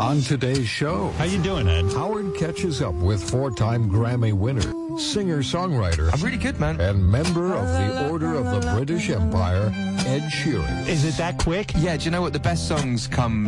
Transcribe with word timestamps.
On 0.00 0.22
today's 0.22 0.66
show, 0.66 1.10
How 1.18 1.24
you 1.24 1.38
doing, 1.42 1.68
Ed? 1.68 1.84
Howard 1.92 2.34
catches 2.34 2.80
up 2.80 2.94
with 2.94 3.22
four-time 3.22 3.90
Grammy 3.90 4.32
winner, 4.32 4.62
singer-songwriter, 4.98 6.10
I'm 6.14 6.20
really 6.22 6.38
good, 6.38 6.58
man. 6.58 6.80
and 6.80 7.04
member 7.06 7.54
of 7.54 7.66
the 7.68 8.08
Order 8.08 8.34
of 8.34 8.46
the 8.46 8.72
British 8.72 9.10
Empire, 9.10 9.70
Ed 10.06 10.22
Sheeran. 10.32 10.88
Is 10.88 11.04
it 11.04 11.18
that 11.18 11.36
quick? 11.36 11.72
Yeah, 11.76 11.98
do 11.98 12.06
you 12.06 12.10
know 12.10 12.22
what? 12.22 12.32
The 12.32 12.40
best 12.40 12.66
songs 12.66 13.06
come 13.08 13.46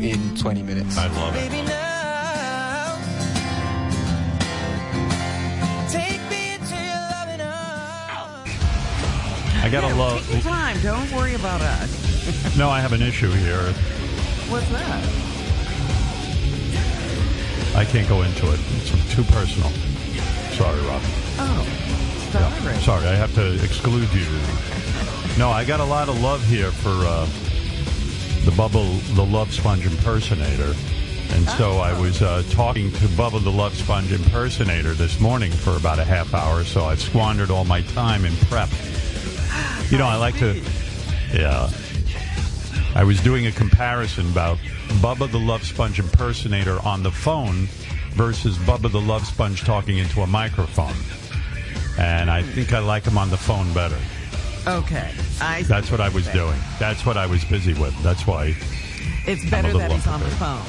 in 0.00 0.36
20 0.36 0.62
minutes. 0.62 0.96
I 0.96 1.08
love 1.08 1.34
it. 1.34 1.50
Baby, 1.50 1.66
now, 1.66 2.94
take 5.90 6.20
me 6.30 6.54
into 6.54 6.76
your 6.76 7.02
loving 7.10 7.40
arms. 7.40 8.50
I 9.64 9.68
gotta 9.68 9.92
love. 9.96 10.24
Take 10.26 10.32
your 10.32 10.42
time. 10.42 10.80
Don't 10.80 11.10
worry 11.12 11.34
about 11.34 11.60
us. 11.60 12.04
No, 12.58 12.68
I 12.68 12.80
have 12.80 12.92
an 12.92 13.00
issue 13.02 13.30
here. 13.30 13.72
What's 14.48 14.68
that? 14.68 15.37
I 17.78 17.84
can't 17.84 18.08
go 18.08 18.22
into 18.22 18.52
it. 18.52 18.58
It's 18.72 19.14
too 19.14 19.22
personal. 19.22 19.70
Sorry, 20.50 20.80
Rob. 20.80 21.00
Oh, 21.38 21.64
sorry. 22.32 22.74
Sorry, 22.78 23.06
I 23.06 23.14
have 23.14 23.32
to 23.36 23.54
exclude 23.62 24.12
you. 24.12 24.26
No, 25.38 25.50
I 25.50 25.64
got 25.64 25.78
a 25.78 25.84
lot 25.84 26.08
of 26.08 26.20
love 26.20 26.44
here 26.44 26.72
for 26.72 26.90
uh, 26.90 27.24
the 28.44 28.50
Bubba 28.50 29.14
the 29.14 29.24
Love 29.24 29.52
Sponge 29.54 29.86
impersonator. 29.86 30.74
And 31.30 31.48
so 31.50 31.78
I 31.78 31.96
was 31.96 32.20
uh, 32.20 32.42
talking 32.50 32.90
to 32.90 33.06
Bubba 33.14 33.44
the 33.44 33.52
Love 33.52 33.76
Sponge 33.76 34.10
impersonator 34.10 34.94
this 34.94 35.20
morning 35.20 35.52
for 35.52 35.76
about 35.76 36.00
a 36.00 36.04
half 36.04 36.34
hour, 36.34 36.64
so 36.64 36.84
I've 36.84 37.00
squandered 37.00 37.52
all 37.52 37.64
my 37.64 37.82
time 37.82 38.24
in 38.24 38.34
prep. 38.48 38.70
You 39.88 39.98
know, 39.98 40.08
I 40.08 40.16
like 40.16 40.36
to, 40.38 40.60
yeah. 41.32 41.70
I 42.98 43.04
was 43.04 43.22
doing 43.22 43.46
a 43.46 43.52
comparison 43.52 44.28
about 44.32 44.58
Bubba 45.00 45.30
the 45.30 45.38
Love 45.38 45.62
Sponge 45.62 46.00
impersonator 46.00 46.80
on 46.84 47.04
the 47.04 47.12
phone 47.12 47.68
versus 48.14 48.58
Bubba 48.58 48.90
the 48.90 49.00
Love 49.00 49.24
Sponge 49.24 49.62
talking 49.62 49.98
into 49.98 50.22
a 50.22 50.26
microphone. 50.26 50.96
And 51.96 52.28
I 52.28 52.42
think 52.42 52.72
I 52.72 52.80
like 52.80 53.04
him 53.04 53.16
on 53.16 53.30
the 53.30 53.36
phone 53.36 53.72
better. 53.72 53.96
Okay. 54.66 55.12
I 55.40 55.62
That's 55.62 55.92
what 55.92 56.00
I 56.00 56.08
was 56.08 56.24
saying. 56.24 56.38
doing. 56.38 56.58
That's 56.80 57.06
what 57.06 57.16
I 57.16 57.26
was 57.26 57.44
busy 57.44 57.72
with. 57.72 57.96
That's 58.02 58.26
why. 58.26 58.56
It's 59.28 59.48
better 59.48 59.72
that 59.78 59.92
he's 59.92 60.06
on 60.08 60.18
the 60.18 60.30
phone. 60.30 60.60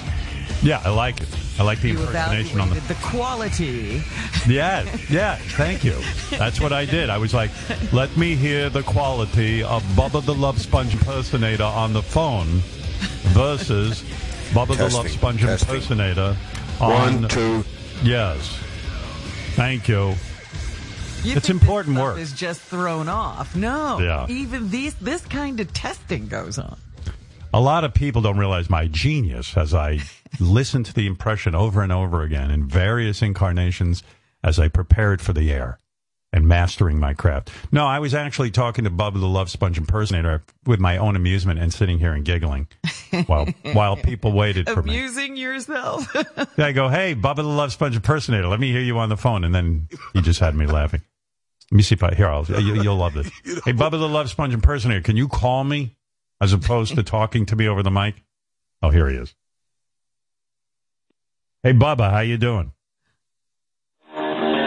Yeah, 0.61 0.83
I 0.85 0.89
like 0.91 1.21
it. 1.21 1.29
I 1.59 1.63
like 1.63 1.81
the 1.81 1.89
impersonation 1.91 2.59
on 2.61 2.69
the. 2.69 2.77
evaluated 2.77 2.83
the 2.87 3.07
quality. 3.07 4.01
Yeah, 4.47 4.83
yeah. 5.09 5.35
Thank 5.35 5.83
you. 5.83 5.95
That's 6.31 6.61
what 6.61 6.71
I 6.71 6.85
did. 6.85 7.09
I 7.09 7.17
was 7.17 7.33
like, 7.33 7.51
let 7.91 8.15
me 8.15 8.35
hear 8.35 8.69
the 8.69 8.81
quality 8.83 9.61
of 9.61 9.83
Bubba 9.97 10.25
the 10.25 10.33
Love 10.33 10.59
Sponge 10.59 10.93
impersonator 10.93 11.63
on 11.65 11.91
the 11.93 12.01
phone 12.01 12.61
versus 13.33 14.01
Bubba 14.53 14.77
the 14.77 14.89
Love 14.95 15.09
Sponge 15.09 15.41
testing. 15.41 15.69
impersonator 15.69 16.37
on. 16.79 17.21
One, 17.21 17.27
two. 17.27 17.63
Yes. 18.01 18.57
Thank 19.55 19.87
you. 19.89 20.15
You 21.23 21.35
It's 21.35 21.49
important 21.49 21.95
this 21.95 22.01
stuff 22.01 22.13
work. 22.15 22.19
Is 22.19 22.31
just 22.31 22.61
thrown 22.61 23.09
off. 23.09 23.55
No. 23.55 23.99
Yeah. 23.99 24.25
Even 24.29 24.69
these 24.69 24.95
this 24.95 25.25
kind 25.25 25.59
of 25.59 25.71
testing 25.73 26.27
goes 26.29 26.57
on. 26.57 26.77
A 27.53 27.59
lot 27.59 27.83
of 27.83 27.93
people 27.93 28.21
don't 28.21 28.37
realize 28.37 28.69
my 28.69 28.87
genius 28.87 29.57
as 29.57 29.73
I 29.73 29.99
listen 30.39 30.83
to 30.83 30.93
the 30.93 31.07
impression 31.07 31.55
over 31.55 31.81
and 31.81 31.91
over 31.91 32.21
again 32.21 32.51
in 32.51 32.67
various 32.67 33.21
incarnations 33.21 34.03
as 34.43 34.59
I 34.59 34.67
prepared 34.67 35.21
for 35.21 35.33
the 35.33 35.51
air 35.51 35.77
and 36.31 36.47
mastering 36.47 36.99
my 36.99 37.13
craft. 37.13 37.49
No, 37.71 37.85
I 37.85 37.99
was 37.99 38.13
actually 38.13 38.51
talking 38.51 38.83
to 38.83 38.91
Bubba 38.91 39.19
the 39.19 39.27
Love 39.27 39.49
Sponge 39.49 39.77
impersonator 39.77 40.43
with 40.65 40.79
my 40.79 40.97
own 40.97 41.15
amusement 41.15 41.59
and 41.59 41.73
sitting 41.73 41.99
here 41.99 42.13
and 42.13 42.23
giggling 42.23 42.67
while 43.25 43.45
while 43.73 43.95
people 43.97 44.31
waited 44.31 44.69
for 44.69 44.83
me. 44.83 44.95
Amusing 44.95 45.35
yourself. 45.35 46.07
I 46.57 46.71
go, 46.71 46.87
"Hey, 46.87 47.15
Bubba 47.15 47.37
the 47.37 47.43
Love 47.43 47.73
Sponge 47.73 47.95
impersonator, 47.95 48.47
let 48.47 48.59
me 48.59 48.71
hear 48.71 48.81
you 48.81 48.99
on 48.99 49.09
the 49.09 49.17
phone," 49.17 49.43
and 49.43 49.53
then 49.55 49.87
he 50.13 50.21
just 50.21 50.39
had 50.39 50.55
me 50.55 50.67
laughing. 50.67 51.01
Let 51.71 51.75
me 51.75 51.83
see 51.83 51.95
if 51.95 52.03
I 52.03 52.15
here. 52.15 52.27
I'll 52.27 52.45
you, 52.45 52.81
you'll 52.81 52.95
love 52.95 53.13
this. 53.13 53.29
Hey, 53.65 53.73
Bubba 53.73 53.91
the 53.91 54.09
Love 54.09 54.29
Sponge 54.29 54.53
impersonator, 54.53 55.01
can 55.01 55.17
you 55.17 55.27
call 55.27 55.63
me 55.63 55.95
as 56.41 56.53
opposed 56.53 56.95
to 56.95 57.03
talking 57.03 57.45
to 57.47 57.55
me 57.55 57.67
over 57.67 57.83
the 57.83 57.91
mic? 57.91 58.23
Oh, 58.81 58.89
here 58.89 59.09
he 59.09 59.15
is. 59.17 59.35
Hey, 61.63 61.73
Bubba, 61.73 62.09
how 62.09 62.19
you 62.21 62.37
doing? 62.37 62.71
Bubba 64.15 64.63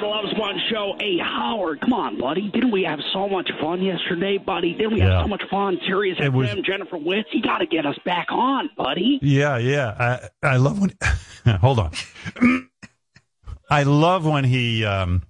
the 0.00 0.06
Love 0.38 0.56
Show. 0.70 0.94
Hey, 0.98 1.18
Howard, 1.18 1.80
come 1.80 1.92
on, 1.92 2.18
buddy. 2.18 2.48
Didn't 2.50 2.70
we 2.70 2.82
have 2.84 2.98
so 3.12 3.28
much 3.28 3.50
fun 3.60 3.82
yesterday, 3.82 4.38
buddy? 4.38 4.72
Didn't 4.72 4.94
we 4.94 5.00
Yeah. 5.00 5.18
have 5.18 5.22
so 5.24 5.28
much 5.28 5.42
fun? 5.50 5.78
Sirius 5.86 6.18
It 6.20 6.32
was- 6.32 6.54
Jennifer 6.64 6.96
Witz. 6.96 7.24
You 7.32 7.42
got 7.42 7.58
to 7.58 7.66
get 7.66 7.86
us 7.86 7.98
back 8.04 8.26
on, 8.30 8.70
buddy. 8.76 9.18
Yeah, 9.22 9.58
yeah. 9.58 10.28
I 10.42 10.46
I 10.54 10.56
love 10.56 10.80
when. 10.80 10.92
hold 11.60 11.78
on. 11.78 11.90
I 13.70 13.82
love 13.82 14.24
when 14.26 14.44
he 14.44 14.84
um, 14.84 15.22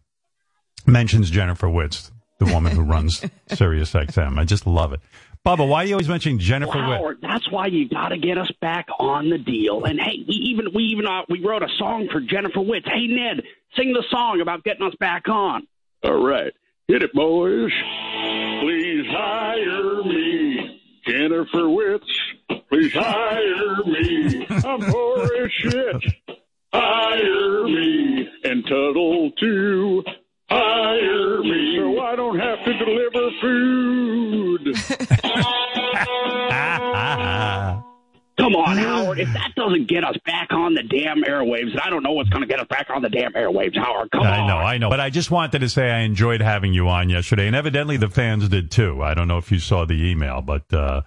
mentions 0.86 1.30
Jennifer 1.30 1.66
Witz, 1.66 2.10
the 2.38 2.46
woman 2.46 2.72
who 2.72 2.82
runs 2.82 3.24
Sirius 3.48 3.92
XM. 3.92 4.38
I 4.38 4.44
just 4.44 4.66
love 4.66 4.92
it. 4.92 5.00
Bubba, 5.46 5.68
why 5.68 5.84
are 5.84 5.86
you 5.86 5.94
always 5.94 6.08
mentioning 6.08 6.40
Jennifer 6.40 6.76
Well, 6.76 6.88
Witz? 6.88 6.96
Howard, 6.96 7.18
that's 7.22 7.48
why 7.52 7.66
you 7.68 7.88
got 7.88 8.08
to 8.08 8.18
get 8.18 8.36
us 8.36 8.50
back 8.60 8.88
on 8.98 9.30
the 9.30 9.38
deal. 9.38 9.84
And 9.84 10.00
hey, 10.00 10.24
we 10.26 10.34
even 10.34 10.72
we 10.74 10.82
even 10.86 11.06
uh, 11.06 11.22
we 11.28 11.38
wrote 11.38 11.62
a 11.62 11.68
song 11.78 12.08
for 12.10 12.20
Jennifer 12.20 12.58
Witz. 12.58 12.88
Hey, 12.88 13.06
Ned, 13.06 13.44
sing 13.76 13.92
the 13.92 14.02
song 14.10 14.40
about 14.40 14.64
getting 14.64 14.84
us 14.84 14.94
back 14.98 15.28
on. 15.28 15.68
All 16.02 16.20
right, 16.20 16.52
hit 16.88 17.04
it, 17.04 17.12
boys. 17.12 17.70
Please 18.60 19.06
hire 19.08 20.02
me, 20.02 20.80
Jennifer 21.06 21.68
Witz. 21.68 22.00
Please 22.68 22.92
hire 22.92 23.84
me. 23.84 24.46
I'm 24.50 24.80
poor 24.80 25.44
as 25.44 25.52
shit. 25.52 26.14
Hire 26.74 27.62
me 27.68 28.28
and 28.42 28.64
Tuttle 28.64 29.30
too. 29.38 30.02
Hire 30.48 31.42
me 31.42 31.76
so 31.78 32.00
I 32.00 32.16
don't 32.16 32.38
have 32.38 32.64
to 32.64 32.72
deliver 32.78 33.30
food. 33.40 34.76
Come 38.38 38.54
on, 38.54 38.76
Howard. 38.76 39.18
If 39.18 39.32
that 39.32 39.52
doesn't 39.56 39.88
get 39.88 40.04
us 40.04 40.14
back 40.24 40.52
on 40.52 40.74
the 40.74 40.82
damn 40.82 41.22
airwaves, 41.24 41.76
I 41.82 41.90
don't 41.90 42.02
know 42.02 42.12
what's 42.12 42.28
going 42.28 42.42
to 42.42 42.46
get 42.46 42.60
us 42.60 42.66
back 42.68 42.88
on 42.94 43.02
the 43.02 43.08
damn 43.08 43.32
airwaves, 43.32 43.76
Howard. 43.76 44.10
Come 44.12 44.22
I 44.22 44.38
on. 44.38 44.46
know, 44.46 44.56
I 44.58 44.78
know. 44.78 44.90
But 44.90 45.00
I 45.00 45.10
just 45.10 45.30
wanted 45.30 45.60
to 45.60 45.68
say 45.68 45.90
I 45.90 46.00
enjoyed 46.00 46.42
having 46.42 46.72
you 46.74 46.88
on 46.88 47.08
yesterday, 47.08 47.46
and 47.46 47.56
evidently 47.56 47.96
the 47.96 48.10
fans 48.10 48.48
did 48.48 48.70
too. 48.70 49.02
I 49.02 49.14
don't 49.14 49.26
know 49.26 49.38
if 49.38 49.50
you 49.50 49.58
saw 49.58 49.84
the 49.86 49.94
email, 50.10 50.42
but 50.42 50.70
uh, 50.72 51.02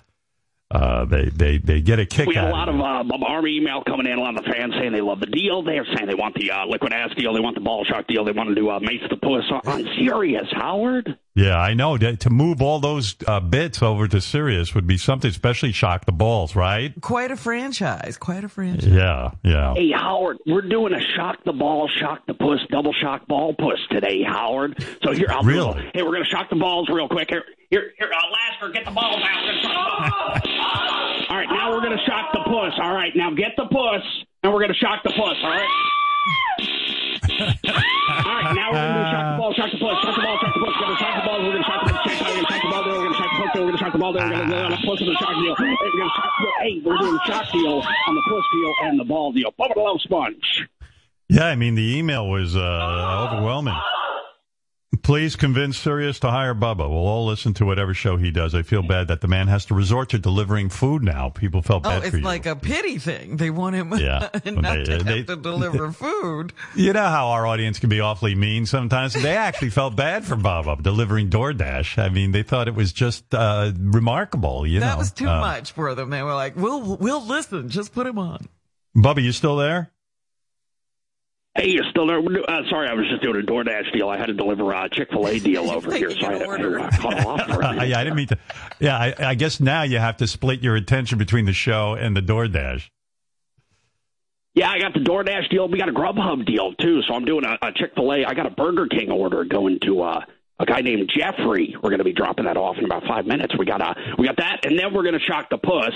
uh, 0.71 1.05
they, 1.05 1.25
they, 1.29 1.57
they 1.57 1.81
get 1.81 1.99
a 1.99 2.05
kick 2.05 2.21
out. 2.21 2.27
We 2.27 2.35
had 2.35 2.49
a 2.49 2.51
lot 2.51 2.69
of 2.69 2.75
uh, 2.79 3.25
Army 3.25 3.57
email 3.57 3.83
coming 3.83 4.05
in. 4.05 4.17
A 4.17 4.21
lot 4.21 4.37
of 4.37 4.43
the 4.43 4.51
fans 4.51 4.73
saying 4.79 4.91
they 4.91 5.01
love 5.01 5.19
the 5.19 5.25
deal. 5.25 5.63
They're 5.63 5.85
saying 5.95 6.07
they 6.07 6.15
want 6.15 6.35
the 6.35 6.51
uh, 6.51 6.65
liquid 6.67 6.93
ass 6.93 7.09
deal. 7.17 7.33
They 7.33 7.39
want 7.39 7.55
the 7.55 7.61
ball 7.61 7.85
shark 7.85 8.07
deal. 8.07 8.23
They 8.23 8.31
want 8.31 8.49
to 8.49 8.55
do 8.55 8.69
uh, 8.69 8.79
Mace 8.79 9.01
the 9.09 9.17
Puss. 9.17 9.45
I'm 9.65 9.85
serious, 9.97 10.47
Howard. 10.51 11.17
Yeah, 11.35 11.57
I 11.57 11.73
know. 11.73 11.97
To 11.97 12.15
to 12.17 12.29
move 12.29 12.61
all 12.61 12.79
those 12.79 13.15
uh, 13.25 13.39
bits 13.39 13.81
over 13.81 14.07
to 14.07 14.19
Sirius 14.19 14.73
would 14.75 14.87
be 14.87 14.97
something, 14.97 15.29
especially 15.29 15.71
shock 15.71 16.05
the 16.05 16.11
balls, 16.11 16.55
right? 16.55 16.93
Quite 17.01 17.31
a 17.31 17.37
franchise. 17.37 18.17
Quite 18.17 18.43
a 18.43 18.49
franchise. 18.49 18.87
Yeah, 18.91 19.31
yeah. 19.43 19.73
Hey, 19.75 19.91
Howard, 19.91 20.37
we're 20.45 20.63
doing 20.67 20.93
a 20.93 20.99
shock 21.15 21.37
the 21.45 21.53
ball, 21.53 21.87
shock 21.87 22.25
the 22.27 22.33
puss, 22.33 22.59
double 22.71 22.91
shock 22.93 23.25
ball 23.27 23.53
puss 23.53 23.79
today, 23.89 24.21
Howard. 24.23 24.83
So 25.03 25.13
here, 25.13 25.27
I'll 25.29 25.43
Really? 25.43 25.81
do 25.83 25.89
Hey, 25.93 26.01
we're 26.03 26.11
going 26.11 26.23
to 26.25 26.29
shock 26.29 26.49
the 26.49 26.55
balls 26.57 26.89
real 26.89 27.07
quick. 27.07 27.29
Here, 27.29 27.43
here, 27.69 27.91
here 27.97 28.11
uh, 28.13 28.19
Lasker, 28.31 28.73
get 28.73 28.83
the 28.85 28.91
balls 28.91 29.21
out. 29.23 29.43
We're 29.43 29.51
gonna 29.51 29.61
shock 29.61 30.43
the 30.43 30.49
balls. 30.49 31.25
All 31.29 31.37
right, 31.37 31.47
now 31.49 31.69
we're 31.71 31.81
going 31.81 31.97
to 31.97 32.03
shock 32.05 32.31
the 32.33 32.39
puss. 32.45 32.73
All 32.81 32.93
right, 32.93 33.15
now 33.15 33.31
get 33.31 33.51
the 33.55 33.65
puss, 33.65 34.03
and 34.43 34.51
we're 34.51 34.59
going 34.59 34.73
to 34.73 34.79
shock 34.79 35.03
the 35.03 35.11
puss. 35.11 35.37
All 35.43 35.49
right. 35.51 35.69
Now 38.55 38.71
we're 38.71 38.81
going 38.81 39.05
to 39.05 39.11
shock 39.11 39.25
the 39.29 39.37
ball, 39.37 39.53
shock 39.53 39.71
the 39.71 39.77
puss, 39.77 39.97
shock 40.01 40.15
the 40.15 40.23
ball, 40.25 40.37
shock 40.39 40.53
the 40.53 40.61
puss. 40.61 40.73
We're 40.73 40.85
going 40.85 40.95
to 40.95 41.03
shock 41.03 41.13
the 41.15 41.25
ball. 41.25 41.37
We're 41.39 41.53
going 41.53 41.63
to 41.63 41.69
shock 41.69 41.81
the 41.85 41.93
puss. 41.93 42.17
We're 42.19 42.29
going 42.29 42.41
to 42.41 42.49
shock 42.49 42.61
the 42.63 42.69
ball. 42.69 42.83
There. 42.83 42.93
We're 42.93 43.03
going 43.03 43.13
to 43.13 43.19
shock 43.19 43.29
the 43.29 43.39
puss. 43.39 43.51
There. 43.53 43.61
We're 43.61 43.69
going 43.69 43.77
to 43.77 43.83
shock 43.83 43.93
the 43.93 43.99
ball. 43.99 44.13
There. 44.13 44.25
We're 44.25 44.35
going 44.35 44.49
to 44.49 44.89
and 44.89 45.09
a 45.09 45.17
shock 45.19 45.35
deal. 45.37 45.55
We're 45.59 45.65
going 45.65 45.77
to 45.77 46.15
shock 46.15 46.31
deal. 46.39 46.51
Hey, 46.61 46.81
we're 46.83 46.97
doing 46.97 47.19
shock 47.25 47.51
deal 47.51 47.81
on 48.07 48.15
the 48.15 48.23
puss 48.27 48.45
deal 48.53 48.73
and 48.83 48.99
the 48.99 49.03
ball 49.05 49.31
deal. 49.31 49.53
Bubba 49.59 49.75
the 49.75 49.81
Love 49.81 50.01
Sponge. 50.01 50.67
Yeah, 51.29 51.45
I 51.45 51.55
mean, 51.55 51.75
the 51.75 51.97
email 51.97 52.27
was 52.27 52.55
uh, 52.55 53.27
overwhelming. 53.29 53.75
Please 55.03 55.35
convince 55.35 55.77
Sirius 55.77 56.19
to 56.21 56.31
hire 56.31 56.55
Bubba. 56.55 56.79
We'll 56.89 57.05
all 57.05 57.27
listen 57.27 57.53
to 57.55 57.65
whatever 57.65 57.93
show 57.93 58.17
he 58.17 58.31
does. 58.31 58.55
I 58.55 58.63
feel 58.63 58.81
bad 58.81 59.07
that 59.09 59.21
the 59.21 59.27
man 59.27 59.47
has 59.47 59.65
to 59.65 59.75
resort 59.75 60.09
to 60.09 60.17
delivering 60.17 60.69
food 60.69 61.03
now. 61.03 61.29
People 61.29 61.61
felt 61.61 61.85
Oh, 61.85 61.89
bad 61.89 61.99
for 62.01 62.07
him. 62.07 62.13
it's 62.15 62.17
you. 62.17 62.23
like 62.23 62.45
a 62.47 62.55
pity 62.55 62.97
thing. 62.97 63.37
They 63.37 63.51
want 63.51 63.75
him 63.75 63.93
Yeah. 63.97 64.29
not 64.33 64.43
They- 64.43 64.83
to 64.85 64.91
have 64.93 65.05
they- 65.05 65.23
to 65.23 65.35
deliver 65.35 65.91
food. 65.93 66.53
you 66.75 66.91
know 66.91 67.05
how 67.05 67.27
our 67.29 67.45
audience 67.45 67.77
can 67.77 67.89
be 67.89 67.99
awfully 67.99 68.33
mean 68.33 68.65
sometimes. 68.65 69.13
They 69.13 69.37
actually 69.37 69.69
felt 69.69 69.95
bad 69.95 70.25
for 70.25 70.35
Bubba 70.35 70.81
delivering 70.81 71.29
DoorDash. 71.29 71.99
I 72.01 72.09
mean, 72.09 72.31
they 72.31 72.41
thought 72.43 72.67
it 72.67 72.73
was 72.75 72.91
just 72.91 73.33
uh, 73.35 73.71
remarkable. 73.77 74.65
You 74.65 74.79
that 74.79 74.93
know, 74.93 74.97
was 74.97 75.11
too 75.11 75.29
Um, 75.29 75.39
much 75.39 75.71
for 75.73 75.93
them. 75.93 76.09
They 76.09 76.23
were 76.23 76.33
like, 76.33 76.55
"We'll 76.55 76.97
we'll 76.97 77.23
listen. 77.25 77.69
Just 77.69 77.93
put 77.93 78.07
him 78.07 78.17
on." 78.17 78.47
Bubba, 78.97 79.21
you 79.21 79.33
still 79.33 79.55
there? 79.55 79.91
Hey, 81.55 81.69
you're 81.69 81.83
still 81.89 82.05
there? 82.07 82.19
Uh, 82.19 82.61
sorry, 82.69 82.87
I 82.87 82.93
was 82.93 83.05
just 83.09 83.21
doing 83.23 83.41
a 83.41 83.45
DoorDash 83.45 83.91
deal. 83.91 84.07
I 84.07 84.17
had 84.17 84.27
to 84.27 84.33
deliver 84.33 84.71
a 84.71 84.87
Chick 84.89 85.09
Fil 85.09 85.27
A 85.27 85.39
deal 85.39 85.69
over 85.75 85.93
here, 85.93 86.11
so 86.11 86.27
I 86.27 86.33
had 86.37 86.57
to 86.61 86.79
uh, 86.81 86.89
cut 86.91 87.25
off 87.25 87.41
for 87.47 87.61
a 87.61 87.67
Uh, 87.67 87.83
yeah, 87.83 87.99
I 87.99 88.03
didn't 88.03 88.15
mean 88.15 88.27
to. 88.27 88.37
Yeah, 88.79 88.97
I, 88.97 89.13
I 89.19 89.35
guess 89.35 89.59
now 89.59 89.81
you 89.83 89.97
have 89.97 90.17
to 90.17 90.27
split 90.27 90.61
your 90.61 90.75
attention 90.75 91.17
between 91.17 91.45
the 91.45 91.53
show 91.53 91.95
and 91.95 92.15
the 92.15 92.21
DoorDash. 92.21 92.89
Yeah, 94.53 94.69
I 94.69 94.79
got 94.79 94.93
the 94.93 94.99
DoorDash 94.99 95.49
deal. 95.49 95.67
We 95.67 95.77
got 95.79 95.89
a 95.89 95.93
Grubhub 95.93 96.45
deal 96.45 96.73
too. 96.73 97.01
So 97.07 97.13
I'm 97.13 97.25
doing 97.25 97.45
a, 97.45 97.57
a 97.61 97.71
Chick 97.73 97.91
Fil 97.95 98.11
A. 98.13 98.25
I 98.25 98.33
got 98.33 98.45
a 98.45 98.51
Burger 98.51 98.87
King 98.87 99.11
order 99.11 99.43
going 99.43 99.79
to 99.85 100.01
uh, 100.01 100.21
a 100.59 100.65
guy 100.65 100.81
named 100.81 101.09
Jeffrey. 101.15 101.75
We're 101.81 101.89
going 101.89 101.99
to 101.99 102.03
be 102.05 102.13
dropping 102.13 102.45
that 102.45 102.57
off 102.57 102.77
in 102.77 102.85
about 102.85 103.03
five 103.07 103.25
minutes. 103.25 103.53
We 103.57 103.65
got 103.65 103.81
a 103.81 103.95
we 104.17 104.27
got 104.27 104.37
that, 104.37 104.65
and 104.65 104.77
then 104.77 104.93
we're 104.93 105.03
going 105.03 105.17
to 105.17 105.25
shock 105.25 105.49
the 105.49 105.57
puss, 105.57 105.93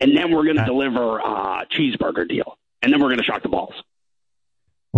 and 0.00 0.16
then 0.16 0.30
we're 0.32 0.44
going 0.44 0.56
to 0.56 0.62
Uh. 0.62 0.66
deliver 0.66 1.18
a 1.18 1.66
cheeseburger 1.76 2.28
deal, 2.28 2.56
and 2.82 2.92
then 2.92 3.00
we're 3.00 3.08
going 3.08 3.18
to 3.18 3.24
shock 3.24 3.42
the 3.42 3.48
balls. 3.48 3.74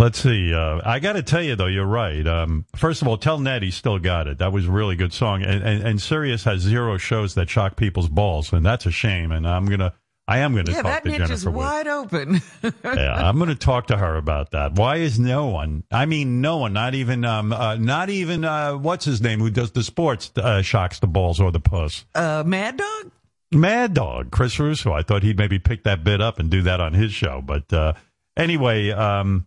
Let's 0.01 0.17
see. 0.19 0.51
Uh, 0.51 0.81
I 0.83 0.97
got 0.97 1.13
to 1.13 1.21
tell 1.21 1.43
you 1.43 1.55
though, 1.55 1.67
you're 1.67 1.85
right. 1.85 2.25
Um, 2.25 2.65
first 2.75 3.03
of 3.03 3.07
all, 3.07 3.17
tell 3.17 3.37
Ned 3.37 3.61
he 3.61 3.69
still 3.69 3.99
got 3.99 4.27
it. 4.27 4.39
That 4.39 4.51
was 4.51 4.65
a 4.67 4.71
really 4.71 4.95
good 4.95 5.13
song. 5.13 5.43
And, 5.43 5.61
and, 5.63 5.83
and 5.83 6.01
Sirius 6.01 6.43
has 6.45 6.61
zero 6.61 6.97
shows 6.97 7.35
that 7.35 7.51
shock 7.51 7.75
people's 7.75 8.09
balls, 8.09 8.51
and 8.51 8.65
that's 8.65 8.87
a 8.87 8.91
shame. 8.91 9.31
And 9.31 9.47
I'm 9.47 9.67
gonna, 9.67 9.93
I 10.27 10.39
am 10.39 10.55
gonna 10.55 10.71
Yeah, 10.71 10.81
talk 10.81 10.91
that 10.91 11.03
to 11.03 11.09
niche 11.09 11.17
Jennifer. 11.19 11.33
is 11.35 11.47
wide 11.47 11.87
open. 11.87 12.41
yeah, 12.83 13.13
I'm 13.13 13.37
going 13.37 13.49
to 13.49 13.55
talk 13.55 13.87
to 13.87 13.97
her 13.97 14.15
about 14.15 14.51
that. 14.51 14.73
Why 14.73 14.95
is 14.95 15.19
no 15.19 15.47
one? 15.49 15.83
I 15.91 16.07
mean, 16.07 16.41
no 16.41 16.57
one. 16.57 16.73
Not 16.73 16.95
even, 16.95 17.23
um, 17.23 17.53
uh, 17.53 17.75
not 17.75 18.09
even 18.09 18.43
uh, 18.43 18.73
what's 18.77 19.05
his 19.05 19.21
name 19.21 19.39
who 19.39 19.51
does 19.51 19.71
the 19.71 19.83
sports 19.83 20.31
uh, 20.35 20.63
shocks 20.63 20.97
the 20.97 21.05
balls 21.07 21.39
or 21.39 21.51
the 21.51 21.59
puss. 21.59 22.05
uh, 22.15 22.43
Mad 22.43 22.77
Dog? 22.77 23.11
Mad 23.51 23.93
Dog, 23.93 24.31
Chris 24.31 24.57
Russo. 24.59 24.93
I 24.93 25.03
thought 25.03 25.21
he'd 25.21 25.37
maybe 25.37 25.59
pick 25.59 25.83
that 25.83 26.03
bit 26.03 26.21
up 26.21 26.39
and 26.39 26.49
do 26.49 26.63
that 26.63 26.79
on 26.81 26.93
his 26.93 27.11
show. 27.13 27.43
But 27.45 27.71
uh, 27.71 27.93
anyway, 28.35 28.89
um, 28.91 29.45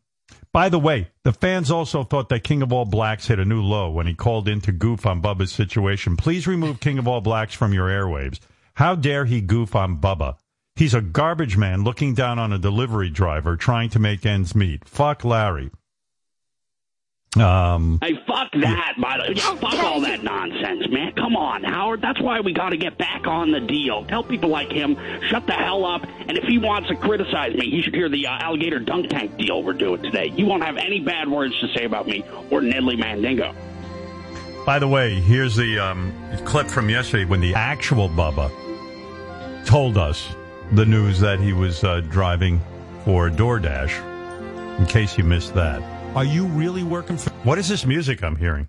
by 0.55 0.69
the 0.69 0.79
way, 0.79 1.09
the 1.25 1.33
fans 1.33 1.69
also 1.69 2.05
thought 2.05 2.29
that 2.29 2.45
King 2.45 2.63
of 2.63 2.73
All 2.73 2.85
Blacks 2.85 3.27
hit 3.27 3.41
a 3.41 3.45
new 3.45 3.61
low 3.61 3.91
when 3.91 4.07
he 4.07 4.15
called 4.15 4.47
in 4.47 4.61
to 4.61 4.71
goof 4.71 5.05
on 5.05 5.21
Bubba's 5.21 5.51
situation. 5.51 6.17
Please 6.17 6.47
remove 6.47 6.79
King 6.79 6.97
of 6.97 7.09
All 7.09 7.21
Blacks 7.21 7.55
from 7.55 7.73
your 7.75 7.89
airwaves. 7.89 8.39
How 8.75 8.95
dare 8.95 9.25
he 9.25 9.41
goof 9.41 9.75
on 9.75 9.99
Bubba? 10.01 10.37
He's 10.77 10.95
a 10.95 11.01
garbage 11.01 11.57
man 11.57 11.83
looking 11.83 12.15
down 12.15 12.39
on 12.39 12.53
a 12.53 12.59
delivery 12.61 13.11
driver 13.11 13.57
trying 13.57 13.91
to 13.91 13.99
make 13.99 14.25
ends 14.25 14.55
meet. 14.55 14.89
Fuck 14.89 15.25
Larry. 15.25 15.73
Um, 17.37 17.99
Hey, 18.01 18.15
fuck 18.27 18.53
that! 18.53 18.95
By 19.01 19.35
fuck 19.35 19.75
all 19.83 20.01
that 20.03 20.23
nonsense, 20.23 20.89
man. 20.89 21.13
Come 21.13 21.37
on, 21.37 21.65
Howard. 21.65 22.01
That's 22.01 22.21
why 22.21 22.41
we 22.41 22.53
got 22.53 22.71
to 22.71 22.77
get 22.77 22.97
back 22.97 23.27
on 23.27 23.51
the 23.51 23.61
deal. 23.61 24.05
Tell 24.05 24.23
people 24.23 24.51
like 24.51 24.71
him, 24.71 24.97
shut 25.29 25.47
the 25.47 25.53
hell 25.53 25.85
up. 25.85 26.03
And 26.29 26.39
if 26.39 26.45
he 26.45 26.59
wants 26.59 26.89
to 26.89 26.97
criticize 26.97 27.55
me, 27.57 27.71
he 27.71 27.83
should 27.83 27.95
hear 27.95 28.09
the 28.09 28.27
uh, 28.27 28.39
alligator 28.39 28.79
dunk 28.79 29.11
tank 29.11 29.37
deal 29.37 29.63
we're 29.63 29.73
doing 29.73 30.03
today. 30.03 30.31
He 30.31 30.45
won't 30.45 30.63
have 30.63 30.77
any 30.77 31.01
bad 31.01 31.29
words 31.29 31.59
to 31.61 31.69
say 31.77 31.85
about 31.85 32.07
me 32.07 32.25
or 32.51 32.61
Nedley 32.61 32.97
Mandingo. 32.97 33.55
By 34.65 34.79
the 34.79 34.89
way, 34.89 35.15
here's 35.21 35.57
the 35.57 35.79
um, 35.79 36.13
clip 36.45 36.69
from 36.69 36.89
yesterday 36.89 37.25
when 37.25 37.41
the 37.41 37.55
actual 37.55 38.09
Bubba 38.09 38.51
told 39.67 39.99
us 39.99 40.29
the 40.73 40.87
news 40.87 41.21
that 41.21 41.41
he 41.41 41.53
was 41.53 41.85
uh, 41.85 42.01
driving 42.09 42.61
for 43.05 43.29
DoorDash. 43.29 44.79
In 44.79 44.87
case 44.87 45.19
you 45.19 45.25
missed 45.25 45.55
that, 45.55 45.83
are 46.15 46.25
you 46.25 46.47
really 46.47 46.83
working 46.83 47.17
for? 47.17 47.31
What 47.43 47.59
is 47.59 47.69
this 47.69 47.85
music 47.85 48.23
I'm 48.23 48.37
hearing? 48.37 48.69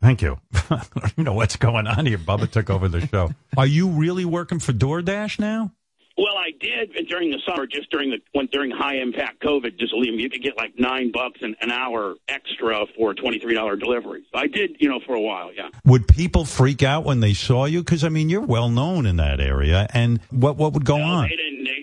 Thank 0.00 0.22
you. 0.22 0.40
I 0.70 0.82
don't 0.94 1.12
even 1.12 1.24
know 1.24 1.34
what's 1.34 1.56
going 1.56 1.86
on 1.86 2.06
here. 2.06 2.18
Bubba 2.18 2.50
took 2.50 2.70
over 2.70 2.88
the 2.88 3.06
show. 3.06 3.30
Are 3.56 3.66
you 3.66 3.88
really 3.88 4.24
working 4.24 4.58
for 4.58 4.72
DoorDash 4.72 5.38
now? 5.38 5.70
Well, 6.18 6.36
I 6.36 6.50
did 6.60 7.08
during 7.08 7.30
the 7.30 7.38
summer, 7.46 7.66
just 7.66 7.90
during 7.90 8.10
the 8.10 8.18
when 8.32 8.46
during 8.52 8.70
high 8.70 8.96
impact 8.96 9.42
COVID, 9.42 9.78
just 9.78 9.94
leave 9.94 10.18
you 10.20 10.28
could 10.28 10.42
get 10.42 10.56
like 10.58 10.72
nine 10.78 11.10
bucks 11.12 11.40
an, 11.40 11.54
an 11.62 11.70
hour 11.70 12.16
extra 12.28 12.84
for 12.96 13.14
twenty 13.14 13.38
three 13.38 13.54
dollar 13.54 13.76
deliveries. 13.76 14.24
I 14.34 14.46
did, 14.46 14.76
you 14.78 14.88
know, 14.90 15.00
for 15.06 15.14
a 15.14 15.20
while, 15.20 15.52
yeah. 15.54 15.68
Would 15.86 16.08
people 16.08 16.44
freak 16.44 16.82
out 16.82 17.04
when 17.04 17.20
they 17.20 17.32
saw 17.32 17.64
you? 17.64 17.80
Because 17.82 18.04
I 18.04 18.08
mean, 18.10 18.28
you're 18.28 18.42
well 18.42 18.68
known 18.68 19.06
in 19.06 19.16
that 19.16 19.40
area, 19.40 19.86
and 19.94 20.20
what 20.30 20.56
what 20.56 20.74
would 20.74 20.84
go 20.84 20.98
No, 20.98 21.04
on? 21.04 21.28
They 21.28 21.36
didn't. 21.36 21.64
They, 21.64 21.81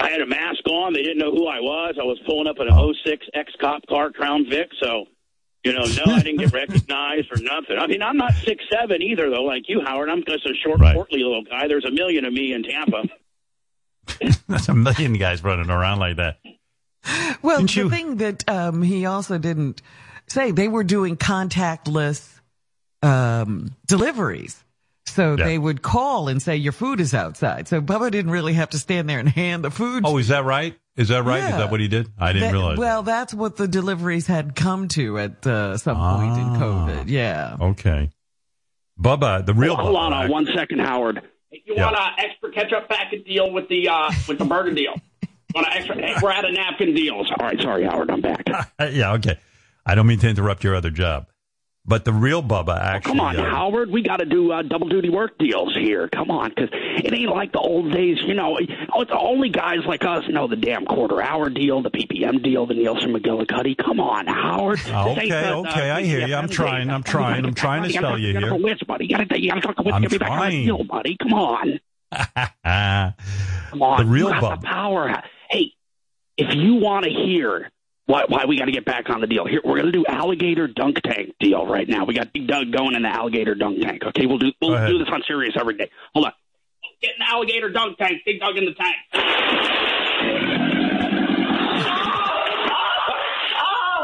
I 0.00 0.10
had 0.10 0.20
a 0.20 0.26
mask 0.26 0.66
on. 0.68 0.92
They 0.92 1.02
didn't 1.02 1.18
know 1.18 1.30
who 1.30 1.46
I 1.46 1.60
was. 1.60 1.94
I 2.00 2.04
was 2.04 2.18
pulling 2.26 2.46
up 2.48 2.56
in 2.58 2.68
an 2.68 2.94
06 3.04 3.26
ex 3.34 3.52
cop 3.60 3.86
car, 3.88 4.10
Crown 4.10 4.44
Vic. 4.50 4.68
So, 4.82 5.06
you 5.64 5.72
know, 5.72 5.84
no, 5.84 6.12
I 6.14 6.22
didn't 6.22 6.38
get 6.40 6.52
recognized 6.62 7.28
or 7.32 7.40
nothing. 7.42 7.78
I 7.78 7.86
mean, 7.86 8.02
I'm 8.02 8.16
not 8.16 8.32
six 8.44 8.64
seven 8.72 9.00
either, 9.02 9.30
though, 9.30 9.44
like 9.44 9.64
you, 9.68 9.80
Howard. 9.84 10.08
I'm 10.10 10.24
just 10.26 10.44
a 10.46 10.54
short, 10.54 10.80
Right. 10.80 10.94
portly 10.94 11.20
little 11.22 11.42
guy. 11.44 11.68
There's 11.68 11.84
a 11.84 11.90
million 11.90 12.24
of 12.24 12.32
me 12.32 12.52
in 12.52 12.62
Tampa. 12.62 13.02
That's 14.48 14.68
a 14.68 14.74
million 14.74 15.14
guys 15.14 15.42
running 15.42 15.70
around 15.70 15.98
like 15.98 16.16
that. 16.16 16.38
Well, 17.42 17.58
Didn't 17.58 17.70
the 17.74 17.80
you- 17.82 17.90
thing 17.90 18.16
that 18.16 18.48
um, 18.48 18.82
he 18.82 19.06
also 19.06 19.38
didn't 19.38 19.82
say, 20.26 20.50
they 20.50 20.68
were 20.68 20.84
doing 20.84 21.16
contactless 21.16 22.40
um, 23.02 23.74
deliveries. 23.86 24.64
So 25.08 25.34
Yeah. 25.36 25.44
they 25.44 25.58
would 25.58 25.82
call 25.82 26.28
and 26.28 26.42
say, 26.42 26.56
your 26.56 26.72
food 26.72 27.00
is 27.00 27.14
outside. 27.14 27.68
So 27.68 27.80
Bubba 27.80 28.10
didn't 28.10 28.30
really 28.32 28.54
have 28.54 28.70
to 28.70 28.78
stand 28.78 29.08
there 29.08 29.18
and 29.18 29.28
hand 29.28 29.64
the 29.64 29.70
food. 29.70 30.02
Oh, 30.06 30.18
is 30.18 30.28
that 30.28 30.44
right? 30.44 30.76
Is 30.96 31.08
that 31.08 31.24
right? 31.24 31.42
Is 31.44 31.50
that 31.56 31.70
what 31.70 31.80
he 31.80 31.88
did? 31.88 32.08
I 32.18 32.32
didn't 32.32 32.48
That- 32.48 32.52
realize. 32.54 32.78
Well, 32.78 33.02
that's 33.02 33.32
what 33.34 33.56
the 33.56 33.68
deliveries 33.68 34.26
had 34.26 34.54
come 34.56 34.88
to 34.88 35.18
at 35.18 35.46
uh, 35.46 35.76
some 35.76 35.96
point 35.96 36.38
in 36.38 36.48
Ah. 36.48 36.58
COVID. 36.58 37.04
Yeah. 37.08 37.56
Okay. 37.60 38.10
Bubba, 39.00 39.44
the 39.44 39.54
real 39.54 39.76
Hold 39.76 39.94
Bubba. 39.94 39.98
on, 39.98 40.12
uh, 40.12 40.28
one 40.28 40.46
second, 40.54 40.80
Howard. 40.80 41.20
Hey, 41.50 41.62
you 41.66 41.74
Yeah. 41.76 41.84
want 41.92 41.96
an 41.98 42.12
extra 42.18 42.50
ketchup 42.50 42.88
packet 42.88 43.26
deal 43.26 43.50
with 43.52 43.68
the 43.68 43.88
uh, 43.88 44.10
with 44.26 44.38
the 44.38 44.44
burger 44.44 44.72
deal? 44.72 44.94
Want 45.54 45.66
an 45.68 45.72
extra? 45.74 45.94
Hey, 45.96 46.14
we're 46.20 46.32
out 46.32 46.44
of 46.44 46.52
napkin 46.52 46.94
deals. 46.94 47.28
All 47.30 47.46
right, 47.46 47.58
sorry, 47.62 47.84
Howard. 47.84 48.10
I'm 48.10 48.20
back. 48.20 48.42
yeah, 48.92 49.12
okay. 49.14 49.38
I 49.86 49.94
don't 49.94 50.06
mean 50.06 50.18
to 50.18 50.28
interrupt 50.28 50.64
your 50.64 50.74
other 50.74 50.90
job, 50.90 51.28
but 51.88 52.04
the 52.04 52.12
real 52.12 52.42
Bubba 52.42 52.78
actually. 52.78 53.12
Come 53.12 53.20
on, 53.20 53.36
uh, 53.36 53.48
Howard. 53.48 53.90
We 53.90 54.02
got 54.02 54.16
to 54.18 54.24
do 54.26 54.52
uh, 54.52 54.62
double 54.62 54.88
duty 54.88 55.08
work 55.08 55.38
deals 55.38 55.74
here. 55.78 56.08
Come 56.08 56.30
on, 56.30 56.50
because 56.50 56.68
it 56.72 57.12
ain't 57.12 57.30
like 57.30 57.52
the 57.52 57.58
old 57.60 57.92
days. 57.92 58.18
You 58.26 58.34
know, 58.34 58.58
oh, 58.94 59.00
it's 59.02 59.10
only 59.16 59.48
guys 59.50 59.78
like 59.86 60.04
us 60.04 60.24
know 60.28 60.48
the 60.48 60.56
damn 60.56 60.84
quarter 60.84 61.22
hour 61.22 61.48
deal, 61.50 61.82
the 61.82 61.90
PPM 61.90 62.42
deal, 62.42 62.66
the 62.66 62.74
Nielsen 62.74 63.12
McGillicuddy. 63.14 63.76
Come 63.78 64.00
on, 64.00 64.26
Howard. 64.26 64.80
Okay, 65.16 65.28
the, 65.28 65.54
uh, 65.54 65.60
okay, 65.60 65.90
I 65.90 66.02
hear 66.02 66.26
you. 66.26 66.34
I'm 66.34 66.48
trying. 66.48 66.90
I'm 66.90 67.02
trying, 67.02 67.44
I'm 67.44 67.54
trying 67.54 67.82
to 67.84 67.88
You 67.88 67.94
gotta 67.94 68.06
sell 68.06 68.10
talk- 68.12 68.20
you 68.20 68.38
here. 68.38 68.52
Witz, 68.52 68.86
buddy. 68.86 69.06
You 69.06 69.16
gotta, 69.16 69.40
you 69.40 69.48
gotta 69.50 69.60
talk 69.60 69.76
to 69.76 69.82
Witz. 69.82 69.92
I'm 69.92 70.02
Get 70.02 70.12
me 70.12 70.18
back 70.18 70.30
on 70.30 70.36
the 70.38 70.42
trying. 70.44 70.64
deal, 70.66 70.84
buddy. 70.84 71.16
Come 71.22 71.32
on. 71.34 71.80
Come 73.70 73.82
on. 73.82 73.98
The 74.00 74.10
real 74.10 74.30
Bubba. 74.30 74.60
the 74.60 74.66
power. 74.66 75.22
Hey, 75.50 75.72
if 76.36 76.54
you 76.54 76.74
want 76.76 77.04
to 77.04 77.10
hear 77.10 77.70
why, 78.06 78.24
why 78.28 78.44
we 78.46 78.56
got 78.56 78.66
to 78.66 78.72
get 78.72 78.84
back 78.84 79.10
on 79.10 79.20
the 79.20 79.26
deal, 79.26 79.44
here 79.46 79.60
we're 79.64 79.80
going 79.80 79.86
to 79.86 79.92
do 79.92 80.04
alligator 80.08 80.68
dunk 80.68 81.00
tank 81.02 81.34
deal 81.40 81.66
right 81.66 81.88
now. 81.88 82.04
We 82.04 82.14
got 82.14 82.32
Big 82.32 82.46
Doug 82.46 82.70
going 82.72 82.94
in 82.94 83.02
the 83.02 83.08
alligator 83.08 83.54
dunk 83.54 83.80
tank. 83.82 84.04
Okay, 84.04 84.26
we'll 84.26 84.38
do 84.38 84.52
we'll 84.62 84.86
do 84.86 84.98
this 84.98 85.08
on 85.12 85.22
Sirius 85.26 85.54
every 85.58 85.76
day. 85.76 85.90
Hold 86.14 86.26
on. 86.26 86.32
Get 87.02 87.12
an 87.18 87.26
alligator 87.28 87.68
dunk 87.68 87.98
tank. 87.98 88.22
Big 88.24 88.40
Doug 88.40 88.56
in 88.56 88.64
the 88.64 88.74
tank. 88.74 88.96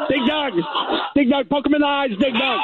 Big 0.08 0.26
Doug, 0.26 0.52
Big 1.14 1.30
Doug, 1.30 1.48
poke 1.48 1.66
him 1.66 1.74
in 1.74 1.80
the 1.80 1.86
eyes, 1.86 2.10
Big 2.18 2.34
Doug. 2.34 2.60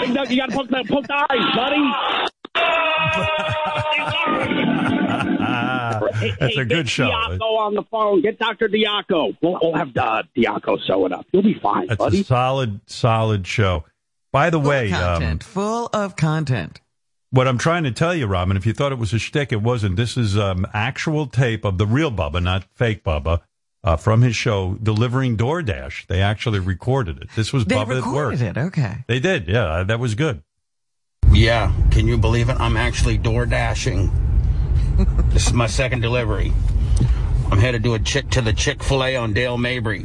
Big 0.00 0.14
Doug, 0.14 0.30
you 0.30 0.38
got 0.38 0.48
to 0.50 0.56
poke 0.56 0.68
the 0.68 0.82
poke 0.88 1.06
the 1.06 1.26
eyes, 1.30 1.44
buddy. 1.54 1.92
ah, 6.00 6.00
Hey, 6.14 6.32
that's 6.38 6.54
hey, 6.54 6.60
a 6.62 6.64
good 6.64 6.86
get 6.86 6.88
show. 6.88 7.08
Diaco 7.10 7.40
on 7.58 7.74
the 7.74 7.82
phone. 7.90 8.22
Get 8.22 8.38
Dr. 8.38 8.68
Diaco. 8.68 9.36
We'll, 9.42 9.58
we'll 9.62 9.74
have 9.74 9.96
uh, 9.96 10.22
Diaco 10.36 10.78
sew 10.86 11.06
it 11.06 11.12
up. 11.12 11.26
You'll 11.32 11.42
be 11.42 11.58
fine, 11.62 11.86
That's 11.88 11.98
buddy. 11.98 12.20
a 12.20 12.24
solid, 12.24 12.80
solid 12.86 13.46
show. 13.46 13.84
By 14.32 14.48
the 14.50 14.58
Full 14.60 14.68
way, 14.70 14.86
of 14.88 14.92
um, 14.94 15.00
content. 15.20 15.44
full 15.44 15.90
of 15.92 16.16
content. 16.16 16.80
what 17.30 17.46
I'm 17.46 17.58
trying 17.58 17.84
to 17.84 17.90
tell 17.92 18.14
you, 18.14 18.26
Robin, 18.26 18.56
if 18.56 18.64
you 18.64 18.72
thought 18.72 18.90
it 18.92 18.98
was 18.98 19.12
a 19.12 19.18
shtick, 19.18 19.52
it 19.52 19.60
wasn't. 19.62 19.96
This 19.96 20.16
is 20.16 20.38
um, 20.38 20.66
actual 20.72 21.26
tape 21.26 21.64
of 21.66 21.76
the 21.78 21.86
real 21.86 22.10
Bubba, 22.10 22.42
not 22.42 22.64
fake 22.74 23.04
Bubba, 23.04 23.40
uh, 23.84 23.96
from 23.96 24.22
his 24.22 24.34
show 24.34 24.78
delivering 24.82 25.36
DoorDash. 25.36 26.06
They 26.06 26.22
actually 26.22 26.60
recorded 26.60 27.18
it. 27.20 27.28
This 27.36 27.52
was 27.52 27.66
They 27.66 27.74
Bubba 27.74 27.98
at 27.98 28.06
work. 28.06 28.32
recorded 28.32 28.42
it. 28.42 28.56
Okay. 28.56 29.04
They 29.06 29.20
did, 29.20 29.48
yeah. 29.48 29.82
That 29.82 29.98
was 30.00 30.14
good. 30.14 30.42
Yeah, 31.30 31.72
can 31.90 32.06
you 32.06 32.16
believe 32.16 32.48
it? 32.48 32.56
I'm 32.60 32.76
actually 32.78 33.18
door 33.18 33.44
dashing. 33.46 34.10
this 35.30 35.46
is 35.46 35.52
my 35.52 35.66
second 35.66 36.00
delivery. 36.00 36.52
I'm 37.50 37.58
headed 37.58 37.82
to 37.84 37.94
a 37.94 37.98
chick 37.98 38.30
to 38.30 38.40
the 38.40 38.52
Chick 38.52 38.82
Fil 38.82 39.04
A 39.04 39.16
on 39.16 39.32
Dale 39.32 39.58
Mabry. 39.58 40.04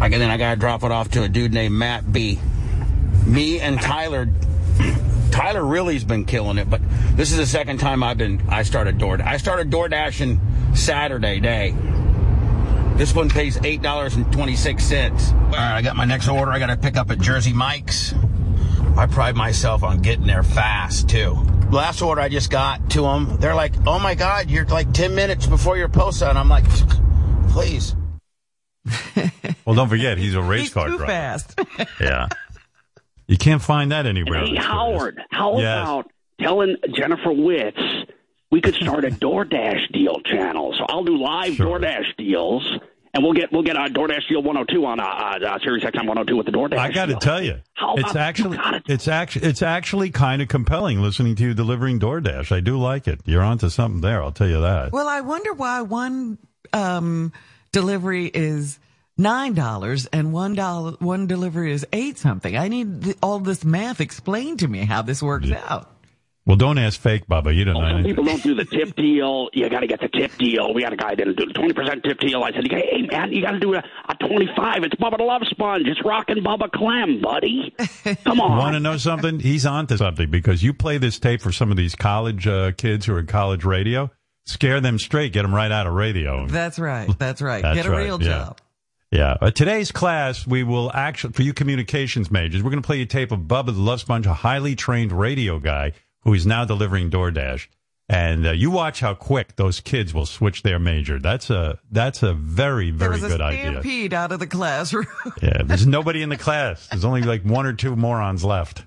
I 0.00 0.08
then 0.08 0.30
I 0.30 0.36
gotta 0.36 0.58
drop 0.58 0.84
it 0.84 0.92
off 0.92 1.10
to 1.12 1.22
a 1.22 1.28
dude 1.28 1.52
named 1.52 1.74
Matt 1.74 2.12
B. 2.12 2.38
Me 3.26 3.60
and 3.60 3.80
Tyler. 3.80 4.28
Tyler 5.30 5.64
really's 5.64 6.04
been 6.04 6.24
killing 6.24 6.58
it, 6.58 6.70
but 6.70 6.80
this 7.14 7.30
is 7.30 7.36
the 7.36 7.46
second 7.46 7.78
time 7.78 8.02
I've 8.02 8.18
been. 8.18 8.42
I 8.48 8.62
started 8.62 8.98
door. 8.98 9.20
I 9.22 9.36
started 9.36 9.70
door 9.70 9.88
dashing 9.88 10.40
Saturday 10.74 11.40
day. 11.40 11.74
This 12.96 13.14
one 13.14 13.28
pays 13.28 13.58
eight 13.64 13.82
dollars 13.82 14.14
and 14.16 14.32
twenty 14.32 14.56
six 14.56 14.84
cents. 14.84 15.32
All 15.32 15.50
right, 15.50 15.76
I 15.76 15.82
got 15.82 15.96
my 15.96 16.04
next 16.04 16.28
order. 16.28 16.52
I 16.52 16.58
got 16.58 16.66
to 16.66 16.76
pick 16.76 16.96
up 16.96 17.10
at 17.10 17.18
Jersey 17.18 17.52
Mike's. 17.52 18.14
I 18.96 19.06
pride 19.06 19.36
myself 19.36 19.82
on 19.82 20.00
getting 20.02 20.26
there 20.26 20.42
fast 20.42 21.08
too. 21.08 21.34
Last 21.70 22.02
order 22.02 22.20
I 22.20 22.28
just 22.28 22.50
got 22.50 22.90
to 22.90 23.02
them, 23.02 23.36
they're 23.38 23.54
like, 23.54 23.74
"Oh 23.86 23.98
my 23.98 24.14
God, 24.14 24.50
you're 24.50 24.64
like 24.66 24.92
ten 24.92 25.14
minutes 25.14 25.46
before 25.46 25.76
your 25.76 25.88
post 25.88 26.22
on." 26.22 26.36
I'm 26.36 26.48
like, 26.48 26.64
"Please." 27.50 27.94
Well, 29.64 29.74
don't 29.74 29.88
forget, 29.90 30.16
he's 30.16 30.34
a 30.34 30.40
race 30.40 30.62
He's 30.62 30.72
car 30.72 30.86
too 30.88 30.96
driver. 30.96 31.06
fast. 31.12 31.58
Yeah. 32.00 32.28
You 33.26 33.36
can't 33.36 33.60
find 33.60 33.92
that 33.92 34.06
anywhere. 34.06 34.38
Hey, 34.38 34.46
these 34.46 34.54
days. 34.56 34.64
Howard, 34.64 35.20
how 35.30 35.58
Yes. 35.58 35.82
about 35.82 36.10
telling 36.40 36.76
Jennifer 36.94 37.28
Witz 37.28 38.06
we 38.50 38.62
could 38.62 38.74
start 38.76 39.04
a 39.04 39.08
DoorDash 39.10 39.92
deal 39.92 40.18
channel? 40.24 40.74
So 40.78 40.86
I'll 40.88 41.04
do 41.04 41.14
live 41.18 41.52
Sure. 41.52 41.78
DoorDash 41.78 42.16
deals, 42.16 42.66
and 43.14 43.22
we'll 43.24 43.32
get 43.32 43.52
we'll 43.52 43.62
get 43.62 43.76
a 43.76 43.80
DoorDash 43.80 44.28
deal 44.28 44.42
102 44.42 44.84
on 44.86 45.00
uh, 45.00 45.04
uh, 45.04 45.58
Sirius 45.62 45.84
XM 45.84 46.06
102 46.06 46.36
with 46.36 46.46
the 46.46 46.52
DoorDash. 46.52 46.78
I 46.78 46.90
got 46.92 47.06
to 47.06 47.14
tell 47.16 47.42
you, 47.42 47.60
How 47.74 47.94
it's 47.96 48.14
actually 48.16 48.56
you 48.56 48.62
gotta- 48.62 48.82
it's 48.86 49.08
actually 49.08 49.46
it's 49.48 49.62
actually 49.62 50.10
kind 50.10 50.42
of 50.42 50.48
compelling 50.48 51.00
listening 51.00 51.34
to 51.36 51.44
you 51.44 51.54
delivering 51.54 51.98
DoorDash. 52.00 52.50
I 52.52 52.60
do 52.60 52.78
like 52.78 53.08
it. 53.08 53.20
You're 53.24 53.42
onto 53.42 53.68
something 53.68 54.00
there. 54.00 54.22
I'll 54.22 54.32
tell 54.32 54.48
you 54.48 54.60
that. 54.60 54.92
Well, 54.92 55.08
I 55.08 55.20
wonder 55.22 55.52
why 55.52 55.82
one 55.82 56.38
um, 56.72 57.32
delivery 57.72 58.26
is 58.26 58.78
nine 59.16 59.54
dollars 59.54 60.06
and 60.06 60.32
one 60.32 60.54
dollar 60.54 60.92
one 61.00 61.26
delivery 61.26 61.72
is 61.72 61.86
eight 61.92 62.18
something. 62.18 62.56
I 62.56 62.68
need 62.68 63.02
th- 63.02 63.16
all 63.22 63.40
this 63.40 63.64
math 63.64 64.00
explained 64.00 64.60
to 64.60 64.68
me 64.68 64.84
how 64.84 65.02
this 65.02 65.22
works 65.22 65.50
out. 65.50 65.90
Well, 66.48 66.56
don't 66.56 66.78
ask 66.78 66.98
fake 66.98 67.26
Bubba. 67.26 67.54
You 67.54 67.66
don't 67.66 67.74
know 67.74 67.90
Some 67.90 68.04
people 68.04 68.24
don't 68.24 68.42
do 68.42 68.54
the 68.54 68.64
tip 68.64 68.96
deal. 68.96 69.50
You 69.52 69.68
got 69.68 69.80
to 69.80 69.86
get 69.86 70.00
the 70.00 70.08
tip 70.08 70.34
deal. 70.38 70.72
We 70.72 70.82
had 70.82 70.94
a 70.94 70.96
guy 70.96 71.10
that 71.10 71.16
didn't 71.16 71.36
do 71.36 71.44
the 71.44 71.52
twenty 71.52 71.74
percent 71.74 72.02
tip 72.02 72.18
deal. 72.20 72.42
I 72.42 72.52
said, 72.52 72.66
"Hey 72.70 73.06
man, 73.12 73.30
you 73.34 73.42
got 73.42 73.50
to 73.50 73.60
do 73.60 73.74
a, 73.74 73.84
a 74.08 74.14
twenty 74.14 74.48
five. 74.56 74.82
It's 74.82 74.94
Bubba 74.94 75.18
the 75.18 75.24
Love 75.24 75.42
Sponge. 75.50 75.86
It's 75.86 76.02
rockin' 76.02 76.42
Bubba 76.42 76.72
Clem, 76.72 77.20
buddy. 77.20 77.74
Come 78.24 78.40
on." 78.40 78.56
Want 78.56 78.74
to 78.76 78.80
know 78.80 78.96
something? 78.96 79.40
He's 79.40 79.66
on 79.66 79.88
to 79.88 79.98
something 79.98 80.30
because 80.30 80.62
you 80.62 80.72
play 80.72 80.96
this 80.96 81.18
tape 81.18 81.42
for 81.42 81.52
some 81.52 81.70
of 81.70 81.76
these 81.76 81.94
college 81.94 82.46
uh, 82.46 82.72
kids 82.72 83.04
who 83.04 83.12
are 83.12 83.18
in 83.18 83.26
college 83.26 83.66
radio. 83.66 84.10
Scare 84.46 84.80
them 84.80 84.98
straight. 84.98 85.34
Get 85.34 85.42
them 85.42 85.54
right 85.54 85.70
out 85.70 85.86
of 85.86 85.92
radio. 85.92 86.46
That's 86.46 86.78
right. 86.78 87.10
That's 87.18 87.42
right. 87.42 87.60
That's 87.60 87.76
Get 87.76 87.84
a 87.84 87.90
right, 87.90 88.04
real 88.04 88.22
yeah. 88.22 88.28
job. 88.28 88.60
Yeah. 89.10 89.36
Uh, 89.38 89.50
today's 89.50 89.92
class, 89.92 90.46
we 90.46 90.62
will 90.62 90.90
actually, 90.94 91.34
for 91.34 91.42
you 91.42 91.52
communications 91.52 92.30
majors, 92.30 92.62
we're 92.62 92.70
going 92.70 92.82
to 92.82 92.86
play 92.86 92.96
you 92.96 93.02
a 93.02 93.06
tape 93.06 93.32
of 93.32 93.40
Bubba 93.40 93.66
the 93.66 93.72
Love 93.72 94.00
Sponge, 94.00 94.24
a 94.24 94.32
highly 94.32 94.74
trained 94.74 95.12
radio 95.12 95.58
guy 95.58 95.92
who 96.28 96.34
is 96.34 96.44
now 96.46 96.62
delivering 96.66 97.08
DoorDash. 97.10 97.68
And 98.10 98.46
uh, 98.46 98.50
you 98.52 98.70
watch 98.70 99.00
how 99.00 99.14
quick 99.14 99.56
those 99.56 99.80
kids 99.80 100.12
will 100.12 100.26
switch 100.26 100.62
their 100.62 100.78
major. 100.78 101.18
That's 101.18 101.48
a 101.50 101.78
that's 101.90 102.22
a 102.22 102.34
very 102.34 102.90
There 102.90 103.08
very 103.08 103.20
was 103.20 103.24
a 103.24 103.28
good 103.28 103.40
idea. 103.40 103.70
stampede 103.72 104.12
out 104.14 104.30
of 104.32 104.38
the 104.40 104.46
classroom. 104.46 105.06
Yeah, 105.42 105.62
there's 105.64 105.86
nobody 105.86 106.20
in 106.22 106.28
the 106.28 106.36
class. 106.36 106.86
There's 106.88 107.04
only 107.06 107.22
like 107.22 107.42
one 107.44 107.64
or 107.66 107.72
two 107.72 107.96
morons 107.96 108.44
left. 108.44 108.84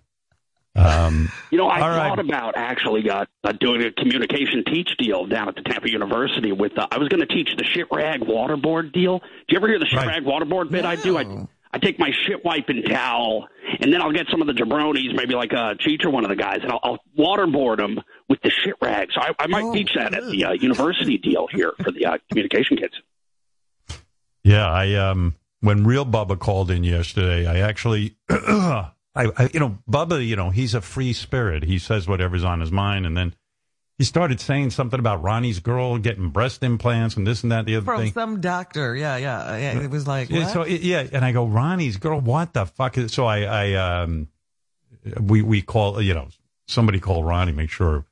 Um, 0.76 1.32
You 1.52 1.58
know, 1.58 1.68
I 1.68 1.82
All 1.82 1.90
right. 1.90 2.10
thought 2.10 2.20
about 2.20 2.54
actually 2.56 3.10
uh, 3.10 3.26
uh, 3.44 3.52
doing 3.54 3.84
a 3.84 3.92
communication 3.92 4.64
teach 4.66 4.90
deal 4.98 5.26
down 5.26 5.50
at 5.50 5.56
the 5.56 5.62
Tampa 5.64 5.90
University 5.92 6.52
with. 6.52 6.78
Uh, 6.78 6.88
I 6.92 6.98
was 6.98 7.10
going 7.10 7.20
to 7.20 7.28
teach 7.28 7.50
the 7.58 7.64
shit 7.66 7.88
rag 7.92 8.22
waterboard 8.22 8.94
deal. 8.94 9.20
Do 9.20 9.26
you 9.50 9.58
ever 9.58 9.68
hear 9.68 9.80
the 9.80 9.86
shit 9.86 9.98
Right. 9.98 10.08
rag 10.08 10.24
waterboard 10.24 10.72
bit? 10.72 10.86
I 10.86 10.96
do. 10.96 11.18
I 11.18 11.24
No. 11.24 11.50
I 11.74 11.80
take 11.80 11.98
my 12.00 12.12
shit 12.28 12.44
wiping 12.44 12.84
towel 12.84 13.48
and 13.80 13.94
then 13.94 14.01
I'll 14.01 14.12
get 14.12 14.28
some 14.30 14.42
of 14.42 14.48
the 14.48 14.54
jabronis, 14.54 15.16
maybe 15.16 15.36
like 15.36 15.54
uh, 15.54 15.75
Cheech 15.75 16.04
or 16.04 16.10
one 16.10 16.24
of 16.25 16.30
the 16.30 16.36
guys, 16.36 16.60
and 16.62 16.72
I'll, 16.72 16.80
I'll 16.84 17.00
waterboard 17.18 17.78
them 17.78 18.01
with 18.28 18.42
the 18.42 18.50
shit 18.50 18.75
rag. 18.82 19.10
So 19.13 19.22
I, 19.22 19.32
I 19.40 19.48
might 19.48 19.63
Oh, 19.63 19.74
teach 19.74 19.94
that 19.96 20.13
at 20.13 20.24
the 20.30 20.46
uh, 20.46 20.51
university 20.54 21.18
deal 21.18 21.48
here 21.51 21.74
for 21.82 21.92
the 21.92 22.06
uh, 22.06 22.18
communication 22.30 22.78
kids. 22.78 22.94
Yeah, 24.44 24.70
I 24.70 24.94
um 24.96 25.36
when 25.60 25.84
real 25.84 26.06
Bubba 26.06 26.40
called 26.40 26.72
in 26.72 26.84
yesterday, 26.84 27.46
I 27.46 27.60
actually 27.60 28.18
I, 28.30 28.92
I 29.16 29.50
you 29.54 29.60
know, 29.60 29.78
Bubba, 29.90 30.25
you 30.25 30.36
know, 30.36 30.50
he's 30.50 30.74
a 30.74 30.82
free 30.82 31.13
spirit. 31.13 31.63
He 31.63 31.78
says 31.78 32.08
whatever's 32.08 32.44
on 32.44 32.60
his 32.60 32.72
mind 32.72 33.06
and 33.06 33.16
then 33.16 33.36
he 33.98 34.04
started 34.04 34.40
saying 34.40 34.72
something 34.72 35.00
about 35.00 35.22
Ronnie's 35.22 35.60
girl 35.60 35.98
getting 36.00 36.30
breast 36.30 36.64
implants 36.64 37.16
and 37.18 37.28
this 37.28 37.44
and 37.44 37.52
that 37.52 37.66
the 37.66 37.76
other 37.76 37.86
From 37.86 38.02
thing. 38.02 38.12
From 38.12 38.34
some 38.34 38.42
doctor. 38.42 38.96
Yeah, 38.96 39.18
yeah. 39.18 39.58
yeah. 39.58 39.80
It 39.80 39.90
was 39.92 40.08
like, 40.08 40.30
Yeah, 40.30 40.46
what? 40.46 40.54
so 40.54 40.62
it- 40.64 40.82
yeah, 40.82 41.08
and 41.12 41.24
I 41.24 41.32
go, 41.32 41.46
Ronnie's 41.46 41.98
girl, 41.98 42.20
what 42.20 42.54
the 42.54 42.66
fuck 42.66 42.98
is 42.98 43.14
so 43.14 43.26
I 43.26 43.42
I 43.44 43.74
um 44.02 44.28
we 45.20 45.42
we 45.42 45.62
call 45.62 46.02
you 46.02 46.14
know, 46.14 46.28
somebody 46.68 47.00
called 47.00 47.26
Ronnie, 47.26 47.52
make 47.52 47.70
sure 47.70 48.06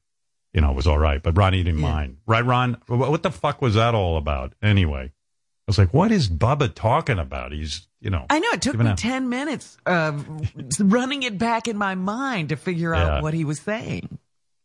you 0.53 0.61
know, 0.61 0.71
it 0.71 0.75
was 0.75 0.87
all 0.87 0.97
right, 0.97 1.21
but 1.21 1.37
Ronnie 1.37 1.63
didn't 1.63 1.79
Yeah. 1.81 1.91
mind. 1.91 2.17
Right, 2.25 2.43
Ron? 2.45 2.77
What 2.87 3.09
what 3.11 3.23
the 3.23 3.31
fuck 3.31 3.61
was 3.61 3.75
that 3.75 3.95
all 3.95 4.17
about? 4.17 4.53
Anyway. 4.61 5.11
I 5.11 5.69
was 5.69 5.77
like, 5.77 5.93
what 5.93 6.11
is 6.11 6.27
Bubba 6.27 6.73
talking 6.73 7.19
about? 7.19 7.51
He's, 7.51 7.87
you 8.01 8.09
know, 8.09 8.25
I 8.31 8.39
know 8.39 8.47
it 8.53 8.61
took 8.63 8.75
me 8.75 8.87
out- 8.87 8.97
10 8.97 9.29
minutes 9.29 9.77
of 9.85 10.25
running 10.79 11.21
it 11.21 11.37
back 11.37 11.67
in 11.67 11.77
my 11.77 11.93
mind 11.93 12.49
to 12.49 12.55
figure 12.55 12.95
Yeah. 12.95 13.17
out 13.17 13.21
what 13.23 13.35
he 13.35 13.45
was 13.45 13.59
saying. 13.59 14.17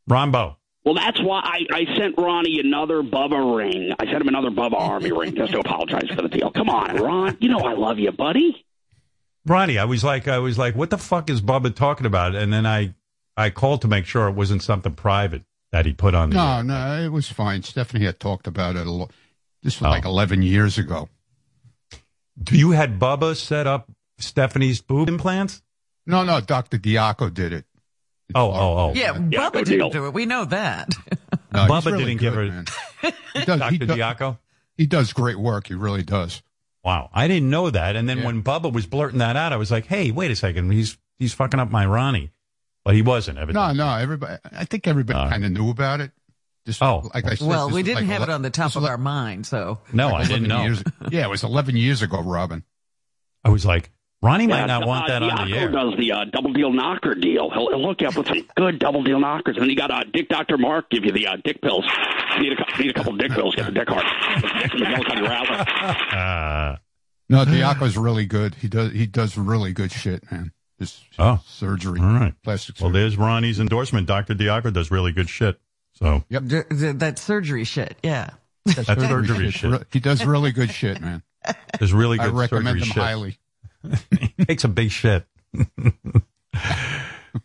Rombo. 0.09 0.57
Well, 0.85 0.95
that's 0.95 1.21
why 1.23 1.41
I, 1.43 1.61
I 1.73 1.97
sent 1.97 2.17
Ronnie 2.19 2.61
another 2.61 3.03
Bubba 3.03 3.57
ring. 3.57 3.95
I 3.99 4.05
sent 4.05 4.21
him 4.21 4.29
another 4.29 4.51
Bubba 4.51 4.79
Army 4.79 5.13
ring 5.13 5.35
just 5.35 5.53
to 5.53 5.61
apologize 5.61 6.09
for 6.15 6.21
the 6.23 6.29
deal. 6.29 6.51
Come 6.51 6.69
on, 6.69 6.97
Ron. 6.97 7.37
You 7.41 7.49
know 7.49 7.61
I 7.61 7.73
love 7.73 7.99
you, 7.99 8.13
buddy. 8.13 8.65
Ronnie, 9.47 9.79
I 9.79 9.85
was 9.85 10.05
like, 10.05 10.29
I 10.29 10.39
was 10.39 10.59
like, 10.59 10.75
what 10.75 10.91
the 10.91 10.99
fuck 10.99 11.31
is 11.31 11.41
Bubba 11.41 11.75
talking 11.75 12.07
about? 12.07 12.35
And 12.35 12.53
then 12.53 12.67
I, 12.67 12.95
I 13.37 13.49
called 13.51 13.81
to 13.83 13.89
make 13.89 14.05
sure 14.05 14.29
it 14.29 14.35
wasn't 14.35 14.63
something 14.63 14.93
private 14.95 15.43
that 15.73 15.87
he 15.87 15.93
put 15.95 16.15
on 16.15 16.31
the. 16.31 16.37
No, 16.37 16.63
no, 16.63 17.03
it 17.03 17.09
was 17.11 17.29
fine. 17.31 17.63
Stephanie 17.63 18.05
had 18.05 18.21
talked 18.21 18.47
about 18.47 18.77
it 18.77 18.87
a 18.87 18.91
lot. 18.91 19.11
This 19.63 19.81
was 19.81 19.87
Oh. 19.87 19.91
like 19.91 20.05
11 20.05 20.43
years 20.43 20.77
ago. 20.79 21.09
Do 22.43 22.59
you 22.59 22.73
had 22.73 22.99
Bubba 22.99 23.37
set 23.37 23.67
up 23.67 23.91
Stephanie's 24.19 24.81
boob 24.81 25.09
implants? 25.09 25.63
No, 26.07 26.25
no, 26.25 26.41
Dr. 26.41 26.77
Diaco 26.79 27.33
did 27.33 27.53
it. 27.55 27.65
Oh, 28.35 28.51
oh, 28.51 28.79
oh. 28.79 28.93
Yeah, 28.95 29.13
Yeah, 29.15 29.19
Bubba 29.49 29.53
good 29.53 29.65
didn't 29.67 29.79
deal. 29.79 29.91
do 29.91 30.07
it. 30.07 30.15
We 30.15 30.27
know 30.27 30.45
that. 30.47 30.89
No, 31.53 31.67
Bubba 31.67 31.87
really 31.93 32.05
didn't 32.07 32.21
give 32.21 32.35
good, 32.35 32.49
her- 32.49 32.55
man. 32.55 32.65
He 33.35 33.45
does, 33.45 33.61
he, 33.71 33.79
Dr. 33.79 33.87
does, 33.87 33.97
Diaco? 33.99 34.39
he 34.77 34.87
does 34.87 35.13
great 35.13 35.39
work. 35.39 35.67
He 35.69 35.75
really 35.75 36.03
does. 36.03 36.43
Wow. 36.83 37.11
I 37.13 37.29
didn't 37.29 37.51
know 37.51 37.69
that. 37.71 37.97
And 37.97 38.09
then 38.09 38.19
Yeah. 38.19 38.25
when 38.27 38.43
Bubba 38.43 38.73
was 38.73 38.87
blurting 38.87 39.19
that 39.19 39.37
out, 39.37 39.53
I 39.53 39.57
was 39.57 39.71
like, 39.71 39.87
hey, 39.87 40.11
wait 40.11 40.31
a 40.31 40.37
second. 40.37 40.71
He's, 40.71 40.97
he's 41.19 41.33
fucking 41.35 41.59
up 41.61 41.71
my 41.71 41.85
Ronnie. 41.87 42.31
But 42.85 42.95
he 42.95 43.03
wasn't, 43.03 43.39
evidently. 43.39 43.77
No, 43.77 43.87
no, 43.91 43.97
everybody. 43.97 44.39
I 44.53 44.65
think 44.67 44.87
everybody 44.87 45.19
Uh, 45.19 45.29
kind 45.31 45.45
of 45.45 45.51
knew 45.53 45.71
about 45.71 46.01
it. 46.01 46.13
Just, 46.67 46.83
Oh. 46.83 47.11
like 47.15 47.25
I 47.27 47.35
said, 47.35 47.47
well, 47.47 47.71
we 47.71 47.83
didn't 47.83 48.05
like 48.09 48.13
have 48.13 48.23
ele- 48.23 48.31
it 48.31 48.33
on 48.33 48.43
the 48.43 48.51
top 48.51 48.75
of 48.77 48.83
was 48.83 48.91
our 48.91 48.99
mind, 48.99 49.47
so. 49.47 49.79
No, 49.93 50.09
like 50.09 50.25
I 50.25 50.29
didn't 50.29 50.49
know. 50.49 50.63
Years, 50.63 50.83
yeah, 51.11 51.25
it 51.25 51.31
was 51.31 51.43
11 51.45 51.77
years 51.77 52.01
ago, 52.03 52.21
Robin. 52.23 52.63
I 53.45 53.51
was 53.51 53.67
like, 53.67 53.91
Ronnie 54.25 54.47
might 54.47 54.61
Yeah, 54.61 54.67
not 54.67 54.87
want 54.87 55.05
uh, 55.05 55.09
that 55.09 55.23
on 55.23 55.51
the 55.51 55.55
air. 55.57 55.71
does 55.71 55.95
the 55.99 56.13
uh, 56.13 56.25
double 56.33 56.53
deal 56.55 56.73
knocker 56.73 57.15
deal. 57.15 57.51
He'll, 57.51 57.69
he'll 57.69 57.87
hook 57.87 58.01
you 58.01 58.09
up 58.09 58.17
with 58.17 58.27
some 58.27 58.43
good 58.57 58.79
double 58.79 59.03
deal 59.03 59.21
knockers. 59.21 59.57
And 59.57 59.63
then 59.65 59.71
you 59.71 59.77
got 59.77 59.91
uh, 59.91 60.03
Dick 60.13 60.29
Dr. 60.31 60.57
Mark 60.57 60.89
give 60.91 61.05
you 61.05 61.13
the 61.13 61.27
uh, 61.27 61.37
dick 61.45 61.61
pills. 61.61 61.85
Need 62.41 62.53
a, 62.55 62.83
need 62.83 62.91
a 62.91 62.95
couple 62.95 63.17
dick 63.17 63.33
pills, 63.33 63.55
get 63.55 63.67
the 63.67 63.73
dick 63.73 63.89
hard. 63.89 64.05
Get 64.43 64.71
some 64.71 64.81
McGillicuddy 64.81 65.29
Rattler. 65.29 66.19
Uh, 66.19 66.77
No, 67.29 67.45
Diaco's 67.45 67.97
really 67.97 68.27
good. 68.27 68.55
He 68.57 68.69
does 68.69 68.93
he 68.93 69.07
does 69.07 69.37
really 69.39 69.73
good 69.73 69.93
shit, 69.93 70.31
man. 70.33 70.53
His 70.79 71.01
Oh. 71.19 71.41
surgery, 71.47 72.01
all 72.01 72.07
right. 72.07 72.35
plastic 72.43 72.77
surgery. 72.77 72.85
Well, 72.87 72.93
there's 72.93 73.17
Ronnie's 73.17 73.61
endorsement. 73.61 74.07
Dr. 74.09 74.35
Diaco 74.35 74.73
does 74.73 74.91
really 74.91 75.13
good 75.13 75.29
shit. 75.29 75.61
So 75.93 76.25
Yep. 76.31 76.45
D- 76.47 76.61
d- 76.71 76.93
that 76.93 77.19
surgery 77.19 77.65
shit. 77.65 77.97
Yeah. 78.03 78.31
that's 78.65 78.87
surgery 78.87 79.47
Shit's 79.51 79.55
shit. 79.61 79.71
re- 79.71 79.79
He 79.93 80.01
does 80.01 80.25
really 80.25 80.51
good 80.51 80.71
shit, 80.71 81.01
man. 81.01 81.23
There's 81.79 81.93
really 81.93 82.17
good 82.17 82.25
I 82.25 82.31
good 82.31 82.37
recommend 82.39 82.67
surgery 82.69 82.81
him 82.89 82.93
shit. 82.95 83.03
highly. 83.03 83.39
Takes 84.47 84.65
a 84.65 84.69
big 84.69 84.91
shit. 84.91 85.25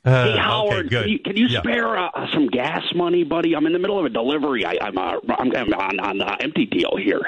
Uh, 0.06 0.24
Hey 0.26 0.30
okay, 0.34 0.38
Howard, 0.40 0.90
good. 0.92 1.02
can 1.04 1.10
you, 1.10 1.20
can 1.20 1.36
you 1.36 1.48
Yeah. 1.48 1.62
spare 1.62 1.98
uh, 1.98 2.12
some 2.32 2.48
gas 2.48 2.84
money, 2.94 3.24
buddy? 3.24 3.56
I'm 3.56 3.66
in 3.66 3.74
the 3.74 3.80
middle 3.80 3.98
of 3.98 4.06
a 4.06 4.10
delivery. 4.10 4.64
I, 4.64 4.78
I'm 4.80 4.96
uh, 5.00 5.16
I'm, 5.36 5.52
I'm 5.56 5.74
on 5.74 6.00
on 6.00 6.18
the 6.20 6.38
empty 6.44 6.68
deal 6.68 6.96
here. 6.96 7.20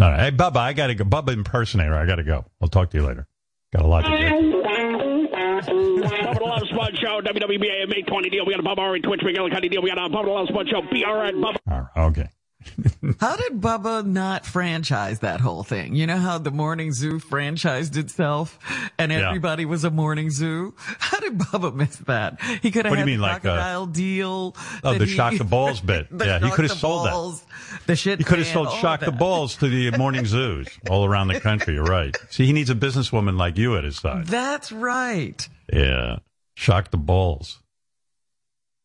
All 0.00 0.10
right. 0.10 0.18
Hey, 0.18 0.30
Bubba, 0.32 0.56
I 0.56 0.72
got 0.72 0.88
to 0.88 0.96
go. 0.96 1.04
Bubba 1.04 1.32
impersonator, 1.32 1.94
I 1.94 2.04
got 2.04 2.16
to 2.16 2.24
go. 2.24 2.44
I'll 2.60 2.66
talk 2.68 2.90
to 2.90 2.96
you 2.98 3.06
later. 3.06 3.28
Got 3.72 3.84
a 3.84 3.86
lot 3.86 4.00
to 4.04 4.18
do. 4.18 4.62
Bubba 4.66 6.38
the 6.38 6.44
Love 6.44 6.62
Spud 6.68 6.98
Show, 6.98 7.20
WWBA 7.22 7.88
May 7.88 8.02
20 8.02 8.30
deal. 8.30 8.44
We 8.46 8.52
got 8.54 8.60
a 8.60 8.68
Bubba 8.68 8.78
Ari 8.82 9.00
Twitch 9.02 9.20
McGillicuddy 9.20 9.70
deal. 9.70 9.80
We 9.82 9.88
got 9.88 9.98
a 9.98 10.08
Bubba 10.10 10.24
the 10.24 10.30
Love 10.32 10.48
Spud 10.48 10.68
Show, 10.68 10.82
BR 10.82 11.24
at 11.26 11.34
Bubba. 11.34 11.56
All 11.70 11.88
right. 11.94 12.06
Okay. 12.08 12.28
How 13.20 13.36
did 13.36 13.60
Bubba 13.60 14.04
not 14.04 14.44
franchise 14.46 15.20
that 15.20 15.40
whole 15.40 15.62
thing? 15.62 15.94
You 15.94 16.06
know 16.06 16.18
how 16.18 16.38
the 16.38 16.50
Morning 16.50 16.92
Zoo 16.92 17.18
franchised 17.20 17.96
itself 17.96 18.58
and 18.98 19.10
Yeah. 19.12 19.28
everybody 19.28 19.64
was 19.64 19.84
a 19.84 19.90
Morning 19.90 20.30
Zoo? 20.30 20.74
How 20.78 21.18
did 21.20 21.38
Bubba 21.38 21.74
miss 21.74 21.96
that? 22.06 22.40
He 22.62 22.70
could 22.70 22.84
have 22.84 22.90
What 22.92 22.96
do 22.96 23.00
had 23.00 23.08
you 23.08 23.18
mean, 23.18 23.20
the 23.20 23.22
like, 23.22 23.44
uh, 23.44 23.84
deal. 23.86 24.54
oh, 24.84 24.94
the 24.98 25.04
he- 25.04 25.14
shock 25.14 25.36
the 25.36 25.44
balls 25.44 25.80
bit. 25.92 26.06
the 26.10 26.26
Yeah, 26.26 26.38
he 26.40 26.50
could 26.50 26.68
have 26.68 26.78
sold 26.78 27.06
that. 27.06 27.40
The 27.86 27.96
shit. 27.96 28.18
You 28.18 28.24
could 28.24 28.38
have 28.38 28.46
sold 28.48 28.70
shock 28.72 29.00
the 29.00 29.12
balls 29.12 29.56
to 29.56 29.68
the 29.68 29.90
morning 29.98 30.26
zoos 30.26 30.68
all 30.90 31.04
around 31.04 31.28
the 31.28 31.40
country. 31.40 31.74
You're 31.74 31.84
right. 31.84 32.16
See, 32.30 32.46
he 32.46 32.52
needs 32.52 32.70
a 32.70 32.74
businesswoman 32.74 33.36
like 33.38 33.56
you 33.58 33.76
at 33.76 33.84
his 33.84 33.96
side. 33.96 34.26
That's 34.26 34.72
right. 34.72 35.48
Yeah. 35.72 36.18
Shock 36.54 36.90
the 36.90 36.96
balls. 36.98 37.60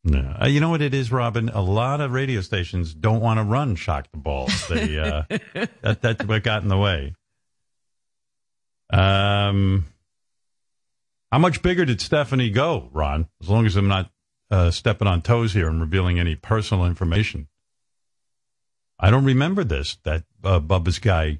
No. 0.04 0.38
Uh, 0.42 0.48
you 0.48 0.60
know 0.60 0.70
what 0.70 0.82
it 0.82 0.94
is, 0.94 1.12
Robin? 1.12 1.50
A 1.50 1.62
lot 1.62 2.02
of 2.02 2.12
radio 2.12 2.42
stations 2.42 2.94
don't 2.94 3.22
want 3.22 3.40
to 3.40 3.44
run 3.44 3.76
shock 3.76 4.12
the 4.12 4.18
balls. 4.18 4.68
They, 4.68 4.98
uh, 4.98 5.24
that, 5.82 6.02
that's 6.02 6.26
what 6.26 6.44
got 6.44 6.64
in 6.64 6.70
the 6.70 6.78
way. 6.78 7.14
Um, 8.92 9.86
how 11.32 11.38
much 11.38 11.62
bigger 11.62 11.86
did 11.86 12.02
Stephanie 12.02 12.50
go, 12.50 12.90
Ron? 12.92 13.28
As 13.42 13.50
long 13.50 13.66
as 13.66 13.76
I'm 13.76 13.88
not 13.88 14.12
uh, 14.50 14.72
stepping 14.72 15.08
on 15.08 15.22
toes 15.22 15.54
here 15.54 15.70
and 15.70 15.80
revealing 15.80 16.20
any 16.20 16.36
personal 16.36 16.86
information. 16.86 17.48
I 19.00 19.10
don't 19.10 19.26
remember 19.26 19.64
this, 19.64 19.98
that 20.04 20.26
uh, 20.44 20.60
Bubba's 20.60 21.00
guy 21.00 21.40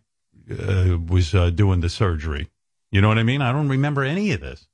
uh, 0.50 0.98
was 0.98 1.36
uh, 1.36 1.50
doing 1.50 1.82
the 1.82 1.90
surgery. 1.90 2.50
You 2.92 3.02
know 3.02 3.08
what 3.08 3.20
I 3.20 3.24
mean? 3.24 3.42
I 3.42 3.52
don't 3.52 3.70
remember 3.70 4.04
any 4.04 4.32
of 4.32 4.42
this. 4.42 4.68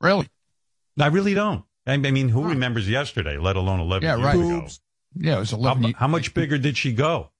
Really? 0.00 0.28
I 1.00 1.06
really 1.06 1.34
don't. 1.34 1.64
I 1.86 1.96
mean, 1.96 2.28
who 2.30 2.44
remembers 2.48 2.88
yesterday, 2.88 3.36
let 3.38 3.56
alone 3.56 3.80
11 3.80 4.02
Yeah, 4.06 4.16
years 4.16 4.24
right. 4.26 4.34
ago? 4.34 4.68
Yeah, 5.14 5.36
it 5.36 5.40
was 5.40 5.52
11 5.52 5.82
ye- 5.84 5.94
how 5.96 6.08
much 6.08 6.34
bigger 6.34 6.58
did 6.58 6.76
she 6.76 6.92
go? 6.92 7.30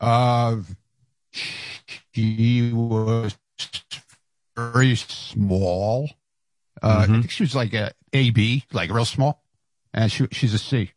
Uh, 0.00 0.58
she 2.12 2.70
was 2.72 3.36
very 4.56 4.96
small. 4.96 6.10
Uh, 6.82 6.98
Mhm. 6.98 7.02
I 7.02 7.06
think 7.06 7.30
she 7.30 7.42
was 7.42 7.54
like 7.54 7.72
a 7.74 7.92
AB, 8.12 8.64
like 8.72 8.90
real 8.92 9.04
small, 9.04 9.42
and 9.92 10.10
she 10.12 10.26
she's 10.32 10.54
a 10.54 10.58
C. 10.58 10.92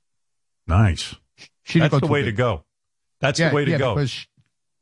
Nice. 0.68 1.16
She 1.64 1.80
That's 1.80 2.00
the 2.00 2.08
way 2.08 2.22
big. 2.22 2.36
to 2.36 2.38
go. 2.38 2.66
That's 3.20 3.40
yeah, 3.40 3.50
the 3.50 3.56
way 3.56 3.66
to 3.66 3.72
yeah, 3.72 3.78
go. 3.78 3.96
Because, 3.96 4.28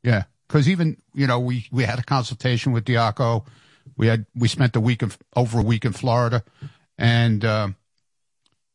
yeah, 0.02 0.24
because 0.46 0.68
even 0.68 0.98
you 1.14 1.26
know 1.26 1.38
we 1.40 1.66
we 1.72 1.84
had 1.84 1.98
a 1.98 2.02
consultation 2.02 2.72
with 2.72 2.84
Diaco. 2.84 3.46
We 3.96 4.06
had 4.08 4.26
we 4.34 4.48
spent 4.48 4.76
a 4.76 4.80
week 4.80 5.02
in, 5.02 5.10
over 5.36 5.60
a 5.60 5.62
week 5.62 5.84
in 5.84 5.92
Florida, 5.92 6.42
and 6.98 7.44
um, 7.44 7.76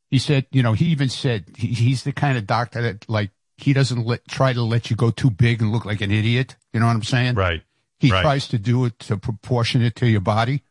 he 0.10 0.20
said, 0.20 0.46
you 0.52 0.64
know, 0.64 0.74
he 0.74 0.86
even 0.86 1.10
said 1.10 1.46
he, 1.58 1.68
he's 1.68 2.04
the 2.04 2.12
kind 2.12 2.38
of 2.38 2.46
doctor 2.46 2.82
that 2.82 3.10
like 3.10 3.32
he 3.58 3.74
doesn't 3.74 4.06
let 4.06 4.28
try 4.28 4.54
to 4.54 4.62
let 4.62 4.90
you 4.90 4.96
go 4.96 5.12
too 5.12 5.30
big 5.30 5.62
and 5.62 5.72
look 5.72 5.86
like 5.86 6.02
an 6.02 6.12
idiot. 6.12 6.56
You 6.74 6.80
know 6.80 6.88
what 6.88 6.96
I'm 6.96 7.04
saying? 7.04 7.36
Right. 7.36 7.64
He 8.00 8.12
right. 8.12 8.22
tries 8.22 8.48
to 8.50 8.58
do 8.58 8.86
it 8.86 9.00
to 9.00 9.18
proportion 9.18 9.82
it 9.82 9.96
to 9.98 10.08
your 10.08 10.22
body, 10.22 10.64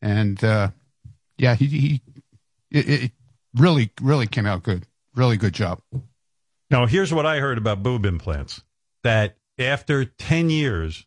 and 0.00 0.42
uh, 0.42 0.70
yeah, 1.36 1.56
he 1.56 1.66
he 1.66 2.02
it, 2.70 2.88
it 2.88 3.12
really 3.54 3.90
really 4.00 4.26
came 4.26 4.46
out 4.46 4.62
good. 4.62 4.86
Really 5.14 5.36
good 5.36 5.52
job. 5.52 5.82
Now, 6.70 6.86
here's 6.86 7.12
what 7.12 7.26
I 7.26 7.40
heard 7.40 7.58
about 7.58 7.82
boob 7.82 8.06
implants: 8.06 8.62
that 9.02 9.36
after 9.58 10.04
10 10.04 10.50
years, 10.50 11.06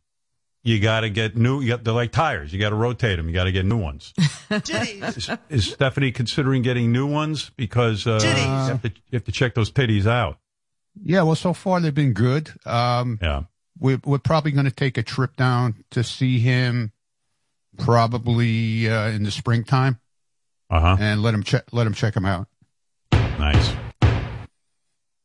you 0.64 0.80
got 0.80 1.02
to 1.02 1.10
get 1.10 1.36
new. 1.38 1.62
You 1.62 1.70
got, 1.70 1.84
they're 1.84 1.94
like 1.94 2.12
tires; 2.12 2.54
you 2.54 2.60
got 2.60 2.70
to 2.70 2.76
rotate 2.76 3.18
them. 3.18 3.28
You 3.28 3.34
got 3.34 3.44
to 3.46 3.52
get 3.52 3.66
new 3.66 3.78
ones. 3.78 4.14
is, 4.50 5.30
is 5.50 5.72
Stephanie 5.72 6.12
considering 6.12 6.62
getting 6.62 6.92
new 6.92 7.06
ones 7.06 7.52
because 7.58 8.08
uh, 8.08 8.20
you, 8.24 8.30
have 8.30 8.82
to, 8.82 8.90
you 8.90 9.18
have 9.18 9.24
to 9.26 9.32
check 9.32 9.56
those 9.56 9.72
titties 9.72 10.06
out? 10.06 10.38
Yeah, 11.04 11.24
well, 11.24 11.36
so 11.36 11.54
far 11.54 11.80
they've 11.80 11.94
been 11.94 12.14
good. 12.14 12.52
Um, 12.66 13.18
Yeah. 13.22 13.44
we're, 13.80 14.00
we're 14.06 14.20
probably 14.20 14.52
going 14.52 14.66
to 14.66 14.72
take 14.72 14.98
a 14.98 15.04
trip 15.04 15.36
down 15.36 15.84
to 15.92 16.04
see 16.04 16.40
him 16.40 16.92
probably 17.78 18.88
uh, 18.90 19.08
in 19.10 19.24
the 19.24 19.32
springtime 19.32 20.00
Uh 20.70 20.80
huh. 20.80 20.98
and 21.00 21.22
let 21.24 21.34
him 21.34 21.44
check 21.44 21.64
let 21.72 21.88
him 21.88 21.94
check 21.94 22.16
him 22.16 22.26
out. 22.26 22.48
Nice. 23.12 23.74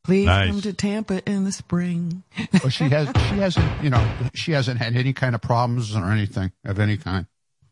Please 0.08 0.24
Nice. 0.24 0.48
come 0.48 0.60
to 0.62 0.72
Tampa 0.72 1.22
in 1.30 1.44
the 1.44 1.52
spring. 1.52 2.22
But 2.62 2.72
she 2.72 2.84
has 2.88 3.08
she 3.28 3.36
hasn't 3.36 3.84
you 3.84 3.90
know 3.90 4.10
she 4.32 4.52
hasn't 4.52 4.80
had 4.80 4.96
any 4.96 5.12
kind 5.12 5.34
of 5.34 5.42
problems 5.42 5.94
or 5.94 6.10
anything 6.10 6.50
of 6.64 6.78
any 6.78 6.96
kind. 6.96 7.26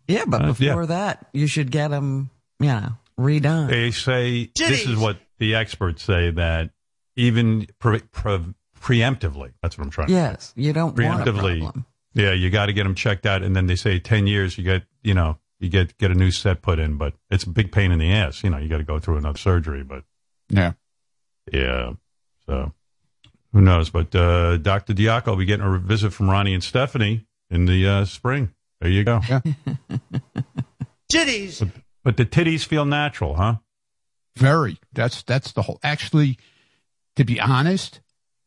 Yeah, 0.07 0.25
but 0.27 0.43
Uh, 0.43 0.47
yeah. 0.59 0.69
before 0.73 0.87
that, 0.87 1.27
you 1.33 1.47
should 1.47 1.71
get 1.71 1.89
them, 1.89 2.29
you 2.61 2.67
know, 2.67 2.91
redone. 3.19 3.71
They 3.71 3.91
say 3.91 4.51
this 4.55 4.87
is 4.87 4.99
what 4.99 5.17
the 5.39 5.55
experts 5.55 6.03
say 6.03 6.31
that 6.33 6.73
even 7.17 7.69
pre- 7.79 8.01
pre- 8.13 8.53
preemptively. 8.79 9.53
That's 9.63 9.79
what 9.79 9.85
I'm 9.85 9.91
trying. 9.91 10.09
to 10.09 10.13
Yes, 10.13 10.53
you 10.57 10.75
don't 10.75 10.95
want 10.99 11.27
a 11.27 11.33
preemptively. 11.33 11.85
Yeah, 12.13 12.33
you 12.33 12.51
got 12.51 12.67
to 12.67 12.75
get 12.75 12.83
them 12.85 12.95
checked 12.95 13.25
out, 13.25 13.43
and 13.43 13.57
then 13.57 13.67
they 13.67 13.77
say 13.77 13.99
ten 13.99 14.27
years. 14.27 14.59
You 14.59 14.65
get, 14.65 14.83
you 15.03 15.15
know, 15.15 15.39
you 15.59 15.71
get 15.71 15.97
get 15.97 16.11
a 16.11 16.15
new 16.15 16.31
set 16.31 16.61
put 16.61 16.79
in, 16.79 16.99
but 16.99 17.15
it's 17.31 17.45
a 17.45 17.49
big 17.51 17.73
pain 17.73 17.93
in 17.93 17.99
the 17.99 18.13
ass. 18.13 18.45
You 18.45 18.51
know, 18.51 18.59
you 18.59 18.69
got 18.69 18.79
to 18.79 18.85
go 18.85 18.99
through 18.99 19.17
another 19.17 19.39
surgery, 19.39 19.83
but 19.83 20.05
Yeah. 20.51 20.73
yeah. 21.51 21.93
So 22.49 22.73
who 23.53 23.61
knows? 23.61 23.91
But 23.91 24.15
uh, 24.15 24.57
Doctor 24.59 24.95
Diaco 24.95 25.29
will 25.29 25.37
be 25.37 25.45
getting 25.45 25.67
a 25.67 25.79
visit 25.79 26.13
from 26.13 26.31
Ronnie 26.31 26.55
and 26.55 26.63
Stephanie 26.63 27.27
in 27.51 27.67
the 27.67 27.87
uh, 27.87 28.05
spring. 28.05 28.53
There 28.81 28.91
you 28.91 29.05
go. 29.05 29.21
Yeah. 29.29 29.41
Titties. 31.13 31.71
But 32.05 32.17
the 32.17 32.27
titties 32.27 32.65
feel 32.65 32.85
natural, 32.85 33.35
huh? 33.35 33.57
Very. 34.37 34.79
That's 34.93 35.23
that's 35.23 35.53
the 35.53 35.63
whole. 35.63 35.81
Actually, 35.83 36.39
to 37.17 37.25
be 37.25 37.41
honest, 37.41 38.01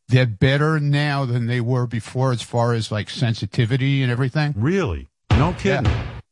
they're 0.08 0.26
better 0.26 0.80
now 0.80 1.26
than 1.26 1.48
they 1.48 1.60
were 1.62 1.88
before 1.88 2.32
as 2.32 2.42
far 2.42 2.74
as 2.74 2.92
like 2.92 3.10
sensitivity 3.10 4.02
and 4.02 4.12
everything. 4.12 4.54
Really? 4.56 5.08
No 5.32 5.54
kidding. 5.54 5.92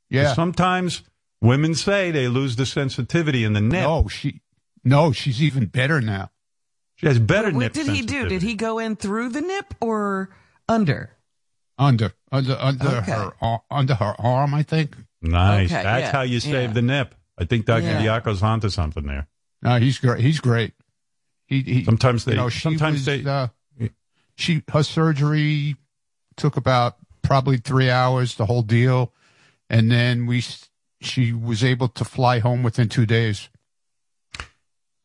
Yeah. 0.10 0.34
Sometimes 0.34 1.03
women 1.41 1.75
say 1.75 2.12
they 2.12 2.27
lose 2.27 2.56
the 2.56 2.65
sensitivity 2.65 3.43
in 3.43 3.53
the 3.53 3.62
neck. 3.62 3.84
No, 3.84 4.08
she. 4.08 4.41
No, 4.84 5.12
she's 5.12 5.41
even 5.41 5.65
better 5.65 5.99
now. 5.99 6.30
She 6.97 7.07
has 7.07 7.19
better 7.19 7.51
What 7.51 7.60
nip 7.60 7.73
did 7.73 7.88
he 7.88 8.01
do? 8.01 8.27
Did 8.27 8.41
he 8.41 8.55
go 8.55 8.79
in 8.79 8.95
through 8.95 9.29
the 9.29 9.41
nip 9.41 9.73
or 9.81 10.29
under? 10.67 11.12
Under 11.77 12.12
under 12.31 12.57
under 12.60 12.88
Okay. 12.88 13.12
her 13.12 13.33
ar- 13.41 13.63
under 13.71 13.95
her 13.95 14.15
arm, 14.19 14.53
I 14.53 14.63
think. 14.63 14.97
Nice. 15.21 15.71
Okay, 15.71 15.83
That's 15.83 16.01
yeah, 16.05 16.12
how 16.12 16.21
you 16.23 16.39
save 16.39 16.69
yeah. 16.69 16.73
the 16.73 16.81
nip. 16.81 17.15
I 17.38 17.45
think 17.45 17.65
Dr. 17.65 17.83
Yeah. 17.83 18.01
Diaco's 18.03 18.41
onto 18.41 18.69
something 18.69 19.05
there. 19.05 19.27
No, 19.62 19.77
he's 19.79 19.99
great. 19.99 20.19
He's 20.21 20.39
great. 20.39 20.73
He, 21.45 21.62
he 21.62 21.83
Sometimes 21.83 22.25
they- 22.25 22.31
you 22.31 22.38
know, 22.38 22.49
she 22.49 22.60
sometimes 22.62 23.05
was, 23.05 23.05
they- 23.05 23.23
uh, 23.29 23.47
she 24.36 24.63
her 24.71 24.83
surgery 24.83 25.75
took 26.36 26.57
about 26.57 26.97
probably 27.21 27.57
three 27.57 27.89
hours, 27.91 28.36
the 28.36 28.45
whole 28.47 28.62
deal, 28.63 29.13
and 29.69 29.91
then 29.91 30.25
we 30.25 30.43
she 31.01 31.31
was 31.31 31.63
able 31.63 31.88
to 31.89 32.03
fly 32.03 32.39
home 32.39 32.63
within 32.63 32.89
two 32.89 33.05
days. 33.05 33.49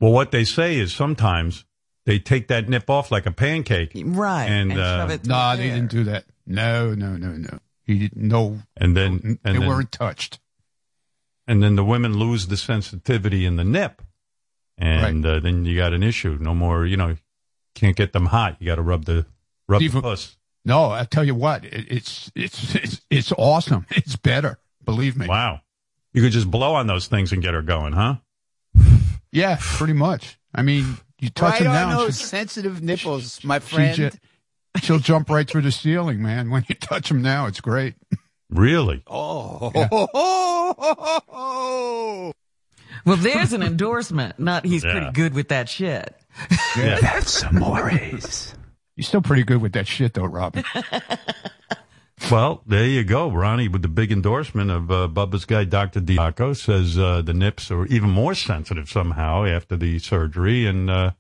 Well, 0.00 0.12
what 0.12 0.30
they 0.30 0.44
say 0.44 0.76
is 0.78 0.92
sometimes 0.94 1.64
they 2.04 2.18
take 2.18 2.48
that 2.48 2.68
nip 2.68 2.88
off 2.90 3.10
like 3.10 3.26
a 3.26 3.32
pancake, 3.32 3.92
Right. 4.04 4.46
And, 4.46 4.72
And, 4.72 4.80
uh, 4.80 4.98
shove 4.98 5.10
it 5.10 5.22
through 5.22 5.32
No, 5.32 5.56
they 5.56 5.68
didn't 5.70 5.90
do 5.90 6.04
that. 6.04 6.24
No, 6.46 6.94
no, 6.94 7.16
no, 7.16 7.32
no. 7.32 7.58
He 7.84 7.98
didn't. 7.98 8.28
No, 8.28 8.58
and 8.76 8.96
then 8.96 9.20
they 9.42 9.50
and 9.50 9.62
then, 9.62 9.66
weren't 9.68 9.92
touched. 9.92 10.40
and 11.46 11.62
then 11.62 11.76
the 11.76 11.84
women 11.84 12.16
lose 12.18 12.46
the 12.46 12.56
sensitivity 12.56 13.44
in 13.44 13.56
the 13.56 13.64
nip, 13.64 14.02
and 14.78 15.24
uh, 15.26 15.40
then 15.40 15.64
you 15.64 15.76
got 15.76 15.92
an 15.92 16.02
issue. 16.02 16.38
No 16.40 16.54
more, 16.54 16.86
you 16.86 16.96
know, 16.96 17.16
can't 17.74 17.96
get 17.96 18.12
them 18.12 18.26
hot. 18.26 18.56
You 18.60 18.66
got 18.66 18.76
to 18.76 18.82
rub 18.82 19.04
the 19.04 19.26
rub 19.68 19.82
the 19.82 20.00
puss. 20.00 20.36
No, 20.64 20.90
I 20.92 21.04
tell 21.04 21.24
you 21.24 21.34
what, 21.34 21.64
it, 21.64 21.86
it's 21.90 22.30
it's 22.36 22.74
it's 22.74 23.00
it's 23.10 23.32
awesome. 23.32 23.86
It's 23.90 24.16
better. 24.16 24.58
Believe 24.84 25.16
me. 25.16 25.26
Wow, 25.26 25.60
you 26.12 26.22
could 26.22 26.32
just 26.32 26.50
blow 26.50 26.74
on 26.74 26.86
those 26.86 27.08
things 27.08 27.32
and 27.32 27.42
get 27.42 27.54
her 27.54 27.62
going, 27.62 27.92
huh? 27.94 28.16
Yeah, 29.32 29.56
pretty 29.60 29.94
much. 29.94 30.38
I 30.54 30.62
mean, 30.62 30.98
you 31.22 31.30
touch 31.30 31.52
Right 31.52 31.62
them 31.62 31.68
on 31.68 31.74
now, 31.74 31.90
and 31.90 31.98
those 32.00 32.18
she- 32.18 32.26
sensitive 32.26 32.82
nipples, 32.82 33.42
my 33.44 33.58
friend. 33.60 33.94
ju- 33.96 34.10
she'll 34.82 34.98
jump 34.98 35.30
right 35.30 35.48
through 35.48 35.62
the 35.62 35.72
ceiling, 35.72 36.20
man. 36.22 36.50
When 36.50 36.64
you 36.68 36.74
touch 36.74 37.08
them 37.08 37.22
now, 37.22 37.46
it's 37.46 37.60
great. 37.60 37.94
Really? 38.50 39.02
oh. 39.06 39.70
Well, 43.04 43.16
there's 43.16 43.52
an 43.52 43.62
endorsement. 43.62 44.38
Not 44.38 44.64
he's 44.66 44.84
Yeah. 44.84 44.92
pretty 44.92 45.10
good 45.12 45.34
with 45.34 45.48
that 45.48 45.68
shit. 45.68 46.14
Yeah. 46.76 46.98
That's 47.00 47.42
amores. 47.42 48.54
You're 48.96 49.04
still 49.04 49.22
pretty 49.22 49.42
good 49.44 49.60
with 49.62 49.72
that 49.72 49.86
shit, 49.88 50.14
though, 50.14 50.24
Robin. 50.24 50.64
Well, 52.30 52.62
there 52.66 52.86
you 52.86 53.04
go, 53.04 53.30
Ronnie, 53.30 53.68
with 53.68 53.82
the 53.82 53.88
big 53.88 54.12
endorsement 54.12 54.70
of 54.70 54.90
uh, 54.90 55.08
Bubba's 55.08 55.44
guy, 55.44 55.64
Dr. 55.64 56.00
Diaco, 56.00 56.56
says 56.56 56.96
uh, 56.98 57.20
the 57.22 57.34
nips 57.34 57.70
are 57.70 57.84
even 57.86 58.10
more 58.10 58.34
sensitive 58.34 58.88
somehow 58.88 59.44
after 59.44 59.76
the 59.76 59.98
surgery. 59.98 60.66
And 60.66 60.88
uh, 60.88 61.12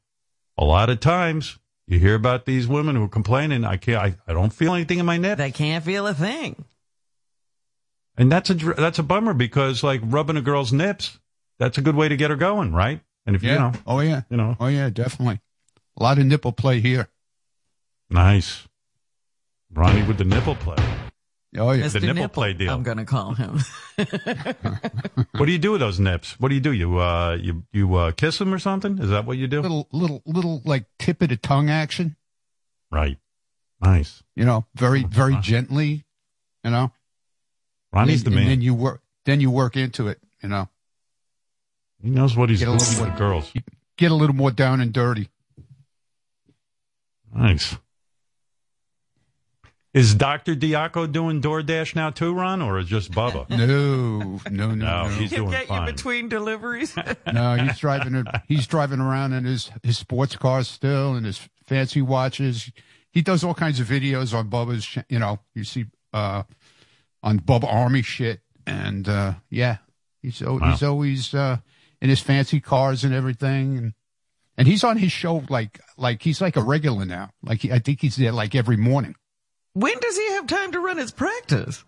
a 0.56 0.64
lot 0.64 0.90
of 0.90 1.00
times 1.00 1.58
you 1.88 1.98
hear 1.98 2.14
about 2.14 2.46
these 2.46 2.68
women 2.68 2.94
who 2.94 3.04
are 3.04 3.08
complaining, 3.08 3.64
I 3.64 3.78
can't, 3.78 4.00
I, 4.00 4.14
I 4.30 4.32
don't 4.32 4.52
feel 4.52 4.74
anything 4.74 5.00
in 5.00 5.06
my 5.06 5.16
nips. 5.16 5.38
They 5.38 5.50
can't 5.50 5.84
feel 5.84 6.06
a 6.06 6.14
thing. 6.14 6.64
And 8.16 8.30
that's 8.30 8.50
a, 8.50 8.54
that's 8.54 8.98
a 8.98 9.02
bummer 9.02 9.34
because 9.34 9.82
like 9.82 10.00
rubbing 10.04 10.36
a 10.36 10.42
girl's 10.42 10.72
nips, 10.72 11.18
that's 11.58 11.78
a 11.78 11.82
good 11.82 11.96
way 11.96 12.08
to 12.08 12.16
get 12.16 12.30
her 12.30 12.36
going, 12.36 12.72
right? 12.72 13.00
And 13.26 13.34
if 13.34 13.42
Yeah. 13.42 13.52
you 13.54 13.58
know, 13.58 13.72
Oh 13.86 14.00
yeah. 14.00 14.22
you 14.30 14.36
know, 14.36 14.56
Oh 14.60 14.66
yeah. 14.68 14.88
Definitely. 14.90 15.40
A 15.96 16.02
lot 16.02 16.18
of 16.18 16.26
nipple 16.26 16.52
play 16.52 16.80
here. 16.80 17.08
nice. 18.08 18.68
Ronnie 19.74 20.02
with 20.02 20.18
the 20.18 20.24
nipple 20.24 20.54
play. 20.56 20.76
Oh 21.56 21.70
yeah. 21.72 21.84
Mr. 21.84 21.94
nipple 22.00 22.14
Nipple, 22.14 22.28
play 22.28 22.52
deal. 22.54 22.72
I'm 22.72 22.82
going 22.82 22.96
to 22.98 23.04
call 23.04 23.34
him. 23.34 23.60
What 25.32 25.46
do 25.46 25.52
you 25.52 25.58
do 25.58 25.72
with 25.72 25.80
those 25.80 25.98
nips? 25.98 26.38
What 26.38 26.48
do 26.50 26.54
you 26.54 26.60
do? 26.60 26.72
You, 26.72 26.98
uh, 26.98 27.36
you, 27.40 27.64
you, 27.72 27.94
uh, 27.94 28.12
kiss 28.12 28.38
them 28.38 28.54
or 28.54 28.58
something? 28.58 28.98
Is 28.98 29.10
that 29.10 29.24
what 29.26 29.36
you 29.38 29.46
do? 29.48 29.60
Little 29.60 29.88
little 29.92 30.22
little 30.24 30.62
like 30.64 30.84
tip 30.98 31.20
of 31.20 31.30
the 31.30 31.36
tongue 31.36 31.68
action. 31.68 32.16
Right. 32.90 33.18
Nice. 33.80 34.22
You 34.36 34.44
know, 34.44 34.66
very 34.74 35.02
very 35.04 35.32
Uh-huh. 35.32 35.42
gently. 35.42 36.04
You 36.64 36.70
know. 36.70 36.92
Ronnie's 37.92 38.24
the 38.24 38.30
man. 38.30 38.40
And 38.42 38.50
then 38.50 38.60
you 38.62 38.72
work. 38.74 39.02
Then 39.24 39.40
you 39.40 39.50
work 39.50 39.76
into 39.76 40.08
it. 40.08 40.20
You 40.42 40.48
know. 40.48 40.68
He 42.02 42.10
knows 42.10 42.36
what 42.36 42.48
he's 42.50 42.60
Get 42.60 42.66
doing 42.66 42.76
with 42.78 42.98
the 42.98 43.10
girls. 43.18 43.52
Get 43.96 44.10
a 44.10 44.14
little 44.14 44.36
more 44.36 44.50
down 44.52 44.80
and 44.80 44.92
dirty. 44.92 45.28
Nice. 47.34 47.76
Is 49.94 50.14
Dr. 50.14 50.54
Diaco 50.54 51.10
doing 51.10 51.42
DoorDash 51.42 51.94
now 51.94 52.08
too, 52.08 52.32
Ron, 52.32 52.62
or 52.62 52.78
is 52.78 52.86
just 52.86 53.12
Bubba? 53.12 53.46
No, 53.50 53.66
no, 53.66 54.40
no, 54.50 54.74
No, 54.74 55.04
no. 55.04 55.08
he's 55.10 55.30
He'll 55.30 55.40
doing 55.46 55.50
get 55.50 55.68
you 55.70 55.84
between 55.84 56.28
deliveries. 56.30 56.94
No, 57.32 57.56
he's 57.56 57.78
driving. 57.78 58.14
A, 58.14 58.42
he's 58.48 58.66
driving 58.66 59.00
around 59.00 59.34
in 59.34 59.44
his 59.44 59.70
his 59.82 59.98
sports 59.98 60.34
car 60.36 60.64
still, 60.64 61.14
and 61.14 61.26
his 61.26 61.46
fancy 61.66 62.00
watches. 62.00 62.70
He 63.10 63.20
does 63.20 63.44
all 63.44 63.52
kinds 63.54 63.80
of 63.80 63.86
videos 63.86 64.32
on 64.32 64.48
Bubba's. 64.48 64.96
You 65.10 65.18
know, 65.18 65.40
you 65.54 65.64
see 65.64 65.84
uh, 66.14 66.44
on 67.22 67.40
Bubba 67.40 67.70
Army 67.70 68.00
shit, 68.00 68.40
and 68.66 69.06
uh, 69.06 69.34
yeah, 69.50 69.76
he's 70.22 70.40
al- 70.40 70.58
Wow. 70.58 70.70
he's 70.70 70.82
always 70.82 71.34
uh, 71.34 71.58
in 72.00 72.08
his 72.08 72.20
fancy 72.20 72.60
cars 72.60 73.04
and 73.04 73.12
everything, 73.12 73.76
and 73.76 73.92
and 74.56 74.66
he's 74.66 74.84
on 74.84 74.96
his 74.96 75.12
show 75.12 75.44
like 75.50 75.80
like 75.98 76.22
he's 76.22 76.40
like 76.40 76.56
a 76.56 76.62
regular 76.62 77.04
now. 77.04 77.28
Like 77.42 77.60
he, 77.60 77.70
I 77.72 77.78
think 77.78 78.00
he's 78.00 78.16
there 78.16 78.32
like 78.32 78.54
every 78.54 78.78
morning. 78.78 79.14
When 79.74 79.98
does 79.98 80.16
he 80.16 80.30
have 80.32 80.46
time 80.46 80.72
to 80.72 80.80
run 80.80 80.98
his 80.98 81.12
practice? 81.12 81.84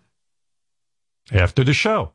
After 1.31 1.63
the 1.63 1.73
show. 1.73 2.11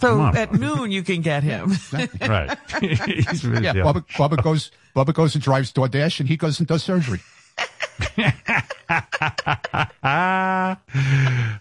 So 0.00 0.20
at 0.26 0.52
noon 0.52 0.90
you 0.90 1.02
can 1.02 1.22
get 1.22 1.42
him. 1.42 1.72
Right. 2.20 2.58
He's- 2.80 3.42
Yeah, 3.44 3.72
Bubba, 3.74 4.06
Bubba 4.08 4.42
goes 4.42 4.70
Bubba 4.94 5.14
goes 5.14 5.34
and 5.34 5.42
drives 5.42 5.72
DoorDash, 5.72 6.20
and 6.20 6.28
he 6.28 6.36
goes 6.36 6.58
and 6.58 6.66
does 6.68 6.82
surgery. 6.82 7.20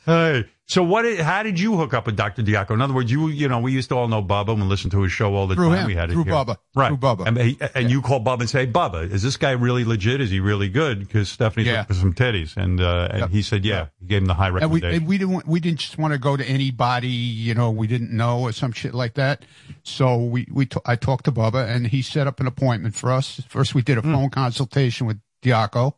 Hey. 0.06 0.46
So 0.68 0.82
what? 0.82 1.04
Did, 1.04 1.20
how 1.20 1.44
did 1.44 1.60
you 1.60 1.78
hook 1.78 1.94
up 1.94 2.08
with 2.08 2.16
Dr. 2.16 2.42
Diaco? 2.42 2.72
In 2.72 2.82
other 2.82 2.94
words, 2.96 3.12
you 3.12 3.28
you 3.28 3.48
know 3.48 3.60
we 3.60 3.72
used 3.72 3.90
to 3.90 3.96
all 3.96 4.08
know 4.08 4.24
Bubba 4.24 4.50
and 4.54 4.68
listen 4.68 4.90
to 4.90 5.04
his 5.04 5.12
show 5.12 5.36
all 5.36 5.46
the 5.46 5.54
Through 5.54 5.70
time. 5.70 5.78
him. 5.82 5.86
we 5.88 5.94
had 5.94 6.10
it 6.10 6.14
Through 6.14 6.24
here. 6.24 6.34
Bubba. 6.34 6.58
right? 6.76 6.88
Through 6.88 6.98
Bubba. 6.98 7.28
And, 7.28 7.38
he, 7.38 7.58
and 7.76 7.92
you 7.92 8.02
call 8.02 8.20
Bubba 8.20 8.40
and 8.42 8.50
say, 8.50 8.66
Bubba, 8.66 9.12
is 9.12 9.22
this 9.22 9.38
guy 9.38 9.52
really 9.52 9.86
legit? 9.86 10.22
Is 10.22 10.32
he 10.32 10.40
really 10.40 10.68
good? 10.70 11.00
Because 11.02 11.30
Stephanie's 11.30 11.68
Yeah. 11.68 11.82
looking 11.82 11.96
for 11.96 12.00
some 12.02 12.14
titties, 12.14 12.58
and 12.58 12.82
uh, 12.82 13.10
and 13.12 13.20
Yep. 13.20 13.30
he 13.30 13.42
said, 13.44 13.64
yeah. 13.64 13.88
He 14.00 14.08
gave 14.08 14.24
him 14.24 14.26
the 14.26 14.34
high 14.34 14.48
And 14.48 14.56
we 14.56 14.62
recommendation. 14.82 14.96
and 15.04 15.08
we 15.08 15.18
didn't 15.20 15.48
we 15.48 15.60
didn't 15.60 15.80
just 15.82 16.00
want 16.00 16.14
to 16.14 16.18
go 16.18 16.36
to 16.36 16.44
anybody 16.44 17.10
you 17.10 17.54
know 17.54 17.70
we 17.70 17.86
didn't 17.86 18.12
know 18.12 18.40
or 18.40 18.52
some 18.52 18.72
shit 18.72 18.96
like 18.96 19.14
that. 19.14 19.46
So 19.84 20.18
we 20.18 20.48
we 20.52 20.66
t- 20.66 20.80
I 20.84 20.96
talked 20.96 21.26
to 21.26 21.32
Bubba 21.32 21.70
and 21.70 21.86
he 21.86 22.02
set 22.02 22.26
up 22.26 22.40
an 22.40 22.48
appointment 22.48 22.96
for 22.96 23.12
us. 23.12 23.40
First 23.50 23.76
we 23.76 23.84
did 23.84 24.00
a 24.00 24.02
Hmm. 24.02 24.14
phone 24.14 24.30
consultation 24.32 25.06
with 25.06 25.20
Diaco, 25.44 25.94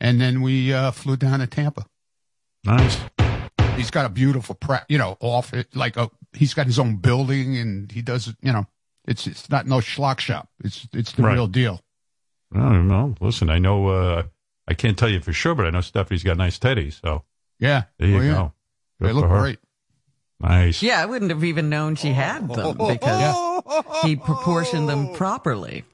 and 0.00 0.20
then 0.20 0.42
we 0.42 0.72
uh, 0.74 0.90
flew 0.90 1.16
down 1.16 1.38
to 1.38 1.46
Tampa. 1.46 1.86
nice. 2.64 2.98
He's 3.76 3.90
got 3.90 4.06
a 4.06 4.08
beautiful 4.08 4.54
pra- 4.54 4.84
you 4.88 4.98
know 4.98 5.16
office 5.20 5.64
like 5.74 5.96
a 5.96 6.10
he's 6.32 6.54
got 6.54 6.66
his 6.66 6.78
own 6.78 6.96
building 6.96 7.56
and 7.56 7.90
he 7.90 8.02
does 8.02 8.28
you 8.42 8.52
know 8.52 8.66
it's 9.06 9.26
it's 9.26 9.50
not 9.50 9.66
no 9.66 9.78
schlock 9.78 10.20
shop. 10.20 10.48
It's 10.62 10.86
it's 10.92 11.12
the 11.12 11.22
Right. 11.22 11.34
real 11.34 11.46
deal. 11.46 11.80
I 12.54 12.58
don't 12.58 12.88
know. 12.88 13.14
Listen, 13.20 13.48
I 13.50 13.58
know. 13.58 13.88
Uh, 13.88 14.22
I 14.68 14.74
can't 14.74 14.96
tell 14.98 15.08
you 15.08 15.20
for 15.20 15.32
sure, 15.32 15.54
but 15.54 15.66
I 15.66 15.70
know 15.70 15.80
Stephanie's 15.80 16.22
got 16.22 16.36
nice 16.36 16.58
titties. 16.58 17.00
So 17.00 17.24
Yeah, 17.58 17.84
there 17.98 18.08
you 18.08 18.18
Oh, 18.18 18.20
yeah. 18.20 18.32
go. 18.34 18.52
Good 19.00 19.08
They 19.08 19.12
look 19.14 19.30
her. 19.30 19.40
great. 19.40 19.58
Nice. 20.40 20.82
yeah, 20.82 21.00
I 21.00 21.06
wouldn't 21.06 21.30
have 21.30 21.44
even 21.44 21.68
known 21.68 21.94
she 21.94 22.08
had 22.12 22.48
them 22.48 22.76
because 22.88 23.62
he 24.02 24.16
proportioned 24.16 24.88
them 24.88 25.12
properly. 25.14 25.84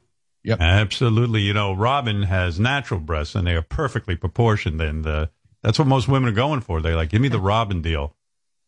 Yep. 0.44 0.60
Absolutely. 0.60 1.42
You 1.42 1.52
know, 1.52 1.74
Robin 1.74 2.22
has 2.22 2.58
natural 2.58 3.00
breasts 3.00 3.34
and 3.34 3.46
they 3.46 3.54
are 3.54 3.62
perfectly 3.62 4.16
proportioned. 4.16 4.80
And 4.80 5.06
uh, 5.06 5.26
that's 5.62 5.78
what 5.78 5.88
most 5.88 6.08
women 6.08 6.28
are 6.28 6.32
going 6.34 6.60
for. 6.60 6.80
They're 6.80 6.96
like, 6.96 7.10
give 7.10 7.20
me 7.20 7.28
the 7.28 7.40
Robin 7.40 7.82
deal. 7.82 8.14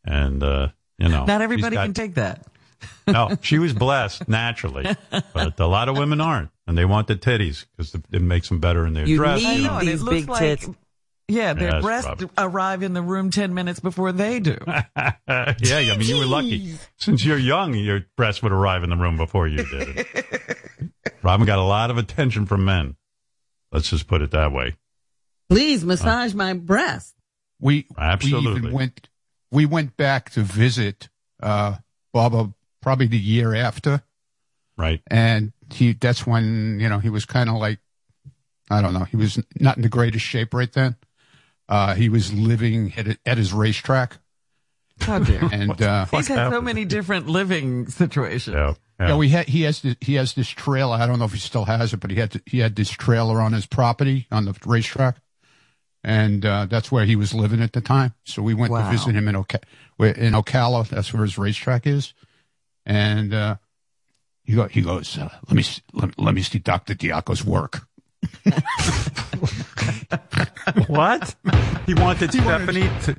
And, 0.05 0.43
uh, 0.43 0.69
you 0.99 1.09
know, 1.09 1.25
Not 1.25 1.43
everybody 1.43 1.77
got- 1.77 1.85
can 1.85 1.95
take 1.95 2.15
that. 2.15 2.47
no, 3.07 3.37
she 3.43 3.59
was 3.59 3.75
blessed 3.75 4.27
naturally, 4.29 4.87
but 5.35 5.61
a 5.61 5.67
lot 5.67 5.91
of 5.91 5.99
women 5.99 6.21
aren't. 6.21 6.49
And 6.67 6.79
they 6.79 6.87
want 6.87 7.09
the 7.09 7.17
titties 7.17 7.67
because 7.77 7.95
it 7.95 8.23
makes 8.23 8.49
them 8.49 8.59
better 8.59 8.87
in 8.87 8.95
their 8.95 9.07
You 9.07 9.19
dress. 9.19 9.43
need 9.43 9.57
you 9.59 9.63
know. 9.65 9.79
and 9.79 9.89
it 9.89 9.91
these 9.93 10.03
looks 10.03 10.21
big 10.21 10.29
like- 10.31 10.41
tits. 10.41 10.69
Yeah, 11.29 11.53
their 11.53 11.75
Yes, 11.75 11.83
breasts 11.85 12.09
Robin. 12.09 12.31
arrive 12.39 12.83
in 12.83 12.93
the 12.93 13.03
room 13.03 13.31
10 13.31 13.55
minutes 13.55 13.79
before 13.79 14.11
they 14.11 14.41
do. 14.41 14.57
yeah, 14.67 15.15
I 15.29 15.97
mean, 15.97 16.09
you 16.09 16.17
were 16.19 16.25
lucky. 16.27 16.75
Since 16.97 17.25
you're 17.25 17.39
young, 17.39 17.75
your 17.75 18.01
breasts 18.17 18.43
would 18.43 18.51
arrive 18.51 18.83
in 18.83 18.91
the 18.91 18.97
room 18.97 19.17
before 19.17 19.47
you 19.47 19.63
did. 19.65 20.07
Robin 21.23 21.47
got 21.47 21.61
a 21.61 21.63
lot 21.63 21.93
of 21.93 21.99
attention 21.99 22.47
from 22.47 22.65
men. 22.65 22.97
Let's 23.71 23.91
just 23.91 24.09
put 24.09 24.23
it 24.23 24.33
that 24.33 24.51
way. 24.51 24.75
Please 25.51 25.85
massage 25.85 26.33
my 26.33 26.53
breast. 26.55 27.15
We 27.61 27.87
we 27.91 27.97
Absolutely. 27.99 28.59
even 28.61 28.73
went 28.73 29.09
we 29.51 29.67
went 29.67 29.97
back 29.97 30.31
to 30.31 30.41
visit 30.43 31.09
uh 31.43 31.77
Bubba 32.15 32.55
probably 32.81 33.07
the 33.09 33.19
year 33.19 33.55
after, 33.55 34.03
Right. 34.79 35.03
and 35.09 35.53
he 35.73 35.93
that's 35.93 36.27
when 36.27 36.79
you 36.81 36.89
know 36.89 36.99
he 37.01 37.11
was 37.11 37.25
kind 37.27 37.51
of 37.51 37.57
like 37.57 37.79
I 38.71 38.81
don't 38.81 38.95
know 38.95 39.05
he 39.05 39.17
was 39.17 39.39
not 39.59 39.77
in 39.77 39.83
the 39.83 39.89
greatest 39.89 40.25
shape 40.25 40.55
right 40.55 40.73
then. 40.73 40.97
Uh, 41.69 41.95
he 41.95 42.09
was 42.09 42.33
living 42.33 42.93
at, 42.97 43.17
at 43.25 43.39
his 43.39 43.53
racetrack, 43.53 44.17
Oh, 45.07 45.23
dear. 45.23 45.49
and 45.53 45.81
uh, 45.81 46.05
He's 46.07 46.27
had 46.27 46.51
so 46.51 46.61
many 46.61 46.85
different 46.85 47.29
living 47.29 47.87
situations. 47.87 48.55
Yeah. 48.57 48.75
yeah, 48.99 49.09
yeah. 49.09 49.17
we 49.17 49.29
had 49.29 49.49
he 49.49 49.63
has 49.63 49.81
this, 49.83 49.95
he 50.01 50.15
has 50.15 50.35
this 50.35 50.49
trailer. 50.49 50.97
I 50.97 51.07
don't 51.07 51.19
know 51.21 51.27
if 51.27 51.33
he 51.33 51.39
still 51.39 51.65
has 51.67 51.93
it, 51.93 51.99
but 52.01 52.11
he 52.11 52.17
had 52.17 52.41
he 52.47 52.59
had 52.59 52.75
this 52.77 52.91
trailer 52.91 53.41
on 53.41 53.53
his 53.53 53.67
property 53.67 54.27
on 54.33 54.47
the 54.47 54.55
racetrack, 54.67 55.19
and 56.03 56.45
uh, 56.47 56.67
that's 56.67 56.91
where 56.91 57.05
he 57.05 57.17
was 57.17 57.35
living 57.35 57.61
at 57.63 57.73
the 57.73 57.81
time. 57.81 58.15
So 58.25 58.43
we 58.43 58.55
went 58.55 58.73
Wow. 58.73 58.85
to 58.85 58.91
visit 58.97 59.15
him 59.15 59.29
in 59.29 59.37
Oca- 59.37 59.61
where- 59.97 60.13
in 60.13 60.33
Ocala. 60.35 60.89
That's 60.89 61.13
where 61.13 61.23
his 61.23 61.37
racetrack 61.39 61.87
is, 61.87 62.15
and 62.87 63.33
uh, 63.35 63.57
he 64.45 64.55
go, 64.55 64.67
he 64.69 64.81
goes, 64.83 65.19
uh, 65.19 65.29
let 65.47 65.55
me 65.55 65.63
see, 65.63 65.83
let, 65.93 66.19
let 66.19 66.35
me 66.35 66.43
see 66.43 66.59
Doctor 66.59 66.95
Diaco's 66.95 67.45
work. 67.45 67.81
What? 70.87 71.35
He 71.87 71.95
wanted 71.95 72.33
He 72.33 72.41
wanted- 72.41 72.65
Stephanie 72.73 72.91
to. 73.05 73.15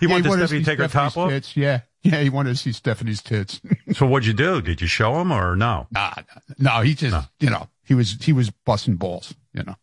He 0.00 0.06
Yeah, 0.06 0.12
wanted 0.12 0.24
to 0.24 0.30
Stephanie 0.30 0.46
to 0.46 0.48
see 0.48 0.64
take 0.64 0.78
her 0.78 0.88
top 0.88 1.12
Stephanie's 1.12 1.16
off. 1.16 1.30
Tits. 1.30 1.56
Yeah, 1.56 1.80
yeah, 2.02 2.20
he 2.20 2.28
wanted 2.28 2.50
to 2.50 2.56
see 2.56 2.72
Stephanie's 2.72 3.22
tits. 3.22 3.60
So 3.94 4.04
what'd 4.06 4.26
you 4.26 4.34
do? 4.34 4.60
Did 4.60 4.80
you 4.82 4.86
show 4.86 5.20
him 5.20 5.32
or 5.32 5.56
no? 5.56 5.86
nah, 5.90 6.12
no, 6.58 6.82
he 6.82 6.94
just 6.94 7.28
you 7.40 7.48
know 7.48 7.68
he 7.84 7.94
was 7.94 8.12
he 8.20 8.32
was 8.32 8.50
busting 8.50 8.96
balls. 8.96 9.34
You 9.54 9.62
know, 9.62 9.76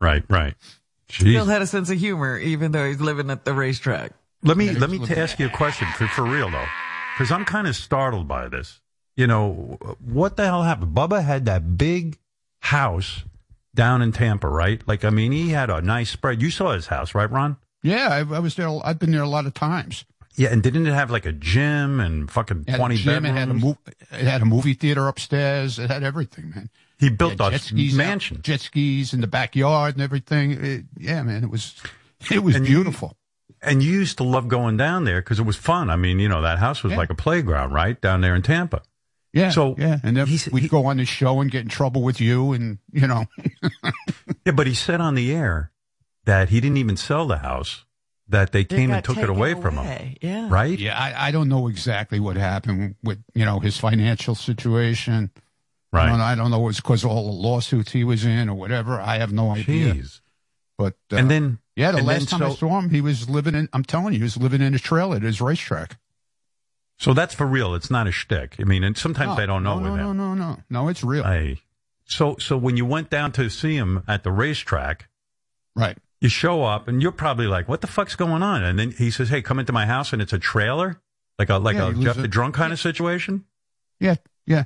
Right, 0.00 0.24
right. 0.30 0.54
Still 1.20 1.46
had 1.46 1.62
a 1.62 1.66
sense 1.66 1.90
of 1.90 1.98
humor, 1.98 2.38
even 2.38 2.72
though 2.72 2.86
he's 2.86 3.00
living 3.00 3.30
at 3.30 3.44
the 3.44 3.52
racetrack. 3.54 4.12
Let 4.42 4.56
me 4.56 4.66
Yeah, 4.70 4.78
let 4.78 4.90
me 4.90 4.98
t- 4.98 5.14
ask 5.14 5.38
you 5.38 5.46
a 5.46 5.50
question 5.50 5.88
for 5.96 6.06
for 6.08 6.22
real 6.24 6.50
though, 6.50 6.66
because 7.14 7.30
I'm 7.32 7.44
kind 7.44 7.66
of 7.66 7.76
startled 7.76 8.28
by 8.28 8.48
this. 8.48 8.80
You 9.16 9.26
know, 9.26 9.78
what 10.00 10.36
the 10.36 10.44
hell 10.44 10.62
happened? 10.64 10.94
Bubba 10.94 11.24
had 11.24 11.44
that 11.44 11.78
big 11.78 12.18
house 12.60 13.22
down 13.74 14.02
in 14.02 14.12
Tampa, 14.12 14.48
right? 14.48 14.82
Like, 14.88 15.04
I 15.04 15.10
mean, 15.10 15.30
he 15.32 15.50
had 15.50 15.70
a 15.70 15.80
nice 15.80 16.10
spread. 16.10 16.42
You 16.42 16.50
saw 16.50 16.72
his 16.72 16.88
house, 16.88 17.14
right, 17.14 17.30
Ron? 17.30 17.56
yeah, 17.82 18.08
I, 18.08 18.18
I 18.36 18.38
was 18.40 18.54
there. 18.56 18.68
I've 18.84 18.98
been 18.98 19.12
there 19.12 19.22
a 19.22 19.28
lot 19.28 19.46
of 19.46 19.54
times. 19.54 20.04
Yeah, 20.36 20.48
and 20.50 20.62
didn't 20.64 20.86
it 20.88 20.92
have 20.94 21.10
like 21.12 21.26
a 21.26 21.32
gym 21.32 22.00
and 22.00 22.28
fucking 22.28 22.64
It 22.66 22.70
had 22.70 22.78
twenty 22.78 22.96
a 22.96 22.98
gym, 22.98 23.24
it 23.24 23.30
had 23.32 23.48
a 23.50 23.54
mov- 23.54 23.78
it 24.10 24.26
had 24.26 24.42
a 24.42 24.44
movie 24.44 24.74
theater 24.74 25.06
upstairs. 25.06 25.78
It 25.78 25.90
had 25.90 26.02
everything, 26.02 26.50
man. 26.50 26.70
He 26.98 27.10
built 27.10 27.38
Yeah, 27.40 27.48
a 27.48 27.50
jet 27.52 27.60
skis, 27.60 27.94
out- 27.94 27.98
mansion. 27.98 28.40
jet 28.42 28.60
skis 28.60 29.12
in 29.14 29.20
the 29.20 29.26
backyard 29.26 29.94
and 29.94 30.02
everything. 30.02 30.52
It- 30.52 30.84
yeah, 30.98 31.22
man, 31.22 31.42
it 31.44 31.50
was 31.50 31.74
it 32.30 32.42
was 32.42 32.54
And 32.56 32.66
you- 32.68 32.76
beautiful. 32.76 33.16
And 33.62 33.82
you 33.82 33.92
used 33.92 34.18
to 34.18 34.24
love 34.24 34.48
going 34.48 34.76
down 34.76 35.04
there 35.04 35.22
because 35.22 35.38
it 35.38 35.44
was 35.46 35.56
fun. 35.56 35.88
I 35.88 35.96
mean, 35.96 36.18
you 36.18 36.28
know, 36.28 36.42
that 36.42 36.58
house 36.58 36.82
was 36.82 36.90
Yeah. 36.92 36.98
like 36.98 37.08
a 37.10 37.14
playground, 37.14 37.72
right? 37.72 37.98
Down 37.98 38.20
there 38.20 38.34
in 38.34 38.42
Tampa. 38.42 38.82
yeah, 39.32 39.48
so 39.50 39.74
yeah, 39.78 39.98
and 40.02 40.16
then 40.16 40.26
we'd 40.52 40.62
he- 40.64 40.68
go 40.68 40.84
on 40.86 40.98
the 40.98 41.04
show 41.06 41.40
and 41.40 41.50
get 41.50 41.62
in 41.62 41.68
trouble 41.68 42.02
with 42.02 42.20
you, 42.20 42.52
and 42.52 42.78
you 42.92 43.06
know, 43.06 43.24
Yeah, 44.44 44.52
but 44.52 44.66
he 44.66 44.74
said 44.74 45.00
on 45.00 45.14
the 45.14 45.32
air 45.34 45.70
that 46.26 46.50
he 46.50 46.60
didn't 46.60 46.76
even 46.76 46.96
sell 46.96 47.26
the 47.26 47.38
house, 47.38 47.84
that 48.28 48.52
they 48.52 48.64
came 48.64 48.90
and 48.90 49.04
took 49.04 49.18
it 49.18 49.28
away, 49.28 49.54
from 49.54 49.76
him. 49.76 50.14
Yeah. 50.22 50.48
Right? 50.50 50.78
yeah, 50.78 50.98
I, 50.98 51.28
I 51.28 51.30
don't 51.30 51.48
know 51.48 51.68
exactly 51.68 52.20
what 52.20 52.36
happened 52.36 52.94
with 53.02 53.22
you 53.34 53.44
know 53.44 53.60
his 53.60 53.76
financial 53.78 54.34
situation. 54.34 55.30
I 55.94 56.04
Right. 56.04 56.10
don't, 56.10 56.20
I 56.20 56.34
don't 56.34 56.50
know 56.50 56.60
it 56.60 56.66
was 56.66 56.76
because 56.80 57.04
of 57.04 57.10
all 57.10 57.24
the 57.26 57.32
lawsuits 57.32 57.92
he 57.92 58.04
was 58.04 58.24
in 58.24 58.48
or 58.48 58.54
whatever. 58.54 59.00
I 59.00 59.18
have 59.18 59.32
no 59.32 59.50
idea. 59.50 59.94
Jeez. 59.94 60.20
But 60.76 60.94
uh, 61.12 61.16
and 61.16 61.30
then 61.30 61.58
yeah, 61.76 61.92
the 61.92 62.02
last 62.02 62.28
time 62.28 62.42
I 62.42 62.48
so- 62.50 62.54
saw 62.56 62.78
him, 62.80 62.90
he 62.90 63.00
was 63.00 63.28
living 63.30 63.54
in. 63.54 63.68
I'm 63.72 63.84
telling 63.84 64.12
you, 64.12 64.18
he 64.18 64.22
was 64.24 64.36
living 64.36 64.60
in 64.60 64.74
a 64.74 64.78
trailer 64.78 65.16
at 65.16 65.22
his 65.22 65.40
racetrack. 65.40 65.98
So 66.98 67.12
that's 67.12 67.34
for 67.34 67.46
real. 67.46 67.74
It's 67.74 67.90
not 67.90 68.06
a 68.06 68.12
shtick. 68.12 68.56
I 68.60 68.64
mean, 68.64 68.84
and 68.84 68.96
sometimes 68.96 69.38
I 69.38 69.46
don't 69.46 69.62
know 69.64 69.78
no, 69.78 69.90
with 69.90 70.00
no, 70.00 70.10
him. 70.10 70.16
no, 70.16 70.34
no, 70.34 70.52
no, 70.52 70.58
no. 70.70 70.88
It's 70.88 71.02
real, 71.02 71.24
I, 71.24 71.58
so, 72.04 72.36
so 72.38 72.56
when 72.56 72.76
you 72.76 72.86
went 72.86 73.10
down 73.10 73.32
to 73.32 73.48
see 73.50 73.74
him 73.76 74.02
at 74.06 74.22
the 74.22 74.30
racetrack, 74.30 75.08
right? 75.74 75.98
you 76.20 76.28
show 76.28 76.62
up 76.64 76.86
and 76.86 77.02
you're 77.02 77.10
probably 77.12 77.46
like, 77.48 77.68
"What 77.68 77.80
the 77.80 77.86
fuck's 77.88 78.14
going 78.16 78.42
on?" 78.42 78.62
And 78.62 78.78
then 78.78 78.92
he 78.92 79.10
says, 79.10 79.28
"Hey, 79.28 79.42
come 79.42 79.58
into 79.58 79.72
my 79.72 79.86
house," 79.86 80.12
and 80.12 80.22
it's 80.22 80.32
a 80.32 80.38
trailer, 80.38 81.00
like 81.38 81.50
a 81.50 81.56
like 81.58 81.76
Yeah, 81.76 81.82
a 81.82 81.86
he 81.88 81.92
lives 81.94 82.04
Jeff 82.04 82.16
the 82.16 82.22
at- 82.24 82.30
Drunk 82.30 82.54
kind 82.54 82.72
of 82.72 82.78
situation. 82.80 83.44
Yeah, 84.00 84.14
yeah. 84.46 84.64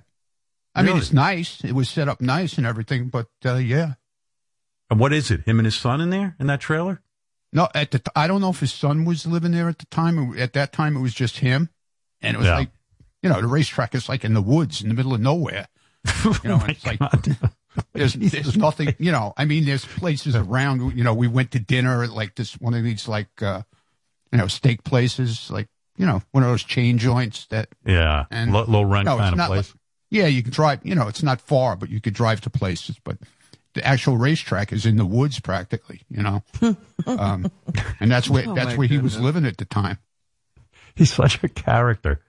I 0.79 0.83
mean, 0.83 0.97
it's 0.97 1.13
nice. 1.13 1.63
It 1.65 1.73
was 1.73 1.89
set 1.89 2.09
up 2.09 2.21
nice 2.21 2.57
and 2.59 2.67
everything, 2.67 3.09
but 3.09 3.27
uh, 3.45 3.55
yeah. 3.57 3.95
And 4.91 4.99
what 4.99 5.13
is 5.13 5.31
it? 5.31 5.43
Him 5.47 5.59
and 5.59 5.67
his 5.67 5.77
son 5.77 6.01
in 6.01 6.11
there 6.11 6.37
in 6.41 6.47
that 6.47 6.61
trailer? 6.61 7.03
No, 7.53 7.69
at 7.75 7.91
the 7.91 7.99
t- 7.99 8.11
I 8.17 8.27
don't 8.27 8.41
know 8.41 8.51
if 8.51 8.61
his 8.61 8.73
son 8.73 9.05
was 9.05 9.27
living 9.27 9.53
there 9.53 9.69
at 9.69 9.79
the 9.79 9.87
time. 9.87 10.39
At 10.39 10.53
that 10.55 10.73
time, 10.73 10.97
it 10.97 11.01
was 11.01 11.15
just 11.15 11.39
him, 11.39 11.71
and 12.23 12.35
it 12.35 12.39
was 12.39 12.47
Yeah. 12.47 12.57
like, 12.59 12.71
you 13.23 13.29
know, 13.31 13.41
the 13.41 13.47
racetrack 13.47 13.95
is 13.95 14.09
like 14.09 14.25
in 14.25 14.35
the 14.35 14.43
woods 14.43 14.81
in 14.83 14.89
the 14.89 14.95
middle 14.95 15.15
of 15.15 15.21
nowhere. 15.21 15.69
You 16.25 16.49
know, 16.51 16.61
Oh 16.63 16.67
it's 16.69 16.87
like 16.87 17.01
there's 17.93 18.15
there's 18.15 18.57
nothing. 18.57 18.95
You 18.99 19.13
know, 19.13 19.35
I 19.37 19.45
mean, 19.45 19.65
there's 19.65 19.85
places 19.85 20.35
around. 20.37 20.97
You 20.97 21.05
know, 21.05 21.15
we 21.15 21.27
went 21.29 21.51
to 21.53 21.59
dinner 21.59 22.03
at 22.03 22.11
like 22.11 22.35
this 22.35 22.53
one 22.61 22.75
of 22.75 22.83
these 22.85 23.09
like, 23.09 23.43
uh, 23.43 23.63
you 24.33 24.39
know, 24.39 24.47
steak 24.47 24.85
places, 24.85 25.51
like 25.51 25.69
you 25.97 26.07
know, 26.07 26.23
one 26.31 26.45
of 26.45 26.51
those 26.51 26.63
chain 26.65 26.99
joints 26.99 27.47
that. 27.47 27.69
Yeah, 27.85 28.27
And- 28.31 28.53
low, 28.53 28.65
low 28.65 28.83
rent 28.83 29.07
No, 29.07 29.17
kind 29.19 29.39
of 29.41 29.47
place. 29.49 29.69
like- 29.71 29.81
Yeah, 30.11 30.27
you 30.27 30.43
can 30.43 30.53
drive. 30.53 30.81
You 30.85 30.95
know, 30.95 31.09
it's 31.09 31.23
not 31.23 31.41
far, 31.41 31.77
but 31.77 31.91
you 31.91 32.01
could 32.01 32.15
drive 32.15 32.41
to 32.43 32.51
places. 32.51 32.97
But 33.03 33.19
the 33.75 33.87
actual 33.87 34.17
racetrack 34.17 34.73
is 34.73 34.87
in 34.87 34.97
the 34.97 35.05
woods 35.07 35.39
practically, 35.41 36.03
you 36.09 36.23
know. 36.23 36.43
um, 37.07 37.51
and 38.01 38.11
that's 38.11 38.29
where 38.31 38.45
Oh, 38.49 38.55
that's 38.55 38.71
my 38.71 38.77
where 38.77 38.89
he 38.89 38.99
was 38.99 39.21
living 39.21 39.45
at 39.45 39.59
the 39.59 39.65
time. 39.65 39.99
He's 40.95 41.13
such 41.13 41.43
a 41.45 41.49
character. 41.49 42.23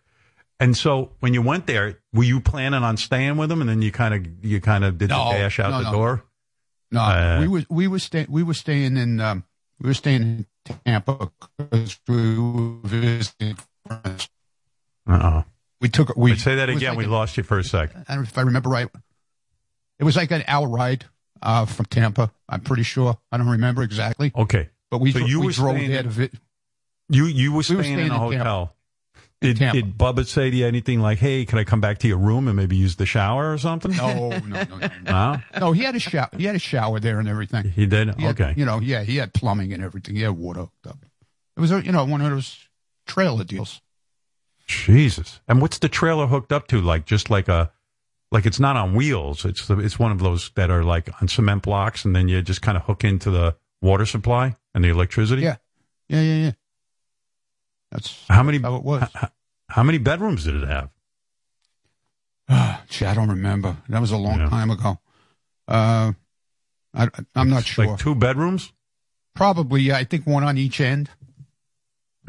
And 0.60 0.76
so 0.78 1.12
when 1.22 1.34
you 1.34 1.42
went 1.42 1.68
there, 1.68 2.00
were 2.14 2.26
you 2.26 2.42
planning 2.42 2.84
on 2.84 2.98
staying 2.98 3.38
with 3.38 3.50
him 3.50 3.62
and 3.62 3.70
then 3.70 3.82
you 3.82 3.92
kind 3.92 4.14
of 4.14 4.46
you 4.46 4.60
kind 4.60 4.84
of 4.84 4.98
did 4.98 5.10
No, 5.10 5.32
the 5.32 5.38
dash 5.38 5.60
out 5.60 5.72
no, 5.72 5.78
the 5.78 5.84
no. 5.86 5.92
door? 5.92 6.24
No, 6.92 7.00
Uh, 7.02 7.38
we 7.40 7.48
was 7.48 7.66
we 7.70 7.88
were 7.88 8.00
staying 8.00 8.28
we 8.30 8.44
were 8.44 8.54
staying 8.54 8.98
in 8.98 9.22
um, 9.22 9.46
we 9.80 9.88
were 9.88 9.94
staying 9.94 10.22
in 10.22 10.46
Tampa 10.86 11.32
because 11.58 11.98
we 12.08 12.38
were 12.38 12.76
visiting 12.84 13.58
friends. 13.88 14.30
Uh-oh. 15.08 15.46
We 15.82 15.90
took 15.90 16.16
we 16.18 16.32
Wait, 16.32 16.40
say 16.40 16.56
that 16.56 16.70
again. 16.70 16.90
like 16.90 16.98
we 16.98 17.06
a- 17.06 17.10
lost 17.10 17.38
you 17.38 17.44
for 17.44 17.58
a 17.58 17.64
second. 17.64 18.06
I 18.08 18.14
don't 18.16 18.24
know 18.24 18.28
if 18.30 18.38
I 18.38 18.42
remember 18.42 18.70
right. 18.70 18.88
It 19.98 20.04
was 20.04 20.16
like 20.16 20.32
an 20.32 20.44
hour 20.48 20.68
ride 20.68 21.06
uh, 21.42 21.66
from 21.66 21.86
Tampa. 21.86 22.32
I'm 22.48 22.62
pretty 22.62 22.84
sure. 22.84 23.18
I 23.32 23.38
don't 23.38 23.48
remember 23.50 23.82
exactly, 23.84 24.32
Okay. 24.36 24.70
but 24.92 25.00
we 25.00 25.12
So 25.12 25.20
you 25.20 25.40
we 25.42 25.46
were 25.48 25.52
drove 25.52 25.78
there 25.78 26.04
to 26.04 26.10
vi- 26.10 26.30
You 27.10 27.26
you 27.26 27.52
were 27.52 27.58
We 27.60 27.64
staying, 27.64 27.78
were 27.78 27.84
staying 27.84 28.00
in 28.00 28.12
a 28.12 28.16
in 28.16 28.20
hotel. 28.40 28.76
in 29.42 29.56
Did, 29.56 29.72
did 29.72 29.98
Bubba 29.98 30.26
say 30.28 30.50
to 30.52 30.56
you 30.56 30.66
anything 30.68 31.00
like, 31.00 31.20
"Hey, 31.20 31.46
can 31.46 31.58
I 31.60 31.64
come 31.64 31.80
back 31.80 32.00
to 32.00 32.08
your 32.10 32.18
room 32.18 32.48
and 32.50 32.58
maybe 32.58 32.76
use 32.76 32.98
the 32.98 33.06
shower 33.06 33.54
or 33.54 33.58
something"? 33.58 33.92
No, 33.96 34.30
no, 34.32 34.38
no, 34.40 34.64
no. 34.78 34.90
no. 35.06 35.42
No, 35.60 35.72
he 35.78 35.84
had 35.84 35.96
a 35.96 36.00
shower. 36.00 36.30
He 36.38 36.44
had 36.44 36.56
a 36.56 36.60
shower 36.60 37.00
there 37.00 37.20
and 37.20 37.28
everything. 37.30 37.70
he 37.70 37.86
did. 37.86 38.16
He 38.16 38.24
had- 38.24 38.40
okay. 38.42 38.54
you 38.58 38.66
know, 38.66 38.80
yeah, 38.82 39.04
he 39.04 39.16
had 39.16 39.34
plumbing 39.34 39.72
and 39.74 39.82
everything. 39.82 40.16
He 40.18 40.24
had 40.24 40.32
water 40.32 40.62
hooked 40.62 40.88
up. 40.88 40.98
It 41.56 41.62
was, 41.62 41.72
a, 41.72 41.84
you 41.84 41.92
know, 41.94 42.04
one 42.06 42.22
of 42.22 42.30
those 42.32 42.58
trailer 43.06 43.44
deals. 43.46 43.82
Jesus. 44.70 45.42
And 45.48 45.62
what's 45.62 45.80
the 45.80 45.90
trailer 45.90 46.28
hooked 46.28 46.52
up 46.54 46.68
to? 46.68 46.80
Like 46.80 47.06
just 47.06 47.30
like 47.30 47.48
a 47.48 47.72
like 48.32 48.46
it's 48.46 48.60
not 48.60 48.76
on 48.78 48.94
wheels. 48.94 49.44
It's 49.44 49.68
the, 49.68 49.80
it's 49.80 49.98
one 49.98 50.12
of 50.12 50.20
those 50.20 50.52
that 50.56 50.70
are 50.70 50.84
like 50.84 51.10
on 51.22 51.28
cement 51.28 51.64
blocks, 51.64 52.06
and 52.06 52.16
then 52.16 52.28
you 52.28 52.42
just 52.44 52.62
kind 52.62 52.78
of 52.78 52.84
hook 52.84 53.04
into 53.04 53.32
the 53.32 53.56
water 53.82 54.06
supply 54.06 54.56
and 54.76 54.84
the 54.84 54.90
electricity. 54.90 55.42
Yeah, 55.42 55.56
yeah, 56.08 56.22
yeah, 56.22 56.36
yeah. 56.46 56.52
That's 57.92 58.24
How 58.30 58.44
many? 58.44 58.60
how 58.60 58.76
it 58.76 58.84
was. 58.84 59.04
How, 59.14 59.30
how 59.70 59.84
many 59.84 59.98
bedrooms 59.98 60.44
did 60.44 60.56
it 60.56 60.68
have? 60.68 60.90
Gee, 62.90 63.06
I 63.06 63.14
don't 63.16 63.30
remember. 63.30 63.78
That 63.90 64.02
was 64.02 64.12
a 64.12 64.18
long 64.18 64.40
Yeah. 64.40 64.50
time 64.50 64.70
ago. 64.70 65.00
Uh, 65.68 66.14
I, 66.94 67.08
I'm 67.36 67.50
not 67.50 67.64
sure. 67.66 67.86
Like 67.88 68.00
two 68.00 68.14
bedrooms. 68.16 68.72
Probably, 69.36 69.82
yeah. 69.82 69.98
I 69.98 70.04
think 70.04 70.26
one 70.28 70.44
on 70.44 70.58
each 70.58 70.80
end. 70.82 71.10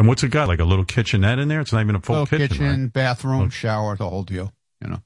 And 0.01 0.09
what's 0.09 0.23
it 0.23 0.31
got? 0.31 0.49
Like 0.49 0.61
a 0.61 0.65
little 0.65 0.87
kitchenette 0.87 1.39
in 1.39 1.49
there? 1.49 1.61
It's 1.61 1.75
not 1.75 1.83
even 1.83 1.95
a 1.95 2.01
full 2.01 2.21
Little 2.21 2.27
kitchen. 2.39 2.49
kitchen, 2.49 2.81
right? 2.85 2.93
bathroom, 2.93 3.43
Okay. 3.43 3.51
shower, 3.51 3.97
the 3.97 4.09
whole 4.09 4.23
deal. 4.23 4.51
You 4.83 4.89
know. 4.89 5.03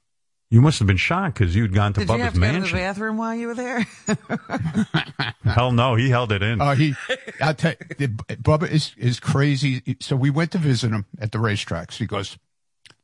You 0.49 0.61
must 0.61 0.79
have 0.79 0.87
been 0.87 0.95
shocked 0.95 1.37
because 1.37 1.53
you'd 1.53 1.73
gone 1.73 1.91
to 1.93 1.99
Did 2.05 2.09
you 2.09 2.17
have 2.19 2.33
Bubba's 2.33 2.39
to 2.39 2.39
go 2.53 2.53
to 2.61 2.67
the 2.67 2.71
bathroom 2.73 3.17
while 3.17 3.35
you 3.35 3.47
were 3.47 3.55
there? 3.55 3.85
Hell 5.43 5.73
no, 5.73 5.95
he 5.95 6.09
held 6.09 6.31
it 6.31 6.41
in. 6.41 6.61
Uh, 6.61 6.75
he, 6.75 6.95
I 7.41 7.51
tell 7.53 7.73
you, 7.99 8.07
Bubba 8.07 8.69
is 8.71 8.93
is 8.97 9.19
crazy. 9.19 9.97
So 9.99 10.15
we 10.15 10.29
went 10.29 10.51
to 10.53 10.57
visit 10.59 10.91
him 10.91 11.05
at 11.19 11.31
the 11.33 11.39
racetracks. 11.39 11.95
He 11.95 12.05
goes, 12.05 12.37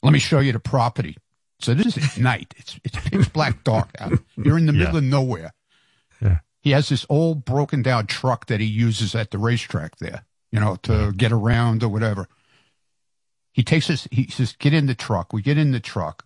"Let 0.01 0.13
me 0.13 0.19
show 0.19 0.39
you 0.39 0.53
the 0.53 0.59
property." 0.59 1.17
So 1.59 1.73
this 1.73 1.97
is 1.97 2.05
at 2.05 2.17
night. 2.19 2.53
It's 2.57 2.79
it's 2.85 2.97
pitch 3.09 3.33
black 3.33 3.63
dark 3.65 3.89
out. 3.99 4.13
You're 4.37 4.57
in 4.57 4.65
the 4.65 4.73
Yeah. 4.73 4.79
middle 4.85 4.97
of 4.97 5.03
nowhere. 5.03 5.51
Yeah. 6.21 6.39
He 6.61 6.71
has 6.71 6.87
this 6.89 7.05
old 7.09 7.43
broken 7.43 7.81
down 7.81 8.07
truck 8.07 8.45
that 8.47 8.59
he 8.61 8.65
uses 8.65 9.13
at 9.13 9.31
the 9.31 9.37
racetrack 9.39 9.97
there. 9.97 10.23
You 10.51 10.59
know, 10.59 10.75
to 10.83 11.13
get 11.13 11.31
around 11.31 11.83
or 11.83 11.89
whatever. 11.89 12.27
He 13.53 13.63
takes 13.63 13.89
us. 13.89 14.07
He 14.11 14.27
says, 14.27 14.55
"Get 14.57 14.73
in 14.73 14.85
the 14.87 14.95
truck." 14.95 15.33
We 15.33 15.41
get 15.41 15.57
in 15.57 15.71
the 15.71 15.79
truck. 15.79 16.25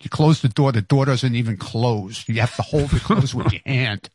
You 0.00 0.10
close 0.10 0.42
the 0.42 0.48
door. 0.48 0.72
The 0.72 0.82
door 0.82 1.04
doesn't 1.04 1.34
even 1.34 1.56
close. 1.56 2.28
You 2.28 2.40
have 2.40 2.56
to 2.56 2.62
hold 2.62 2.92
it 2.92 3.02
closed 3.02 3.34
with 3.34 3.52
your 3.52 3.62
hand. 3.64 4.10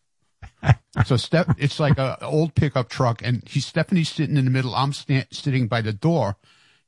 So 1.06 1.17
Steph, 1.17 1.56
it's 1.58 1.80
like 1.80 1.97
an 1.97 2.15
old 2.21 2.56
pickup 2.56 2.89
truck, 2.89 3.21
and 3.23 3.47
he's 3.47 3.65
Stephanie's 3.65 4.10
sitting 4.10 4.38
in 4.38 4.45
the 4.45 4.52
middle. 4.52 4.76
I'm 4.76 4.91
sta- 4.93 5.28
sitting 5.32 5.67
by 5.67 5.82
the 5.82 5.93
door, 5.93 6.36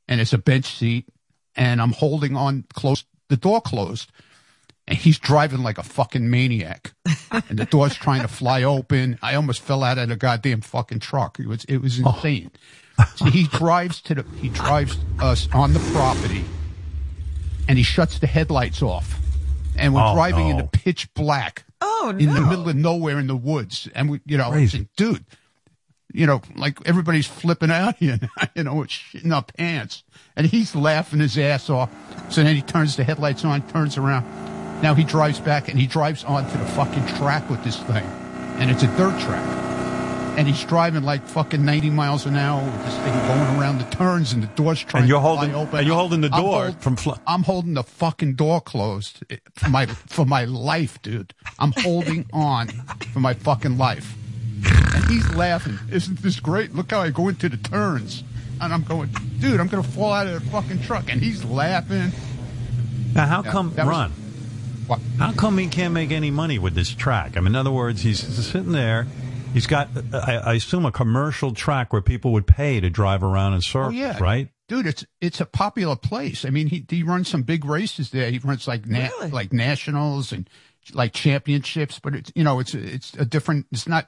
and 0.07 0.19
it's 0.19 0.33
a 0.33 0.37
bench 0.37 0.65
seat, 0.65 1.07
and 1.55 1.81
I'm 1.81 1.93
holding 1.93 2.35
on 2.35 2.65
close, 2.73 3.05
the 3.29 3.37
door 3.37 3.61
closed, 3.61 4.11
and 4.89 4.97
he's 4.97 5.19
driving 5.19 5.59
like 5.59 5.77
a 5.77 5.83
fucking 5.83 6.29
maniac, 6.29 6.93
and 7.31 7.59
the 7.59 7.65
door's 7.65 7.95
trying 7.95 8.23
to 8.23 8.27
fly 8.27 8.63
open. 8.63 9.19
I 9.21 9.35
almost 9.35 9.61
fell 9.61 9.83
out 9.83 9.99
of 9.99 10.09
the 10.09 10.15
goddamn 10.15 10.61
fucking 10.61 10.99
truck. 10.99 11.39
It 11.39 11.47
was 11.47 11.63
it 11.65 11.77
was 11.77 12.01
oh. 12.03 12.09
insane. 12.09 12.51
So 13.15 13.25
he 13.25 13.45
drives 13.45 14.01
to 14.01 14.15
the 14.15 14.25
he 14.41 14.49
drives 14.49 14.97
us 15.19 15.47
on 15.53 15.73
the 15.73 15.79
property, 15.93 16.43
and 17.67 17.77
he 17.77 17.83
shuts 17.83 18.17
the 18.19 18.27
headlights 18.27 18.81
off, 18.81 19.19
and 19.77 19.93
we're 19.93 20.01
Oh, 20.03 20.15
driving 20.15 20.45
no. 20.45 20.49
in 20.49 20.57
the 20.57 20.63
pitch 20.63 21.13
black 21.13 21.65
oh 21.81 22.11
no. 22.13 22.17
in 22.17 22.33
the 22.33 22.41
middle 22.41 22.67
of 22.67 22.75
nowhere 22.75 23.19
in 23.19 23.27
the 23.27 23.35
woods. 23.37 23.87
And 23.93 24.09
we, 24.09 24.21
you 24.25 24.37
know, 24.37 24.49
Crazy. 24.49 24.87
dude, 24.97 25.23
you 26.11 26.25
know, 26.25 26.41
like 26.55 26.79
everybody's 26.87 27.27
flipping 27.27 27.69
out 27.69 27.97
here, 27.97 28.19
you 28.55 28.63
know, 28.63 28.73
with 28.73 28.89
shitting 28.89 29.33
our 29.33 29.43
pants. 29.43 30.03
And 30.35 30.47
he's 30.47 30.75
laughing 30.75 31.19
his 31.19 31.37
ass 31.37 31.69
off. 31.69 31.91
So 32.31 32.41
then 32.43 32.55
he 32.55 32.63
turns 32.63 32.95
the 32.95 33.03
headlights 33.03 33.45
on, 33.45 33.61
turns 33.67 33.95
around. 33.97 34.25
Now 34.81 34.93
he 34.93 35.03
drives 35.03 35.39
back 35.39 35.67
and 35.69 35.77
he 35.79 35.87
drives 35.87 36.23
onto 36.23 36.57
the 36.57 36.65
fucking 36.65 37.05
track 37.17 37.49
with 37.49 37.63
this 37.63 37.77
thing. 37.83 38.05
And 38.59 38.69
it's 38.71 38.83
a 38.83 38.87
dirt 38.97 39.19
track. 39.21 39.45
And 40.37 40.47
he's 40.47 40.63
driving 40.63 41.03
like 41.03 41.25
fucking 41.27 41.65
90 41.65 41.89
miles 41.89 42.25
an 42.25 42.37
hour 42.37 42.63
with 42.63 42.85
this 42.85 42.95
thing 42.99 43.13
going 43.27 43.59
around 43.59 43.79
the 43.79 43.89
turns 43.95 44.31
and 44.31 44.41
the 44.41 44.47
door's 44.47 44.79
trying 44.81 45.01
And 45.03 45.09
you're 45.09 45.17
to 45.19 45.21
holding- 45.27 45.53
open. 45.55 45.79
and 45.79 45.87
you're 45.87 45.97
holding 45.97 46.21
the 46.21 46.29
I'm 46.31 46.41
door 46.41 46.63
hold- 46.65 46.81
from 46.81 46.95
fl- 46.95 47.11
I'm 47.27 47.43
holding 47.43 47.73
the 47.73 47.83
fucking 47.83 48.35
door 48.35 48.61
closed 48.61 49.21
for 49.55 49.69
my 49.69 49.85
for 49.85 50.25
my 50.25 50.45
life, 50.45 51.01
dude. 51.01 51.33
I'm 51.57 51.73
holding 51.77 52.25
on 52.33 52.67
for 53.13 53.19
my 53.19 53.33
fucking 53.33 53.77
life. 53.77 54.15
And 54.95 55.03
he's 55.09 55.29
laughing. 55.35 55.77
Isn't 55.91 56.21
this 56.21 56.39
great? 56.39 56.73
Look 56.73 56.91
how 56.91 57.01
I 57.01 57.09
go 57.09 57.27
into 57.27 57.49
the 57.49 57.57
turns. 57.57 58.23
And 58.61 58.73
I'm 58.73 58.83
going, 58.83 59.09
dude, 59.39 59.59
I'm 59.59 59.67
gonna 59.67 59.83
fall 59.83 60.13
out 60.13 60.27
of 60.27 60.41
the 60.41 60.49
fucking 60.51 60.81
truck. 60.83 61.11
And 61.11 61.21
he's 61.21 61.43
laughing. 61.43 62.11
Now, 63.13 63.25
how 63.25 63.43
Yeah, 63.43 63.51
come, 63.51 63.73
that 63.75 63.85
was- 63.85 63.91
Ron? 63.91 64.13
What? 64.89 64.99
How 65.19 65.31
come 65.33 65.59
he 65.59 65.67
can't 65.67 65.93
make 65.93 66.09
any 66.09 66.31
money 66.31 66.57
with 66.57 66.73
this 66.73 66.89
track? 66.89 67.37
I 67.37 67.41
mean, 67.41 67.49
in 67.49 67.55
other 67.55 67.69
words, 67.71 68.01
he's 68.01 68.19
sitting 68.19 68.71
there. 68.71 69.05
He's 69.53 69.67
got, 69.67 69.89
I, 70.11 70.37
I 70.37 70.53
assume, 70.55 70.83
a 70.83 70.91
commercial 70.91 71.53
track 71.53 71.93
where 71.93 72.01
people 72.01 72.31
would 72.33 72.47
pay 72.47 72.79
to 72.79 72.89
drive 72.89 73.21
around 73.23 73.53
in 73.53 73.57
oh, 73.57 73.61
circles, 73.61 73.93
Oh 73.93 73.97
yeah, 73.97 74.17
right? 74.19 74.49
dude. 74.67 74.87
It's 74.87 75.05
it's 75.21 75.39
a 75.41 75.45
popular 75.45 75.95
place. 75.95 76.43
I 76.43 76.49
mean, 76.49 76.67
he 76.67 76.85
he 76.89 77.03
runs 77.03 77.27
some 77.29 77.43
big 77.43 77.65
races 77.65 78.09
there. 78.09 78.31
He 78.31 78.39
runs 78.39 78.67
like 78.67 78.87
na- 78.87 79.09
Really? 79.19 79.29
like 79.29 79.53
nationals 79.53 80.31
and 80.31 80.49
like 80.93 81.13
championships. 81.13 81.99
But 81.99 82.15
it's 82.15 82.31
you 82.35 82.43
know 82.43 82.59
it's 82.59 82.73
it's 82.73 83.13
a 83.13 83.25
different. 83.25 83.67
It's 83.71 83.87
not 83.87 84.07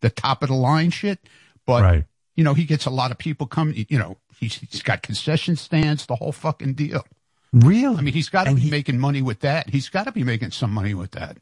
the 0.00 0.10
top 0.10 0.42
of 0.44 0.48
the 0.48 0.54
line 0.54 0.90
shit. 0.90 1.18
But 1.66 1.82
Right. 1.82 2.04
you 2.36 2.44
know 2.44 2.54
he 2.54 2.64
gets 2.64 2.86
a 2.86 2.90
lot 2.90 3.10
of 3.10 3.18
people 3.18 3.48
coming. 3.48 3.84
You 3.88 3.98
know 3.98 4.16
he's 4.38 4.54
he's 4.56 4.82
got 4.82 5.02
concession 5.02 5.56
stands, 5.56 6.06
the 6.06 6.14
whole 6.16 6.32
fucking 6.32 6.74
deal. 6.74 7.04
Really? 7.52 7.96
I 7.96 8.00
mean, 8.00 8.14
he's 8.14 8.28
got 8.28 8.44
to 8.44 8.54
be 8.54 8.62
he- 8.62 8.70
making 8.70 8.98
money 8.98 9.22
with 9.22 9.40
that. 9.40 9.70
He's 9.70 9.88
got 9.88 10.04
to 10.04 10.12
be 10.12 10.24
making 10.24 10.52
some 10.52 10.72
money 10.72 10.94
with 10.94 11.12
that. 11.12 11.38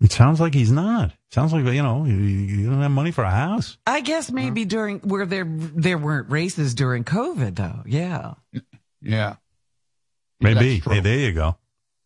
It 0.00 0.10
sounds 0.10 0.40
like 0.40 0.52
he's 0.52 0.72
not. 0.72 1.12
Sounds 1.30 1.52
like 1.52 1.64
you 1.64 1.82
know 1.82 2.04
you, 2.04 2.14
you 2.14 2.68
don't 2.68 2.80
have 2.82 2.90
money 2.90 3.12
for 3.12 3.22
a 3.22 3.30
house. 3.30 3.78
I 3.86 4.00
guess 4.00 4.32
maybe 4.32 4.64
during 4.64 4.98
where 5.00 5.26
there 5.26 5.44
there 5.46 5.96
weren't 5.96 6.28
races 6.28 6.74
during 6.74 7.04
COVID 7.04 7.54
though. 7.54 7.82
Yeah. 7.86 8.34
Yeah, 9.00 9.36
Maybe. 10.40 10.80
Hey, 10.80 11.00
there 11.00 11.18
you 11.18 11.32
go. 11.32 11.56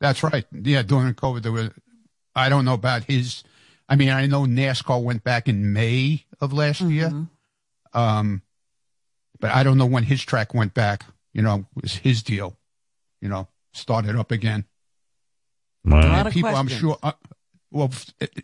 That's 0.00 0.22
right. 0.22 0.44
Yeah, 0.52 0.82
during 0.82 1.14
COVID, 1.14 1.42
there 1.42 1.52
was. 1.52 1.70
I 2.34 2.48
don't 2.48 2.64
know 2.64 2.74
about 2.74 3.04
his. 3.04 3.44
I 3.88 3.96
mean, 3.96 4.10
I 4.10 4.26
know 4.26 4.42
NASCAR 4.42 5.02
went 5.02 5.24
back 5.24 5.48
in 5.48 5.72
May 5.72 6.24
of 6.40 6.52
last 6.52 6.80
year. 6.82 7.26
Um, 7.94 8.42
but 9.40 9.50
I 9.52 9.62
don't 9.62 9.78
know 9.78 9.86
when 9.86 10.04
his 10.04 10.22
track 10.22 10.52
went 10.54 10.74
back. 10.74 11.04
You 11.32 11.42
know, 11.42 11.66
it 11.76 11.82
was 11.82 11.96
his 11.96 12.22
deal. 12.22 12.56
You 13.20 13.28
know, 13.28 13.48
started 13.74 14.16
up 14.16 14.30
again. 14.30 14.64
A 15.86 15.90
Wow. 15.90 16.08
lot 16.08 16.26
of 16.26 16.32
people, 16.32 16.54
I'm 16.54 16.68
sure. 16.68 16.98
Uh, 17.02 17.12
well, 17.70 17.90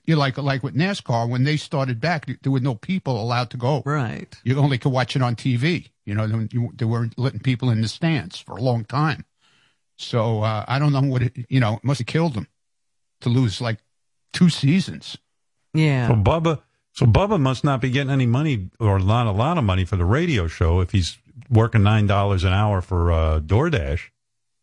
you 0.05 0.17
like 0.17 0.39
like 0.39 0.63
with 0.63 0.75
NASCAR 0.75 1.29
when 1.29 1.45
they 1.45 1.57
started 1.57 2.01
back, 2.01 2.27
there 2.43 2.53
were 2.53 2.61
no 2.61 2.75
people 2.75 3.21
allowed 3.21 3.51
to 3.51 3.57
go. 3.57 3.83
Right. 3.85 4.33
You 4.45 4.59
only 4.59 4.79
could 4.79 4.93
watch 4.93 5.17
it 5.17 5.23
on 5.23 5.37
TV. 5.37 5.89
You 6.05 6.15
know, 6.15 6.27
they- 6.27 6.85
weren't 6.85 7.17
letting 7.19 7.41
people 7.41 7.71
in 7.71 7.81
the 7.81 7.89
stands 7.89 8.39
for 8.39 8.57
a 8.57 8.61
long 8.63 8.85
time. 8.85 9.25
So 9.99 10.43
uh, 10.43 10.65
I 10.67 10.79
don't 10.79 10.93
know 10.93 11.01
what 11.03 11.23
it. 11.23 11.47
You 11.49 11.61
know, 11.61 11.75
it 11.75 11.85
must 11.85 11.99
have 12.01 12.07
killed 12.07 12.35
them 12.35 12.49
to 13.21 13.29
lose 13.29 13.61
like 13.61 13.79
two 14.33 14.49
seasons. 14.51 15.17
Yeah. 15.75 16.09
So 16.09 16.15
Bubba, 16.15 16.61
so 16.93 17.07
Bubba 17.07 17.41
must 17.41 17.63
not 17.65 17.81
be 17.81 17.91
getting 17.91 18.11
any 18.11 18.27
money 18.27 18.71
or 18.81 18.99
not 18.99 19.27
a 19.27 19.31
lot 19.33 19.59
of 19.59 19.65
money 19.65 19.85
for 19.85 19.97
the 19.97 20.05
radio 20.05 20.47
show 20.49 20.81
if 20.81 20.91
he's 20.91 21.17
working 21.49 21.83
nine 21.83 22.07
dollars 22.07 22.45
an 22.45 22.53
hour 22.53 22.81
for 22.83 23.13
uh, 23.13 23.41
DoorDash. 23.41 24.11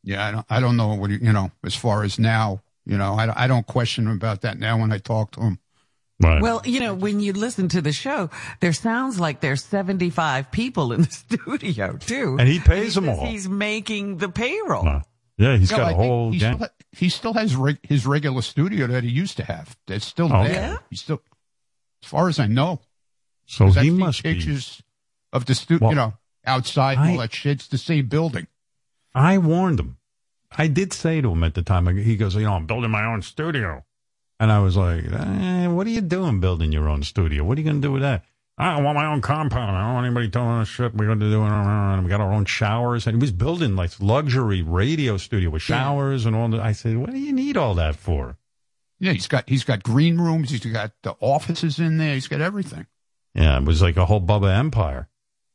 Yeah, 0.10 0.26
I 0.28 0.32
don't. 0.32 0.46
I 0.50 0.60
don't 0.60 0.76
know 0.78 0.94
what 0.96 1.10
he- 1.12 1.18
you 1.24 1.32
know 1.34 1.52
as 1.64 1.76
far 1.76 2.04
as 2.04 2.18
now. 2.20 2.62
You 2.86 2.98
know, 2.98 3.14
I, 3.14 3.44
I 3.44 3.48
don't 3.48 3.68
question 3.68 4.06
him 4.08 4.14
about 4.14 4.42
that 4.42 4.58
now 4.58 4.80
when 4.80 4.92
I 4.92 4.98
talk 4.98 5.32
to 5.34 5.42
him. 5.42 5.60
Right. 6.22 6.42
Well, 6.42 6.62
you 6.66 6.80
know, 6.80 6.94
when 6.96 7.20
you 7.20 7.32
listen 7.34 7.70
to 7.70 7.82
the 7.82 7.92
show, 7.94 8.30
there 8.60 8.74
sounds 8.74 9.20
like 9.20 9.40
there's 9.42 9.64
75 9.64 10.52
people 10.52 10.92
in 10.92 11.02
the 11.04 11.12
studio 11.12 11.96
too. 11.98 12.36
And 12.40 12.50
he 12.50 12.60
pays 12.60 12.96
he 12.96 13.00
them 13.02 13.10
all. 13.10 13.26
He's 13.26 13.48
making 13.48 14.18
the 14.18 14.28
payroll. 14.30 14.84
Wow. 14.84 15.04
Yeah, 15.38 15.56
he's 15.56 15.72
No, 15.72 15.78
got 15.78 15.88
I 15.88 15.92
a 15.92 15.96
whole 15.96 16.32
he 16.32 16.40
gang. 16.40 16.56
still, 16.56 16.68
ha- 16.68 16.74
he 16.92 17.10
still 17.10 17.34
has 17.36 17.56
reg- 17.56 17.80
his 17.84 18.06
regular 18.08 18.42
studio 18.42 18.88
that 18.88 19.04
he 19.04 19.10
used 19.12 19.38
to 19.38 19.44
have. 19.46 19.78
That's 19.88 20.06
still 20.06 20.30
Oh, 20.34 20.44
there. 20.44 20.74
okay. 20.74 20.84
He's 20.90 21.02
still, 21.02 21.22
as 22.04 22.10
far 22.10 22.28
as 22.28 22.40
I 22.40 22.48
know. 22.48 22.82
So 23.46 23.68
I've 23.68 23.76
he 23.76 23.82
seen 23.84 23.98
must 24.00 24.24
be. 24.24 24.34
pictures 24.34 24.82
of 25.32 25.46
the 25.46 25.54
studio, 25.56 25.80
Well, 25.88 25.92
you 25.92 25.96
know, 25.96 26.14
outside 26.46 26.98
I- 26.98 27.12
all 27.12 27.18
that 27.20 27.34
shit. 27.34 27.60
It's 27.60 27.68
the 27.68 27.78
same 27.78 28.08
building. 28.08 28.48
I 29.16 29.38
warned 29.38 29.80
him. 29.80 29.96
I 30.58 30.68
did 30.68 30.94
say 30.94 31.22
to 31.22 31.32
him 31.32 31.44
at 31.44 31.54
the 31.54 31.62
time. 31.62 31.86
He 31.98 32.16
goes, 32.16 32.36
"You 32.36 32.44
know, 32.44 32.54
I'm 32.54 32.66
building 32.66 32.92
my 32.92 33.06
own 33.06 33.22
studio," 33.22 33.86
and 34.40 34.52
I 34.52 34.60
was 34.60 34.76
like, 34.76 35.04
eh, 35.06 35.68
"What 35.68 35.88
are 35.88 35.92
you 35.92 36.02
doing 36.02 36.40
building 36.40 36.72
your 36.72 36.90
own 36.90 37.04
studio? 37.04 37.44
What 37.44 37.58
are 37.58 37.62
you 37.62 37.66
going 37.66 37.82
to 37.82 37.88
do 37.88 37.92
with 37.92 38.02
that?" 38.02 38.24
I 38.58 38.82
want 38.82 38.98
my 38.98 39.06
own 39.06 39.22
compound. 39.22 39.78
I 39.78 39.86
don't 39.86 39.94
want 39.94 40.06
anybody 40.08 40.30
telling 40.30 40.60
us 40.60 40.68
shit. 40.68 40.94
We're 40.94 41.06
going 41.06 41.22
to 41.22 41.30
do 41.30 41.42
it. 41.42 42.02
We 42.04 42.10
got 42.10 42.20
our 42.20 42.34
own 42.34 42.44
showers. 42.44 43.08
And 43.08 43.16
he 43.16 43.22
was 43.22 43.32
building 43.32 43.78
like 43.78 43.92
luxury 44.02 44.62
radio 44.62 45.16
studio 45.16 45.50
with 45.50 45.62
showers 45.62 46.26
and 46.26 46.36
all 46.36 46.50
that. 46.50 46.60
I 46.60 46.74
said, 46.74 46.98
"What 46.98 47.12
do 47.12 47.18
you 47.18 47.32
need 47.32 47.56
all 47.56 47.76
that 47.76 47.96
for?" 47.96 48.38
Yeah, 49.00 49.14
he's 49.14 49.28
got 49.28 49.48
he's 49.48 49.64
got 49.64 49.82
green 49.82 50.20
rooms. 50.20 50.50
He's 50.50 50.66
got 50.66 50.92
the 51.04 51.16
offices 51.22 51.80
in 51.80 51.98
there. 51.98 52.16
He's 52.16 52.28
got 52.28 52.42
everything. 52.42 52.86
Yeah, 53.34 53.58
it 53.58 53.64
was 53.64 53.82
like 53.82 53.96
a 53.96 54.06
whole 54.06 54.22
Bubba 54.22 54.58
empire. 54.58 55.08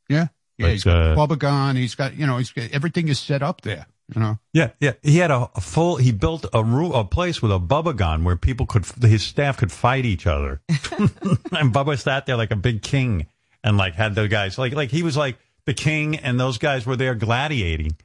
Yeah, 0.08 0.28
yeah. 0.56 0.66
But, 0.66 0.70
he's 0.70 0.84
got 0.84 0.96
uh, 0.96 1.14
Bubba 1.14 1.38
Gun. 1.38 1.76
He's 1.76 1.94
got 1.94 2.16
you 2.16 2.26
know 2.26 2.38
he's 2.38 2.52
got 2.52 2.70
everything 2.70 3.08
is 3.08 3.18
set 3.18 3.42
up 3.42 3.60
there. 3.60 3.86
You 4.14 4.20
know. 4.20 4.38
Yeah, 4.52 4.70
yeah. 4.80 4.92
He 5.02 5.18
had 5.18 5.30
a, 5.30 5.48
a 5.54 5.60
full. 5.60 5.96
He 5.96 6.12
built 6.12 6.44
a 6.52 6.62
room, 6.62 6.92
a 6.92 7.04
place 7.04 7.40
with 7.40 7.50
a 7.52 7.58
Bubba 7.58 7.96
gun 7.96 8.22
where 8.24 8.36
people 8.36 8.66
could, 8.66 8.84
his 9.00 9.22
staff 9.22 9.56
could 9.56 9.72
fight 9.72 10.04
each 10.04 10.26
other, 10.26 10.60
and 10.68 11.72
Bubba 11.72 11.98
sat 11.98 12.26
there 12.26 12.36
like 12.36 12.50
a 12.50 12.56
big 12.56 12.82
king 12.82 13.26
and 13.62 13.76
like 13.78 13.94
had 13.94 14.14
the 14.14 14.28
guys 14.28 14.58
like 14.58 14.74
like 14.74 14.90
he 14.90 15.02
was 15.02 15.16
like 15.16 15.38
the 15.64 15.72
king, 15.74 16.16
and 16.16 16.38
those 16.38 16.58
guys 16.58 16.84
were 16.84 16.96
there 16.96 17.14
gladiating. 17.14 17.96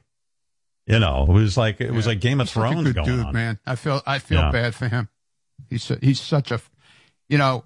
You 0.86 0.98
know, 0.98 1.26
it 1.28 1.32
was 1.32 1.56
like 1.58 1.80
it 1.82 1.92
was 1.92 2.06
like 2.06 2.20
Game 2.20 2.40
of 2.40 2.46
He's 2.48 2.54
Thrones 2.54 2.82
good 2.84 2.94
going 2.94 3.06
dude, 3.18 3.26
on. 3.26 3.32
man. 3.34 3.58
I 3.66 3.74
feel 3.76 4.00
I 4.06 4.18
feel 4.18 4.40
Yeah. 4.40 4.50
bad 4.50 4.74
for 4.74 4.88
him. 4.88 5.08
He's 5.68 5.86
he's 6.00 6.18
such 6.20 6.50
a, 6.50 6.60
you 7.28 7.36
know, 7.36 7.62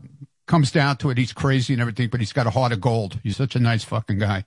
comes 0.46 0.72
down 0.72 0.96
to 0.98 1.10
it. 1.10 1.18
He's 1.18 1.32
crazy 1.32 1.72
and 1.72 1.80
everything, 1.80 2.08
but 2.08 2.18
he's 2.20 2.32
got 2.32 2.48
a 2.48 2.50
heart 2.50 2.72
of 2.72 2.80
gold. 2.80 3.20
He's 3.22 3.36
such 3.36 3.54
a 3.54 3.60
nice 3.60 3.84
fucking 3.84 4.18
guy. 4.18 4.44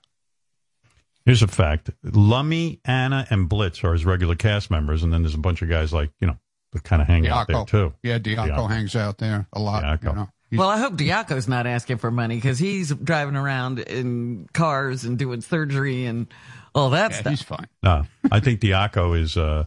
Here's 1.27 1.41
a 1.43 1.47
fact: 1.47 1.89
Lummy, 2.03 2.79
Anna, 2.85 3.27
and 3.29 3.49
Blitz 3.49 3.83
are 3.83 3.91
his 3.91 4.05
regular 4.05 4.35
cast 4.35 4.71
members, 4.71 5.03
and 5.03 5.11
then 5.11 5.23
there's 5.23 5.35
a 5.35 5.37
bunch 5.39 5.61
of 5.61 5.67
guys 5.67 5.91
like 5.91 6.09
you 6.21 6.27
know 6.27 6.37
that 6.71 6.83
kind 6.83 7.01
of 7.01 7.07
hang 7.09 7.27
out 7.27 7.47
there 7.47 7.65
too. 7.65 7.93
Yeah, 8.01 8.17
Diaco, 8.17 8.47
Diaco. 8.49 8.69
hangs 8.69 8.95
out 8.95 9.17
there 9.17 9.45
a 9.51 9.59
lot. 9.59 9.83
Diaco. 9.83 10.03
You 10.03 10.13
know. 10.15 10.29
He's- 10.49 10.57
Well, 10.59 10.69
I 10.69 10.77
hope 10.77 10.93
Diaco's 10.93 11.49
not 11.49 11.67
asking 11.67 11.97
for 11.97 12.09
money 12.11 12.35
because 12.35 12.57
he's 12.59 12.93
driving 12.95 13.35
around 13.35 13.79
in 13.79 14.47
cars 14.53 15.03
and 15.03 15.17
doing 15.19 15.41
surgery 15.41 16.05
and 16.05 16.27
all 16.73 16.91
that 16.91 17.11
yeah, 17.11 17.17
stuff. 17.19 17.29
he's 17.31 17.41
fine. 17.41 17.67
No, 17.83 18.05
I 18.31 18.39
think 18.39 18.61
Diaco 18.61 19.19
is, 19.19 19.35
uh, 19.35 19.65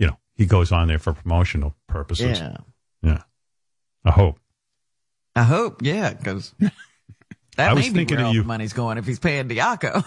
you 0.00 0.08
know, 0.08 0.18
he 0.34 0.46
goes 0.46 0.72
on 0.72 0.88
there 0.88 0.98
for 0.98 1.12
promotional 1.12 1.76
purposes. 1.86 2.40
Yeah. 2.40 2.56
Yeah. 3.02 3.22
I 4.04 4.10
hope. 4.10 4.40
I 5.36 5.44
hope, 5.44 5.82
yeah, 5.82 6.12
because 6.14 6.52
that 7.58 7.70
I 7.70 7.74
may 7.74 7.80
was 7.80 7.88
be 7.88 7.92
thinking 7.94 8.16
where 8.16 8.22
of 8.24 8.28
all 8.28 8.34
you. 8.34 8.42
the 8.42 8.46
money's 8.48 8.72
going 8.72 8.98
if 8.98 9.06
he's 9.06 9.18
paying 9.18 9.48
Diaco. 9.48 10.04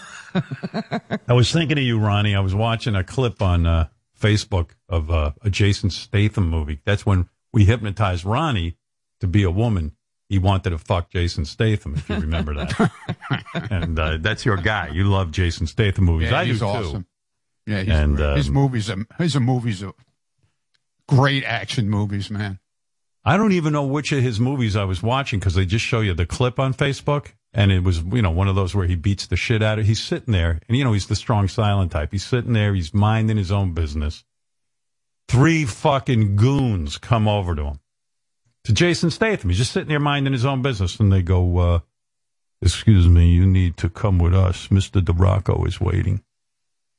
I 1.27 1.33
was 1.33 1.51
thinking 1.51 1.77
of 1.77 1.83
you, 1.83 1.99
Ronnie. 1.99 2.35
I 2.35 2.39
was 2.39 2.55
watching 2.55 2.95
a 2.95 3.03
clip 3.03 3.41
on 3.41 3.65
uh, 3.67 3.87
Facebook 4.19 4.71
of 4.89 5.11
uh, 5.11 5.31
a 5.41 5.49
Jason 5.49 5.89
Statham 5.89 6.49
movie. 6.49 6.79
That's 6.85 7.05
when 7.05 7.29
we 7.53 7.65
hypnotized 7.65 8.25
Ronnie 8.25 8.77
to 9.19 9.27
be 9.27 9.43
a 9.43 9.51
woman. 9.51 9.91
He 10.29 10.39
wanted 10.39 10.69
to 10.71 10.77
fuck 10.77 11.09
Jason 11.09 11.43
Statham, 11.43 11.95
if 11.95 12.07
you 12.09 12.15
remember 12.15 12.53
that. 12.55 12.91
and 13.69 13.99
uh, 13.99 14.17
that's 14.21 14.45
your 14.45 14.55
guy. 14.57 14.87
You 14.87 15.03
love 15.03 15.31
Jason 15.31 15.67
Statham 15.67 16.05
movies. 16.05 16.31
Yeah, 16.31 16.39
I 16.39 16.45
he's 16.45 16.59
do 16.59 16.65
awesome. 16.65 17.01
too. 17.03 17.71
Yeah, 17.73 17.79
he's 17.83 17.89
And, 17.93 18.15
great. 18.15 18.37
his 18.37 18.47
um, 18.47 18.53
movies 18.53 18.89
are 18.89 19.05
his 19.17 19.35
movies 19.37 19.83
are 19.83 19.93
great 21.07 21.43
action 21.43 21.89
movies, 21.89 22.31
man. 22.31 22.59
I 23.25 23.35
don't 23.37 23.51
even 23.51 23.73
know 23.73 23.85
which 23.85 24.11
of 24.13 24.23
his 24.23 24.39
movies 24.39 24.75
I 24.75 24.85
was 24.85 25.03
watching 25.03 25.39
because 25.39 25.53
they 25.53 25.65
just 25.65 25.85
show 25.85 25.99
you 25.99 26.13
the 26.13 26.25
clip 26.25 26.59
on 26.59 26.73
Facebook. 26.73 27.33
And 27.53 27.71
it 27.71 27.83
was, 27.83 27.99
you 27.99 28.21
know, 28.21 28.31
one 28.31 28.47
of 28.47 28.55
those 28.55 28.73
where 28.73 28.87
he 28.87 28.95
beats 28.95 29.27
the 29.27 29.35
shit 29.35 29.61
out 29.61 29.77
of 29.77 29.85
He's 29.85 30.01
sitting 30.01 30.31
there, 30.31 30.61
and, 30.67 30.77
you 30.77 30.83
know, 30.83 30.93
he's 30.93 31.07
the 31.07 31.15
strong, 31.15 31.49
silent 31.49 31.91
type. 31.91 32.09
He's 32.11 32.25
sitting 32.25 32.53
there, 32.53 32.73
he's 32.73 32.93
minding 32.93 33.37
his 33.37 33.51
own 33.51 33.73
business. 33.73 34.23
Three 35.27 35.65
fucking 35.65 36.35
goons 36.35 36.97
come 36.97 37.27
over 37.27 37.55
to 37.55 37.63
him. 37.63 37.79
To 38.65 38.73
Jason 38.73 39.11
Statham. 39.11 39.49
He's 39.49 39.59
just 39.59 39.71
sitting 39.71 39.89
there 39.89 39.99
minding 39.99 40.33
his 40.33 40.45
own 40.45 40.61
business. 40.61 40.99
And 40.99 41.11
they 41.11 41.21
go, 41.21 41.57
uh, 41.57 41.79
Excuse 42.61 43.07
me, 43.07 43.29
you 43.29 43.45
need 43.45 43.75
to 43.77 43.89
come 43.89 44.19
with 44.19 44.35
us. 44.35 44.67
Mr. 44.67 45.01
DeRocco 45.01 45.67
is 45.67 45.81
waiting. 45.81 46.21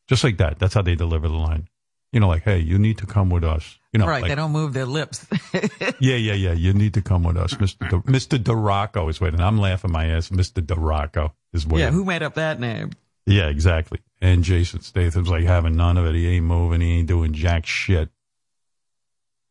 Just 0.09 0.25
like 0.25 0.38
that. 0.38 0.59
That's 0.59 0.75
how 0.75 0.83
they 0.83 0.97
deliver 0.97 1.29
the 1.29 1.35
line. 1.35 1.69
You 2.12 2.20
know, 2.20 2.29
like, 2.29 2.42
hey, 2.42 2.59
you 2.59 2.79
need 2.79 2.98
to 2.98 3.07
come 3.07 3.31
with 3.31 3.42
us. 3.42 3.79
You 3.92 3.98
know, 3.98 4.07
right, 4.07 4.20
like, 4.22 4.31
they 4.31 4.35
don't 4.35 4.53
move 4.53 4.75
their 4.75 4.85
lips. 4.87 5.27
yeah, 5.98 6.16
yeah, 6.16 6.35
yeah. 6.35 6.53
You 6.53 6.72
need 6.75 6.94
to 6.94 7.03
come 7.03 7.22
with 7.25 7.37
us, 7.38 7.59
Mister. 7.59 7.87
De- 7.88 8.03
Mister 8.11 8.38
Duraco 8.38 9.09
is 9.09 9.20
waiting. 9.20 9.40
I'm 9.40 9.59
laughing 9.59 9.92
my 9.92 10.07
ass. 10.07 10.31
Mister 10.31 10.61
Duraco 10.61 11.33
is 11.55 11.66
waiting. 11.66 11.79
yeah, 11.87 11.90
who 11.90 12.05
made 12.05 12.22
up 12.22 12.35
that 12.35 12.61
name? 12.61 12.90
Yeah, 13.27 13.48
exactly. 13.48 14.01
And 14.20 14.44
Jason 14.44 14.81
Statham's 14.83 15.29
like 15.29 15.44
having 15.44 15.77
none 15.77 15.96
of 15.96 16.05
it. 16.07 16.14
He 16.14 16.27
ain't 16.29 16.44
moving. 16.44 16.81
He 16.81 16.98
ain't 16.98 17.09
doing 17.09 17.33
jack 17.33 17.64
shit. 17.66 18.11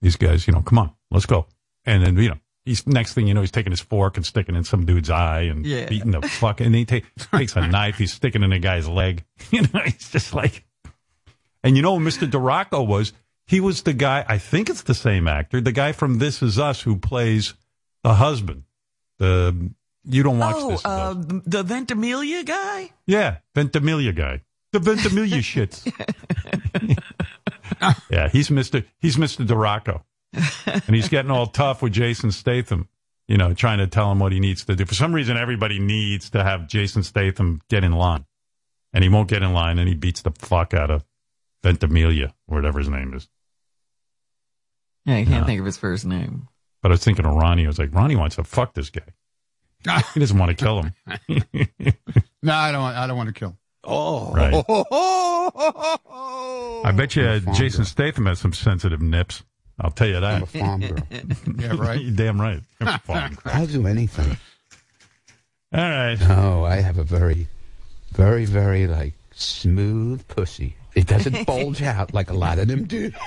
These 0.01 0.15
guys, 0.17 0.47
you 0.47 0.53
know, 0.53 0.61
come 0.61 0.77
on, 0.79 0.91
let's 1.11 1.25
go. 1.25 1.47
And 1.85 2.03
then 2.05 2.17
you 2.17 2.29
know, 2.29 2.37
he's 2.65 2.85
next 2.87 3.13
thing 3.13 3.27
you 3.27 3.33
know, 3.33 3.41
he's 3.41 3.51
taking 3.51 3.71
his 3.71 3.81
fork 3.81 4.17
and 4.17 4.25
sticking 4.25 4.55
in 4.55 4.63
some 4.63 4.85
dude's 4.85 5.09
eye 5.09 5.41
and 5.41 5.65
Yeah. 5.65 5.87
beating 5.87 6.11
the 6.11 6.21
fuck. 6.21 6.61
And 6.61 6.73
he 6.75 6.85
ta- 6.85 6.99
takes 7.37 7.55
a 7.55 7.67
knife. 7.67 7.97
He's 7.97 8.13
sticking 8.13 8.43
in 8.43 8.51
a 8.51 8.59
guy's 8.59 8.87
leg. 8.87 9.23
You 9.51 9.61
know, 9.73 9.81
he's 9.85 10.09
just 10.11 10.33
like. 10.33 10.63
And 11.63 11.75
you 11.75 11.81
know, 11.81 11.95
who 11.95 11.99
Mister 11.99 12.25
Duraco 12.25 12.85
was 12.85 13.13
he 13.45 13.59
was 13.59 13.83
the 13.83 13.93
guy. 13.93 14.25
I 14.27 14.37
think 14.37 14.69
it's 14.69 14.83
the 14.83 14.93
same 14.93 15.27
actor, 15.27 15.61
the 15.61 15.71
guy 15.71 15.91
from 15.91 16.19
This 16.19 16.41
Is 16.41 16.57
Us 16.57 16.81
who 16.81 16.95
plays 16.95 17.53
the 18.03 18.13
husband. 18.13 18.63
The 19.17 19.71
you 20.03 20.23
don't 20.23 20.39
watch 20.39 20.55
oh, 20.57 20.69
this. 20.69 20.79
Is 20.79 20.85
uh, 20.85 21.13
the 21.45 21.63
Ventimiglia 21.63 22.43
guy? 22.43 22.91
Yeah, 23.05 23.37
Ventimiglia 23.53 24.13
guy. 24.13 24.41
The 24.71 24.79
Ventimiglia 24.79 25.37
shits. 25.41 25.85
yeah, 28.09 28.29
he's 28.31 28.49
Mr. 28.49 28.85
He's 28.99 29.17
Mr. 29.17 29.45
Duraco. 29.45 30.03
And 30.87 30.95
he's 30.95 31.09
getting 31.09 31.29
all 31.29 31.47
tough 31.47 31.81
with 31.81 31.91
Jason 31.91 32.31
Statham, 32.31 32.87
you 33.27 33.37
know, 33.37 33.53
trying 33.53 33.79
to 33.79 33.87
tell 33.87 34.11
him 34.11 34.19
what 34.19 34.31
he 34.31 34.39
needs 34.39 34.63
to 34.65 34.75
do. 34.75 34.85
For 34.85 34.95
some 34.95 35.13
reason 35.13 35.35
everybody 35.35 35.77
needs 35.77 36.29
to 36.29 36.43
have 36.43 36.67
Jason 36.67 37.03
Statham 37.03 37.61
get 37.69 37.83
in 37.83 37.91
line. 37.91 38.25
And 38.93 39.03
he 39.03 39.09
won't 39.09 39.27
get 39.29 39.43
in 39.43 39.53
line 39.53 39.77
and 39.77 39.87
he 39.87 39.95
beats 39.95 40.21
the 40.21 40.31
fuck 40.31 40.73
out 40.73 40.89
of 40.89 41.03
Ventimiglia, 41.63 42.33
or 42.47 42.57
whatever 42.57 42.79
his 42.79 42.89
name 42.89 43.13
is. 43.13 43.27
Yeah, 45.05 45.15
I 45.15 45.25
can't 45.25 45.41
No. 45.41 45.45
think 45.45 45.59
of 45.59 45.65
his 45.65 45.77
first 45.77 46.05
name. 46.05 46.47
But 46.81 46.91
I 46.91 46.93
was 46.93 47.03
thinking 47.03 47.25
of 47.25 47.33
Ronnie. 47.35 47.65
I 47.65 47.67
was 47.67 47.79
like, 47.79 47.93
Ronnie 47.93 48.15
wants 48.15 48.35
to 48.37 48.43
fuck 48.43 48.73
this 48.73 48.89
guy. 48.89 49.01
He 50.13 50.19
doesn't 50.19 50.37
want 50.37 50.49
to 50.49 50.55
kill 50.63 50.83
him. 50.83 50.93
No, 52.43 52.53
I 52.55 52.71
don't. 52.71 52.81
I 52.81 53.05
don't 53.05 53.17
want 53.17 53.27
to 53.27 53.33
kill. 53.39 53.55
Oh, 53.83 54.33
Right. 54.33 54.51
I 54.53 55.97
I 56.85 56.91
bet 56.91 57.15
you 57.15 57.23
uh, 57.23 57.27
I'm 57.33 57.37
a 57.37 57.41
farm 57.41 57.55
Jason 57.55 57.79
girl. 57.81 57.85
Statham 57.85 58.25
has 58.25 58.39
some 58.39 58.53
sensitive 58.53 58.99
nips. 59.01 59.43
I'll 59.79 59.91
tell 59.91 60.07
you 60.07 60.19
that. 60.19 60.23
I'm 60.23 60.39
that. 60.41 60.43
a 60.43 60.59
farm 60.59 60.81
girl. 60.81 61.55
Yeah, 61.59 61.75
right. 61.77 62.01
You're 62.01 62.15
damn 62.15 62.41
right. 62.41 62.61
You're 62.79 62.89
a 62.89 62.97
farm 62.99 63.35
girl. 63.35 63.53
I'll 63.53 63.67
do 63.67 63.85
anything. 63.85 64.37
All 65.73 65.81
right. 65.89 66.19
No, 66.19 66.65
I 66.65 66.77
have 66.77 66.97
a 66.97 67.03
very, 67.03 67.47
very, 68.11 68.45
very 68.45 68.87
like 68.87 69.13
smooth 69.33 70.27
pussy. 70.27 70.75
It 70.95 71.07
doesn't 71.07 71.45
bulge 71.47 71.81
out 71.81 72.13
like 72.13 72.29
a 72.29 72.33
lot 72.33 72.59
of 72.59 72.67
them 72.67 72.85
do. 72.85 73.11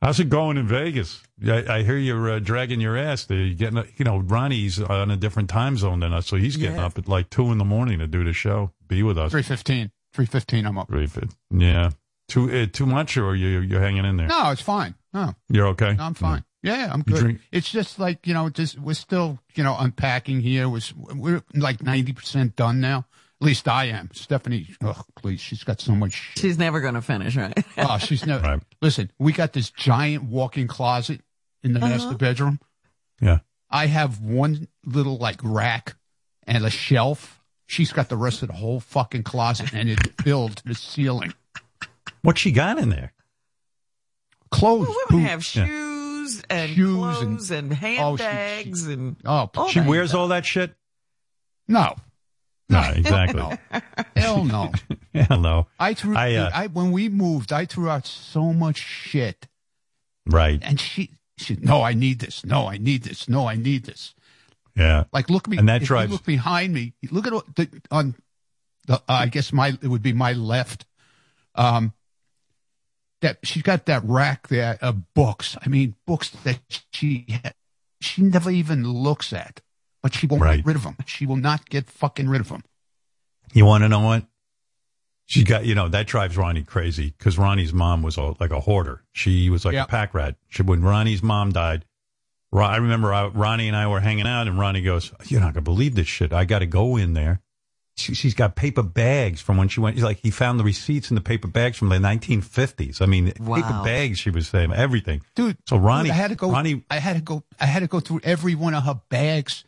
How's 0.00 0.18
it 0.18 0.28
going 0.28 0.56
in 0.56 0.66
Vegas? 0.66 1.22
I, 1.46 1.64
I 1.68 1.82
hear 1.84 1.96
you're 1.96 2.28
uh, 2.32 2.38
dragging 2.40 2.80
your 2.80 2.96
ass. 2.96 3.24
There. 3.26 3.38
You're 3.38 3.54
getting, 3.54 3.84
you 3.96 4.04
know, 4.04 4.18
Ronnie's 4.18 4.80
on 4.80 5.12
a 5.12 5.16
different 5.16 5.48
time 5.48 5.76
zone 5.76 6.00
than 6.00 6.12
us, 6.12 6.26
so 6.26 6.36
he's 6.36 6.56
getting 6.56 6.76
Yeah. 6.76 6.86
up 6.86 6.98
at 6.98 7.06
like 7.06 7.30
two 7.30 7.52
in 7.52 7.58
the 7.58 7.64
morning 7.64 8.00
to 8.00 8.08
do 8.08 8.24
the 8.24 8.32
show, 8.32 8.72
be 8.88 9.04
with 9.04 9.16
us. 9.16 9.30
Three 9.30 9.42
fifteen. 9.42 9.92
Three 10.12 10.26
fifteen. 10.26 10.66
I'm 10.66 10.76
up. 10.76 10.88
Three 10.88 11.06
fit. 11.06 11.30
Yeah. 11.50 11.90
Too 12.28 12.50
uh, 12.50 12.66
too 12.72 12.86
much, 12.86 13.16
or 13.16 13.36
you 13.36 13.60
you're 13.60 13.80
hanging 13.80 14.04
in 14.04 14.16
there? 14.16 14.26
No, 14.26 14.50
it's 14.50 14.60
fine. 14.62 14.96
No, 15.14 15.34
You're 15.48 15.68
okay. 15.68 15.94
no 15.94 16.04
I'm 16.04 16.14
fine. 16.14 16.42
Yeah, 16.62 16.90
I'm 16.92 17.02
good. 17.02 17.18
drink- 17.18 17.40
It's 17.50 17.70
just 17.70 17.98
like 17.98 18.26
you 18.26 18.34
know, 18.34 18.48
just 18.48 18.78
we're 18.78 18.94
still 18.94 19.38
you 19.54 19.64
know 19.64 19.76
unpacking 19.78 20.40
here. 20.40 20.68
Was 20.68 20.94
we're 20.94 21.42
like 21.54 21.82
ninety 21.82 22.12
percent 22.12 22.56
done 22.56 22.80
now. 22.80 23.06
At 23.40 23.46
least 23.46 23.66
I 23.66 23.86
am. 23.86 24.08
Stephanie, 24.12 24.68
oh 24.84 25.02
please, 25.16 25.40
she's 25.40 25.64
got 25.64 25.80
so 25.80 25.92
much 25.92 26.12
shit. 26.12 26.38
She's 26.38 26.58
never 26.58 26.80
going 26.80 26.94
to 26.94 27.02
finish, 27.02 27.36
right? 27.36 27.52
Oh, 27.76 27.98
she's 27.98 28.24
never. 28.24 28.44
Right. 28.46 28.62
Listen, 28.80 29.10
we 29.18 29.32
got 29.32 29.52
this 29.52 29.70
giant 29.70 30.22
walk-in 30.24 30.68
closet 30.68 31.20
in 31.64 31.72
the 31.72 31.80
master 31.80 32.10
uh-huh. 32.10 32.18
bedroom. 32.18 32.60
Yeah. 33.20 33.38
I 33.68 33.86
have 33.86 34.20
one 34.20 34.68
little 34.84 35.16
like 35.16 35.40
rack 35.42 35.96
and 36.46 36.64
a 36.64 36.70
shelf. 36.70 37.40
She's 37.66 37.92
got 37.92 38.08
the 38.08 38.16
rest 38.16 38.42
of 38.42 38.48
the 38.48 38.54
whole 38.54 38.78
fucking 38.78 39.24
closet, 39.24 39.72
and 39.72 39.88
it's 39.88 40.06
filled 40.22 40.58
to 40.58 40.64
the 40.68 40.74
ceiling. 40.76 41.34
What 42.20 42.38
she 42.38 42.52
got 42.52 42.78
in 42.78 42.90
there? 42.90 43.12
Clothes, 44.50 44.86
Well, 44.88 44.96
boots. 45.08 45.10
women 45.10 45.26
have 45.26 45.44
shoes 45.44 45.64
and 45.68 45.91
Shoes 46.22 46.42
and- 46.48 46.74
clothes 46.76 47.50
and, 47.50 47.72
Oh, 47.72 48.16
she- 48.16 48.22
handbags 48.22 48.86
and 48.86 49.16
Oh, 49.24 49.50
all 49.56 49.68
She 49.68 49.80
wears 49.80 50.10
stuff. 50.10 50.20
all 50.20 50.28
that 50.28 50.44
shit. 50.46 50.74
no, 51.68 51.96
No, 52.68 52.80
exactly. 52.94 53.58
Hell 54.16 54.44
no. 54.44 54.72
Hell 55.14 55.38
no. 55.40 55.66
I 55.78 55.94
threw. 55.94 56.16
I, 56.16 56.34
uh, 56.36 56.50
I 56.54 56.66
when 56.68 56.90
we 56.92 57.08
moved, 57.08 57.52
I 57.52 57.66
threw 57.66 57.88
out 57.90 58.06
so 58.06 58.52
much 58.52 58.78
shit, 58.78 59.46
Right. 60.26 60.58
and 60.62 60.80
she, 60.80 61.10
she, 61.36 61.56
no, 61.60 61.82
I 61.82 61.92
need 61.92 62.20
this. 62.20 62.44
No, 62.46 62.66
I 62.68 62.78
need 62.78 63.02
this. 63.02 63.28
No, 63.28 63.46
I 63.46 63.56
need 63.56 63.84
this. 63.84 64.14
Yeah. 64.74 65.04
Like 65.12 65.28
look 65.28 65.48
me, 65.48 65.58
And 65.58 65.68
that 65.68 65.82
if 65.82 65.88
drives- 65.88 66.08
you 66.08 66.14
look 66.14 66.24
behind 66.24 66.72
me. 66.72 66.94
Look 67.10 67.26
at 67.26 67.32
what 67.34 67.54
the, 67.56 67.68
on 67.90 68.14
the. 68.86 68.94
Uh, 68.94 69.00
I 69.08 69.26
guess 69.26 69.52
my 69.52 69.76
it 69.82 69.88
would 69.88 70.02
be 70.02 70.14
my 70.14 70.32
left. 70.32 70.86
Um, 71.54 71.92
that 73.22 73.38
she's 73.42 73.62
got 73.62 73.86
that 73.86 74.02
rack 74.04 74.48
there 74.48 74.78
of 74.82 75.14
books. 75.14 75.56
I 75.64 75.68
mean, 75.68 75.94
books 76.06 76.28
that 76.44 76.60
she 76.92 77.26
she 78.00 78.22
never 78.22 78.50
even 78.50 78.84
looks 78.86 79.32
at, 79.32 79.60
but 80.02 80.12
she 80.14 80.26
won't 80.26 80.42
Right. 80.42 80.56
get 80.56 80.66
rid 80.66 80.76
of 80.76 80.82
them. 80.84 80.96
She 81.06 81.24
will 81.26 81.36
not 81.36 81.68
get 81.70 81.88
fucking 81.88 82.28
rid 82.28 82.40
of 82.40 82.48
them. 82.50 82.62
You 83.54 83.64
want 83.64 83.82
to 83.84 83.88
know 83.88 84.00
what? 84.00 84.24
She 85.26 85.44
got, 85.44 85.64
you 85.64 85.74
know, 85.74 85.88
that 85.88 86.06
drives 86.06 86.36
Ronnie 86.36 86.64
crazy 86.64 87.14
because 87.16 87.38
Ronnie's 87.38 87.72
mom 87.72 88.02
was 88.02 88.16
a, 88.18 88.34
like 88.40 88.50
a 88.50 88.60
hoarder. 88.60 89.02
She 89.12 89.48
was 89.50 89.64
like 89.64 89.74
Yeah. 89.74 89.84
a 89.84 89.86
pack 89.86 90.12
rat. 90.14 90.36
She, 90.48 90.62
when 90.62 90.82
Ronnie's 90.82 91.22
mom 91.22 91.52
died, 91.52 91.84
I 92.52 92.76
remember 92.76 93.14
I, 93.14 93.28
Ronnie 93.28 93.68
and 93.68 93.76
I 93.76 93.86
were 93.86 94.00
hanging 94.00 94.26
out, 94.26 94.46
and 94.46 94.58
Ronnie 94.58 94.82
goes, 94.82 95.10
"You're 95.26 95.40
not 95.40 95.54
gonna 95.54 95.62
believe 95.62 95.94
this 95.94 96.06
shit. 96.06 96.34
I 96.34 96.44
got 96.44 96.58
to 96.58 96.66
go 96.66 96.96
in 96.98 97.14
there." 97.14 97.40
She, 97.96 98.14
she's 98.14 98.32
got 98.34 98.56
paper 98.56 98.82
bags 98.82 99.40
from 99.42 99.58
when 99.58 99.68
she 99.68 99.80
went. 99.80 99.98
Like 99.98 100.18
he 100.18 100.30
found 100.30 100.58
the 100.58 100.64
receipts 100.64 101.10
in 101.10 101.14
the 101.14 101.20
paper 101.20 101.46
bags 101.48 101.76
from 101.76 101.90
the 101.90 101.96
1950s. 101.96 103.02
I 103.02 103.06
mean, 103.06 103.26
paper 103.32 103.80
bags. 103.84 104.18
She 104.18 104.30
was 104.30 104.48
saying 104.48 104.72
everything, 104.72 105.22
dude. 105.34 105.58
So 105.68 105.76
Ronnie, 105.76 106.08
dude, 106.08 106.12
I 106.12 106.14
had 106.16 106.30
to 106.30 106.36
go. 106.36 106.50
Ronnie, 106.50 106.84
I 106.90 106.96
had 106.98 107.16
to 107.16 107.22
go. 107.22 107.42
I 107.60 107.66
had 107.66 107.80
to 107.80 107.86
go 107.88 108.00
through 108.00 108.20
every 108.24 108.54
one 108.54 108.74
of 108.74 108.84
her 108.84 109.00
bags, 109.10 109.64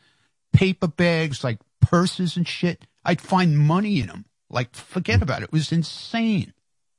paper 0.53 0.89
bags, 0.89 1.45
like 1.45 1.59
purses 1.81 2.37
and 2.37 2.49
shit. 2.49 2.87
I'd 3.05 3.21
find 3.21 3.59
money 3.59 4.01
in 4.01 4.07
them. 4.07 4.25
Like, 4.49 4.75
forget 4.75 5.21
about 5.21 5.41
it. 5.43 5.45
It 5.45 5.53
was 5.53 5.71
insane. 5.73 6.55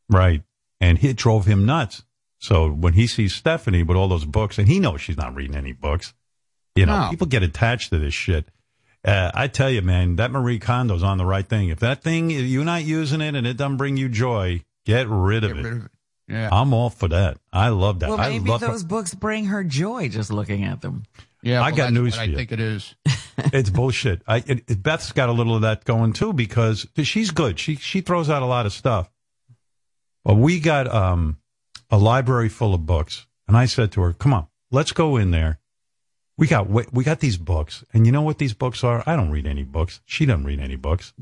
Right. 0.10 0.44
And 0.80 1.04
it 1.04 1.16
drove 1.16 1.46
him 1.46 1.66
nuts. 1.66 2.04
So 2.38 2.70
when 2.70 2.94
he 2.94 3.08
sees 3.08 3.34
Stephanie 3.34 3.82
with 3.82 3.98
all 3.98 4.08
those 4.08 4.26
books, 4.26 4.60
and 4.60 4.68
he 4.68 4.80
knows 4.80 5.02
she's 5.02 5.18
not 5.18 5.34
reading 5.34 5.56
any 5.56 5.72
books, 5.72 6.14
you 6.76 6.86
know, 6.86 7.06
No. 7.06 7.10
people 7.10 7.26
get 7.28 7.42
attached 7.42 7.90
to 7.90 7.98
this 7.98 8.14
shit. 8.14 8.50
Uh, 9.06 9.32
I 9.34 9.48
tell 9.48 9.70
you, 9.70 9.82
man, 9.84 10.16
that 10.16 10.32
Marie 10.32 10.60
Kondo's 10.60 11.04
on 11.04 11.18
the 11.20 11.26
right 11.26 11.48
thing. 11.48 11.70
If 11.70 11.80
that 11.82 12.02
thing, 12.02 12.32
if 12.32 12.42
you're 12.46 12.66
not 12.66 12.84
using 12.84 13.22
it 13.22 13.36
and 13.36 13.46
it 13.46 13.56
doesn't 13.56 13.78
bring 13.78 13.98
you 13.98 14.10
joy, 14.10 14.64
get 14.86 15.08
rid 15.08 15.44
of 15.44 15.52
Get 15.52 15.60
it. 15.60 15.64
rid 15.64 15.74
of 15.74 15.86
it. 15.86 15.92
Yeah. 16.28 16.50
I'm 16.52 16.74
all 16.74 16.90
for 16.90 17.08
that. 17.10 17.38
I 17.54 17.70
love 17.70 18.00
that. 18.00 18.10
Well, 18.10 18.20
I 18.20 18.30
maybe 18.30 18.50
love 18.50 18.62
those 18.62 18.84
books 18.84 19.14
bring 19.14 19.46
her 19.46 19.64
joy 19.64 20.10
just 20.10 20.32
looking 20.32 20.64
at 20.64 20.82
them. 20.82 21.04
yeah. 21.44 21.62
I 21.62 21.68
well, 21.68 21.76
got 21.78 21.94
news 21.94 22.16
for 22.16 22.24
you. 22.24 22.34
I 22.34 22.36
think 22.36 22.52
it 22.52 22.60
is. 22.60 22.96
it's 23.38 23.70
bullshit. 23.70 24.24
I 24.28 24.38
it, 24.38 24.64
it- 24.68 24.82
Beth's 24.82 25.12
got 25.12 25.30
a 25.30 25.34
little 25.34 25.56
of 25.56 25.62
that 25.62 25.86
going 25.86 26.14
too 26.14 26.34
because 26.34 26.88
she's 27.04 27.30
good. 27.30 27.60
She 27.60 27.76
she 27.76 28.02
throws 28.02 28.28
out 28.28 28.42
a 28.42 28.48
lot 28.48 28.66
of 28.66 28.74
stuff. 28.74 29.08
Well, 30.24 30.38
we 30.38 30.60
got 30.60 30.88
um 30.88 31.38
a 31.92 31.98
library 32.00 32.50
full 32.50 32.74
of 32.74 32.88
books, 32.88 33.28
and 33.48 33.56
I 33.56 33.66
said 33.68 33.92
to 33.92 34.02
her, 34.02 34.14
"Come 34.14 34.34
on, 34.34 34.48
let's 34.72 34.92
go 34.94 35.18
in 35.18 35.30
there. 35.30 35.60
We 36.38 36.48
got 36.48 36.70
we 36.70 37.04
got 37.04 37.20
these 37.22 37.38
books, 37.38 37.84
and 37.94 38.06
you 38.06 38.12
know 38.12 38.22
what 38.22 38.40
these 38.40 38.54
books 38.54 38.84
are? 38.84 39.04
I 39.06 39.16
don't 39.16 39.32
read 39.32 39.48
any 39.48 39.64
books. 39.64 40.02
She 40.06 40.26
doesn't 40.26 40.44
read 40.46 40.60
any 40.60 40.76
books. 40.76 41.14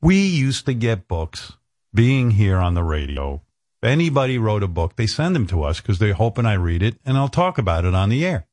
We 0.00 0.26
used 0.26 0.66
to 0.66 0.74
get 0.74 1.08
books 1.08 1.52
being 1.92 2.32
here 2.32 2.56
on 2.58 2.74
the 2.74 2.82
radio. 2.82 3.42
If 3.82 3.88
anybody 3.88 4.38
wrote 4.38 4.62
a 4.62 4.68
book, 4.68 4.96
they 4.96 5.06
send 5.06 5.36
them 5.36 5.46
to 5.48 5.62
us 5.64 5.80
because 5.80 5.98
they're 5.98 6.14
hoping 6.14 6.46
I 6.46 6.54
read 6.54 6.82
it, 6.82 6.96
and 7.04 7.16
I'll 7.18 7.28
talk 7.28 7.58
about 7.58 7.84
it 7.84 7.94
on 7.94 8.08
the 8.08 8.24
air. 8.24 8.46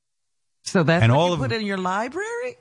So 0.63 0.84
that's 0.84 1.01
And 1.03 1.11
all 1.11 1.27
you 1.29 1.34
of- 1.36 1.39
put 1.39 1.51
in 1.53 1.65
your 1.65 1.77
library? 1.77 2.57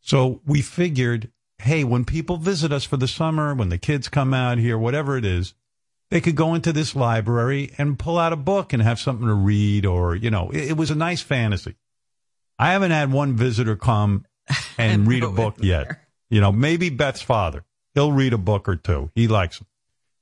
So 0.00 0.40
we 0.46 0.60
figured, 0.62 1.30
hey, 1.58 1.82
when 1.84 2.04
people 2.04 2.36
visit 2.36 2.72
us 2.72 2.84
for 2.84 2.96
the 2.98 3.08
summer, 3.08 3.54
when 3.54 3.68
the 3.70 3.78
kids 3.78 4.08
come 4.08 4.34
out 4.34 4.58
here, 4.58 4.76
whatever 4.78 5.16
it 5.16 5.24
is, 5.24 5.54
they 6.10 6.20
could 6.20 6.36
go 6.36 6.54
into 6.54 6.72
this 6.72 6.94
library 6.94 7.72
and 7.78 7.98
pull 7.98 8.18
out 8.18 8.32
a 8.34 8.36
book 8.36 8.72
and 8.72 8.82
have 8.82 9.00
something 9.00 9.26
to 9.26 9.34
read, 9.34 9.86
or 9.86 10.14
you 10.14 10.30
know, 10.30 10.50
it, 10.50 10.70
it 10.72 10.76
was 10.76 10.90
a 10.90 10.94
nice 10.94 11.22
fantasy. 11.22 11.74
I 12.62 12.72
haven't 12.72 12.92
had 12.92 13.10
one 13.10 13.34
visitor 13.34 13.76
come 13.76 14.24
and 14.78 15.06
read 15.06 15.24
a 15.24 15.28
book 15.28 15.56
yet. 15.60 15.88
there. 15.88 16.08
You 16.30 16.40
know, 16.40 16.52
maybe 16.52 16.90
Beth's 16.90 17.22
father. 17.22 17.64
He'll 17.94 18.12
read 18.12 18.32
a 18.32 18.38
book 18.38 18.68
or 18.68 18.76
two. 18.76 19.10
He 19.14 19.28
likes 19.28 19.58
them. 19.58 19.66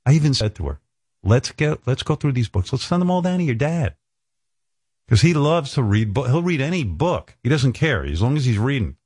I 0.05 0.13
even 0.13 0.33
said 0.33 0.55
to 0.55 0.65
her, 0.65 0.79
"Let's 1.23 1.51
get 1.51 1.85
let's 1.85 2.03
go 2.03 2.15
through 2.15 2.33
these 2.33 2.49
books. 2.49 2.73
Let's 2.73 2.83
send 2.83 3.01
them 3.01 3.11
all 3.11 3.21
down 3.21 3.37
to 3.37 3.45
your 3.45 3.55
dad." 3.55 3.95
Because 5.05 5.21
he 5.21 5.33
loves 5.33 5.73
to 5.73 5.83
read. 5.83 6.13
Book. 6.13 6.27
He'll 6.27 6.41
read 6.41 6.61
any 6.61 6.83
book. 6.83 7.37
He 7.43 7.49
doesn't 7.49 7.73
care 7.73 8.03
as 8.03 8.21
long 8.21 8.37
as 8.37 8.45
he's 8.45 8.57
reading. 8.57 8.97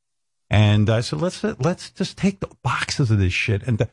And 0.50 0.90
I 0.90 1.02
said, 1.02 1.22
let's 1.22 1.44
let's 1.44 1.90
just 1.90 2.18
take 2.18 2.40
the 2.40 2.50
boxes 2.64 3.12
of 3.12 3.18
this 3.18 3.34
shit. 3.34 3.64
And 3.64 3.80
the, 3.80 3.90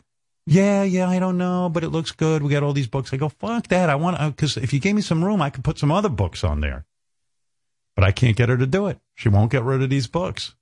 yeah, 0.46 0.82
yeah, 0.82 1.08
I 1.08 1.18
don't 1.18 1.38
know, 1.38 1.68
but 1.68 1.84
it 1.84 1.88
looks 1.88 2.12
good. 2.12 2.42
We 2.42 2.50
got 2.50 2.62
all 2.62 2.72
these 2.72 2.86
books. 2.86 3.12
I 3.12 3.16
go, 3.16 3.28
fuck 3.28 3.68
that. 3.68 3.88
I 3.88 3.94
want 3.94 4.20
uh, 4.20 4.26
to, 4.26 4.30
because 4.30 4.56
if 4.56 4.72
you 4.72 4.80
gave 4.80 4.94
me 4.94 5.02
some 5.02 5.24
room, 5.24 5.40
I 5.40 5.50
could 5.50 5.64
put 5.64 5.78
some 5.78 5.90
other 5.90 6.08
books 6.08 6.44
on 6.44 6.60
there. 6.60 6.84
But 7.94 8.04
I 8.04 8.12
can't 8.12 8.36
get 8.36 8.48
her 8.48 8.56
to 8.56 8.66
do 8.66 8.86
it. 8.86 8.98
She 9.14 9.28
won't 9.28 9.50
get 9.52 9.62
rid 9.64 9.82
of 9.82 9.90
these 9.90 10.06
books. 10.06 10.54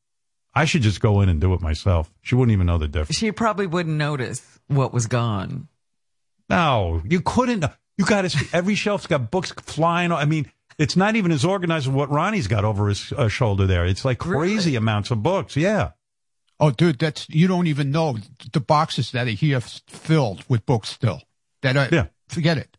I 0.53 0.65
should 0.65 0.83
just 0.83 1.01
go 1.01 1.21
in 1.21 1.29
and 1.29 1.41
do 1.41 1.55
it 1.55 1.61
myself. 1.61 2.13
She 2.23 2.35
wouldn't 2.35 2.53
even 2.53 2.67
know 2.67 2.79
the 2.79 2.89
difference. 2.89 3.19
She 3.19 3.31
probably 3.31 3.69
wouldn't 3.69 3.97
notice 3.97 4.43
what 4.67 4.93
was 4.93 5.07
gone. 5.07 5.69
No, 6.49 7.01
you 7.09 7.21
couldn't. 7.21 7.65
You 7.97 8.05
got 8.05 8.23
to 8.23 8.31
see 8.31 8.47
every 8.53 8.75
shelf's 8.75 9.07
got 9.07 9.31
books 9.31 9.53
flying. 9.53 10.11
I 10.11 10.25
mean, 10.25 10.51
it's 10.79 10.97
not 10.97 11.15
even 11.15 11.31
as 11.31 11.45
organized 11.45 11.87
as 11.87 11.93
what 11.93 12.11
Ronnie's 12.11 12.49
got 12.49 12.65
over 12.65 12.89
his 12.89 13.13
uh, 13.13 13.29
shoulder 13.29 13.67
there. 13.67 13.85
It's 13.87 14.05
like 14.05 14.19
crazy 14.19 14.71
Really? 14.71 14.77
amounts 14.77 15.11
of 15.13 15.23
books. 15.23 15.57
Yeah. 15.57 15.91
Oh, 16.59 16.71
dude, 16.71 16.99
that's 16.99 17.29
you 17.31 17.47
don't 17.47 17.69
even 17.69 17.91
know 17.91 18.19
the 18.53 18.61
boxes 18.61 19.13
that 19.13 19.27
are 19.29 19.31
here 19.31 19.61
filled 19.61 20.45
with 20.49 20.67
books 20.67 20.89
still. 20.91 21.23
That 21.63 21.77
are, 21.77 21.89
Yeah. 21.93 22.07
forget 22.29 22.59
it. 22.59 22.77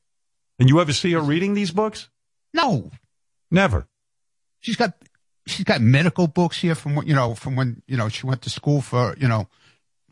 And 0.59 0.67
you 0.69 0.81
ever 0.81 0.91
see 0.93 1.11
her 1.13 1.21
reading 1.21 1.53
these 1.53 1.71
books? 1.71 2.09
No, 2.53 2.91
Never. 3.53 3.87
She's 4.62 4.76
got 4.76 4.93
she's 5.47 5.66
got 5.66 5.82
medical 5.82 6.28
books 6.28 6.59
here 6.59 6.76
from 6.76 6.95
what 6.95 7.07
you 7.07 7.14
know 7.14 7.36
from 7.36 7.55
when 7.55 7.82
you 7.88 7.97
know 7.97 8.07
she 8.07 8.26
went 8.26 8.41
to 8.43 8.49
school 8.49 8.82
for 8.82 9.16
you 9.20 9.28
know 9.28 9.47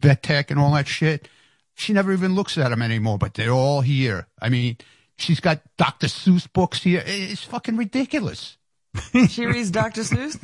vet 0.01 0.21
tech 0.23 0.51
and 0.51 0.59
all 0.59 0.73
that 0.73 0.87
shit. 0.87 1.27
She 1.75 1.93
never 1.93 2.11
even 2.11 2.35
looks 2.35 2.57
at 2.57 2.69
them 2.69 2.81
anymore, 2.81 3.17
but 3.17 3.35
they're 3.35 3.51
all 3.51 3.79
here. 3.79 4.27
I 4.41 4.49
mean, 4.49 4.77
she's 5.17 5.39
got 5.39 5.61
Dr. 5.77 6.07
Seuss 6.07 6.51
books 6.51 6.83
here. 6.83 7.01
It's 7.05 7.43
fucking 7.43 7.77
ridiculous. 7.77 8.57
She 9.29 9.45
reads 9.45 9.69
Dr. 9.71 10.01
Seuss. 10.01 10.37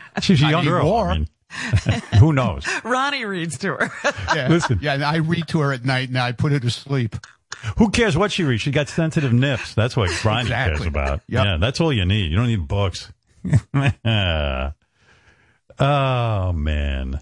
She's 0.22 0.40
a 0.42 0.48
young 0.48 0.64
girl. 0.64 0.94
I 0.94 1.18
mean, 1.18 1.28
who 2.20 2.32
knows? 2.32 2.64
Ronnie 2.84 3.24
reads 3.24 3.58
to 3.58 3.74
her. 3.74 3.90
Yeah. 4.34 4.48
Listen. 4.48 4.78
yeah, 4.80 4.94
I 5.04 5.16
read 5.16 5.48
to 5.48 5.60
her 5.60 5.72
at 5.72 5.84
night 5.84 6.08
and 6.08 6.18
I 6.18 6.32
put 6.32 6.52
her 6.52 6.60
to 6.60 6.70
sleep. 6.70 7.16
Who 7.78 7.90
cares 7.90 8.16
what 8.16 8.30
she 8.32 8.44
reads? 8.44 8.62
She 8.62 8.70
got 8.70 8.88
sensitive 8.88 9.32
nips. 9.32 9.74
That's 9.74 9.96
what 9.96 10.24
Ronnie 10.24 10.48
cares 10.50 10.84
about. 10.86 11.22
Yep. 11.28 11.44
Yeah, 11.44 11.56
that's 11.58 11.80
all 11.80 11.92
you 11.92 12.04
need. 12.04 12.30
You 12.30 12.36
don't 12.36 12.46
need 12.46 12.68
books. 12.68 13.10
oh 15.78 16.52
man. 16.52 17.20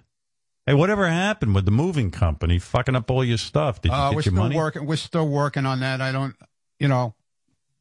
Hey, 0.66 0.74
whatever 0.74 1.06
happened 1.08 1.54
with 1.54 1.64
the 1.64 1.70
moving 1.70 2.10
company 2.10 2.58
fucking 2.58 2.96
up 2.96 3.10
all 3.10 3.24
your 3.24 3.38
stuff? 3.38 3.80
Did 3.80 3.92
you 3.92 3.94
Uh, 3.94 4.08
get 4.10 4.16
we're 4.16 4.22
your 4.22 4.22
still 4.22 4.34
money? 4.34 4.56
working. 4.56 4.86
We're 4.86 4.96
still 4.96 5.28
working 5.28 5.64
on 5.64 5.80
that. 5.80 6.00
I 6.00 6.10
don't, 6.10 6.34
you 6.80 6.88
know, 6.88 7.14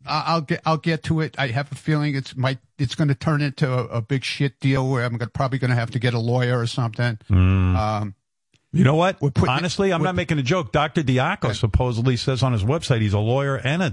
I- 0.05 0.23
I'll 0.27 0.41
get, 0.41 0.61
I'll 0.65 0.77
get 0.77 1.01
to 1.03 1.21
it. 1.21 1.33
I 1.39 1.47
have 1.47 1.71
a 1.71 1.75
feeling 1.75 2.13
it's 2.15 2.35
might, 2.35 2.59
it's 2.77 2.93
going 2.93 3.07
to 3.07 3.15
turn 3.15 3.41
into 3.41 3.71
a, 3.71 3.85
a 3.87 4.01
big 4.03 4.23
shit 4.23 4.59
deal 4.59 4.87
where 4.87 5.03
I'm 5.03 5.17
gonna, 5.17 5.31
probably 5.31 5.57
going 5.57 5.69
to 5.71 5.75
have 5.75 5.89
to 5.91 5.99
get 5.99 6.13
a 6.13 6.19
lawyer 6.19 6.59
or 6.59 6.67
something. 6.67 7.17
Mm. 7.29 7.75
Um, 7.75 8.15
You 8.75 8.83
know 8.83 8.95
what? 8.95 9.21
We're 9.21 9.31
putting- 9.31 9.49
Honestly, 9.55 9.93
I'm 9.93 10.03
not 10.03 10.15
making 10.15 10.37
a 10.37 10.43
joke. 10.43 10.71
Dr. 10.71 11.01
Diaco 11.01 11.55
supposedly 11.55 12.17
says 12.17 12.43
on 12.43 12.51
his 12.51 12.63
website 12.63 13.01
he's 13.01 13.13
a 13.13 13.19
lawyer 13.19 13.55
and 13.55 13.81
a 13.81 13.85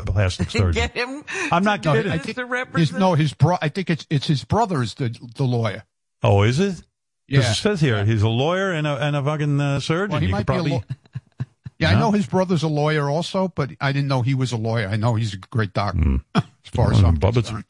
uh, 0.00 0.04
plastic 0.04 0.50
surgeon. 0.50 0.72
Get 0.72 0.96
him. 0.96 1.24
I'm 1.50 1.62
not 1.64 1.82
to 1.82 1.90
do 1.90 1.96
kidding. 1.98 2.12
I 2.12 2.18
think 2.18 2.36
to 2.36 2.42
his, 2.42 2.50
represent. 2.50 2.98
no, 2.98 3.14
his 3.14 3.34
bro. 3.34 3.56
I 3.60 3.68
think 3.68 3.90
it's 3.90 4.06
it's 4.10 4.26
his 4.26 4.44
brother 4.44 4.82
is 4.82 4.94
the 4.94 5.14
the 5.36 5.44
lawyer. 5.44 5.84
Oh, 6.22 6.42
is 6.42 6.58
it? 6.60 6.82
Because 7.28 7.44
Yeah. 7.44 7.50
it 7.50 7.54
says 7.56 7.80
here 7.80 8.04
he's 8.04 8.22
a 8.22 8.28
lawyer 8.28 8.72
and 8.72 8.86
a 8.86 8.96
and 8.96 9.14
a 9.16 9.22
fucking 9.22 9.60
uh, 9.60 9.80
surgeon. 9.80 10.10
Well, 10.12 10.20
he 10.20 10.26
You 10.28 10.32
might 10.32 10.46
could 10.46 10.46
be 10.46 10.52
a 10.52 10.56
probably- 10.56 10.70
law- 10.72 10.82
Yeah, 11.78 11.90
I 11.90 11.98
know 11.98 12.12
his 12.12 12.26
brother's 12.28 12.62
a 12.62 12.68
lawyer 12.68 13.10
also, 13.10 13.48
but 13.48 13.70
I 13.80 13.90
didn't 13.90 14.06
know 14.06 14.22
he 14.22 14.34
was 14.34 14.52
a 14.52 14.56
lawyer. 14.56 14.86
I 14.86 14.94
know 14.94 15.16
he's 15.16 15.34
a 15.34 15.36
great 15.36 15.72
doctor. 15.72 15.98
Hmm. 16.00 16.16
as 16.36 16.70
far 16.72 16.92
as 16.92 17.02
I'm 17.02 17.18
Bubba's 17.18 17.50
concerned. 17.50 17.64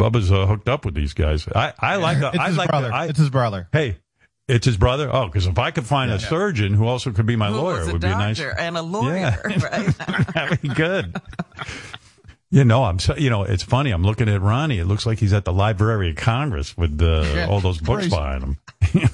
Bubba's 0.00 0.32
uh, 0.32 0.46
hooked 0.46 0.68
up 0.68 0.84
with 0.84 0.94
these 0.94 1.14
guys. 1.14 1.46
I 1.54 1.72
I 1.78 1.96
like 1.96 2.18
the, 2.18 2.30
It's 2.30 2.38
I 2.38 2.48
his 2.48 2.56
like 2.56 2.68
brother. 2.70 2.88
The, 2.88 2.94
I, 2.94 3.06
it's 3.06 3.18
his 3.20 3.30
brother. 3.30 3.68
hey, 3.72 3.98
it's 4.48 4.66
his 4.66 4.76
brother. 4.76 5.08
Oh, 5.12 5.26
because 5.26 5.46
if 5.46 5.58
I 5.58 5.70
could 5.70 5.86
find 5.86 6.10
a 6.10 6.18
surgeon 6.18 6.74
who 6.74 6.86
also 6.86 7.12
could 7.12 7.26
be 7.26 7.36
my 7.36 7.48
Who 7.48 7.56
lawyer, 7.56 7.82
it 7.82 7.88
a 7.88 7.92
would 7.92 8.00
be 8.00 8.06
a 8.08 8.10
nice. 8.10 8.38
doctor 8.38 8.58
and 8.58 8.76
a 8.76 8.82
lawyer, 8.82 9.14
Yeah. 9.16 9.36
right? 9.44 9.96
That'd 10.34 10.60
be 10.62 10.68
good. 10.68 11.16
You 12.50 12.64
know, 12.64 12.84
I'm 12.84 12.98
so, 12.98 13.16
you 13.16 13.30
know, 13.30 13.44
it's 13.44 13.62
funny. 13.62 13.92
I'm 13.92 14.02
looking 14.02 14.28
at 14.28 14.42
Ronnie. 14.42 14.78
It 14.78 14.84
looks 14.84 15.06
like 15.06 15.18
he's 15.18 15.32
at 15.32 15.46
the 15.46 15.54
Library 15.54 16.10
of 16.10 16.16
Congress 16.16 16.76
with 16.76 17.00
uh, 17.00 17.24
Yeah, 17.34 17.46
all 17.48 17.60
those 17.60 17.78
books 17.78 18.02
crazy. 18.02 18.10
behind 18.10 18.42
him. 18.42 18.58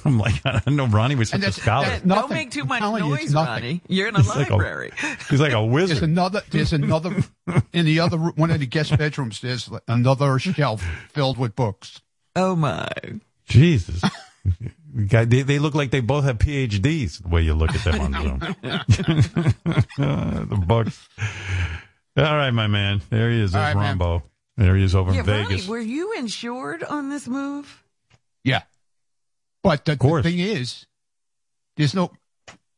I'm 0.03 0.17
like, 0.19 0.41
I 0.45 0.59
didn't 0.59 0.75
know 0.75 0.87
Ronnie 0.87 1.15
was 1.15 1.29
such 1.29 1.35
And 1.35 1.43
a 1.43 1.45
that's- 1.47 1.61
scholar. 1.61 1.85
that's- 1.85 2.01
Don't 2.05 2.29
make 2.31 2.51
too 2.51 2.65
much 2.65 2.79
telling 2.79 3.01
you, 3.05 3.11
noise. 3.11 3.33
Ronnie. 3.33 3.79
You're 3.87 4.09
in 4.09 4.15
a 4.15 4.21
He's 4.21 4.27
like 4.35 4.49
a- 4.49 4.55
library. 4.57 4.91
He's 5.29 5.39
like 5.39 5.53
a 5.53 5.63
wizard. 5.63 5.97
There's 5.97 6.03
another. 6.03 6.41
There's 6.49 6.73
another 6.73 7.15
in 7.71 7.85
the 7.85 8.01
other 8.01 8.17
one 8.17 8.51
of 8.51 8.59
the 8.59 8.65
guest 8.65 8.97
bedrooms. 8.97 9.39
There's 9.39 9.69
another 9.87 10.37
shelf 10.39 10.83
filled 11.13 11.37
with 11.37 11.55
books. 11.55 12.01
oh 12.35 12.57
my! 12.57 12.89
Jesus. 13.47 14.01
Guy- 15.07 15.25
They, 15.25 15.41
they 15.43 15.59
look 15.59 15.75
like 15.75 15.91
they 15.91 15.99
both 15.99 16.23
have 16.25 16.37
PhDs. 16.39 17.21
The 17.21 17.27
way 17.29 17.41
you 17.43 17.53
look 17.53 17.73
at 17.75 17.83
them 17.83 18.01
on 18.13 18.13
Zoom. 18.13 18.39
the 19.97 20.63
Bucks. 20.67 21.07
All 22.17 22.23
right, 22.23 22.51
my 22.51 22.67
man. 22.67 23.01
There 23.09 23.29
he 23.31 23.39
is. 23.41 23.53
All 23.55 23.61
There's 23.61 23.75
right, 23.75 23.81
man. 23.81 23.97
There 24.57 24.75
he 24.75 24.83
is 24.83 24.95
over 24.95 25.13
Yeah, 25.13 25.19
in 25.21 25.25
Vegas. 25.25 25.61
right. 25.61 25.69
Were 25.69 25.79
you 25.79 26.13
insured 26.13 26.83
on 26.83 27.09
this 27.09 27.27
move? 27.27 27.83
Yeah. 28.43 28.63
But 29.63 29.85
the, 29.85 29.95
the 29.95 30.21
thing 30.23 30.39
is, 30.39 30.85
there's 31.77 31.93
no, 31.93 32.11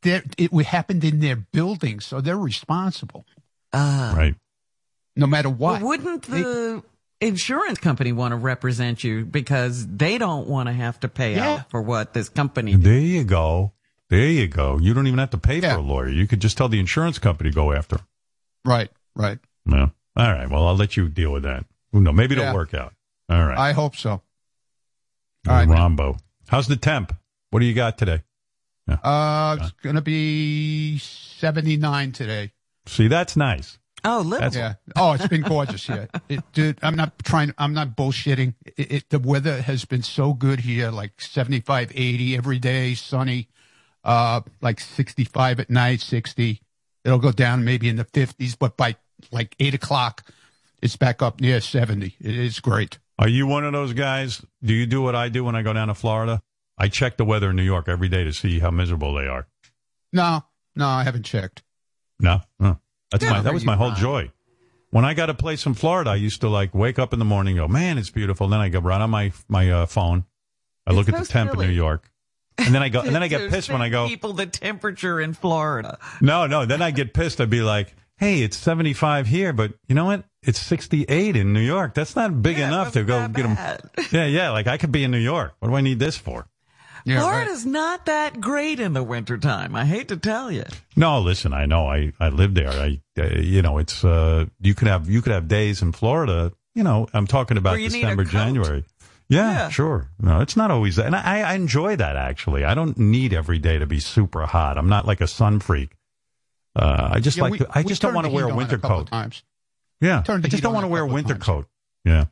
there, 0.02 0.22
it 0.38 0.52
would 0.52 0.66
happened 0.66 1.02
in 1.04 1.20
their 1.20 1.36
building, 1.36 2.00
so 2.00 2.20
they're 2.20 2.36
responsible 2.38 3.24
Uh, 3.72 4.12
Right. 4.16 4.34
no 5.16 5.26
matter 5.26 5.48
Well, 5.48 5.72
what. 5.74 5.82
wouldn't 5.82 6.22
the 6.22 6.82
insurance 7.26 7.78
company 7.78 8.12
want 8.12 8.32
to 8.32 8.36
represent 8.36 9.02
you 9.04 9.24
because 9.24 9.86
they 9.86 10.18
don't 10.18 10.48
want 10.48 10.68
to 10.68 10.72
have 10.72 11.00
to 11.00 11.08
pay 11.08 11.36
Yeah. 11.36 11.50
out 11.54 11.70
for 11.70 11.80
what 11.80 12.12
this 12.14 12.28
company 12.28 12.72
did? 12.72 12.82
There 12.82 12.98
you 12.98 13.24
go. 13.24 13.72
There 14.10 14.26
you 14.28 14.46
go. 14.48 14.78
You 14.78 14.92
don't 14.94 15.06
even 15.06 15.18
have 15.18 15.30
to 15.30 15.38
pay 15.38 15.60
Yeah. 15.60 15.74
for 15.74 15.78
a 15.78 15.82
lawyer. 15.82 16.08
You 16.08 16.26
could 16.26 16.40
just 16.40 16.56
tell 16.58 16.68
the 16.68 16.78
insurance 16.80 17.18
company 17.18 17.50
to 17.50 17.54
go 17.54 17.72
after. 17.72 17.96
'em. 17.96 18.06
Right, 18.64 18.90
right. 19.14 19.38
Yeah. 19.66 19.88
All 20.16 20.32
right. 20.32 20.48
Well, 20.50 20.66
I'll 20.66 20.76
let 20.76 20.96
you 20.96 21.08
deal 21.08 21.32
with 21.32 21.44
that. 21.44 21.64
Who 21.92 22.00
knows? 22.00 22.14
Maybe 22.14 22.34
it'll 22.34 22.44
Yeah. 22.46 22.54
work 22.54 22.74
out. 22.74 22.94
All 23.30 23.44
right. 23.46 23.58
I 23.58 23.72
hope 23.72 23.96
so. 23.96 24.10
All 24.10 24.22
right. 25.46 25.66
Rombo. 25.68 26.18
How's 26.48 26.68
the 26.68 26.76
temp? 26.76 27.14
What 27.50 27.60
do 27.60 27.66
you 27.66 27.74
got 27.74 27.96
today? 27.98 28.22
Uh, 28.88 29.56
it's 29.60 29.70
going 29.82 29.94
to 29.96 30.02
be 30.02 30.98
79 30.98 32.12
today. 32.12 32.52
See, 32.86 33.08
that's 33.08 33.36
nice. 33.36 33.78
Oh, 34.04 34.20
liberal. 34.20 34.52
Yeah. 34.52 34.74
Oh, 34.96 35.12
it's 35.12 35.28
been 35.28 35.42
gorgeous 35.42 35.86
here. 35.86 36.08
It, 36.28 36.40
dude, 36.52 36.78
I'm 36.82 36.96
not 36.96 37.18
trying, 37.24 37.54
I'm 37.56 37.72
not 37.72 37.96
bullshitting. 37.96 38.54
It, 38.76 38.92
it, 38.92 39.10
the 39.10 39.18
weather 39.18 39.62
has 39.62 39.84
been 39.84 40.02
so 40.02 40.34
good 40.34 40.60
here, 40.60 40.90
like 40.90 41.20
75, 41.20 41.92
80 41.94 42.36
every 42.36 42.58
day, 42.58 42.94
sunny, 42.94 43.48
uh, 44.04 44.40
like 44.60 44.80
65 44.80 45.60
at 45.60 45.70
night, 45.70 46.00
60. 46.00 46.60
It'll 47.04 47.18
go 47.18 47.32
down 47.32 47.64
maybe 47.64 47.88
in 47.88 47.96
the 47.96 48.04
50s, 48.04 48.56
but 48.58 48.76
by 48.76 48.96
like 49.30 49.54
eight 49.60 49.74
o'clock, 49.74 50.28
it's 50.82 50.96
back 50.96 51.22
up 51.22 51.40
near 51.40 51.60
70. 51.60 52.16
It 52.20 52.36
is 52.36 52.60
great. 52.60 52.98
Are 53.18 53.28
you 53.28 53.46
one 53.46 53.64
of 53.64 53.72
those 53.72 53.92
guys? 53.92 54.44
Do 54.62 54.74
you 54.74 54.86
do 54.86 55.00
what 55.00 55.14
I 55.14 55.28
do 55.28 55.44
when 55.44 55.54
I 55.54 55.62
go 55.62 55.72
down 55.72 55.88
to 55.88 55.94
Florida? 55.94 56.42
I 56.76 56.88
check 56.88 57.16
the 57.16 57.24
weather 57.24 57.50
in 57.50 57.56
New 57.56 57.62
York 57.62 57.88
every 57.88 58.08
day 58.08 58.24
to 58.24 58.32
see 58.32 58.58
how 58.58 58.70
miserable 58.70 59.14
they 59.14 59.26
are. 59.26 59.46
No, 60.12 60.44
no, 60.74 60.86
I 60.88 61.04
haven't 61.04 61.24
checked. 61.24 61.62
No, 62.18 62.40
Huh. 62.60 62.74
That's 63.12 63.24
my 63.24 63.40
that 63.40 63.54
was 63.54 63.64
my 63.64 63.76
whole 63.76 63.92
joy. 63.92 64.30
When 64.90 65.04
I 65.06 65.14
got 65.14 65.30
a 65.30 65.34
place 65.34 65.64
in 65.64 65.72
Florida, 65.74 66.10
I 66.10 66.16
used 66.16 66.42
to 66.42 66.48
like 66.50 66.74
wake 66.74 66.98
up 66.98 67.12
in 67.14 67.18
the 67.18 67.24
morning, 67.24 67.58
and 67.58 67.66
go, 67.66 67.72
man, 67.72 67.96
it's 67.96 68.10
beautiful. 68.10 68.44
And 68.44 68.52
Then 68.52 68.60
I 68.60 68.68
go 68.68 68.80
right 68.80 69.00
on 69.00 69.08
my 69.10 69.32
my 69.48 69.70
uh, 69.70 69.86
phone. 69.86 70.24
I 70.86 70.92
look 70.92 71.08
It's 71.08 71.16
at 71.16 71.24
the 71.24 71.28
temp 71.32 71.54
in. 71.54 71.60
New 71.60 71.68
York, 71.72 72.10
and 72.58 72.74
then 72.74 72.82
I 72.82 72.88
go, 72.90 73.00
and 73.00 73.14
then 73.14 73.22
I 73.22 73.28
get 73.36 73.48
pissed 73.50 73.70
when 73.70 73.80
I 73.80 73.88
go, 73.88 74.06
People, 74.08 74.32
the 74.34 74.46
temperature 74.46 75.20
in 75.20 75.32
Florida. 75.32 75.98
no, 76.20 76.46
no. 76.46 76.66
Then 76.66 76.82
I 76.82 76.90
get 76.90 77.14
pissed. 77.14 77.40
I'd 77.40 77.48
be 77.48 77.62
like, 77.62 77.94
hey, 78.18 78.42
it's 78.42 78.56
seventy 78.56 78.92
five 78.92 79.26
here, 79.26 79.52
but 79.54 79.72
you 79.88 79.94
know 79.94 80.04
what? 80.04 80.24
It's 80.42 80.58
sixty 80.58 81.04
eight 81.04 81.36
in 81.36 81.52
New 81.54 81.60
York. 81.60 81.94
That's 81.94 82.14
not 82.16 82.42
big 82.42 82.58
Yeah, 82.58 82.68
enough 82.68 82.92
to 82.94 83.04
go 83.04 83.28
get 83.28 83.44
them. 83.44 83.56
Yeah, 84.10 84.26
yeah. 84.26 84.50
Like 84.50 84.66
I 84.66 84.76
could 84.76 84.92
be 84.92 85.04
in 85.04 85.10
New 85.10 85.18
York. 85.18 85.54
What 85.60 85.68
do 85.68 85.74
I 85.74 85.80
need 85.80 85.98
this 86.00 86.16
for? 86.18 86.46
Yeah, 87.04 87.16
right. 87.16 87.22
Florida's 87.44 87.66
not 87.66 88.06
that 88.06 88.40
great 88.40 88.78
in 88.80 88.92
the 88.92 89.02
wintertime. 89.02 89.74
I 89.74 89.84
hate 89.84 90.08
to 90.08 90.16
tell 90.16 90.50
you. 90.52 90.64
No, 90.96 91.20
listen, 91.20 91.52
I 91.52 91.66
know. 91.66 91.86
I 91.88 92.12
I 92.20 92.28
live 92.28 92.54
there. 92.54 92.70
I 92.70 93.00
uh, 93.18 93.26
you 93.40 93.62
know, 93.62 93.78
it's 93.78 94.04
uh 94.04 94.46
you 94.60 94.74
could 94.74 94.88
have 94.88 95.08
you 95.10 95.20
could 95.22 95.32
have 95.32 95.48
days 95.48 95.82
in 95.82 95.92
Florida. 95.92 96.52
You 96.74 96.84
know, 96.84 97.08
I'm 97.12 97.26
talking 97.26 97.56
about 97.58 97.72
Where 97.72 97.80
you 97.80 97.90
need 97.90 98.04
a 98.04 98.16
December. 98.16 98.24
January. 98.24 98.84
Yeah, 99.28 99.52
Yeah. 99.52 99.68
sure. 99.70 100.08
No, 100.20 100.40
it's 100.40 100.56
not 100.56 100.70
always 100.70 100.96
that. 100.96 101.06
And 101.06 101.16
I, 101.16 101.40
I 101.40 101.54
enjoy 101.54 101.96
that 101.96 102.16
actually. 102.16 102.64
I 102.64 102.74
don't 102.74 102.96
need 102.98 103.32
every 103.32 103.58
day 103.58 103.78
to 103.78 103.86
be 103.86 103.98
super 104.00 104.46
hot. 104.46 104.78
I'm 104.78 104.88
not 104.88 105.06
like 105.06 105.20
a 105.20 105.26
sun 105.26 105.60
freak. 105.60 105.96
Uh, 106.76 107.10
I 107.12 107.20
just 107.20 107.36
Yeah, 107.36 107.42
like 107.44 107.52
we- 107.52 107.58
to, 107.58 107.68
I 107.70 107.82
just 107.82 108.00
don't 108.02 108.14
want 108.14 108.26
to 108.26 108.32
wear 108.32 108.48
a 108.48 108.54
winter 108.54 108.78
coat. 108.78 109.08
Times. 109.08 109.42
Yeah, 110.00 110.22
I 110.26 110.38
just 110.38 110.62
don't 110.62 110.72
want 110.74 110.84
to 110.84 110.88
wear 110.88 111.02
a 111.02 111.06
winter 111.06 111.34
times. 111.34 111.44
coat. 111.44 111.66
Yeah. 112.04 112.26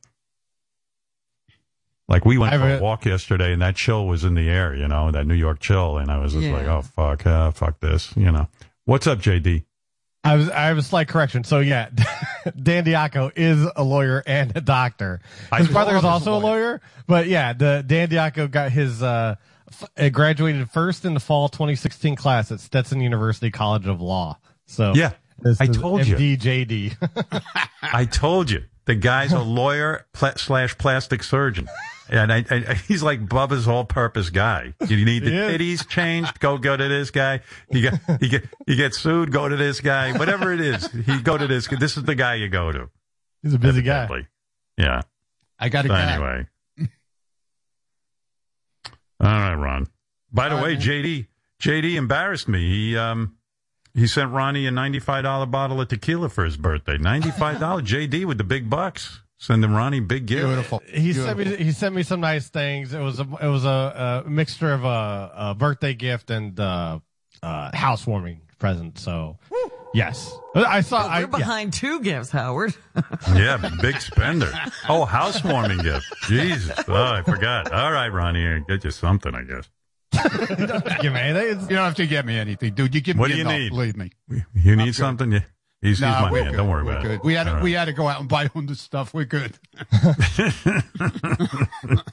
Like 2.11 2.25
we 2.27 2.37
went 2.39 2.53
for 2.55 2.69
a 2.77 2.81
walk 2.81 3.05
yesterday, 3.07 3.53
and 3.53 3.63
that 3.63 3.77
chill 3.77 4.07
was 4.07 4.25
in 4.25 4.35
the 4.35 4.49
air. 4.51 4.75
You 4.75 4.89
know, 4.89 5.11
that 5.13 5.27
New 5.27 5.35
York 5.35 5.61
chill, 5.61 5.97
and 5.99 6.11
I 6.11 6.19
was 6.19 6.33
just 6.33 6.45
Yeah. 6.45 6.53
like, 6.55 6.67
"Oh 6.67 6.83
fuck, 6.83 7.25
uh, 7.25 7.51
fuck 7.53 7.79
this." 7.81 8.13
You 8.17 8.33
know, 8.33 8.49
what's 8.85 9.07
up, 9.07 9.21
JD? 9.21 9.63
I 10.25 10.35
was 10.37 10.51
I 10.51 10.67
have 10.67 10.77
a 10.77 10.83
slight 10.83 11.07
correction. 11.09 11.45
So 11.45 11.61
yeah, 11.61 11.89
Dan 12.63 12.85
Diaco 12.85 13.31
is 13.37 13.65
a 13.77 13.85
lawyer 13.85 14.23
and 14.27 14.53
a 14.57 14.61
doctor. 14.61 15.21
His 15.57 15.69
I- 15.69 15.73
brother 15.73 15.97
is 15.97 16.05
All 16.05 16.17
of 16.17 16.23
us 16.23 16.27
also 16.27 16.33
a 16.33 16.43
lawyer. 16.45 16.63
lawyer, 16.63 16.81
but 17.07 17.27
yeah, 17.29 17.53
the 17.53 17.85
Dan 17.87 18.09
Diaco 18.09 18.51
got 18.51 18.73
his 18.73 19.03
uh, 19.05 19.37
f- 19.71 19.89
uh, 19.97 20.09
graduated 20.09 20.69
first 20.69 21.05
in 21.05 21.15
the 21.15 21.21
fall 21.21 21.49
2016 21.49 22.17
class 22.17 22.51
at 22.51 22.59
Stetson 22.61 23.01
University 23.01 23.51
College 23.53 23.87
of 23.87 24.01
Law. 24.03 24.37
So 24.67 24.93
Yeah, 24.95 25.13
I 25.61 25.67
told 25.69 26.07
you. 26.07 26.17
MD 26.17 26.37
JD. 26.39 27.43
I 27.83 28.05
told 28.05 28.51
you 28.51 28.65
the 28.85 28.97
guy's 28.97 29.33
a 29.33 29.39
lawyer 29.41 30.07
pla- 30.13 30.35
slash 30.37 30.77
plastic 30.77 31.23
surgeon, 31.23 31.67
and 32.11 32.33
I, 32.33 32.45
I, 32.51 32.75
he's 32.89 33.03
like 33.03 33.25
Bubba's 33.27 33.67
all-purpose 33.69 34.31
guy. 34.31 34.75
You 34.87 35.05
need 35.05 35.25
the 35.25 35.31
He 35.31 35.37
is. 35.37 35.81
titties 35.83 35.89
changed? 35.89 36.39
Go 36.41 36.59
go 36.59 36.77
to 36.77 36.89
this 36.89 37.11
guy. 37.11 37.41
You 37.71 37.81
get 37.83 38.01
you 38.21 38.29
get 38.29 38.45
you 38.67 38.77
get 38.77 38.95
sued? 38.95 39.33
Go 39.33 39.49
to 39.49 39.57
this 39.57 39.81
guy. 39.81 40.17
Whatever 40.19 40.53
it 40.53 40.61
is, 40.61 40.91
he 40.91 41.21
go 41.23 41.39
to 41.39 41.47
this. 41.47 41.67
This 41.69 41.97
is 41.97 42.03
the 42.05 42.15
guy 42.15 42.35
you 42.35 42.49
go 42.49 42.73
to. 42.73 42.91
He's 43.43 43.55
a 43.55 43.59
busy 43.59 43.83
guy. 43.83 44.09
Yeah. 44.77 45.03
I 45.59 45.69
got 45.69 45.83
to 45.83 45.89
So 45.89 45.95
go. 45.95 46.01
anyway. 46.01 46.47
All 49.23 49.29
right, 49.29 49.55
Ron. 49.55 49.87
By 50.33 50.49
the 50.49 50.57
All 50.57 50.63
way, 50.63 50.75
right. 50.75 50.79
JD 50.83 51.27
JD 51.63 51.95
embarrassed 51.97 52.49
me. 52.49 52.61
He 52.69 52.97
um 52.97 53.37
he 53.95 54.07
sent 54.07 54.31
Ronnie 54.31 54.67
a 54.67 54.71
ninety 54.71 54.99
five 54.99 55.25
dollar 55.25 55.47
bottle 55.47 55.81
of 55.81 55.89
tequila 55.89 56.29
for 56.29 56.45
his 56.45 56.57
birthday. 56.57 56.97
Ninety 56.99 57.31
five 57.31 57.61
dollars. 57.61 57.85
JD 57.85 58.25
with 58.25 58.39
the 58.39 58.45
big 58.45 58.71
bucks. 58.71 59.21
Sending 59.43 59.73
Ronnie 59.73 60.01
big 60.01 60.27
gift. 60.27 60.47
Beautiful. 60.47 60.83
He 60.87 61.15
sent 61.15 61.39
me 61.39 61.57
he 61.57 61.73
sent 61.73 61.95
me 61.95 62.03
some 62.03 62.21
nice 62.21 62.49
things. 62.49 62.93
It 62.93 63.01
was 63.01 63.21
a 63.21 63.27
it 63.41 63.49
was 63.49 63.65
a, 63.65 64.23
a 64.27 64.29
mixture 64.29 64.71
of 64.71 64.85
a, 64.85 65.33
a 65.35 65.55
birthday 65.55 65.95
gift 65.95 66.31
and 66.31 66.61
uh, 66.61 66.99
uh, 67.43 67.71
housewarming 67.75 68.43
present. 68.59 68.99
So 68.99 69.39
yes, 69.95 70.31
I 70.55 70.83
saw. 70.83 71.07
We're 71.07 71.11
I, 71.11 71.21
yeah. 71.21 71.27
behind 71.27 71.73
two 71.73 72.01
gifts, 72.01 72.31
Howard. 72.31 72.75
Yeah, 73.35 73.57
big 73.81 73.99
spender. 74.03 74.53
Oh, 74.91 75.07
housewarming 75.07 75.79
gift. 75.79 76.05
Jesus. 76.29 76.79
Oh, 76.87 76.95
I 76.95 77.23
forgot. 77.23 77.73
All 77.73 77.91
right, 77.93 78.09
Ronnie, 78.09 78.47
I 78.47 78.59
get 78.69 78.85
you 78.85 78.91
something, 78.91 79.35
I 79.35 79.43
guess. 79.45 79.71
Give 81.01 81.13
me 81.15 81.21
anything. 81.21 81.61
You 81.63 81.77
don't 81.77 81.85
have 81.87 81.95
to 81.95 82.07
get 82.07 82.27
me 82.27 82.37
anything, 82.39 82.75
dude. 82.75 82.95
You 82.95 83.01
give 83.01 83.17
What 83.17 83.31
me 83.31 83.37
do 83.37 83.39
you 83.39 83.45
enough, 83.49 83.59
need? 83.59 83.71
Believe 83.71 83.97
me. 83.97 84.13
You 84.55 84.77
need 84.77 84.87
good. 84.87 84.95
something? 84.97 85.33
Yeah. 85.33 85.41
He's, 85.83 85.99
he's 85.99 86.01
Nah, 86.03 86.23
my 86.23 86.31
we're 86.31 86.43
man. 86.43 86.51
good. 86.53 86.57
Don't 86.59 86.69
worry 86.69 86.85
We're 86.85 86.91
about 86.93 87.03
good. 87.05 87.11
it. 87.13 87.25
We 87.25 87.33
had 87.35 87.45
to, 87.45 87.55
right. 87.55 87.63
we 87.63 87.73
had 87.73 87.87
to 87.87 87.93
go 87.95 88.07
out 88.07 88.21
and 88.21 88.29
buy 88.29 88.49
all 88.55 88.63
this 88.63 88.81
stuff. 88.81 89.15
We're 89.15 89.25
good. 89.25 89.59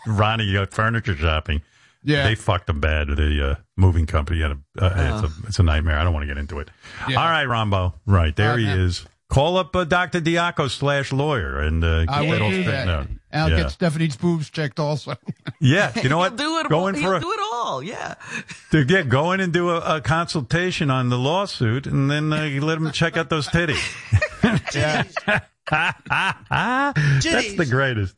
Ronnie, 0.07 0.45
you 0.45 0.53
got 0.59 0.74
furniture 0.74 1.15
shopping. 1.15 1.61
Yeah. 2.03 2.24
They 2.28 2.36
fucked 2.36 2.70
him 2.70 2.80
bad. 2.80 3.07
The 3.09 3.51
uh, 3.51 3.55
moving 3.76 4.05
company 4.05 4.41
had 4.41 4.51
a. 4.51 4.57
Uh, 4.82 5.22
it's 5.24 5.43
a 5.43 5.47
it's 5.47 5.59
a 5.59 5.63
nightmare. 5.63 5.99
I 5.99 6.03
don't 6.03 6.13
want 6.13 6.24
to 6.24 6.28
get 6.28 6.38
into 6.38 6.59
it. 6.59 6.70
Yeah. 7.09 7.20
All 7.20 7.30
right, 7.30 7.45
Rombo. 7.45 7.93
Right 8.05 8.36
there 8.36 8.57
he 8.57 8.65
man. 8.65 8.80
is. 8.80 9.05
Call 9.30 9.57
up 9.57 9.76
uh, 9.76 9.84
Dr. 9.84 10.22
Diaco 10.22 10.70
slash 10.70 11.11
lawyer 11.11 11.59
and 11.59 11.84
uh, 11.84 12.05
get 12.05 12.30
that 12.30 12.41
all 12.41 12.51
straightened 12.51 12.89
out. 12.89 13.07
And 13.32 13.41
I'll 13.43 13.49
yeah. 13.49 13.63
get 13.63 13.71
Stephanie's 13.71 14.15
boobs 14.15 14.49
checked 14.49 14.80
also. 14.80 15.15
yeah, 15.59 15.91
you 16.01 16.07
know 16.09 16.17
He'll 16.21 16.32
what? 16.32 16.36
do 16.38 16.59
it. 16.59 16.69
Go 16.69 16.80
all, 16.80 16.88
he'll 16.93 17.03
for 17.03 17.15
a, 17.15 17.19
do 17.19 17.32
it 17.32 17.39
all. 17.41 17.84
Yeah. 17.84 18.15
to 18.71 18.86
get 18.86 19.09
go 19.09 19.32
in 19.34 19.41
and 19.41 19.51
do 19.51 19.69
a, 19.69 19.97
a 19.97 20.01
consultation 20.01 20.89
on 20.89 21.09
the 21.09 21.17
lawsuit, 21.17 21.88
and 21.88 22.09
then 22.09 22.32
uh, 22.32 22.43
you 22.43 22.61
let 22.61 22.78
him 22.78 22.89
check 22.91 23.17
out 23.17 23.30
those 23.30 23.47
titties. 23.47 23.82
That's 24.41 24.73
the 27.55 27.67
greatest. 27.69 28.15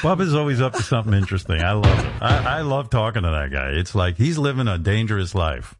Bubba's 0.00 0.34
always 0.34 0.60
up 0.60 0.74
to 0.74 0.82
something 0.82 1.14
interesting. 1.14 1.62
I 1.62 1.72
love 1.72 1.98
it. 1.98 2.22
I, 2.22 2.58
I 2.58 2.60
love 2.60 2.90
talking 2.90 3.22
to 3.22 3.30
that 3.30 3.50
guy. 3.50 3.70
It's 3.70 3.94
like 3.94 4.16
he's 4.16 4.38
living 4.38 4.68
a 4.68 4.78
dangerous 4.78 5.34
life. 5.34 5.74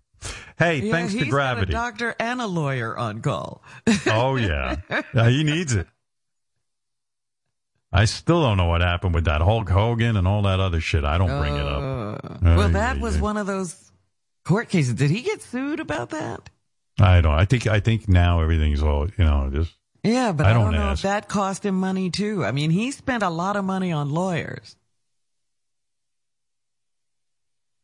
Hey, 0.59 0.79
Yeah, 0.79 0.93
thanks 0.93 1.13
he's 1.13 1.25
to 1.25 1.29
gravity. 1.31 1.73
got 1.73 1.89
a 1.89 1.91
doctor 1.91 2.17
and 2.19 2.41
a 2.41 2.47
lawyer 2.47 2.97
on 2.97 3.21
call. 3.21 3.63
Oh 4.07 4.37
yeah. 4.37 4.77
yeah, 5.15 5.29
he 5.29 5.45
needs 5.45 5.75
it. 5.75 5.87
I 7.93 8.07
still 8.07 8.41
don't 8.43 8.57
know 8.57 8.67
what 8.67 8.81
happened 8.81 9.15
with 9.15 9.27
that 9.27 9.43
Hulk 9.43 9.69
Hogan 9.69 10.17
and 10.17 10.27
all 10.27 10.43
that 10.43 10.61
other 10.61 10.81
shit. 10.81 11.05
I 11.05 11.19
don't 11.19 11.39
bring 11.39 11.55
it 11.55 11.67
up. 11.67 12.25
Uh, 12.25 12.39
well, 12.57 12.69
that 12.71 12.99
was 13.01 13.19
one 13.19 13.37
of 13.37 13.47
those 13.47 13.93
court 14.45 14.69
cases. 14.71 14.95
Did 14.95 15.11
he 15.11 15.21
get 15.23 15.43
sued 15.43 15.79
about 15.79 16.11
that? 16.11 16.49
I 17.01 17.21
don't. 17.21 17.35
I 17.35 17.45
think. 17.45 17.67
I 17.67 17.81
think 17.81 18.09
now 18.09 18.41
everything's 18.41 18.83
all 18.83 19.09
you 19.19 19.25
know. 19.25 19.51
Just 19.53 19.75
Yeah, 20.03 20.33
but 20.33 20.47
I 20.47 20.51
I 20.51 20.53
don't, 20.55 20.65
don't 20.73 20.75
know 20.75 20.89
ask. 20.91 21.01
if 21.01 21.03
that 21.11 21.29
cost 21.29 21.67
him 21.67 21.75
money 21.75 22.11
too. 22.11 22.45
I 22.45 22.53
mean, 22.53 22.71
he 22.71 22.91
spent 22.93 23.23
a 23.23 23.31
lot 23.31 23.57
of 23.57 23.65
money 23.65 23.93
on 23.93 24.11
lawyers. 24.11 24.77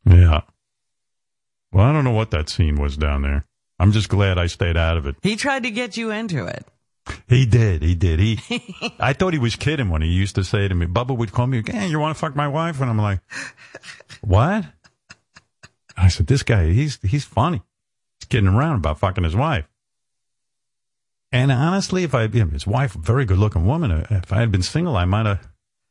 yeah. 0.05 0.41
Well, 1.73 1.85
I 1.85 1.93
don't 1.93 2.05
know 2.05 2.13
what 2.13 2.31
that 2.31 2.49
scene 2.49 2.77
was 2.81 2.97
down 2.97 3.23
there. 3.23 3.45
I'm 3.79 3.93
just 3.93 4.09
glad 4.09 4.39
I 4.39 4.47
stayed 4.47 4.77
out 4.77 4.97
of 4.97 5.07
it. 5.07 5.17
He 5.23 5.37
tried 5.37 5.65
to 5.65 5.71
get 5.71 5.97
you 5.97 6.11
into 6.11 6.47
it. 6.47 6.65
He 7.29 7.47
did. 7.47 7.83
He 7.83 7.95
did. 7.95 8.21
He. 8.21 8.39
I 8.99 9.13
thought 9.13 9.33
he 9.33 9.39
was 9.39 9.57
kidding 9.57 9.91
when 9.91 10.03
he 10.03 10.09
used 10.09 10.35
to 10.37 10.45
say 10.45 10.69
to 10.69 10.75
me, 10.75 10.87
"Bubba 10.87 11.17
would 11.17 11.33
call 11.33 11.47
me, 11.47 11.63
hey, 11.67 11.89
you 11.89 11.99
want 11.99 12.17
to 12.17 12.21
fuck 12.21 12.35
my 12.35 12.49
wife?" 12.49 12.81
And 12.81 12.91
I'm 12.91 12.99
like, 12.99 13.21
"What?" 14.21 14.65
I 15.99 16.09
said, 16.09 16.27
this 16.27 16.43
guy, 16.43 16.71
he's 16.71 16.99
he's 17.03 17.25
funny. 17.25 17.63
He's 18.21 18.27
kidding 18.29 18.49
around 18.49 18.77
about 18.77 18.99
fucking 18.99 19.25
his 19.25 19.35
wife. 19.35 19.69
And 21.33 21.53
honestly, 21.53 22.05
if 22.05 22.15
I, 22.15 22.25
you 22.25 22.45
know, 22.45 22.51
his 22.51 22.67
wife, 22.67 22.93
very 22.93 23.25
good 23.25 23.39
looking 23.39 23.67
woman, 23.67 23.91
uh, 23.91 24.07
if 24.11 24.33
I 24.33 24.41
had 24.41 24.51
been 24.51 24.63
single, 24.63 24.97
I 24.97 25.05
might 25.05 25.27
have. 25.27 25.49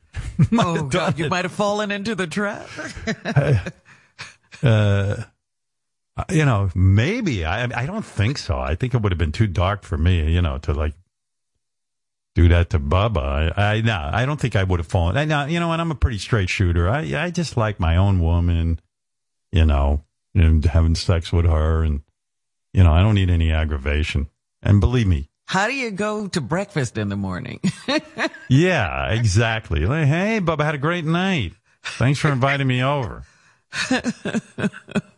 oh 0.54 0.84
God, 0.84 1.20
you 1.20 1.30
might 1.30 1.46
have 1.46 1.52
fallen 1.52 1.92
into 1.92 2.16
the 2.16 2.26
trap. 2.26 2.68
uh, 4.64 5.16
you 6.32 6.46
know, 6.46 6.72
maybe 6.74 7.46
I. 7.46 7.66
I 7.66 7.86
don't 7.86 8.06
think 8.06 8.38
so. 8.38 8.58
I 8.58 8.76
think 8.76 8.94
it 8.94 9.02
would 9.02 9.12
have 9.12 9.20
been 9.20 9.32
too 9.32 9.48
dark 9.48 9.84
for 9.84 9.98
me, 9.98 10.32
you 10.32 10.42
know, 10.42 10.58
to 10.60 10.74
like 10.74 10.94
do 12.38 12.48
that 12.50 12.70
to 12.70 12.80
Bubba. 12.80 13.52
I, 13.58 13.78
I 13.78 13.82
no, 13.82 14.10
I 14.14 14.24
don't 14.28 14.40
think 14.40 14.56
I 14.56 14.64
would 14.64 14.80
have 14.80 14.86
fallen. 14.86 15.18
I, 15.18 15.26
now, 15.26 15.46
you 15.46 15.60
know, 15.60 15.72
and 15.72 15.82
I'm 15.82 15.90
a 15.90 15.96
pretty 15.96 16.20
straight 16.20 16.50
shooter. 16.50 16.88
I, 16.88 17.00
I 17.26 17.32
just 17.32 17.58
like 17.58 17.80
my 17.80 17.98
own 17.98 18.20
woman, 18.20 18.80
you 19.52 19.66
know, 19.66 20.04
and 20.36 20.64
having 20.64 20.94
sex 20.94 21.34
with 21.34 21.46
her, 21.46 21.84
and 21.84 22.02
you 22.74 22.84
know, 22.84 22.94
I 22.94 23.02
don't 23.02 23.16
need 23.16 23.32
any 23.32 23.52
aggravation. 23.52 24.28
And 24.62 24.80
believe 24.80 25.08
me, 25.08 25.32
How 25.48 25.66
do 25.66 25.74
you 25.74 25.90
go 25.90 26.28
to 26.28 26.40
breakfast 26.40 27.00
in 27.00 27.10
the 27.10 27.16
morning? 27.16 27.60
yeah, 28.50 29.10
exactly. 29.10 29.88
Like, 29.88 30.06
hey, 30.06 30.40
Bubba, 30.40 30.64
had 30.64 30.76
a 30.76 30.80
great 30.80 31.06
night. 31.06 31.54
Thanks 31.82 32.20
for 32.20 32.32
inviting 32.32 32.68
me 32.68 32.84
over. 32.84 33.24
you 33.90 34.00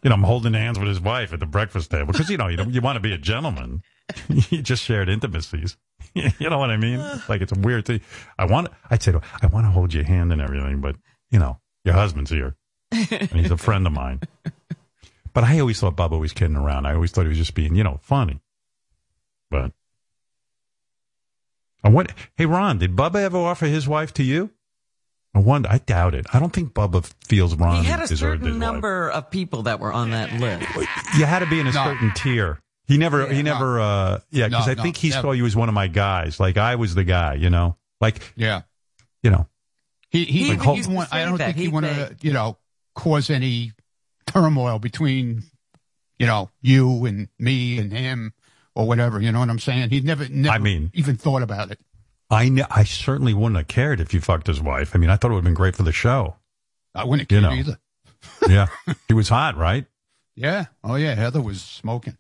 know, 0.06 0.14
I'm 0.14 0.24
holding 0.24 0.54
hands 0.54 0.80
with 0.80 0.88
his 0.88 1.02
wife 1.02 1.34
at 1.34 1.42
the 1.42 1.46
breakfast 1.46 1.92
table 1.92 2.14
because 2.14 2.30
you 2.30 2.38
know 2.38 2.48
you 2.48 2.56
don't, 2.56 2.74
you 2.74 2.80
want 2.80 2.96
to 2.96 3.02
be 3.02 3.12
a 3.12 3.18
gentleman. 3.18 3.84
you 4.30 4.62
just 4.62 4.84
shared 4.86 5.10
intimacies. 5.10 5.76
you 6.40 6.50
know 6.50 6.58
what 6.60 6.70
I 6.72 6.78
mean? 6.78 7.00
Uh. 7.00 7.20
Like 7.30 7.42
it's 7.42 7.52
a 7.52 7.60
weird 7.60 7.86
thing. 7.86 8.02
I 8.38 8.46
want. 8.46 8.68
I'd 8.90 9.02
say, 9.04 9.14
I 9.42 9.48
want 9.48 9.66
to 9.66 9.72
hold 9.72 9.94
your 9.94 10.04
hand 10.04 10.32
and 10.32 10.42
everything, 10.42 10.82
but 10.82 10.96
you 11.32 11.40
know, 11.40 11.60
your 11.86 11.94
husband's 11.94 12.32
here, 12.32 12.56
and 12.92 13.30
he's 13.32 13.52
a 13.52 13.58
friend 13.68 13.86
of 13.88 13.94
mine. 13.94 14.22
But 15.34 15.44
I 15.44 15.60
always 15.60 15.80
thought 15.80 15.96
Bubba 15.96 16.20
was 16.20 16.34
kidding 16.34 16.56
around. 16.56 16.86
I 16.88 16.94
always 16.96 17.12
thought 17.12 17.22
he 17.24 17.30
was 17.30 17.38
just 17.38 17.54
being, 17.54 17.76
you 17.76 17.84
know, 17.84 18.00
funny. 18.02 18.42
But 19.52 19.72
I 21.84 21.90
wonder, 21.90 22.14
hey 22.36 22.46
Ron, 22.46 22.78
did 22.80 22.96
Bubba 22.96 23.22
ever 23.22 23.38
offer 23.38 23.66
his 23.68 23.88
wife 23.88 24.14
to 24.16 24.24
you? 24.24 24.50
I 25.34 25.40
wonder. 25.40 25.70
I 25.70 25.78
doubt 25.78 26.16
it. 26.16 26.26
I 26.34 26.40
don't 26.40 26.52
think 26.52 26.74
Bubba 26.74 27.10
feels 27.24 27.56
Ron 27.56 27.84
he 27.84 27.90
had 27.90 28.00
a 28.02 28.08
certain 28.08 28.50
wife. 28.50 28.56
number 28.56 29.10
of 29.10 29.30
people 29.30 29.64
that 29.64 29.80
were 29.80 29.94
on 29.94 30.10
that 30.12 30.34
list. 30.34 30.68
You 31.18 31.26
had 31.26 31.40
to 31.40 31.46
be 31.46 31.60
in 31.60 31.68
a 31.68 31.72
No. 31.72 31.84
certain 31.84 32.12
tier. 32.16 32.60
He 32.90 32.98
never, 32.98 33.26
he 33.28 33.38
Yeah. 33.38 33.42
never, 33.44 33.80
uh, 33.80 34.20
yeah, 34.32 34.48
because 34.50 34.66
No, 34.68 34.72
I 34.74 34.76
no, 34.76 34.84
think 34.84 34.98
he 34.98 35.10
never. 35.12 35.22
saw 35.22 35.32
you 35.32 35.46
as 35.46 35.56
one 35.56 35.70
of 35.70 35.76
my 35.76 35.88
guys. 35.88 36.40
Like 36.40 36.58
I 36.58 36.76
was 36.76 36.96
the 36.96 37.06
guy, 37.06 37.36
you 37.36 37.50
know, 37.50 37.78
like, 38.02 38.34
Yeah. 38.36 38.64
you 39.24 39.30
know, 39.32 39.48
He 40.10 40.26
he, 40.26 40.26
He 40.26 40.44
he 40.46 40.52
even 40.54 40.74
used 40.76 40.90
to 40.90 40.96
want- 40.96 41.14
I 41.14 41.24
don't 41.24 41.38
think 41.38 41.56
he, 41.56 41.64
He'd 41.66 41.72
wanted 41.74 42.20
to, 42.20 42.28
you 42.28 42.34
know, 42.34 42.58
cause 42.96 43.30
any 43.30 43.72
turmoil 44.26 44.80
between, 44.80 45.44
you 46.18 46.26
know, 46.26 46.50
you 46.62 47.06
and 47.06 47.30
me 47.38 47.78
and 47.78 47.92
him 47.94 48.34
or 48.76 48.88
whatever. 48.88 49.22
You 49.22 49.32
know 49.32 49.40
what 49.40 49.50
I'm 49.50 49.60
saying? 49.60 49.92
He 49.92 50.02
never, 50.02 50.28
never 50.28 50.56
I 50.56 50.58
mean- 50.58 50.90
even 50.96 51.16
thought 51.16 51.44
about 51.44 51.70
it. 51.72 51.80
I, 52.32 52.48
kn- 52.50 52.68
I 52.72 52.84
certainly 52.84 53.34
wouldn't 53.34 53.58
have 53.58 53.68
cared 53.68 54.00
if 54.00 54.14
you 54.14 54.22
fucked 54.22 54.48
his 54.48 54.60
wife. 54.62 54.96
I 54.96 55.00
mean, 55.00 55.10
I 55.12 55.16
thought 55.16 55.30
it 55.30 55.34
would 55.36 55.40
have 55.40 55.44
been 55.46 55.54
great 55.56 55.76
for 55.76 55.84
the 55.84 55.92
show. 55.92 56.36
I 56.96 57.04
wouldn't 57.04 57.32
You 57.32 57.40
care 57.42 57.50
know. 57.50 57.56
either. 57.56 57.78
Yeah. 58.50 58.68
he 59.08 59.14
was 59.14 59.30
hot, 59.30 59.58
right? 59.58 59.86
Yeah. 60.36 60.66
Oh 60.84 60.96
yeah. 60.96 61.14
Heather 61.16 61.42
was 61.42 61.62
smoking. 61.62 62.18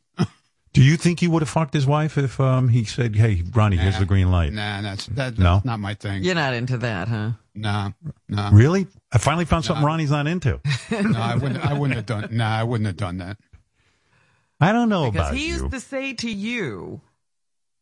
Do 0.71 0.83
you 0.83 0.97
think 0.97 1.19
he 1.19 1.27
would 1.27 1.41
have 1.41 1.49
fucked 1.49 1.73
his 1.73 1.87
wife 1.87 2.17
if, 2.17 2.39
um, 2.39 2.67
he 2.69 2.83
said, 2.83 3.15
Hey, 3.15 3.43
Ronnie, 3.55 3.77
here's 3.77 3.97
the 3.97 4.05
green 4.05 4.29
light? 4.31 4.53
Nah, 4.53 4.81
that's 4.81 5.07
that, 5.07 5.15
that's 5.35 5.39
No? 5.39 5.61
not 5.65 5.79
my 5.79 5.95
thing. 5.95 6.23
You're 6.23 6.35
not 6.35 6.53
into 6.53 6.77
that, 6.77 7.07
huh? 7.07 7.31
Nah, 7.55 7.91
nah, 8.27 8.51
Really? 8.53 8.85
I 9.11 9.17
finally 9.17 9.45
found 9.45 9.65
something 9.65 9.83
Ronnie's 9.83 10.11
not 10.11 10.27
into. 10.27 10.59
nah. 10.91 11.31
I 11.31 11.35
wouldn't. 11.35 11.65
I 11.65 11.73
wouldn't 11.73 11.95
have 11.95 12.05
done. 12.05 12.29
Nah, 12.31 12.55
I 12.59 12.63
wouldn't 12.63 12.85
have 12.87 12.97
done 12.97 13.17
that. 13.17 13.37
I 14.61 14.71
don't 14.71 14.89
know 14.89 15.09
Because 15.11 15.29
about 15.29 15.37
he 15.37 15.47
you. 15.47 15.53
used 15.53 15.71
to 15.71 15.79
say 15.79 16.13
to 16.13 16.29
you, 16.29 17.01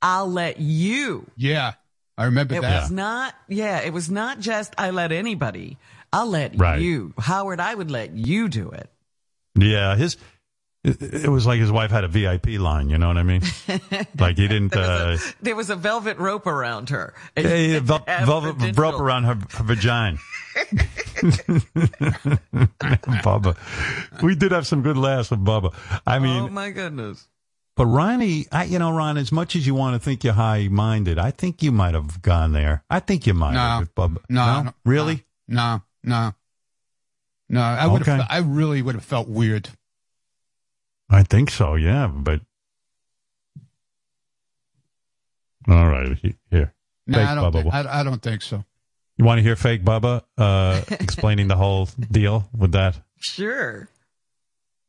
I'll 0.02 0.32
let 0.32 0.60
you. 0.60 1.26
Yeah, 1.36 1.74
I 2.18 2.26
remember 2.26 2.56
It 2.56 2.62
that. 2.62 2.84
was 2.84 2.92
not, 2.92 3.34
yeah, 3.50 3.82
it 3.82 3.92
was 3.92 4.10
not 4.10 4.40
just 4.40 4.74
I 4.78 4.92
let 4.92 5.12
anybody. 5.12 5.78
I'll 6.14 6.28
let 6.28 6.58
Right. 6.58 6.80
you. 6.80 7.14
Howard, 7.18 7.60
I 7.60 7.74
would 7.76 7.92
let 7.92 8.14
you 8.16 8.48
do 8.48 8.70
it. 8.70 8.90
Yeah, 9.56 9.96
his 9.96 10.18
it, 10.88 11.26
it 11.26 11.30
was 11.30 11.46
like 11.46 11.60
his 11.60 11.72
wife 11.72 11.92
had 11.92 12.04
a 12.04 12.08
VIP 12.08 12.60
line. 12.60 12.90
You 12.90 12.98
know 12.98 13.08
what 13.08 13.18
I 13.18 13.24
mean? 13.24 13.42
like 14.20 14.38
he 14.38 14.48
didn't. 14.48 14.70
There 14.72 14.82
was, 14.82 15.22
Uh, 15.22 15.32
a, 15.40 15.44
there 15.44 15.56
was 15.56 15.70
a 15.70 15.76
velvet 15.76 16.18
rope 16.18 16.48
around 16.48 16.90
her. 16.90 17.14
And 17.36 17.46
you 17.46 17.50
hey, 17.52 17.70
had 17.72 17.80
to 17.80 17.82
vel- 17.86 18.00
velvet 18.26 18.54
credentials. 18.58 18.78
rope 18.78 19.00
around 19.02 19.24
her, 19.26 19.36
her 19.58 19.64
vagina. 19.64 20.18
Bubba, 23.24 23.56
we 24.24 24.36
did 24.36 24.52
have 24.52 24.68
some 24.68 24.82
good 24.82 24.98
laughs 24.98 25.32
with 25.32 25.44
Bubba. 25.44 25.74
I 26.06 26.20
mean, 26.20 26.44
oh 26.44 26.48
my 26.50 26.70
goodness. 26.72 27.28
but 27.76 27.86
Ronnie, 27.86 28.46
I, 28.52 28.64
you 28.66 28.80
know, 28.80 28.92
Ron, 28.92 29.18
as 29.18 29.32
much 29.32 29.56
as 29.56 29.66
you 29.68 29.76
want 29.76 29.96
to 29.96 30.00
think 30.04 30.24
you're 30.24 30.34
high 30.34 30.68
minded, 30.70 31.20
I 31.20 31.32
think 31.32 31.62
you 31.64 31.72
might 31.72 31.94
have 31.94 32.22
gone 32.22 32.54
there. 32.54 32.84
I 32.90 33.00
think 33.00 33.28
you 33.28 33.34
might 33.34 33.54
No. 33.54 33.60
have 33.60 33.80
with 33.82 33.96
Bubba. 33.96 34.18
No, 34.30 34.64
no, 34.64 34.74
really? 34.86 35.26
No, 35.48 35.82
no, 36.04 36.34
no. 37.50 37.62
I 37.62 37.88
would 37.88 38.06
have. 38.06 38.20
Okay. 38.22 38.28
I 38.30 38.40
really 38.40 38.82
would 38.82 38.96
have 38.96 39.06
felt 39.06 39.28
weird. 39.28 39.70
I 41.10 41.24
think 41.24 41.50
so. 41.52 41.76
Yeah, 41.76 42.08
but 42.08 42.42
all 45.68 45.88
right, 45.88 46.18
here. 46.50 46.74
No, 47.06 47.18
Fake 47.18 47.28
I 47.28 47.36
don't. 47.36 47.54
Bubba. 47.54 47.62
Think, 47.64 47.74
I, 47.74 48.00
I 48.00 48.04
don't 48.04 48.22
think 48.22 48.42
so. 48.42 48.64
You 49.18 49.26
want 49.26 49.40
to 49.40 49.44
hear 49.44 49.56
fake 49.56 49.84
Bubba 49.84 50.24
uh, 50.38 50.82
explaining 50.92 51.48
the 51.48 51.56
whole 51.56 51.90
deal 52.12 52.50
with 52.56 52.74
that? 52.74 53.00
Sure. 53.20 53.90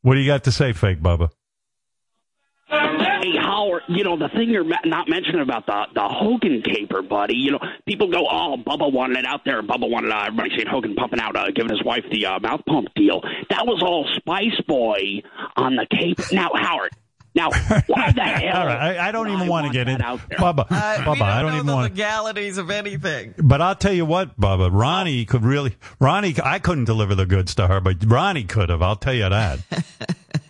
What 0.01 0.13
do 0.15 0.19
you 0.21 0.27
got 0.27 0.43
to 0.43 0.51
say, 0.51 0.73
fake 0.73 1.01
Bubba? 1.01 1.29
Hey 3.69 3.75
Howard, 3.75 3.83
you 3.87 4.03
know 4.03 4.17
the 4.17 4.29
thing 4.29 4.49
you're 4.49 4.65
not 4.85 5.09
mentioning 5.09 5.41
about 5.41 5.65
the 5.65 5.85
the 5.93 6.07
Hogan 6.07 6.61
caper, 6.61 7.01
buddy. 7.01 7.35
You 7.35 7.51
know, 7.51 7.59
people 7.85 8.11
go, 8.11 8.25
"Oh, 8.29 8.57
Bubba 8.57 8.91
wanted 8.91 9.17
it 9.17 9.25
out 9.25 9.41
there. 9.45 9.61
Bubba 9.61 9.89
wanted 9.89 10.11
uh, 10.11 10.23
everybody 10.27 10.49
saying 10.55 10.67
Hogan 10.69 10.95
pumping 10.95 11.19
out, 11.19 11.35
uh, 11.35 11.51
giving 11.53 11.71
his 11.71 11.83
wife 11.83 12.03
the 12.11 12.25
uh, 12.25 12.39
mouth 12.39 12.61
pump 12.67 12.87
deal." 12.95 13.21
That 13.49 13.65
was 13.65 13.81
all 13.83 14.07
Spice 14.15 14.59
Boy 14.67 15.21
on 15.55 15.75
the 15.75 15.85
caper. 15.91 16.23
Now, 16.33 16.49
Howard, 16.55 16.91
now 17.35 17.49
why 17.87 18.11
the 18.11 18.21
hell? 18.21 18.61
All 18.61 18.65
right, 18.65 18.97
I, 18.97 19.09
I 19.09 19.11
don't 19.11 19.29
even 19.29 19.41
I 19.41 19.49
want 19.49 19.67
to 19.67 19.73
get 19.73 19.87
in, 19.87 20.01
out 20.01 20.21
there? 20.29 20.39
Bubba. 20.39 20.65
Uh, 20.69 20.97
Bubba, 20.97 21.05
don't 21.05 21.21
I 21.21 21.41
don't 21.41 21.51
know 21.51 21.55
even 21.57 21.67
the 21.67 21.73
want. 21.73 21.91
legalities 21.93 22.57
of 22.57 22.69
anything. 22.69 23.35
But 23.37 23.61
I'll 23.61 23.75
tell 23.75 23.93
you 23.93 24.05
what, 24.05 24.39
Bubba. 24.39 24.69
Ronnie 24.71 25.25
could 25.25 25.43
really. 25.43 25.75
Ronnie, 25.99 26.35
I 26.43 26.59
couldn't 26.59 26.85
deliver 26.85 27.15
the 27.15 27.25
goods 27.25 27.55
to 27.55 27.67
her, 27.67 27.79
but 27.79 27.97
Ronnie 28.05 28.45
could 28.45 28.69
have. 28.69 28.81
I'll 28.81 28.95
tell 28.95 29.13
you 29.13 29.29
that. 29.29 29.59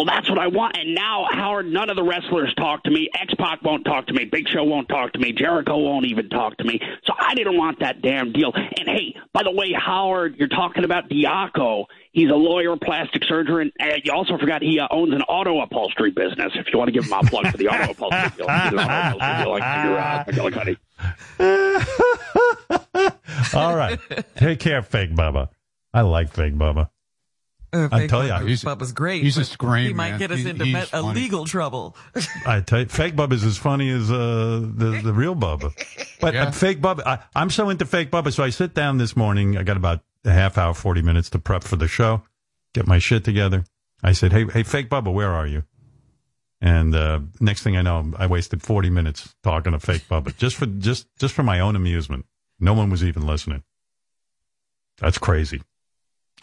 Well, 0.00 0.06
that's 0.06 0.30
what 0.30 0.38
I 0.38 0.46
want. 0.46 0.78
And 0.78 0.94
now, 0.94 1.26
Howard, 1.30 1.66
none 1.66 1.90
of 1.90 1.96
the 1.96 2.02
wrestlers 2.02 2.54
talk 2.54 2.84
to 2.84 2.90
me. 2.90 3.10
X 3.12 3.34
Pac 3.38 3.62
won't 3.62 3.84
talk 3.84 4.06
to 4.06 4.14
me. 4.14 4.24
Big 4.24 4.48
Show 4.48 4.64
won't 4.64 4.88
talk 4.88 5.12
to 5.12 5.18
me. 5.18 5.34
Jericho 5.34 5.76
won't 5.76 6.06
even 6.06 6.30
talk 6.30 6.56
to 6.56 6.64
me. 6.64 6.80
So 7.04 7.12
I 7.20 7.34
didn't 7.34 7.58
want 7.58 7.80
that 7.80 8.00
damn 8.00 8.32
deal. 8.32 8.50
And 8.54 8.88
hey, 8.88 9.14
by 9.34 9.42
the 9.42 9.50
way, 9.50 9.74
Howard, 9.74 10.36
you're 10.38 10.48
talking 10.48 10.84
about 10.84 11.10
Diaco. 11.10 11.84
He's 12.12 12.30
a 12.30 12.34
lawyer, 12.34 12.78
plastic 12.82 13.24
surgeon. 13.24 13.72
And 13.78 14.00
you 14.02 14.10
also 14.14 14.38
forgot 14.38 14.62
he 14.62 14.80
uh, 14.80 14.88
owns 14.90 15.12
an 15.12 15.20
auto 15.20 15.60
upholstery 15.60 16.12
business. 16.12 16.50
If 16.54 16.68
you 16.72 16.78
want 16.78 16.88
to 16.88 16.92
give 16.92 17.04
him 17.04 17.12
a 17.12 17.20
plug 17.20 17.48
for 17.48 17.58
the 17.58 17.68
auto 17.68 17.90
upholstery 17.90 18.30
deal, 18.38 18.46
deal 18.46 19.50
like 19.50 19.60
uh, 19.60 20.74
All 23.54 23.76
right, 23.76 24.00
take 24.36 24.60
care, 24.60 24.80
fake 24.80 25.10
Bubba. 25.10 25.50
I 25.92 26.00
like 26.00 26.32
fake 26.32 26.54
Bubba. 26.54 26.88
Uh, 27.72 27.88
I 27.92 28.06
tell 28.08 28.24
you, 28.24 28.32
Bubba- 28.32 28.46
he's- 28.48 28.64
Bubba's 28.64 28.92
great. 28.92 29.22
he's 29.22 29.36
a 29.36 29.40
but 29.40 29.46
scream, 29.46 29.86
He 29.86 29.92
might 29.92 30.10
man. 30.10 30.18
get 30.18 30.32
us 30.32 30.40
He- 30.40 30.48
into 30.50 30.64
he's 30.64 30.72
met- 30.72 30.92
a 30.92 31.02
legal 31.02 31.44
trouble. 31.44 31.96
I 32.46 32.60
tell 32.62 32.80
you, 32.80 32.86
fake 32.86 33.14
Bubba 33.14 33.32
is 33.34 33.44
as 33.44 33.56
funny 33.58 33.90
as 33.90 34.10
uh, 34.10 34.60
the 34.74 35.00
the 35.04 35.12
real 35.12 35.36
Bubba. 35.36 35.72
But 36.20 36.34
Yeah. 36.34 36.44
uh, 36.46 36.50
fake 36.50 36.80
Bubba, 36.80 37.06
I, 37.06 37.18
I'm 37.34 37.48
so 37.50 37.68
into 37.68 37.86
fake 37.86 38.10
Bubba. 38.10 38.32
So 38.32 38.42
I 38.42 38.50
sit 38.50 38.74
down 38.74 38.98
this 38.98 39.16
morning. 39.16 39.56
I 39.56 39.62
got 39.62 39.76
about 39.76 40.00
a 40.24 40.32
half 40.32 40.58
hour, 40.58 40.74
forty 40.74 41.00
minutes 41.02 41.30
to 41.30 41.38
prep 41.38 41.62
for 41.62 41.76
the 41.76 41.86
show, 41.86 42.22
get 42.74 42.86
my 42.88 42.98
shit 42.98 43.22
together. 43.24 43.64
I 44.02 44.12
said, 44.12 44.32
"Hey, 44.32 44.46
hey, 44.46 44.62
fake 44.64 44.88
Bubba, 44.90 45.12
where 45.12 45.30
are 45.30 45.46
you?" 45.46 45.62
And 46.60 46.94
uh, 46.94 47.20
next 47.40 47.62
thing 47.62 47.76
I 47.76 47.82
know, 47.82 48.12
I 48.18 48.26
wasted 48.26 48.62
forty 48.62 48.90
minutes 48.90 49.34
talking 49.44 49.72
to 49.72 49.78
fake 49.78 50.08
Bubba 50.10 50.36
just 50.36 50.56
for 50.56 50.66
just 50.66 51.06
just 51.20 51.34
for 51.34 51.42
my 51.44 51.60
own 51.60 51.76
amusement. 51.76 52.26
No 52.58 52.74
one 52.74 52.90
was 52.90 53.04
even 53.04 53.26
listening. 53.26 53.62
That's 54.98 55.18
crazy. 55.18 55.62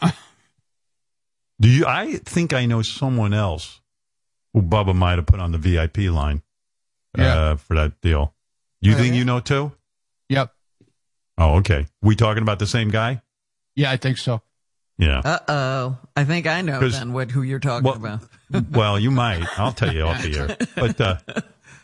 Do 1.60 1.68
you? 1.68 1.86
I 1.86 2.16
think 2.24 2.52
I 2.52 2.66
know 2.66 2.82
someone 2.82 3.34
else 3.34 3.80
who 4.54 4.62
Bubba 4.62 4.94
might 4.94 5.16
have 5.16 5.26
put 5.26 5.40
on 5.40 5.52
the 5.52 5.58
VIP 5.58 5.98
line 6.10 6.42
Yeah. 7.16 7.34
uh, 7.38 7.56
for 7.56 7.74
that 7.74 8.00
deal. 8.00 8.34
You 8.80 8.94
Oh, 8.94 8.96
think 8.96 9.08
yeah? 9.14 9.18
you 9.18 9.24
know 9.24 9.40
too? 9.40 9.72
Yep. 10.28 10.52
Oh, 11.36 11.56
okay. 11.56 11.86
We 12.02 12.16
talking 12.16 12.42
about 12.42 12.58
the 12.58 12.66
same 12.66 12.90
guy? 12.90 13.22
Yeah, 13.74 13.90
I 13.90 13.96
think 13.96 14.18
so. 14.18 14.42
Yeah. 14.98 15.20
Uh 15.24 15.38
oh. 15.48 15.98
I 16.16 16.24
think 16.24 16.46
I 16.46 16.60
know 16.62 16.80
then 16.88 17.12
what 17.12 17.30
who 17.30 17.42
you're 17.42 17.60
talking 17.60 17.84
Well, 17.84 17.94
about. 17.96 18.20
well, 18.70 18.98
you 18.98 19.10
might. 19.10 19.46
I'll 19.58 19.72
tell 19.72 19.92
you 19.94 20.02
off 20.02 20.22
the 20.22 20.36
air. 20.38 20.56
But 20.74 21.00
uh, 21.00 21.18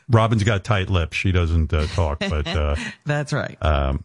Robin's 0.08 0.42
got 0.44 0.64
tight 0.64 0.90
lips. 0.90 1.16
She 1.16 1.30
doesn't 1.32 1.72
uh, 1.72 1.86
talk. 1.86 2.18
But 2.20 2.46
uh, 2.48 2.76
That's 3.06 3.32
right. 3.32 3.56
um, 3.62 4.04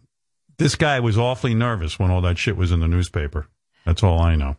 this 0.58 0.76
guy 0.76 1.00
was 1.00 1.18
awfully 1.18 1.54
nervous 1.54 1.98
when 1.98 2.10
all 2.10 2.20
that 2.22 2.38
shit 2.38 2.56
was 2.56 2.70
in 2.72 2.80
the 2.80 2.88
newspaper. 2.88 3.48
That's 3.84 4.02
all 4.04 4.20
I 4.20 4.36
know. 4.36 4.56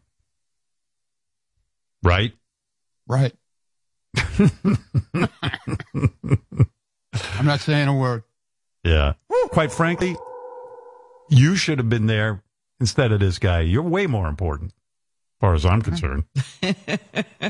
Right? 2.04 2.34
Right. 3.08 3.34
I'm 7.14 7.45
not 7.45 7.60
saying 7.60 7.88
a 7.88 7.95
word. 7.97 8.24
Yeah. 8.84 9.14
Quite 9.49 9.72
frankly, 9.72 10.16
you 11.30 11.56
should 11.56 11.78
have 11.78 11.89
been 11.89 12.08
there 12.08 12.43
instead 12.80 13.12
of 13.12 13.20
this 13.20 13.38
guy. 13.39 13.62
You're 13.62 13.84
way 13.84 14.08
more 14.08 14.28
important, 14.28 14.72
as 14.72 15.39
far 15.39 15.54
as 15.54 15.66
I'm 15.66 15.82
concerned. 15.82 16.24
I 16.64 16.74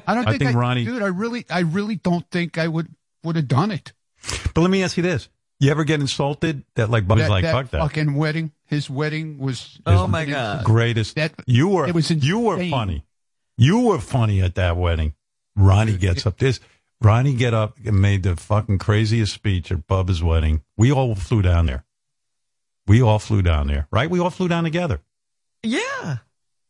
don't 0.08 0.28
I 0.28 0.32
think, 0.32 0.40
think 0.40 0.56
I, 0.56 0.60
Ronnie- 0.60 0.86
dude. 0.86 1.02
I 1.04 1.08
really, 1.08 1.46
I 1.50 1.60
really 1.60 1.96
don't 1.96 2.30
think 2.32 2.58
I 2.58 2.68
would 2.68 2.88
would 3.24 3.36
have 3.36 3.48
done 3.48 3.72
it. 3.72 3.94
But 4.54 4.62
let 4.62 4.72
me 4.72 4.84
ask 4.84 4.98
you 4.98 5.04
this: 5.04 5.30
You 5.60 5.72
ever 5.72 5.84
get 5.84 6.00
insulted 6.00 6.64
that 6.76 6.90
like 6.90 7.08
Bubba's 7.08 7.30
like 7.30 7.44
that 7.44 7.54
fuck 7.54 7.70
that? 7.70 7.82
fucking 7.82 8.16
wedding. 8.16 8.52
His 8.66 8.90
wedding 8.90 9.38
was. 9.38 9.80
Oh 9.86 10.08
my 10.08 10.26
god. 10.26 10.64
greatest. 10.66 11.16
That- 11.16 11.34
you 11.46 11.68
were 11.70 11.88
it 11.88 11.94
was 11.96 12.10
you 12.12 12.40
were 12.40 12.58
funny. 12.70 13.06
You 13.58 13.82
were 13.82 14.00
funny 14.00 14.42
at 14.42 14.56
that 14.56 14.78
wedding. 14.78 15.14
Ronnie 15.56 15.98
gets 15.98 16.26
up 16.26 16.38
this. 16.38 16.60
Ronnie 17.02 17.34
get 17.34 17.54
up 17.54 17.78
and 17.84 18.00
made 18.02 18.24
the 18.24 18.36
fucking 18.36 18.78
craziest 18.78 19.34
speech 19.34 19.72
at 19.72 19.88
Bubba's 19.88 20.22
wedding. 20.24 20.62
We 20.78 20.92
all 20.92 21.16
flew 21.16 21.42
down 21.42 21.66
there. 21.66 21.84
We 22.88 23.02
all 23.02 23.20
flew 23.20 23.42
down 23.42 23.68
there, 23.68 23.88
right? 23.92 24.10
We 24.10 24.20
all 24.20 24.30
flew 24.30 24.48
down 24.48 24.64
together. 24.64 25.02
Yeah. 25.64 26.18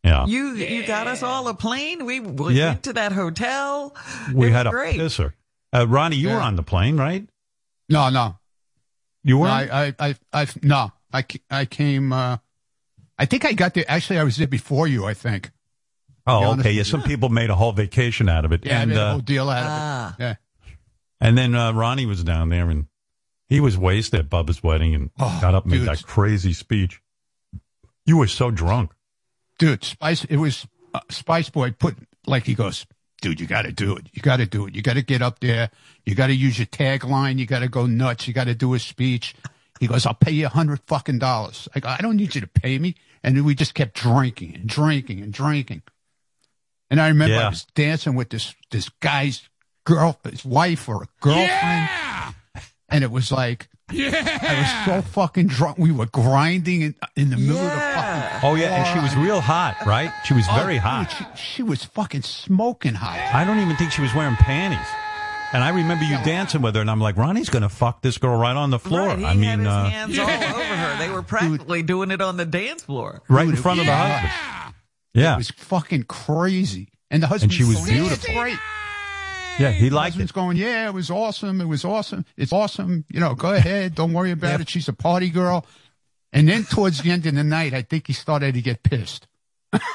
Yeah. 0.04 0.26
You 0.26 0.54
you 0.56 0.86
got 0.88 1.08
us 1.08 1.22
all 1.24 1.48
a 1.48 1.54
plane. 1.54 2.06
We 2.06 2.20
went 2.20 2.56
Yeah. 2.56 2.74
to 2.76 2.94
that 2.94 3.12
hotel. 3.12 3.96
we 4.34 4.48
It 4.48 4.52
had 4.54 4.68
a 4.68 4.70
was 4.70 4.76
great. 4.76 5.00
pisser. 5.00 5.34
Uh, 5.74 5.88
Ronnie, 5.88 6.16
you 6.18 6.30
were 6.30 6.36
on 6.42 6.56
the 6.56 6.64
plane, 6.64 6.98
right? 6.98 7.28
No, 7.88 8.10
no, 8.10 8.38
You 9.24 9.36
no. 9.36 9.42
were. 9.42 9.48
I, 9.48 9.64
I, 10.00 10.08
I, 10.10 10.16
I, 10.34 10.48
no. 10.64 10.92
I, 11.14 11.26
I 11.50 11.66
came. 11.66 12.12
uh 12.14 12.38
I 13.18 13.26
think 13.26 13.46
I 13.46 13.54
got 13.54 13.74
there. 13.74 13.86
Actually, 13.88 14.20
I 14.20 14.24
was 14.24 14.38
there 14.38 14.48
before 14.48 14.88
you. 14.88 15.06
I 15.06 15.14
think. 15.14 15.52
Be 16.40 16.46
oh, 16.46 16.54
okay. 16.60 16.72
Yeah, 16.72 16.78
you. 16.80 16.84
some 16.84 17.04
people 17.04 17.30
made 17.30 17.50
a 17.50 17.56
whole 17.56 17.72
vacation 17.72 18.30
out 18.30 18.46
of 18.46 18.52
it. 18.52 18.66
Yeah, 18.66 18.82
and 18.82 18.92
I 18.92 18.96
made 18.96 19.02
a 19.02 19.04
uh, 19.06 19.12
whole 19.12 19.20
deal 19.20 19.50
out 19.50 19.64
of 19.64 19.70
Ah. 19.70 20.16
it. 20.18 20.22
Yeah. 20.24 20.36
And 21.20 21.38
then 21.38 21.54
uh, 21.56 21.72
Ronnie 21.74 22.06
was 22.06 22.24
down 22.24 22.50
there 22.50 22.70
and 22.70 22.88
he 23.48 23.60
was 23.60 23.78
wasted 23.78 24.20
at 24.22 24.30
Bubba's 24.30 24.64
wedding 24.64 24.96
and 24.96 25.10
Oh, 25.20 25.38
got 25.42 25.54
up 25.56 25.66
and 25.66 25.72
made 25.74 25.82
that 25.88 26.04
crazy 26.04 26.54
speech. 26.54 27.02
You 28.06 28.18
were 28.18 28.28
so 28.28 28.50
drunk. 28.52 28.92
dude, 29.60 29.84
Spice. 29.84 30.24
It 30.26 30.38
was 30.38 30.68
uh, 30.94 31.00
Spice 31.10 31.50
Boy 31.50 31.72
put 31.72 31.96
like 32.26 32.46
he 32.46 32.56
goes, 32.56 32.86
dude. 33.22 33.40
You 33.40 33.46
got 33.48 33.64
to 33.64 33.72
do 33.72 33.96
it. 33.96 34.08
You 34.14 34.22
got 34.22 34.38
to 34.38 34.46
do 34.48 34.66
it. 34.66 34.76
You 34.76 34.82
got 34.82 34.94
to 34.96 35.04
get 35.04 35.22
up 35.22 35.40
there. 35.40 35.70
You 36.06 36.16
got 36.16 36.28
to 36.28 36.34
use 36.36 36.58
your 36.58 36.66
tagline. 36.68 37.38
You 37.38 37.46
got 37.46 37.60
to 37.60 37.68
go 37.68 37.86
nuts. 37.86 38.28
You 38.28 38.34
got 38.34 38.46
to 38.46 38.56
do 38.56 38.74
a 38.74 38.80
speech. 38.80 39.36
He 39.80 39.88
goes, 39.88 40.06
I'll 40.06 40.14
pay 40.16 40.32
you 40.32 40.46
a 40.48 40.50
hundred 40.50 40.80
fucking 40.88 41.20
dollars. 41.20 41.68
I 41.76 41.80
go, 41.80 41.90
I 41.90 41.98
don't 41.98 42.16
need 42.18 42.34
you 42.36 42.42
to 42.42 42.48
pay 42.48 42.78
me. 42.80 42.96
And 43.24 43.38
then 43.38 43.44
we 43.44 43.54
just 43.54 43.74
kept 43.76 43.94
drinking 43.96 44.56
and 44.56 44.68
drinking 44.68 45.22
and 45.22 45.32
drinking. 45.32 45.84
And 46.92 47.02
I 47.02 47.08
remember 47.08 47.34
Yeah. 47.36 47.48
I 47.48 47.50
was 47.50 47.66
dancing 47.74 48.14
with 48.16 48.30
this 48.30 48.54
this 48.70 48.90
guy's 49.00 49.42
girl, 49.86 50.20
his 50.30 50.46
wife 50.46 50.88
or 50.88 51.04
a 51.04 51.08
girlfriend. 51.22 51.90
And 52.90 53.04
it 53.04 53.10
was 53.12 53.32
like, 53.32 53.70
Yeah. 53.92 54.12
I 54.14 54.60
was 54.92 55.04
so 55.04 55.10
fucking 55.12 55.48
drunk. 55.48 55.78
We 55.78 55.92
were 55.92 56.06
grinding 56.06 56.82
in, 56.82 56.96
in 57.16 57.30
the 57.30 57.38
middle 57.38 57.58
of 57.58 57.72
the 57.72 57.80
fucking 57.80 58.50
Oh, 58.50 58.56
yeah. 58.56 58.76
And 58.84 58.88
she 58.94 59.00
was 59.04 59.16
real 59.26 59.40
hot, 59.42 59.78
right? 59.86 60.12
She 60.26 60.34
was 60.34 60.46
very 60.48 60.78
Oh, 60.78 60.82
hot. 60.82 61.10
dude, 61.18 61.28
She, 61.38 61.44
she 61.56 61.64
was 61.64 61.84
fucking 61.86 62.24
smoking 62.24 62.94
hot. 62.96 63.18
I 63.34 63.44
don't 63.46 63.60
even 63.60 63.76
think 63.78 63.92
she 63.92 64.02
was 64.02 64.14
wearing 64.14 64.36
panties. 64.36 64.86
And 65.54 65.64
I 65.64 65.70
remember 65.70 66.06
you 66.06 66.16
dancing 66.24 66.62
with 66.62 66.76
her, 66.76 66.82
and 66.82 66.90
I'm 66.90 67.02
like, 67.02 67.18
Ronnie's 67.18 67.50
going 67.50 67.64
to 67.64 67.70
fuck 67.70 68.02
this 68.02 68.18
girl 68.18 68.38
right 68.38 68.56
on 68.56 68.70
the 68.70 68.80
floor. 68.80 69.08
Right, 69.08 69.20
he 69.20 69.26
I 69.26 69.34
mean, 69.34 69.44
had 69.44 69.60
his 69.60 69.68
uh, 69.68 69.84
hands 69.84 70.20
all 70.20 70.30
over 70.30 70.76
her. 70.76 70.98
They 70.98 71.10
were 71.10 71.24
practically 71.24 71.84
doing 71.84 72.10
it 72.12 72.22
on 72.22 72.38
the 72.38 72.46
dance 72.46 72.84
floor. 72.84 73.22
right 73.28 73.50
in 73.50 73.56
front 73.58 73.80
of 73.82 73.86
the 73.86 73.92
yeah. 73.92 74.20
husband. 74.20 74.76
Yeah. 75.14 75.34
It 75.34 75.38
was 75.38 75.52
fucking 75.52 76.04
crazy. 76.04 76.90
And 77.10 77.22
the 77.22 77.28
husband 77.28 77.52
and 77.52 77.58
she 77.58 77.64
was 77.66 77.76
going, 77.78 77.92
beautiful." 77.92 78.34
Great. 78.34 78.58
Yeah, 79.60 79.72
he 79.72 79.90
The 79.90 79.96
liked 79.96 80.14
husband's 80.14 80.32
it. 80.32 80.36
going, 80.36 80.58
yeah, 80.58 80.88
it 80.88 80.94
was 80.94 81.12
awesome. 81.12 81.60
It 81.62 81.66
was 81.68 81.84
awesome. 81.84 82.26
It's 82.38 82.54
awesome. 82.54 83.04
You 83.10 83.20
know, 83.20 83.36
go 83.36 83.54
ahead. 83.54 83.96
Don't 83.96 84.14
worry 84.14 84.32
about 84.32 84.52
Yeah. 84.52 84.62
it. 84.62 84.70
She's 84.70 84.88
a 84.88 84.94
party 84.94 85.30
girl. 85.30 85.66
And 86.34 86.48
then 86.48 86.64
towards 86.64 87.02
the 87.02 87.12
end 87.12 87.26
of 87.26 87.36
the 87.36 87.44
night, 87.44 87.74
I 87.74 87.82
think 87.82 88.08
he 88.08 88.14
started 88.14 88.54
to 88.54 88.62
get 88.62 88.82
pissed. 88.84 89.28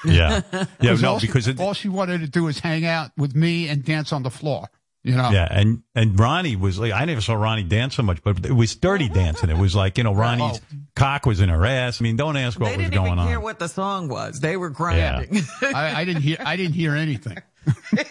Yeah. 0.05 0.43
Yeah, 0.53 0.91
'Cause 0.91 1.03
no, 1.03 1.13
all 1.15 1.19
she- 1.19 1.27
because 1.27 1.49
it, 1.49 1.59
all 1.59 1.73
she 1.73 1.89
wanted 1.89 2.21
to 2.21 2.29
do 2.29 2.45
was 2.45 2.59
hang 2.61 2.85
out 2.85 3.11
with 3.17 3.35
me 3.35 3.69
and 3.69 3.83
dance 3.85 4.13
on 4.13 4.23
the 4.23 4.31
floor. 4.31 4.69
You 5.07 5.15
know, 5.15 5.31
Yeah, 5.31 5.47
and 5.49 5.83
and 5.95 6.19
Ronnie 6.19 6.57
was 6.57 6.79
like, 6.79 6.93
I 6.93 7.05
never 7.05 7.21
saw 7.21 7.35
Ronnie 7.35 7.63
dance 7.63 7.95
so 7.95 8.03
much, 8.03 8.23
but 8.23 8.45
it 8.45 8.53
was 8.53 8.75
dirty 8.75 9.09
dancing. 9.09 9.51
It 9.51 9.57
was 9.57 9.75
like 9.75 9.99
you 9.99 10.05
know 10.05 10.13
Ronnie's 10.13 10.61
oh. 10.61 10.77
cock 10.97 11.27
was 11.27 11.41
in 11.41 11.49
her 11.49 11.65
ass. 11.65 12.01
I 12.01 12.05
mean, 12.05 12.17
don't 12.17 12.37
ask 12.37 12.59
what 12.59 12.77
was 12.77 12.77
going 12.77 12.81
on 12.81 12.91
They 12.91 12.91
didn't 12.91 13.05
going 13.05 13.19
even 13.19 13.29
care 13.29 13.41
what 13.41 13.59
the 13.59 13.69
song 13.69 14.09
was. 14.09 14.41
They 14.41 14.57
were 14.57 14.71
grinding. 14.71 15.43
I, 15.63 16.01
I 16.01 16.05
didn't 16.05 16.23
hear. 16.23 16.39
I 16.41 16.57
didn't 16.57 16.75
hear 16.75 16.95
anything. 16.95 17.39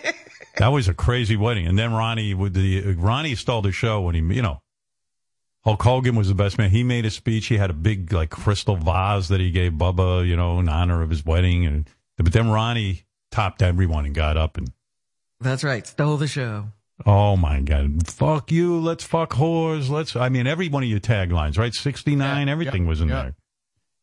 That 0.57 0.69
was 0.69 0.87
a 0.87 0.93
crazy 0.93 1.35
wedding. 1.35 1.67
And 1.67 1.77
then 1.77 1.93
Ronnie 1.93 2.33
with 2.33 2.53
the 2.53 2.93
Ronnie 2.93 3.35
stole 3.35 3.61
the 3.61 3.71
show 3.71 4.01
when 4.01 4.15
he 4.15 4.21
you 4.35 4.41
know 4.41 4.61
Hulk 5.63 5.81
Hogan 5.81 6.15
was 6.15 6.27
the 6.27 6.35
best 6.35 6.57
man. 6.57 6.69
He 6.69 6.83
made 6.83 7.05
a 7.05 7.11
speech. 7.11 7.47
He 7.47 7.57
had 7.57 7.69
a 7.69 7.73
big 7.73 8.13
like 8.13 8.29
crystal 8.29 8.77
vase 8.77 9.27
that 9.27 9.39
he 9.39 9.51
gave 9.51 9.73
Bubba, 9.73 10.25
you 10.25 10.35
know, 10.35 10.59
in 10.59 10.69
honor 10.69 11.01
of 11.01 11.09
his 11.09 11.25
wedding. 11.25 11.65
And 11.65 11.89
but 12.17 12.31
then 12.31 12.49
Ronnie 12.49 13.03
topped 13.31 13.61
everyone 13.61 14.05
and 14.05 14.15
got 14.15 14.37
up 14.37 14.57
and 14.57 14.71
That's 15.41 15.63
right. 15.63 15.85
Stole 15.85 16.17
the 16.17 16.27
show. 16.27 16.67
Oh 17.05 17.35
my 17.35 17.59
god, 17.61 18.07
fuck 18.07 18.51
you, 18.51 18.79
let's 18.79 19.03
fuck 19.03 19.31
whores, 19.31 19.89
let's. 19.89 20.15
I 20.15 20.29
mean, 20.29 20.47
every 20.47 20.69
one 20.69 20.83
of 20.83 20.89
your 20.89 20.99
taglines, 20.99 21.57
right? 21.57 21.73
Sixty 21.73 22.15
nine, 22.15 22.47
Yeah, 22.47 22.53
everything 22.53 22.83
yeah, 22.83 22.89
was 22.89 23.01
in 23.01 23.09
yeah. 23.09 23.21
there. 23.21 23.35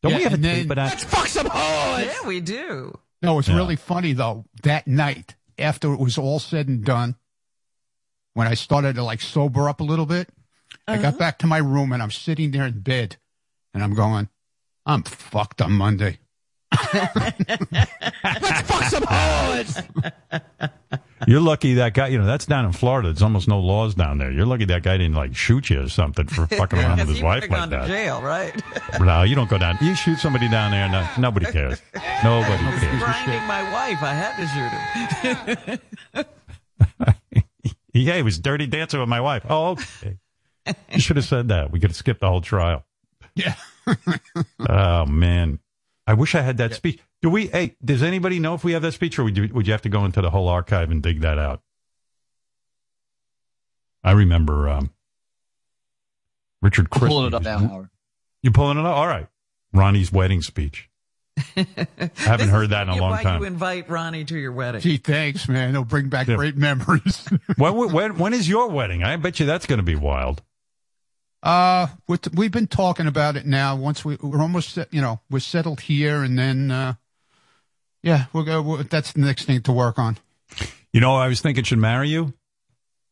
Don't 0.03 0.13
Yeah, 0.13 0.19
we 0.19 0.23
have 0.25 0.33
a 0.33 0.35
and 0.37 0.45
then- 0.45 0.57
tape 0.57 0.71
of 0.71 0.77
that? 0.77 1.01
fuck 1.01 1.27
some 1.29 1.47
hoes. 1.47 2.07
Yeah, 2.07 2.27
we 2.27 2.41
do. 2.41 2.99
No, 3.23 3.39
it's 3.39 3.49
Yeah. 3.49 3.57
really 3.57 3.77
funny 3.77 4.13
though. 4.13 4.45
That 4.63 4.87
night, 4.87 5.37
after 5.59 5.93
it 5.93 6.01
was 6.01 6.19
all 6.19 6.39
said 6.41 6.69
and 6.69 6.85
done, 6.85 7.15
when 8.35 8.47
I 8.49 8.55
started 8.55 8.97
to 8.97 9.05
like 9.05 9.21
sober 9.21 9.69
up 9.69 9.81
a 9.81 9.85
little 9.85 10.07
bit, 10.07 10.29
I 10.89 10.97
got 10.97 11.05
uh-huh. 11.05 11.19
back 11.19 11.39
to 11.39 11.47
my 11.47 11.59
room 11.59 11.93
and 11.93 12.03
I'm 12.03 12.11
sitting 12.11 12.51
there 12.51 12.67
in 12.67 12.81
bed, 12.81 13.17
and 13.73 13.83
I'm 13.83 13.95
going, 13.95 14.29
I'm 14.85 15.03
fucked 15.05 15.63
on 15.63 15.73
Monday. 15.73 16.19
Let's 16.93 18.61
fuck 18.63 18.85
some 18.85 19.05
hoes. 19.07 19.83
You're 21.27 21.41
lucky 21.41 21.75
that 21.75 21.95
guy. 21.95 22.09
You 22.09 22.19
know 22.19 22.27
that's 22.27 22.47
down 22.47 22.65
in 22.65 22.73
Florida. 22.73 23.09
There's 23.09 23.23
almost 23.23 23.49
no 23.49 23.61
laws 23.61 23.95
down 23.95 24.19
there. 24.19 24.31
You're 24.31 24.47
lucky 24.47 24.65
that 24.67 24.83
guy 24.83 24.97
didn't 24.97 25.15
like 25.15 25.35
shoot 25.37 25.71
you 25.71 25.83
or 25.83 25.89
something 25.89 26.27
for 26.27 26.47
fucking 26.57 26.79
around 26.79 26.99
with 26.99 27.09
his 27.09 27.23
wife 27.23 27.43
like 27.43 27.51
gone 27.51 27.71
to 27.71 27.77
that. 27.77 27.87
jail, 27.89 28.21
right? 28.23 28.61
No, 29.01 29.23
you 29.23 29.35
don't 29.35 29.49
go 29.51 29.59
down. 29.59 29.79
You 29.81 29.95
shoot 29.95 30.19
somebody 30.19 30.49
down 30.49 30.71
there, 30.71 30.89
no, 30.89 30.99
uh, 30.99 31.09
nobody 31.19 31.47
cares. 31.47 31.81
Nobody 32.25 32.63
cares. 32.63 33.03
Grinding 33.03 33.47
my 33.47 33.63
wife. 33.73 34.03
I 34.03 34.15
had 34.15 34.37
to 34.37 34.47
shoot 36.15 36.25
him. 36.25 36.27
Yeah, 37.95 38.17
he 38.17 38.23
was 38.23 38.39
dirty 38.39 38.67
dancing 38.67 39.01
with 39.01 39.09
my 39.09 39.21
wife. 39.21 39.45
Oh, 39.49 39.71
okay. 39.73 40.19
You 40.93 41.01
should 41.01 41.17
have 41.17 41.25
said 41.27 41.49
that. 41.49 41.71
We 41.73 41.81
could 41.81 41.91
have 41.91 41.97
skipped 41.97 42.21
the 42.21 42.29
whole 42.29 42.41
trial. 42.41 42.85
Yeah. 43.35 43.55
Oh 44.69 45.07
man, 45.07 45.59
I 46.07 46.15
wish 46.15 46.35
I 46.35 46.43
had 46.43 46.59
that 46.59 46.75
speech. 46.75 47.01
Do 47.23 47.31
we? 47.31 47.47
Hey, 47.47 47.77
does 47.85 48.03
anybody 48.03 48.39
know 48.41 48.55
if 48.55 48.65
we 48.65 48.73
have 48.73 48.83
that 48.83 48.93
speech, 48.93 49.19
or 49.19 49.25
would 49.25 49.37
you, 49.37 49.49
would 49.55 49.67
you 49.67 49.73
have 49.73 49.83
to 49.83 49.89
go 49.89 50.05
into 50.05 50.21
the 50.21 50.31
whole 50.31 50.49
archive 50.49 50.91
and 50.91 51.01
dig 51.03 51.21
that 51.21 51.39
out? 51.39 51.63
I 54.05 54.11
remember 54.13 54.69
um, 54.69 54.91
Richard 56.61 56.87
I'm 56.93 56.99
Christie. 56.99 57.09
pulling 57.09 57.27
it 57.29 57.35
up 57.35 57.43
now, 57.45 57.59
Howard. 57.59 57.89
You 58.43 58.51
pulling 58.51 58.77
it 58.79 58.85
up? 58.85 58.97
All 58.97 59.07
right. 59.07 59.29
Ronnie's 59.73 60.13
wedding 60.13 60.43
speech. 60.43 60.91
I 61.57 61.67
haven't 62.17 62.49
heard 62.51 62.71
that 62.71 62.83
in 62.83 62.89
a 62.91 62.97
long 62.97 63.13
Why 63.13 63.23
time. 63.23 63.41
you 63.41 63.47
invite 63.47 63.89
Ronnie 63.89 64.25
to 64.25 64.37
your 64.37 64.53
wedding? 64.53 64.81
Gee, 64.81 64.99
thanks, 64.99 65.49
man. 65.49 65.71
It'll 65.71 65.85
bring 65.85 66.09
back 66.09 66.27
Yeah. 66.27 66.35
great 66.37 66.57
memories. 66.57 67.27
when, 67.57 67.93
when 67.93 68.19
when 68.19 68.35
is 68.35 68.49
your 68.49 68.69
wedding? 68.69 69.03
I 69.05 69.17
bet 69.17 69.39
you 69.41 69.47
that's 69.47 69.67
going 69.67 69.79
to 69.79 69.85
be 69.85 69.95
wild. 69.95 70.43
Uh, 71.43 71.87
we've 72.35 72.53
been 72.53 72.67
talking 72.67 73.07
about 73.07 73.37
it 73.37 73.47
now. 73.47 73.75
Once 73.77 74.05
we, 74.05 74.17
we're 74.17 74.41
almost, 74.41 74.77
you 74.91 75.01
know, 75.01 75.21
we're 75.31 75.41
settled 75.41 75.81
here, 75.81 76.23
and 76.23 76.39
then, 76.39 76.71
uh, 76.71 76.95
yeah, 78.03 78.27
we'll 78.33 78.45
go. 78.45 78.61
We'll, 78.63 78.83
that's 78.85 79.13
the 79.13 79.21
next 79.21 79.45
thing 79.45 79.61
to 79.63 79.73
work 79.73 79.99
on. 79.99 80.19
You 80.93 81.01
know, 81.01 81.15
I 81.15 81.29
was 81.29 81.41
thinking 81.41 81.65
should 81.65 81.79
marry 81.79 82.09
you, 82.09 82.35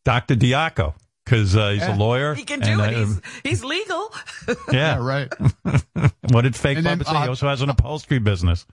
Doctor 0.04 0.34
Diaco, 0.36 0.94
because 1.24 1.56
uh, 1.56 1.70
he's 1.70 1.80
Yeah. 1.80 1.96
a 1.96 1.98
lawyer. 1.98 2.34
He 2.34 2.44
can 2.44 2.60
do 2.60 2.70
and, 2.80 2.80
it. 2.80 2.94
uh, 2.94 2.98
He's, 2.98 3.20
he's 3.42 3.64
legal. 3.64 4.12
yeah. 4.72 4.98
right. 4.98 5.32
what 6.30 6.42
did 6.42 6.54
Fake 6.56 6.76
And 6.78 6.86
then, 6.86 6.98
Bubba 6.98 7.04
say? 7.06 7.10
he 7.12 7.24
uh, 7.24 7.28
also 7.28 7.48
has 7.48 7.62
an 7.62 7.70
upholstery 7.70 8.18
business. 8.18 8.66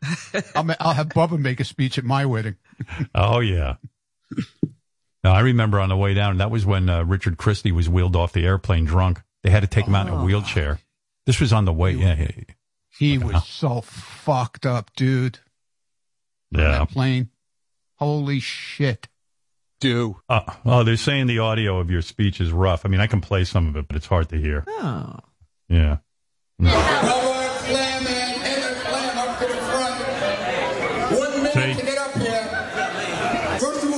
I'll, 0.56 0.70
I'll 0.80 0.94
have 0.94 1.10
Bubba 1.10 1.40
make 1.40 1.60
a 1.60 1.66
speech 1.66 1.98
at 1.98 2.04
my 2.04 2.26
wedding. 2.26 2.56
Oh 3.16 3.40
yeah. 3.40 3.76
Now, 5.24 5.34
I 5.34 5.40
remember 5.42 5.80
on 5.80 5.90
the 5.90 5.98
way 5.98 6.14
down. 6.14 6.38
That 6.38 6.52
was 6.52 6.66
when 6.66 6.90
uh, 6.90 7.04
Richard 7.04 7.38
Christie 7.38 7.72
was 7.72 7.90
wheeled 7.90 8.16
off 8.16 8.34
the 8.34 8.46
airplane 8.46 8.86
drunk. 8.86 9.22
They 9.44 9.50
had 9.50 9.62
to 9.62 9.68
take 9.68 9.86
him 9.86 9.96
out 9.96 10.08
in 10.08 10.14
Oh. 10.14 10.20
a 10.20 10.24
wheelchair. 10.26 10.80
This 11.26 11.40
was 11.40 11.52
on 11.54 11.66
the 11.66 11.74
way. 11.74 11.92
Yeah, 11.92 12.16
yeah, 12.18 12.32
He 12.98 13.18
was 13.18 13.46
so 13.46 13.82
fucked 13.82 14.66
up, 14.66 14.92
dude. 14.96 15.40
On 16.56 16.62
yeah. 16.62 16.72
That 16.80 16.90
plane. 16.90 17.30
Holy 17.96 18.40
shit. 18.40 19.08
Dude. 19.80 20.16
Uh, 20.28 20.42
oh, 20.66 20.84
they're 20.84 20.98
saying 20.98 21.28
the 21.28 21.40
audio 21.40 21.80
of 21.80 21.92
your 21.92 22.02
speech 22.02 22.42
is 22.42 22.52
rough. 22.52 22.86
I 22.86 22.90
mean, 22.90 23.00
I 23.00 23.08
can 23.08 23.22
play 23.22 23.44
some 23.44 23.68
of 23.68 23.76
it, 23.76 23.88
but 23.88 23.96
it's 23.96 24.08
hard 24.08 24.30
to 24.30 24.38
hear. 24.38 24.64
Oh. 24.68 25.18
Yeah. 25.70 25.98
One 31.10 31.44
minute 31.44 31.54
See? 31.54 31.74
to 31.80 31.86
get 31.86 31.98
up 31.98 32.14
here. 32.18 33.58
First 33.60 33.84
of 33.84 33.90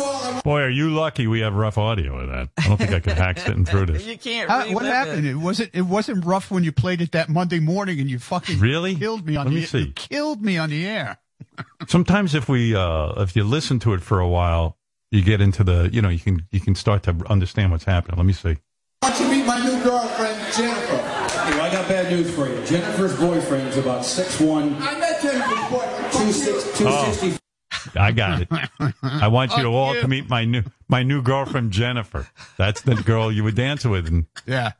lucky 0.89 1.27
we 1.27 1.39
have 1.41 1.53
rough 1.53 1.77
audio 1.77 2.19
of 2.19 2.27
that. 2.29 2.49
I 2.57 2.67
don't 2.67 2.77
think 2.77 2.91
I 2.91 2.99
could 2.99 3.13
hack 3.17 3.39
sitting 3.45 3.65
through 3.65 3.87
this. 3.87 4.05
You 4.05 4.17
can't. 4.17 4.49
How- 4.49 4.71
what 4.73 4.85
happened? 4.85 5.25
It. 5.25 5.31
It 5.31 5.35
wasn't. 5.35 5.71
It 5.73 5.81
wasn't 5.83 6.25
rough 6.25 6.51
when 6.51 6.63
you 6.63 6.71
played 6.71 7.01
it 7.01 7.11
that 7.13 7.29
Monday 7.29 7.59
morning, 7.59 7.99
and 7.99 8.09
you 8.09 8.19
fucking 8.19 8.59
Really? 8.59 8.95
killed 8.95 9.25
me 9.25 9.35
on 9.35 9.45
Let 9.45 9.51
the 9.53 9.59
me 9.59 9.65
see. 9.65 9.79
You 9.79 9.91
killed 9.93 10.41
me 10.41 10.57
on 10.57 10.69
the 10.69 10.85
air. 10.85 11.17
Sometimes 11.87 12.35
if 12.35 12.47
we 12.49 12.75
uh 12.75 13.13
if 13.21 13.35
you 13.35 13.43
listen 13.43 13.79
to 13.79 13.93
it 13.93 14.01
for 14.01 14.19
a 14.19 14.27
while, 14.27 14.77
you 15.11 15.21
get 15.23 15.41
into 15.41 15.63
the 15.63 15.89
you 15.91 16.01
know 16.01 16.09
you 16.09 16.19
can 16.19 16.45
you 16.51 16.59
can 16.59 16.75
start 16.75 17.03
to 17.03 17.15
understand 17.29 17.71
what's 17.71 17.85
happening. 17.85 18.17
Let 18.17 18.25
me 18.25 18.33
see. 18.33 18.57
Why 19.01 19.09
don't 19.11 19.21
you 19.21 19.37
meet 19.37 19.45
my 19.45 19.63
new 19.63 19.81
girlfriend, 19.83 20.53
Jennifer? 20.55 20.95
Well, 20.95 21.61
I 21.61 21.71
got 21.71 21.87
bad 21.87 22.11
news 22.11 22.29
for 22.33 22.47
you. 22.47 22.63
Jennifer's 22.65 23.17
boyfriend 23.19 23.67
is 23.69 23.77
about 23.77 24.05
six 24.05 24.39
one. 24.39 24.75
I 24.81 24.99
met 24.99 25.21
Jennifer's 25.21 25.69
boyfriend. 25.69 26.11
260, 26.13 26.77
260 26.83 27.39
I 27.97 28.11
got 28.11 28.41
it. 28.41 28.47
I 29.03 29.27
want 29.29 29.51
you 29.51 29.57
to 29.57 29.63
Fuck 29.63 29.71
all 29.73 29.95
you. 29.95 30.01
to 30.01 30.07
meet 30.07 30.29
my 30.29 30.43
new 30.45 30.63
my 30.89 31.01
new 31.03 31.21
girlfriend 31.21 31.71
Jennifer. 31.71 32.27
That's 32.57 32.81
the 32.81 32.95
girl 32.95 33.31
you 33.31 33.43
would 33.45 33.55
dance 33.55 33.85
with, 33.85 34.07
and 34.07 34.25
Yeah. 34.45 34.73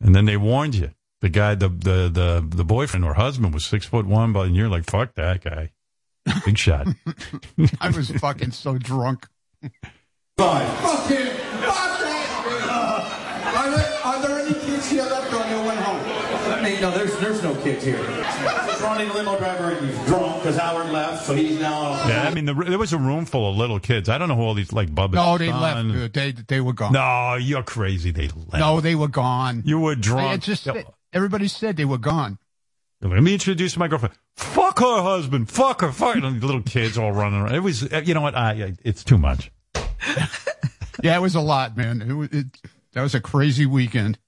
and 0.00 0.14
then 0.14 0.24
they 0.24 0.36
warned 0.36 0.74
you. 0.74 0.90
The 1.20 1.28
guy, 1.28 1.54
the 1.56 1.68
the 1.68 2.08
the 2.08 2.46
the 2.48 2.64
boyfriend 2.64 3.04
or 3.04 3.14
husband 3.14 3.52
was 3.52 3.64
six 3.66 3.86
foot 3.86 4.06
one, 4.06 4.32
but 4.32 4.46
and 4.46 4.54
you're 4.56 4.68
like, 4.68 4.84
fuck 4.88 5.14
that 5.16 5.42
guy, 5.42 5.70
big 6.44 6.56
shot. 6.56 6.86
I 7.80 7.90
was 7.90 8.10
fucking 8.10 8.52
so 8.52 8.78
drunk. 8.78 9.26
five. 10.36 10.68
Fuck 10.78 11.08
him. 11.08 11.26
Fuck 11.26 11.98
that. 12.00 13.54
Are 13.56 13.70
there, 13.70 13.98
are 14.04 14.22
there 14.22 14.38
any 14.46 14.54
kids 14.54 14.88
here 14.90 15.02
left 15.02 15.32
or 15.32 15.38
they 15.42 15.66
went 15.66 15.80
home? 15.80 16.00
I 16.52 16.62
mean, 16.62 16.80
no, 16.80 16.90
there's 16.92 17.16
there's 17.18 17.42
no 17.42 17.54
kids 17.62 17.84
here. 17.84 17.96
Just 17.98 18.80
running 18.82 19.08
limo 19.12 19.36
driver 19.38 19.72
and 19.72 19.88
he's 19.90 20.06
drunk 20.06 20.42
because 20.42 20.56
Howard 20.56 20.90
left, 20.90 21.24
so 21.26 21.34
he's 21.34 21.58
now. 21.60 21.90
Yeah, 22.06 22.28
I 22.28 22.34
mean, 22.34 22.44
the, 22.44 22.54
there 22.54 22.78
was 22.78 22.92
a 22.92 22.98
room 22.98 23.24
full 23.24 23.50
of 23.50 23.56
little 23.56 23.80
kids. 23.80 24.08
I 24.08 24.18
don't 24.18 24.28
know 24.28 24.36
who 24.36 24.42
all 24.42 24.54
these 24.54 24.72
like 24.72 24.88
Bubba. 24.94 25.14
No, 25.14 25.36
they 25.38 25.48
son- 25.48 25.60
left. 25.60 25.88
dude. 25.88 26.12
They 26.12 26.32
they 26.46 26.60
were 26.60 26.72
gone. 26.72 26.92
No, 26.92 27.34
you're 27.34 27.62
crazy. 27.64 28.12
They 28.12 28.28
left. 28.28 28.52
No, 28.58 28.80
they 28.80 28.94
were 28.94 29.08
gone. 29.08 29.62
you 29.66 29.80
were 29.80 29.94
They 29.96 30.00
drunk. 30.02 30.30
had 30.30 30.42
just 30.42 30.66
Yeah. 30.66 30.82
Everybody 31.12 31.48
said 31.48 31.76
they 31.76 31.84
were 31.84 31.98
gone. 31.98 32.38
Let 33.00 33.22
me 33.22 33.32
introduce 33.32 33.76
my 33.76 33.86
girlfriend. 33.86 34.14
Fuck 34.36 34.80
her 34.80 35.02
husband. 35.02 35.48
Fuck 35.50 35.82
her. 35.82 35.92
Fuck. 35.92 36.16
And 36.16 36.40
the 36.40 36.46
little 36.46 36.62
kids 36.62 36.98
all 36.98 37.12
running 37.12 37.40
around. 37.40 37.54
It 37.54 37.60
was, 37.60 37.82
you 38.04 38.14
know 38.14 38.20
what? 38.22 38.34
I, 38.34 38.50
I- 38.50 38.76
it's 38.84 39.04
too 39.04 39.18
much. 39.18 39.50
Yeah, 41.00 41.16
it 41.16 41.20
was 41.20 41.36
a 41.36 41.40
lot, 41.40 41.76
man. 41.76 42.02
It, 42.02 42.12
was- 42.12 42.28
it 42.32 42.46
that 42.92 43.02
was 43.02 43.14
a 43.14 43.20
crazy 43.20 43.66
weekend. 43.66 44.18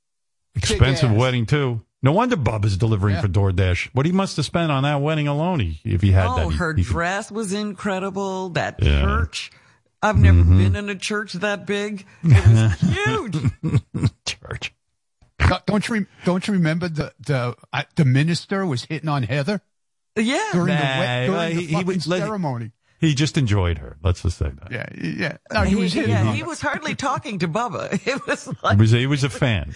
Expensive 0.54 1.12
wedding 1.12 1.44
too. 1.44 1.82
No 2.00 2.12
wonder 2.12 2.36
Bob 2.36 2.64
is 2.64 2.76
delivering 2.76 3.16
Yeah. 3.16 3.22
for 3.22 3.28
DoorDash. 3.28 3.90
What 3.92 4.06
he 4.06 4.12
must 4.12 4.36
have 4.36 4.46
spent 4.46 4.70
on 4.70 4.84
that 4.84 5.00
wedding 5.02 5.26
alone, 5.26 5.58
he, 5.58 5.80
if 5.84 6.00
he 6.00 6.12
had 6.12 6.28
that. 6.28 6.44
Oh, 6.44 6.48
he- 6.48 6.56
her 6.58 6.72
he- 6.74 6.82
dress 6.84 7.28
was 7.32 7.52
incredible. 7.52 8.50
That 8.50 8.76
Yeah. 8.80 9.00
church. 9.00 9.50
I've 10.00 10.16
never 10.18 10.38
Mhm. 10.44 10.58
been 10.58 10.76
in 10.76 10.88
a 10.88 10.94
church 10.94 11.32
that 11.34 11.66
big. 11.66 12.06
It 12.22 12.46
was 12.46 12.80
huge. 13.74 13.80
church. 14.24 14.72
Don't- 15.50 15.66
Don't 15.66 15.88
you 15.88 15.94
rem- 15.94 16.08
don't 16.24 16.46
you 16.48 16.54
remember 16.54 16.88
the 16.88 17.12
the 17.26 17.54
uh, 17.72 17.82
the 17.96 18.04
minister 18.04 18.64
was 18.64 18.84
hitting 18.84 19.08
on 19.08 19.22
Heather 19.24 19.60
Yeah. 20.16 20.42
during 20.52 20.68
the 20.68 20.74
Nah, 20.74 20.98
wed- 20.98 21.26
during 21.26 21.32
well, 21.38 21.48
the 21.48 21.54
he- 21.54 21.66
he 21.66 21.72
fucking 21.74 21.86
was- 21.86 22.06
let- 22.08 22.20
ceremony? 22.22 22.70
He 23.00 23.14
just 23.14 23.38
enjoyed 23.38 23.78
her. 23.78 23.96
Let's 24.02 24.20
just 24.22 24.36
say 24.36 24.50
that. 24.50 24.70
Yeah, 24.70 24.86
yeah. 25.02 25.36
No, 25.50 25.62
he 25.62 25.70
He, 25.70 25.74
was 25.76 25.92
hitting 25.94 26.10
yeah, 26.10 26.34
he 26.34 26.42
was 26.42 26.60
hardly 26.60 26.94
talking 26.94 27.38
to 27.38 27.48
Bubba. 27.48 27.92
It 28.06 28.26
was 28.26 28.44
He 28.44 28.52
like 28.62 28.78
was, 28.78 28.90
he 29.04 29.06
was 29.06 29.24
a 29.24 29.30
fan. 29.30 29.74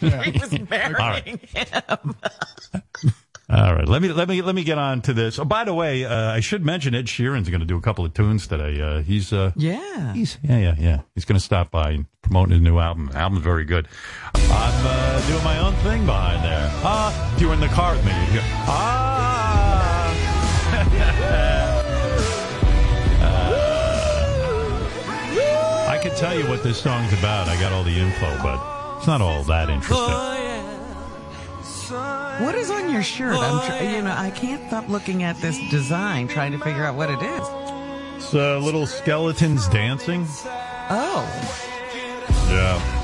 he 0.00 0.08
was 0.38 0.52
marrying 0.68 1.40
him. 1.54 2.14
All 3.50 3.74
right, 3.74 3.88
let 3.88 4.02
me 4.02 4.12
let 4.12 4.28
me 4.28 4.42
let 4.42 4.54
me 4.54 4.62
get 4.62 4.76
on 4.76 5.00
to 5.02 5.14
this. 5.14 5.38
Oh, 5.38 5.44
by 5.46 5.64
the 5.64 5.72
way, 5.72 6.04
uh, 6.04 6.32
I 6.32 6.40
should 6.40 6.66
mention 6.66 6.94
Ed 6.94 7.06
Sheeran's 7.06 7.48
going 7.48 7.60
to 7.60 7.66
do 7.66 7.78
a 7.78 7.80
couple 7.80 8.04
of 8.04 8.12
tunes 8.12 8.46
today. 8.46 8.78
Uh, 8.78 9.00
he's 9.00 9.32
uh, 9.32 9.52
Yeah. 9.56 10.12
He's 10.12 10.36
yeah, 10.42 10.58
yeah, 10.58 10.74
yeah. 10.78 11.00
He's 11.14 11.24
going 11.24 11.38
to 11.38 11.42
stop 11.44 11.70
by 11.70 11.92
and 11.92 12.04
promote 12.20 12.50
his 12.50 12.60
new 12.60 12.78
album. 12.78 13.06
The 13.06 13.16
album's 13.16 13.42
very 13.42 13.64
good. 13.64 13.88
I'm 14.34 14.86
uh, 14.86 15.26
doing 15.28 15.42
my 15.44 15.58
own 15.60 15.72
thing 15.76 16.04
behind 16.04 16.44
there. 16.44 16.68
Ah, 16.84 17.34
if 17.34 17.40
you 17.40 17.48
were 17.48 17.54
in 17.54 17.60
the 17.60 17.68
car 17.68 17.94
with 17.94 18.04
me, 18.04 18.12
you'd 18.12 18.28
hear 18.32 18.42
ah. 18.66 20.14
I 25.88 25.98
can 26.02 26.14
tell 26.16 26.38
you 26.38 26.46
what 26.50 26.62
this 26.62 26.78
song's 26.78 27.14
about. 27.14 27.48
I 27.48 27.58
got 27.58 27.72
all 27.72 27.82
the 27.82 27.98
info, 27.98 28.26
but 28.42 28.60
it's 28.98 29.06
not 29.06 29.22
all 29.22 29.42
that 29.44 29.70
interesting. 29.70 29.96
What 31.90 32.54
is 32.54 32.70
on 32.70 32.90
your 32.92 33.02
shirt? 33.02 33.34
I'm 33.36 33.66
tr- 33.66 33.84
you 33.84 34.02
know, 34.02 34.14
I 34.16 34.30
can't 34.30 34.66
stop 34.68 34.88
looking 34.88 35.22
at 35.22 35.36
this 35.38 35.58
design, 35.70 36.28
trying 36.28 36.52
to 36.52 36.58
figure 36.58 36.84
out 36.84 36.94
what 36.96 37.10
it 37.10 37.20
is. 37.22 37.48
It's 38.16 38.34
uh, 38.34 38.58
little 38.58 38.86
skeletons 38.86 39.68
dancing. 39.68 40.26
Oh, 40.90 41.24
Yeah. 42.50 42.94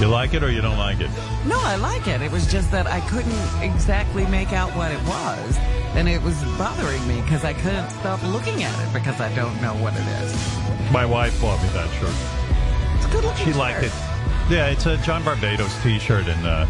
You 0.00 0.08
like 0.08 0.34
it 0.34 0.42
or 0.42 0.50
you 0.50 0.60
don't 0.60 0.76
like 0.78 1.00
it? 1.00 1.10
no, 1.46 1.56
I 1.60 1.76
like 1.76 2.08
it. 2.08 2.20
It 2.20 2.32
was 2.32 2.50
just 2.50 2.70
that 2.72 2.86
I 2.88 3.00
couldn't 3.02 3.62
exactly 3.62 4.26
make 4.26 4.52
out 4.52 4.74
what 4.76 4.90
it 4.90 5.00
was, 5.06 5.56
and 5.94 6.08
it 6.08 6.20
was 6.22 6.34
bothering 6.58 7.06
me 7.06 7.20
because 7.20 7.44
I 7.44 7.52
couldn't 7.54 7.88
stop 7.90 8.20
looking 8.24 8.64
at 8.64 8.88
it 8.88 8.92
because 8.92 9.20
I 9.20 9.32
don't 9.36 9.60
know 9.62 9.72
what 9.74 9.94
it 9.94 10.06
is. 10.22 10.92
My 10.92 11.06
wife 11.06 11.40
bought 11.40 11.62
me 11.62 11.68
that 11.68 11.88
shirt. 12.00 12.12
It's 12.96 13.06
a 13.06 13.10
good 13.10 13.24
looking. 13.24 13.46
She 13.46 13.52
liked 13.52 13.84
it. 13.84 13.92
Yeah, 14.50 14.68
it's 14.68 14.84
a 14.84 14.98
John 14.98 15.22
Varvatos 15.22 15.82
T-shirt, 15.82 16.26
and 16.26 16.46
uh, 16.46 16.66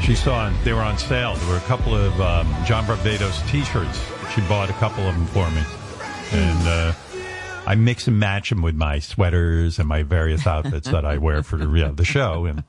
she 0.00 0.14
saw 0.14 0.48
they 0.62 0.72
were 0.72 0.82
on 0.82 0.96
sale. 0.96 1.34
There 1.34 1.48
were 1.48 1.56
a 1.56 1.62
couple 1.62 1.96
of 1.96 2.18
um, 2.20 2.46
John 2.64 2.84
Varvatos 2.84 3.46
T-shirts. 3.50 4.00
She 4.32 4.40
bought 4.42 4.70
a 4.70 4.72
couple 4.74 5.04
of 5.06 5.14
them 5.14 5.26
for 5.26 5.50
me, 5.50 5.62
and 6.30 6.68
uh, 6.68 6.92
I 7.66 7.74
mix 7.74 8.06
and 8.06 8.20
match 8.20 8.50
them 8.50 8.62
with 8.62 8.76
my 8.76 9.00
sweaters 9.00 9.80
and 9.80 9.88
my 9.88 10.04
various 10.04 10.46
outfits 10.46 10.88
that 10.90 11.04
I 11.04 11.18
wear 11.18 11.42
for 11.42 11.56
the, 11.56 11.68
yeah, 11.72 11.90
the 11.92 12.04
show, 12.04 12.44
and 12.46 12.62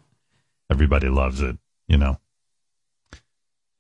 everybody 0.70 1.08
loves 1.08 1.40
it. 1.42 1.58
You 1.88 1.98
know. 1.98 2.18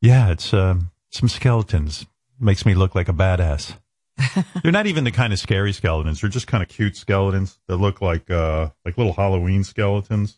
Yeah, 0.01 0.29
it's 0.29 0.53
um, 0.53 0.91
some 1.09 1.29
skeletons. 1.29 2.05
Makes 2.39 2.65
me 2.65 2.75
look 2.75 2.93
like 2.93 3.09
a 3.09 3.13
badass. 3.13 3.75
They're 4.63 4.71
not 4.71 4.87
even 4.87 5.03
the 5.03 5.11
kind 5.11 5.33
of 5.33 5.39
scary 5.39 5.73
skeletons. 5.73 6.21
They're 6.21 6.29
just 6.29 6.47
kind 6.47 6.61
of 6.61 6.69
cute 6.69 6.95
skeletons 6.95 7.59
that 7.67 7.77
look 7.77 8.01
like 8.01 8.29
uh 8.29 8.69
like 8.85 8.97
little 8.97 9.13
Halloween 9.13 9.63
skeletons. 9.63 10.37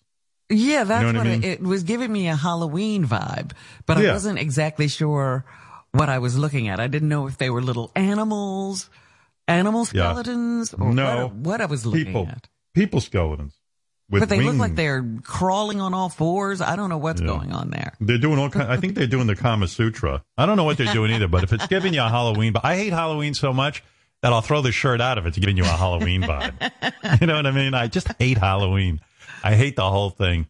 Yeah, 0.49 0.83
that's 0.83 1.01
know 1.01 1.07
what 1.07 1.15
what, 1.15 1.27
I 1.27 1.29
mean? 1.31 1.43
it, 1.43 1.49
it 1.53 1.61
was 1.61 1.83
giving 1.83 2.11
me 2.11 2.27
a 2.27 2.35
Halloween 2.35 3.05
vibe, 3.05 3.53
but 3.85 3.97
I 3.97 4.11
wasn't 4.11 4.39
exactly 4.39 4.87
sure 4.87 5.45
what 5.91 6.09
I 6.09 6.19
was 6.19 6.37
looking 6.37 6.67
at. 6.67 6.79
I 6.79 6.87
didn't 6.87 7.09
know 7.09 7.27
if 7.27 7.37
they 7.37 7.49
were 7.49 7.61
little 7.61 7.91
animals, 7.95 8.89
animal 9.47 9.81
Yeah. 9.91 10.11
skeletons, 10.11 10.73
or 10.73 10.93
No. 10.93 11.27
what, 11.27 11.33
what 11.35 11.61
I 11.61 11.65
was 11.65 11.85
looking 11.85 12.05
People, 12.05 12.27
at. 12.29 12.47
people 12.73 12.99
skeletons. 13.01 13.55
But 14.21 14.29
they 14.29 14.41
look 14.41 14.55
like 14.57 14.75
they're 14.75 15.05
crawling 15.23 15.81
on 15.81 15.93
all 15.93 16.09
fours. 16.09 16.61
I 16.61 16.75
don't 16.75 16.89
know 16.89 16.97
what's 16.97 17.21
Yeah. 17.21 17.27
going 17.27 17.51
on 17.51 17.69
there. 17.69 17.93
They're 17.99 18.17
doing 18.17 18.39
all 18.39 18.49
kind. 18.49 18.71
I 18.71 18.77
think 18.77 18.95
they're 18.95 19.07
doing 19.07 19.27
the 19.27 19.35
Kama 19.35 19.67
Sutra. 19.67 20.23
I 20.37 20.45
don't 20.45 20.57
know 20.57 20.63
what 20.63 20.77
they're 20.77 20.93
doing 20.93 21.11
either, 21.11 21.27
but 21.27 21.43
if 21.43 21.53
it's 21.53 21.67
giving 21.67 21.93
you 21.93 22.01
a 22.01 22.09
Halloween, 22.09 22.53
but 22.53 22.63
I 22.65 22.75
hate 22.77 22.93
Halloween 22.93 23.33
so 23.33 23.53
much 23.53 23.83
that 24.21 24.31
I'll 24.33 24.41
throw 24.41 24.61
the 24.61 24.71
shirt 24.71 25.01
out 25.01 25.17
of 25.17 25.25
it 25.25 25.33
to 25.33 25.39
giving 25.39 25.57
you 25.57 25.63
a 25.63 25.67
Halloween 25.67 26.21
vibe. 26.23 27.21
you 27.21 27.27
know 27.27 27.35
what 27.35 27.45
I 27.45 27.51
mean? 27.51 27.73
I 27.73 27.87
just 27.87 28.07
hate 28.19 28.37
Halloween. 28.37 29.01
I 29.43 29.55
hate 29.55 29.75
the 29.75 29.89
whole 29.89 30.09
thing. 30.09 30.47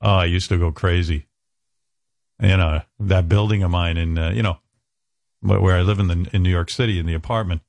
Oh, 0.00 0.14
I 0.16 0.24
used 0.26 0.48
to 0.50 0.58
go 0.58 0.70
crazy. 0.72 1.26
You 2.40 2.56
know 2.58 2.82
that 3.00 3.28
building 3.28 3.62
of 3.62 3.70
mine 3.70 3.96
in 3.96 4.18
uh, 4.18 4.30
you 4.30 4.42
know 4.42 4.58
where 5.40 5.60
where 5.60 5.76
I 5.76 5.82
live 5.82 5.98
in 5.98 6.08
the 6.08 6.28
in 6.34 6.42
New 6.42 6.50
York 6.50 6.68
City 6.70 6.98
in 6.98 7.06
the 7.06 7.14
apartment. 7.14 7.62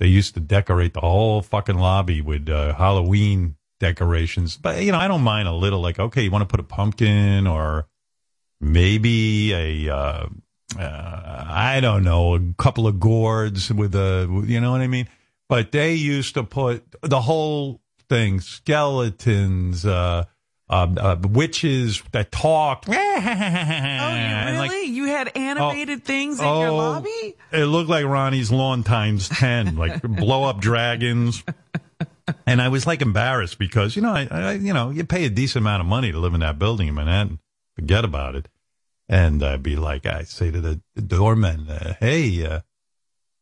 They 0.00 0.06
used 0.06 0.34
to 0.34 0.40
decorate 0.40 0.94
the 0.94 1.00
whole 1.02 1.40
fucking 1.42 1.76
lobby 1.78 2.20
with 2.20 2.48
uh, 2.48 2.74
Halloween 2.74 3.56
decorations. 3.84 4.56
But 4.56 4.82
you 4.82 4.92
know, 4.92 4.98
I 4.98 5.08
don't 5.08 5.22
mind 5.22 5.48
a 5.48 5.52
little. 5.52 5.80
Like, 5.80 5.98
okay, 5.98 6.22
you 6.22 6.30
want 6.30 6.42
to 6.42 6.50
put 6.50 6.60
a 6.60 6.64
pumpkin 6.64 7.46
or 7.46 7.86
maybe 8.60 9.52
a 9.52 9.94
uh, 9.94 10.26
uh, 10.78 11.44
I 11.48 11.80
don't 11.80 12.04
know, 12.04 12.34
a 12.34 12.40
couple 12.58 12.86
of 12.86 12.98
gourds 12.98 13.72
with 13.72 13.94
a, 13.94 14.44
you 14.46 14.60
know 14.60 14.72
what 14.72 14.80
I 14.80 14.86
mean? 14.86 15.08
But 15.48 15.72
they 15.72 15.94
used 15.94 16.34
to 16.34 16.42
put 16.42 16.84
the 17.02 17.20
whole 17.20 17.80
thing, 18.08 18.40
skeletons, 18.40 19.84
uh, 19.84 20.24
uh, 20.68 20.86
uh, 20.96 21.16
witches 21.22 22.02
that 22.12 22.32
talk. 22.32 22.86
Oh, 22.88 22.92
you 22.92 22.98
really? 24.62 24.84
you 24.84 25.04
had 25.04 25.36
animated 25.36 26.04
things 26.04 26.40
in 26.40 26.46
your 26.46 26.68
oh, 26.68 26.76
lobby? 26.76 27.36
It 27.52 27.66
looked 27.66 27.90
like 27.90 28.06
Ronnie's 28.06 28.50
lawn 28.50 28.82
times 28.82 29.28
10, 29.28 29.76
like 29.76 30.00
blow 30.02 30.44
up 30.44 30.60
dragons. 30.60 31.44
And 32.46 32.62
I 32.62 32.68
was 32.68 32.86
like 32.86 33.02
embarrassed 33.02 33.58
because, 33.58 33.96
you 33.96 34.02
know, 34.02 34.12
I, 34.14 34.26
I, 34.30 34.52
you 34.52 34.72
know, 34.72 34.90
you 34.90 35.04
pay 35.04 35.24
a 35.26 35.30
decent 35.30 35.62
amount 35.62 35.80
of 35.82 35.86
money 35.86 36.10
to 36.12 36.18
live 36.18 36.34
in 36.34 36.40
that 36.40 36.58
building 36.58 36.88
in 36.88 36.94
Manhattan. 36.94 37.38
Forget 37.76 38.04
about 38.04 38.34
it. 38.34 38.48
And 39.08 39.42
I'd 39.42 39.62
be 39.62 39.76
like, 39.76 40.06
I 40.06 40.22
say 40.22 40.50
to 40.50 40.60
the, 40.60 40.80
the 40.94 41.02
doorman, 41.02 41.68
uh, 41.68 41.94
hey, 42.00 42.46
uh, 42.46 42.60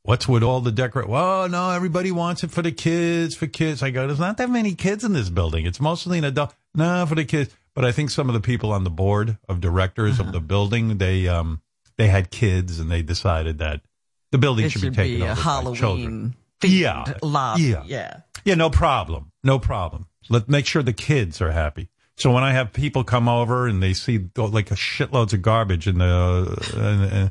what's 0.03 0.27
with 0.27 0.43
all 0.43 0.61
the 0.61 0.73
decor? 0.73 1.07
Well, 1.07 1.49
no, 1.49 1.71
everybody 1.71 2.11
wants 2.11 2.43
it 2.43 2.51
for 2.51 2.63
the 2.63 2.73
kids, 2.73 3.37
for 3.37 3.47
kids. 3.47 3.83
I 3.83 3.91
go, 3.91 4.07
there's 4.09 4.19
not 4.19 4.39
that 4.39 4.51
many 4.51 4.75
kids 4.75 5.05
in 5.05 5.13
this 5.13 5.31
building. 5.31 5.65
It's 5.67 5.81
mostly 5.81 6.19
an 6.19 6.25
adult. 6.25 6.53
No, 6.75 7.07
for 7.07 7.15
the 7.15 7.25
kids. 7.25 7.55
But 7.75 7.85
I 7.85 7.93
think 7.93 8.11
some 8.11 8.29
of 8.29 8.35
the 8.35 8.41
people 8.41 8.73
on 8.73 8.83
the 8.85 8.91
board 8.91 9.39
of 9.49 9.61
directors 9.61 10.19
Uh-huh. 10.19 10.27
of 10.29 10.33
the 10.33 10.41
building, 10.41 10.99
they, 10.99 11.29
um, 11.29 11.63
they 11.99 12.09
had 12.09 12.31
kids 12.31 12.81
and 12.81 12.91
they 12.91 13.03
decided 13.03 13.59
that 13.59 13.83
the 14.33 14.39
building 14.39 14.69
should, 14.69 14.81
should 14.81 14.91
be 14.93 14.97
taken 14.97 15.19
be 15.21 15.29
over 15.29 15.71
by 15.71 15.75
children. 15.77 16.35
Yeah, 16.69 17.05
lobby. 17.23 17.63
yeah, 17.63 17.83
yeah. 17.87 18.21
Yeah, 18.45 18.55
no 18.55 18.71
problem. 18.71 19.33
No 19.45 19.59
problem. 19.59 20.07
Let 20.29 20.49
make 20.49 20.67
sure 20.67 20.83
the 20.83 20.93
kids 20.93 21.41
are 21.41 21.51
happy. 21.53 21.89
So 22.17 22.31
when 22.31 22.45
I 22.45 22.53
have 22.53 22.73
people 22.73 23.05
come 23.05 23.29
over 23.29 23.67
and 23.67 23.83
they 23.83 23.95
see 23.95 24.19
like 24.37 24.71
a 24.71 24.75
shitloads 24.75 25.33
of 25.33 25.43
garbage 25.43 25.89
in 25.89 25.99
the 25.99 26.71
and, 26.75 27.31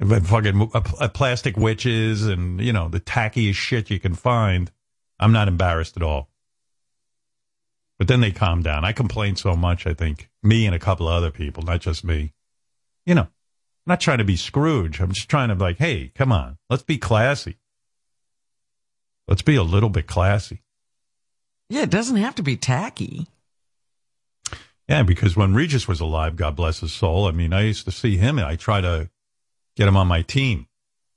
and, 0.00 0.12
and 0.12 0.26
fucking 0.26 0.70
uh, 0.74 0.80
uh, 0.98 1.08
plastic 1.08 1.56
witches 1.56 2.26
and 2.26 2.60
you 2.60 2.72
know 2.72 2.88
the 2.88 3.00
tackiest 3.00 3.54
shit 3.54 3.90
you 3.90 4.00
can 4.00 4.14
find, 4.14 4.70
I'm 5.20 5.32
not 5.32 5.48
embarrassed 5.48 5.96
at 5.96 6.02
all. 6.02 6.30
But 7.98 8.08
then 8.08 8.20
they 8.20 8.30
calm 8.30 8.62
down. 8.62 8.84
I 8.84 8.92
complain 8.92 9.36
so 9.36 9.54
much. 9.54 9.86
I 9.86 9.92
think 9.92 10.30
me 10.42 10.66
and 10.66 10.74
a 10.74 10.78
couple 10.78 11.08
of 11.08 11.14
other 11.14 11.32
people, 11.32 11.64
not 11.64 11.80
just 11.80 12.04
me. 12.04 12.32
You 13.04 13.16
know, 13.16 13.22
I'm 13.22 13.28
not 13.86 14.00
trying 14.00 14.18
to 14.18 14.24
be 14.24 14.36
Scrooge. 14.36 15.00
I'm 15.00 15.12
just 15.12 15.28
trying 15.28 15.48
to 15.48 15.56
be 15.56 15.62
like, 15.62 15.78
hey, 15.78 16.12
come 16.14 16.30
on, 16.30 16.58
let's 16.70 16.84
be 16.84 16.98
classy. 16.98 17.57
Let's 19.28 19.42
be 19.42 19.56
a 19.56 19.62
little 19.62 19.90
bit 19.90 20.06
classy. 20.06 20.62
Yeah, 21.68 21.82
it 21.82 21.90
doesn't 21.90 22.16
have 22.16 22.34
to 22.36 22.42
be 22.42 22.56
tacky. 22.56 23.26
Yeah, 24.88 25.02
because 25.02 25.36
when 25.36 25.52
Regis 25.52 25.86
was 25.86 26.00
alive, 26.00 26.34
God 26.36 26.56
bless 26.56 26.80
his 26.80 26.92
soul, 26.92 27.26
I 27.26 27.32
mean, 27.32 27.52
I 27.52 27.62
used 27.62 27.84
to 27.84 27.90
see 27.90 28.16
him 28.16 28.38
and 28.38 28.46
I 28.46 28.56
try 28.56 28.80
to 28.80 29.10
get 29.76 29.86
him 29.86 29.98
on 29.98 30.06
my 30.08 30.22
team. 30.22 30.66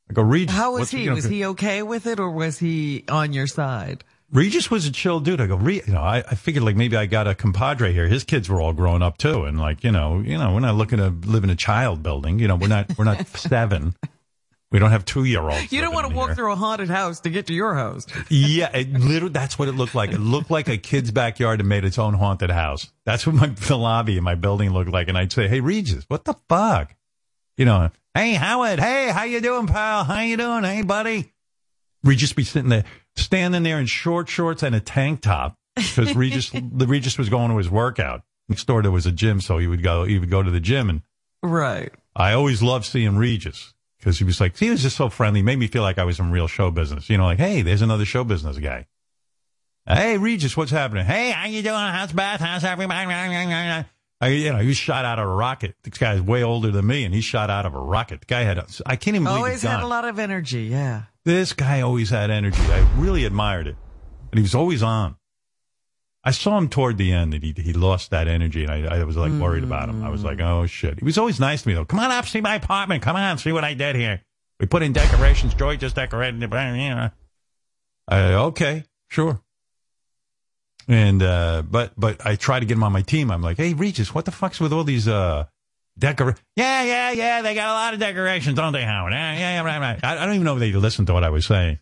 I 0.10 0.14
go, 0.14 0.24
Regis. 0.24 0.54
How 0.54 0.74
was 0.74 0.92
he? 0.92 1.04
you 1.04 1.10
know, 1.12 1.16
Was 1.16 1.24
he 1.24 1.46
okay 1.46 1.82
with 1.84 2.06
it, 2.06 2.20
or 2.20 2.30
was 2.30 2.60
he 2.60 3.06
on 3.08 3.32
your 3.32 3.48
side? 3.48 4.04
Regis 4.30 4.70
was 4.70 4.86
a 4.86 4.92
chill 4.92 5.22
dude. 5.22 5.40
I 5.40 5.48
go, 5.48 5.56
Re-, 5.56 5.82
you 5.88 5.94
know, 5.94 6.02
I, 6.02 6.18
I 6.18 6.36
figured 6.36 6.66
like 6.66 6.76
maybe 6.76 6.98
I 6.98 7.06
got 7.06 7.28
a 7.28 7.36
compadre 7.36 7.94
here. 7.94 8.08
His 8.10 8.26
kids 8.26 8.50
were 8.50 8.60
all 8.62 8.74
grown 8.74 9.02
up 9.02 9.18
too, 9.18 9.46
and 9.46 9.58
like, 9.58 9.86
you 9.86 9.92
know, 9.92 10.20
you 10.20 10.38
know, 10.38 10.54
we're 10.54 10.60
not 10.60 10.76
looking 10.76 10.98
to 10.98 11.10
live 11.30 11.46
in 11.46 11.50
a 11.50 11.56
child 11.56 12.04
building. 12.04 12.40
You 12.40 12.50
know, 12.50 12.58
we're 12.58 12.68
not, 12.68 12.98
we're 12.98 13.06
not 13.06 13.26
seven. 13.38 13.96
We 14.72 14.80
don't 14.80 14.92
have 14.92 15.04
two 15.04 15.26
year 15.26 15.42
olds. 15.42 15.72
You 15.72 15.82
don't 15.82 15.94
want 15.94 16.10
to 16.10 16.16
walk 16.16 16.34
through 16.34 16.52
a 16.52 16.56
haunted 16.56 16.90
house 16.90 17.20
to 17.22 17.30
get 17.30 17.48
to 17.48 17.54
your 17.54 17.76
house. 17.76 18.08
Yeah, 18.30 18.76
it 18.76 18.92
literally, 18.94 19.34
that's 19.34 19.60
what 19.60 19.68
it 19.68 19.74
looked 19.74 19.96
like. 19.96 20.12
It 20.14 20.20
looked 20.20 20.50
like 20.50 20.70
a 20.70 20.78
kid's 20.78 21.12
backyard 21.12 21.60
that 21.60 21.66
made 21.66 21.84
its 21.84 22.00
own 22.00 22.14
haunted 22.14 22.50
house. 22.50 22.90
That's 23.06 23.28
what 23.28 23.36
my 23.36 23.48
the 23.68 23.78
lobby 23.78 24.18
in 24.18 24.24
my 24.24 24.36
building 24.36 24.72
looked 24.72 24.92
like. 24.92 25.10
And 25.10 25.18
I'd 25.18 25.32
say, 25.34 25.48
"Hey, 25.50 25.60
Regis, 25.60 26.06
what 26.08 26.24
the 26.24 26.36
fuck?" 26.48 26.96
You 27.58 27.66
know, 27.66 27.92
"Hey, 28.16 28.34
Howard, 28.34 28.80
hey, 28.80 29.10
how 29.10 29.24
you 29.24 29.42
doing, 29.42 29.68
pal? 29.68 30.06
How 30.06 30.22
you 30.22 30.38
doing? 30.38 30.64
Hey, 30.64 30.82
buddy." 30.84 31.34
Regis 32.04 32.34
be 32.34 32.44
sitting 32.44 32.70
there, 32.70 32.86
standing 33.16 33.64
there 33.64 33.80
in 33.80 33.86
short 33.86 34.30
shorts 34.30 34.64
and 34.64 34.74
a 34.74 34.80
tank 34.80 35.22
top 35.22 35.56
because 35.76 36.16
Regis, 36.16 36.50
the 36.72 36.88
Regis 36.88 37.18
was 37.18 37.30
going 37.30 37.52
to 37.52 37.58
his 37.58 37.70
workout. 37.70 38.24
Next 38.48 38.66
door 38.66 38.82
there 38.82 38.92
was 38.92 39.06
a 39.06 39.12
gym, 39.12 39.40
so 39.42 39.58
he 39.58 39.68
would 39.68 39.84
go, 39.84 40.04
he 40.06 40.18
would 40.18 40.30
go 40.30 40.42
to 40.42 40.50
the 40.52 40.60
gym, 40.60 40.90
and 40.90 41.02
Right. 41.44 41.92
I 42.16 42.34
always 42.34 42.62
loved 42.62 42.86
seeing 42.86 43.18
Regis 43.18 43.74
because 44.02 44.18
he 44.18 44.24
was 44.24 44.42
like, 44.42 44.58
he 44.58 44.72
was 44.72 44.82
just 44.82 44.98
so 44.98 45.10
friendly. 45.10 45.44
Made 45.44 45.60
me 45.60 45.68
feel 45.68 45.84
like 45.84 46.00
I 46.00 46.04
was 46.04 46.20
in 46.20 46.32
real 46.32 46.48
show 46.48 46.72
business. 46.72 47.08
You 47.08 47.18
know, 47.18 47.26
like, 47.26 47.38
hey, 47.38 47.62
there's 47.62 47.84
another 47.84 48.04
show 48.04 48.24
business 48.24 48.58
guy. 48.58 48.88
Hey, 49.88 50.18
Regis, 50.18 50.58
what's 50.58 50.72
happening? 50.72 51.06
Hey, 51.06 51.30
how 51.30 51.46
you 51.46 51.62
doing? 51.62 51.76
How's 51.76 52.12
Beth? 52.12 52.40
How's 52.40 52.64
everybody? 52.64 53.86
I, 54.20 54.28
you 54.28 54.52
know, 54.52 54.58
he 54.58 54.68
was 54.68 54.78
shot 54.78 55.06
out 55.06 55.20
of 55.20 55.26
a 55.26 55.34
rocket. 55.34 55.76
This 55.84 56.00
guy's 56.00 56.22
way 56.22 56.42
older 56.42 56.72
than 56.72 56.88
me, 56.88 57.04
and 57.04 57.14
he 57.14 57.22
shot 57.22 57.52
out 57.52 57.68
of 57.68 57.76
a 57.76 57.80
rocket. 57.80 58.22
The 58.22 58.26
guy 58.26 58.42
had, 58.42 58.58
a, 58.58 58.66
I 58.88 58.96
can't 58.96 59.16
even 59.16 59.26
believe 59.26 59.38
Always 59.38 59.62
had 59.62 59.84
a 59.84 59.88
lot 59.88 60.06
of 60.06 60.18
energy. 60.18 60.64
Yeah. 60.64 61.04
This 61.24 61.54
guy 61.54 61.82
always 61.82 62.10
had 62.10 62.32
energy. 62.32 62.62
I 62.62 62.80
really 62.98 63.26
admired 63.26 63.68
it. 63.68 63.76
And 64.32 64.40
he 64.40 64.42
was 64.42 64.56
always 64.56 64.82
on. 64.82 65.16
I 66.24 66.32
saw 66.32 66.58
him 66.58 66.70
toward 66.70 66.98
the 66.98 67.12
end 67.12 67.34
that 67.34 67.42
he, 67.44 67.54
he 67.58 67.74
lost 67.74 68.12
that 68.12 68.28
energy 68.28 68.64
and 68.64 68.72
I, 68.72 69.00
I 69.00 69.04
was 69.04 69.18
like 69.18 69.32
worried 69.32 69.64
about 69.64 69.90
him. 69.90 70.04
I 70.04 70.10
was 70.10 70.24
like, 70.24 70.40
oh 70.40 70.68
shit. 70.68 71.00
He 71.00 71.06
was 71.06 71.18
always 71.18 71.40
nice 71.40 71.64
to 71.64 71.68
me 71.68 71.74
though. 71.74 71.86
Come 71.86 72.00
on 72.00 72.12
up, 72.12 72.28
see 72.28 72.42
my 72.42 72.56
apartment. 72.56 73.02
Come 73.02 73.16
on, 73.16 73.40
see 73.40 73.52
what 73.52 73.64
I 73.64 73.74
did 73.74 73.96
here. 73.96 74.22
We 74.60 74.68
put 74.68 74.84
in 74.84 74.94
decorations. 74.94 75.56
Joy 75.56 75.78
just 75.78 75.96
decorated 75.96 76.44
it. 76.44 77.12
I, 78.08 78.34
okay, 78.34 78.84
sure. 79.08 79.42
And, 80.88 81.24
uh, 81.24 81.64
but, 81.68 81.94
but 81.98 82.24
I 82.24 82.36
try 82.36 82.60
to 82.60 82.66
get 82.66 82.78
him 82.78 82.84
on 82.84 82.92
my 82.92 83.02
team. 83.02 83.32
I'm 83.32 83.42
like, 83.42 83.58
hey, 83.58 83.74
Regis, 83.74 84.14
what 84.14 84.26
the 84.26 84.32
fuck's 84.32 84.60
with 84.60 84.74
all 84.74 84.84
these, 84.84 85.08
uh, 85.08 85.46
decor? 85.98 86.36
Yeah, 86.56 86.84
yeah, 86.84 87.12
yeah. 87.12 87.42
They 87.42 87.56
got 87.56 87.70
a 87.70 87.74
lot 87.74 87.94
of 87.96 88.00
decorations, 88.00 88.56
don't 88.56 88.74
they, 88.74 88.84
Howard? 88.84 89.14
Yeah, 89.14 89.34
yeah, 89.34 89.40
yeah, 89.54 89.64
right, 89.64 89.80
right. 89.80 90.00
I, 90.04 90.22
I 90.22 90.26
don't 90.26 90.36
even 90.36 90.46
know 90.46 90.54
if 90.54 90.60
they 90.60 90.72
listened 90.74 91.08
to 91.08 91.14
what 91.14 91.24
I 91.24 91.30
was 91.30 91.48
saying. 91.48 91.80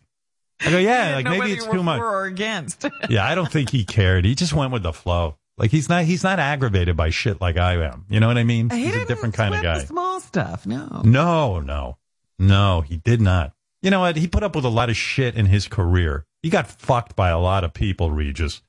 I 0.60 0.70
go, 0.70 0.78
yeah, 0.78 1.14
like 1.22 1.24
maybe 1.24 1.52
it's 1.52 1.66
too 1.66 1.82
much. 1.82 2.00
Or 2.00 2.24
against. 2.24 2.86
yeah, 3.10 3.26
I 3.26 3.34
don't 3.34 3.50
think 3.50 3.70
he 3.70 3.84
cared. 3.84 4.24
He 4.24 4.34
just 4.34 4.52
went 4.52 4.72
with 4.72 4.82
the 4.82 4.92
flow. 4.92 5.36
Like 5.56 5.70
he's 5.70 5.88
not 5.88 6.04
he's 6.04 6.24
not 6.24 6.38
aggravated 6.38 6.96
by 6.96 7.10
shit 7.10 7.40
like 7.40 7.58
I 7.58 7.74
am. 7.84 8.06
You 8.08 8.18
know 8.18 8.28
what 8.28 8.38
I 8.38 8.44
mean? 8.44 8.70
He 8.70 8.84
he's 8.86 8.96
a 8.96 9.04
different 9.04 9.34
kind 9.34 9.54
of 9.54 9.62
guy. 9.62 9.84
Small 9.84 10.20
stuff. 10.20 10.66
No. 10.66 11.02
No, 11.04 11.60
no, 11.60 11.98
no, 12.38 12.80
he 12.80 12.96
did 12.96 13.20
not. 13.20 13.52
You 13.82 13.90
know 13.90 14.00
what? 14.00 14.16
He 14.16 14.26
put 14.26 14.42
up 14.42 14.54
with 14.54 14.64
a 14.64 14.70
lot 14.70 14.88
of 14.88 14.96
shit 14.96 15.34
in 15.34 15.46
his 15.46 15.68
career. 15.68 16.24
He 16.42 16.48
got 16.48 16.66
fucked 16.66 17.14
by 17.14 17.28
a 17.28 17.38
lot 17.38 17.64
of 17.64 17.74
people, 17.74 18.10
Regis. 18.10 18.62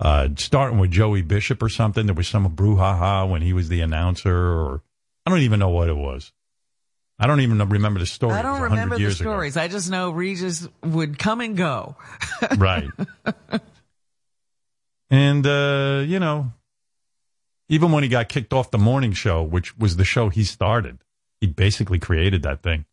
Uh, 0.00 0.28
starting 0.36 0.78
with 0.78 0.90
Joey 0.90 1.22
Bishop 1.22 1.62
or 1.62 1.68
something. 1.68 2.06
There 2.06 2.14
was 2.14 2.26
some 2.26 2.48
brouhaha 2.54 3.30
when 3.30 3.42
he 3.42 3.52
was 3.52 3.68
the 3.68 3.80
announcer, 3.80 4.36
or 4.36 4.82
I 5.24 5.30
don't 5.30 5.40
even 5.40 5.60
know 5.60 5.68
what 5.68 5.88
it 5.88 5.96
was. 5.96 6.32
I 7.18 7.26
don't 7.26 7.40
even 7.40 7.58
remember 7.58 8.00
the 8.00 8.06
story. 8.06 8.34
I 8.34 8.42
don't 8.42 8.60
remember 8.62 8.96
the 8.96 9.00
years 9.00 9.20
ago. 9.20 9.30
stories. 9.30 9.56
I 9.56 9.68
just 9.68 9.90
know 9.90 10.10
Regis 10.10 10.68
would 10.82 11.18
come 11.18 11.40
and 11.40 11.56
go. 11.56 11.96
right. 12.56 12.88
And, 15.10 15.46
uh, 15.46 16.02
you 16.04 16.18
know, 16.18 16.52
even 17.68 17.92
when 17.92 18.02
he 18.02 18.08
got 18.08 18.28
kicked 18.28 18.52
off 18.52 18.70
the 18.72 18.78
morning 18.78 19.12
show, 19.12 19.42
which 19.42 19.76
was 19.78 19.96
the 19.96 20.04
show 20.04 20.28
he 20.28 20.42
started, 20.42 20.98
he 21.40 21.46
basically 21.46 22.00
created 22.00 22.42
that 22.42 22.62
thing. 22.62 22.84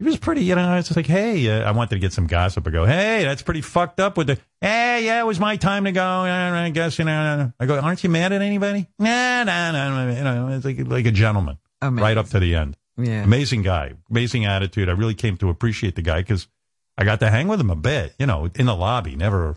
He 0.00 0.04
was 0.04 0.16
pretty, 0.16 0.44
you 0.44 0.54
know, 0.54 0.76
it's 0.76 0.94
like, 0.94 1.06
hey, 1.06 1.48
uh, 1.48 1.68
I 1.68 1.72
wanted 1.72 1.90
to 1.90 1.98
get 1.98 2.12
some 2.12 2.28
gossip. 2.28 2.66
I 2.66 2.70
go, 2.70 2.84
hey, 2.86 3.24
that's 3.24 3.42
pretty 3.42 3.62
fucked 3.62 3.98
up 3.98 4.16
with 4.16 4.28
the, 4.28 4.38
hey, 4.60 5.04
yeah, 5.04 5.20
it 5.20 5.26
was 5.26 5.40
my 5.40 5.56
time 5.56 5.84
to 5.84 5.92
go. 5.92 6.02
I 6.02 6.70
guess, 6.70 6.98
you 6.98 7.04
know, 7.04 7.52
I 7.58 7.66
go, 7.66 7.78
aren't 7.78 8.02
you 8.04 8.10
mad 8.10 8.32
at 8.32 8.42
anybody? 8.42 8.88
Nah, 8.98 9.44
nah, 9.44 9.72
nah. 9.72 10.08
You 10.10 10.24
know, 10.24 10.48
it's 10.48 10.64
like, 10.64 10.78
like 10.86 11.06
a 11.06 11.10
gentleman 11.10 11.58
right 11.82 12.16
up 12.16 12.28
to 12.30 12.40
the 12.40 12.54
end. 12.54 12.76
Yeah. 12.98 13.22
Amazing 13.22 13.62
guy, 13.62 13.94
amazing 14.10 14.44
attitude. 14.44 14.88
I 14.88 14.92
really 14.92 15.14
came 15.14 15.36
to 15.38 15.48
appreciate 15.50 15.94
the 15.94 16.02
guy 16.02 16.20
because 16.20 16.48
I 16.96 17.04
got 17.04 17.20
to 17.20 17.30
hang 17.30 17.46
with 17.46 17.60
him 17.60 17.70
a 17.70 17.76
bit, 17.76 18.14
you 18.18 18.26
know, 18.26 18.50
in 18.56 18.66
the 18.66 18.74
lobby, 18.74 19.14
never 19.14 19.56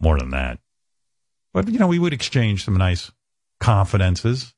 more 0.00 0.18
than 0.18 0.30
that. 0.30 0.58
But, 1.54 1.68
you 1.68 1.78
know, 1.78 1.86
we 1.86 1.98
would 1.98 2.12
exchange 2.12 2.64
some 2.64 2.76
nice 2.76 3.12
confidences. 3.60 4.54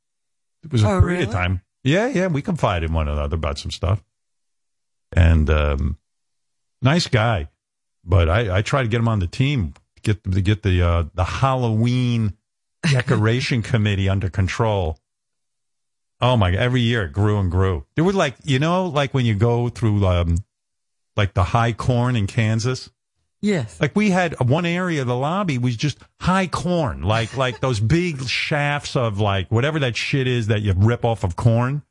It 0.64 0.72
was 0.72 0.82
a 0.82 0.88
Oh, 0.88 1.00
period 1.00 1.28
of 1.28 1.30
time. 1.32 1.60
Yeah, 1.84 2.06
yeah, 2.08 2.26
we 2.28 2.42
confided 2.42 2.88
in 2.88 2.94
one 2.94 3.08
another 3.08 3.36
about 3.36 3.58
some 3.58 3.70
stuff. 3.70 4.02
And 5.12 5.48
um, 5.50 5.98
nice 6.82 7.06
guy. 7.06 7.48
But 8.04 8.28
I, 8.28 8.58
I 8.58 8.62
try 8.62 8.82
to 8.82 8.88
get 8.88 8.98
him 8.98 9.08
on 9.08 9.18
the 9.18 9.26
team, 9.26 9.74
get 10.02 10.24
to 10.24 10.40
get 10.40 10.62
the 10.62 10.82
uh, 10.82 11.04
the 11.14 11.24
Halloween 11.24 12.36
decoration 12.90 13.62
committee 13.62 14.08
under 14.08 14.30
control. 14.30 14.98
Oh 16.20 16.36
my! 16.36 16.52
Every 16.52 16.80
year 16.82 17.04
it 17.04 17.12
grew 17.12 17.38
and 17.38 17.50
grew. 17.50 17.86
There 17.94 18.04
was 18.04 18.14
like 18.14 18.34
you 18.44 18.58
know, 18.58 18.86
like 18.86 19.14
when 19.14 19.24
you 19.24 19.34
go 19.34 19.68
through 19.68 20.04
um, 20.06 20.38
like 21.16 21.34
the 21.34 21.44
high 21.44 21.72
corn 21.72 22.16
in 22.16 22.26
Kansas. 22.26 22.90
Yes. 23.42 23.80
Like 23.80 23.96
we 23.96 24.10
had 24.10 24.38
one 24.38 24.66
area 24.66 25.00
of 25.00 25.06
the 25.06 25.16
lobby 25.16 25.56
was 25.56 25.74
just 25.74 25.98
high 26.20 26.46
corn, 26.46 27.02
like 27.02 27.36
like 27.38 27.60
those 27.60 27.80
big 27.80 28.22
shafts 28.28 28.96
of 28.96 29.18
like 29.18 29.50
whatever 29.50 29.78
that 29.78 29.96
shit 29.96 30.26
is 30.26 30.48
that 30.48 30.60
you 30.60 30.74
rip 30.76 31.06
off 31.06 31.24
of 31.24 31.36
corn, 31.36 31.82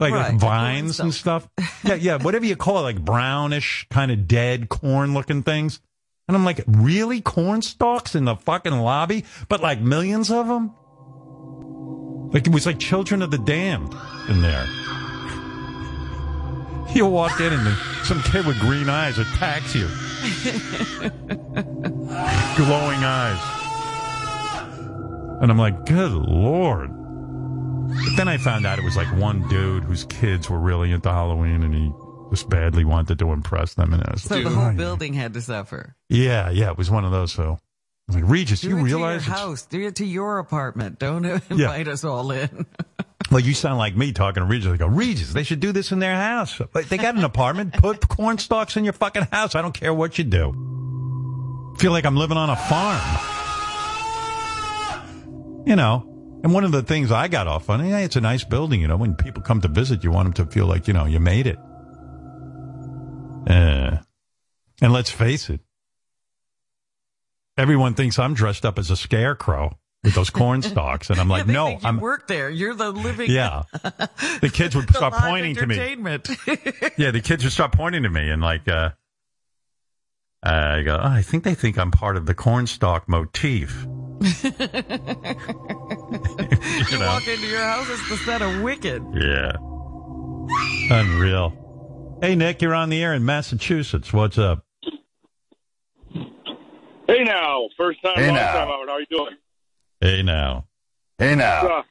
like, 0.00 0.12
like 0.12 0.32
Right. 0.32 0.40
vines 0.40 0.98
and 0.98 1.14
stuff. 1.14 1.48
Yeah, 1.84 1.94
yeah, 1.94 2.16
whatever 2.18 2.46
you 2.46 2.56
call 2.56 2.78
it, 2.78 2.82
like 2.82 3.04
brownish, 3.04 3.86
kind 3.90 4.10
of 4.10 4.26
dead 4.26 4.68
corn 4.68 5.14
looking 5.14 5.44
things. 5.44 5.80
And 6.26 6.36
I'm 6.36 6.44
like, 6.44 6.62
really, 6.66 7.20
corn 7.20 7.62
stalks 7.62 8.14
in 8.16 8.24
the 8.24 8.34
fucking 8.34 8.76
lobby, 8.76 9.24
but 9.48 9.60
like 9.62 9.80
millions 9.80 10.30
of 10.32 10.48
them. 10.48 10.72
Like 12.32 12.46
it 12.46 12.52
was 12.52 12.66
like 12.66 12.78
Children 12.78 13.22
of 13.22 13.30
the 13.30 13.38
Damned 13.38 13.94
in 14.28 14.42
there. 14.42 14.66
You 16.94 17.06
walk 17.06 17.40
in 17.40 17.52
and 17.52 17.76
some 18.04 18.22
kid 18.22 18.46
with 18.46 18.58
green 18.60 18.88
eyes 18.88 19.18
attacks 19.18 19.74
you. 19.74 19.86
Glowing 22.56 23.04
eyes. 23.04 23.38
And 25.40 25.50
I'm 25.50 25.58
like, 25.58 25.86
good 25.86 26.12
lord. 26.12 26.90
But 26.90 28.16
then 28.16 28.28
I 28.28 28.36
found 28.38 28.66
out 28.66 28.78
it 28.78 28.84
was 28.84 28.96
like 28.96 29.06
one 29.16 29.46
dude 29.48 29.84
whose 29.84 30.04
kids 30.04 30.50
were 30.50 30.58
really 30.58 30.92
into 30.92 31.10
Halloween 31.10 31.62
and 31.62 31.74
he 31.74 31.92
just 32.30 32.48
badly 32.48 32.84
wanted 32.84 33.18
to 33.20 33.32
impress 33.32 33.74
them. 33.74 33.92
And 33.92 34.02
I 34.02 34.12
was 34.12 34.22
So 34.22 34.34
like, 34.36 34.44
the 34.44 34.50
"Oh, 34.50 34.54
whole 34.54 34.64
yeah." 34.64 34.72
building 34.72 35.14
had 35.14 35.34
to 35.34 35.40
suffer. 35.40 35.94
Yeah, 36.08 36.50
yeah, 36.50 36.70
it 36.70 36.78
was 36.78 36.90
one 36.90 37.04
of 37.04 37.12
those. 37.12 37.32
So 37.32 37.58
I 38.08 38.14
was 38.14 38.22
like, 38.22 38.30
Regis, 38.30 38.60
Do 38.62 38.68
you 38.70 38.78
it 38.78 38.82
realize 38.82 39.22
to 39.24 39.28
your 39.28 39.36
house. 39.36 39.66
Do 39.66 39.86
it 39.86 39.96
to 39.96 40.04
your 40.06 40.38
apartment. 40.38 40.98
Don't 40.98 41.24
invite 41.50 41.88
us 41.88 42.04
all 42.04 42.30
in. 42.30 42.66
Well, 43.30 43.40
you 43.40 43.52
sound 43.52 43.76
like 43.76 43.94
me 43.94 44.12
talking 44.12 44.42
to 44.42 44.46
Regis. 44.46 44.72
I 44.72 44.78
go, 44.78 44.86
Regis, 44.86 45.34
they 45.34 45.42
should 45.42 45.60
do 45.60 45.70
this 45.70 45.92
in 45.92 45.98
their 45.98 46.14
house. 46.14 46.58
They 46.72 46.96
got 46.96 47.14
an 47.14 47.24
apartment. 47.24 47.74
Put 47.74 48.08
corn 48.08 48.38
stalks 48.38 48.74
in 48.78 48.84
your 48.84 48.94
fucking 48.94 49.24
house. 49.30 49.54
I 49.54 49.60
don't 49.60 49.74
care 49.74 49.92
what 49.92 50.16
you 50.16 50.24
do. 50.24 51.74
Feel 51.78 51.92
like 51.92 52.06
I'm 52.06 52.16
living 52.16 52.38
on 52.38 52.48
a 52.48 52.56
farm. 52.56 53.02
You 55.66 55.76
know, 55.76 56.06
and 56.42 56.54
one 56.54 56.64
of 56.64 56.72
the 56.72 56.82
things 56.82 57.12
I 57.12 57.28
got 57.28 57.46
off 57.46 57.68
on, 57.68 57.86
yeah, 57.86 57.98
it's 57.98 58.16
a 58.16 58.22
nice 58.22 58.44
building. 58.44 58.80
You 58.80 58.88
know, 58.88 58.96
when 58.96 59.14
people 59.14 59.42
come 59.42 59.60
to 59.60 59.68
visit, 59.68 60.02
you 60.04 60.10
want 60.10 60.34
them 60.34 60.46
to 60.46 60.50
feel 60.50 60.64
like, 60.64 60.88
you 60.88 60.94
know, 60.94 61.04
you 61.04 61.20
made 61.20 61.46
it. 61.46 61.58
Uh, 63.46 63.98
And 64.80 64.90
let's 64.92 65.10
face 65.10 65.50
it, 65.50 65.60
everyone 67.58 67.94
thinks 67.94 68.18
I'm 68.18 68.32
dressed 68.34 68.64
up 68.64 68.78
as 68.78 68.90
a 68.90 68.96
scarecrow 68.96 69.76
with 70.04 70.14
those 70.14 70.30
corn 70.30 70.62
stalks, 70.72 71.10
and 71.10 71.20
I'm 71.20 71.28
like, 71.28 71.46
they 71.46 71.52
no, 71.52 71.70
you 71.70 71.78
I'm. 71.82 72.00
work 72.00 72.28
there. 72.28 72.48
You're 72.48 72.74
the 72.74 72.90
living. 72.90 73.30
Yeah. 73.30 73.64
The 74.40 74.50
kids 74.50 74.76
would 74.76 74.86
the 74.86 74.94
start 74.94 75.14
pointing 75.14 75.56
to 75.56 75.66
me. 75.66 75.76
Yeah, 76.96 77.10
the 77.10 77.20
kids 77.20 77.42
would 77.42 77.52
start 77.52 77.72
pointing 77.72 78.04
to 78.04 78.08
me 78.08 78.30
and 78.30 78.40
like, 78.40 78.68
uh, 78.68 78.90
I 80.42 80.82
go, 80.82 80.94
oh, 80.94 81.08
I 81.08 81.22
think 81.22 81.42
they 81.42 81.54
think 81.54 81.76
I'm 81.76 81.90
part 81.90 82.16
of 82.16 82.26
the 82.26 82.34
cornstalk 82.34 83.08
motif. 83.08 83.82
you 83.82 84.50
know. 86.98 87.06
walk 87.06 87.26
into 87.26 87.46
your 87.48 87.62
house, 87.62 87.88
it's 87.90 88.08
the 88.08 88.16
set 88.24 88.42
of 88.42 88.62
Wicked. 88.62 89.02
Yeah. 89.12 89.52
Unreal. 90.90 92.18
Hey, 92.22 92.36
Nick, 92.36 92.62
you're 92.62 92.74
on 92.74 92.90
the 92.90 93.02
air 93.02 93.14
in 93.14 93.24
Massachusetts. 93.24 94.12
What's 94.12 94.38
up? 94.38 94.64
Hey 97.08 97.24
now, 97.24 97.68
first 97.76 98.02
time, 98.02 98.16
Hey 98.16 98.26
long 98.26 98.36
now. 98.36 98.52
time 98.52 98.68
out. 98.68 98.86
How 98.88 98.94
are 98.94 99.00
you 99.00 99.06
doing? 99.10 99.36
Hey, 100.00 100.22
now. 100.22 100.66
Hey, 101.18 101.32
Uh, 101.32 101.82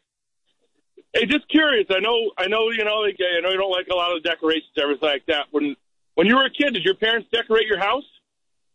hey, 1.14 1.26
just 1.26 1.50
curious. 1.50 1.88
I 1.90 2.00
know, 2.00 2.32
I 2.38 2.48
know, 2.48 2.70
you 2.70 2.86
know, 2.86 2.98
like, 3.00 3.18
I 3.20 3.42
know 3.42 3.50
you 3.50 3.58
don't 3.58 3.72
like 3.72 3.88
a 3.92 3.96
lot 3.96 4.16
of 4.16 4.22
the 4.24 4.30
decorations, 4.30 4.72
everything 4.82 5.10
like 5.10 5.26
that. 5.26 5.48
When 5.52 5.76
when 6.14 6.28
you 6.28 6.36
were 6.36 6.46
a 6.46 6.50
kid, 6.50 6.74
did 6.74 6.84
your 6.84 6.96
parents 6.96 7.28
decorate 7.32 7.68
your 7.68 7.80
house? 7.80 8.04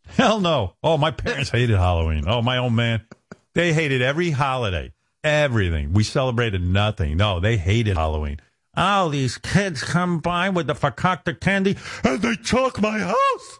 Hell 0.08 0.40
no. 0.40 0.74
Oh, 0.82 0.98
my 0.98 1.10
parents 1.12 1.50
hated 1.52 1.76
Halloween. 1.76 2.24
Oh, 2.26 2.42
my 2.42 2.58
old 2.58 2.72
man. 2.74 3.02
They 3.54 3.72
hated 3.72 4.02
every 4.02 4.30
holiday, 4.30 4.92
everything. 5.24 5.92
We 5.92 6.02
celebrated 6.04 6.60
nothing. 6.62 7.16
No, 7.16 7.38
they 7.40 7.56
hated 7.56 7.96
Halloween. 7.96 8.40
Oh, 8.76 9.08
these 9.10 9.38
kids 9.38 9.82
come 9.82 10.18
by 10.20 10.48
with 10.50 10.66
the 10.66 10.74
fakakta 10.74 11.38
candy 11.38 11.76
and 12.04 12.20
they 12.22 12.34
took 12.36 12.80
my 12.80 12.98
house. 12.98 13.58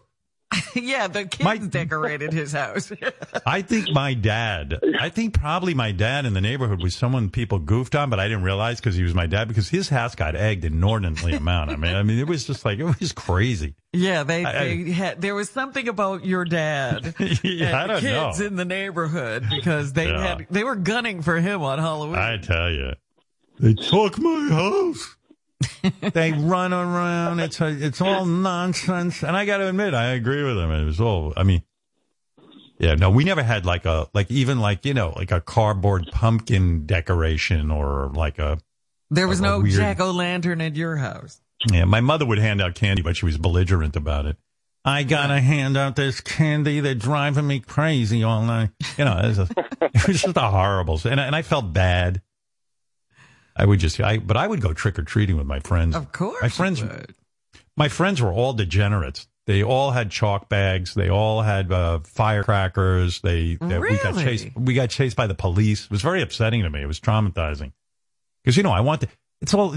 yeah, 0.75 1.07
the 1.07 1.25
kids 1.25 1.67
decorated 1.67 2.33
his 2.33 2.51
house. 2.53 2.91
I 3.45 3.61
think 3.61 3.89
my 3.91 4.13
dad, 4.13 4.79
I 4.99 5.09
think 5.09 5.33
probably 5.33 5.73
my 5.73 5.91
dad 5.91 6.25
in 6.25 6.33
the 6.33 6.41
neighborhood 6.41 6.81
was 6.81 6.95
someone 6.95 7.29
people 7.29 7.59
goofed 7.59 7.95
on, 7.95 8.09
but 8.09 8.19
I 8.19 8.27
didn't 8.27 8.43
realize 8.43 8.79
because 8.79 8.95
he 8.95 9.03
was 9.03 9.13
my 9.13 9.25
dad 9.27 9.47
because 9.47 9.69
his 9.69 9.89
house 9.89 10.15
got 10.15 10.35
egged 10.35 10.65
inordinately 10.65 11.33
amount. 11.33 11.71
I 11.71 11.75
mean, 11.75 11.95
I 11.95 12.03
mean, 12.03 12.19
it 12.19 12.27
was 12.27 12.45
just 12.45 12.65
like, 12.65 12.79
it 12.79 12.99
was 12.99 13.11
crazy. 13.11 13.75
yeah, 13.93 14.23
they, 14.23 14.43
I- 14.45 14.63
they 14.63 14.91
had, 14.91 15.21
there 15.21 15.35
was 15.35 15.49
something 15.49 15.87
about 15.87 16.25
your 16.25 16.45
dad 16.45 17.15
Yeah, 17.43 17.77
I 17.77 17.81
and 17.83 17.91
don't 17.91 18.01
kids 18.01 18.39
know. 18.39 18.45
in 18.45 18.55
the 18.55 18.65
neighborhood 18.65 19.45
because 19.49 19.93
they 19.93 20.07
Yeah. 20.09 20.21
had, 20.21 20.47
they 20.49 20.63
were 20.63 20.75
gunning 20.75 21.21
for 21.21 21.39
him 21.39 21.61
on 21.61 21.79
Halloween. 21.79 22.17
I 22.19 22.37
tell 22.37 22.69
you, 22.71 22.93
they 23.59 23.73
took 23.73 24.17
my 24.19 24.47
house. 24.49 25.15
They 26.13 26.31
run 26.33 26.73
around. 26.73 27.39
It's 27.39 27.59
a, 27.61 27.67
it's 27.67 28.01
all 28.01 28.25
nonsense. 28.25 29.23
And 29.23 29.35
I 29.35 29.45
got 29.45 29.57
to 29.57 29.67
admit, 29.69 29.93
I 29.93 30.11
agree 30.13 30.43
with 30.43 30.55
them. 30.55 30.71
It 30.71 30.85
was 30.85 30.99
all. 31.01 31.33
I 31.37 31.43
mean, 31.43 31.63
yeah, 32.79 32.95
no, 32.95 33.09
we 33.09 33.23
never 33.23 33.43
had 33.43 33.65
like 33.65 33.85
a 33.85 34.07
like 34.13 34.29
even 34.31 34.59
like 34.59 34.85
you 34.85 34.93
know 34.93 35.13
like 35.15 35.31
a 35.31 35.39
cardboard 35.41 36.09
pumpkin 36.11 36.85
decoration 36.85 37.71
or 37.71 38.11
like 38.13 38.39
a. 38.39 38.57
there 39.09 39.27
was 39.27 39.39
a 39.39 39.43
no 39.43 39.59
weird- 39.59 39.75
jack 39.75 39.99
o' 39.99 40.11
lantern 40.11 40.59
at 40.61 40.75
your 40.75 40.97
house. 40.97 41.39
Yeah, 41.71 41.85
my 41.85 42.01
mother 42.01 42.25
would 42.25 42.39
hand 42.39 42.61
out 42.61 42.75
candy, 42.75 43.01
but 43.01 43.15
she 43.15 43.25
was 43.25 43.37
belligerent 43.37 43.95
about 43.95 44.25
it. 44.25 44.35
I 44.83 45.03
gotta 45.03 45.39
hand 45.39 45.77
out 45.77 45.95
this 45.95 46.19
candy. 46.19 46.81
They're 46.81 46.93
driving 46.93 47.47
me 47.47 47.61
crazy 47.61 48.21
all 48.23 48.41
night. 48.41 48.71
You 48.97 49.05
know, 49.05 49.17
it 49.17 49.27
was, 49.29 49.39
a, 49.39 49.47
it 49.81 50.07
was 50.07 50.21
just 50.23 50.35
a 50.35 50.41
horrible. 50.41 50.99
And, 51.05 51.21
I- 51.21 51.25
and 51.27 51.35
I 51.35 51.41
felt 51.41 51.71
bad. 51.71 52.21
I 53.55 53.65
would 53.65 53.79
just, 53.79 53.99
I, 53.99 54.17
but 54.17 54.37
I 54.37 54.47
would 54.47 54.61
go 54.61 54.73
trick 54.73 54.97
or 54.97 55.03
treating 55.03 55.37
with 55.37 55.45
my 55.45 55.59
friends. 55.59 55.95
Of 55.95 56.11
course 56.11 56.41
my 56.41 56.49
friends, 56.49 56.83
my 57.77 57.87
friends 57.87 58.21
were 58.21 58.33
all 58.33 58.53
degenerates. 58.53 59.27
They 59.45 59.61
all 59.61 59.91
had 59.91 60.09
chalk 60.09 60.47
bags. 60.47 60.93
They 60.93 61.09
all 61.09 61.41
had 61.41 61.71
uh, 61.71 61.99
firecrackers. 61.99 63.19
They, 63.21 63.57
they 63.59 63.77
we 63.77 63.97
got 63.97 64.15
chased. 64.15 64.47
We 64.55 64.73
got 64.73 64.89
chased 64.89 65.17
by 65.17 65.27
the 65.27 65.35
police. 65.35 65.85
It 65.85 65.91
was 65.91 66.01
very 66.01 66.21
upsetting 66.21 66.63
to 66.63 66.69
me. 66.69 66.81
It 66.81 66.87
was 66.87 66.99
traumatizing 66.99 67.73
because 68.43 68.55
you 68.55 68.63
know 68.63 68.71
I 68.71 68.79
want 68.79 69.01
to. 69.01 69.09
It's 69.41 69.53
all. 69.53 69.75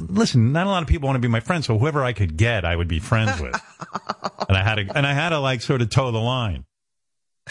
Listen, 0.00 0.52
not 0.52 0.68
a 0.68 0.70
lot 0.70 0.82
of 0.82 0.88
people 0.88 1.08
want 1.08 1.16
to 1.16 1.20
be 1.20 1.26
my 1.26 1.40
friend, 1.40 1.64
so 1.64 1.76
whoever 1.78 2.04
I 2.04 2.12
could 2.12 2.36
get, 2.36 2.64
I 2.64 2.76
would 2.76 2.86
be 2.86 3.00
friends 3.00 3.40
with. 3.40 3.60
and 4.48 4.56
I 4.56 4.62
had 4.62 4.76
to, 4.76 4.96
and 4.96 5.04
I 5.04 5.14
had 5.14 5.30
to 5.30 5.40
like 5.40 5.62
sort 5.62 5.82
of 5.82 5.90
toe 5.90 6.12
the 6.12 6.18
line. 6.18 6.64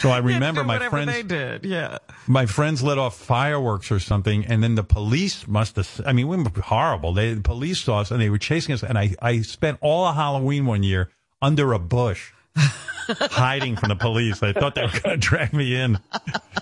So 0.00 0.10
I 0.10 0.18
You 0.18 0.22
had 0.22 0.28
to 0.28 0.34
remember 0.34 0.64
my 0.64 0.88
friends 0.88 1.12
they 1.12 1.22
did. 1.22 1.64
Yeah. 1.64 1.98
my 2.26 2.46
friends 2.46 2.82
lit 2.82 2.98
off 2.98 3.16
fireworks 3.16 3.90
or 3.90 3.98
something, 4.00 4.44
and 4.46 4.62
then 4.62 4.74
the 4.74 4.84
police 4.84 5.46
must 5.48 5.76
have. 5.76 6.00
I 6.06 6.12
mean, 6.12 6.28
we 6.28 6.36
were 6.36 6.50
horrible. 6.62 7.12
They 7.12 7.34
the 7.34 7.40
police 7.40 7.80
saw 7.80 8.00
us 8.00 8.10
and 8.10 8.20
they 8.20 8.30
were 8.30 8.38
chasing 8.38 8.74
us. 8.74 8.82
And 8.82 8.98
I 8.98 9.14
I 9.20 9.40
spent 9.42 9.78
all 9.80 10.06
of 10.06 10.14
Halloween 10.14 10.66
one 10.66 10.82
year 10.82 11.10
under 11.42 11.72
a 11.72 11.78
bush, 11.78 12.32
hiding 12.56 13.76
from 13.76 13.88
the 13.90 13.96
police. 13.96 14.42
I 14.42 14.52
thought 14.52 14.74
they 14.74 14.82
were 14.82 14.88
going 14.88 15.18
to 15.20 15.28
drag 15.28 15.52
me 15.52 15.74
in. 15.76 15.98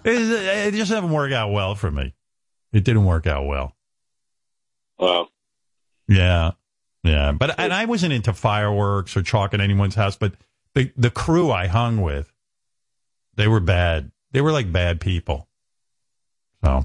It, 0.05 0.69
it 0.69 0.75
just 0.75 0.93
didn't 0.93 1.11
work 1.11 1.33
out 1.33 1.51
well 1.51 1.75
for 1.75 1.91
me. 1.91 2.15
It 2.73 2.85
didn't 2.85 3.07
work 3.07 3.27
out 3.27 3.45
well. 3.47 3.75
Wow. 5.01 5.29
Yeah, 6.07 6.53
yeah. 7.03 7.33
But 7.33 7.59
and 7.59 7.73
I 7.73 7.87
wasn't 7.87 8.13
into 8.13 8.33
fireworks 8.33 9.17
or 9.17 9.23
chalk 9.23 9.53
at 9.53 9.61
anyone's 9.61 9.97
house. 9.97 10.15
But 10.15 10.35
the 10.75 10.93
the 10.97 11.11
crew 11.11 11.51
I 11.51 11.67
hung 11.67 12.03
with, 12.03 12.33
they 13.37 13.49
were 13.49 13.61
bad. 13.61 14.11
They 14.33 14.41
were 14.41 14.53
like 14.53 14.71
bad 14.73 15.01
people. 15.01 15.49
So 16.65 16.85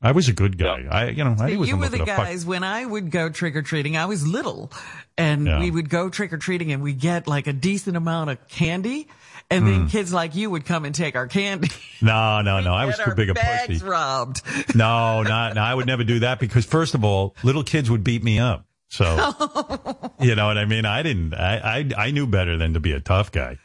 I 0.00 0.12
was 0.12 0.28
a 0.28 0.32
good 0.32 0.58
guy. 0.58 0.86
I 0.90 1.08
you 1.10 1.24
know 1.24 1.36
I 1.38 1.56
wasn't 1.56 1.66
you 1.68 1.76
were 1.76 1.88
the 1.88 1.98
to 1.98 2.06
fuck- 2.06 2.16
guys 2.18 2.44
when 2.44 2.64
I 2.64 2.84
would 2.84 3.10
go 3.10 3.28
trick 3.30 3.56
or 3.56 3.62
treating. 3.62 3.96
I 3.96 4.06
was 4.06 4.26
little, 4.26 4.70
and 5.16 5.46
Yeah. 5.46 5.60
we 5.60 5.70
would 5.70 5.88
go 5.88 6.08
trick 6.10 6.32
or 6.32 6.38
treating, 6.38 6.72
and 6.72 6.82
we 6.82 6.92
get 6.92 7.26
like 7.26 7.46
a 7.46 7.52
decent 7.52 7.96
amount 7.96 8.30
of 8.30 8.48
candy, 8.48 9.08
and 9.50 9.66
then 9.66 9.86
Mm. 9.86 9.90
kids 9.90 10.12
like 10.12 10.34
you 10.34 10.50
would 10.50 10.64
come 10.64 10.84
and 10.84 10.94
take 10.94 11.14
our 11.16 11.26
candy. 11.28 11.68
No, 12.02 12.42
no, 12.42 12.58
no. 12.60 12.74
I 12.74 12.86
was 12.86 12.98
too 12.98 13.14
big 13.14 13.30
a 13.30 13.34
pussy. 13.34 13.78
robbed. 13.84 14.42
No, 14.74 15.22
not. 15.22 15.54
No, 15.54 15.62
I 15.62 15.72
would 15.72 15.86
never 15.86 16.02
do 16.02 16.18
that 16.20 16.40
because 16.40 16.64
first 16.66 16.94
of 16.96 17.04
all, 17.04 17.36
little 17.44 17.62
kids 17.62 17.88
would 17.88 18.02
beat 18.02 18.24
me 18.24 18.40
up. 18.40 18.66
So 18.88 19.04
you 20.20 20.34
know 20.34 20.46
what 20.48 20.58
I 20.58 20.64
mean. 20.64 20.84
I 20.84 21.02
didn't. 21.04 21.32
I 21.34 21.78
I, 21.96 22.06
I 22.06 22.10
knew 22.10 22.26
better 22.26 22.56
than 22.58 22.74
to 22.74 22.80
be 22.80 22.90
a 22.92 23.00
tough 23.00 23.30
guy. 23.30 23.58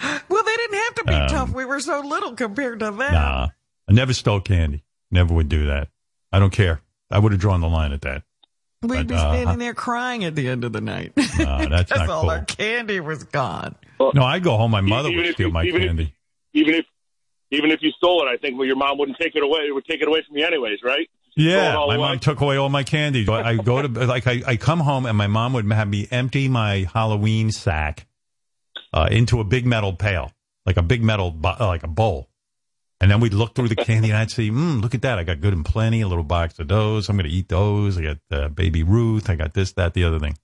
Well, 0.28 0.42
they 0.42 0.56
didn't 0.56 0.78
have 0.78 0.94
to 0.96 1.04
be 1.04 1.14
Um, 1.14 1.28
tough. 1.28 1.50
We 1.52 1.64
were 1.64 1.80
so 1.80 2.00
little 2.00 2.34
compared 2.34 2.80
to 2.80 2.86
them. 2.86 2.96
Nah, 2.98 3.48
I 3.88 3.92
never 3.92 4.12
stole 4.12 4.40
candy. 4.40 4.82
Never 5.10 5.32
would 5.34 5.48
do 5.48 5.66
that. 5.66 5.88
I 6.32 6.38
don't 6.40 6.50
care. 6.52 6.80
I 7.10 7.18
would 7.18 7.32
have 7.32 7.40
drawn 7.40 7.60
the 7.60 7.68
line 7.68 7.92
at 7.92 8.00
that. 8.02 8.22
We'd 8.82 9.06
be 9.06 9.14
But, 9.14 9.20
uh, 9.24 9.32
standing 9.34 9.58
there 9.58 9.74
crying 9.74 10.24
at 10.24 10.34
the 10.34 10.48
end 10.48 10.64
of 10.64 10.72
the 10.72 10.80
night. 10.80 11.12
No, 11.16 11.22
that's 11.70 11.90
not 11.90 12.08
all 12.08 12.22
cool. 12.22 12.30
our 12.30 12.44
candy 12.44 13.00
was 13.00 13.22
gone. 13.24 13.76
No, 14.00 14.24
I'd 14.24 14.42
go 14.42 14.56
home. 14.56 14.72
My 14.72 14.80
mother 14.80 15.10
would 15.14 15.32
steal 15.34 15.46
you- 15.48 15.52
my 15.52 15.64
even 15.64 15.80
if- 15.82 15.86
candy. 15.88 16.14
Even 16.52 16.74
if 16.74 16.84
even 17.50 17.70
if 17.70 17.80
you 17.82 17.90
stole 17.96 18.26
it, 18.26 18.30
I 18.30 18.36
think 18.36 18.58
well, 18.58 18.66
your 18.66 18.76
mom 18.76 18.98
wouldn't 18.98 19.18
take 19.18 19.36
it 19.36 19.42
away. 19.42 19.60
It 19.68 19.72
would 19.74 19.84
take 19.86 20.00
it 20.00 20.08
away 20.08 20.22
from 20.26 20.36
you 20.36 20.44
anyways, 20.46 20.78
right? 20.82 21.08
Throw 21.36 21.44
Yeah, 21.44 21.74
my 21.74 21.82
away. 21.84 21.96
mom 21.98 22.18
took 22.18 22.40
away 22.40 22.56
all 22.56 22.68
my 22.68 22.82
candy. 22.82 23.24
So 23.24 23.34
I 23.34 23.50
I 23.50 23.56
go 23.56 23.80
to 23.82 23.88
like 24.06 24.26
I, 24.26 24.42
I 24.46 24.56
come 24.56 24.80
home 24.80 25.06
and 25.06 25.16
my 25.16 25.26
mom 25.28 25.52
would 25.52 25.70
have 25.72 25.88
me 25.88 26.08
empty 26.10 26.48
my 26.48 26.86
Halloween 26.92 27.50
sack 27.52 28.06
uh, 28.94 29.08
into 29.10 29.40
a 29.40 29.44
big 29.44 29.66
metal 29.66 29.92
pail, 29.92 30.32
like 30.64 30.78
a 30.78 30.82
big 30.82 31.02
metal 31.02 31.30
bo- 31.30 31.56
uh, 31.60 31.66
like 31.66 31.82
a 31.82 31.88
bowl, 31.88 32.30
and 33.00 33.10
then 33.10 33.20
we'd 33.20 33.34
look 33.34 33.54
through 33.54 33.68
the 33.68 33.76
candy 33.76 34.08
and 34.08 34.16
I'd 34.16 34.30
see, 34.30 34.50
mm, 34.50 34.80
look 34.80 34.94
at 34.94 35.02
that, 35.02 35.18
I 35.18 35.24
got 35.24 35.40
good 35.42 35.52
and 35.52 35.62
plenty, 35.64 36.00
a 36.00 36.08
little 36.08 36.24
box 36.24 36.58
of 36.58 36.68
those. 36.68 37.08
I'm 37.08 37.16
going 37.16 37.28
to 37.28 37.36
eat 37.36 37.50
those. 37.50 37.98
I 37.98 38.02
got 38.02 38.18
uh, 38.30 38.48
baby 38.48 38.82
Ruth. 38.82 39.28
I 39.28 39.34
got 39.34 39.52
this, 39.52 39.72
that, 39.72 39.92
the 39.92 40.04
other 40.04 40.18
thing. 40.18 40.38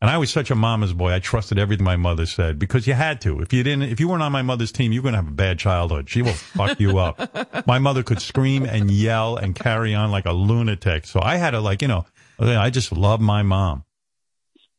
And 0.00 0.10
I 0.10 0.16
was 0.16 0.30
such 0.30 0.50
a 0.50 0.54
mama's 0.54 0.94
boy. 0.94 1.12
I 1.12 1.20
trusted 1.20 1.58
everything 1.58 1.84
my 1.84 1.96
mother 1.96 2.24
said 2.24 2.58
because 2.58 2.86
you 2.86 2.94
had 2.94 3.20
to. 3.20 3.40
If 3.42 3.52
you 3.52 3.62
didn't, 3.62 3.82
if 3.82 4.00
you 4.00 4.08
weren't 4.08 4.22
on 4.22 4.32
my 4.32 4.40
mother's 4.42 4.72
team, 4.72 4.92
you're 4.92 5.02
going 5.02 5.12
to 5.12 5.18
have 5.18 5.28
a 5.28 5.30
bad 5.30 5.58
childhood. 5.58 6.08
She 6.08 6.22
will 6.22 6.32
fuck 6.32 6.80
you 6.80 6.98
up. 6.98 7.66
My 7.66 7.78
mother 7.78 8.02
could 8.02 8.20
scream 8.20 8.64
and 8.64 8.90
yell 8.90 9.36
and 9.36 9.54
carry 9.54 9.94
on 9.94 10.10
like 10.10 10.24
a 10.24 10.32
lunatic. 10.32 11.06
So 11.06 11.20
I 11.22 11.36
had 11.36 11.50
to 11.50 11.60
like, 11.60 11.82
you 11.82 11.88
know, 11.88 12.06
I 12.40 12.70
just 12.70 12.90
love 12.92 13.20
my 13.20 13.42
mom. 13.42 13.84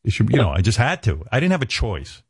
It 0.03 0.11
should, 0.11 0.31
you 0.31 0.37
know, 0.37 0.49
I 0.49 0.61
just 0.61 0.79
had 0.79 1.03
to. 1.03 1.23
I 1.31 1.39
didn't 1.39 1.51
have 1.51 1.61
a 1.61 1.67
choice 1.67 2.23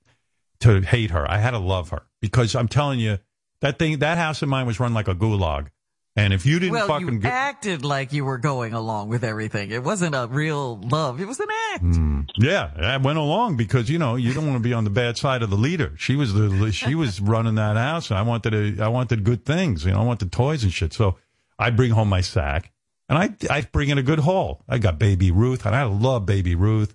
to 0.62 0.82
hate 0.82 1.12
her. 1.12 1.30
I 1.30 1.38
had 1.38 1.52
to 1.52 1.60
love 1.60 1.90
her 1.90 2.04
because 2.22 2.56
I'm 2.56 2.68
telling 2.68 3.00
you 3.00 3.20
that 3.62 3.78
thing, 3.80 4.00
that 4.00 4.18
house 4.18 4.42
of 4.42 4.50
mine 4.50 4.66
was 4.66 4.80
run 4.80 4.94
like 4.94 5.08
a 5.08 5.16
gulag. 5.16 5.68
And 6.14 6.34
if 6.34 6.46
you 6.46 6.60
didn't 6.60 6.74
well, 6.74 6.88
fucking 6.88 7.08
you 7.08 7.20
go- 7.20 7.30
acted 7.30 7.86
like 7.86 8.12
you 8.12 8.26
were 8.26 8.38
going 8.38 8.74
along 8.74 9.08
with 9.08 9.24
everything. 9.24 9.72
It 9.72 9.82
wasn't 9.82 10.14
a 10.14 10.28
real 10.30 10.78
love. 10.78 11.22
It 11.22 11.26
was 11.26 11.40
an 11.40 11.48
act. 11.74 11.84
Mm. 11.86 12.30
Yeah, 12.38 12.70
I 12.78 12.98
went 12.98 13.18
along 13.18 13.56
because 13.56 13.90
you 13.90 13.98
know 13.98 14.18
you 14.18 14.34
don't 14.34 14.46
want 14.46 14.58
to 14.58 14.64
be 14.64 14.74
on 14.74 14.84
the 14.84 14.90
bad 14.90 15.18
side 15.18 15.42
of 15.42 15.50
the 15.50 15.56
leader. 15.56 15.94
She 15.98 16.18
was 16.18 16.34
the 16.34 16.70
she 16.74 16.96
was 16.96 17.22
running 17.22 17.56
that 17.56 17.78
house, 17.78 18.10
and 18.10 18.20
I 18.20 18.24
wanted 18.24 18.50
to, 18.52 18.84
I 18.84 18.90
wanted 18.90 19.24
good 19.24 19.46
things. 19.46 19.86
You 19.86 19.92
know, 19.92 20.02
I 20.02 20.04
wanted 20.04 20.34
toys 20.34 20.64
and 20.66 20.74
shit. 20.74 20.92
So 20.92 21.18
I 21.58 21.70
bring 21.70 21.92
home 21.92 22.10
my 22.10 22.20
sack, 22.20 22.74
and 23.08 23.18
I 23.18 23.30
I 23.50 23.62
bring 23.62 23.88
in 23.88 23.98
a 23.98 24.04
good 24.04 24.20
haul. 24.20 24.66
I 24.68 24.80
got 24.80 25.00
Baby 25.00 25.32
Ruth, 25.32 25.66
and 25.66 25.74
I 25.74 25.84
love 25.84 26.26
Baby 26.26 26.56
Ruth. 26.56 26.94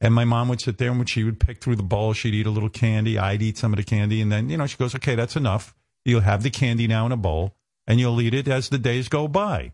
And 0.00 0.14
my 0.14 0.24
mom 0.24 0.48
would 0.48 0.60
sit 0.60 0.78
there, 0.78 0.90
and 0.90 0.98
when 0.98 1.06
she 1.06 1.24
would 1.24 1.40
pick 1.40 1.60
through 1.60 1.76
the 1.76 1.82
bowl, 1.82 2.12
she'd 2.12 2.34
eat 2.34 2.46
a 2.46 2.50
little 2.50 2.68
candy. 2.68 3.18
I'd 3.18 3.42
eat 3.42 3.58
some 3.58 3.72
of 3.72 3.78
the 3.78 3.84
candy, 3.84 4.20
and 4.20 4.30
then 4.30 4.48
you 4.48 4.56
know 4.56 4.66
she 4.66 4.76
goes, 4.76 4.94
"Okay, 4.94 5.14
that's 5.14 5.36
enough. 5.36 5.74
You'll 6.04 6.20
have 6.20 6.42
the 6.42 6.50
candy 6.50 6.86
now 6.86 7.06
in 7.06 7.12
a 7.12 7.16
bowl, 7.16 7.56
and 7.86 7.98
you'll 7.98 8.20
eat 8.20 8.34
it 8.34 8.46
as 8.46 8.68
the 8.68 8.78
days 8.78 9.08
go 9.08 9.26
by." 9.26 9.72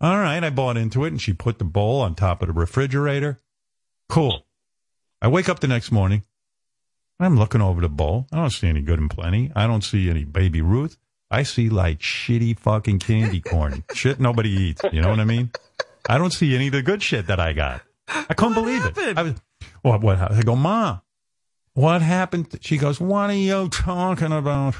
All 0.00 0.18
right, 0.18 0.42
I 0.42 0.50
bought 0.50 0.76
into 0.76 1.04
it, 1.04 1.08
and 1.08 1.22
she 1.22 1.32
put 1.32 1.58
the 1.58 1.64
bowl 1.64 2.00
on 2.00 2.14
top 2.14 2.42
of 2.42 2.48
the 2.48 2.52
refrigerator. 2.52 3.40
Cool. 4.08 4.44
I 5.22 5.28
wake 5.28 5.48
up 5.48 5.60
the 5.60 5.68
next 5.68 5.90
morning. 5.90 6.24
I'm 7.18 7.38
looking 7.38 7.62
over 7.62 7.80
the 7.80 7.88
bowl. 7.88 8.26
I 8.30 8.36
don't 8.36 8.50
see 8.50 8.68
any 8.68 8.82
good 8.82 8.98
and 8.98 9.10
plenty. 9.10 9.50
I 9.56 9.66
don't 9.66 9.82
see 9.82 10.10
any 10.10 10.24
baby 10.24 10.60
Ruth. 10.60 10.98
I 11.30 11.44
see 11.44 11.70
like 11.70 12.00
shitty 12.00 12.58
fucking 12.58 12.98
candy 12.98 13.40
corn. 13.40 13.84
shit 13.94 14.20
nobody 14.20 14.50
eats. 14.50 14.82
You 14.92 15.00
know 15.00 15.08
what 15.08 15.20
I 15.20 15.24
mean? 15.24 15.50
I 16.08 16.18
don't 16.18 16.32
see 16.32 16.54
any 16.54 16.66
of 16.66 16.72
the 16.72 16.82
good 16.82 17.02
shit 17.02 17.26
that 17.26 17.40
I 17.40 17.52
got. 17.52 17.82
I 18.08 18.34
couldn't 18.34 18.54
believe 18.54 18.84
it. 18.84 19.18
I 19.18 19.22
was, 19.22 19.34
what, 19.82 20.00
what, 20.00 20.18
I 20.18 20.42
go, 20.42 20.56
Ma, 20.56 21.00
what 21.74 22.02
happened? 22.02 22.58
She 22.60 22.78
goes, 22.78 23.00
what 23.00 23.30
are 23.30 23.34
you 23.34 23.68
talking 23.68 24.32
about? 24.32 24.74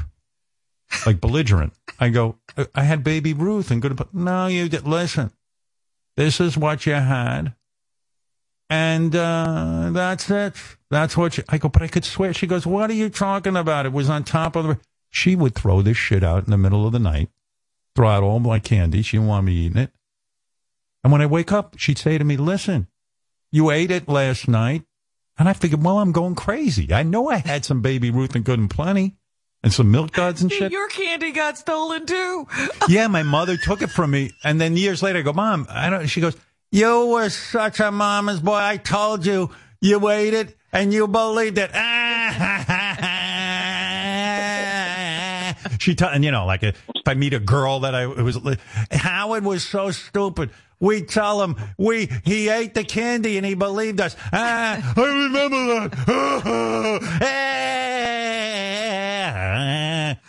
Like 1.05 1.21
belligerent. 1.21 1.73
I 1.99 2.09
go, 2.11 2.39
I- 2.57 2.69
I 2.75 2.83
had 2.85 3.03
baby 3.03 3.33
Ruth 3.33 3.71
and 3.71 3.83
good. 3.83 3.99
No, 4.15 4.47
you 4.47 4.69
did. 4.69 4.87
Listen, 4.87 5.33
this 6.17 6.41
is 6.41 6.57
what 6.57 6.87
you 6.87 6.93
had. 6.95 7.55
And 8.69 9.15
uh, 9.15 9.91
that's 9.93 10.31
it. 10.31 10.55
That's 10.91 11.17
what 11.17 11.39
you, 11.39 11.45
I 11.49 11.59
go, 11.59 11.69
but 11.69 11.83
I 11.83 11.89
could 11.89 12.05
swear. 12.05 12.33
She 12.33 12.47
goes, 12.47 12.67
What 12.67 12.91
are 12.91 12.95
you 12.95 13.09
talking 13.09 13.57
about? 13.57 13.87
It 13.87 13.93
was 13.93 14.09
on 14.11 14.25
top 14.25 14.57
of 14.57 14.67
the. 14.67 14.81
She 15.11 15.37
would 15.37 15.55
throw 15.55 15.83
this 15.83 15.97
shit 15.97 16.25
out 16.25 16.45
in 16.45 16.51
the 16.51 16.59
middle 16.59 16.85
of 16.87 16.93
the 16.93 16.99
night, 16.99 17.31
throw 17.95 18.09
out 18.09 18.23
all 18.25 18.41
my 18.41 18.59
candy. 18.59 19.03
She 19.03 19.17
didn't 19.17 19.29
want 19.29 19.47
me 19.47 19.53
eating 19.53 19.79
it. 19.79 19.93
And 21.05 21.13
when 21.13 21.23
I 21.23 21.27
wake 21.27 21.53
up, 21.53 21.77
she'd 21.79 21.99
say 21.99 22.19
to 22.19 22.25
me, 22.25 22.37
Listen, 22.37 22.89
you 23.57 23.71
ate 23.71 23.91
it 23.91 24.07
last 24.07 24.49
night. 24.49 24.83
And 25.39 25.49
I 25.49 25.55
figured, 25.55 25.83
Well, 25.83 25.99
I'm 25.99 26.13
going 26.13 26.35
crazy. 26.35 26.93
I 26.93 27.03
know 27.03 27.31
I 27.31 27.37
had 27.37 27.65
some 27.65 27.81
baby 27.81 28.11
Ruth 28.11 28.35
and 28.35 28.45
Good 28.45 28.59
and 28.59 28.69
Plenty 28.69 29.17
and 29.63 29.73
some 29.73 29.91
milk 29.91 30.13
duds 30.13 30.43
and 30.43 30.53
shit. 30.53 30.71
Your 30.71 30.89
candy 30.89 31.33
got 31.33 31.57
stolen 31.57 32.05
too. 32.05 32.47
yeah, 32.89 33.09
my 33.09 33.23
mother 33.23 33.57
took 33.57 33.81
it 33.81 33.89
from 33.89 34.11
me, 34.11 34.33
and 34.45 34.61
then 34.61 34.77
years 34.77 35.03
later, 35.03 35.21
I 35.21 35.23
go, 35.23 35.33
Mom, 35.33 35.67
I 35.71 35.89
don't. 35.89 36.07
She 36.07 36.21
goes, 36.21 36.37
You 36.71 37.07
were 37.07 37.31
such 37.31 37.81
a 37.81 37.91
mama's 37.91 38.41
boy. 38.41 38.57
I 38.57 38.77
told 38.77 39.25
you, 39.25 39.51
you 39.81 40.07
ate 40.11 40.35
it, 40.35 40.55
and 40.73 40.93
you 40.93 41.09
believed 41.09 41.59
it. 41.59 41.71
she, 45.81 45.95
t- 45.95 46.05
and 46.05 46.25
you 46.25 46.31
know, 46.31 46.45
like 46.45 46.63
a, 46.63 46.69
if 46.69 47.07
I 47.07 47.15
meet 47.15 47.33
a 47.33 47.41
girl 47.41 47.81
that 47.81 47.95
I 47.95 48.07
was, 48.07 48.39
Howard 48.91 49.45
was 49.45 49.65
so 49.65 49.91
stupid. 49.91 50.51
We 50.79 51.03
tell 51.03 51.43
him 51.43 51.57
we 51.79 52.09
he 52.25 52.49
ate 52.49 52.75
the 52.75 52.85
candy 52.85 53.37
and 53.39 53.47
he 53.47 53.55
believed 53.55 54.01
us. 54.01 54.15
Ah, 54.33 54.95
I 54.97 55.01
remember 55.01 55.89
that. 55.89 55.97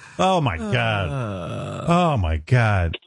oh 0.19 0.41
my 0.41 0.57
god. 0.57 1.85
Oh 1.87 2.17
my 2.17 2.37
god. 2.37 2.97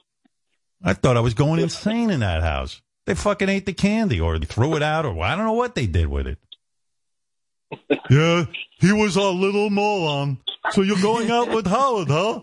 I 0.82 0.92
thought 0.94 1.16
I 1.16 1.20
was 1.20 1.34
going 1.34 1.60
insane 1.60 2.10
in 2.10 2.20
that 2.20 2.42
house. 2.42 2.80
They 3.06 3.14
fucking 3.14 3.48
ate 3.48 3.66
the 3.66 3.72
candy 3.72 4.20
or 4.20 4.38
threw 4.38 4.76
it 4.76 4.82
out 4.82 5.06
or 5.06 5.22
I 5.22 5.34
don't 5.34 5.46
know 5.46 5.52
what 5.52 5.74
they 5.74 5.86
did 5.86 6.06
with 6.08 6.26
it. 6.26 6.38
yeah, 8.10 8.44
he 8.78 8.92
was 8.92 9.16
a 9.16 9.22
little 9.30 9.70
moron. 9.70 10.38
So 10.72 10.82
you're 10.82 11.00
going 11.00 11.30
out 11.30 11.50
with 11.50 11.66
Howard, 11.66 12.08
huh? 12.08 12.42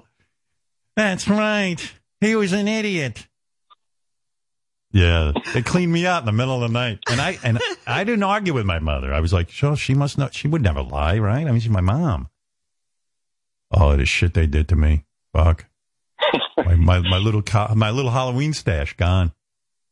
That's 0.96 1.28
right. 1.28 1.80
He 2.20 2.36
was 2.36 2.54
an 2.54 2.68
idiot. 2.68 3.27
Yeah, 4.98 5.32
they 5.54 5.62
cleaned 5.62 5.94
me 5.94 6.08
out 6.08 6.24
in 6.24 6.26
the 6.26 6.32
middle 6.32 6.56
of 6.56 6.62
the 6.62 6.74
night, 6.74 6.98
and 7.08 7.22
I 7.22 7.38
and 7.44 7.60
I 7.86 8.04
didn't 8.04 8.24
argue 8.24 8.54
with 8.54 8.66
my 8.66 8.80
mother. 8.80 9.14
I 9.14 9.20
was 9.20 9.32
like, 9.32 9.52
"Sure, 9.52 9.76
she 9.76 9.94
must 9.94 10.18
not. 10.18 10.34
She 10.34 10.48
would 10.48 10.64
never 10.64 10.82
lie, 10.82 11.20
right? 11.20 11.46
I 11.46 11.52
mean, 11.52 11.60
she's 11.60 11.70
my 11.70 11.82
mom." 11.82 12.30
Oh, 13.70 13.96
the 13.96 14.08
shit 14.08 14.34
they 14.34 14.48
did 14.48 14.68
to 14.70 14.76
me! 14.76 15.06
Fuck. 15.34 15.66
my, 16.58 16.74
my 16.74 17.00
my 17.00 17.18
little 17.20 17.44
co- 17.44 17.76
my 17.76 17.92
little 17.92 18.10
Halloween 18.10 18.54
stash 18.54 18.98
gone. 18.98 19.34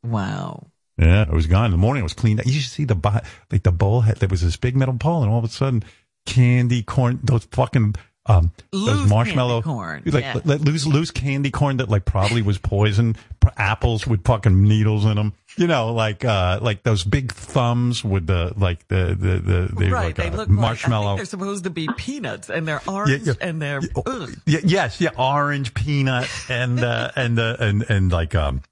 Wow. 0.03 0.71
Yeah, 0.97 1.21
it 1.21 1.33
was 1.33 1.45
gone. 1.45 1.65
In 1.65 1.71
the 1.71 1.77
morning, 1.77 2.01
it 2.01 2.03
was 2.03 2.13
cleaned. 2.13 2.41
You 2.43 2.59
should 2.59 2.71
see 2.71 2.85
the 2.85 2.95
bo- 2.95 3.21
like 3.51 3.61
the 3.61 3.71
bowl 3.71 4.01
had 4.01 4.17
there 4.17 4.29
was 4.29 4.41
this 4.41 4.57
big 4.57 4.75
metal 4.75 4.95
bowl, 4.95 5.21
and 5.21 5.31
all 5.31 5.37
of 5.37 5.45
a 5.45 5.49
sudden, 5.49 5.83
candy 6.25 6.81
corn, 6.81 7.19
those 7.21 7.45
fucking 7.51 7.93
um, 8.27 8.51
Loose 8.71 9.01
those 9.01 9.09
marshmallow 9.09 9.61
candy 9.61 9.75
corn, 9.75 10.01
like 10.05 10.23
yeah. 10.23 10.41
like 10.43 10.61
loose 10.61 10.85
loose 10.87 11.11
candy 11.11 11.51
corn 11.51 11.77
that 11.77 11.89
like 11.89 12.05
probably 12.05 12.41
was 12.41 12.57
poison. 12.57 13.15
Apples 13.57 14.07
with 14.07 14.25
fucking 14.25 14.63
needles 14.63 15.05
in 15.05 15.15
them. 15.15 15.33
You 15.57 15.67
know, 15.67 15.93
like 15.93 16.25
uh 16.25 16.57
like 16.61 16.81
those 16.81 17.03
big 17.03 17.31
thumbs 17.31 18.03
with 18.03 18.25
the 18.25 18.53
like 18.57 18.87
the 18.87 19.15
the 19.17 19.39
the, 19.39 19.69
the 19.75 19.89
right. 19.91 20.05
like, 20.07 20.15
they 20.15 20.31
look 20.31 20.49
Like, 20.49 20.49
marshmallow. 20.49 21.09
think 21.09 21.17
they're 21.19 21.25
supposed 21.25 21.63
to 21.65 21.69
be 21.69 21.87
peanuts, 21.97 22.49
and 22.49 22.67
they're 22.67 22.81
orange, 22.87 23.29
and 23.39 23.61
they're. 23.61 23.81
ugh. 24.07 24.29
Y- 24.47 24.61
yes, 24.63 24.99
yeah, 24.99 25.11
orange 25.17 25.75
peanut 25.75 26.27
and 26.49 26.79
uh, 26.79 27.11
and 27.15 27.37
uh, 27.37 27.57
and 27.59 27.85
and 27.87 28.11
like 28.11 28.33
um, 28.33 28.63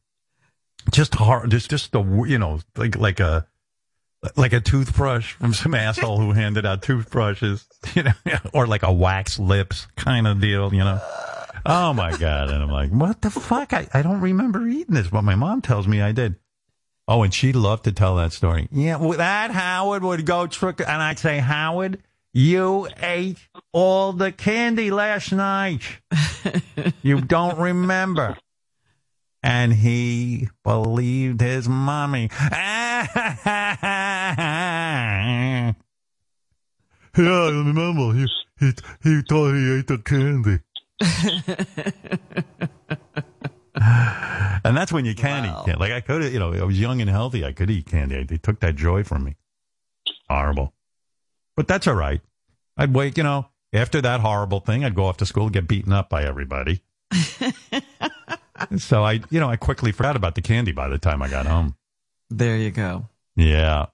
just 0.91 1.13
hard, 1.15 1.51
just 1.51 1.69
just 1.69 1.91
the 1.91 2.01
you 2.27 2.39
know 2.39 2.59
like 2.75 2.97
like 2.97 3.19
a 3.19 3.45
like 4.35 4.53
a 4.53 4.61
toothbrush 4.61 5.33
from 5.33 5.53
some 5.53 5.73
asshole 5.75 6.19
who 6.19 6.31
handed 6.31 6.65
out 6.65 6.81
toothbrushes, 6.81 7.65
you 7.95 8.03
know, 8.03 8.13
or 8.53 8.67
like 8.67 8.83
a 8.83 8.91
wax 8.91 9.39
lips 9.39 9.87
kind 9.95 10.27
of 10.27 10.39
deal, 10.39 10.73
you 10.73 10.83
know. 10.83 10.99
Oh 11.65 11.93
my 11.93 12.15
god! 12.17 12.49
And 12.49 12.61
I'm 12.61 12.69
like, 12.69 12.91
what 12.91 13.21
the 13.21 13.29
fuck? 13.29 13.71
I 13.71 13.87
I 13.93 14.01
don't 14.01 14.19
remember 14.19 14.67
eating 14.67 14.95
this, 14.95 15.07
but 15.07 15.23
my 15.23 15.35
mom 15.35 15.61
tells 15.61 15.87
me 15.87 16.01
I 16.01 16.11
did. 16.11 16.35
Oh, 17.07 17.23
and 17.23 17.33
she 17.33 17.51
loved 17.51 17.83
to 17.85 17.91
tell 17.91 18.15
that 18.15 18.31
story. 18.31 18.67
Yeah, 18.71 18.97
well, 18.97 19.17
that 19.17 19.51
Howard 19.51 20.03
would 20.03 20.25
go 20.25 20.47
trick, 20.47 20.79
and 20.79 21.01
I'd 21.01 21.19
say, 21.19 21.39
Howard, 21.39 21.99
you 22.33 22.87
ate 23.01 23.39
all 23.73 24.13
the 24.13 24.31
candy 24.31 24.89
last 24.89 25.31
night. 25.31 25.81
you 27.01 27.21
don't 27.21 27.57
remember. 27.57 28.37
And 29.43 29.73
he 29.73 30.47
believed 30.63 31.41
his 31.41 31.67
mommy. 31.67 32.29
yeah, 32.41 33.07
I 37.17 37.49
remember. 37.49 38.13
He, 38.13 38.27
he, 38.59 38.71
he 39.03 39.21
thought 39.21 39.53
he 39.53 39.73
ate 39.73 39.87
the 39.87 39.97
candy. 39.97 40.59
and 44.63 44.77
that's 44.77 44.93
when 44.93 45.03
you 45.03 45.13
can 45.13 45.45
eat 45.45 45.65
candy. 45.65 45.79
Like 45.79 45.91
I 45.91 45.99
could, 45.99 46.31
you 46.31 46.39
know, 46.39 46.53
I 46.53 46.63
was 46.63 46.79
young 46.79 47.01
and 47.01 47.09
healthy. 47.09 47.43
I 47.43 47.51
could 47.51 47.69
eat 47.69 47.87
candy. 47.87 48.23
They 48.23 48.37
took 48.37 48.61
that 48.61 48.75
joy 48.75 49.03
from 49.03 49.25
me. 49.25 49.35
Horrible. 50.29 50.73
But 51.55 51.67
that's 51.67 51.87
all 51.87 51.95
right. 51.95 52.21
I'd 52.77 52.93
wait, 52.93 53.17
you 53.17 53.23
know, 53.23 53.47
after 53.73 54.01
that 54.01 54.21
horrible 54.21 54.59
thing, 54.59 54.85
I'd 54.85 54.95
go 54.95 55.05
off 55.05 55.17
to 55.17 55.25
school, 55.25 55.49
get 55.49 55.67
beaten 55.67 55.91
up 55.91 56.09
by 56.09 56.23
everybody. 56.23 56.81
so 58.77 59.03
I, 59.03 59.21
you 59.29 59.39
know, 59.39 59.49
I 59.49 59.55
quickly 59.55 59.91
forgot 59.91 60.15
about 60.15 60.35
the 60.35 60.41
candy 60.41 60.71
by 60.71 60.87
the 60.87 60.97
time 60.97 61.21
I 61.21 61.29
got 61.29 61.45
home. 61.45 61.75
There 62.29 62.57
you 62.57 62.71
go. 62.71 63.07
Yeah. 63.35 63.87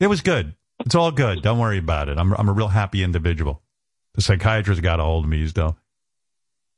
It 0.00 0.06
was 0.08 0.20
good. 0.20 0.54
It's 0.84 0.94
all 0.94 1.10
good. 1.10 1.42
Don't 1.42 1.58
worry 1.58 1.78
about 1.78 2.08
it. 2.08 2.18
I'm, 2.18 2.32
I'm 2.34 2.48
a 2.48 2.52
real 2.52 2.68
happy 2.68 3.02
individual. 3.02 3.62
The 4.14 4.22
psychiatrist 4.22 4.82
got 4.82 5.00
a 5.00 5.02
hold 5.04 5.24
of 5.24 5.30
me. 5.30 5.38
He's 5.38 5.52
though, 5.52 5.76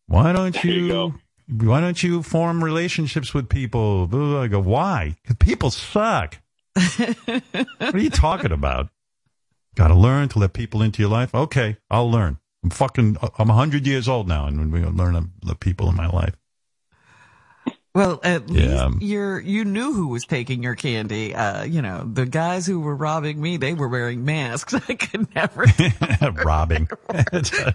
why 0.06 0.32
don't 0.32 0.62
you, 0.64 1.14
why 1.48 1.80
don't 1.80 2.02
you 2.02 2.22
form 2.22 2.62
relationships 2.62 3.34
with 3.34 3.48
people? 3.48 4.04
I 4.38 4.48
go, 4.48 4.60
why? 4.60 5.16
'Cause 5.24 5.36
people 5.38 5.70
suck. 5.70 6.38
what 6.96 7.94
are 7.94 7.98
you 7.98 8.10
talking 8.10 8.52
about? 8.52 8.88
Got 9.74 9.88
to 9.88 9.94
learn 9.94 10.28
to 10.30 10.38
let 10.38 10.52
people 10.52 10.82
into 10.82 11.02
your 11.02 11.10
life. 11.10 11.34
Okay, 11.34 11.76
I'll 11.90 12.10
learn. 12.10 12.38
I'm 12.64 12.70
fucking. 12.70 13.16
I'm 13.38 13.48
hundred 13.48 13.86
years 13.86 14.08
old 14.08 14.26
now, 14.26 14.46
and 14.46 14.72
we 14.72 14.80
learn 14.84 15.14
to 15.14 15.28
let 15.44 15.60
people 15.60 15.88
in 15.88 15.94
my 15.96 16.08
life. 16.08 16.34
Well, 17.94 18.20
at 18.22 18.48
Yeah. 18.48 18.86
least 18.88 19.02
you're 19.02 19.40
you 19.40 19.64
knew 19.64 19.92
who 19.92 20.08
was 20.08 20.24
taking 20.24 20.62
your 20.62 20.74
candy. 20.74 21.34
Uh, 21.34 21.64
you 21.64 21.82
know, 21.82 22.08
the 22.12 22.26
guys 22.26 22.66
who 22.66 22.80
were 22.80 22.94
robbing 22.94 23.40
me, 23.40 23.56
they 23.56 23.74
were 23.74 23.88
wearing 23.88 24.24
masks. 24.24 24.74
I 24.88 24.94
could 24.94 25.34
never. 25.34 25.64
Robbing. 26.44 26.88
It's 27.32 27.52
a, 27.58 27.74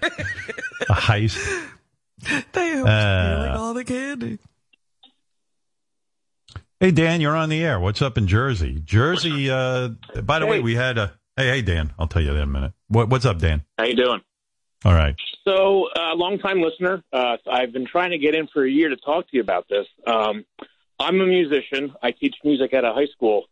a 0.89 0.93
heist. 0.93 1.37
they 2.53 2.75
were 2.75 2.87
Uh, 2.87 3.33
stealing 3.43 3.51
all 3.57 3.73
the 3.73 3.83
candy. 3.83 4.39
Hey 6.79 6.91
Dan, 6.91 7.21
you're 7.21 7.35
on 7.35 7.49
the 7.49 7.63
air. 7.63 7.79
What's 7.79 8.01
up 8.01 8.17
in 8.17 8.27
Jersey? 8.27 8.79
Jersey. 8.83 9.49
Uh, 9.49 9.89
by 10.23 10.39
the 10.39 10.45
way, 10.45 10.59
we 10.59 10.75
had 10.75 10.97
a. 10.97 11.13
Hey, 11.37 11.47
hey 11.47 11.61
Dan. 11.61 11.93
I'll 11.97 12.07
tell 12.07 12.21
you 12.21 12.29
that 12.29 12.35
in 12.37 12.43
a 12.43 12.45
minute. 12.47 12.73
What, 12.89 13.09
what's 13.09 13.25
up, 13.25 13.39
Dan? 13.39 13.63
How 13.77 13.85
you 13.85 13.95
doing? 13.95 14.21
All 14.85 14.93
right. 14.93 15.15
So, 15.45 15.87
uh, 15.95 16.15
long 16.15 16.39
time 16.39 16.61
listener. 16.61 17.03
Uh, 17.11 17.37
I've 17.49 17.73
been 17.73 17.85
trying 17.85 18.11
to 18.11 18.17
get 18.17 18.35
in 18.35 18.47
for 18.47 18.63
a 18.63 18.69
year 18.69 18.89
to 18.89 18.97
talk 18.97 19.29
to 19.29 19.37
you 19.37 19.41
about 19.41 19.67
this. 19.69 19.85
Um, 20.05 20.45
I'm 20.99 21.19
a 21.19 21.25
musician. 21.25 21.93
I 22.01 22.11
teach 22.11 22.35
music 22.43 22.73
at 22.73 22.85
a 22.85 22.93
high 22.93 23.07
school, 23.07 23.45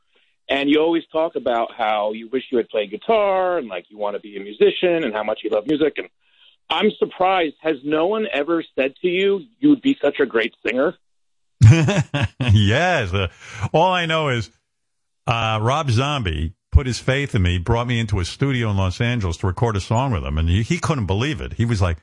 and 0.50 0.70
you 0.70 0.80
always 0.80 1.04
talk 1.12 1.36
about 1.36 1.74
how 1.74 2.14
you 2.14 2.30
wish 2.30 2.44
you 2.52 2.58
had 2.58 2.70
played 2.70 2.92
guitar 2.92 3.58
and 3.58 3.68
like 3.68 3.86
you 3.90 3.98
want 3.98 4.16
to 4.16 4.22
be 4.22 4.38
a 4.38 4.40
musician 4.40 5.04
and 5.04 5.14
how 5.14 5.24
much 5.24 5.42
you 5.44 5.50
love 5.50 5.68
music. 5.68 5.94
And 5.98 6.08
I'm 6.70 6.92
surprised. 6.98 7.56
Has 7.62 7.78
no 7.84 8.08
one 8.08 8.28
ever 8.32 8.64
said 8.76 8.96
to 9.02 9.08
you 9.08 9.42
you 9.60 9.70
would 9.70 9.82
be 9.82 9.98
such 10.02 10.20
a 10.20 10.26
great 10.26 10.54
singer? 10.66 10.96
yes. 11.62 13.14
Uh, 13.14 13.28
all 13.74 13.94
I 13.94 14.06
know 14.06 14.30
is 14.30 14.50
uh, 15.28 15.60
Rob 15.62 15.90
Zombie 15.90 16.54
put 16.72 16.88
his 16.88 17.00
faith 17.00 17.36
in 17.36 17.42
me, 17.42 17.58
brought 17.58 17.88
me 17.88 18.00
into 18.00 18.20
a 18.20 18.26
studio 18.26 18.70
in 18.70 18.78
Los 18.78 19.02
Angeles 19.02 19.38
to 19.38 19.48
record 19.48 19.76
a 19.76 19.82
song 19.82 20.12
with 20.12 20.24
him, 20.24 20.38
and 20.38 20.50
he, 20.50 20.64
he 20.64 20.80
couldn't 20.80 21.06
believe 21.06 21.42
it. 21.42 21.54
He 21.54 21.66
was 21.66 21.82
like, 21.82 21.98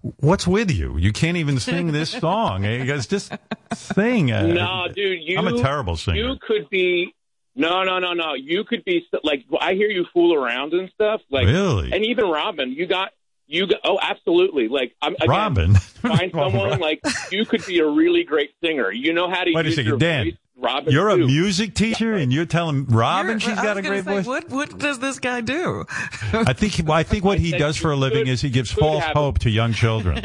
"What's 0.00 0.46
with 0.46 0.70
you? 0.70 0.96
You 0.98 1.12
can't 1.12 1.36
even 1.36 1.58
sing 1.58 1.92
this 1.92 2.10
song." 2.20 2.64
He 2.64 2.84
goes, 2.84 3.06
"Just 3.06 3.32
sing." 3.72 4.30
Uh, 4.32 4.46
no, 4.46 4.86
dude. 4.94 5.20
You, 5.22 5.38
I'm 5.38 5.46
a 5.46 5.58
terrible 5.60 5.96
singer. 5.96 6.16
You 6.18 6.36
could 6.40 6.68
be 6.70 7.14
No, 7.56 7.82
no, 7.84 7.98
no, 7.98 8.12
no. 8.12 8.34
You 8.34 8.64
could 8.64 8.84
be 8.84 9.06
like 9.22 9.44
I 9.60 9.74
hear 9.74 9.88
you 9.88 10.04
fool 10.12 10.34
around 10.34 10.72
and 10.74 10.90
stuff. 10.90 11.20
Like 11.30 11.46
Really? 11.46 11.92
and 11.92 12.04
even 12.04 12.26
Robin, 12.28 12.72
you 12.72 12.86
got 12.86 13.12
you 13.46 13.66
got 13.66 13.80
oh 13.84 13.98
absolutely. 14.02 14.68
Like 14.68 14.94
I'm 15.00 15.14
again, 15.14 15.28
Robin? 15.28 15.74
Find 16.04 16.32
someone 16.32 16.80
like 16.80 17.00
you 17.30 17.44
could 17.46 17.64
be 17.66 17.78
a 17.78 17.86
really 17.88 18.24
great 18.24 18.50
singer. 18.62 18.90
You 18.92 19.12
know 19.12 19.30
how 19.30 19.44
to 19.44 19.52
Wait 19.54 19.64
a 19.64 19.68
use 19.68 19.76
second, 19.76 19.88
your 19.88 19.98
Dan. 19.98 20.24
voice. 20.26 20.34
Robin, 20.56 20.92
You're 20.92 21.08
a 21.10 21.16
too. 21.16 21.26
music 21.26 21.74
teacher, 21.74 22.14
and 22.14 22.32
you're 22.32 22.46
telling 22.46 22.86
Robin 22.86 23.40
You're- 23.40 23.40
she's 23.40 23.54
got 23.56 23.76
a 23.76 23.82
great 23.82 24.04
say, 24.04 24.12
voice. 24.22 24.26
What 24.26 24.48
what 24.50 24.78
does 24.78 25.00
this 25.00 25.18
guy 25.18 25.40
do? 25.40 25.84
I 26.32 26.52
think 26.52 26.80
well, 26.86 26.96
I 26.96 27.02
think 27.02 27.24
what 27.24 27.38
he 27.46 27.50
does 27.50 27.76
for 27.76 27.90
a 27.90 27.96
living 27.96 28.26
is 28.28 28.40
he 28.40 28.50
gives 28.50 28.70
false 28.70 29.04
it. 29.04 29.16
hope 29.16 29.40
to 29.40 29.50
young 29.50 29.72
children. 29.72 30.22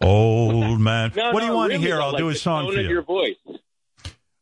Old 0.00 0.80
man, 0.80 1.12
No, 1.14 1.30
what 1.32 1.40
do 1.40 1.46
you 1.46 1.52
no, 1.52 1.56
want 1.56 1.68
really, 1.70 1.82
to 1.82 1.86
hear? 1.88 2.00
I'll 2.00 2.08
like 2.10 2.18
do 2.18 2.28
a 2.28 2.34
song 2.34 2.72
for 2.72 2.80
you. 2.80 2.88
Your 2.88 3.02
voice. 3.02 3.36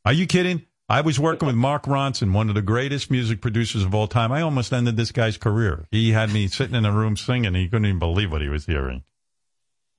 Are 0.07 0.13
you 0.13 0.27
kidding? 0.27 0.65
I 0.89 1.03
was 1.03 1.21
working 1.21 1.47
with 1.47 1.55
Mark 1.57 1.85
Ronson, 1.85 2.33
one 2.33 2.49
of 2.49 2.55
the 2.55 2.63
greatest 2.63 3.11
music 3.11 3.41
producers 3.43 3.85
of 3.85 3.95
all 3.95 4.09
time. 4.09 4.33
I 4.33 4.41
almost 4.41 4.73
ended 4.73 4.97
this 4.97 5.13
guy's 5.13 5.37
career. 5.37 5.87
He 5.91 6.13
had 6.13 6.33
me 6.33 6.49
sitting 6.49 6.75
in 6.75 6.85
a 6.87 6.93
room 6.93 7.17
singing. 7.17 7.55
He 7.55 7.69
couldn't 7.69 7.87
even 7.87 7.99
believe 7.99 8.33
what 8.33 8.41
he 8.43 8.49
was 8.49 8.67
hearing. 8.67 9.05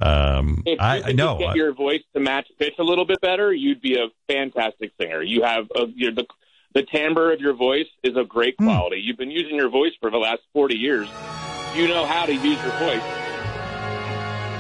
Um, 0.02 0.64
If 0.66 0.80
you 0.80 0.86
I, 0.86 1.04
I 1.08 1.12
know. 1.12 1.38
get 1.38 1.50
I- 1.50 1.56
your 1.56 1.74
voice 1.74 2.02
to 2.16 2.20
match 2.20 2.48
pitch 2.60 2.74
a 2.80 2.84
little 2.84 3.06
bit 3.06 3.22
better, 3.22 3.54
you'd 3.54 3.82
be 3.82 3.96
a 3.96 4.08
fantastic 4.32 4.92
singer. 5.00 5.22
You 5.22 5.44
have 5.44 5.66
a, 5.76 5.86
you're 5.96 6.12
the 6.14 6.26
the 6.74 6.84
timbre 6.84 7.34
of 7.34 7.42
your 7.42 7.54
voice 7.54 7.88
is 8.02 8.16
of 8.16 8.30
great 8.30 8.56
Hmm. 8.58 8.66
quality. 8.68 9.02
You've 9.02 9.18
been 9.18 9.30
using 9.32 9.56
your 9.56 9.70
voice 9.70 9.92
for 10.00 10.10
the 10.10 10.18
last 10.18 10.42
forty 10.54 10.78
years. 10.78 11.08
You 11.76 11.88
know 11.88 12.06
how 12.06 12.26
to 12.26 12.34
use 12.34 12.44
your 12.62 12.72
voice. 12.80 13.02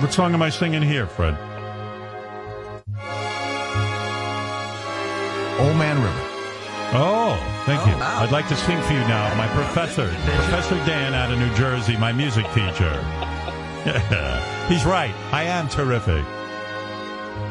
what 0.02 0.12
song 0.14 0.34
am 0.34 0.42
I 0.42 0.50
singing 0.50 0.82
here, 0.82 1.06
Fred? 1.08 1.38
Old 5.60 5.78
Man 5.78 6.02
River. 6.02 6.28
Oh, 6.94 7.38
thank 7.66 7.86
you. 7.88 7.94
I'd 7.94 8.32
like 8.32 8.48
to 8.50 8.56
sing 8.56 8.82
for 8.82 8.94
you 8.94 9.00
now. 9.02 9.34
My 9.36 9.48
professor, 9.48 10.08
Professor 10.26 10.76
Dan 10.86 11.14
out 11.14 11.32
of 11.32 11.38
New 11.40 11.54
Jersey, 11.56 11.96
my 11.98 12.12
music 12.12 12.46
teacher. 12.54 12.92
He's 14.68 14.86
right. 14.86 15.14
I 15.32 15.44
am 15.46 15.68
terrific. 15.68 16.24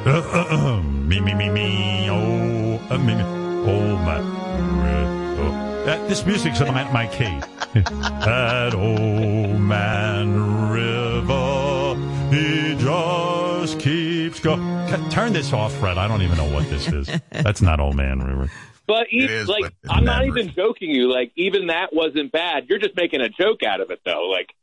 Uh, 0.07 0.23
uh, 0.33 0.47
uh, 0.49 0.83
me, 0.83 1.21
me, 1.21 1.35
me, 1.35 1.49
me. 1.49 2.09
Oh, 2.09 2.81
uh, 2.89 2.99
me, 2.99 3.17
me. 3.17 3.23
Oh, 3.23 3.97
my. 3.97 4.17
Uh, 4.19 5.85
that, 5.85 6.09
this 6.09 6.25
music's 6.25 6.61
on 6.61 6.73
my, 6.73 6.91
my 6.93 7.07
key. 7.09 7.41
that 7.81 8.75
old 8.75 9.61
man 9.61 10.71
river, 10.71 11.97
he 12.31 12.77
just 12.79 13.81
keeps 13.81 14.39
going. 14.39 15.11
Turn 15.11 15.33
this 15.33 15.53
off, 15.53 15.73
Fred. 15.75 15.99
I 15.99 16.07
don't 16.07 16.23
even 16.23 16.37
know 16.37 16.53
what 16.55 16.71
this 16.71 16.87
is. 16.87 17.11
That's 17.31 17.61
not 17.61 17.81
old 17.81 17.97
man 17.97 18.21
river. 18.21 18.51
But 18.87 19.07
even 19.11 19.31
is, 19.31 19.49
like 19.49 19.63
but 19.63 19.73
I'm 19.89 20.05
not 20.05 20.27
even 20.27 20.53
joking 20.53 20.91
you. 20.91 21.13
Like 21.13 21.33
even 21.37 21.69
that 21.69 21.93
wasn't 21.93 22.33
bad. 22.33 22.67
You're 22.69 22.79
just 22.79 22.97
making 22.97 23.21
a 23.21 23.29
joke 23.29 23.63
out 23.63 23.81
of 23.81 23.91
it 23.91 24.01
though. 24.05 24.29
Like 24.29 24.55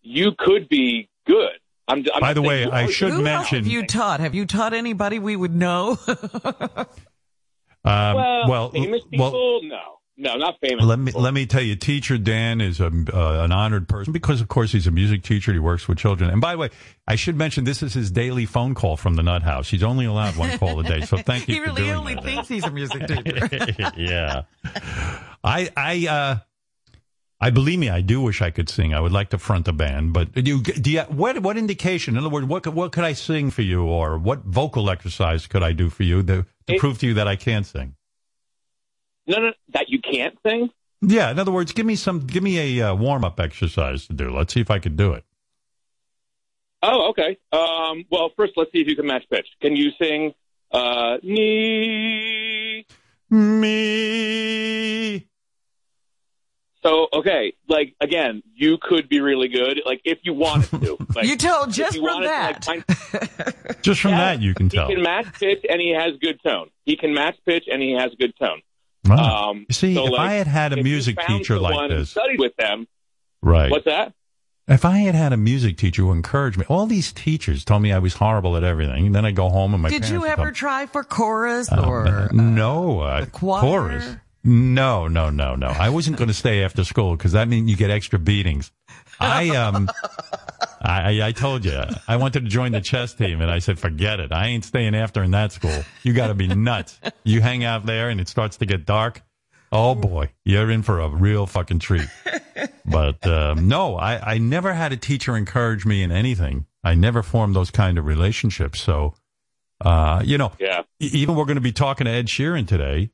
you 0.00 0.32
could 0.38 0.68
be 0.68 1.08
good. 1.26 1.52
I'm, 1.86 2.04
I'm 2.14 2.20
By 2.20 2.32
the 2.32 2.40
way, 2.42 2.64
I 2.64 2.86
should 2.90 3.10
Who 3.10 3.16
else 3.18 3.24
mention. 3.24 3.58
have 3.58 3.66
you 3.66 3.86
taught? 3.86 4.20
Have 4.20 4.34
you 4.34 4.46
taught 4.46 4.72
anybody 4.72 5.18
we 5.18 5.36
would 5.36 5.54
know? 5.54 5.98
Um, 7.86 8.14
well, 8.16 8.48
well, 8.48 8.70
famous 8.70 9.02
well, 9.12 9.30
people. 9.30 9.60
no, 9.64 9.80
no, 10.16 10.36
not 10.36 10.54
famous. 10.62 10.82
let 10.86 10.98
me 10.98 11.06
people. 11.10 11.20
let 11.20 11.34
me 11.34 11.44
tell 11.44 11.60
you, 11.60 11.76
teacher 11.76 12.16
Dan 12.16 12.62
is 12.62 12.80
a, 12.80 12.86
uh, 12.86 13.44
an 13.44 13.52
honored 13.52 13.88
person 13.88 14.10
because, 14.10 14.40
of 14.40 14.48
course, 14.48 14.72
he's 14.72 14.86
a 14.86 14.90
music 14.90 15.22
teacher. 15.22 15.52
He 15.52 15.58
works 15.58 15.86
with 15.86 15.98
children. 15.98 16.30
And 16.30 16.40
by 16.40 16.52
the 16.52 16.58
way, 16.58 16.70
I 17.06 17.16
should 17.16 17.36
mention 17.36 17.64
this 17.64 17.82
is 17.82 17.92
his 17.92 18.10
daily 18.10 18.46
phone 18.46 18.74
call 18.74 18.96
from 18.96 19.16
the 19.16 19.22
Nut 19.22 19.42
House. 19.42 19.68
He's 19.68 19.82
only 19.82 20.06
allowed 20.06 20.34
one 20.36 20.56
call 20.56 20.80
a 20.80 20.82
day, 20.82 21.02
so 21.02 21.16
thank 21.26 21.46
you 21.46 21.56
he 21.56 21.60
for 21.60 21.66
really 21.66 21.82
doing 21.82 21.94
only 21.94 22.14
that. 22.14 22.24
thinks 22.24 22.48
he's 22.48 22.64
a 22.64 22.70
music 22.70 23.06
teacher. 23.06 23.92
yeah, 23.98 24.42
I 25.44 25.68
I 25.76 26.06
uh, 26.08 26.36
I 27.46 27.50
believe 27.50 27.78
me, 27.78 27.90
I 27.90 28.00
do 28.00 28.22
wish 28.22 28.40
I 28.40 28.50
could 28.50 28.68
sing. 28.70 28.94
I 28.94 29.00
would 29.00 29.12
like 29.12 29.28
to 29.30 29.38
front 29.38 29.68
a 29.68 29.72
band, 29.72 30.14
but 30.14 30.32
do 30.32 30.40
you, 30.40 30.62
do 30.62 30.90
you 30.90 31.02
what 31.02 31.38
what 31.40 31.58
indication? 31.58 32.16
In 32.16 32.20
other 32.20 32.30
words, 32.30 32.46
what 32.46 32.62
could, 32.62 32.74
what 32.74 32.92
could 32.92 33.04
I 33.04 33.12
sing 33.12 33.50
for 33.50 33.60
you, 33.62 33.84
or 33.84 34.16
what 34.18 34.44
vocal 34.44 34.88
exercise 34.88 35.46
could 35.46 35.62
I 35.62 35.72
do 35.72 35.90
for 35.90 36.04
you 36.04 36.22
to, 36.22 36.46
to 36.66 36.74
It- 36.74 36.80
prove 36.80 36.98
to 37.00 37.06
you 37.06 37.14
that 37.14 37.28
I 37.28 37.36
can 37.36 37.62
sing? 37.64 37.96
no, 39.26 39.38
no, 39.40 39.52
that 39.74 39.86
you 39.88 40.00
can't 40.00 40.36
sing. 40.46 40.70
Yeah, 41.02 41.30
in 41.30 41.38
other 41.38 41.52
words, 41.52 41.72
give 41.72 41.84
me 41.84 41.96
some, 41.96 42.20
give 42.20 42.42
me 42.42 42.78
a 42.80 42.90
uh, 42.90 42.94
warm 42.94 43.24
up 43.24 43.38
exercise 43.38 44.06
to 44.06 44.14
do. 44.14 44.30
Let's 44.34 44.54
see 44.54 44.60
if 44.62 44.70
I 44.70 44.78
could 44.78 44.96
do 44.96 45.12
it. 45.12 45.24
Oh, 46.82 47.10
okay. 47.10 47.36
Um, 47.52 48.04
well, 48.10 48.30
first, 48.36 48.54
let's 48.56 48.72
see 48.72 48.80
if 48.80 48.88
you 48.88 48.96
can 48.96 49.06
match 49.06 49.24
pitch. 49.30 49.48
Can 49.60 49.76
you 49.76 49.90
sing? 50.00 50.32
Uh, 50.70 51.18
knee. 51.22 52.86
Me. 53.30 55.26
So, 56.84 57.08
okay, 57.14 57.54
like 57.68 57.94
again, 58.00 58.42
you 58.54 58.76
could 58.80 59.08
be 59.08 59.20
really 59.20 59.48
good. 59.48 59.80
Like 59.86 60.02
if 60.04 60.18
you 60.22 60.34
wanted 60.34 60.82
to. 60.82 60.98
Like, 61.14 61.26
you 61.26 61.36
tell 61.36 61.66
just 61.68 61.94
you 61.96 62.02
from 62.06 62.22
wanted 62.22 62.26
to, 62.28 62.70
like, 62.70 62.86
that. 62.86 63.54
find- 63.64 63.82
Just 63.82 64.00
from 64.00 64.10
Yeah. 64.12 64.18
that, 64.34 64.42
you 64.42 64.52
can 64.52 64.68
tell. 64.68 64.88
he 64.88 64.94
can 64.94 65.02
match 65.02 65.26
pitch 65.38 65.64
and 65.68 65.80
he 65.80 65.94
has 65.96 66.12
good 66.20 66.40
tone. 66.42 66.68
He 66.84 66.96
can 66.96 67.14
match 67.14 67.36
pitch 67.46 67.64
and 67.70 67.80
he 67.80 67.92
has 67.92 68.10
good 68.18 68.34
tone. 68.36 68.60
Wow. 69.06 69.50
Um, 69.50 69.66
See, 69.70 69.94
so, 69.94 70.06
if 70.06 70.12
like, 70.12 70.20
I 70.20 70.32
had 70.34 70.46
had 70.48 70.72
a 70.72 70.82
music 70.82 71.16
teacher 71.26 71.58
like 71.58 71.72
someone 71.74 71.90
and 71.92 72.00
this, 72.00 72.10
studied 72.10 72.40
with 72.40 72.56
them. 72.56 72.86
right? 73.42 73.70
What's 73.70 73.84
that? 73.84 74.12
If 74.66 74.84
I 74.84 74.98
had 74.98 75.14
had 75.14 75.32
a 75.32 75.36
music 75.36 75.76
teacher 75.76 76.02
who 76.02 76.10
encouraged 76.12 76.56
me, 76.58 76.64
all 76.68 76.86
these 76.86 77.12
teachers 77.12 77.64
told 77.64 77.82
me 77.82 77.92
I 77.92 77.98
was 77.98 78.14
horrible 78.14 78.56
at 78.56 78.64
everything. 78.64 79.06
And 79.06 79.14
then 79.14 79.24
I 79.26 79.30
go 79.30 79.50
home 79.50 79.72
and 79.74 79.82
my 79.82 79.90
Did 79.90 80.02
parents 80.02 80.10
you 80.24 80.26
ever 80.26 80.44
tell 80.46 80.52
try 80.52 80.86
for 80.86 81.04
chorus 81.04 81.70
uh, 81.70 81.84
or 81.86 82.28
no 82.32 83.00
uh, 83.00 83.26
choir? 83.26 83.60
chorus? 83.60 84.16
No, 84.44 85.08
no, 85.08 85.30
no, 85.30 85.56
no. 85.56 85.68
I 85.68 85.88
wasn't 85.88 86.18
going 86.18 86.28
to 86.28 86.34
stay 86.34 86.62
after 86.62 86.84
school 86.84 87.16
because 87.16 87.32
that 87.32 87.48
means 87.48 87.70
you 87.70 87.76
get 87.76 87.90
extra 87.90 88.18
beatings. 88.18 88.70
I 89.18 89.50
um, 89.56 89.88
I, 90.82 91.20
I 91.22 91.32
told 91.32 91.64
you 91.64 91.80
I 92.06 92.16
wanted 92.16 92.44
to 92.44 92.48
join 92.50 92.72
the 92.72 92.80
chess 92.82 93.14
team, 93.14 93.40
and 93.40 93.50
I 93.50 93.58
said, 93.60 93.78
forget 93.78 94.20
it. 94.20 94.32
I 94.32 94.48
ain't 94.48 94.64
staying 94.64 94.94
after 94.94 95.22
in 95.22 95.30
that 95.30 95.52
school. 95.52 95.82
You 96.02 96.12
got 96.12 96.26
to 96.28 96.34
be 96.34 96.46
nuts. 96.48 97.00
You 97.22 97.40
hang 97.40 97.64
out 97.64 97.86
there, 97.86 98.10
and 98.10 98.20
it 98.20 98.28
starts 98.28 98.58
to 98.58 98.66
get 98.66 98.84
dark. 98.84 99.22
Oh 99.72 99.94
boy, 99.94 100.30
you're 100.44 100.70
in 100.70 100.82
for 100.82 101.00
a 101.00 101.08
real 101.08 101.46
fucking 101.46 101.78
treat. 101.78 102.06
But 102.84 103.26
um, 103.26 103.66
no, 103.66 103.96
I, 103.96 104.34
I 104.34 104.38
never 104.38 104.72
had 104.74 104.92
a 104.92 104.96
teacher 104.96 105.36
encourage 105.36 105.86
me 105.86 106.02
in 106.02 106.12
anything. 106.12 106.66
I 106.84 106.94
never 106.94 107.22
formed 107.22 107.56
those 107.56 107.70
kind 107.70 107.96
of 107.98 108.04
relationships. 108.04 108.80
So, 108.80 109.14
uh, 109.80 110.22
you 110.24 110.36
know, 110.38 110.52
Yeah. 110.60 110.82
even 111.00 111.34
we're 111.34 111.46
going 111.46 111.56
to 111.56 111.62
be 111.62 111.72
talking 111.72 112.04
to 112.04 112.10
Ed 112.10 112.26
Sheeran 112.26 112.68
today. 112.68 113.10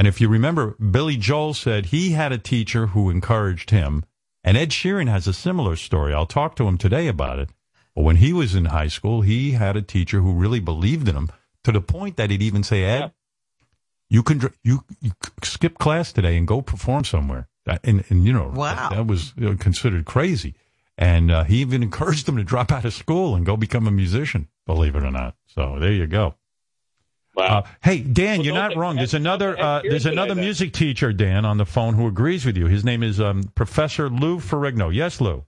And 0.00 0.08
if 0.08 0.18
you 0.18 0.30
remember, 0.30 0.76
Billy 0.80 1.18
Joel 1.18 1.52
said 1.52 1.84
he 1.84 2.12
had 2.12 2.32
a 2.32 2.38
teacher 2.38 2.86
who 2.86 3.10
encouraged 3.10 3.68
him. 3.68 4.02
And 4.42 4.56
Ed 4.56 4.70
Sheeran 4.70 5.10
has 5.10 5.26
a 5.26 5.34
similar 5.34 5.76
story. 5.76 6.14
I'll 6.14 6.24
talk 6.24 6.56
to 6.56 6.66
him 6.66 6.78
today 6.78 7.06
about 7.06 7.38
it. 7.38 7.50
But 7.94 8.04
when 8.04 8.16
he 8.16 8.32
was 8.32 8.54
in 8.54 8.64
high 8.64 8.86
school, 8.88 9.20
he 9.20 9.50
had 9.50 9.76
a 9.76 9.82
teacher 9.82 10.20
who 10.20 10.32
really 10.32 10.58
believed 10.58 11.06
in 11.06 11.16
him 11.16 11.28
to 11.64 11.72
the 11.72 11.82
point 11.82 12.16
that 12.16 12.30
he'd 12.30 12.40
even 12.40 12.62
say, 12.62 12.82
Ed, 12.84 12.98
Yeah. 12.98 13.08
you 14.08 14.22
can 14.22 14.38
dr- 14.38 14.54
you, 14.64 14.84
you 15.02 15.10
skip 15.42 15.76
class 15.76 16.14
today 16.14 16.38
and 16.38 16.48
go 16.48 16.62
perform 16.62 17.04
somewhere. 17.04 17.48
And, 17.84 18.02
and 18.08 18.24
you 18.24 18.32
know, 18.32 18.50
Wow. 18.54 18.88
that, 18.88 18.96
that 18.96 19.06
was 19.06 19.34
considered 19.58 20.06
crazy. 20.06 20.54
And 20.96 21.30
uh, 21.30 21.44
he 21.44 21.56
even 21.58 21.82
encouraged 21.88 22.26
him 22.26 22.38
to 22.38 22.42
drop 22.42 22.72
out 22.72 22.86
of 22.86 22.94
school 22.94 23.34
and 23.36 23.44
go 23.44 23.54
become 23.54 23.86
a 23.86 23.90
musician, 23.90 24.48
believe 24.64 24.96
it 24.96 25.02
or 25.04 25.10
not. 25.10 25.36
So 25.46 25.78
there 25.78 25.92
you 25.92 26.06
go. 26.06 26.36
Wow. 27.40 27.58
Uh, 27.58 27.62
hey, 27.82 28.00
Dan, 28.00 28.38
Well, 28.38 28.46
you're 28.46 28.54
don't 28.54 28.76
wrong. 28.76 28.96
There's 28.96 29.14
another 29.14 29.58
uh, 29.58 29.80
there's 29.82 30.04
another 30.04 30.34
music 30.34 30.72
teacher, 30.72 31.12
Dan, 31.12 31.46
on 31.46 31.56
the 31.56 31.64
phone 31.64 31.94
who 31.94 32.06
agrees 32.06 32.44
with 32.44 32.56
you. 32.56 32.66
His 32.66 32.84
name 32.84 33.02
is 33.02 33.18
um, 33.18 33.44
Professor 33.54 34.10
Lou 34.10 34.38
Ferrigno. 34.38 34.94
Yes, 34.94 35.20
Lou. 35.22 35.44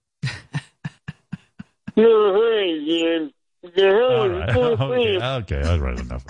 All 3.79 4.29
right. 4.29 4.49
okay, 4.57 5.19
okay, 5.21 5.63
all 5.69 5.79
right, 5.79 6.01
enough. 6.01 6.25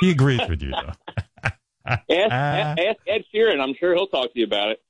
He 0.00 0.10
agrees 0.10 0.40
with 0.48 0.60
you, 0.60 0.72
though. 0.72 0.92
ask, 1.86 2.02
ask, 2.10 2.80
ask 2.80 2.98
Ed 3.06 3.22
Sheeran. 3.32 3.60
I'm 3.60 3.74
sure 3.74 3.94
he'll 3.94 4.08
talk 4.08 4.32
to 4.32 4.38
you 4.38 4.44
about 4.44 4.70
it. 4.70 4.82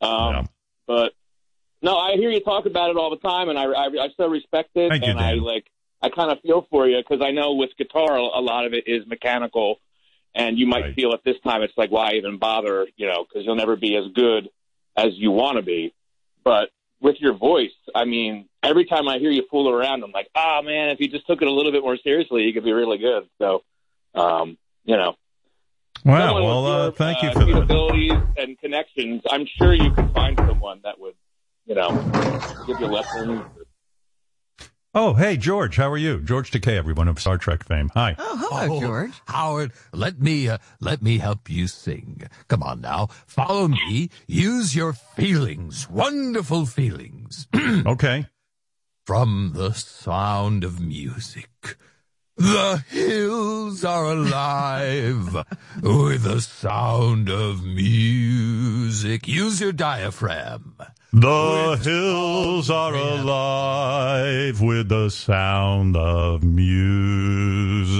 Um, 0.00 0.34
Yeah. 0.34 0.42
But 0.86 1.12
no, 1.82 1.98
I 1.98 2.14
hear 2.14 2.30
you 2.30 2.40
talk 2.40 2.64
about 2.66 2.90
it 2.90 2.96
all 2.96 3.10
the 3.10 3.18
time, 3.18 3.48
and 3.48 3.58
I 3.58 3.64
I, 3.64 3.86
I 3.86 4.08
so 4.16 4.28
respect 4.28 4.70
it, 4.74 4.88
Thank 4.88 5.04
you, 5.04 5.10
and 5.10 5.20
I 5.20 5.34
like 5.34 5.66
I 6.00 6.08
kind 6.10 6.30
of 6.30 6.40
feel 6.40 6.66
for 6.70 6.88
you 6.88 6.98
because 6.98 7.24
I 7.24 7.32
know 7.32 7.54
with 7.54 7.70
guitar 7.76 8.16
a 8.16 8.40
lot 8.40 8.66
of 8.66 8.72
it 8.72 8.84
is 8.86 9.06
mechanical, 9.06 9.80
and 10.34 10.58
you 10.58 10.66
might 10.66 10.84
Right. 10.84 10.94
feel 10.94 11.12
at 11.12 11.24
this 11.24 11.38
time 11.40 11.62
it's 11.62 11.76
like 11.76 11.90
why 11.90 12.12
even 12.12 12.38
bother, 12.38 12.86
you 12.96 13.06
know, 13.06 13.24
because 13.24 13.44
you'll 13.44 13.56
never 13.56 13.76
be 13.76 13.96
as 13.96 14.06
good 14.14 14.48
as 14.96 15.16
you 15.16 15.30
want 15.30 15.56
to 15.56 15.62
be. 15.62 15.92
But 16.44 16.70
with 17.00 17.16
your 17.20 17.34
voice, 17.34 17.74
I 17.94 18.04
mean, 18.04 18.48
every 18.62 18.84
time 18.84 19.08
I 19.08 19.18
hear 19.18 19.30
you 19.30 19.44
fool 19.50 19.68
around, 19.68 20.02
I'm 20.02 20.12
like, 20.12 20.28
ah, 20.34 20.62
man, 20.62 20.90
if 20.90 21.00
you 21.00 21.08
just 21.08 21.26
took 21.26 21.42
it 21.42 21.48
a 21.48 21.52
little 21.52 21.72
bit 21.72 21.82
more 21.82 21.96
seriously, 21.96 22.42
you 22.42 22.52
could 22.52 22.64
be 22.64 22.72
really 22.72 22.98
good. 22.98 23.28
So, 23.38 23.62
um, 24.14 24.56
you 24.84 24.96
know. 24.96 25.14
Wow. 26.04 26.34
Well, 26.34 26.66
uh, 26.66 26.82
your, 26.84 26.92
thank 26.92 27.22
you 27.22 27.28
uh, 27.28 27.32
for 27.32 27.38
that. 27.40 27.46
capabilities 27.46 28.12
and 28.36 28.58
connections. 28.58 29.22
I'm 29.30 29.46
sure 29.46 29.74
you 29.74 29.90
can 29.90 30.12
find 30.12 30.36
someone 30.48 30.80
that 30.84 30.98
would, 30.98 31.14
you 31.66 31.74
know, 31.74 31.90
give 32.66 32.78
you 32.80 32.86
lessons. 32.86 33.42
Oh, 34.94 35.12
hey, 35.12 35.36
George, 35.36 35.76
how 35.76 35.90
are 35.90 35.98
you? 35.98 36.18
George 36.18 36.50
Takei, 36.50 36.76
everyone 36.76 37.08
of 37.08 37.20
Star 37.20 37.36
Trek 37.36 37.62
fame. 37.62 37.90
Hi. 37.92 38.16
Oh, 38.18 38.48
hello, 38.50 38.80
George. 38.80 39.12
Howard, 39.26 39.72
let 39.92 40.18
me 40.18 40.48
uh, 40.48 40.56
let 40.80 41.02
me 41.02 41.18
help 41.18 41.50
you 41.50 41.66
sing. 41.66 42.22
Come 42.48 42.62
on 42.62 42.80
now, 42.80 43.08
follow 43.26 43.68
me. 43.68 44.08
Use 44.26 44.74
your 44.74 44.94
feelings, 44.94 45.90
wonderful 45.90 46.64
feelings. 46.64 47.46
okay. 47.86 48.26
From 49.04 49.52
the 49.54 49.72
sound 49.72 50.64
of 50.64 50.80
music, 50.80 51.76
the 52.36 52.82
hills 52.88 53.84
are 53.84 54.06
alive 54.06 55.34
with 55.82 56.22
the 56.22 56.40
sound 56.40 57.28
of 57.28 57.62
music. 57.62 59.28
Use 59.28 59.60
your 59.60 59.72
diaphragm. 59.72 60.76
The 61.10 61.80
hills 61.82 62.68
are 62.68 62.94
alive 62.94 64.60
with 64.60 64.90
the 64.90 65.08
sound 65.08 65.96
of 65.96 66.44
music. 66.44 67.98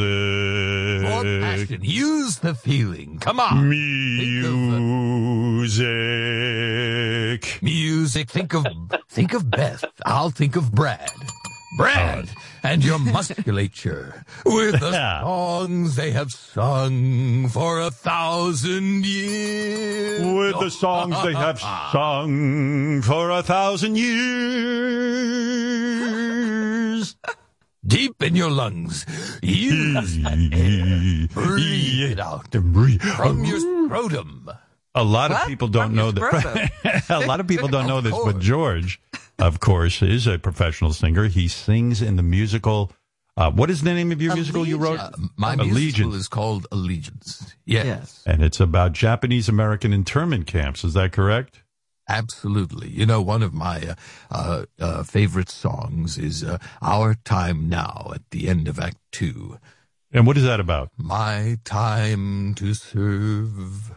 More 1.08 1.22
passion. 1.22 1.80
Use 1.82 2.36
the 2.40 2.54
feeling. 2.54 3.18
Come 3.18 3.40
on. 3.40 3.66
Music. 3.66 3.98
Music. 7.62 8.28
Think 8.28 8.52
of 8.52 8.66
think 9.08 9.32
of 9.32 9.50
Beth. 9.50 9.86
I'll 10.04 10.28
think 10.28 10.56
of 10.56 10.70
Brad. 10.72 11.08
Brad 11.78 12.28
and 12.64 12.84
your 12.84 12.98
musculature 12.98 14.24
with 14.44 14.80
the 14.80 14.90
songs 15.22 15.94
they 15.96 16.10
have 16.10 16.32
sung 16.32 17.48
for 17.48 17.80
a 17.80 17.90
thousand 17.90 19.06
years. 19.06 20.26
With 20.26 20.58
the 20.60 20.70
songs 20.70 21.14
they 21.22 21.32
have 21.34 21.60
sung 21.92 23.00
for 23.02 23.30
a 23.30 23.42
thousand 23.44 23.96
years. 25.78 27.16
Deep 27.86 28.20
in 28.22 28.34
your 28.36 28.50
lungs, 28.50 29.06
use 29.40 30.18
that 30.22 30.36
air. 30.52 31.28
Breathe 31.32 32.10
it 32.12 32.20
out 32.20 32.50
from 32.52 33.44
your 33.44 33.60
scrotum. 33.60 34.50
A 34.94 35.04
lot 35.04 35.30
What? 35.30 35.42
of 35.42 35.48
people 35.48 35.68
don't 35.68 35.86
From 35.88 35.94
know 35.94 36.10
that. 36.10 37.04
a 37.08 37.20
lot 37.26 37.38
of 37.40 37.46
people 37.46 37.68
don't 37.68 37.86
know 37.86 37.98
Of 37.98 38.04
this, 38.04 38.18
but. 38.24 38.40
George, 38.40 39.00
of 39.38 39.60
course, 39.60 40.02
is 40.02 40.26
a 40.26 40.38
professional 40.38 40.92
singer. 40.92 41.24
He 41.28 41.48
sings 41.48 42.02
in 42.02 42.16
the 42.16 42.22
musical. 42.22 42.92
Uh, 43.36 43.50
what 43.52 43.70
is 43.70 43.82
the 43.82 43.94
name 43.94 44.10
of 44.10 44.20
your 44.20 44.34
musical 44.34 44.66
you 44.66 44.78
wrote? 44.78 44.98
Uh, 44.98 45.10
my 45.36 45.54
musical 45.54 46.14
is 46.14 46.26
called 46.26 46.66
Allegiance. 46.72 47.54
Yes. 47.64 48.22
And 48.26 48.42
it's 48.42 48.58
about 48.58 48.92
Japanese 48.92 49.48
American 49.48 49.92
internment 49.92 50.46
camps. 50.46 50.82
Is 50.82 50.94
that 50.94 51.12
correct? 51.12 51.62
Absolutely. 52.08 52.88
You 52.88 53.06
know, 53.06 53.20
one 53.20 53.42
of 53.42 53.52
my 53.52 53.80
uh, 53.80 53.94
uh, 54.30 54.64
uh, 54.80 55.02
favorite 55.02 55.50
songs 55.50 56.16
is 56.16 56.42
uh, 56.42 56.58
Our 56.80 57.14
Time 57.14 57.68
Now 57.68 58.10
at 58.14 58.22
the 58.30 58.48
end 58.48 58.66
of 58.66 58.78
Act 58.80 58.96
Two. 59.12 59.58
And 60.10 60.26
what 60.26 60.38
is 60.38 60.44
that 60.44 60.58
about? 60.58 60.90
My 60.96 61.58
time 61.64 62.54
to 62.54 62.72
serve, 62.72 63.92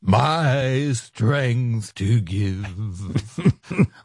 my 0.00 0.92
strength 0.92 1.94
to 1.96 2.20
give, 2.20 2.66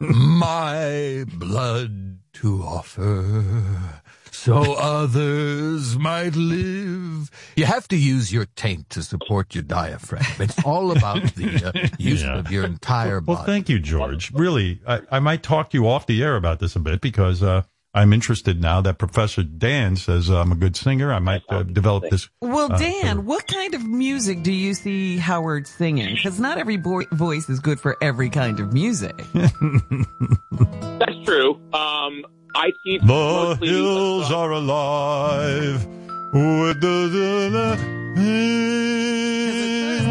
my 0.00 1.24
blood 1.34 2.18
to 2.34 2.62
offer, 2.62 4.02
so 4.30 4.74
others 4.74 5.96
might 5.96 6.34
live. 6.34 7.30
You 7.56 7.64
have 7.66 7.86
to 7.88 7.96
use 7.96 8.32
your 8.32 8.46
taint 8.56 8.90
to 8.90 9.02
support 9.02 9.54
your 9.54 9.62
diaphragm. 9.62 10.24
It's 10.40 10.62
all 10.64 10.90
about 10.90 11.22
the 11.36 11.64
uh, 11.72 11.88
use 11.98 12.22
Yeah. 12.22 12.38
of 12.38 12.50
your 12.50 12.64
entire 12.64 13.20
body. 13.20 13.36
Well, 13.36 13.46
thank 13.46 13.68
you, 13.68 13.78
George. 13.78 14.32
Really, 14.32 14.80
I, 14.86 15.02
I 15.12 15.18
might 15.20 15.42
talk 15.42 15.70
to 15.70 15.78
you 15.78 15.86
off 15.88 16.06
the 16.06 16.22
air 16.22 16.34
about 16.36 16.58
this 16.58 16.74
a 16.74 16.80
bit 16.80 17.00
because 17.00 17.42
uh, 17.42 17.62
I'm 17.96 18.12
interested 18.12 18.60
now 18.60 18.80
that 18.80 18.98
Professor 18.98 19.44
Dan 19.44 19.94
says 19.94 20.28
I'm 20.28 20.50
a 20.50 20.56
good 20.56 20.74
singer. 20.76 21.12
I 21.12 21.20
might 21.20 21.42
uh, 21.48 21.62
develop 21.62 22.10
this. 22.10 22.28
Well, 22.40 22.72
uh, 22.72 22.76
Dan, 22.76 23.24
what 23.24 23.46
kind 23.46 23.72
of 23.74 23.84
music 23.86 24.42
do 24.42 24.50
you 24.50 24.74
see 24.74 25.16
Howard 25.16 25.68
singing? 25.68 26.14
Because 26.16 26.40
not 26.40 26.58
every 26.58 26.76
boy- 26.76 27.04
voice 27.12 27.48
is 27.48 27.60
good 27.60 27.78
for 27.78 27.96
every 28.02 28.30
kind 28.30 28.58
of 28.58 28.72
music. 28.72 29.16
That's 29.32 31.24
true. 31.24 31.54
Um, 31.72 32.24
I 32.56 32.72
teach 32.84 33.00
The 33.02 33.58
hills 33.62 34.32
are 34.32 34.50
alive 34.50 35.86
with 36.32 36.80
the. 36.80 37.78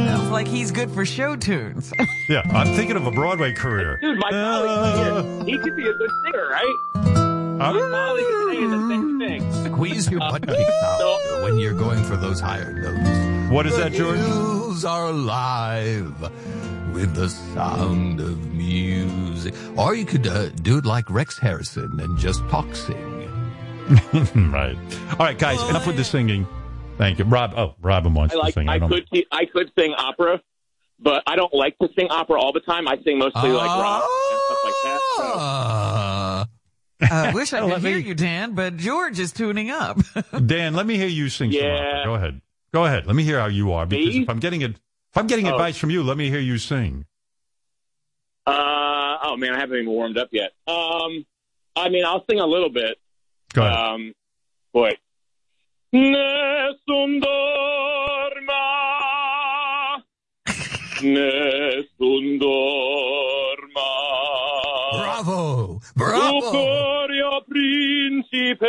Sounds 0.07 0.29
like 0.29 0.47
he's 0.47 0.71
good 0.71 0.89
for 0.91 1.05
show 1.05 1.35
tunes. 1.35 1.91
Yeah, 2.29 2.41
I'm 2.51 2.73
thinking 2.77 2.95
of 2.95 3.05
a 3.05 3.11
Broadway 3.11 3.51
career. 3.51 3.99
Dude, 4.01 4.17
my 4.17 4.29
colleague, 4.29 5.45
he 5.45 5.57
could 5.57 5.75
be 5.75 5.83
a 5.85 5.93
good 5.93 6.09
singer, 6.25 6.47
right? 6.49 7.22
My 7.71 7.79
colleague 7.79 8.25
is 8.25 8.57
saying 8.57 8.69
the 8.71 8.89
same 8.89 9.19
thing. 9.19 9.73
Squeeze 9.73 10.09
your 10.11 10.19
butt 10.19 10.47
cheeks 10.47 10.71
out 10.83 11.43
when 11.43 11.57
you're 11.57 11.73
going 11.73 12.03
for 12.03 12.15
those 12.17 12.39
higher 12.39 12.73
notes. 12.73 13.51
What 13.51 13.65
is 13.65 13.75
the 13.75 13.83
that, 13.83 13.93
George? 13.93 14.17
hills 14.17 14.83
are 14.85 15.07
alive 15.07 16.21
with 16.93 17.13
the 17.15 17.29
sound 17.29 18.19
of 18.19 18.53
music. 18.53 19.53
Or 19.77 19.95
you 19.95 20.05
could 20.05 20.27
uh, 20.27 20.49
do 20.49 20.77
it 20.79 20.85
like 20.85 21.09
Rex 21.09 21.37
Harrison 21.39 21.99
and 21.99 22.17
just 22.17 22.41
talk 22.49 22.75
sing. 22.75 23.29
right. 24.51 24.77
All 25.11 25.17
right, 25.25 25.37
guys, 25.37 25.61
enough 25.69 25.85
with 25.87 25.97
the 25.97 26.03
singing. 26.03 26.47
Thank 26.97 27.19
you. 27.19 27.25
Rob, 27.25 27.53
oh, 27.57 27.75
Robin 27.81 28.13
wants 28.13 28.33
I 28.35 28.37
like. 28.37 28.53
to 28.53 28.59
sing. 28.61 28.69
I 28.69 28.77
don't- 28.79 28.89
could. 28.89 29.07
see- 29.13 29.25
I 29.31 29.45
could 29.45 29.71
sing 29.77 29.93
opera, 29.97 30.41
but 30.99 31.23
I 31.27 31.35
don't 31.35 31.53
like 31.53 31.77
to 31.79 31.89
sing 31.97 32.07
opera 32.09 32.39
all 32.39 32.53
the 32.53 32.59
time. 32.61 32.87
I 32.87 32.97
sing 33.03 33.17
mostly 33.17 33.49
like 33.51 33.67
rock 33.69 34.03
and 34.31 34.39
stuff 34.45 34.63
like 34.63 34.73
that. 34.83 34.99
So. 36.45 36.52
Uh, 37.11 37.15
I 37.29 37.33
wish 37.33 37.51
I 37.53 37.59
could 37.59 37.81
hear 37.81 37.97
me- 37.97 38.03
you, 38.03 38.13
Dan, 38.15 38.53
but 38.55 38.77
George 38.77 39.19
is 39.19 39.31
tuning 39.31 39.69
up. 39.71 39.99
Dan, 40.45 40.73
let 40.73 40.85
me 40.85 40.95
hear 40.97 41.07
you 41.07 41.29
sing 41.29 41.51
Yeah. 41.51 41.75
opera. 41.75 42.03
Go 42.05 42.13
ahead. 42.15 42.41
Go 42.73 42.85
ahead. 42.85 43.05
Let 43.07 43.15
me 43.15 43.23
hear 43.23 43.39
how 43.39 43.47
you 43.47 43.71
are 43.73 43.85
because 43.85 44.15
Me? 44.15 44.21
if 44.23 44.29
I'm 44.29 44.39
getting 44.39 44.61
it, 44.61 44.71
if 44.71 45.17
I'm 45.17 45.27
getting 45.27 45.47
Oh. 45.47 45.51
advice 45.53 45.77
from 45.77 45.89
you, 45.91 46.01
let 46.03 46.17
me 46.17 46.29
hear 46.29 46.39
you 46.39 46.57
sing. 46.57 47.05
Uh, 48.47 49.17
oh 49.23 49.35
man, 49.37 49.53
I 49.53 49.59
haven't 49.59 49.77
even 49.77 49.89
warmed 49.89 50.17
up 50.17 50.29
yet. 50.31 50.51
Um, 50.67 51.25
I 51.75 51.89
mean, 51.89 52.03
I'll 52.05 52.23
sing 52.29 52.39
a 52.39 52.45
little 52.47 52.69
bit. 52.69 52.97
Go 53.53 53.61
ahead. 53.63 53.77
Um, 53.77 54.13
boy. 54.73 54.91
Nessun 55.93 57.21
dorma, 57.21 58.63
nessun 61.03 62.39
dorma. 62.39 63.89
bravo! 64.91 65.62
Tu 66.03 66.09
Bravo! 66.09 66.51
corio 66.51 67.43
principessa, 67.47 68.67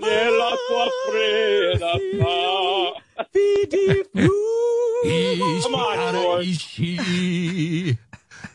nella 0.00 0.50
tua 0.66 0.86
fredda 1.06 1.92
sta. 2.12 2.36
Come 5.62 5.74
on, 5.74 6.12
George. 6.12 6.46
Eh. 6.46 6.50
Ishi, 6.50 7.98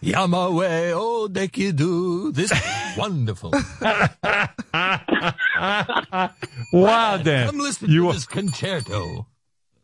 Yamawe 0.02 0.94
o 0.94 1.27
dekidu. 1.27 2.31
This 2.34 2.52
is 2.52 2.61
wonderful. 2.98 3.52
wow, 6.73 7.18
Dan. 7.18 7.48
Come 7.48 7.60
listen 7.60 7.89
you 7.89 8.02
to 8.03 8.07
are- 8.10 8.14
this 8.14 8.26
concerto. 8.26 9.26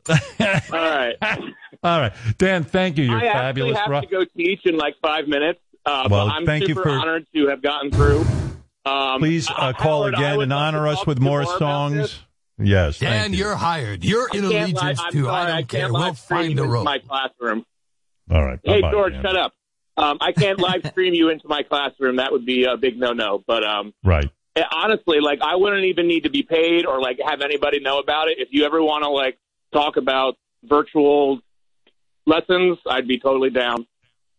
All 0.09 0.17
right. 0.71 1.15
All 1.83 1.99
right. 1.99 2.13
Dan, 2.37 2.63
thank 2.63 2.97
you. 2.97 3.05
You're 3.05 3.17
I 3.17 3.31
fabulous. 3.33 3.77
actually 3.77 3.91
Ro- 3.91 3.99
have 4.01 4.09
to 4.09 4.15
go 4.15 4.25
teach 4.37 4.61
in 4.65 4.77
like 4.77 4.95
five 5.01 5.27
minutes. 5.27 5.59
Uh, 5.85 6.07
Well, 6.09 6.27
but 6.27 6.33
I'm 6.33 6.45
thank 6.45 6.63
you 6.67 6.75
super 6.75 6.83
for- 6.83 6.89
honored 6.89 7.25
to 7.35 7.47
have 7.47 7.61
gotten 7.61 7.91
through. 7.91 8.25
Um, 8.85 9.19
Please 9.19 9.49
uh, 9.49 9.71
call 9.73 10.01
Howard, 10.03 10.13
again 10.15 10.41
and 10.41 10.51
honor 10.53 10.87
us 10.87 11.05
with 11.07 11.17
to 11.17 11.23
more 11.23 11.45
songs. 11.45 12.19
Yes. 12.59 12.99
Dan, 12.99 13.11
thank 13.11 13.31
you. 13.33 13.39
you're 13.39 13.55
hired. 13.55 14.03
You're 14.03 14.27
in 14.33 14.45
I 14.45 14.49
can't 14.51 14.73
allegiance 14.73 14.99
li- 14.99 15.11
to. 15.11 15.23
sorry, 15.25 15.29
I 15.29 15.45
don't 15.45 15.55
can't 15.55 15.69
care. 15.69 15.89
live 15.89 16.01
We'll 16.03 16.13
stream 16.15 16.37
find 16.39 16.51
you 16.51 16.57
a 16.59 16.63
into 16.63 16.73
rope. 16.73 16.85
my 16.85 16.99
classroom. 16.99 17.65
All 18.29 18.45
right. 18.45 18.59
Hey, 18.63 18.81
bye-bye, 18.81 18.91
George, 18.91 19.13
Dan. 19.13 19.21
shut 19.23 19.35
up. 19.37 19.53
Um, 19.97 20.17
I 20.21 20.31
can't 20.33 20.59
live 20.59 20.85
stream 20.91 21.13
you 21.13 21.29
into 21.29 21.47
my 21.47 21.63
classroom. 21.63 22.17
That 22.17 22.31
would 22.31 22.45
be 22.45 22.65
a 22.65 22.75
big 22.77 22.97
no-no. 22.99 23.43
But 23.47 23.63
um, 23.65 23.93
Right. 24.03 24.29
eh, 24.55 24.63
honestly, 24.73 25.19
like 25.21 25.39
I 25.41 25.55
wouldn't 25.55 25.85
even 25.85 26.07
need 26.07 26.23
to 26.23 26.29
be 26.29 26.43
paid 26.43 26.85
or 26.85 26.99
like 27.01 27.19
have 27.25 27.41
anybody 27.41 27.79
know 27.79 27.99
about 27.99 28.27
it. 28.27 28.37
If 28.39 28.49
you 28.51 28.65
ever 28.65 28.81
want 28.83 29.03
to 29.03 29.09
like 29.09 29.37
talk 29.73 29.95
about 29.97 30.35
virtual 30.63 31.39
lessons, 32.25 32.77
I'd 32.87 33.07
be 33.07 33.19
totally 33.19 33.49
down. 33.49 33.87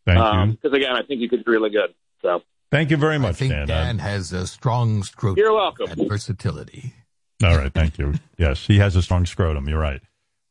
Thank 0.07 0.19
Um, 0.21 0.51
you. 0.51 0.57
Because 0.63 0.77
again, 0.77 0.93
I 0.97 1.03
think 1.03 1.21
you 1.21 1.29
could 1.29 1.45
do 1.45 1.51
really 1.51 1.71
good. 1.71 1.95
So 2.23 2.43
Thank 2.71 2.91
you 2.91 2.97
very 2.97 3.19
much. 3.19 3.27
I 3.27 3.31
much, 3.31 3.37
think 3.37 3.53
Dan. 3.53 3.67
Dan 3.69 3.99
has 3.99 4.33
a 4.33 4.47
strong 4.47 5.03
scrotum 5.03 5.39
you're 5.39 5.53
welcome. 5.55 5.87
and 5.91 6.09
versatility. 6.09 6.95
All 7.43 7.57
right. 7.57 7.73
Thank 7.73 7.99
you. 7.99 8.15
Yes, 8.37 8.67
he 8.67 8.79
has 8.79 8.97
a 8.97 9.03
strong 9.03 9.27
scrotum. 9.27 9.69
You're 9.69 9.79
right. 9.79 10.01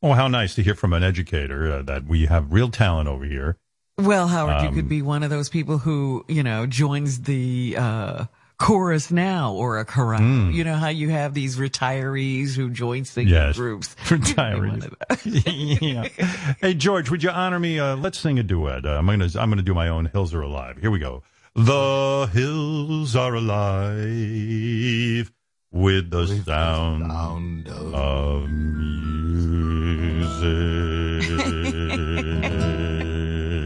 Oh, 0.02 0.12
how 0.12 0.26
nice 0.28 0.54
to 0.54 0.62
hear 0.62 0.74
from 0.74 0.92
an 0.94 1.02
educator 1.02 1.70
uh, 1.70 1.82
that 1.82 2.04
we 2.06 2.26
have 2.26 2.50
real 2.52 2.70
talent 2.70 3.08
over 3.08 3.24
here. 3.26 3.58
Well, 3.98 4.26
Howard, 4.28 4.62
you 4.62 4.68
Um, 4.68 4.74
could 4.74 4.88
be 4.88 5.02
one 5.02 5.22
of 5.22 5.28
those 5.30 5.48
people 5.50 5.78
who, 5.78 6.24
you 6.28 6.42
know, 6.42 6.66
joins 6.66 7.20
the 7.22 7.76
uh, 7.78 8.24
chorus 8.58 9.10
now 9.10 9.52
or 9.54 9.78
a 9.78 9.84
chorale. 9.84 10.20
Mm. 10.20 10.54
You 10.54 10.64
know 10.64 10.74
how 10.76 10.88
you 10.88 11.10
have 11.10 11.34
these 11.34 11.56
retirees 11.56 12.54
who 12.54 12.70
join 12.70 13.04
singing 13.04 13.32
Yes. 13.34 13.56
groups. 13.56 13.94
Retirees. 14.04 14.92
yeah. 15.82 16.08
Hey, 16.60 16.74
George, 16.74 17.10
would 17.10 17.22
you 17.22 17.30
honor 17.30 17.58
me? 17.58 17.78
Uh, 17.78 17.96
let's 17.96 18.18
sing 18.18 18.38
a 18.38 18.42
duet. 18.42 18.84
Uh, 18.86 18.96
I'm 18.98 19.06
gonna 19.06 19.28
I'm 19.36 19.50
gonna 19.50 19.62
do 19.62 19.74
my 19.74 19.88
own 19.88 20.06
"Hills 20.06 20.32
Are 20.34 20.42
Alive." 20.42 20.78
Here 20.80 20.90
we 20.90 20.98
go. 20.98 21.22
The 21.56 22.28
hills 22.32 23.14
are 23.14 23.34
alive 23.34 25.30
with 25.70 26.10
the 26.10 26.26
sound, 26.44 27.68
of 27.94 28.50
music. 28.50 30.24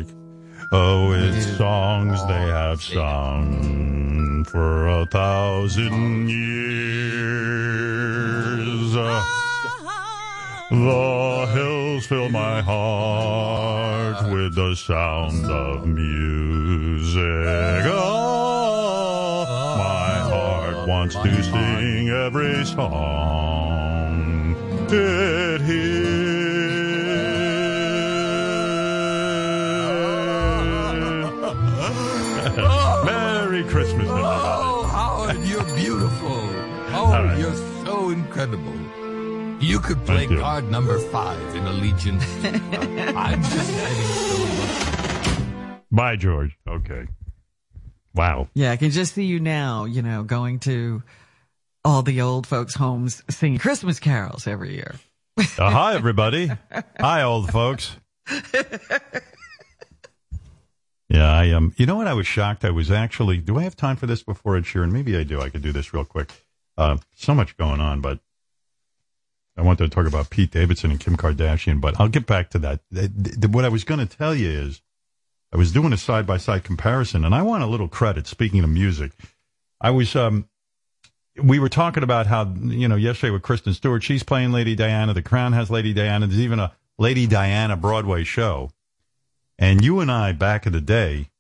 oh, 0.72 1.08
with 1.08 1.56
songs 1.56 2.26
they 2.26 2.34
have 2.34 2.82
sung 2.82 3.97
for 4.44 4.88
a 4.88 5.06
thousand 5.06 6.28
years. 6.28 7.78
The 10.70 11.50
hills 11.54 12.06
fill 12.06 12.28
my 12.28 12.60
heart 12.60 14.30
with 14.32 14.54
the 14.54 14.74
sound 14.74 15.46
of 15.46 15.86
music. 15.86 17.22
Oh, 17.86 19.44
my 19.78 20.18
heart 20.30 20.86
wants 20.86 21.14
to 21.14 21.42
sing 21.42 22.10
every 22.10 22.64
song 22.66 23.28
it 24.90 25.60
hears. 25.60 26.78
Merry 33.04 33.64
Christmas, 33.64 34.07
Oh, 37.10 37.14
All 37.14 37.24
right. 37.24 37.38
you're 37.38 37.54
so 37.86 38.10
incredible. 38.10 38.74
You 39.62 39.80
could 39.80 40.04
play 40.04 40.26
you. 40.26 40.38
card 40.38 40.70
number 40.70 40.98
five 40.98 41.40
in 41.56 41.66
Allegiance. 41.66 42.22
I'm 42.44 43.42
just 43.42 43.70
having 43.72 44.06
so 44.06 45.72
much. 45.74 45.82
Bye, 45.90 46.16
George. 46.16 46.56
Okay. 46.68 47.06
Wow. 48.14 48.48
Yeah, 48.54 48.72
I 48.72 48.76
can 48.76 48.90
just 48.90 49.14
see 49.14 49.24
you 49.24 49.40
now, 49.40 49.84
you 49.86 50.02
know, 50.02 50.22
going 50.22 50.58
to 50.60 51.02
all 51.84 52.02
the 52.02 52.20
old 52.20 52.46
folks' 52.46 52.74
homes 52.74 53.22
singing 53.30 53.58
Christmas 53.58 53.98
carols 54.00 54.46
every 54.46 54.74
year. 54.74 54.94
Uh, 55.38 55.44
hi, 55.70 55.94
everybody. 55.94 56.50
hi, 57.00 57.22
old 57.22 57.50
folks. 57.50 57.96
Yeah, 61.08 61.32
I 61.32 61.50
Um, 61.52 61.72
you 61.78 61.86
know 61.86 61.96
what? 61.96 62.06
I 62.06 62.12
was 62.12 62.26
shocked. 62.26 62.64
I 62.66 62.70
was 62.70 62.90
actually. 62.90 63.38
Do 63.38 63.58
I 63.58 63.62
have 63.62 63.76
time 63.76 63.96
for 63.96 64.06
this 64.06 64.22
before 64.22 64.56
Ed 64.56 64.64
Sheeran? 64.64 64.90
Maybe 64.92 65.16
I 65.16 65.22
do. 65.22 65.40
I 65.40 65.48
could 65.48 65.62
do 65.62 65.72
this 65.72 65.94
real 65.94 66.04
quick. 66.04 66.30
Uh, 66.78 66.96
so 67.16 67.34
much 67.34 67.56
going 67.56 67.80
on, 67.80 68.00
but 68.00 68.20
I 69.56 69.62
wanted 69.62 69.90
to 69.90 69.94
talk 69.94 70.06
about 70.06 70.30
Pete 70.30 70.52
Davidson 70.52 70.92
and 70.92 71.00
Kim 71.00 71.16
Kardashian. 71.16 71.80
But 71.80 71.98
I'll 72.00 72.08
get 72.08 72.24
back 72.24 72.50
to 72.50 72.58
that. 72.60 72.80
Th- 72.94 73.10
th- 73.22 73.50
What 73.50 73.64
I 73.64 73.68
was 73.68 73.82
going 73.82 73.98
to 73.98 74.06
tell 74.16 74.32
you 74.32 74.48
is, 74.48 74.80
I 75.52 75.56
was 75.56 75.72
doing 75.72 75.92
a 75.92 75.96
side 75.96 76.24
by 76.24 76.36
side 76.36 76.62
comparison, 76.62 77.24
and 77.24 77.34
I 77.34 77.42
want 77.42 77.64
a 77.64 77.66
little 77.66 77.88
credit. 77.88 78.28
Speaking 78.28 78.62
of 78.62 78.70
music, 78.70 79.10
I 79.80 79.90
was. 79.90 80.14
Um, 80.14 80.48
we 81.42 81.58
were 81.58 81.68
talking 81.68 82.04
about 82.04 82.26
how 82.28 82.52
you 82.62 82.86
know 82.86 82.96
yesterday 82.96 83.32
with 83.32 83.42
Kristen 83.42 83.74
Stewart, 83.74 84.04
she's 84.04 84.22
playing 84.22 84.52
Lady 84.52 84.76
Diana. 84.76 85.14
The 85.14 85.22
Crown 85.22 85.54
has 85.54 85.70
Lady 85.70 85.92
Diana. 85.92 86.28
There's 86.28 86.40
even 86.40 86.60
a 86.60 86.72
Lady 86.96 87.26
Diana 87.26 87.76
Broadway 87.76 88.22
show. 88.22 88.70
And 89.58 89.84
you 89.84 89.98
and 89.98 90.10
I 90.10 90.30
back 90.32 90.66
in 90.66 90.72
the 90.72 90.80
day 90.80 91.30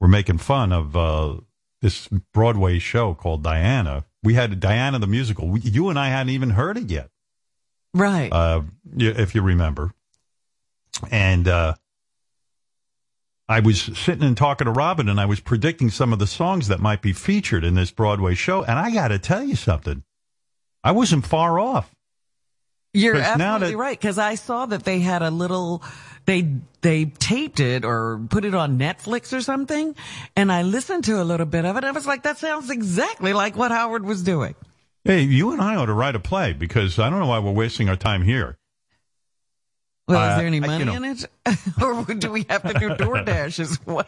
were 0.00 0.08
making 0.08 0.38
fun 0.38 0.72
of 0.72 0.96
uh, 0.96 1.36
this 1.80 2.08
Broadway 2.32 2.78
show 2.78 3.14
called 3.14 3.42
Diana. 3.42 4.04
We 4.24 4.34
had 4.34 4.58
Diana 4.58 4.98
the 4.98 5.06
musical. 5.06 5.56
You 5.58 5.90
and 5.90 5.98
I 5.98 6.08
hadn't 6.08 6.30
even 6.30 6.50
heard 6.50 6.76
it 6.78 6.90
yet, 6.90 7.10
Right. 7.92 8.32
uh, 8.32 8.62
if 8.96 9.34
you 9.34 9.42
remember. 9.42 9.92
And 11.10 11.46
uh, 11.46 11.74
I 13.48 13.60
was 13.60 13.82
sitting 13.82 14.24
and 14.24 14.36
talking 14.36 14.64
to 14.64 14.70
Robin, 14.72 15.08
and 15.08 15.20
I 15.20 15.26
was 15.26 15.40
predicting 15.40 15.90
some 15.90 16.12
of 16.12 16.18
the 16.18 16.26
songs 16.26 16.68
that 16.68 16.80
might 16.80 17.02
be 17.02 17.12
featured 17.12 17.62
in 17.64 17.74
this 17.74 17.90
Broadway 17.90 18.34
show. 18.34 18.62
And 18.64 18.78
I 18.78 18.90
got 18.90 19.08
to 19.08 19.18
tell 19.18 19.42
you 19.44 19.56
something, 19.56 20.02
I 20.82 20.92
wasn't 20.92 21.26
far 21.26 21.58
off. 21.60 21.94
You're 22.94 23.16
absolutely 23.16 23.72
that- 23.72 23.76
right 23.76 23.98
because 24.00 24.18
I 24.18 24.36
saw 24.36 24.66
that 24.66 24.84
they 24.84 25.00
had 25.00 25.20
a 25.20 25.30
little 25.30 25.82
they 26.26 26.56
they 26.80 27.06
taped 27.06 27.60
it 27.60 27.84
or 27.84 28.20
put 28.30 28.44
it 28.44 28.54
on 28.54 28.78
Netflix 28.78 29.32
or 29.36 29.40
something, 29.40 29.94
and 30.36 30.50
I 30.52 30.62
listened 30.62 31.04
to 31.04 31.20
a 31.20 31.24
little 31.24 31.46
bit 31.46 31.64
of 31.64 31.76
it. 31.76 31.78
and 31.78 31.86
I 31.86 31.90
was 31.92 32.06
like, 32.06 32.22
that 32.24 32.38
sounds 32.38 32.70
exactly 32.70 33.32
like 33.32 33.56
what 33.56 33.70
Howard 33.70 34.04
was 34.04 34.22
doing. 34.22 34.54
Hey, 35.04 35.20
you 35.22 35.52
and 35.52 35.60
I 35.60 35.76
ought 35.76 35.86
to 35.86 35.92
write 35.92 36.14
a 36.14 36.20
play 36.20 36.52
because 36.54 36.98
I 36.98 37.10
don't 37.10 37.18
know 37.20 37.26
why 37.26 37.38
we're 37.38 37.52
wasting 37.52 37.88
our 37.88 37.96
time 37.96 38.22
here. 38.22 38.56
Well, 40.06 40.18
Uh, 40.18 40.30
is 40.32 40.36
there 40.38 40.46
any 40.46 40.60
money 40.60 40.92
in 40.94 41.04
it, 41.04 41.24
or 41.82 42.04
do 42.04 42.30
we 42.30 42.44
have 42.50 42.62
to 42.62 42.74
do 42.78 42.90
DoorDash 42.90 43.58
as 43.60 43.78
well? 43.86 44.04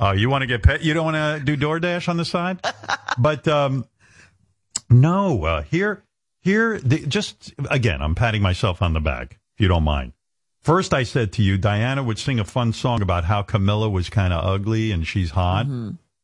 Oh, 0.00 0.12
you 0.12 0.30
want 0.30 0.42
to 0.42 0.46
get 0.46 0.62
paid? 0.62 0.82
You 0.82 0.94
don't 0.94 1.04
want 1.12 1.16
to 1.16 1.44
do 1.44 1.56
DoorDash 1.56 2.08
on 2.08 2.16
the 2.16 2.24
side? 2.24 2.60
but 3.18 3.46
um, 3.48 3.84
no, 4.88 5.44
uh, 5.44 5.62
here, 5.62 6.04
here, 6.40 6.78
the, 6.78 7.04
just 7.06 7.52
again, 7.70 8.00
I'm 8.00 8.14
patting 8.14 8.42
myself 8.42 8.80
on 8.82 8.92
the 8.92 9.00
back, 9.00 9.38
if 9.56 9.60
you 9.60 9.68
don't 9.68 9.82
mind. 9.84 10.12
First, 10.62 10.92
I 10.92 11.04
said 11.04 11.32
to 11.34 11.42
you, 11.42 11.56
Diana 11.56 12.02
would 12.02 12.18
sing 12.18 12.38
a 12.38 12.44
fun 12.44 12.72
song 12.72 13.00
about 13.00 13.24
how 13.24 13.42
Camilla 13.42 13.88
was 13.88 14.10
kind 14.10 14.32
of 14.32 14.44
ugly 14.44 14.92
and 14.92 15.06
she's 15.06 15.30
hot. 15.30 15.66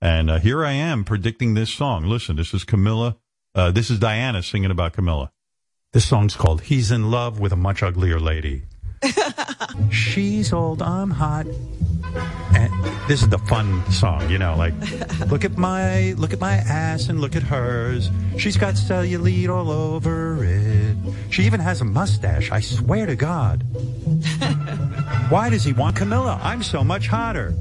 And 0.01 0.31
uh, 0.31 0.39
here 0.39 0.65
I 0.65 0.73
am 0.73 1.05
predicting 1.05 1.55
this 1.55 1.71
song. 1.71 2.05
Listen, 2.05 2.37
this 2.37 2.53
is 2.53 2.63
Camilla. 2.65 3.17
Uh, 3.55 3.71
this 3.71 3.89
is 3.91 3.99
Diana 3.99 4.43
singing 4.43 4.71
about 4.71 4.93
Camilla. 4.93 5.33
This 5.93 6.05
song's 6.05 6.37
called 6.37 6.63
He's 6.63 6.91
in 6.91 7.11
Love 7.11 7.41
with 7.41 7.53
a 7.53 7.57
Much 7.57 7.83
Uglier 7.83 8.21
Lady. 8.21 8.65
She's 9.91 10.53
old, 10.53 10.83
I'm 10.83 11.11
hot. 11.11 11.47
And 12.55 12.73
this 13.09 13.23
is 13.23 13.29
the 13.29 13.39
fun 13.39 13.85
song, 13.91 14.29
you 14.31 14.39
know, 14.39 14.57
like 14.57 14.75
look 15.31 15.45
at 15.45 15.57
my 15.59 16.13
look 16.13 16.33
at 16.33 16.41
my 16.41 16.55
ass 16.55 17.09
and 17.09 17.21
look 17.21 17.37
at 17.37 17.43
hers. 17.43 18.11
She's 18.39 18.57
got 18.57 18.75
cellulite 18.75 19.49
all 19.49 19.71
over 19.71 20.43
it. 20.43 20.97
She 21.31 21.43
even 21.45 21.61
has 21.61 21.81
a 21.81 21.85
mustache, 21.85 22.51
I 22.51 22.61
swear 22.61 23.07
to 23.07 23.17
God. 23.17 23.65
Why 25.29 25.51
does 25.51 25.65
he 25.65 25.73
want 25.73 25.97
Camilla? 25.97 26.41
I'm 26.43 26.63
so 26.63 26.83
much 26.83 27.09
hotter. 27.09 27.55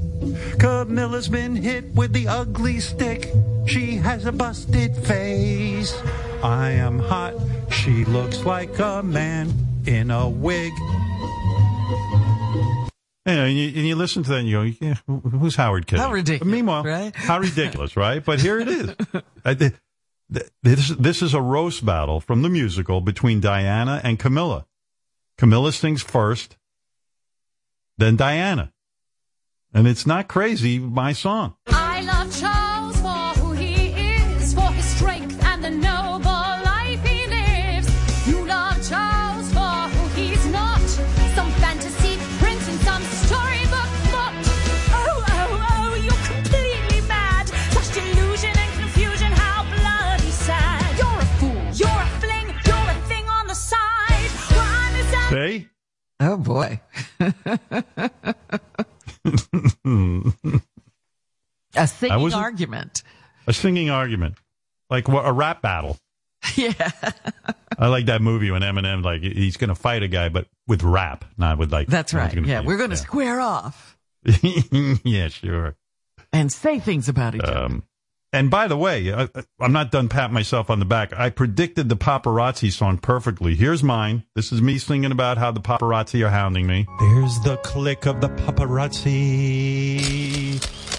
Camilla's 0.58 1.28
been 1.28 1.54
hit 1.54 1.94
with 1.94 2.12
the 2.12 2.28
ugly 2.28 2.80
stick. 2.80 3.30
She 3.66 3.96
has 3.96 4.24
a 4.24 4.32
busted 4.32 4.96
face. 4.96 6.00
I 6.42 6.70
am 6.70 6.98
hot. 6.98 7.34
She 7.70 8.04
looks 8.04 8.44
like 8.44 8.78
a 8.78 9.02
man 9.02 9.52
in 9.86 10.10
a 10.10 10.28
wig. 10.28 10.72
Yeah, 13.26 13.44
and 13.44 13.56
you, 13.58 13.66
and 13.68 13.86
you 13.88 13.96
listen 13.96 14.22
to 14.22 14.30
that 14.30 14.36
and 14.36 14.48
you 14.48 14.56
go, 14.56 14.76
yeah, 14.80 14.94
who's 15.06 15.56
Howard 15.56 15.86
kidding? 15.86 16.02
How 16.02 16.12
ridiculous, 16.12 16.52
meanwhile, 16.52 16.84
right? 16.84 17.14
how 17.14 17.40
ridiculous, 17.40 17.96
right? 17.96 18.24
But 18.24 18.40
here 18.40 18.60
it 18.60 18.68
is. 18.68 18.94
I 19.44 19.54
thi- 19.54 19.72
this, 20.62 20.88
this 20.90 21.22
is 21.22 21.34
a 21.34 21.40
roast 21.40 21.84
battle 21.84 22.20
from 22.20 22.42
the 22.42 22.48
musical 22.48 23.00
between 23.00 23.40
Diana 23.40 24.00
and 24.04 24.18
Camilla. 24.18 24.66
Camilla 25.38 25.72
sings 25.72 26.02
first, 26.02 26.56
then 27.98 28.16
Diana. 28.16 28.72
And 29.74 29.86
it's 29.86 30.06
not 30.06 30.28
crazy, 30.28 30.78
my 30.78 31.12
song. 31.12 31.56
I'm 55.36 55.42
as 55.42 55.52
See? 55.52 55.68
Oh 56.20 56.36
boy. 56.36 56.80
a 61.76 61.86
singing 61.86 62.34
argument. 62.34 63.02
A 63.46 63.52
singing 63.52 63.90
argument. 63.90 64.36
Like 64.90 65.06
a 65.08 65.32
rap 65.32 65.62
battle. 65.62 65.98
Yeah. 66.54 66.90
I 67.78 67.88
like 67.88 68.06
that 68.06 68.22
movie 68.22 68.52
when 68.52 68.62
Eminem, 68.62 69.04
like, 69.04 69.20
he's 69.20 69.56
going 69.56 69.68
to 69.68 69.74
fight 69.74 70.04
a 70.04 70.08
guy, 70.08 70.28
but 70.28 70.46
with 70.68 70.84
rap, 70.84 71.24
not 71.36 71.58
with 71.58 71.72
like. 71.72 71.88
That's 71.88 72.14
right. 72.14 72.32
Yeah, 72.46 72.60
we're 72.60 72.76
going 72.76 72.90
to 72.90 72.96
square 72.96 73.40
off 73.40 73.98
yeah, 75.04 75.26
sure. 75.28 75.74
and 76.32 76.52
say 76.52 76.78
things 76.78 77.08
about 77.08 77.34
each 77.34 77.42
um, 77.42 77.50
other. 77.50 77.82
And 78.36 78.50
by 78.50 78.68
the 78.68 78.76
way, 78.76 79.14
I, 79.14 79.30
I'm 79.58 79.72
not 79.72 79.90
done 79.90 80.10
patting 80.10 80.34
myself 80.34 80.68
on 80.68 80.78
the 80.78 80.84
back. 80.84 81.18
I 81.18 81.30
predicted 81.30 81.88
the 81.88 81.96
paparazzi 81.96 82.70
song 82.70 82.98
perfectly. 82.98 83.54
Here's 83.54 83.82
mine. 83.82 84.24
This 84.34 84.52
is 84.52 84.60
me 84.60 84.76
singing 84.76 85.10
about 85.10 85.38
how 85.38 85.52
the 85.52 85.60
paparazzi 85.60 86.22
are 86.22 86.28
hounding 86.28 86.66
me. 86.66 86.86
There's 87.00 87.40
the 87.40 87.56
click 87.64 88.04
of 88.04 88.20
the 88.20 88.28
paparazzi. 88.28 89.96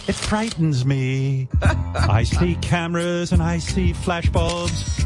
It 0.10 0.16
frightens 0.16 0.84
me. 0.84 1.48
I 1.62 2.24
see 2.24 2.56
cameras 2.56 3.32
and 3.32 3.44
I 3.44 3.60
see 3.60 3.94
flashbulbs. 3.94 5.06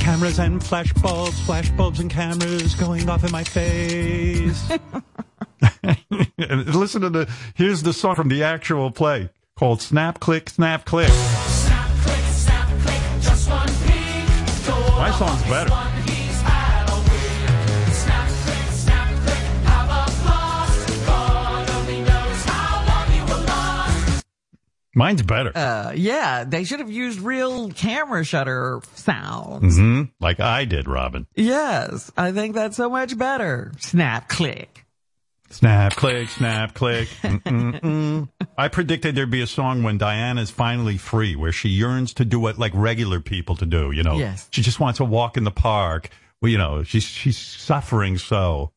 Cameras 0.00 0.38
and 0.38 0.60
flashbulbs, 0.60 1.32
flashbulbs 1.46 1.98
and 1.98 2.10
cameras 2.10 2.74
going 2.74 3.08
off 3.08 3.24
in 3.24 3.32
my 3.32 3.44
face. 3.44 4.70
and 5.82 6.74
listen 6.74 7.00
to 7.00 7.08
the, 7.08 7.26
here's 7.54 7.82
the 7.82 7.94
song 7.94 8.16
from 8.16 8.28
the 8.28 8.42
actual 8.42 8.90
play 8.90 9.30
called 9.62 9.80
Snap 9.80 10.18
Click 10.18 10.50
Snap 10.50 10.84
Click. 10.84 11.08
Snap, 11.08 11.88
click, 12.02 12.16
snap, 12.32 12.66
click, 12.80 13.00
just 13.20 13.48
one 13.48 13.68
peek. 13.68 14.66
Go 14.66 14.96
My 14.98 15.12
song's 15.16 15.40
better. 15.44 15.70
one, 15.70 15.92
he's 16.02 16.40
Halloween. 16.40 17.92
Snap, 17.92 18.28
click, 18.28 18.66
snap, 18.72 19.08
click, 19.22 19.36
have 19.36 19.88
a 19.88 20.22
blast. 20.24 21.06
God 21.06 21.70
only 21.70 22.00
knows 22.00 22.44
how 22.44 22.86
long 22.88 23.16
you 23.16 23.24
will 23.24 23.44
last. 23.46 24.24
Mine's 24.96 25.22
better. 25.22 25.52
Uh, 25.56 25.92
yeah, 25.94 26.42
they 26.42 26.64
should 26.64 26.80
have 26.80 26.90
used 26.90 27.20
real 27.20 27.70
camera 27.70 28.24
shutter 28.24 28.80
sounds. 28.94 29.76
hmm 29.78 30.02
Like 30.18 30.40
I 30.40 30.64
did, 30.64 30.88
Robin. 30.88 31.28
Yes, 31.36 32.10
I 32.16 32.32
think 32.32 32.56
that's 32.56 32.76
so 32.76 32.90
much 32.90 33.16
better. 33.16 33.70
Snap, 33.78 34.28
click. 34.28 34.84
Snap, 35.52 35.94
click, 35.94 36.28
snap, 36.30 36.74
click. 36.74 37.08
Mm-mm-mm. 37.22 38.28
I 38.56 38.68
predicted 38.68 39.14
there'd 39.14 39.30
be 39.30 39.42
a 39.42 39.46
song 39.46 39.82
when 39.82 39.98
Diana's 39.98 40.50
finally 40.50 40.96
free, 40.96 41.36
where 41.36 41.52
she 41.52 41.68
yearns 41.68 42.14
to 42.14 42.24
do 42.24 42.40
what 42.40 42.58
like 42.58 42.72
regular 42.74 43.20
people 43.20 43.56
to 43.56 43.66
do. 43.66 43.90
You 43.92 44.02
know, 44.02 44.16
Yes. 44.18 44.48
she 44.50 44.62
just 44.62 44.80
wants 44.80 44.96
to 44.98 45.04
walk 45.04 45.36
in 45.36 45.44
the 45.44 45.50
park. 45.50 46.08
Well, 46.40 46.50
you 46.50 46.58
know, 46.58 46.82
she's 46.82 47.04
she's 47.04 47.38
suffering 47.38 48.18
so. 48.18 48.72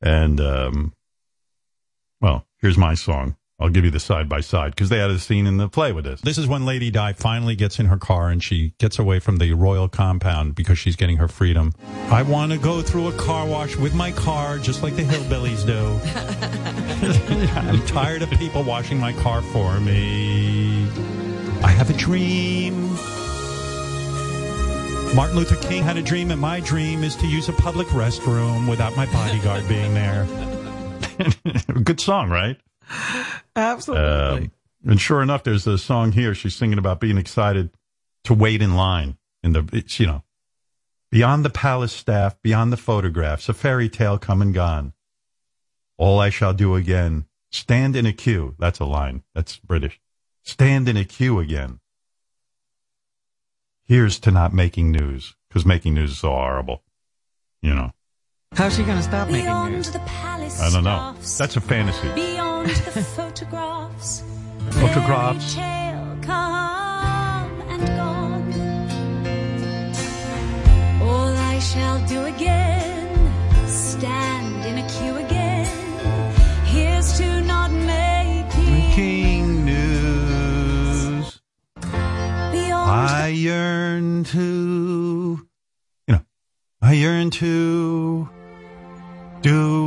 And 0.00 0.40
um, 0.40 0.94
well, 2.20 2.46
here's 2.58 2.78
my 2.78 2.94
song. 2.94 3.36
I'll 3.62 3.70
give 3.70 3.84
you 3.84 3.92
the 3.92 4.00
side 4.00 4.28
by 4.28 4.40
side 4.40 4.72
because 4.72 4.88
they 4.88 4.98
had 4.98 5.10
a 5.10 5.20
scene 5.20 5.46
in 5.46 5.56
the 5.56 5.68
play 5.68 5.92
with 5.92 6.04
this. 6.04 6.20
This 6.20 6.36
is 6.36 6.48
when 6.48 6.66
Lady 6.66 6.90
Di 6.90 7.12
finally 7.12 7.54
gets 7.54 7.78
in 7.78 7.86
her 7.86 7.96
car 7.96 8.28
and 8.28 8.42
she 8.42 8.74
gets 8.78 8.98
away 8.98 9.20
from 9.20 9.36
the 9.36 9.52
royal 9.52 9.88
compound 9.88 10.56
because 10.56 10.80
she's 10.80 10.96
getting 10.96 11.18
her 11.18 11.28
freedom. 11.28 11.72
I 12.10 12.22
want 12.22 12.50
to 12.50 12.58
go 12.58 12.82
through 12.82 13.06
a 13.06 13.12
car 13.12 13.46
wash 13.46 13.76
with 13.76 13.94
my 13.94 14.10
car 14.10 14.58
just 14.58 14.82
like 14.82 14.96
the 14.96 15.04
hillbillies 15.04 15.64
do. 15.64 16.00
I'm 17.56 17.86
tired 17.86 18.22
of 18.22 18.30
people 18.32 18.64
washing 18.64 18.98
my 18.98 19.12
car 19.12 19.42
for 19.42 19.78
me. 19.78 20.88
I 21.62 21.68
have 21.68 21.88
a 21.88 21.94
dream. 21.94 22.88
Martin 25.14 25.36
Luther 25.36 25.56
King 25.56 25.84
had 25.84 25.96
a 25.96 26.02
dream, 26.02 26.32
and 26.32 26.40
my 26.40 26.58
dream 26.58 27.04
is 27.04 27.14
to 27.16 27.28
use 27.28 27.48
a 27.48 27.52
public 27.52 27.86
restroom 27.88 28.68
without 28.68 28.96
my 28.96 29.06
bodyguard 29.06 29.68
being 29.68 29.94
there. 29.94 30.26
Good 31.84 32.00
song, 32.00 32.28
right? 32.28 32.56
Absolutely. 33.56 34.44
Um, 34.44 34.52
and 34.84 35.00
sure 35.00 35.22
enough, 35.22 35.44
there's 35.44 35.66
a 35.66 35.78
song 35.78 36.12
here. 36.12 36.34
She's 36.34 36.56
singing 36.56 36.78
about 36.78 37.00
being 37.00 37.18
excited 37.18 37.70
to 38.24 38.34
wait 38.34 38.62
in 38.62 38.74
line 38.74 39.16
in 39.42 39.52
the, 39.52 39.68
it's, 39.72 39.98
you 40.00 40.06
know, 40.06 40.22
beyond 41.10 41.44
the 41.44 41.50
palace 41.50 41.92
staff, 41.92 42.40
beyond 42.42 42.72
the 42.72 42.76
photographs, 42.76 43.48
a 43.48 43.54
fairy 43.54 43.88
tale 43.88 44.18
come 44.18 44.42
and 44.42 44.54
gone. 44.54 44.92
All 45.98 46.18
I 46.18 46.30
shall 46.30 46.52
do 46.52 46.74
again, 46.74 47.26
stand 47.50 47.94
in 47.94 48.06
a 48.06 48.12
queue. 48.12 48.56
That's 48.58 48.80
a 48.80 48.84
line. 48.84 49.22
That's 49.34 49.56
British. 49.58 50.00
Stand 50.42 50.88
in 50.88 50.96
a 50.96 51.04
queue 51.04 51.38
again. 51.38 51.78
Here's 53.84 54.18
to 54.20 54.30
not 54.30 54.52
making 54.52 54.90
news, 54.90 55.34
because 55.48 55.66
making 55.66 55.94
news 55.94 56.12
is 56.12 56.18
so 56.18 56.30
horrible. 56.30 56.82
You 57.60 57.74
know, 57.74 57.92
How's 58.54 58.76
she 58.76 58.82
going 58.82 58.96
to 58.96 59.02
stop 59.02 59.28
making 59.30 59.72
news? 59.72 59.90
the 59.90 59.98
palace 60.00 60.60
I 60.60 60.70
don't 60.70 60.84
know. 60.84 61.14
That's 61.38 61.56
a 61.56 61.60
fantasy. 61.60 62.08
Beyond 62.14 62.51
the 62.66 63.02
photographs. 63.16 64.22
Photographs. 64.70 65.54
Tale 65.54 66.18
come 66.22 67.60
and 67.68 67.86
gone. 68.00 68.52
All 71.02 71.36
I 71.36 71.58
shall 71.58 71.98
do 72.06 72.24
again, 72.24 73.32
stand 73.66 74.64
in 74.64 74.78
a 74.78 74.88
queue 74.88 75.16
again. 75.16 75.66
Here's 76.66 77.18
to 77.18 77.40
not 77.42 77.70
making 77.70 78.72
Making 78.72 79.64
news. 79.64 81.40
beyond 81.76 82.90
I 82.90 83.28
yearn 83.28 84.24
to, 84.24 85.46
you 86.06 86.14
know, 86.14 86.24
I 86.80 86.92
yearn 86.94 87.30
to 87.30 88.28
do 89.42 89.81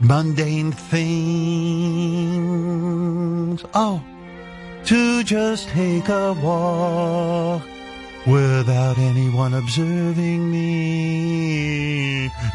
mundane 0.00 0.72
things. 0.72 1.06
Oh, 3.74 4.02
to 4.84 5.22
just 5.24 5.68
take 5.68 6.08
a 6.08 6.32
walk 6.34 7.62
without 8.26 8.98
anyone 8.98 9.54
observing 9.54 10.50
me. 10.50 12.30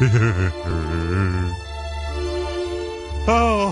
oh. 3.28 3.68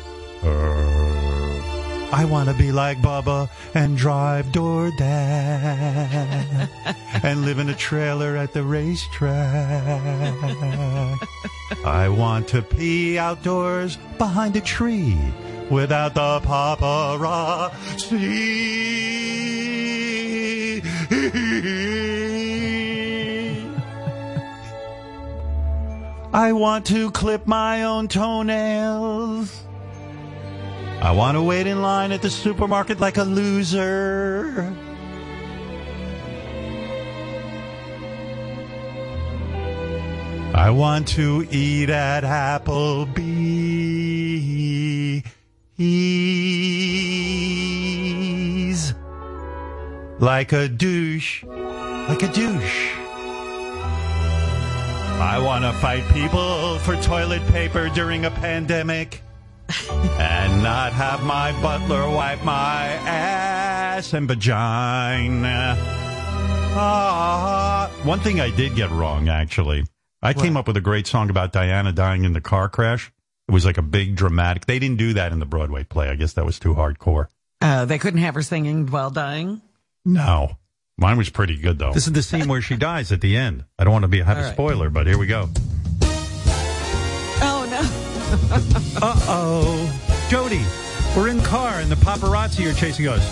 I 2.12 2.24
want 2.24 2.48
to 2.48 2.54
be 2.54 2.72
like 2.72 2.98
Bubba 2.98 3.48
and 3.74 3.96
drive 3.96 4.46
DoorDash 4.46 5.00
and 7.24 7.44
live 7.44 7.58
in 7.58 7.68
a 7.68 7.74
trailer 7.74 8.36
at 8.36 8.52
the 8.52 8.62
racetrack. 8.62 9.28
I 11.84 12.08
want 12.08 12.46
to 12.48 12.62
pee 12.62 13.18
outdoors 13.18 13.98
behind 14.18 14.56
a 14.56 14.60
tree 14.60 15.18
without 15.68 16.14
the 16.14 16.40
paparazzi. 16.40 17.72
I 26.32 26.52
want 26.52 26.86
to 26.86 27.10
clip 27.10 27.46
my 27.46 27.84
own 27.84 28.08
toenails. 28.08 29.65
I 31.06 31.12
want 31.12 31.36
to 31.36 31.42
wait 31.42 31.68
in 31.68 31.82
line 31.82 32.10
at 32.10 32.20
the 32.20 32.28
supermarket 32.28 32.98
like 32.98 33.16
a 33.16 33.22
loser. 33.22 34.74
I 40.52 40.68
want 40.70 41.06
to 41.14 41.46
eat 41.52 41.90
at 41.90 42.24
Applebee's 42.24 43.22
like 50.18 50.52
a 50.52 50.66
douche, 50.66 51.44
like 51.44 52.24
a 52.24 52.32
douche. 52.32 52.96
I 55.20 55.38
want 55.38 55.62
to 55.62 55.72
fight 55.74 56.02
people 56.12 56.80
for 56.80 56.96
toilet 57.00 57.46
paper 57.52 57.88
during 57.90 58.24
a 58.24 58.30
pandemic 58.32 59.22
and 60.18 60.62
not 60.62 60.92
have 60.92 61.22
my 61.24 61.52
butler 61.60 62.08
wipe 62.08 62.42
my 62.44 62.86
ass 63.06 64.12
and 64.12 64.28
vagina. 64.28 65.76
Ah, 66.78 67.90
one 68.04 68.20
thing 68.20 68.40
I 68.40 68.50
did 68.50 68.74
get 68.74 68.90
wrong, 68.90 69.28
actually. 69.28 69.84
I 70.22 70.32
came 70.34 70.56
up 70.56 70.66
with 70.66 70.76
a 70.76 70.80
great 70.80 71.06
song 71.06 71.30
about 71.30 71.52
Diana 71.52 71.92
dying 71.92 72.24
in 72.24 72.32
the 72.32 72.40
car 72.40 72.68
crash. 72.68 73.12
It 73.48 73.52
was 73.52 73.64
like 73.64 73.78
a 73.78 73.82
big 73.82 74.16
dramatic. 74.16 74.66
They 74.66 74.78
didn't 74.78 74.96
do 74.98 75.14
that 75.14 75.32
in 75.32 75.38
the 75.38 75.46
Broadway 75.46 75.84
play. 75.84 76.08
I 76.08 76.16
guess 76.16 76.32
that 76.34 76.44
was 76.44 76.58
too 76.58 76.74
hardcore. 76.74 77.28
Uh, 77.60 77.84
they 77.84 77.98
couldn't 77.98 78.20
have 78.20 78.34
her 78.34 78.42
singing 78.42 78.86
while 78.88 79.10
dying. 79.10 79.62
No. 80.04 80.58
Mine 80.98 81.16
was 81.18 81.30
pretty 81.30 81.56
good, 81.56 81.78
though. 81.78 81.92
This 81.92 82.06
is 82.06 82.12
the 82.12 82.22
scene 82.22 82.48
where 82.48 82.60
she 82.62 82.76
dies 82.76 83.12
at 83.12 83.20
the 83.20 83.36
end. 83.36 83.64
I 83.78 83.84
don't 83.84 83.92
want 83.92 84.02
to 84.04 84.08
be 84.08 84.20
have 84.20 84.36
All 84.36 84.42
a 84.42 84.46
right. 84.46 84.52
spoiler, 84.52 84.90
but 84.90 85.06
here 85.06 85.18
we 85.18 85.26
go. 85.26 85.48
Uh 89.02 89.14
oh. 89.28 90.26
Dodi, 90.30 90.64
we're 91.16 91.28
in 91.28 91.40
car 91.42 91.80
and 91.80 91.90
the 91.90 91.96
paparazzi 91.96 92.68
are 92.68 92.74
chasing 92.74 93.06
us. 93.08 93.24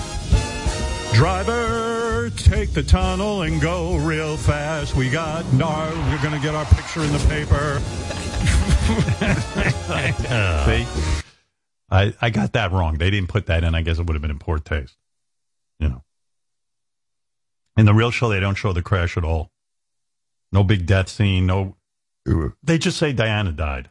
Driver, 1.14 2.30
take 2.36 2.72
the 2.72 2.82
tunnel 2.82 3.42
and 3.42 3.60
go 3.60 3.96
real 3.96 4.36
fast. 4.36 4.94
We 4.94 5.10
got 5.10 5.50
nar. 5.52 5.90
We're 6.10 6.22
going 6.22 6.34
to 6.34 6.40
get 6.40 6.54
our 6.54 6.64
picture 6.66 7.00
in 7.00 7.12
the 7.12 7.18
paper. 7.28 7.80
See? 10.64 10.86
I, 11.90 12.14
I 12.20 12.30
got 12.30 12.52
that 12.52 12.72
wrong. 12.72 12.98
They 12.98 13.10
didn't 13.10 13.28
put 13.28 13.46
that 13.46 13.64
in. 13.64 13.74
I 13.74 13.82
guess 13.82 13.98
it 13.98 14.06
would 14.06 14.14
have 14.14 14.22
been 14.22 14.30
in 14.30 14.38
poor 14.38 14.58
taste. 14.58 14.96
You 15.78 15.88
know. 15.88 16.04
In 17.76 17.86
the 17.86 17.94
real 17.94 18.10
show, 18.10 18.28
they 18.28 18.40
don't 18.40 18.56
show 18.56 18.72
the 18.72 18.82
crash 18.82 19.16
at 19.16 19.24
all. 19.24 19.50
No 20.52 20.62
big 20.62 20.86
death 20.86 21.08
scene. 21.08 21.46
No. 21.46 21.76
They 22.62 22.78
just 22.78 22.98
say 22.98 23.12
Diana 23.12 23.52
died. 23.52 23.88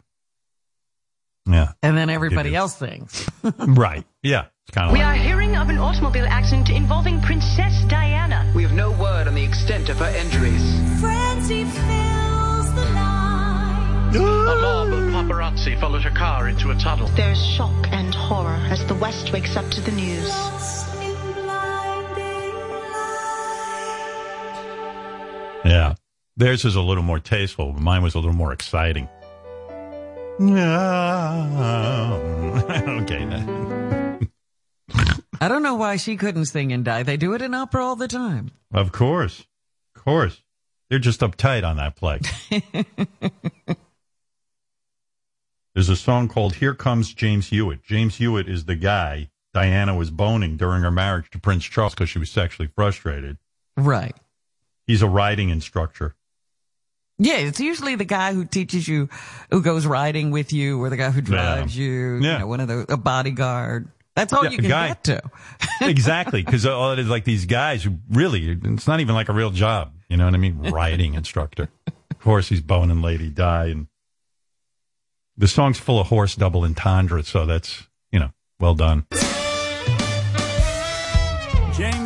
Yeah. 1.46 1.74
And 1.82 1.98
then 1.98 2.10
everybody 2.10 2.56
else 2.56 2.78
sings. 2.78 3.28
right. 3.60 4.06
Yeah. 4.22 4.46
It's 4.66 4.74
kind 4.74 4.88
of 4.88 4.94
We 4.94 5.00
like. 5.00 5.20
are 5.20 5.22
hearing 5.22 5.56
of 5.58 5.70
an 5.70 5.78
automobile 5.78 6.26
accident 6.26 6.70
involving 6.70 7.20
Princess 7.22 7.84
Diana. 7.90 8.50
We 8.56 8.64
have 8.64 8.72
no 8.72 8.92
word 8.92 9.28
on 9.28 9.36
the 9.36 9.44
extent 9.44 9.90
of 9.90 9.98
her 9.98 10.08
injuries. 10.16 10.64
frenzy 11.02 11.66
fills 11.66 12.74
the 12.74 12.90
night. 12.94 14.12
A 14.16 14.20
mob 14.20 14.94
of 14.94 15.00
paparazzi 15.12 15.78
followed 15.80 16.04
her 16.04 16.12
car 16.12 16.48
into 16.48 16.72
a 16.72 16.76
tunnel. 16.76 17.08
There's 17.10 17.44
shock 17.46 17.88
and 17.92 18.14
horror 18.16 18.56
as 18.70 18.86
the 18.86 18.96
West 18.96 19.34
wakes 19.34 19.58
up 19.58 19.70
to 19.72 19.82
the 19.82 19.92
news. 19.92 20.30
Lost 20.30 20.96
in 21.02 21.14
blinding 21.34 22.54
Yeah. 25.66 25.96
Theirs 26.38 26.64
is 26.66 26.76
a 26.76 26.82
little 26.82 27.04
more 27.04 27.20
tasteful, 27.20 27.74
but 27.74 27.82
mine 27.82 28.02
was 28.02 28.16
a 28.16 28.20
little 28.20 28.34
more 28.34 28.54
exciting. 28.54 29.10
okay, 33.02 33.26
then. 33.26 34.30
I 35.40 35.48
don't 35.48 35.62
know 35.62 35.76
why 35.76 35.98
she 35.98 36.18
couldn't 36.18 36.46
sing 36.46 36.74
and 36.74 36.84
die. 36.84 37.04
They 37.04 37.18
do 37.18 37.34
it 37.34 37.42
in 37.44 37.54
opera 37.54 37.86
all 37.86 37.96
the 37.96 38.08
time. 38.08 38.50
Of 38.74 38.92
course. 38.92 39.46
Of 39.96 40.04
course. 40.04 40.42
They're 40.90 40.98
just 41.00 41.20
uptight 41.20 41.64
on 41.64 41.78
that 41.78 41.96
play. 41.96 42.20
There's 45.76 45.90
a 45.90 45.96
song 45.96 46.28
called 46.30 46.56
Here 46.56 46.74
Comes 46.74 47.14
James 47.14 47.50
Hewitt. 47.50 47.84
James 47.84 48.16
Hewitt 48.16 48.48
is 48.48 48.66
the 48.66 48.76
guy 48.76 49.30
Diana 49.54 49.96
was 49.96 50.10
boning 50.10 50.58
during 50.58 50.82
her 50.82 50.92
marriage 50.92 51.30
to 51.32 51.40
Prince 51.40 51.66
Charles 51.66 51.94
because 51.94 52.10
she 52.10 52.20
was 52.20 52.32
sexually 52.32 52.70
frustrated. 52.76 53.38
Right. 53.78 54.16
He's 54.88 55.02
a 55.04 55.08
riding 55.08 55.50
instructor. 55.50 56.16
Yeah, 57.24 57.38
it's 57.38 57.60
usually 57.62 57.96
the 57.96 58.04
guy 58.06 58.34
who 58.34 58.44
teaches 58.44 58.86
you, 58.88 59.08
who 59.50 59.62
goes 59.62 59.86
riding 59.86 60.30
with 60.32 60.52
you, 60.52 60.82
or 60.84 60.90
the 60.90 60.98
guy 60.98 61.10
who 61.10 61.22
drives 61.22 61.76
you. 61.76 62.18
Yeah. 62.22 62.34
You 62.34 62.40
know, 62.40 62.48
one 62.48 62.60
of 62.60 62.68
the 62.68 62.86
a 62.92 62.98
bodyguard. 62.98 63.90
That's 64.16 64.34
all 64.34 64.44
Yeah, 64.44 64.50
you 64.52 64.58
can 64.58 64.68
guy- 64.70 64.88
get 64.90 65.04
to. 65.06 65.22
exactly. 65.82 66.44
Because 66.44 66.66
all 66.66 66.92
it 66.92 67.00
is 67.00 67.08
like 67.08 67.24
these 67.24 67.46
guys 67.46 67.84
who 67.84 67.98
really, 68.10 68.60
it's 68.64 68.88
not 68.88 69.00
even 69.00 69.16
like 69.16 69.30
a 69.30 69.34
real 69.34 69.52
job. 69.52 69.94
You 70.10 70.18
know 70.18 70.26
what 70.26 70.34
I 70.34 70.38
mean? 70.38 70.60
Riding 70.70 71.14
instructor. 71.16 71.70
Of 72.12 72.20
course, 72.20 72.50
he's 72.50 72.62
bone 72.62 72.92
and 72.92 73.02
Lady 73.02 73.30
Di, 73.30 73.68
And 73.68 73.88
the 75.38 75.48
song's 75.48 75.80
full 75.80 76.00
of 76.00 76.08
horse 76.08 76.36
double 76.36 76.64
entendre. 76.64 77.24
So 77.24 77.46
that's, 77.46 77.88
you 78.12 78.20
know, 78.20 78.32
well 78.60 78.76
done. 78.76 79.06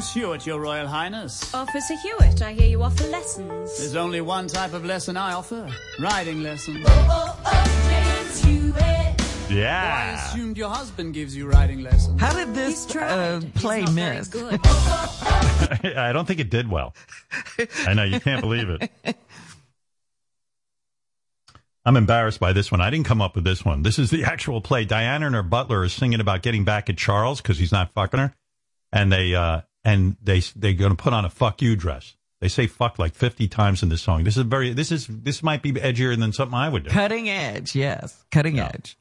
James 0.08 0.24
Hewitt, 0.24 0.46
Your 0.46 0.62
Royal 0.62 0.88
Highness. 0.88 1.54
Officer 1.54 1.96
Hewitt, 1.96 2.42
I 2.42 2.54
hear 2.54 2.68
you 2.68 2.82
offer 2.82 3.04
lessons. 3.08 3.78
There's 3.78 3.98
only 3.98 4.22
one 4.22 4.48
type 4.48 4.72
of 4.72 4.86
lesson 4.86 5.18
I 5.18 5.34
offer 5.34 5.70
riding 6.00 6.42
lessons. 6.42 6.86
Oh, 6.88 7.08
oh, 7.10 7.42
oh, 7.46 7.90
James 7.90 8.42
Hewitt. 8.42 9.52
Yeah. 9.52 10.16
I 10.16 10.30
assumed 10.30 10.58
your 10.58 10.70
husband 10.70 11.14
gives 11.14 11.36
you 11.36 11.50
riding 11.50 11.82
lessons. 11.82 12.22
How 12.22 12.34
did 12.34 12.56
this 12.56 12.96
uh, 12.96 13.42
play 13.56 13.82
miss? 13.88 14.34
I 14.34 16.12
don't 16.14 16.26
think 16.26 16.40
it 16.40 16.50
did 16.50 16.72
well. 16.72 16.96
I 17.86 17.94
know, 17.94 18.04
you 18.04 18.22
can't 18.22 18.40
believe 18.40 18.70
it. 18.70 18.90
I'm 21.84 21.98
embarrassed 21.98 22.40
by 22.40 22.54
this 22.54 22.72
one. 22.72 22.80
I 22.80 22.90
didn't 22.90 23.08
come 23.08 23.22
up 23.22 23.36
with 23.36 23.44
this 23.44 23.66
one. 23.66 23.84
This 23.84 24.00
is 24.00 24.10
the 24.10 24.24
actual 24.24 24.62
play. 24.62 24.86
Diana 24.86 25.26
and 25.26 25.36
her 25.36 25.44
butler 25.44 25.82
are 25.82 25.90
singing 25.90 26.22
about 26.22 26.44
getting 26.44 26.64
back 26.64 26.90
at 26.90 26.98
Charles 26.98 27.42
because 27.42 27.58
he's 27.58 27.74
not 27.74 27.92
fucking 27.94 28.20
her, 28.22 28.34
and 28.94 29.12
they 29.12 29.36
uh 29.36 29.62
and 29.88 30.18
they 30.22 30.42
they're 30.56 30.74
going 30.74 30.92
to 30.92 31.02
put 31.02 31.14
on 31.14 31.24
a 31.24 31.30
fuck 31.30 31.62
you 31.62 31.76
dress. 31.78 32.16
They 32.42 32.50
say 32.50 32.68
fuck 32.68 33.00
like 33.00 33.16
50 33.16 33.48
times 33.48 33.82
in 33.82 33.90
this 33.90 34.02
song. 34.02 34.26
This 34.26 34.36
is 34.36 34.44
very 34.44 34.74
this 34.74 34.92
is 34.92 35.08
this 35.08 35.42
might 35.42 35.64
be 35.64 35.72
edgier 35.72 36.20
than 36.20 36.34
something 36.34 36.58
I 36.58 36.68
would 36.70 36.84
do. 36.84 36.90
Cutting 36.90 37.30
edge, 37.30 37.74
yes. 37.74 38.26
Cutting 38.30 38.60
edge. 38.60 38.98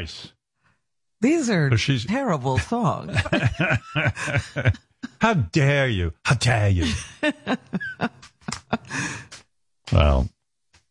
Nice. 0.00 0.32
These 1.20 1.50
are 1.50 1.70
So 1.70 1.76
she's- 1.76 2.06
terrible 2.06 2.58
songs. 2.72 3.14
How 5.20 5.34
dare 5.34 5.88
you? 5.88 6.12
How 6.24 6.34
dare 6.36 6.70
you? 6.70 6.86
well, 9.92 10.28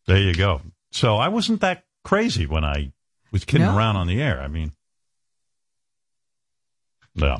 there 0.06 0.18
you 0.18 0.34
go. 0.34 0.60
So 0.92 1.16
I 1.16 1.28
wasn't 1.28 1.60
that 1.62 1.84
crazy 2.04 2.46
when 2.46 2.64
I 2.64 2.92
was 3.32 3.44
kidding 3.44 3.66
No. 3.66 3.76
around 3.76 3.96
on 3.96 4.06
the 4.06 4.22
air. 4.22 4.40
I 4.40 4.48
mean, 4.48 4.72
yeah. 7.14 7.38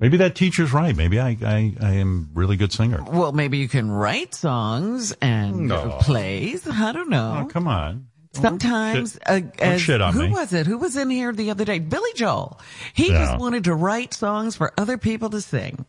Maybe 0.00 0.16
that 0.18 0.34
teacher's 0.36 0.72
right. 0.72 0.94
Maybe 0.96 1.18
I, 1.18 1.36
I, 1.44 1.74
I 1.80 1.90
am 1.94 2.30
a 2.34 2.38
really 2.38 2.56
good 2.56 2.72
singer. 2.72 3.02
well, 3.04 3.32
maybe 3.32 3.58
you 3.58 3.68
can 3.68 3.90
write 3.90 4.32
songs 4.34 5.12
and 5.20 5.66
No. 5.68 5.98
plays. 6.00 6.68
I 6.68 6.92
don't 6.92 7.10
know. 7.10 7.44
Oh, 7.44 7.48
come 7.48 7.66
on. 7.66 8.06
Sometimes, 8.32 9.12
Shit. 9.14 9.22
uh, 9.26 9.40
as, 9.58 9.80
shit 9.80 10.00
on 10.00 10.12
who 10.12 10.24
me. 10.24 10.30
was 10.30 10.52
it? 10.52 10.66
Who 10.66 10.78
was 10.78 10.96
in 10.96 11.10
here 11.10 11.32
the 11.32 11.50
other 11.50 11.64
day? 11.64 11.78
Billy 11.78 12.10
Joel. 12.14 12.60
He 12.94 13.08
Yeah. 13.10 13.26
just 13.26 13.38
wanted 13.38 13.64
to 13.64 13.74
write 13.74 14.12
songs 14.14 14.54
for 14.56 14.72
other 14.78 14.98
people 14.98 15.30
to 15.30 15.40
sing. 15.40 15.86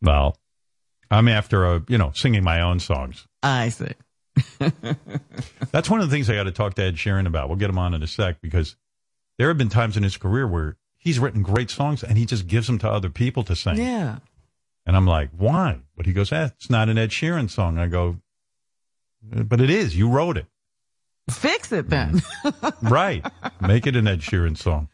Well, 0.00 0.36
I'm 1.10 1.28
after 1.28 1.64
a, 1.66 1.84
you 1.88 1.98
know, 1.98 2.10
singing 2.14 2.42
my 2.44 2.60
own 2.62 2.80
songs. 2.80 3.26
I 3.42 3.68
see. 3.68 3.92
That's 5.70 5.90
one 5.90 6.00
of 6.00 6.08
the 6.08 6.14
things 6.14 6.28
I 6.30 6.34
got 6.34 6.44
to 6.44 6.50
talk 6.52 6.74
to 6.74 6.82
Ed 6.82 6.96
Sheeran 6.96 7.26
about. 7.26 7.48
We'll 7.48 7.58
get 7.58 7.70
him 7.70 7.78
on 7.78 7.94
in 7.94 8.02
a 8.02 8.06
sec 8.06 8.40
because 8.40 8.76
there 9.38 9.48
have 9.48 9.58
been 9.58 9.68
times 9.68 9.96
in 9.96 10.02
his 10.02 10.16
career 10.16 10.46
where 10.46 10.76
he's 10.96 11.18
written 11.18 11.42
great 11.42 11.70
songs 11.70 12.02
and 12.02 12.16
he 12.16 12.24
just 12.26 12.46
gives 12.46 12.66
them 12.66 12.78
to 12.78 12.90
other 12.90 13.10
people 13.10 13.42
to 13.44 13.54
sing. 13.56 13.76
Yeah. 13.76 14.18
And 14.86 14.96
I'm 14.96 15.06
like, 15.06 15.30
why? 15.36 15.78
But 15.96 16.06
he 16.06 16.12
goes, 16.12 16.32
eh, 16.32 16.48
it's 16.56 16.70
not 16.70 16.88
an 16.88 16.98
Ed 16.98 17.10
Sheeran 17.10 17.48
song. 17.50 17.78
I 17.78 17.86
go, 17.86 18.16
"Uh, 19.36 19.42
but 19.42 19.60
it 19.60 19.70
is. 19.70 19.94
You 19.96 20.08
wrote 20.08 20.36
it. 20.36 20.46
Fix 21.30 21.72
it 21.72 21.88
then. 21.88 22.20
right. 22.82 23.24
Make 23.60 23.86
it 23.86 23.96
an 23.96 24.06
Ed 24.08 24.20
Sheeran 24.20 24.56
song. 24.56 24.88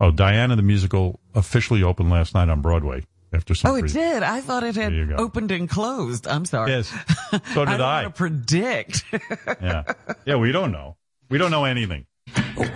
Oh, 0.00 0.10
Diana 0.10 0.56
the 0.56 0.62
musical 0.62 1.20
officially 1.34 1.82
opened 1.82 2.10
last 2.10 2.34
night 2.34 2.48
on 2.48 2.60
Broadway 2.60 3.04
after 3.32 3.54
some 3.54 3.70
oh, 3.70 3.74
it 3.76 3.82
reason. 3.82 4.00
did. 4.00 4.22
I 4.22 4.40
thought 4.40 4.64
it 4.64 4.74
had 4.74 4.92
you 4.92 5.06
go. 5.06 5.16
opened 5.16 5.50
and 5.52 5.68
closed. 5.68 6.26
I'm 6.26 6.44
sorry. 6.44 6.72
Yes. 6.72 6.92
So 7.54 7.64
did 7.64 7.80
I. 7.80 8.00
I. 8.00 8.02
don't 8.02 8.04
want 8.04 8.14
to 8.14 8.18
predict. 8.18 9.04
Yeah. 9.62 9.84
Yeah, 10.26 10.36
we 10.36 10.52
don't 10.52 10.70
know. 10.70 10.96
We 11.30 11.38
don't 11.38 11.50
know 11.50 11.64
anything. 11.64 12.04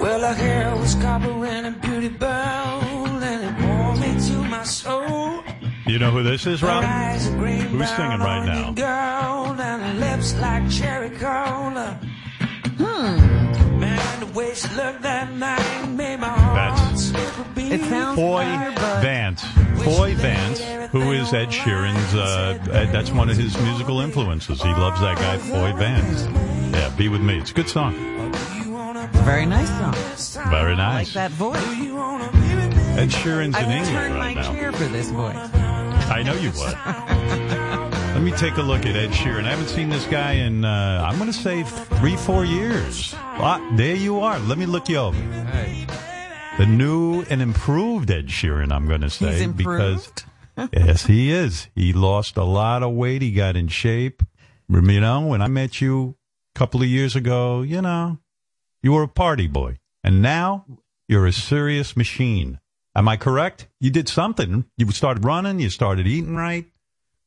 Well, 0.00 0.20
her 0.20 0.32
hair 0.34 0.74
was 0.76 0.94
copper 0.94 1.44
and 1.44 1.66
a 1.66 1.70
beauty 1.72 2.08
bowl, 2.08 2.28
and 2.28 3.44
it 3.44 3.66
warmed 3.66 4.00
me 4.00 4.28
to 4.28 4.48
my 4.48 4.62
soul. 4.62 5.42
You 5.86 5.98
know 5.98 6.10
who 6.10 6.22
this 6.22 6.46
is, 6.46 6.62
Rob? 6.62 6.84
Her 6.84 6.88
eyes 6.88 7.26
are 7.28 7.36
green 7.36 7.60
Who's 7.60 7.88
singing 7.90 8.18
right 8.18 8.46
now? 8.46 8.72
Gold 9.86 10.02
and 10.02 10.02
her 10.02 10.16
lips 10.16 10.34
like 10.40 10.70
cherry 10.70 11.10
cola. 11.10 11.98
Hmm. 12.78 13.80
Man, 13.80 14.20
the 14.20 14.26
way 14.38 14.54
she 14.54 14.68
looked 14.74 15.02
that 15.02 15.32
night 15.32 15.86
made 15.88 16.20
my 16.20 16.28
heart 16.28 16.54
That's 16.88 17.02
skip 17.08 17.38
a 17.38 17.44
beat. 17.54 17.72
It 17.72 17.80
sounds 17.82 18.18
Foy 18.18 18.44
familiar, 18.44 19.00
Vance. 19.00 19.44
Foy 19.84 20.14
Vance, 20.14 20.60
who 20.90 21.12
is 21.12 21.32
Ed 21.32 21.48
Sheeran's, 21.48 22.14
uh, 22.14 22.58
Ed- 22.72 22.92
that's 22.92 23.10
one 23.10 23.28
of 23.30 23.36
his 23.36 23.56
musical 23.60 24.00
influences. 24.00 24.62
He 24.62 24.68
loves 24.68 25.00
that 25.00 25.16
guy, 25.16 25.38
Foy 25.38 25.72
Vance. 25.74 26.24
Yeah, 26.74 26.88
Be 26.96 27.08
With 27.08 27.20
Me. 27.20 27.38
It's 27.38 27.50
a 27.50 27.54
good 27.54 27.68
song. 27.68 27.94
very 29.24 29.46
nice 29.46 29.68
song. 29.68 29.94
Very 30.50 30.74
I 30.74 30.98
like 30.98 31.08
that 31.08 31.30
voice. 31.32 31.56
Ed 32.98 33.10
Sheeran's 33.10 33.54
I 33.54 33.62
in 33.62 33.80
would 33.80 33.88
turn 33.88 34.12
my 34.14 34.18
right 34.18 34.36
now. 34.36 34.52
chair 34.52 34.72
for 34.72 34.84
this 34.84 35.10
voice. 35.10 35.36
I 35.36 36.22
know 36.22 36.34
you 36.34 36.50
would. 36.52 36.74
Let 38.16 38.24
me 38.24 38.32
take 38.32 38.56
a 38.56 38.62
look 38.62 38.86
at 38.86 38.96
Ed 38.96 39.10
Sheeran. 39.10 39.44
I 39.44 39.50
haven't 39.50 39.68
seen 39.68 39.90
this 39.90 40.06
guy 40.06 40.32
in, 40.32 40.64
uh, 40.64 41.04
I'm 41.06 41.18
going 41.18 41.30
to 41.30 41.36
say 41.36 41.64
three, 41.64 42.16
four 42.16 42.46
years. 42.46 43.12
Ah, 43.14 43.60
there 43.76 43.94
you 43.94 44.20
are. 44.20 44.38
Let 44.38 44.56
me 44.56 44.64
look 44.64 44.88
you 44.88 44.96
over. 44.96 45.18
The 46.56 46.64
new 46.64 47.24
and 47.28 47.42
improved 47.42 48.10
Ed 48.10 48.28
Sheeran, 48.28 48.72
I'm 48.72 48.88
going 48.88 49.02
to 49.02 49.10
say. 49.10 49.46
Because, 49.48 50.10
yes, 50.72 51.04
he 51.04 51.30
is. 51.30 51.68
He 51.74 51.92
lost 51.92 52.38
a 52.38 52.42
lot 52.42 52.82
of 52.82 52.94
weight. 52.94 53.20
He 53.20 53.32
got 53.32 53.54
in 53.54 53.68
shape. 53.68 54.22
You 54.70 54.80
know, 54.80 55.26
when 55.26 55.42
I 55.42 55.48
met 55.48 55.82
you 55.82 56.16
a 56.54 56.58
couple 56.58 56.80
of 56.80 56.88
years 56.88 57.16
ago, 57.16 57.60
you 57.60 57.82
know, 57.82 58.16
you 58.82 58.92
were 58.92 59.02
a 59.02 59.08
party 59.08 59.46
boy. 59.46 59.76
And 60.02 60.22
now 60.22 60.64
you're 61.06 61.26
a 61.26 61.34
serious 61.34 61.98
machine. 61.98 62.60
Am 62.94 63.08
I 63.08 63.18
correct? 63.18 63.68
You 63.78 63.90
did 63.90 64.08
something. 64.08 64.64
You 64.78 64.90
started 64.90 65.22
running. 65.22 65.60
You 65.60 65.68
started 65.68 66.06
eating 66.06 66.34
right. 66.34 66.64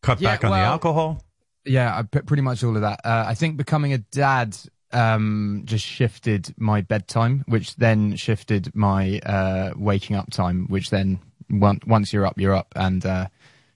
Cut 0.02 0.22
Yeah, 0.22 0.32
back 0.32 0.44
on 0.44 0.52
the 0.52 0.58
alcohol. 0.58 1.24
Yeah, 1.66 1.96
I 1.96 2.04
put 2.04 2.26
pretty 2.26 2.42
much 2.42 2.64
all 2.64 2.76
of 2.76 2.82
that. 2.82 3.02
Uh, 3.04 3.26
I 3.28 3.36
think 3.36 3.58
becoming 3.58 3.94
a 3.94 3.98
dad 3.98 4.58
um, 4.92 5.64
just 5.66 5.86
shifted 5.86 6.54
my 6.58 6.82
bedtime, 6.82 7.44
which 7.48 7.76
then 7.76 8.16
shifted 8.16 8.76
my 8.76 9.20
uh, 9.20 9.74
waking 9.76 10.16
up 10.16 10.32
time, 10.32 10.66
which 10.68 10.90
then 10.90 11.20
once 11.50 11.86
once 11.86 12.14
you're 12.14 12.26
up, 12.26 12.40
you're 12.40 12.56
up, 12.56 12.74
and 12.76 13.06
uh, 13.06 13.28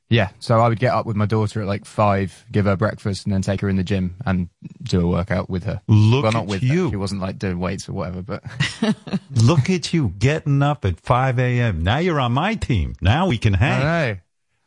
yeah. 0.09 0.29
So 0.39 0.59
I 0.59 0.69
would 0.69 0.79
get 0.79 0.93
up 0.93 1.05
with 1.05 1.15
my 1.15 1.25
daughter 1.25 1.61
at 1.61 1.67
like 1.67 1.85
five, 1.85 2.45
give 2.51 2.65
her 2.65 2.75
breakfast, 2.75 3.25
and 3.25 3.33
then 3.33 3.41
take 3.41 3.61
her 3.61 3.69
in 3.69 3.75
the 3.75 3.83
gym 3.83 4.15
and 4.25 4.49
do 4.81 5.01
a 5.01 5.07
workout 5.07 5.49
with 5.49 5.63
her. 5.65 5.81
Look 5.87 6.23
well, 6.23 6.31
not 6.31 6.43
at 6.43 6.47
with 6.47 6.63
you. 6.63 6.85
Her. 6.85 6.89
She 6.91 6.95
wasn't 6.95 7.21
like 7.21 7.37
doing 7.37 7.59
weights 7.59 7.89
or 7.89 7.93
whatever, 7.93 8.21
but 8.21 8.43
Look 9.31 9.69
at 9.69 9.93
you 9.93 10.13
getting 10.17 10.61
up 10.61 10.85
at 10.85 10.99
5 10.99 11.39
a.m. 11.39 11.83
Now 11.83 11.97
you're 11.97 12.19
on 12.19 12.33
my 12.33 12.55
team. 12.55 12.95
Now 13.01 13.27
we 13.27 13.37
can 13.37 13.53
hang. 13.53 13.81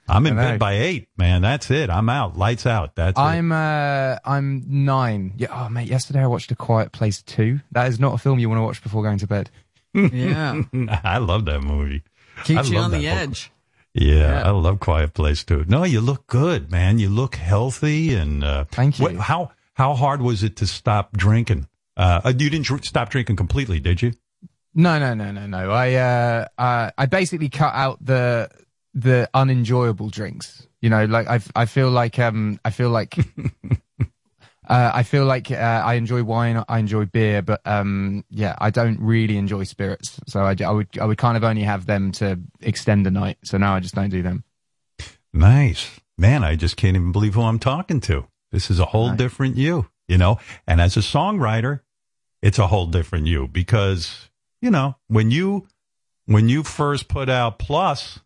I 0.08 0.12
know. 0.12 0.16
I'm 0.16 0.26
in 0.26 0.38
I 0.38 0.42
know. 0.42 0.50
bed 0.52 0.58
by 0.58 0.72
eight, 0.74 1.08
man. 1.16 1.42
That's 1.42 1.70
it. 1.70 1.90
I'm 1.90 2.08
out. 2.08 2.36
Lights 2.36 2.66
out. 2.66 2.94
That's 2.96 3.18
it. 3.18 3.22
I'm 3.22 3.52
uh 3.52 4.16
I'm 4.24 4.62
nine. 4.66 5.34
Yeah, 5.36 5.48
oh 5.52 5.68
mate, 5.68 5.88
yesterday 5.88 6.22
I 6.22 6.26
watched 6.26 6.50
A 6.52 6.56
Quiet 6.56 6.92
Place 6.92 7.22
two. 7.22 7.60
That 7.72 7.88
is 7.88 7.98
not 8.00 8.14
a 8.14 8.18
film 8.18 8.38
you 8.38 8.48
want 8.48 8.58
to 8.58 8.64
watch 8.64 8.82
before 8.82 9.02
going 9.02 9.18
to 9.18 9.26
bed. 9.26 9.50
Yeah. 9.94 10.62
I 11.04 11.18
love 11.18 11.44
that 11.46 11.62
movie. 11.62 12.02
Keeps 12.44 12.68
I 12.68 12.72
you 12.72 12.78
on 12.78 12.90
that 12.90 12.98
the 12.98 13.04
book. 13.04 13.16
edge. 13.16 13.52
Yeah, 13.94 14.42
I 14.44 14.50
love 14.50 14.78
Quiet 14.80 15.14
Place 15.14 15.42
too. 15.42 15.64
No, 15.68 15.84
you 15.84 16.02
look 16.02 16.26
good, 16.26 16.70
man. 16.70 16.98
You 16.98 17.08
look 17.08 17.36
healthy, 17.36 18.14
and 18.14 18.44
uh, 18.44 18.64
thank 18.70 18.98
you. 18.98 19.18
how 19.18 19.52
how 19.72 19.94
hard 19.94 20.20
was 20.20 20.42
it 20.42 20.56
to 20.56 20.66
stop 20.66 21.16
drinking? 21.16 21.66
Uh, 21.96 22.20
you 22.26 22.50
didn't 22.50 22.66
dr- 22.66 22.84
stop 22.84 23.08
drinking 23.08 23.36
completely, 23.36 23.80
did 23.80 24.02
you? 24.02 24.12
No, 24.74 24.98
no, 24.98 25.14
no, 25.14 25.32
no, 25.32 25.46
no. 25.46 25.70
I 25.70 25.94
uh, 25.94 26.46
uh 26.58 26.90
I 26.98 27.06
basically 27.06 27.48
cut 27.48 27.72
out 27.74 28.04
the 28.04 28.50
the 28.96 29.28
unenjoyable 29.34 30.08
drinks. 30.08 30.66
You 30.80 30.90
know, 30.90 31.04
like 31.04 31.28
I 31.28 31.40
I 31.54 31.66
feel 31.66 31.90
like 31.90 32.18
um 32.18 32.58
I 32.64 32.70
feel 32.70 32.88
like 32.88 33.16
uh, 34.00 34.90
I 34.94 35.02
feel 35.02 35.26
like 35.26 35.50
uh, 35.50 35.54
I 35.54 35.94
enjoy 35.94 36.24
wine, 36.24 36.64
I 36.68 36.78
enjoy 36.78 37.04
beer, 37.04 37.42
but 37.42 37.60
um 37.66 38.24
yeah, 38.30 38.56
I 38.58 38.70
don't 38.70 38.98
really 39.00 39.36
enjoy 39.36 39.64
spirits. 39.64 40.18
So 40.26 40.40
I, 40.40 40.56
I 40.64 40.70
would 40.70 40.88
I 40.98 41.04
would 41.04 41.18
kind 41.18 41.36
of 41.36 41.44
only 41.44 41.62
have 41.62 41.86
them 41.86 42.10
to 42.12 42.40
extend 42.60 43.04
the 43.04 43.10
night. 43.10 43.38
So 43.44 43.58
now 43.58 43.74
I 43.74 43.80
just 43.80 43.94
don't 43.94 44.08
do 44.10 44.22
them. 44.22 44.44
Nice, 45.32 46.00
man. 46.16 46.42
I 46.42 46.56
just 46.56 46.76
can't 46.76 46.96
even 46.96 47.12
believe 47.12 47.34
who 47.34 47.42
I'm 47.42 47.58
talking 47.58 48.00
to. 48.02 48.26
This 48.50 48.70
is 48.70 48.80
a 48.80 48.86
whole 48.86 49.12
different 49.12 49.58
you, 49.58 49.90
you 50.08 50.16
know. 50.16 50.38
And 50.66 50.80
as 50.80 50.96
a 50.96 51.00
songwriter, 51.00 51.80
it's 52.40 52.58
a 52.58 52.68
whole 52.68 52.86
different 52.86 53.26
you 53.26 53.46
because 53.48 54.30
you 54.62 54.70
know 54.70 54.96
when 55.08 55.30
you 55.30 55.66
when 56.24 56.48
you 56.48 56.62
first 56.62 57.08
put 57.08 57.28
out 57.28 57.58
Plus, 57.58 58.20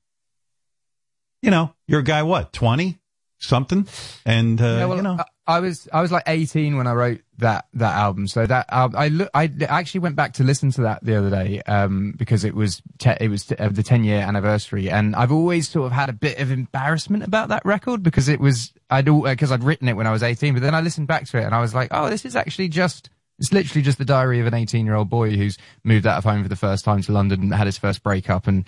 you 1.42 1.50
know 1.50 1.74
you're 1.86 2.00
a 2.00 2.04
guy 2.04 2.22
what 2.22 2.52
twenty 2.52 3.00
something, 3.40 3.88
and 4.24 4.60
uh, 4.60 4.64
Yeah, 4.64 4.84
well, 4.86 4.96
you 4.96 5.02
know. 5.02 5.18
I, 5.46 5.58
was 5.58 5.88
I 5.92 6.00
was 6.00 6.12
like 6.12 6.24
18 6.26 6.76
when 6.76 6.86
I 6.86 6.92
wrote 6.92 7.22
that 7.38 7.66
that 7.74 7.96
album. 7.96 8.28
So 8.28 8.46
that 8.46 8.66
album, 8.68 8.98
I 8.98 9.08
look, 9.08 9.30
I 9.34 9.50
actually 9.68 10.00
went 10.00 10.14
back 10.14 10.34
to 10.34 10.44
listen 10.44 10.70
to 10.72 10.82
that 10.82 11.02
the 11.02 11.16
other 11.16 11.30
day 11.30 11.60
um, 11.62 12.14
because 12.16 12.44
it 12.44 12.54
was 12.54 12.80
te- 12.98 13.16
it 13.20 13.28
was 13.28 13.50
uh, 13.58 13.68
the 13.70 13.82
10 13.82 14.04
year 14.04 14.20
anniversary, 14.20 14.90
and 14.90 15.16
I've 15.16 15.32
always 15.32 15.68
sort 15.68 15.86
of 15.86 15.92
had 15.92 16.08
a 16.08 16.12
bit 16.12 16.38
of 16.38 16.50
embarrassment 16.50 17.24
about 17.24 17.48
that 17.48 17.64
record 17.64 18.02
because 18.02 18.28
it 18.28 18.40
was 18.40 18.72
I'd 18.90 19.06
because 19.06 19.50
I'd 19.50 19.64
written 19.64 19.88
it 19.88 19.96
when 19.96 20.06
I 20.06 20.12
was 20.12 20.22
18, 20.22 20.54
but 20.54 20.62
then 20.62 20.74
I 20.74 20.80
listened 20.80 21.08
back 21.08 21.26
to 21.26 21.38
it 21.38 21.44
and 21.44 21.54
I 21.54 21.60
was 21.60 21.74
like, 21.74 21.88
oh, 21.90 22.08
this 22.10 22.24
is 22.24 22.36
actually 22.36 22.68
just. 22.68 23.10
It's 23.40 23.52
literally 23.52 23.82
just 23.82 23.98
the 23.98 24.04
diary 24.04 24.38
of 24.40 24.46
an 24.46 24.54
18 24.54 24.84
year 24.84 24.94
old 24.94 25.08
boy 25.10 25.30
who's 25.30 25.56
moved 25.82 26.06
out 26.06 26.18
of 26.18 26.24
home 26.24 26.42
for 26.42 26.48
the 26.48 26.56
first 26.56 26.84
time 26.84 27.02
to 27.02 27.12
London 27.12 27.40
and 27.40 27.54
had 27.54 27.66
his 27.66 27.78
first 27.78 28.02
breakup 28.02 28.46
and 28.46 28.64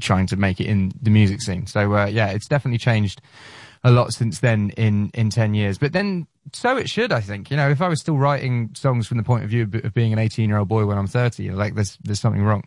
trying 0.00 0.26
to 0.28 0.36
make 0.36 0.60
it 0.60 0.66
in 0.66 0.92
the 1.00 1.10
music 1.10 1.42
scene. 1.42 1.66
So, 1.66 1.94
uh, 1.94 2.06
yeah, 2.06 2.28
it's 2.28 2.48
definitely 2.48 2.78
changed 2.78 3.20
a 3.84 3.90
lot 3.90 4.12
since 4.14 4.40
then 4.40 4.70
in 4.70 5.10
in 5.12 5.28
10 5.28 5.52
years 5.52 5.76
but 5.76 5.92
then 5.92 6.26
so 6.54 6.76
it 6.78 6.88
should 6.88 7.12
i 7.12 7.20
think 7.20 7.50
you 7.50 7.56
know 7.56 7.68
if 7.68 7.82
i 7.82 7.88
was 7.88 8.00
still 8.00 8.16
writing 8.16 8.70
songs 8.74 9.06
from 9.06 9.18
the 9.18 9.22
point 9.22 9.44
of 9.44 9.50
view 9.50 9.62
of, 9.62 9.92
being 9.92 10.12
an 10.12 10.18
18 10.18 10.48
year 10.48 10.58
old 10.58 10.68
boy 10.68 10.86
when 10.86 10.96
i'm 10.96 11.06
30 11.06 11.50
like 11.50 11.74
there's 11.74 11.98
there's 12.02 12.18
something 12.18 12.42
wrong 12.42 12.64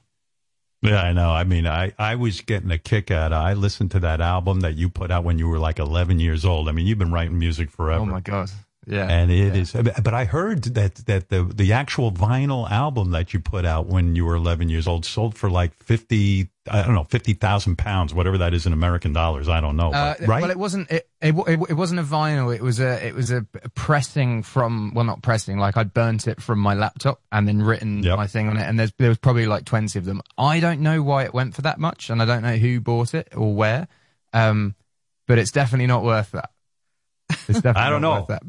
Yeah, 0.84 1.02
I 1.02 1.12
know. 1.12 1.32
I 1.32 1.44
mean, 1.44 1.66
I, 1.66 1.92
I 1.98 2.14
was 2.14 2.42
getting 2.42 2.70
a 2.70 2.78
kick 2.78 3.10
out 3.10 3.34
of 3.34 3.42
I 3.42 3.54
listened 3.54 3.90
to 3.92 4.00
that 4.02 4.22
album 4.22 4.60
that 4.60 4.76
you 4.76 4.90
put 4.90 5.10
out 5.10 5.24
when 5.24 5.40
you 5.40 5.48
were 5.50 5.58
like 5.58 5.80
11 5.80 6.20
years 6.20 6.46
old. 6.46 6.70
I 6.70 6.72
mean, 6.72 6.86
you've 6.86 7.00
been 7.00 7.12
writing 7.12 7.40
music 7.40 7.72
forever. 7.72 8.04
oh 8.04 8.06
my 8.06 8.22
god 8.22 8.52
yeah 8.88 9.08
And 9.08 9.30
it 9.30 9.56
is, 9.56 9.74
but 9.74 10.14
I 10.14 10.26
heard 10.26 10.64
that, 10.64 10.96
that 11.06 11.30
the, 11.30 11.44
the 11.44 11.74
actual 11.74 12.12
vinyl 12.12 12.70
album 12.72 13.12
that 13.12 13.34
you 13.34 13.40
put 13.40 13.66
out 13.66 13.88
when 13.88 14.16
you 14.16 14.26
were 14.26 14.36
11 14.36 14.70
years 14.70 14.88
old 14.88 15.06
sold 15.06 15.36
for 15.36 15.50
like 15.50 15.74
50, 15.84 16.48
I 16.72 16.84
don't 16.84 16.96
know, 16.96 17.04
50,000 17.04 17.78
pounds, 17.78 18.14
whatever 18.14 18.38
that 18.40 18.54
is 18.54 18.66
in 18.66 18.74
American 18.74 19.12
dollars. 19.14 19.50
I 19.50 19.60
don't 19.60 19.76
know. 19.76 19.92
Uh, 19.92 20.16
but- 20.20 20.28
right? 20.28 20.42
Well, 20.42 20.52
it 20.52 20.58
wasn't. 20.58 20.90
It, 20.90 21.10
it 21.20 21.36
it, 21.48 21.74
wasn't 21.74 22.00
a 22.00 22.04
vinyl. 22.04 22.56
It 22.56 22.62
was 22.62 22.80
a. 22.80 23.06
It 23.06 23.16
was 23.16 23.32
a 23.32 23.42
pressing 23.74 24.44
from. 24.44 24.94
Well, 24.94 25.04
not 25.04 25.24
pressing. 25.24 25.58
Like 25.58 25.76
I'd 25.76 25.94
burnt 25.94 26.28
it 26.28 26.42
from 26.42 26.60
my 26.60 26.76
laptop 26.76 27.22
and 27.32 27.48
then 27.48 27.62
written 27.62 28.02
my 28.02 28.28
thing 28.28 28.48
on 28.48 28.58
it. 28.58 28.64
And 28.64 28.80
there's 28.80 28.94
there 29.00 29.10
was 29.10 29.18
probably 29.18 29.48
like 29.48 29.66
twenty 29.66 29.98
of 29.98 30.06
them. 30.06 30.22
I 30.38 30.60
don't 30.60 30.82
know 30.82 31.02
why 31.02 31.24
it 31.24 31.34
went 31.34 31.56
for 31.56 31.64
that 31.64 31.80
much, 31.80 32.10
and 32.10 32.22
I 32.22 32.26
don't 32.26 32.44
know 32.44 32.56
who 32.56 32.80
bought 32.80 33.14
it 33.16 33.34
or 33.36 33.54
where. 33.54 33.88
Um, 34.32 34.76
but 35.26 35.40
it's 35.40 35.52
definitely 35.52 35.88
not 35.88 36.04
worth 36.04 36.32
that. 36.32 36.52
It's 37.30 37.62
definitely 37.62 37.82
I 37.82 37.90
don't 37.90 38.02
not 38.02 38.30
know. 38.30 38.40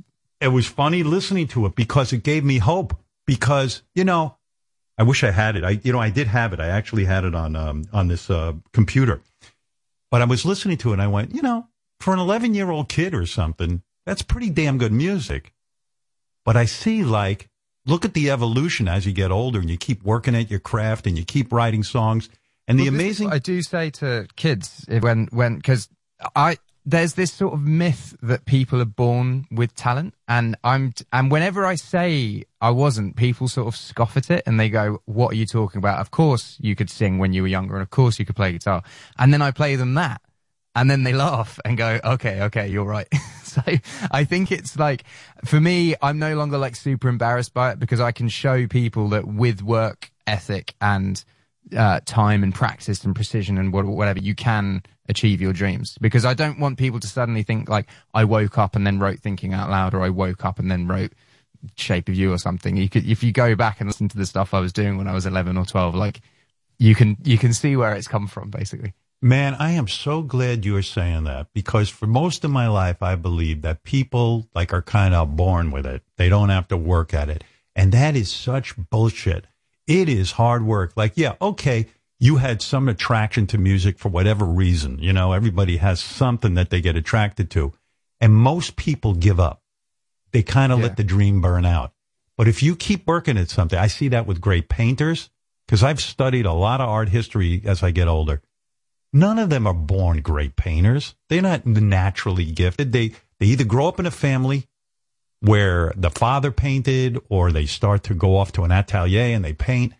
It 0.40 0.48
was 0.48 0.66
funny 0.66 1.02
listening 1.02 1.48
to 1.48 1.66
it 1.66 1.74
because 1.74 2.12
it 2.12 2.22
gave 2.22 2.44
me 2.44 2.58
hope. 2.58 2.96
Because 3.26 3.82
you 3.94 4.04
know, 4.04 4.36
I 4.96 5.02
wish 5.02 5.22
I 5.22 5.30
had 5.30 5.56
it. 5.56 5.64
I 5.64 5.80
you 5.82 5.92
know 5.92 6.00
I 6.00 6.10
did 6.10 6.28
have 6.28 6.52
it. 6.52 6.60
I 6.60 6.68
actually 6.68 7.04
had 7.04 7.24
it 7.24 7.34
on 7.34 7.56
um, 7.56 7.84
on 7.92 8.08
this 8.08 8.30
uh, 8.30 8.54
computer. 8.72 9.20
But 10.10 10.22
I 10.22 10.24
was 10.24 10.44
listening 10.44 10.78
to 10.78 10.90
it 10.90 10.94
and 10.94 11.02
I 11.02 11.06
went, 11.06 11.34
you 11.34 11.42
know, 11.42 11.68
for 12.00 12.12
an 12.12 12.18
11 12.18 12.54
year 12.54 12.70
old 12.70 12.88
kid 12.88 13.14
or 13.14 13.26
something, 13.26 13.82
that's 14.06 14.22
pretty 14.22 14.50
damn 14.50 14.78
good 14.78 14.92
music. 14.92 15.52
But 16.44 16.56
I 16.56 16.64
see 16.64 17.04
like, 17.04 17.48
look 17.84 18.04
at 18.04 18.14
the 18.14 18.30
evolution 18.30 18.88
as 18.88 19.04
you 19.06 19.12
get 19.12 19.30
older 19.30 19.60
and 19.60 19.68
you 19.68 19.76
keep 19.76 20.02
working 20.02 20.34
at 20.34 20.50
your 20.50 20.60
craft 20.60 21.06
and 21.06 21.18
you 21.18 21.24
keep 21.24 21.52
writing 21.52 21.82
songs. 21.82 22.30
And 22.66 22.78
the 22.78 22.84
Well, 22.84 22.94
is 22.94 23.00
amazing, 23.00 23.32
I 23.32 23.38
do 23.38 23.62
say 23.62 23.90
to 23.90 24.26
kids 24.36 24.86
when 24.88 25.28
when 25.30 25.56
because 25.56 25.88
I 26.34 26.58
there's 26.88 27.12
this 27.12 27.30
sort 27.30 27.52
of 27.52 27.60
myth 27.60 28.16
that 28.22 28.46
people 28.46 28.80
are 28.80 28.86
born 28.86 29.44
with 29.50 29.74
talent, 29.74 30.14
and 30.26 30.56
I'm 30.64 30.94
and 31.12 31.30
whenever 31.30 31.66
I 31.66 31.74
say 31.74 32.44
I 32.62 32.70
wasn't, 32.70 33.14
people 33.14 33.46
sort 33.46 33.68
of 33.68 33.76
scoff 33.76 34.16
at 34.16 34.30
it 34.30 34.42
and 34.46 34.58
they 34.58 34.70
go, 34.70 35.02
"What 35.04 35.32
are 35.32 35.36
you 35.36 35.44
talking 35.44 35.80
about? 35.80 36.00
Of 36.00 36.10
course 36.10 36.56
you 36.60 36.74
could 36.74 36.88
sing 36.88 37.18
when 37.18 37.34
you 37.34 37.42
were 37.42 37.48
younger, 37.48 37.74
and 37.74 37.82
of 37.82 37.90
course 37.90 38.18
you 38.18 38.24
could 38.24 38.36
play 38.36 38.52
guitar." 38.52 38.82
And 39.18 39.34
then 39.34 39.42
I 39.42 39.50
play 39.50 39.76
them 39.76 39.94
that, 39.94 40.22
and 40.74 40.90
then 40.90 41.02
they 41.02 41.12
laugh 41.12 41.60
and 41.62 41.76
go, 41.76 42.00
"Okay, 42.02 42.40
okay, 42.44 42.68
you're 42.68 42.86
right." 42.86 43.08
so 43.42 43.60
I 44.10 44.24
think 44.24 44.50
it's 44.50 44.78
like 44.78 45.04
for 45.44 45.60
me, 45.60 45.94
I'm 46.00 46.18
no 46.18 46.36
longer 46.36 46.56
like 46.56 46.74
super 46.74 47.08
embarrassed 47.08 47.52
by 47.52 47.72
it 47.72 47.78
because 47.78 48.00
I 48.00 48.12
can 48.12 48.30
show 48.30 48.66
people 48.66 49.10
that 49.10 49.26
with 49.26 49.60
work 49.60 50.10
ethic 50.26 50.74
and 50.80 51.22
uh, 51.76 52.00
time 52.06 52.42
and 52.42 52.54
practice 52.54 53.04
and 53.04 53.14
precision 53.14 53.58
and 53.58 53.74
whatever 53.74 54.20
you 54.20 54.34
can 54.34 54.82
achieve 55.08 55.40
your 55.40 55.52
dreams 55.52 55.96
because 56.00 56.24
I 56.24 56.34
don't 56.34 56.58
want 56.58 56.78
people 56.78 57.00
to 57.00 57.06
suddenly 57.06 57.42
think 57.42 57.68
like 57.68 57.86
I 58.14 58.24
woke 58.24 58.58
up 58.58 58.76
and 58.76 58.86
then 58.86 58.98
wrote 58.98 59.20
thinking 59.20 59.54
out 59.54 59.70
loud 59.70 59.94
or 59.94 60.02
I 60.02 60.10
woke 60.10 60.44
up 60.44 60.58
and 60.58 60.70
then 60.70 60.86
wrote 60.86 61.12
shape 61.76 62.08
of 62.08 62.14
you 62.14 62.32
or 62.32 62.38
something 62.38 62.76
you 62.76 62.88
could 62.88 63.06
if 63.06 63.22
you 63.22 63.32
go 63.32 63.56
back 63.56 63.80
and 63.80 63.88
listen 63.88 64.08
to 64.08 64.16
the 64.16 64.26
stuff 64.26 64.54
I 64.54 64.60
was 64.60 64.72
doing 64.72 64.96
when 64.96 65.08
I 65.08 65.14
was 65.14 65.26
11 65.26 65.56
or 65.56 65.64
12 65.64 65.94
like 65.94 66.20
you 66.78 66.94
can 66.94 67.16
you 67.24 67.36
can 67.38 67.52
see 67.52 67.74
where 67.74 67.94
it's 67.94 68.06
come 68.06 68.28
from 68.28 68.50
basically 68.50 68.94
man, 69.20 69.56
I 69.58 69.72
am 69.72 69.88
so 69.88 70.22
glad 70.22 70.64
you're 70.64 70.82
saying 70.82 71.24
that 71.24 71.52
because 71.52 71.88
for 71.88 72.06
most 72.06 72.44
of 72.44 72.50
my 72.50 72.68
life, 72.68 73.02
I 73.02 73.16
believe 73.16 73.62
that 73.62 73.82
people 73.82 74.48
like 74.54 74.72
are 74.72 74.82
kind 74.82 75.14
of 75.14 75.36
born 75.36 75.70
with 75.70 75.86
it. 75.86 76.02
They 76.16 76.28
don't 76.28 76.50
have 76.50 76.68
to 76.68 76.76
work 76.76 77.12
at 77.14 77.28
it. 77.28 77.44
And 77.74 77.92
that 77.92 78.16
is 78.16 78.30
such 78.30 78.74
bullshit. 78.90 79.46
It 79.86 80.08
is 80.08 80.32
hard 80.32 80.64
work. 80.64 80.92
Like, 80.96 81.12
yeah, 81.16 81.34
okay. 81.40 81.86
You 82.18 82.36
had 82.36 82.62
some 82.62 82.88
attraction 82.88 83.46
to 83.48 83.58
music 83.58 83.98
for 83.98 84.08
whatever 84.08 84.44
reason. 84.44 84.98
You 84.98 85.12
know, 85.12 85.32
everybody 85.32 85.76
has 85.76 86.00
something 86.00 86.54
that 86.54 86.70
they 86.70 86.80
get 86.80 86.96
attracted 86.96 87.50
to. 87.52 87.72
And 88.20 88.34
most 88.34 88.76
people 88.76 89.14
give 89.14 89.38
up. 89.38 89.62
They 90.32 90.42
kind 90.42 90.72
of 90.72 90.80
let 90.80 90.96
the 90.96 91.04
dream 91.04 91.40
burn 91.40 91.64
out. 91.64 91.92
But 92.36 92.48
if 92.48 92.62
you 92.62 92.76
keep 92.76 93.06
working 93.06 93.38
at 93.38 93.50
something, 93.50 93.78
I 93.78 93.86
see 93.86 94.08
that 94.08 94.26
with 94.26 94.40
great 94.40 94.68
painters 94.68 95.30
because 95.66 95.82
I've 95.82 96.00
studied 96.00 96.46
a 96.46 96.52
lot 96.52 96.80
of 96.80 96.88
art 96.88 97.08
history 97.08 97.62
as 97.64 97.82
I 97.82 97.90
get 97.90 98.08
older. 98.08 98.42
None 99.12 99.38
of 99.38 99.50
them 99.50 99.66
are 99.66 99.74
born 99.74 100.20
great 100.20 100.56
painters. 100.56 101.14
They're 101.28 101.42
not 101.42 101.66
naturally 101.66 102.44
gifted. 102.44 102.92
They 102.92 103.12
they 103.38 103.46
either 103.46 103.64
grow 103.64 103.88
up 103.88 103.98
in 103.98 104.06
a 104.06 104.10
family 104.10 104.66
where 105.40 105.92
the 105.96 106.10
father 106.10 106.50
painted 106.50 107.18
or 107.28 107.52
they 107.52 107.66
start 107.66 108.02
to 108.04 108.14
go 108.14 108.36
off 108.36 108.52
to 108.52 108.64
an 108.64 108.72
atelier 108.72 109.34
and 109.34 109.44
they 109.44 109.52
paint. 109.52 109.94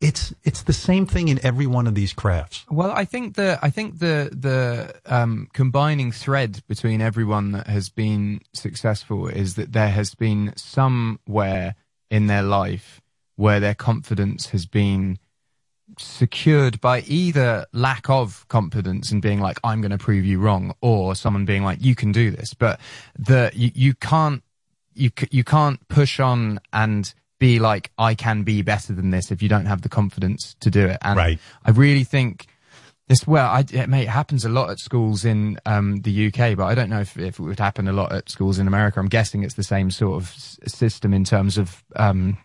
It's 0.00 0.34
it's 0.44 0.62
the 0.62 0.72
same 0.72 1.06
thing 1.06 1.28
in 1.28 1.44
every 1.44 1.66
one 1.66 1.86
of 1.86 1.94
these 1.94 2.12
crafts. 2.12 2.64
Well, 2.70 2.90
I 2.90 3.04
think 3.04 3.36
the 3.36 3.58
I 3.62 3.70
think 3.70 3.98
the 3.98 4.30
the 4.32 4.94
um, 5.06 5.48
combining 5.52 6.12
thread 6.12 6.62
between 6.68 7.00
everyone 7.00 7.52
that 7.52 7.66
has 7.66 7.88
been 7.88 8.40
successful 8.52 9.28
is 9.28 9.54
that 9.54 9.72
there 9.72 9.90
has 9.90 10.14
been 10.14 10.52
somewhere 10.56 11.74
in 12.10 12.26
their 12.26 12.42
life 12.42 13.00
where 13.36 13.60
their 13.60 13.74
confidence 13.74 14.50
has 14.50 14.66
been 14.66 15.18
secured 15.98 16.80
by 16.80 17.00
either 17.02 17.66
lack 17.72 18.08
of 18.08 18.46
confidence 18.48 19.10
and 19.10 19.22
being 19.22 19.40
like 19.40 19.58
I'm 19.64 19.80
going 19.80 19.90
to 19.90 19.98
prove 19.98 20.24
you 20.24 20.38
wrong, 20.38 20.74
or 20.80 21.14
someone 21.14 21.44
being 21.44 21.64
like 21.64 21.82
you 21.82 21.94
can 21.94 22.12
do 22.12 22.30
this. 22.30 22.54
But 22.54 22.80
the 23.18 23.50
you, 23.54 23.70
you 23.74 23.94
can't 23.94 24.42
you 24.94 25.10
you 25.30 25.44
can't 25.44 25.86
push 25.88 26.20
on 26.20 26.60
and 26.72 27.12
be 27.40 27.58
like 27.58 27.90
I 27.98 28.14
can 28.14 28.44
be 28.44 28.62
better 28.62 28.92
than 28.92 29.10
this 29.10 29.32
if 29.32 29.42
you 29.42 29.48
don't 29.48 29.66
have 29.66 29.82
the 29.82 29.88
confidence 29.88 30.54
to 30.60 30.70
do 30.70 30.86
it. 30.86 30.98
And 31.02 31.16
Right. 31.16 31.38
I 31.64 31.72
really 31.72 32.04
think 32.04 32.46
this. 33.08 33.26
Well, 33.26 33.50
I, 33.50 33.64
it, 33.72 33.88
mate, 33.88 34.02
it 34.04 34.08
happens 34.08 34.44
a 34.44 34.48
lot 34.48 34.70
at 34.70 34.78
schools 34.78 35.24
in 35.24 35.58
um, 35.66 36.02
the 36.02 36.28
UK, 36.28 36.56
but 36.56 36.66
I 36.66 36.76
don't 36.76 36.88
know 36.88 37.00
if, 37.00 37.18
if 37.18 37.40
it 37.40 37.42
would 37.42 37.58
happen 37.58 37.88
a 37.88 37.92
lot 37.92 38.12
at 38.12 38.30
schools 38.30 38.60
in 38.60 38.68
America. 38.68 39.00
I'm 39.00 39.08
guessing 39.08 39.42
it's 39.42 39.54
the 39.54 39.64
same 39.64 39.90
sort 39.90 40.22
of 40.22 40.28
s- 40.30 40.58
system 40.66 41.12
in 41.12 41.24
terms 41.24 41.58
of 41.58 41.82
um, 41.96 42.38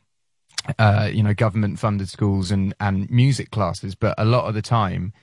uh, 0.80 1.09
you 1.11 1.22
know, 1.22 1.34
government 1.34 1.77
funded 1.77 2.09
schools 2.09 2.49
and, 2.49 2.73
and 2.80 3.09
music 3.11 3.51
classes, 3.51 3.93
but 3.93 4.15
a 4.17 4.26
lot 4.26 4.45
of 4.47 4.55
the 4.55 4.61
time, 4.61 5.13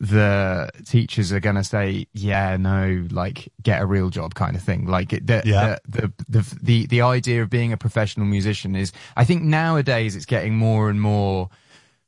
the 0.00 0.70
teachers 0.86 1.32
are 1.32 1.40
going 1.40 1.56
to 1.56 1.64
say, 1.64 2.06
yeah, 2.12 2.56
no, 2.56 3.06
like 3.10 3.52
get 3.62 3.80
a 3.82 3.86
real 3.86 4.10
job 4.10 4.34
kind 4.34 4.54
of 4.56 4.62
thing. 4.62 4.86
Like 4.86 5.10
the, 5.10 5.42
Yeah. 5.44 5.78
the, 5.88 6.12
the, 6.28 6.40
the, 6.40 6.58
the, 6.62 6.86
the 6.86 7.00
idea 7.02 7.42
of 7.42 7.50
being 7.50 7.72
a 7.72 7.76
professional 7.76 8.26
musician 8.26 8.76
is, 8.76 8.92
I 9.16 9.24
think 9.24 9.42
nowadays 9.42 10.14
it's 10.14 10.26
getting 10.26 10.54
more 10.56 10.88
and 10.90 11.00
more, 11.00 11.48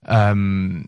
um, 0.07 0.87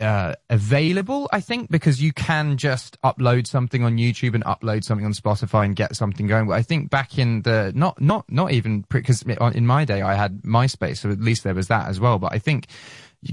uh, 0.00 0.34
available, 0.48 1.28
I 1.32 1.40
think, 1.40 1.70
because 1.72 2.00
you 2.00 2.12
can 2.12 2.56
just 2.56 3.00
upload 3.02 3.48
something 3.48 3.82
on 3.82 3.96
YouTube 3.96 4.34
and 4.34 4.44
upload 4.44 4.84
something 4.84 5.04
on 5.04 5.12
Spotify 5.12 5.64
and 5.64 5.74
get 5.74 5.96
something 5.96 6.28
going. 6.28 6.46
But 6.46 6.52
I 6.54 6.62
think 6.62 6.88
back 6.88 7.18
in 7.18 7.42
the 7.42 7.72
not 7.74 8.00
not 8.00 8.30
not 8.30 8.52
even 8.52 8.84
because 8.90 9.22
in 9.22 9.66
my 9.66 9.84
day 9.84 10.02
I 10.02 10.14
had 10.14 10.42
MySpace, 10.42 10.98
so 10.98 11.10
at 11.10 11.20
least 11.20 11.42
there 11.42 11.54
was 11.54 11.66
that 11.66 11.88
as 11.88 11.98
well. 11.98 12.20
But 12.20 12.32
I 12.32 12.38
think 12.38 12.68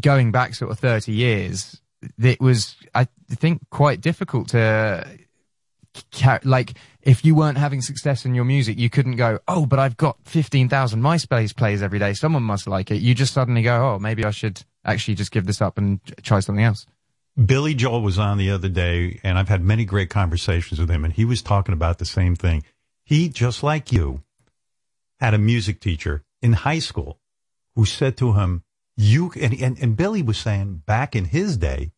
going 0.01 0.31
back 0.31 0.55
sort 0.55 0.71
of 0.71 0.79
thirty 0.79 1.11
years, 1.11 1.79
it 2.21 2.39
was 2.41 2.75
I 2.93 3.07
think 3.29 3.61
quite 3.69 4.01
difficult 4.01 4.49
to 4.49 5.07
like 6.43 6.77
if 7.01 7.23
you 7.23 7.35
weren't 7.35 7.57
having 7.57 7.81
success 7.81 8.25
in 8.25 8.35
your 8.35 8.45
music, 8.45 8.77
you 8.77 8.89
couldn't 8.89 9.15
go, 9.15 9.39
oh, 9.47 9.65
but 9.65 9.79
I've 9.79 9.95
got 9.95 10.17
15,000 10.25 11.01
MySpace 11.01 11.55
plays 11.55 11.81
every 11.81 11.99
day. 11.99 12.13
Someone 12.13 12.43
must 12.43 12.67
like 12.67 12.91
it. 12.91 12.97
You 12.97 13.13
just 13.13 13.33
suddenly 13.33 13.61
go, 13.61 13.93
oh, 13.93 13.99
maybe 13.99 14.25
I 14.25 14.31
should 14.31 14.63
actually 14.83 15.15
just 15.15 15.31
give 15.31 15.45
this 15.45 15.61
up 15.61 15.77
and 15.77 15.99
try 16.23 16.39
something 16.39 16.63
else. 16.63 16.85
Billy 17.43 17.75
Joel 17.75 18.01
was 18.01 18.17
on 18.17 18.37
the 18.37 18.49
other 18.49 18.69
day, 18.69 19.19
and 19.23 19.37
I've 19.37 19.49
had 19.49 19.61
many 19.61 19.85
great 19.85 20.09
conversations 20.09 20.79
with 20.79 20.89
him, 20.89 21.03
and 21.03 21.13
he 21.13 21.25
was 21.25 21.41
talking 21.41 21.73
about 21.73 21.99
the 21.99 22.05
same 22.05 22.35
thing. 22.35 22.63
He, 23.03 23.29
just 23.29 23.61
like 23.61 23.91
you, 23.91 24.23
had 25.19 25.33
a 25.33 25.37
music 25.37 25.79
teacher 25.79 26.23
in 26.41 26.53
high 26.53 26.79
school 26.79 27.19
who 27.75 27.85
said 27.85 28.15
to 28.17 28.33
him, 28.33 28.63
"You," 28.95 29.33
and, 29.39 29.53
and, 29.61 29.77
and 29.79 29.97
Billy 29.97 30.21
was 30.21 30.37
saying 30.37 30.83
back 30.85 31.13
in 31.13 31.25
his 31.25 31.57
day, 31.57 31.91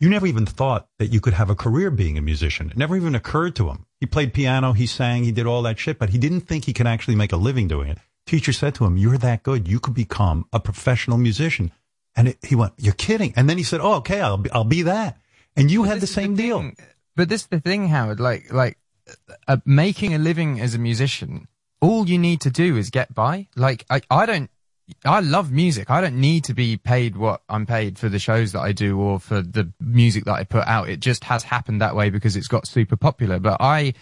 you 0.00 0.08
never 0.08 0.26
even 0.26 0.46
thought 0.46 0.88
that 0.98 1.12
you 1.12 1.20
could 1.20 1.34
have 1.34 1.50
a 1.50 1.54
career 1.54 1.90
being 1.90 2.16
a 2.16 2.22
musician. 2.22 2.70
It 2.70 2.76
never 2.76 2.96
even 2.96 3.14
occurred 3.14 3.56
to 3.56 3.68
him. 3.68 3.86
He 4.00 4.06
played 4.06 4.32
piano, 4.32 4.72
he 4.72 4.86
sang, 4.86 5.24
he 5.24 5.32
did 5.32 5.46
all 5.46 5.62
that 5.62 5.78
shit, 5.78 5.98
but 5.98 6.10
he 6.10 6.18
didn't 6.18 6.42
think 6.42 6.64
he 6.64 6.72
could 6.72 6.86
actually 6.86 7.16
make 7.16 7.32
a 7.32 7.36
living 7.36 7.66
doing 7.66 7.88
it. 7.88 7.98
Teacher 8.26 8.52
said 8.52 8.74
to 8.76 8.84
him, 8.84 8.96
"You're 8.98 9.18
that 9.18 9.42
good. 9.42 9.66
You 9.66 9.80
could 9.80 9.94
become 9.94 10.44
a 10.52 10.60
professional 10.60 11.16
musician." 11.16 11.72
And 12.14 12.28
it, 12.28 12.38
he 12.42 12.54
went, 12.54 12.74
"You're 12.76 12.92
kidding." 12.92 13.32
And 13.36 13.48
then 13.48 13.56
he 13.56 13.64
said, 13.64 13.80
"Oh, 13.80 13.94
okay, 13.94 14.20
I'll 14.20 14.36
be, 14.36 14.50
I'll 14.50 14.64
be 14.64 14.82
that." 14.82 15.18
And 15.56 15.70
you 15.70 15.84
had 15.84 16.00
the 16.00 16.06
same 16.06 16.36
deal. 16.36 16.70
But 17.16 17.30
this 17.30 17.42
is 17.42 17.46
the 17.48 17.58
thing, 17.58 17.88
Howard. 17.88 18.20
Like, 18.20 18.52
like 18.52 18.76
uh, 19.48 19.56
making 19.64 20.14
a 20.14 20.18
living 20.18 20.60
as 20.60 20.74
a 20.74 20.78
musician, 20.78 21.48
all 21.80 22.06
you 22.06 22.18
need 22.18 22.42
to 22.42 22.50
do 22.50 22.76
is 22.76 22.90
get 22.90 23.14
by. 23.14 23.48
Like, 23.56 23.86
I, 23.88 24.02
I 24.10 24.26
don't. 24.26 24.50
I 25.04 25.20
love 25.20 25.52
music. 25.52 25.90
I 25.90 26.00
don't 26.00 26.20
need 26.20 26.44
to 26.44 26.54
be 26.54 26.76
paid 26.76 27.16
what 27.16 27.42
I'm 27.48 27.66
paid 27.66 27.98
for 27.98 28.08
the 28.08 28.18
shows 28.18 28.52
that 28.52 28.60
I 28.60 28.72
do 28.72 28.98
or 28.98 29.20
for 29.20 29.42
the 29.42 29.70
music 29.80 30.24
that 30.24 30.34
I 30.34 30.44
put 30.44 30.66
out. 30.66 30.88
It 30.88 31.00
just 31.00 31.24
has 31.24 31.42
happened 31.42 31.80
that 31.80 31.94
way 31.94 32.10
because 32.10 32.36
it's 32.36 32.48
got 32.48 32.66
super 32.66 32.96
popular. 32.96 33.38
But 33.38 33.58
I 33.60 33.94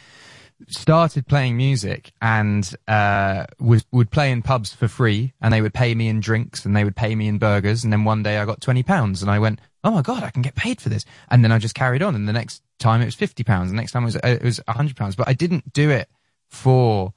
started 0.68 1.26
playing 1.26 1.56
music 1.56 2.12
and 2.22 2.72
uh, 2.88 3.46
was, 3.58 3.84
would 3.92 4.10
play 4.10 4.30
in 4.30 4.42
pubs 4.42 4.72
for 4.72 4.88
free 4.88 5.34
and 5.40 5.52
they 5.52 5.60
would 5.60 5.74
pay 5.74 5.94
me 5.94 6.08
in 6.08 6.20
drinks 6.20 6.64
and 6.64 6.74
they 6.74 6.84
would 6.84 6.96
pay 6.96 7.14
me 7.14 7.28
in 7.28 7.38
burgers. 7.38 7.84
And 7.84 7.92
then 7.92 8.04
one 8.04 8.22
day 8.22 8.38
I 8.38 8.44
got 8.44 8.60
20 8.60 8.82
pounds 8.82 9.22
and 9.22 9.30
I 9.30 9.38
went, 9.38 9.60
oh 9.84 9.90
my 9.90 10.02
God, 10.02 10.22
I 10.22 10.30
can 10.30 10.42
get 10.42 10.54
paid 10.54 10.80
for 10.80 10.88
this. 10.88 11.04
And 11.30 11.44
then 11.44 11.52
I 11.52 11.58
just 11.58 11.74
carried 11.74 12.02
on. 12.02 12.14
And 12.14 12.28
the 12.28 12.32
next 12.32 12.62
time 12.78 13.02
it 13.02 13.06
was 13.06 13.14
50 13.14 13.44
pounds. 13.44 13.70
The 13.70 13.76
next 13.76 13.92
time 13.92 14.04
it 14.04 14.06
was, 14.06 14.16
it 14.16 14.42
was 14.42 14.60
100 14.66 14.96
pounds. 14.96 15.16
But 15.16 15.28
I 15.28 15.32
didn't 15.32 15.72
do 15.72 15.90
it 15.90 16.08
for 16.48 17.12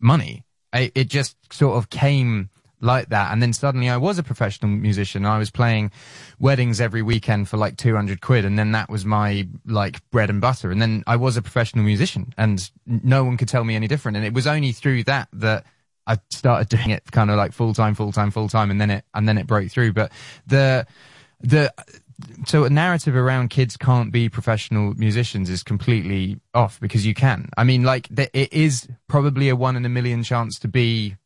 money. 0.00 0.44
I, 0.72 0.90
it 0.94 1.08
just 1.08 1.36
sort 1.52 1.76
of 1.76 1.90
came 1.90 2.48
like 2.82 3.08
that. 3.10 3.32
And 3.32 3.40
then 3.40 3.52
suddenly 3.52 3.88
I 3.88 3.96
was 3.96 4.18
a 4.18 4.22
professional 4.22 4.70
musician. 4.70 5.24
I 5.24 5.38
was 5.38 5.50
playing 5.50 5.90
weddings 6.38 6.80
every 6.80 7.02
weekend 7.02 7.48
for 7.48 7.56
like 7.56 7.76
200 7.76 8.20
quid. 8.20 8.44
And 8.44 8.58
then 8.58 8.72
that 8.72 8.90
was 8.90 9.04
my 9.04 9.48
like 9.64 10.08
bread 10.10 10.28
and 10.28 10.40
butter. 10.40 10.70
And 10.70 10.82
then 10.82 11.04
I 11.06 11.16
was 11.16 11.36
a 11.36 11.42
professional 11.42 11.84
musician 11.84 12.34
and 12.36 12.70
no 12.86 13.24
one 13.24 13.36
could 13.36 13.48
tell 13.48 13.64
me 13.64 13.76
any 13.76 13.88
different. 13.88 14.16
And 14.16 14.26
it 14.26 14.34
was 14.34 14.46
only 14.46 14.72
through 14.72 15.04
that 15.04 15.28
that 15.32 15.64
I 16.06 16.18
started 16.30 16.68
doing 16.68 16.90
it 16.90 17.10
kind 17.12 17.30
of 17.30 17.36
like 17.36 17.52
full 17.52 17.72
time, 17.72 17.94
full 17.94 18.12
time, 18.12 18.30
full 18.30 18.48
time. 18.48 18.70
And 18.70 18.80
then 18.80 18.90
it, 18.90 19.04
and 19.14 19.28
then 19.28 19.38
it 19.38 19.46
broke 19.46 19.70
through. 19.70 19.92
But 19.92 20.10
the, 20.46 20.86
the, 21.40 21.72
so 22.46 22.64
a 22.64 22.70
narrative 22.70 23.16
around 23.16 23.48
kids 23.50 23.76
can't 23.76 24.12
be 24.12 24.28
professional 24.28 24.94
musicians 24.94 25.50
is 25.50 25.62
completely 25.62 26.40
off 26.54 26.80
because 26.80 27.06
you 27.06 27.14
can. 27.14 27.48
I 27.56 27.64
mean, 27.64 27.82
like 27.82 28.08
it 28.16 28.52
is 28.52 28.88
probably 29.08 29.48
a 29.48 29.56
one 29.56 29.76
in 29.76 29.84
a 29.84 29.88
million 29.88 30.22
chance 30.22 30.58
to 30.60 30.68
be 30.68 31.16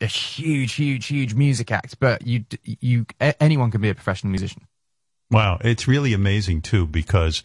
a 0.00 0.06
huge, 0.06 0.74
huge, 0.74 1.06
huge 1.06 1.34
music 1.34 1.70
act, 1.72 1.98
but 2.00 2.26
you, 2.26 2.44
you, 2.64 3.06
a- 3.20 3.40
anyone 3.42 3.70
can 3.70 3.80
be 3.80 3.88
a 3.88 3.94
professional 3.94 4.30
musician. 4.30 4.66
Wow, 5.30 5.58
it's 5.62 5.86
really 5.88 6.12
amazing 6.12 6.62
too 6.62 6.86
because, 6.86 7.42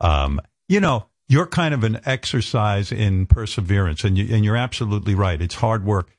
um, 0.00 0.40
you 0.68 0.80
know, 0.80 1.06
you're 1.28 1.46
kind 1.46 1.74
of 1.74 1.84
an 1.84 2.00
exercise 2.06 2.90
in 2.90 3.26
perseverance, 3.26 4.02
and 4.04 4.18
you, 4.18 4.34
and 4.34 4.44
you're 4.44 4.56
absolutely 4.56 5.14
right. 5.14 5.40
It's 5.40 5.54
hard 5.56 5.84
work. 5.84 6.10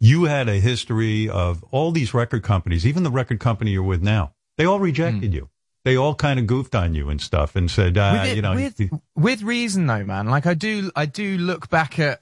You 0.00 0.24
had 0.24 0.48
a 0.48 0.60
history 0.60 1.28
of 1.28 1.64
all 1.70 1.90
these 1.90 2.12
record 2.12 2.42
companies, 2.42 2.86
even 2.86 3.02
the 3.02 3.10
record 3.10 3.40
company 3.40 3.70
you're 3.72 3.82
with 3.82 4.02
now. 4.02 4.32
They 4.56 4.64
all 4.66 4.78
rejected 4.80 5.32
you. 5.32 5.48
They 5.84 5.96
all 5.96 6.14
kind 6.14 6.38
of 6.38 6.46
goofed 6.46 6.74
on 6.74 6.94
you 6.94 7.08
and 7.08 7.20
stuff, 7.20 7.56
and 7.56 7.70
said, 7.70 7.96
uh, 7.96 8.24
it- 8.26 8.36
you 8.36 8.42
know, 8.42 8.54
with, 8.54 8.80
with 9.16 9.42
reason 9.42 9.86
though, 9.86 10.04
man. 10.04 10.26
Like 10.26 10.44
I 10.46 10.54
do, 10.54 10.90
I 10.94 11.06
do 11.06 11.38
look 11.38 11.70
back 11.70 11.98
at. 11.98 12.20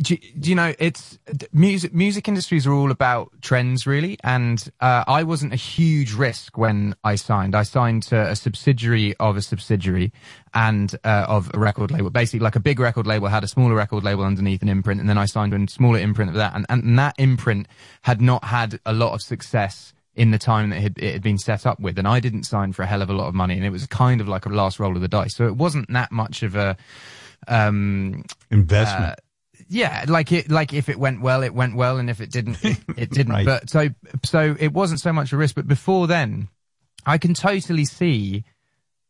Do, 0.00 0.16
do 0.16 0.50
you 0.50 0.56
know 0.56 0.74
it's 0.78 1.18
music? 1.52 1.94
Music 1.94 2.26
industries 2.26 2.66
are 2.66 2.72
all 2.72 2.90
about 2.90 3.30
trends, 3.40 3.86
really. 3.86 4.18
And 4.24 4.70
uh, 4.80 5.04
I 5.06 5.22
wasn't 5.22 5.52
a 5.52 5.56
huge 5.56 6.14
risk 6.14 6.56
when 6.56 6.96
I 7.04 7.14
signed. 7.14 7.54
I 7.54 7.62
signed 7.62 8.02
to 8.04 8.30
a 8.30 8.34
subsidiary 8.34 9.14
of 9.20 9.36
a 9.36 9.42
subsidiary, 9.42 10.12
and 10.54 10.94
uh, 11.04 11.26
of 11.28 11.50
a 11.54 11.58
record 11.58 11.90
label. 11.90 12.10
Basically, 12.10 12.40
like 12.40 12.56
a 12.56 12.60
big 12.60 12.80
record 12.80 13.06
label 13.06 13.28
had 13.28 13.44
a 13.44 13.48
smaller 13.48 13.74
record 13.74 14.02
label 14.02 14.24
underneath 14.24 14.62
an 14.62 14.68
imprint, 14.68 15.00
and 15.00 15.08
then 15.08 15.18
I 15.18 15.26
signed 15.26 15.54
a 15.54 15.70
smaller 15.70 15.98
imprint 15.98 16.30
of 16.30 16.36
that. 16.36 16.54
And, 16.54 16.66
and 16.68 16.98
that 16.98 17.14
imprint 17.18 17.68
had 18.02 18.20
not 18.20 18.44
had 18.44 18.80
a 18.86 18.92
lot 18.92 19.12
of 19.12 19.22
success 19.22 19.94
in 20.14 20.30
the 20.30 20.38
time 20.38 20.70
that 20.70 20.76
it 20.76 20.82
had, 20.82 20.98
it 20.98 21.12
had 21.12 21.22
been 21.22 21.38
set 21.38 21.64
up 21.66 21.80
with. 21.80 21.98
And 21.98 22.08
I 22.08 22.20
didn't 22.20 22.44
sign 22.44 22.72
for 22.72 22.82
a 22.82 22.86
hell 22.86 23.02
of 23.02 23.10
a 23.10 23.14
lot 23.14 23.28
of 23.28 23.34
money, 23.34 23.54
and 23.54 23.64
it 23.64 23.70
was 23.70 23.86
kind 23.86 24.20
of 24.20 24.28
like 24.28 24.46
a 24.46 24.48
last 24.48 24.80
roll 24.80 24.96
of 24.96 25.02
the 25.02 25.08
dice. 25.08 25.36
So 25.36 25.46
it 25.46 25.56
wasn't 25.56 25.92
that 25.92 26.10
much 26.10 26.42
of 26.42 26.56
a 26.56 26.76
um, 27.46 28.24
investment. 28.50 29.12
uh, 29.12 29.16
yeah, 29.72 30.04
like 30.06 30.32
it, 30.32 30.50
like 30.50 30.74
if 30.74 30.90
it 30.90 30.98
went 30.98 31.22
well, 31.22 31.42
it 31.42 31.54
went 31.54 31.76
well, 31.76 31.96
and 31.96 32.10
if 32.10 32.20
it 32.20 32.30
didn't, 32.30 32.62
it, 32.62 32.78
it 32.96 33.10
didn't. 33.10 33.32
Right. 33.32 33.46
But 33.46 33.70
so, 33.70 33.88
so 34.22 34.54
it 34.60 34.72
wasn't 34.72 35.00
so 35.00 35.12
much 35.12 35.32
a 35.32 35.36
risk. 35.36 35.54
But 35.54 35.66
before 35.66 36.06
then, 36.06 36.48
I 37.06 37.16
can 37.16 37.32
totally 37.32 37.86
see 37.86 38.44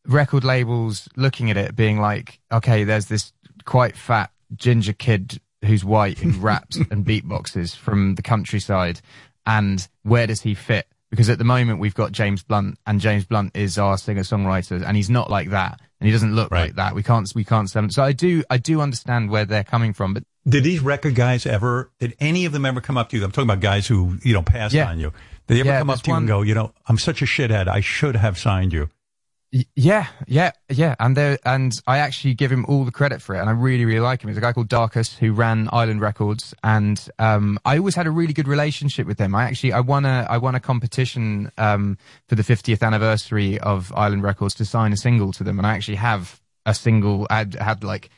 record 0.06 0.44
labels 0.44 1.08
looking 1.16 1.50
at 1.50 1.56
it, 1.56 1.74
being 1.74 2.00
like, 2.00 2.40
okay, 2.50 2.84
there's 2.84 3.06
this 3.06 3.32
quite 3.64 3.96
fat 3.96 4.30
ginger 4.54 4.92
kid 4.92 5.40
who's 5.64 5.84
white 5.84 6.18
who 6.18 6.30
raps 6.40 6.76
and 6.76 7.04
beatboxes 7.04 7.76
from 7.76 8.14
the 8.14 8.22
countryside, 8.22 9.00
and 9.44 9.88
where 10.04 10.28
does 10.28 10.42
he 10.42 10.54
fit? 10.54 10.86
Because 11.10 11.28
at 11.28 11.38
the 11.38 11.44
moment 11.44 11.80
we've 11.80 11.94
got 11.94 12.12
James 12.12 12.44
Blunt, 12.44 12.78
and 12.86 13.00
James 13.00 13.24
Blunt 13.24 13.56
is 13.56 13.78
our 13.78 13.98
singer 13.98 14.22
songwriter, 14.22 14.80
and 14.86 14.96
he's 14.96 15.10
not 15.10 15.28
like 15.28 15.50
that, 15.50 15.80
and 16.00 16.06
he 16.06 16.12
doesn't 16.12 16.34
look 16.36 16.52
like 16.52 16.76
that. 16.76 16.94
We 16.94 17.02
can't, 17.02 17.30
we 17.34 17.44
can't 17.44 17.68
sell 17.68 17.82
him. 17.82 17.90
So 17.90 18.04
I 18.04 18.12
do, 18.12 18.44
I 18.48 18.58
do 18.58 18.80
understand 18.80 19.28
where 19.28 19.44
they're 19.44 19.64
coming 19.64 19.92
from, 19.92 20.14
but 20.14 20.22
Did 20.48 20.64
these 20.64 20.80
record 20.80 21.14
guys 21.14 21.46
ever? 21.46 21.90
Did 22.00 22.14
any 22.18 22.44
of 22.46 22.52
them 22.52 22.64
ever 22.66 22.80
come 22.80 22.96
up 22.98 23.10
to 23.10 23.16
you? 23.16 23.24
I'm 23.24 23.30
talking 23.30 23.48
about 23.48 23.60
guys 23.60 23.86
who 23.86 24.18
you 24.22 24.32
know 24.34 24.42
passed 24.42 24.74
Yeah. 24.74 24.88
on 24.88 24.98
you. 24.98 25.12
Did 25.46 25.54
they 25.56 25.60
ever 25.60 25.68
Yeah, 25.68 25.78
come 25.78 25.90
up 25.90 26.02
to 26.02 26.10
you 26.10 26.16
and 26.16 26.26
go, 26.28 26.42
you 26.42 26.54
know, 26.54 26.72
I'm 26.86 26.98
such 26.98 27.22
a 27.22 27.26
shithead. 27.26 27.68
I 27.68 27.80
should 27.80 28.16
have 28.16 28.38
signed 28.38 28.72
you. 28.72 28.88
Yeah, 29.76 30.06
yeah, 30.26 30.52
yeah, 30.70 30.94
and 30.98 31.14
there, 31.14 31.38
and 31.44 31.78
I 31.86 31.98
actually 31.98 32.32
give 32.32 32.50
him 32.50 32.64
all 32.68 32.86
the 32.86 32.90
credit 32.90 33.20
for 33.20 33.34
it, 33.34 33.38
and 33.40 33.50
I 33.50 33.52
really, 33.52 33.84
really 33.84 34.00
like 34.00 34.22
him. 34.24 34.28
He's 34.28 34.38
a 34.38 34.40
guy 34.40 34.54
called 34.54 34.68
Darcus 34.70 35.14
who 35.18 35.34
ran 35.34 35.68
Island 35.70 36.00
Records, 36.00 36.54
and 36.64 36.98
um, 37.18 37.58
I 37.66 37.76
always 37.76 37.94
had 37.94 38.06
a 38.06 38.10
really 38.10 38.32
good 38.32 38.48
relationship 38.48 39.06
with 39.06 39.18
him. 39.18 39.34
I 39.34 39.44
actually, 39.44 39.74
I 39.74 39.80
won 39.80 40.06
a, 40.06 40.26
I 40.30 40.38
won 40.38 40.54
a 40.54 40.60
competition 40.60 41.52
um, 41.58 41.98
for 42.28 42.34
the 42.34 42.42
50th 42.42 42.80
anniversary 42.82 43.58
of 43.60 43.92
Island 43.94 44.22
Records 44.22 44.54
to 44.54 44.64
sign 44.64 44.90
a 44.94 44.96
single 44.96 45.32
to 45.34 45.44
them, 45.44 45.58
and 45.58 45.66
I 45.66 45.74
actually 45.74 45.96
have 45.96 46.40
a 46.64 46.72
single. 46.74 47.26
I 47.28 47.38
had, 47.38 47.54
had 47.56 47.84
like. 47.84 48.08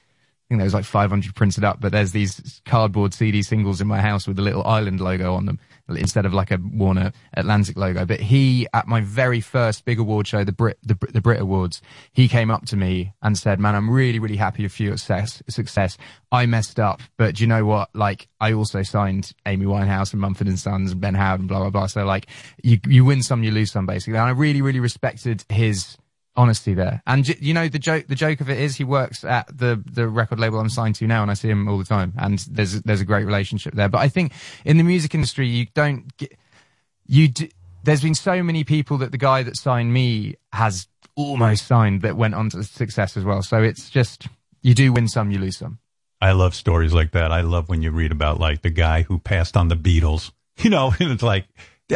Think 0.55 0.61
there 0.61 0.67
was 0.67 0.75
like 0.75 0.85
500 0.85 1.35
printed 1.35 1.65
up, 1.65 1.81
but 1.81 1.91
there's 1.91 2.13
these 2.13 2.63
cardboard 2.65 3.13
CD 3.13 3.43
singles 3.43 3.81
in 3.81 3.89
my 3.89 4.01
house 4.01 4.29
with 4.29 4.39
a 4.39 4.43
little 4.43 4.63
island 4.65 5.01
logo 5.01 5.35
on 5.35 5.47
them 5.47 5.59
instead 5.89 6.25
of 6.25 6.33
like 6.33 6.53
a 6.53 6.61
Warner 6.63 7.13
Atlantic 7.35 7.77
logo. 7.77 8.07
But 8.07 8.21
he, 8.21 8.69
at 8.73 8.87
my 8.87 9.01
very 9.01 9.41
first 9.41 9.85
big 9.85 9.99
award 9.99 10.29
show, 10.29 10.45
the 10.45 10.53
Brit, 10.53 10.79
the, 10.85 10.97
the 11.13 11.21
Brit 11.21 11.41
Awards, 11.41 11.83
he 12.13 12.29
came 12.29 12.53
up 12.53 12.67
to 12.67 12.77
me 12.77 13.13
and 13.21 13.37
said, 13.37 13.59
man, 13.59 13.75
I'm 13.75 13.91
really, 13.91 14.21
really 14.21 14.37
happy 14.37 14.69
for 14.69 14.83
your 14.85 14.97
success, 14.97 15.43
success. 15.49 15.99
I 16.31 16.47
messed 16.47 16.79
up, 16.79 17.01
but 17.17 17.35
do 17.35 17.43
you 17.43 17.49
know 17.49 17.65
what? 17.65 17.91
Like, 17.93 18.29
I 18.41 18.53
also 18.53 18.83
signed 18.83 19.33
Amy 19.45 19.67
Winehouse 19.67 20.13
and 20.13 20.21
Mumford 20.21 20.47
and 20.47 20.59
Sons 20.59 20.93
and 20.93 21.01
Ben 21.01 21.15
Howard 21.15 21.41
and 21.41 21.49
blah, 21.49 21.59
blah, 21.59 21.71
blah. 21.71 21.87
So 21.87 22.05
like, 22.05 22.29
you, 22.63 22.79
you 22.87 23.05
win 23.05 23.25
some, 23.25 23.43
you 23.43 23.51
lose 23.51 23.73
some 23.73 23.87
basically. 23.87 24.19
And 24.19 24.29
I 24.29 24.31
really, 24.31 24.63
really 24.63 24.81
respected 24.81 25.45
his, 25.49 25.97
honesty 26.37 26.75
there. 26.75 27.03
And 27.07 27.27
you 27.41 27.55
know, 27.55 27.69
the 27.69 27.79
joke, 27.79 28.07
the 28.09 28.15
joke 28.15 28.41
of 28.41 28.51
it 28.51 28.59
is 28.59 28.77
he 28.77 28.85
works 28.85 29.25
at 29.25 29.47
the, 29.57 29.83
the 29.91 30.09
record 30.09 30.41
label 30.41 30.59
I'm 30.59 30.69
signed 30.69 30.97
to 30.97 31.07
now 31.07 31.23
and 31.23 31.31
I 31.31 31.35
see 31.35 31.49
him 31.49 31.69
all 31.69 31.79
the 31.79 31.85
time 31.85 32.13
and 32.19 32.39
there's, 32.51 32.83
there's 32.83 33.01
a 33.01 33.05
great 33.05 33.25
relationship 33.25 33.75
there. 33.75 33.89
But 33.89 33.99
I 33.99 34.09
think 34.09 34.33
in 34.65 34.77
the 34.77 34.85
music 34.85 35.15
industry, 35.15 35.47
you 35.47 35.67
don't 35.75 36.17
get, 36.17 36.37
you 37.07 37.29
there's 37.85 38.03
been 38.03 38.15
so 38.15 38.43
many 38.43 38.65
people 38.65 38.99
that 38.99 39.13
the 39.13 39.19
guy 39.19 39.43
that 39.43 39.57
signed 39.57 39.93
me 39.93 40.37
has 40.53 40.89
almost 41.17 41.67
signed 41.67 42.03
that 42.03 42.17
went 42.17 42.35
on 42.35 42.51
to 42.51 42.65
success 42.65 43.17
as 43.17 43.25
well. 43.25 43.43
So 43.43 43.63
it's 43.63 43.91
just, 43.91 44.27
you 44.63 44.75
do 44.75 44.93
win 44.93 45.07
some, 45.07 45.31
you 45.31 45.39
lose 45.39 45.59
some. 45.59 45.79
I 46.21 46.33
love 46.33 46.55
stories 46.55 46.95
like 46.95 47.13
that. 47.13 47.31
I 47.31 47.43
love 47.43 47.69
when 47.69 47.83
you 47.83 47.91
read 47.91 48.11
about 48.11 48.41
like 48.41 48.63
the 48.63 48.71
guy 48.71 49.03
who 49.03 49.19
passed 49.19 49.57
on 49.57 49.69
the 49.69 49.77
Beatles. 49.77 50.33
You 50.57 50.71
know, 50.71 50.95
and 51.01 51.11
it's 51.11 51.23
like, 51.23 51.47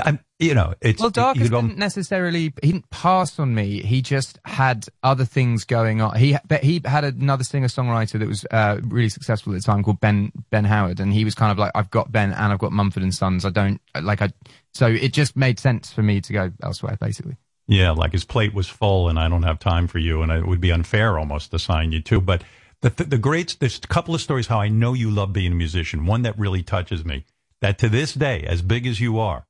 I'm, 0.05 0.19
you 0.39 0.55
know, 0.55 0.75
it's 0.83 1.01
Well, 1.01 1.11
Darcus 1.11 1.43
you 1.43 1.49
don't- 1.49 1.69
didn't 1.69 1.79
necessarily. 1.79 2.53
He 2.63 2.73
didn't 2.73 2.91
pass 2.91 3.39
on 3.39 3.55
me. 3.55 3.81
He 3.83 4.03
just 4.03 4.39
had 4.45 4.87
other 5.03 5.25
things 5.25 5.65
going 5.65 6.03
on. 6.03 6.17
He 6.19 6.37
but 6.47 6.63
he 6.63 6.83
had 6.85 7.05
another 7.05 7.43
singer 7.45 7.69
songwriter 7.69 8.19
that 8.19 8.29
was 8.29 8.45
uh, 8.51 8.79
really 8.83 9.09
successful 9.09 9.55
at 9.55 9.57
the 9.57 9.63
time 9.63 9.83
called 9.83 10.01
Ben 10.01 10.31
Ben 10.51 10.65
Howard, 10.65 11.01
and 11.01 11.13
he 11.13 11.25
was 11.25 11.35
kind 11.35 11.51
of 11.51 11.59
like, 11.59 11.73
I've 11.75 11.91
got 11.91 12.13
Ben 12.13 12.33
and 12.33 12.53
I've 12.53 12.59
got 12.59 12.73
Mumford 12.73 13.03
and 13.03 13.15
Sons. 13.15 13.45
I 13.47 13.51
don't 13.51 13.81
like 14.01 14.21
I. 14.21 14.31
So 14.75 14.87
it 14.87 15.13
just 15.15 15.37
made 15.37 15.59
sense 15.59 15.91
for 15.93 16.03
me 16.03 16.21
to 16.21 16.33
go 16.33 16.53
elsewhere, 16.63 16.99
basically. 17.01 17.37
Yeah, 17.67 17.91
like 17.91 18.13
his 18.13 18.25
plate 18.25 18.53
was 18.55 18.69
full, 18.69 19.09
and 19.09 19.19
I 19.19 19.29
don't 19.29 19.43
have 19.43 19.59
time 19.59 19.87
for 19.89 19.99
you, 19.99 20.23
and 20.23 20.31
it 20.31 20.47
would 20.47 20.61
be 20.61 20.71
unfair 20.71 21.19
almost 21.19 21.51
to 21.53 21.59
sign 21.59 21.93
you 21.93 22.01
too. 22.03 22.21
But 22.21 22.45
the 22.83 22.91
the, 22.91 23.05
the 23.05 23.19
great 23.19 23.57
there's 23.59 23.79
a 23.83 23.87
couple 23.89 24.15
of 24.15 24.21
stories 24.21 24.49
how 24.49 24.61
I 24.61 24.69
know 24.69 24.93
you 24.93 25.11
love 25.11 25.33
being 25.33 25.53
a 25.53 25.57
musician. 25.57 26.05
One 26.05 26.23
that 26.23 26.39
really 26.39 26.63
touches 26.63 27.05
me 27.07 27.25
that 27.63 27.79
to 27.79 27.89
this 27.89 28.13
day, 28.15 28.43
as 28.45 28.63
big 28.63 28.87
as 28.87 29.01
you 29.01 29.19
are, 29.19 29.47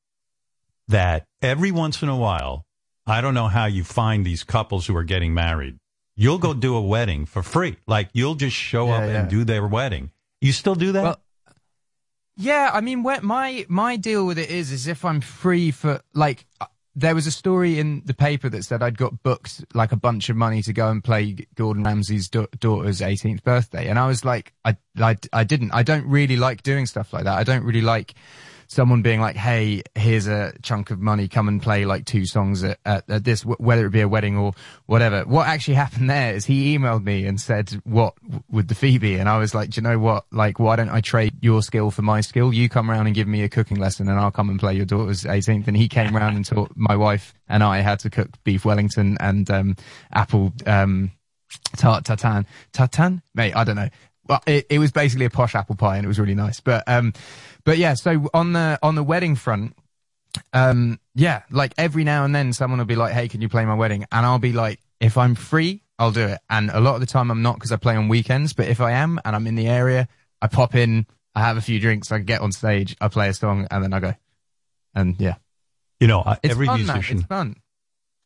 that 0.88 1.26
every 1.42 1.70
once 1.70 2.02
in 2.02 2.08
a 2.08 2.16
while, 2.16 2.64
I 3.06 3.20
don't 3.20 3.34
know 3.34 3.48
how 3.48 3.66
you 3.66 3.84
find 3.84 4.24
these 4.24 4.44
couples 4.44 4.86
who 4.86 4.96
are 4.96 5.04
getting 5.04 5.32
married. 5.34 5.78
You'll 6.16 6.38
go 6.38 6.52
do 6.52 6.74
a 6.74 6.80
wedding 6.80 7.26
for 7.26 7.42
free, 7.42 7.76
like 7.86 8.08
you'll 8.12 8.34
just 8.34 8.56
show 8.56 8.90
up 8.90 9.02
and 9.02 9.30
do 9.30 9.44
their 9.44 9.66
wedding. 9.66 10.10
You 10.40 10.52
still 10.52 10.74
do 10.74 10.92
that? 10.92 11.02
Well, 11.02 11.20
Yeah, 12.36 12.70
I 12.72 12.80
mean, 12.80 13.02
my 13.02 13.64
my 13.68 13.96
deal 13.96 14.26
with 14.26 14.38
it 14.38 14.50
is, 14.50 14.72
is 14.72 14.86
if 14.86 15.04
I'm 15.04 15.20
free 15.20 15.70
for 15.70 16.00
like, 16.14 16.44
uh, 16.60 16.66
there 16.94 17.14
was 17.14 17.28
a 17.28 17.30
story 17.30 17.78
in 17.78 18.02
the 18.04 18.14
paper 18.14 18.48
that 18.48 18.64
said 18.64 18.82
I'd 18.82 18.98
got 18.98 19.22
booked 19.22 19.64
like 19.74 19.92
a 19.92 19.96
bunch 19.96 20.28
of 20.28 20.36
money 20.36 20.62
to 20.62 20.72
go 20.72 20.88
and 20.90 21.02
play 21.02 21.46
Gordon 21.54 21.84
Ramsay's 21.84 22.28
da- 22.28 22.46
daughter's 22.58 23.00
18th 23.00 23.44
birthday, 23.44 23.88
and 23.88 23.98
I 23.98 24.08
was 24.08 24.24
like, 24.24 24.52
I, 24.64 24.76
I 25.00 25.16
I 25.32 25.44
didn't. 25.44 25.70
I 25.72 25.84
don't 25.84 26.06
really 26.06 26.36
like 26.36 26.62
doing 26.64 26.86
stuff 26.86 27.12
like 27.12 27.24
that. 27.24 27.38
I 27.38 27.44
don't 27.44 27.62
really 27.62 27.82
like 27.82 28.14
someone 28.68 29.02
being 29.02 29.20
like, 29.20 29.34
"Hey, 29.34 29.82
here's 29.94 30.28
a 30.28 30.52
chunk 30.62 30.90
of 30.90 31.00
money. 31.00 31.26
Come 31.26 31.48
and 31.48 31.60
play 31.60 31.84
like 31.84 32.04
two 32.04 32.24
songs 32.26 32.62
at, 32.62 32.78
at, 32.84 33.10
at 33.10 33.24
this, 33.24 33.42
wh- 33.42 33.60
whether 33.60 33.86
it 33.86 33.90
be 33.90 34.00
a 34.00 34.08
wedding 34.08 34.36
or 34.36 34.52
whatever." 34.86 35.24
What 35.24 35.48
actually 35.48 35.74
happened 35.74 36.08
there 36.08 36.34
is 36.34 36.44
he 36.44 36.78
emailed 36.78 37.02
me 37.04 37.26
and 37.26 37.40
said, 37.40 37.80
"What 37.84 38.14
would 38.50 38.68
the 38.68 38.74
fee 38.74 38.98
be?" 38.98 39.16
And 39.16 39.28
I 39.28 39.38
was 39.38 39.54
like, 39.54 39.70
"Do 39.70 39.80
you 39.80 39.82
know 39.82 39.98
what? 39.98 40.26
Like, 40.30 40.60
why 40.60 40.76
don't 40.76 40.90
I 40.90 41.00
trade 41.00 41.34
your 41.40 41.62
skill 41.62 41.90
for 41.90 42.02
my 42.02 42.20
skill? 42.20 42.52
You 42.52 42.68
come 42.68 42.90
around 42.90 43.06
and 43.06 43.14
give 43.14 43.26
me 43.26 43.42
a 43.42 43.48
cooking 43.48 43.78
lesson, 43.78 44.08
and 44.08 44.20
I'll 44.20 44.30
come 44.30 44.50
and 44.50 44.60
play 44.60 44.74
your 44.74 44.86
daughter's 44.86 45.24
18th." 45.24 45.66
And 45.66 45.76
he 45.76 45.88
came 45.88 46.16
around 46.16 46.36
and 46.36 46.44
taught 46.44 46.70
my 46.76 46.94
wife 46.94 47.34
and 47.48 47.62
I 47.62 47.82
how 47.82 47.96
to 47.96 48.10
cook 48.10 48.28
beef 48.44 48.64
Wellington 48.64 49.16
and 49.20 49.50
um, 49.50 49.76
apple 50.12 50.52
um, 50.66 51.10
tart 51.76 52.04
tartan 52.04 52.46
tartan, 52.72 53.22
mate. 53.34 53.56
I 53.56 53.64
don't 53.64 53.76
know. 53.76 53.88
Well, 54.28 54.42
it, 54.46 54.66
it 54.70 54.78
was 54.78 54.92
basically 54.92 55.24
a 55.26 55.30
posh 55.30 55.54
apple 55.54 55.74
pie, 55.76 55.96
and 55.96 56.04
it 56.04 56.08
was 56.08 56.18
really 56.20 56.34
nice. 56.34 56.60
But 56.60 56.84
um, 56.86 57.12
but 57.64 57.78
yeah. 57.78 57.94
So 57.94 58.28
on 58.34 58.52
the 58.52 58.78
on 58.82 58.94
the 58.94 59.02
wedding 59.02 59.34
front, 59.36 59.74
um, 60.52 61.00
yeah, 61.14 61.42
like 61.50 61.72
every 61.78 62.04
now 62.04 62.24
and 62.24 62.34
then 62.34 62.52
someone 62.52 62.78
will 62.78 62.86
be 62.86 62.96
like, 62.96 63.12
"Hey, 63.14 63.28
can 63.28 63.40
you 63.40 63.48
play 63.48 63.64
my 63.64 63.74
wedding?" 63.74 64.04
And 64.12 64.26
I'll 64.26 64.38
be 64.38 64.52
like, 64.52 64.80
"If 65.00 65.16
I'm 65.16 65.34
free, 65.34 65.82
I'll 65.98 66.12
do 66.12 66.26
it." 66.26 66.40
And 66.50 66.70
a 66.70 66.80
lot 66.80 66.94
of 66.94 67.00
the 67.00 67.06
time 67.06 67.30
I'm 67.30 67.42
not 67.42 67.54
because 67.54 67.72
I 67.72 67.76
play 67.76 67.96
on 67.96 68.08
weekends. 68.08 68.52
But 68.52 68.68
if 68.68 68.80
I 68.80 68.92
am 68.92 69.18
and 69.24 69.34
I'm 69.34 69.46
in 69.46 69.54
the 69.54 69.66
area, 69.68 70.08
I 70.42 70.46
pop 70.48 70.74
in, 70.74 71.06
I 71.34 71.40
have 71.40 71.56
a 71.56 71.60
few 71.62 71.80
drinks, 71.80 72.12
I 72.12 72.18
get 72.18 72.40
on 72.40 72.52
stage, 72.52 72.96
I 73.00 73.08
play 73.08 73.28
a 73.28 73.34
song, 73.34 73.66
and 73.70 73.82
then 73.82 73.92
I 73.92 74.00
go. 74.00 74.14
And 74.94 75.16
yeah, 75.18 75.36
You 76.00 76.06
know, 76.08 76.20
uh, 76.20 76.36
it's 76.42 76.52
every 76.52 76.66
fun, 76.66 76.84
man. 76.86 76.96
musician, 76.96 77.18
It's 77.18 77.26
fun. 77.26 77.56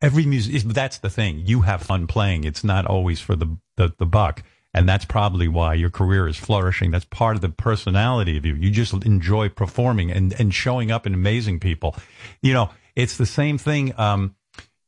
every 0.01 0.27
music. 0.27 0.63
That's 0.63 0.99
the 0.99 1.11
thing. 1.11 1.43
You 1.47 1.63
have 1.63 1.83
fun 1.83 2.07
playing. 2.07 2.45
It's 2.45 2.65
not 2.65 2.87
always 2.87 3.21
for 3.21 3.37
the, 3.37 3.57
the 3.77 3.93
the 3.99 4.07
buck, 4.07 4.43
and 4.75 4.89
that's 4.89 5.05
probably 5.05 5.49
why 5.49 5.75
your 5.75 5.91
career 5.91 6.27
is 6.27 6.37
flourishing. 6.37 6.91
That's 6.91 7.05
part 7.05 7.37
of 7.37 7.43
the 7.43 7.49
personality 7.49 8.37
of 8.37 8.47
you. 8.47 8.55
You 8.55 8.71
just 8.71 8.93
enjoy 8.93 9.49
performing 9.49 10.11
and 10.11 10.39
and 10.39 10.55
showing 10.55 10.91
up 10.91 11.07
and 11.07 11.15
amazing 11.15 11.61
people. 11.61 11.97
You 12.41 12.55
know, 12.55 12.71
it's 12.97 13.17
the 13.17 13.27
same 13.27 13.59
thing. 13.59 13.99
Um, 13.99 14.35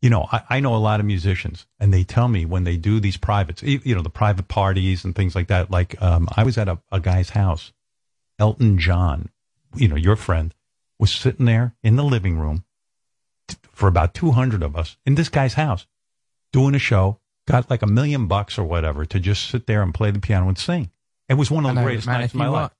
you 0.01 0.11
know, 0.11 0.29
I, 0.31 0.43
I 0.51 0.61
know 0.61 0.75
a 0.75 0.77
lot 0.77 1.01
of 1.01 1.07
musicians, 1.07 1.67
and 1.81 1.93
they 1.93 2.05
tell 2.05 2.29
me 2.29 2.45
when 2.45 2.65
they 2.65 2.77
do 2.77 3.01
these 3.01 3.17
privates, 3.17 3.63
you 3.63 3.95
know, 3.95 4.03
the 4.03 4.11
private 4.11 4.49
parties 4.49 5.03
and 5.03 5.15
things 5.15 5.35
like 5.35 5.49
that. 5.49 5.71
Like, 5.71 6.01
um, 6.03 6.29
I 6.37 6.45
was 6.45 6.59
at 6.59 6.69
a, 6.69 6.79
a 6.93 7.01
guy's 7.01 7.31
house, 7.31 7.73
Elton 8.39 8.79
John, 8.79 9.31
you 9.75 9.89
know, 9.89 9.97
your 9.97 10.17
friend, 10.17 10.55
was 10.99 11.11
sitting 11.11 11.47
there 11.47 11.75
in 11.83 11.97
the 11.97 12.05
living 12.05 12.39
room 12.39 12.65
for 13.73 13.89
about 13.89 14.13
200 14.13 14.63
of 14.63 14.77
us 14.77 14.99
in 15.07 15.15
this 15.15 15.31
guy's 15.31 15.55
house 15.55 15.87
doing 16.53 16.75
a 16.75 16.79
show, 16.79 17.19
got 17.47 17.69
like 17.71 17.83
a 17.83 17.87
million 17.87 18.27
bucks 18.27 18.59
or 18.59 18.65
whatever 18.65 19.05
to 19.05 19.21
just 19.21 19.49
sit 19.51 19.67
there 19.67 19.83
and 19.83 19.93
play 19.95 20.11
the 20.11 20.21
piano 20.21 20.49
and 20.49 20.59
sing. 20.59 20.91
It 21.29 21.35
was 21.35 21.51
one 21.51 21.65
of 21.65 21.71
the 21.75 21.81
know, 21.81 21.87
greatest 21.87 22.07
man, 22.07 22.21
nights 22.21 22.33
of 22.35 22.39
my 22.39 22.47
life. 22.49 22.53
want- 22.61 22.73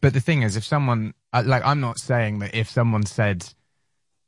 But 0.00 0.12
the 0.14 0.20
thing 0.20 0.42
is, 0.42 0.56
if 0.56 0.64
someone 0.64 1.14
like, 1.32 1.64
I'm 1.64 1.80
not 1.80 1.98
saying 1.98 2.40
that 2.40 2.54
if 2.54 2.68
someone 2.70 3.04
said. 3.06 3.46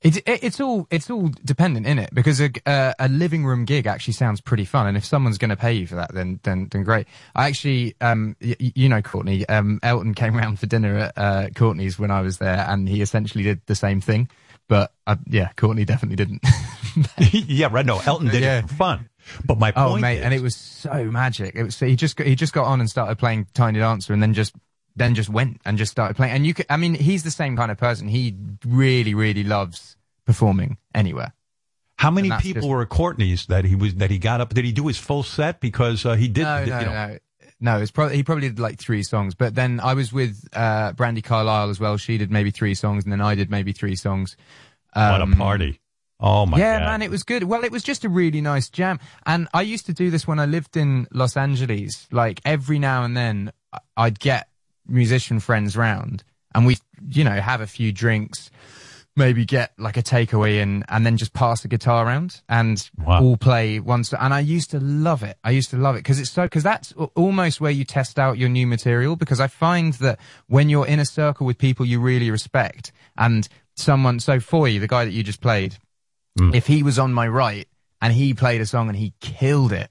It's 0.03 0.19
it, 0.19 0.41
it's 0.45 0.61
all 0.61 0.87
it's 0.91 1.09
all 1.09 1.31
dependent 1.47 1.87
in 1.87 1.99
it 1.99 2.11
because 2.13 2.39
a, 2.39 2.51
uh, 2.67 2.93
a 2.99 3.09
living 3.09 3.47
room 3.47 3.65
gig 3.65 3.87
actually 3.87 4.13
sounds 4.13 4.39
pretty 4.43 4.67
fun 4.67 4.87
and 4.87 4.99
if 4.99 5.05
someone's 5.07 5.39
going 5.39 5.49
to 5.49 5.57
pay 5.57 5.73
you 5.73 5.87
for 5.87 5.95
that 5.95 6.13
then 6.13 6.41
then 6.43 6.69
then 6.71 6.85
great. 6.85 7.07
I 7.35 7.47
actually 7.47 7.95
um 8.03 8.37
y- 8.39 8.55
y- 8.61 8.73
you 8.75 8.91
know 8.91 9.01
Courtney 9.01 9.49
um 9.49 9.81
Elton 9.83 10.13
came 10.13 10.37
round 10.43 10.61
for 10.61 10.67
dinner 10.67 10.99
at 10.99 11.13
uh, 11.17 11.49
Courtney's 11.55 11.99
when 11.99 12.11
I 12.11 12.21
was 12.21 12.37
there 12.37 12.67
and 12.69 12.87
he 12.87 13.01
essentially 13.01 13.45
did 13.45 13.63
the 13.65 13.75
same 13.75 14.03
thing 14.03 14.29
but 14.69 14.93
uh, 15.07 15.17
yeah 15.27 15.53
Courtney 15.57 15.87
definitely 15.87 16.17
didn't. 16.17 16.43
yeah, 17.33 17.69
right. 17.73 17.87
No, 17.87 17.99
Elton 18.05 18.29
did 18.29 18.43
Yeah. 18.43 18.59
it 18.59 18.69
for 18.69 18.75
fun. 18.75 19.09
But 19.45 19.59
my 19.59 19.73
oh 19.77 19.97
mate, 19.97 20.19
is, 20.19 20.25
and 20.25 20.35
it 20.35 20.43
was 20.43 20.55
so 20.57 21.05
magic. 21.05 21.55
It 21.55 21.63
was 21.65 21.79
he 21.79 21.97
just 21.97 22.17
got, 22.17 22.27
he 22.27 22.35
just 22.35 22.53
got 22.53 22.67
on 22.67 22.81
and 22.81 22.89
started 22.91 23.19
playing 23.19 23.47
Tiny 23.55 23.79
Dancer, 23.79 24.13
and 24.13 24.23
then 24.23 24.35
just 24.35 24.55
then 24.97 25.15
just 25.15 25.29
went 25.29 25.61
and 25.65 25.77
just 25.79 25.91
started 25.93 26.15
playing. 26.15 26.33
And 26.35 26.47
you 26.47 26.55
could, 26.55 26.67
I 26.71 26.77
mean, 26.77 26.95
he's 26.95 27.25
the 27.25 27.31
same 27.31 27.57
kind 27.57 27.71
of 27.71 27.79
person. 27.79 28.07
He 28.09 28.37
really, 28.65 29.15
really 29.15 29.43
loves 29.43 29.97
performing 30.25 30.79
anywhere. 30.95 31.33
how 31.97 32.11
many 32.11 32.31
people 32.41 32.63
just- 32.63 32.69
were 32.69 32.83
at 32.83 32.89
Courtney's 32.91 33.47
that 33.47 33.65
he 33.65 33.75
was 33.75 33.95
that 33.97 34.11
he 34.11 34.19
got 34.19 34.41
up? 34.41 34.53
Did 34.55 34.65
he 34.65 34.73
do 34.73 34.87
his 34.87 34.99
full 34.99 35.23
set? 35.23 35.61
Because 35.61 36.05
uh, 36.07 36.15
he 36.15 36.29
did. 36.29 36.43
No, 36.45 36.61
you 36.61 36.71
no, 36.71 36.81
know, 36.81 36.93
no. 37.09 37.19
No, 37.61 37.79
it's 37.81 37.91
probably 37.91 38.17
he 38.17 38.23
probably 38.23 38.49
did 38.49 38.59
like 38.59 38.79
three 38.79 39.03
songs, 39.03 39.35
but 39.35 39.55
then 39.55 39.81
I 39.81 39.95
was 39.95 40.13
with 40.13 40.47
uh, 40.53 40.93
Brandi 40.93 41.25
Carlile 41.25 41.71
as 41.71 41.81
well. 41.81 41.97
She 41.97 42.19
did 42.19 42.31
maybe 42.31 42.51
three 42.51 42.75
songs, 42.75 43.05
and 43.05 43.13
then 43.13 43.21
I 43.23 43.35
did 43.37 43.51
maybe 43.51 43.73
three 43.73 43.97
songs. 43.97 44.37
What 44.93 45.21
a 45.21 45.23
Um, 45.23 45.33
party! 45.35 45.81
Oh 46.27 46.47
my 46.47 46.57
yeah, 46.57 46.79
god! 46.79 46.87
man, 46.87 47.03
it 47.03 47.11
was 47.11 47.23
good. 47.23 47.43
Well, 47.43 47.65
it 47.65 47.71
was 47.71 47.83
just 47.83 48.03
a 48.03 48.09
really 48.09 48.41
nice 48.41 48.71
jam. 48.71 48.99
And 49.27 49.47
I 49.53 49.61
used 49.61 49.85
to 49.87 49.93
do 49.93 50.11
this 50.11 50.27
when 50.27 50.39
I 50.39 50.47
lived 50.47 50.75
in 50.75 51.07
Los 51.13 51.37
Angeles. 51.37 52.09
Like 52.11 52.41
every 52.47 52.79
now 52.79 53.05
and 53.05 53.15
then, 53.15 53.53
I'd 53.95 54.19
get 54.19 54.49
musician 54.89 55.39
friends 55.39 55.77
round, 55.77 56.25
and 56.55 56.65
we, 56.65 56.79
you 57.11 57.25
know, 57.25 57.39
have 57.39 57.61
a 57.61 57.67
few 57.67 57.93
drinks, 57.93 58.51
maybe 59.15 59.45
get 59.45 59.75
like 59.79 59.99
a 59.99 60.03
takeaway 60.03 60.63
in, 60.63 60.83
and 60.89 61.05
then 61.05 61.19
just 61.19 61.35
pass 61.35 61.61
the 61.61 61.69
guitar 61.69 62.07
around 62.07 62.41
and 62.49 62.91
all 63.07 63.37
play 63.37 63.79
once. 63.79 64.15
And 64.15 64.33
I 64.33 64.41
used 64.41 64.71
to 64.71 64.81
love 64.81 65.23
it. 65.23 65.37
I 65.45 65.51
used 65.51 65.69
to 65.73 65.77
love 65.77 65.95
it 65.95 65.99
because 65.99 66.19
it's 66.19 66.31
so 66.31 66.45
because 66.45 66.63
that's 66.63 66.95
almost 67.17 67.61
where 67.61 67.71
you 67.71 67.85
test 67.85 68.19
out 68.19 68.39
your 68.39 68.49
new 68.49 68.67
material. 68.67 69.15
Because 69.17 69.41
I 69.41 69.49
find 69.49 69.93
that 69.95 70.19
when 70.47 70.71
you're 70.71 70.87
in 70.87 71.01
a 71.01 71.05
circle 71.05 71.47
with 71.47 71.59
people 71.59 71.85
you 71.85 72.01
really 72.01 72.31
respect, 72.31 72.93
and 73.19 73.47
someone, 73.77 74.21
so 74.21 74.41
Foy, 74.41 74.79
the 74.79 74.89
guy 74.89 75.05
that 75.05 75.11
you 75.11 75.23
just 75.23 75.43
played 75.43 75.77
if 76.37 76.67
he 76.67 76.83
was 76.83 76.99
on 76.99 77.13
my 77.13 77.29
right 77.29 77.69
and 78.01 78.13
he 78.13 78.35
played 78.35 78.61
a 78.61 78.67
song 78.67 78.89
and 78.89 78.97
he 78.97 79.15
killed 79.21 79.73
it, 79.73 79.91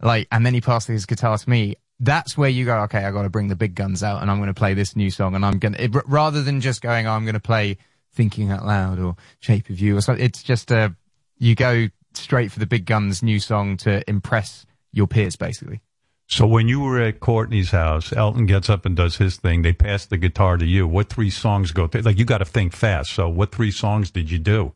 like, 0.00 0.28
and 0.32 0.44
then 0.44 0.54
he 0.54 0.60
passed 0.60 0.88
his 0.88 1.06
guitar 1.06 1.38
to 1.38 1.50
me, 1.50 1.76
that's 2.00 2.36
where 2.36 2.50
you 2.50 2.64
go, 2.64 2.80
okay, 2.82 3.04
I 3.04 3.10
got 3.10 3.22
to 3.22 3.30
bring 3.30 3.48
the 3.48 3.56
big 3.56 3.74
guns 3.74 4.02
out 4.02 4.20
and 4.20 4.30
I'm 4.30 4.38
going 4.38 4.48
to 4.48 4.54
play 4.54 4.74
this 4.74 4.96
new 4.96 5.10
song 5.10 5.34
and 5.34 5.46
I'm 5.46 5.58
going 5.58 5.74
to, 5.74 6.02
rather 6.06 6.42
than 6.42 6.60
just 6.60 6.82
going, 6.82 7.06
oh, 7.06 7.12
I'm 7.12 7.24
going 7.24 7.34
to 7.34 7.40
play 7.40 7.78
Thinking 8.12 8.50
Out 8.50 8.66
Loud 8.66 8.98
or 8.98 9.16
Shape 9.40 9.70
of 9.70 9.78
You 9.78 9.96
or 9.96 10.00
something, 10.00 10.24
it's 10.24 10.42
just, 10.42 10.72
uh, 10.72 10.90
you 11.38 11.54
go 11.54 11.88
straight 12.14 12.50
for 12.52 12.58
the 12.58 12.66
big 12.66 12.86
guns 12.86 13.22
new 13.22 13.40
song 13.40 13.76
to 13.78 14.08
impress 14.08 14.66
your 14.92 15.06
peers, 15.06 15.36
basically. 15.36 15.80
So 16.26 16.46
when 16.46 16.68
you 16.68 16.80
were 16.80 17.00
at 17.00 17.20
Courtney's 17.20 17.70
house, 17.70 18.12
Elton 18.12 18.46
gets 18.46 18.70
up 18.70 18.86
and 18.86 18.96
does 18.96 19.16
his 19.16 19.36
thing. 19.36 19.62
They 19.62 19.72
pass 19.72 20.06
the 20.06 20.16
guitar 20.16 20.56
to 20.56 20.64
you. 20.64 20.88
What 20.88 21.10
three 21.10 21.30
songs 21.30 21.70
go? 21.70 21.86
Th- 21.86 22.04
like 22.04 22.18
you 22.18 22.24
got 22.24 22.38
to 22.38 22.44
think 22.44 22.72
fast. 22.72 23.12
So 23.12 23.28
what 23.28 23.52
three 23.52 23.70
songs 23.70 24.10
did 24.10 24.30
you 24.30 24.38
do? 24.38 24.74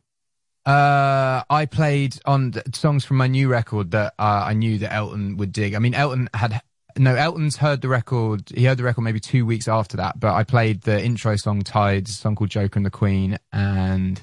Uh, 0.65 1.43
I 1.49 1.65
played 1.65 2.19
on 2.25 2.53
songs 2.73 3.05
from 3.05 3.17
my 3.17 3.27
new 3.27 3.47
record 3.47 3.91
that 3.91 4.13
uh, 4.19 4.43
I 4.45 4.53
knew 4.53 4.77
that 4.79 4.93
Elton 4.93 5.37
would 5.37 5.51
dig. 5.51 5.73
I 5.73 5.79
mean, 5.79 5.93
Elton 5.93 6.29
had 6.33 6.61
no. 6.97 7.15
Elton's 7.15 7.57
heard 7.57 7.81
the 7.81 7.87
record. 7.87 8.51
He 8.53 8.65
heard 8.65 8.77
the 8.77 8.83
record 8.83 9.01
maybe 9.01 9.19
two 9.19 9.45
weeks 9.45 9.67
after 9.67 9.97
that. 9.97 10.19
But 10.19 10.33
I 10.33 10.43
played 10.43 10.81
the 10.81 11.03
intro 11.03 11.35
song 11.37 11.61
"Tides," 11.61 12.11
a 12.11 12.13
song 12.13 12.35
called 12.35 12.49
"Joker 12.49 12.77
and 12.77 12.85
the 12.85 12.91
Queen," 12.91 13.39
and 13.51 14.21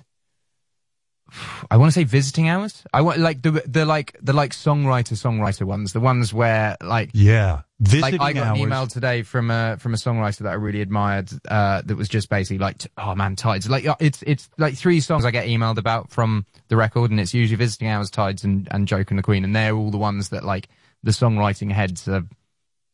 I 1.70 1.76
want 1.76 1.92
to 1.92 1.92
say 1.92 2.04
visiting 2.04 2.48
hours. 2.48 2.82
I 2.92 3.00
want 3.02 3.18
like 3.18 3.42
the 3.42 3.62
the 3.66 3.84
like 3.84 4.16
the 4.22 4.32
like 4.32 4.52
songwriter 4.52 5.12
songwriter 5.12 5.64
ones, 5.66 5.92
the 5.92 6.00
ones 6.00 6.32
where 6.32 6.76
like 6.82 7.10
Yeah. 7.12 7.62
Visiting 7.78 8.18
like 8.18 8.20
I 8.20 8.32
got 8.32 8.46
hours. 8.46 8.58
an 8.58 8.64
email 8.64 8.86
today 8.86 9.22
from 9.22 9.50
a 9.50 9.76
from 9.78 9.92
a 9.92 9.98
songwriter 9.98 10.38
that 10.38 10.48
I 10.48 10.54
really 10.54 10.80
admired. 10.80 11.30
Uh, 11.46 11.82
that 11.84 11.94
was 11.94 12.08
just 12.08 12.30
basically 12.30 12.58
like, 12.58 12.78
t- 12.78 12.88
oh 12.96 13.14
man, 13.14 13.36
tides. 13.36 13.68
Like 13.68 13.86
uh, 13.86 13.96
it's 14.00 14.22
it's 14.26 14.48
like 14.56 14.76
three 14.76 15.00
songs 15.00 15.26
I 15.26 15.30
get 15.30 15.46
emailed 15.46 15.76
about 15.76 16.10
from 16.10 16.46
the 16.68 16.76
record, 16.76 17.10
and 17.10 17.20
it's 17.20 17.34
usually 17.34 17.56
visiting 17.56 17.88
hours, 17.88 18.10
tides, 18.10 18.44
and 18.44 18.66
and 18.70 18.88
joke 18.88 19.10
and 19.10 19.18
the 19.18 19.22
queen, 19.22 19.44
and 19.44 19.54
they're 19.54 19.74
all 19.74 19.90
the 19.90 19.98
ones 19.98 20.30
that 20.30 20.42
like 20.42 20.68
the 21.02 21.10
songwriting 21.10 21.70
heads 21.70 22.08
are 22.08 22.24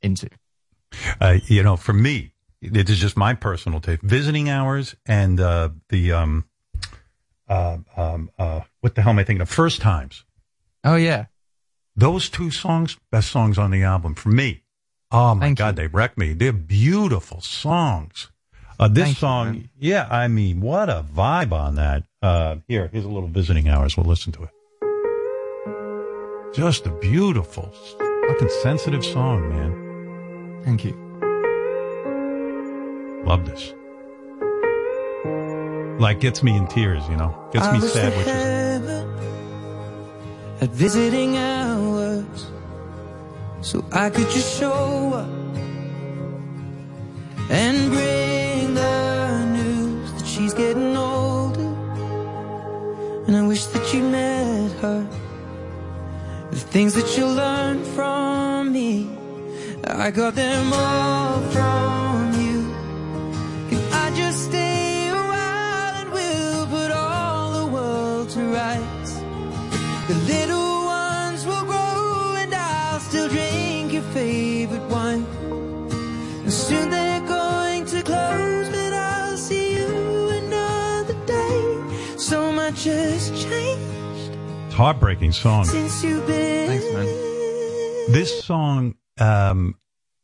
into. 0.02 0.28
Uh, 1.20 1.39
you 1.47 1.62
know, 1.62 1.77
for 1.77 1.93
me, 1.93 2.32
it 2.60 2.90
is 2.90 2.98
just 2.98 3.16
my 3.16 3.35
personal 3.35 3.81
take. 3.81 4.02
Visiting 4.02 4.48
hours 4.51 4.97
and 5.06 5.39
uh, 5.39 5.69
the 5.90 6.10
um, 6.12 6.44
uh, 7.48 7.78
um, 7.97 8.31
uh, 8.39 8.60
what 8.81 8.94
the 8.94 9.02
hell 9.02 9.10
am 9.12 9.19
I 9.19 9.24
thinking 9.24 9.43
of? 9.43 9.48
First 9.48 9.81
times. 9.81 10.24
Oh 10.85 10.97
yeah, 10.97 11.27
those 11.97 12.28
two 12.28 12.51
songs, 12.51 12.97
best 13.10 13.31
songs 13.31 13.59
on 13.59 13.70
the 13.70 13.82
album 13.82 14.14
for 14.14 14.31
me. 14.31 14.62
Oh 15.10 15.35
my 15.35 15.52
god, 15.52 15.77
they 15.77 15.86
wreck 15.86 16.16
me. 16.16 16.32
They're 16.32 16.52
beautiful 16.52 17.40
songs. 17.40 18.31
Uh, 18.78 18.89
this 18.89 19.05
Thank 19.05 19.16
you, 19.16 19.20
song, 19.20 19.69
yeah, 19.78 20.09
I 20.10 20.27
mean, 20.28 20.60
what 20.60 20.89
a 20.89 21.05
vibe 21.14 21.52
on 21.52 21.77
that. 21.77 22.05
Uh, 22.20 22.56
here, 22.66 22.89
here's 22.90 23.05
a 23.05 23.09
little 23.09 23.28
visiting 23.28 23.69
hours. 23.69 23.97
We'll 23.97 24.06
listen 24.06 24.32
to 24.32 24.44
it. 24.44 24.51
Just 26.55 26.86
a 26.86 26.90
beautiful, 26.90 27.70
fucking 28.28 28.48
sensitive 28.62 29.05
song, 29.05 29.48
man. 29.51 30.62
Thank 30.64 30.85
you. 30.85 30.93
Love 33.24 33.47
this. 33.47 33.73
Like 36.03 36.19
gets 36.19 36.43
me 36.43 36.57
in 36.57 36.66
tears, 36.66 37.09
you 37.09 37.16
know. 37.16 37.33
Gets 37.53 37.65
I 37.65 37.73
me 37.74 37.81
sad, 37.81 38.16
which 38.16 38.27
is 38.27 38.89
at 40.61 40.70
visiting 40.70 41.37
hours, 41.37 42.51
so 43.61 43.85
I 43.93 44.11
could 44.11 44.29
just 44.29 44.59
show 44.59 45.12
up 45.23 45.29
and 47.49 47.93
bring 47.93 48.74
the 48.74 49.47
news 49.53 50.12
that 50.15 50.27
she's 50.27 50.53
getting 50.55 50.97
older. 50.97 51.70
And 53.29 53.37
I 53.37 53.47
wish 53.47 53.66
that 53.66 53.95
you 53.95 54.03
met 54.03 54.73
her. 54.83 55.07
The 56.51 56.59
things 56.74 56.95
that 56.95 57.16
you 57.16 57.27
learned 57.27 57.87
from 57.95 58.73
me, 58.73 59.09
I 59.85 60.11
got 60.11 60.35
them 60.35 60.73
all 60.73 61.41
from 61.53 62.11
heartbreaking 84.82 85.30
song. 85.30 85.64
since 85.64 86.02
you've 86.02 86.26
been. 86.26 86.66
Thanks, 86.66 86.84
man. 86.92 87.06
This 88.12 88.44
song, 88.44 88.96
um, 89.16 89.76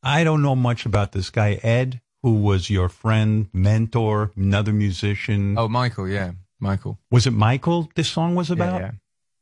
I 0.02 0.24
don't 0.24 0.42
know 0.42 0.56
much 0.56 0.84
about 0.84 1.12
this 1.12 1.30
guy, 1.30 1.60
Ed, 1.62 2.00
who 2.24 2.42
was 2.42 2.68
your 2.68 2.88
friend, 2.88 3.48
mentor, 3.52 4.32
another 4.34 4.72
musician. 4.72 5.56
Oh, 5.56 5.68
Michael, 5.68 6.08
yeah, 6.08 6.32
Michael. 6.58 6.98
Was 7.08 7.28
it 7.28 7.30
Michael 7.30 7.88
this 7.94 8.08
song 8.08 8.34
was 8.34 8.50
about? 8.50 8.80
Yeah, 8.80 8.90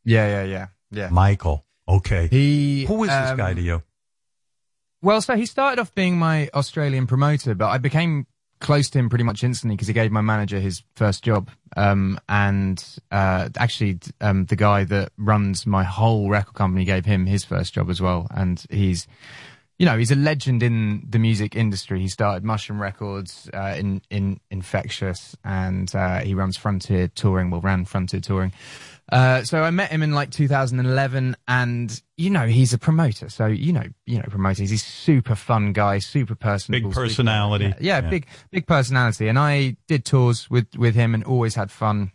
yeah, 0.04 0.28
yeah, 0.28 0.44
yeah, 0.44 0.66
yeah. 0.90 1.08
Michael. 1.08 1.64
Okay. 1.88 2.28
He. 2.30 2.84
Who 2.84 3.04
is 3.04 3.08
this 3.08 3.30
um, 3.30 3.38
guy 3.38 3.54
to 3.54 3.62
you? 3.62 3.82
Well, 5.00 5.22
so 5.22 5.34
he 5.34 5.46
started 5.46 5.80
off 5.80 5.94
being 5.94 6.18
my 6.18 6.50
Australian 6.52 7.06
promoter, 7.06 7.54
but 7.54 7.68
I 7.68 7.78
became 7.78 8.26
close 8.60 8.88
to 8.90 8.98
him 8.98 9.08
pretty 9.08 9.24
much 9.24 9.44
instantly 9.44 9.76
because 9.76 9.88
he 9.88 9.94
gave 9.94 10.10
my 10.10 10.20
manager 10.20 10.58
his 10.58 10.82
first 10.94 11.22
job. 11.22 11.50
Um, 11.76 12.18
and 12.28 12.82
uh, 13.10 13.48
actually, 13.58 13.98
um, 14.20 14.46
the 14.46 14.56
guy 14.56 14.84
that 14.84 15.12
runs 15.18 15.66
my 15.66 15.84
whole 15.84 16.30
record 16.30 16.54
company 16.54 16.84
gave 16.84 17.04
him 17.04 17.26
his 17.26 17.44
first 17.44 17.74
job 17.74 17.90
as 17.90 18.00
well. 18.00 18.26
And 18.30 18.64
he's, 18.70 19.06
you 19.78 19.84
know, 19.84 19.98
he's 19.98 20.10
a 20.10 20.16
legend 20.16 20.62
in 20.62 21.04
the 21.08 21.18
music 21.18 21.54
industry. 21.54 22.00
He 22.00 22.08
started 22.08 22.44
Mushroom 22.44 22.80
Records 22.80 23.50
uh, 23.52 23.74
in 23.76 24.00
in 24.10 24.40
Infectious, 24.50 25.36
and 25.44 25.94
uh, 25.94 26.20
he 26.20 26.34
runs 26.34 26.56
Frontier 26.56 27.08
Touring. 27.08 27.50
Well, 27.50 27.60
ran 27.60 27.84
Frontier 27.84 28.20
Touring. 28.20 28.52
Uh, 29.12 29.44
so 29.44 29.62
I 29.62 29.70
met 29.70 29.90
him 29.92 30.02
in 30.02 30.12
like 30.12 30.30
2011, 30.30 31.36
and 31.46 32.02
you 32.16 32.28
know 32.30 32.46
he's 32.46 32.72
a 32.72 32.78
promoter. 32.78 33.28
So 33.28 33.46
you 33.46 33.72
know, 33.72 33.84
you 34.04 34.18
know 34.18 34.24
promoters. 34.28 34.68
He's 34.70 34.82
super 34.84 35.34
fun 35.36 35.72
guy, 35.72 35.98
super 36.00 36.34
personable, 36.34 36.88
Big 36.90 36.94
super- 36.94 37.06
personality. 37.06 37.66
yeah, 37.66 37.74
yeah, 37.80 38.00
Yeah. 38.00 38.10
big 38.10 38.26
big 38.50 38.66
personality. 38.66 39.28
And 39.28 39.38
I 39.38 39.76
did 39.86 40.04
tours 40.04 40.50
with 40.50 40.66
with 40.76 40.94
him, 40.96 41.14
and 41.14 41.22
always 41.24 41.54
had 41.54 41.70
fun. 41.70 42.10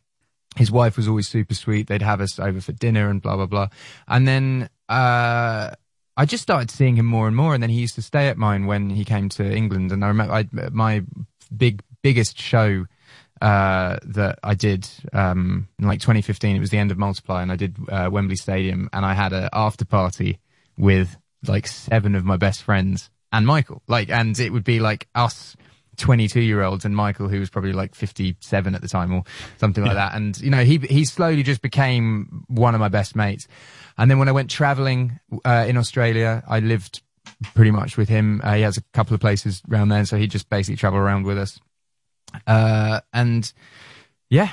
His 0.58 0.70
wife 0.70 0.98
was 0.98 1.08
always 1.08 1.30
super 1.30 1.54
sweet. 1.54 1.88
They'd 1.88 2.02
have 2.02 2.20
us 2.20 2.38
over 2.38 2.60
for 2.60 2.74
dinner 2.74 3.10
and 3.10 3.22
blah 3.22 3.38
blah 3.38 3.46
blah. 3.46 3.68
And 4.10 4.28
then 4.28 4.70
uh, 4.90 5.72
I 6.18 6.26
just 6.26 6.44
started 6.44 6.70
seeing 6.70 6.98
him 6.98 7.06
more 7.06 7.26
and 7.28 7.38
more. 7.38 7.54
And 7.54 7.64
then 7.64 7.70
he 7.70 7.80
used 7.80 7.96
to 7.96 8.02
stay 8.02 8.28
at 8.28 8.38
mine 8.38 8.66
when 8.66 8.90
he 8.90 9.06
came 9.06 9.30
to 9.30 9.50
England. 9.50 9.94
And 9.94 10.04
I 10.04 10.10
remember 10.10 10.34
I, 10.34 10.46
my 10.74 11.04
big 11.56 11.82
biggest 12.04 12.38
show 12.38 12.86
uh, 13.42 13.98
that 14.04 14.40
I 14.44 14.54
did 14.54 14.88
um, 15.14 15.68
in 15.80 15.88
like 15.88 16.00
2015. 16.00 16.56
It 16.56 16.60
was 16.60 16.70
the 16.70 16.78
end 16.78 16.92
of 16.92 16.98
Multiply, 16.98 17.42
and 17.42 17.52
I 17.52 17.56
did 17.56 17.76
uh, 17.90 18.10
Wembley 18.12 18.36
Stadium, 18.36 18.90
and 18.94 19.06
I 19.06 19.14
had 19.14 19.34
an 19.34 19.50
after 19.52 19.84
party 19.84 20.40
with 20.78 21.18
like 21.48 21.68
seven 21.68 22.16
of 22.16 22.24
my 22.24 22.38
best 22.38 22.62
friends 22.64 23.10
and 23.32 23.46
Michael. 23.46 23.82
Like, 23.88 24.10
and 24.10 24.40
it 24.40 24.52
would 24.52 24.64
be 24.64 24.80
like 24.80 25.08
us. 25.16 25.56
22 25.98 26.40
year 26.40 26.64
olds 26.64 26.86
and 26.86 26.96
Michael, 26.96 27.28
who 27.28 27.40
was 27.40 27.50
probably 27.50 27.74
like 27.74 27.94
57 27.94 28.74
at 28.74 28.82
the 28.82 28.88
time 28.88 29.14
or 29.14 29.24
something 29.58 29.84
like 29.84 29.94
that. 29.94 30.16
And, 30.16 30.40
you 30.40 30.50
know, 30.50 30.64
he, 30.64 30.78
he 30.78 31.06
slowly 31.06 31.44
just 31.44 31.62
became 31.62 32.46
one 32.48 32.74
of 32.74 32.80
my 32.80 32.88
best 32.88 33.16
mates. 33.16 33.48
And 33.98 34.10
then 34.10 34.18
when 34.18 34.30
I 34.30 34.32
went 34.32 34.50
traveling, 34.50 35.20
uh, 35.46 35.66
in 35.68 35.78
Australia, 35.78 36.44
I 36.48 36.60
lived 36.60 37.04
pretty 37.54 37.72
much 37.72 37.98
with 37.98 38.10
him. 38.10 38.42
Uh, 38.44 38.56
he 38.56 38.62
has 38.62 38.78
a 38.78 38.82
couple 38.94 39.14
of 39.14 39.20
places 39.20 39.62
around 39.70 39.90
there. 39.90 40.06
So 40.06 40.18
he 40.18 40.28
just 40.28 40.50
basically 40.50 40.78
traveled 40.78 41.04
around 41.04 41.26
with 41.26 41.38
us. 41.38 41.60
Uh, 42.48 43.02
and 43.14 43.52
yeah, 44.30 44.50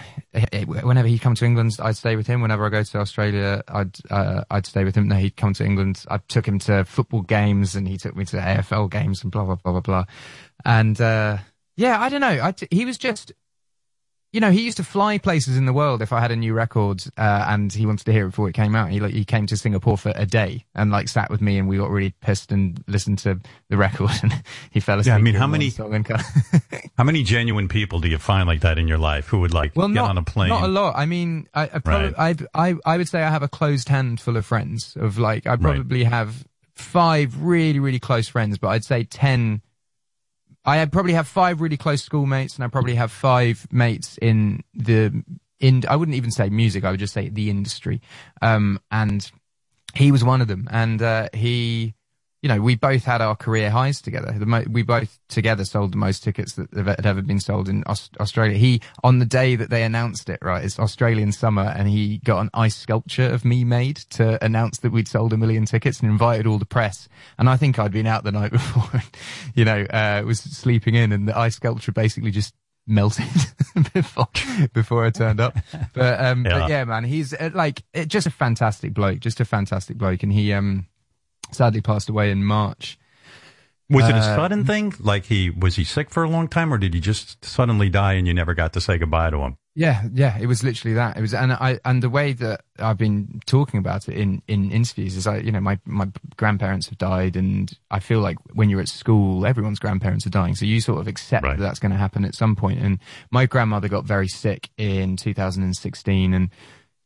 whenever 0.67 1.07
he'd 1.07 1.21
come 1.21 1.37
to 1.37 1.45
England, 1.45 1.77
I'd 1.81 1.97
stay 1.97 2.17
with 2.17 2.27
him. 2.27 2.41
Whenever 2.41 2.67
I 2.67 2.69
go 2.69 2.83
to 2.83 2.99
Australia, 2.99 3.63
I'd 3.69 3.97
uh, 4.11 4.43
I'd 4.51 4.67
stay 4.67 4.83
with 4.83 4.97
him. 4.97 5.07
No, 5.07 5.15
he'd 5.15 5.37
come 5.37 5.55
to 5.55 5.65
England. 5.65 6.05
I 6.11 6.19
took 6.19 6.47
him 6.47 6.59
to 6.61 6.85
football 6.85 7.23
games, 7.23 7.77
and 7.77 7.87
he 7.87 7.97
took 7.97 8.17
me 8.17 8.25
to 8.27 8.39
AFL 8.39 8.91
games, 8.91 9.23
and 9.23 9.31
blah 9.31 9.45
blah 9.45 9.55
blah 9.55 9.73
blah 9.73 9.81
blah. 9.81 10.05
And 10.65 11.01
uh, 11.01 11.39
yeah, 11.77 12.01
I 12.01 12.09
don't 12.09 12.21
know. 12.21 12.53
He 12.73 12.85
was 12.85 12.99
just, 12.99 13.33
you 14.33 14.41
know, 14.41 14.51
he 14.51 14.63
used 14.63 14.77
to 14.77 14.85
fly 14.85 15.17
places 15.17 15.57
in 15.57 15.65
the 15.65 15.73
world 15.73 16.03
if 16.03 16.13
I 16.13 16.21
had 16.21 16.31
a 16.31 16.37
new 16.37 16.53
record, 16.53 17.03
uh, 17.17 17.47
and 17.49 17.73
he 17.73 17.87
wanted 17.87 18.05
to 18.05 18.13
hear 18.13 18.27
it 18.27 18.31
before 18.31 18.49
it 18.49 18.53
came 18.53 18.75
out. 18.75 18.91
He 18.91 19.01
like 19.01 19.15
he 19.15 19.25
came 19.25 19.47
to 19.47 19.57
Singapore 19.57 19.97
for 19.97 20.13
a 20.15 20.27
day 20.27 20.65
and 20.75 20.91
like 20.91 21.09
sat 21.09 21.31
with 21.31 21.41
me, 21.41 21.59
and 21.59 21.69
we 21.69 21.79
got 21.79 21.91
really 21.91 22.15
pissed 22.21 22.53
and 22.53 22.83
listened 22.87 23.19
to 23.21 23.41
the 23.71 23.77
record, 23.77 24.11
and 24.23 24.43
he 24.71 24.81
fell 24.81 24.99
asleep. 24.99 25.13
Yeah, 25.13 25.17
I 25.17 25.23
mean, 25.23 25.35
how 25.35 25.47
many- 25.47 25.71
song 25.71 25.95
and 25.95 26.05
kind 26.05 26.23
How 26.99 27.05
many 27.05 27.23
genuine 27.23 27.69
people 27.69 28.01
do 28.01 28.09
you 28.09 28.19
find 28.19 28.49
like 28.49 28.63
that 28.63 28.77
in 28.77 28.89
your 28.89 28.99
life 28.99 29.29
who 29.29 29.39
would 29.39 29.55
like 29.55 29.77
well, 29.77 29.87
get 29.87 29.95
not, 29.95 30.11
on 30.11 30.19
a 30.19 30.23
plane? 30.25 30.49
Not 30.49 30.65
a 30.65 30.69
lot. 30.69 30.97
I 30.97 31.07
mean, 31.07 31.49
I, 31.55 31.63
I, 31.63 31.79
probably, 31.79 32.15
I, 32.19 32.35
I, 32.55 32.75
I 32.85 32.97
would 32.97 33.09
say 33.09 33.23
I 33.23 33.31
have 33.31 33.45
a 33.45 33.49
closed 33.49 33.89
hand 33.89 34.21
full 34.21 34.37
of 34.37 34.45
friends. 34.45 34.97
Of 34.97 35.17
like, 35.17 35.47
I 35.47 35.55
probably 35.55 36.03
have 36.03 36.45
five 36.75 37.41
really, 37.41 37.79
really 37.79 38.01
close 38.01 38.27
friends, 38.27 38.59
but 38.59 38.69
I'd 38.69 38.85
say 38.85 39.05
ten. 39.05 39.63
I 40.69 40.85
probably 40.87 41.15
have 41.15 41.27
five 41.27 41.61
really 41.61 41.77
close 41.77 42.03
schoolmates, 42.03 42.57
and 42.57 42.65
I 42.65 42.69
probably 42.69 42.95
have 42.95 43.11
five 43.11 43.67
mates 43.71 44.19
in 44.19 44.63
the 44.75 45.25
in. 45.61 45.85
I 45.89 45.97
wouldn't 45.97 46.17
even 46.17 46.31
say 46.31 46.51
music. 46.51 46.85
I 46.85 46.91
would 46.91 47.01
just 47.01 47.15
say 47.15 47.29
the 47.29 47.51
industry. 47.51 48.01
Um, 48.43 48.81
and 48.91 49.31
he 49.95 50.13
was 50.13 50.23
one 50.23 50.41
of 50.41 50.49
them, 50.49 50.69
and 50.71 51.01
uh, 51.01 51.29
he. 51.33 51.95
You 52.41 52.49
know, 52.49 52.61
we 52.61 52.77
both 52.77 53.03
had 53.05 53.21
our 53.21 53.35
career 53.35 53.69
highs 53.69 54.01
together. 54.01 54.31
The 54.33 54.47
mo- 54.47 54.65
we 54.71 54.83
both 54.83 55.19
together 55.29 55.65
sold 55.65 55.93
the 55.93 55.97
most 55.97 56.23
tickets 56.23 56.53
that 56.53 56.73
had 56.73 57.05
ever 57.05 57.21
been 57.21 57.41
sold 57.41 57.69
in 57.69 57.83
Aus- 57.87 58.11
Australia. 58.21 58.57
He, 58.57 58.81
on 59.03 59.19
the 59.19 59.25
day 59.27 59.57
that 59.57 59.71
they 59.71 59.83
announced 59.83 60.29
it, 60.29 60.39
right, 60.41 60.65
it's 60.65 60.79
Australian 60.79 61.33
summer, 61.33 61.75
and 61.77 61.89
he 61.89 62.19
got 62.19 62.39
an 62.41 62.51
ice 62.55 62.77
sculpture 62.77 63.29
of 63.29 63.45
me 63.45 63.65
made 63.65 63.97
to 64.11 64.43
announce 64.45 64.79
that 64.79 64.93
we'd 64.93 65.09
sold 65.09 65.33
a 65.33 65.37
million 65.37 65.65
tickets 65.67 65.99
and 65.99 66.09
invited 66.11 66.47
all 66.47 66.59
the 66.59 66.65
press. 66.65 67.09
And 67.39 67.51
I 67.51 67.57
think 67.57 67.77
I'd 67.77 67.91
been 67.91 68.07
out 68.07 68.23
the 68.23 68.31
night 68.31 68.53
before, 68.59 69.03
you 69.57 69.65
know, 69.65 69.83
uh, 69.91 70.23
was 70.25 70.39
sleeping 70.39 70.95
in, 70.95 71.11
and 71.11 71.27
the 71.27 71.37
ice 71.37 71.57
sculpture 71.57 71.91
basically 71.91 72.31
just 72.31 72.55
melted 72.87 73.27
before 73.93 74.29
before 74.73 75.05
I 75.05 75.11
turned 75.11 75.41
up. 75.41 75.57
But 75.93 76.25
um, 76.25 76.47
Yeah. 76.47 76.59
but 76.61 76.71
yeah, 76.71 76.85
man, 76.85 77.03
he's 77.03 77.35
uh, 77.35 77.51
like 77.53 77.83
just 78.07 78.29
a 78.29 78.31
fantastic 78.31 78.95
bloke, 78.95 79.19
just 79.19 79.41
a 79.41 79.45
fantastic 79.45 79.99
bloke, 79.99 80.23
and 80.23 80.33
he 80.33 80.53
um 80.53 80.87
sadly 81.53 81.81
passed 81.81 82.09
away 82.09 82.31
in 82.31 82.45
March. 82.45 82.99
Was 83.91 84.07
it 84.07 84.15
a 84.15 84.19
Uh, 84.19 84.37
sudden 84.37 84.67
thing? 84.67 84.93
Like 85.01 85.25
he 85.25 85.49
was 85.49 85.77
he 85.77 85.85
sick 85.85 86.11
for 86.11 86.23
a 86.23 86.29
long 86.29 86.47
time, 86.47 86.73
or 86.75 86.77
did 86.79 86.93
he 86.93 87.01
just 87.01 87.43
suddenly 87.43 87.89
die 87.89 88.13
and 88.15 88.27
you 88.27 88.35
never 88.35 88.53
got 88.53 88.75
to 88.75 88.83
say 88.83 88.99
goodbye 88.99 89.31
to 89.31 89.39
him? 89.39 89.57
Yeah, 89.75 90.03
yeah, 90.13 90.37
it 90.39 90.47
was 90.47 90.65
literally 90.65 90.95
that. 90.95 91.17
It 91.17 91.21
was, 91.21 91.33
and 91.33 91.53
I, 91.53 91.79
and 91.85 92.03
the 92.03 92.11
way 92.11 92.33
that 92.33 92.63
I've 92.81 92.99
been 92.99 93.41
talking 93.47 93.79
about 93.79 94.09
it 94.09 94.17
in, 94.19 94.43
in 94.49 94.73
interviews 94.73 95.17
is, 95.17 95.25
I, 95.25 95.37
you 95.39 95.53
know, 95.53 95.61
my, 95.61 95.79
my 95.85 96.09
grandparents 96.37 96.89
have 96.89 96.99
died, 96.99 97.37
and 97.37 97.73
I 97.89 98.01
feel 98.01 98.19
like 98.19 98.39
when 98.53 98.71
you're 98.71 98.81
at 98.81 98.89
school, 98.89 99.47
everyone's 99.47 99.79
grandparents 99.79 100.27
are 100.27 100.31
dying, 100.31 100.57
so 100.57 100.65
you 100.67 100.81
sort 100.81 100.99
of 101.01 101.07
accept 101.07 101.45
that 101.45 101.59
that's 101.61 101.79
going 101.79 101.93
to 101.93 101.97
happen 101.99 102.25
at 102.25 102.35
some 102.35 102.57
point. 102.57 102.81
And 102.81 102.99
my 103.31 103.47
grandmother 103.47 103.87
got 103.87 104.05
very 104.05 104.27
sick 104.27 104.69
in 104.79 105.17
2016, 105.17 106.35
and 106.35 106.51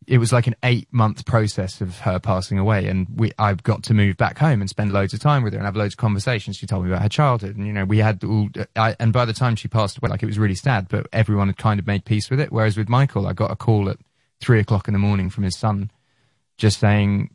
it 0.06 0.18
was 0.18 0.32
like 0.32 0.46
an 0.46 0.56
eight 0.62 0.88
month 0.92 1.24
process 1.24 1.80
of 1.80 1.98
her 2.00 2.18
passing 2.18 2.58
away, 2.58 2.86
and 2.86 3.06
we, 3.14 3.32
I 3.38 3.54
got 3.54 3.82
to 3.84 3.94
move 3.94 4.16
back 4.16 4.38
home 4.38 4.60
and 4.60 4.68
spend 4.68 4.92
loads 4.92 5.14
of 5.14 5.20
time 5.20 5.42
with 5.42 5.52
her 5.52 5.58
and 5.58 5.66
have 5.66 5.76
loads 5.76 5.94
of 5.94 5.98
conversations. 5.98 6.56
She 6.56 6.66
told 6.66 6.84
me 6.84 6.90
about 6.90 7.02
her 7.02 7.08
childhood, 7.08 7.56
and 7.56 7.66
you 7.66 7.72
know, 7.72 7.84
we 7.84 7.98
had 7.98 8.22
all. 8.24 8.48
I, 8.76 8.96
and 8.98 9.12
by 9.12 9.24
the 9.24 9.32
time 9.32 9.56
she 9.56 9.68
passed 9.68 9.98
away, 9.98 10.10
like 10.10 10.22
it 10.22 10.26
was 10.26 10.38
really 10.38 10.54
sad, 10.54 10.88
but 10.88 11.06
everyone 11.12 11.48
had 11.48 11.56
kind 11.56 11.80
of 11.80 11.86
made 11.86 12.04
peace 12.04 12.30
with 12.30 12.40
it. 12.40 12.52
Whereas 12.52 12.76
with 12.76 12.88
Michael, 12.88 13.26
I 13.26 13.32
got 13.32 13.50
a 13.50 13.56
call 13.56 13.88
at 13.88 13.98
three 14.40 14.60
o'clock 14.60 14.88
in 14.88 14.92
the 14.92 14.98
morning 14.98 15.30
from 15.30 15.44
his 15.44 15.56
son, 15.56 15.90
just 16.56 16.80
saying, 16.80 17.34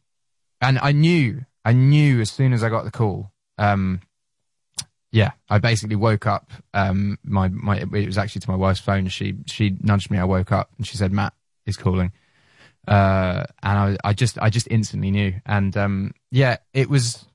and 0.61 0.80
I 0.80 0.91
knew, 0.91 1.45
I 1.64 1.73
knew 1.73 2.22
as 2.22 2.31
soon 2.31 2.53
as 2.53 2.64
I 2.64 2.69
got 2.69 2.84
the 2.84 2.91
call. 2.91 3.31
Um, 3.57 4.02
yeah, 5.11 5.31
I 5.49 5.60
basically 5.60 5.95
woke 5.95 6.27
up. 6.27 6.52
Um, 6.73 7.18
my 7.23 7.48
my 7.48 7.77
it 7.77 8.06
was 8.06 8.18
actually 8.18 8.41
to 8.41 8.52
my 8.52 8.57
wife's 8.57 8.80
phone. 8.80 9.07
She 9.07 9.35
she 9.45 9.76
nudged 9.81 10.11
me. 10.11 10.18
I 10.18 10.26
woke 10.26 10.52
up 10.52 10.69
and 10.77 10.85
she 10.85 10.98
said, 10.98 11.11
"Matt 11.11 11.34
is 11.65 11.77
calling." 11.77 12.11
Uh, 12.88 13.43
and 13.61 13.80
I, 13.80 13.97
I 14.03 14.14
just, 14.14 14.39
I 14.39 14.49
just 14.49 14.68
instantly 14.72 15.11
knew. 15.11 15.34
And 15.45 15.76
um, 15.76 16.14
yeah, 16.31 16.57
it 16.73 16.89
was 16.89 17.26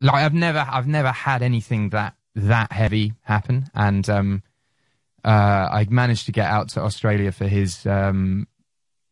like 0.00 0.24
I've 0.24 0.34
never, 0.34 0.66
I've 0.68 0.86
never 0.86 1.12
had 1.12 1.42
anything 1.42 1.90
that 1.90 2.14
that 2.36 2.70
heavy 2.70 3.14
happen. 3.22 3.66
And 3.74 4.08
um, 4.08 4.42
uh, 5.24 5.68
I 5.72 5.86
managed 5.90 6.26
to 6.26 6.32
get 6.32 6.48
out 6.48 6.68
to 6.70 6.80
Australia 6.80 7.32
for 7.32 7.48
his, 7.48 7.86
um, 7.86 8.46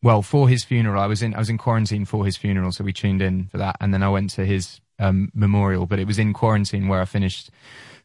well, 0.01 0.21
for 0.21 0.47
his 0.47 0.63
funeral. 0.63 1.01
I 1.01 1.07
was 1.07 1.21
in, 1.21 1.33
I 1.33 1.39
was 1.39 1.49
in 1.49 1.57
quarantine 1.57 2.05
for 2.05 2.25
his 2.25 2.37
funeral, 2.37 2.71
so 2.71 2.83
we 2.83 2.93
tuned 2.93 3.21
in 3.21 3.47
for 3.47 3.57
that, 3.57 3.77
and 3.81 3.93
then 3.93 4.03
I 4.03 4.09
went 4.09 4.29
to 4.31 4.45
his 4.45 4.79
um, 4.99 5.31
memorial. 5.33 5.87
But 5.87 5.99
it 5.99 6.07
was 6.07 6.19
in 6.19 6.33
quarantine 6.33 6.87
where 6.87 7.01
I 7.01 7.05
finished 7.05 7.49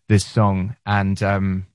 this 0.08 0.24
song, 0.24 0.76
and 0.86 1.22
um, 1.22 1.66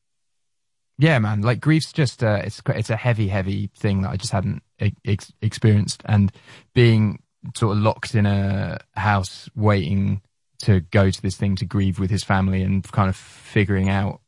yeah, 0.98 1.20
man, 1.20 1.42
like 1.42 1.60
grief's 1.60 1.92
just 1.92 2.24
uh, 2.24 2.42
it's 2.44 2.62
it's 2.68 2.90
a 2.90 2.96
heavy, 2.96 3.28
heavy 3.28 3.70
thing 3.78 4.02
that 4.02 4.12
I 4.12 4.18
just 4.18 4.32
hadn't 4.32 4.64
ex- 5.06 5.34
experienced, 5.42 6.02
and 6.06 6.32
being 6.74 7.22
sort 7.56 7.78
of 7.78 7.84
locked 7.84 8.16
in 8.16 8.26
a 8.26 8.80
house 8.96 9.50
waiting 9.56 10.22
to 10.64 10.80
go 10.80 11.12
to 11.12 11.22
this 11.22 11.36
thing 11.36 11.56
to 11.58 11.66
grieve 11.66 12.00
with 12.00 12.10
his 12.10 12.24
family 12.24 12.62
and 12.64 12.90
kind 12.92 13.10
of 13.10 13.16
figuring 13.16 13.90
out 13.90 14.22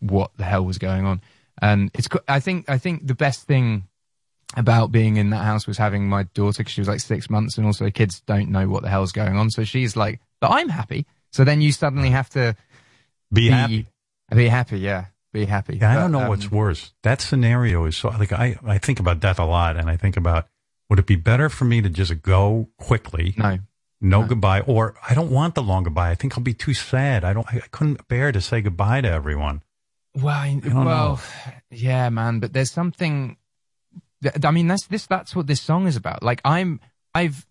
what 0.00 0.30
the 0.36 0.44
hell 0.44 0.64
was 0.64 0.78
going 0.78 1.04
on. 1.04 1.20
And 1.60 1.90
it's 1.94 2.08
I 2.28 2.40
think 2.40 2.68
I 2.70 2.78
think 2.78 3.06
the 3.06 3.14
best 3.14 3.42
thing 3.46 3.84
about 4.56 4.92
being 4.92 5.16
in 5.16 5.30
that 5.30 5.44
house 5.44 5.66
was 5.66 5.76
having 5.76 6.08
my 6.08 6.22
daughter 6.34 6.58
because 6.58 6.72
she 6.72 6.80
was 6.80 6.88
like 6.88 7.00
six 7.00 7.28
months, 7.28 7.58
and 7.58 7.66
also 7.66 7.90
kids 7.90 8.20
don't 8.26 8.50
know 8.50 8.68
what 8.68 8.82
the 8.82 8.88
hell's 8.88 9.12
going 9.12 9.36
on, 9.36 9.50
so 9.50 9.64
she's 9.64 9.96
like, 9.96 10.20
but 10.40 10.50
I'm 10.50 10.68
happy. 10.68 11.04
So 11.32 11.44
then 11.44 11.60
you 11.60 11.72
suddenly 11.72 12.10
have 12.10 12.30
to 12.30 12.54
Be 13.32 13.48
happy. 13.48 13.86
be 14.34 14.46
happy, 14.48 14.78
yeah, 14.78 15.06
be 15.40 15.46
happy. 15.46 15.78
Yeah, 15.78 15.92
I 15.92 15.94
don't 15.94 16.12
know 16.12 16.22
um, 16.22 16.28
what's 16.28 16.50
worse. 16.50 16.92
That 17.02 17.20
scenario 17.20 17.84
is 17.84 17.96
so 17.96 18.08
like 18.08 18.32
I 18.32 18.58
I 18.64 18.78
think 18.78 19.00
about 19.00 19.20
death 19.20 19.38
a 19.38 19.44
lot, 19.44 19.76
and 19.76 19.88
I 19.90 19.96
think 19.96 20.16
about 20.16 20.48
would 20.88 20.98
it 20.98 21.06
be 21.06 21.16
better 21.16 21.48
for 21.48 21.64
me 21.64 21.82
to 21.82 21.88
just 21.88 22.22
go 22.22 22.68
quickly? 22.78 23.34
No. 23.36 23.58
No, 23.98 24.24
goodbye, 24.24 24.60
or 24.60 24.94
I 25.08 25.14
don't 25.14 25.30
want 25.30 25.54
the 25.54 25.62
long 25.62 25.84
goodbye. 25.84 26.10
I 26.10 26.14
think 26.14 26.36
I'll 26.36 26.44
be 26.44 26.52
too 26.52 26.74
sad. 26.74 27.24
I 27.24 27.32
don't. 27.32 27.46
I, 27.50 27.56
I 27.56 27.68
couldn't 27.70 28.06
bear 28.08 28.30
to 28.30 28.42
say 28.42 28.60
goodbye 28.60 29.00
to 29.00 29.10
everyone. 29.10 29.62
Well, 30.14 30.28
I, 30.28 30.60
don't 30.62 30.84
well, 30.84 31.16
know. 31.16 31.52
yeah, 31.70 32.08
man. 32.10 32.38
But 32.40 32.52
there's 32.52 32.70
something. 32.70 33.38
th- 34.22 34.44
I 34.44 34.50
mean, 34.50 34.66
that's 34.66 34.86
this. 34.86 35.06
That's 35.06 35.34
what 35.34 35.46
this 35.46 35.62
song 35.62 35.86
is 35.86 35.96
about. 35.96 36.22
Like, 36.22 36.42
I'm, 36.44 36.80
I've, 37.14 37.46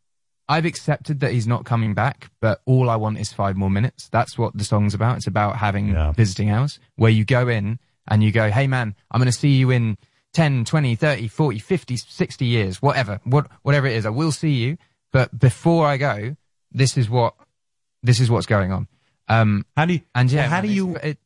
I've 0.47 0.65
accepted 0.65 1.19
that 1.21 1.31
he's 1.31 1.47
not 1.47 1.65
coming 1.65 1.93
back, 1.93 2.29
but 2.39 2.61
all 2.65 2.89
I 2.89 2.95
want 2.97 3.17
is 3.17 3.33
five 3.33 3.55
more 3.57 3.69
minutes. 3.69 4.09
That's 4.09 4.37
what 4.37 4.55
the 4.57 4.63
song's 4.63 4.93
about. 4.93 5.17
It's 5.17 5.27
about 5.27 5.57
having 5.57 5.89
visiting 6.11 6.49
hours 6.51 6.79
where 6.95 7.11
you 7.11 7.25
go 7.25 7.47
in 7.47 7.79
and 8.07 8.23
you 8.23 8.31
go, 8.31 8.51
hey, 8.51 8.67
man, 8.67 8.95
I'm 9.09 9.19
going 9.19 9.31
to 9.31 9.37
see 9.37 9.49
you 9.55 9.71
in 9.71 9.97
10, 10.33 10.65
20, 10.65 10.95
30, 10.95 11.27
40, 11.27 11.59
50, 11.59 11.97
60 11.97 12.45
years, 12.45 12.81
whatever, 12.81 13.19
what, 13.23 13.47
whatever 13.63 13.87
it 13.87 13.95
is. 13.95 14.05
I 14.05 14.09
will 14.09 14.31
see 14.31 14.51
you. 14.51 14.77
But 15.11 15.37
before 15.39 15.87
I 15.87 15.97
go, 15.97 16.35
this 16.71 16.97
is 16.97 17.09
what, 17.09 17.33
this 18.03 18.19
is 18.19 18.29
what's 18.29 18.45
going 18.45 18.71
on. 18.71 18.87
Um, 19.27 19.65
how 19.75 19.85
do 19.85 19.93
you, 19.93 20.01
and 20.13 20.31
yeah, 20.31 20.47
how 20.47 20.61
do 20.61 20.67
you- 20.67 20.95
It, 20.97 21.17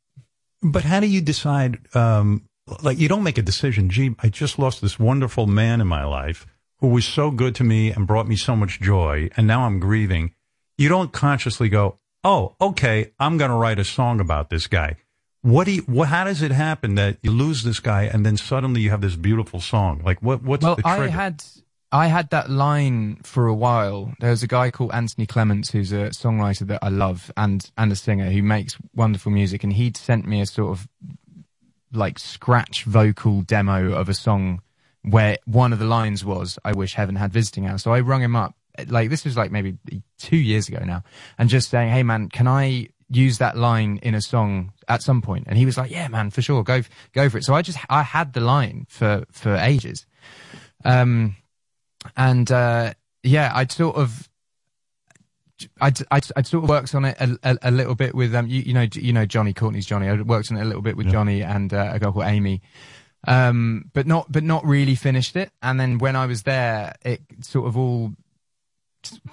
But 0.62 0.84
how 0.86 1.00
do 1.02 1.08
you 1.08 1.22
decide? 1.22 1.80
Um, 1.96 2.46
like 2.84 2.98
you 3.00 3.08
don't 3.10 3.24
make 3.24 3.38
a 3.38 3.41
decision. 3.41 3.90
Gee, 3.90 4.16
I 4.20 4.30
just 4.30 4.60
lost 4.60 4.82
this 4.82 5.00
wonderful 5.00 5.48
man 5.48 5.82
in 5.82 5.88
my 5.88 6.06
life 6.06 6.46
who 6.80 6.88
was 6.88 7.06
so 7.06 7.31
good 7.31 7.56
to 7.56 7.64
me 7.64 7.91
and 7.91 8.07
brought 8.07 8.27
me 8.27 8.35
so 8.35 8.56
much 8.56 8.80
joy, 8.80 9.30
and 9.35 9.45
now 9.47 9.64
I'm 9.64 9.80
grieving. 9.80 10.34
You 10.77 10.89
don't 10.89 11.11
consciously 11.11 11.69
go, 11.69 11.99
"Oh, 12.23 12.56
okay, 12.60 13.11
I'm 13.19 13.38
going 13.38 13.51
to 13.51 13.57
write 13.57 13.80
a 13.80 13.84
song 13.84 14.19
about 14.19 14.49
this 14.49 14.68
guy." 14.68 14.97
What 15.41 15.65
do 15.65 15.72
you? 15.72 15.81
What? 15.84 16.10
How 16.10 16.26
does 16.26 16.41
it 16.41 16.51
happen 16.51 16.95
that 16.95 17.18
you 17.22 17.31
lose 17.31 17.64
this 17.64 17.80
guy 17.80 18.03
and 18.03 18.26
then 18.26 18.35
suddenly 18.38 18.81
you 18.81 18.89
have 18.89 19.01
this 19.01 19.15
beautiful 19.15 19.61
song? 19.61 20.01
Like 20.03 20.22
what? 20.22 20.43
What's 20.43 20.64
well, 20.64 20.76
the 20.76 20.81
trigger? 20.81 21.03
I 21.03 21.07
had 21.07 21.43
I 21.91 22.07
had 22.07 22.30
that 22.31 22.49
line 22.49 23.18
for 23.23 23.47
a 23.47 23.53
while. 23.53 24.14
There's 24.19 24.43
a 24.43 24.47
guy 24.47 24.69
called 24.69 24.91
Anthony 24.93 25.26
Clements 25.26 25.72
who's 25.72 25.91
a 25.91 26.10
songwriter 26.10 26.68
that 26.68 26.80
I 26.84 26.89
love 26.89 27.31
and 27.38 27.69
and 27.77 27.91
a 27.91 27.95
singer 27.95 28.30
who 28.30 28.43
makes 28.43 28.77
wonderful 28.93 29.31
music, 29.31 29.64
and 29.64 29.73
he'd 29.73 29.97
sent 29.97 30.27
me 30.27 30.41
a 30.41 30.45
sort 30.45 30.72
of 30.72 30.88
like 31.91 32.19
scratch 32.19 32.84
vocal 32.84 33.41
demo 33.41 33.93
of 33.93 34.10
a 34.10 34.14
song 34.14 34.61
where 35.03 35.38
one 35.45 35.73
of 35.73 35.80
the 35.80 35.85
lines 35.85 36.23
was 36.26 36.59
"I 36.63 36.73
wish 36.73 36.93
heaven 36.93 37.15
had 37.15 37.31
visiting 37.31 37.67
hours." 37.67 37.84
So 37.84 37.93
I 37.93 37.99
rung 38.01 38.21
him 38.21 38.35
up. 38.35 38.55
Like 38.88 39.09
this 39.09 39.26
was 39.26 39.35
like 39.35 39.51
maybe 39.51 39.77
two 40.17 40.38
years 40.38 40.69
ago 40.69 40.84
now, 40.85 41.03
and 41.38 41.49
just 41.49 41.69
saying, 41.69 41.91
"Hey 41.91 42.03
man, 42.03 42.30
can 42.30 42.47
I 42.47 42.89
use 43.09 43.39
that 43.39 43.57
line 43.57 43.99
in 44.03 44.13
a 44.15 44.21
song 44.21 44.71
at 44.88 45.01
some 45.01 45.21
point?" 45.21 45.45
And 45.47 45.57
he 45.57 45.65
was 45.65 45.77
like, 45.77 45.91
"Yeah, 45.91 46.07
man, 46.07 46.30
for 46.30 46.41
sure, 46.41 46.63
go 46.63 46.81
go 47.13 47.30
for 47.30 47.38
it." 47.38 47.43
So 47.43 47.53
I 47.53 47.61
just 47.61 47.77
I 47.89 48.03
had 48.03 48.34
the 48.34 48.41
line 48.41 48.85
for 48.89 49.26
for 49.31 49.55
ages. 49.55 50.05
Um, 50.85 51.35
and 52.15 52.49
uh, 52.51 52.93
yeah, 53.23 53.51
I'd 53.53 53.71
sort 53.71 53.97
of, 53.97 54.30
I'd, 55.81 55.99
I'd, 56.11 56.26
I'd 56.35 56.47
sort 56.47 56.63
of 56.63 56.69
worked 56.69 56.95
on 56.95 57.05
it 57.05 57.17
a, 57.19 57.38
a, 57.43 57.57
a 57.63 57.71
little 57.71 57.95
bit 57.95 58.15
with 58.15 58.34
um, 58.34 58.47
you, 58.47 58.61
you 58.61 58.73
know, 58.73 58.88
you 58.93 59.11
know 59.11 59.26
Johnny 59.26 59.53
Courteney's 59.53 59.85
Johnny. 59.85 60.07
I 60.07 60.21
worked 60.21 60.51
on 60.51 60.57
it 60.57 60.61
a 60.61 60.65
little 60.65 60.81
bit 60.81 60.95
with 60.95 61.07
Johnny 61.11 61.43
and 61.43 61.73
uh, 61.73 61.91
a 61.93 61.99
girl 61.99 62.13
called 62.13 62.26
Amy, 62.26 62.61
um, 63.28 63.90
but 63.94 64.08
not, 64.08 64.32
but 64.32 64.44
not 64.44 64.66
really 64.66 64.96
finished 64.96 65.36
it. 65.36 65.52
And 65.62 65.80
then 65.80 65.98
when 65.98 66.16
I 66.16 66.26
was 66.26 66.44
there, 66.44 66.96
it 67.04 67.22
sort 67.41 67.68
of 67.68 67.78
all 67.78 68.14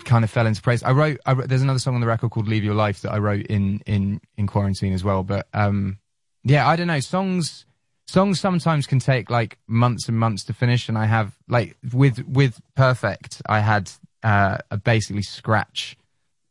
kind 0.05 0.25
of 0.25 0.31
fell 0.31 0.47
into 0.47 0.63
place. 0.63 0.83
I 0.83 0.93
wrote, 0.93 1.19
I 1.27 1.33
wrote, 1.33 1.49
there's 1.49 1.63
another 1.63 1.79
song 1.79 1.95
on 1.95 2.01
the 2.01 2.07
record 2.07 2.31
called 2.31 2.49
"Leave 2.49 2.65
Your 2.65 2.75
Life" 2.75 3.03
that 3.03 3.13
I 3.13 3.19
wrote 3.19 3.47
in 3.47 3.81
in 3.87 4.21
in 4.37 4.47
quarantine 4.47 4.93
as 4.93 5.03
well. 5.03 5.23
But 5.23 5.47
um, 5.53 5.99
yeah, 6.45 6.69
I 6.69 6.77
don't 6.77 6.87
know 6.87 7.01
songs 7.01 7.67
songs 8.07 8.41
sometimes 8.41 8.87
can 8.87 8.99
take 8.99 9.31
like 9.31 9.59
months 9.67 10.09
and 10.09 10.19
months 10.19 10.45
to 10.45 10.53
finish 10.53 10.89
and 10.89 10.97
i 10.97 11.07
have 11.07 11.37
like 11.49 11.77
with 11.93 12.25
with 12.27 12.61
perfect 12.75 13.43
i 13.47 13.61
had 13.61 13.91
uh 14.23 14.59
a 14.71 14.77
basically 14.77 15.23
scratch 15.23 15.97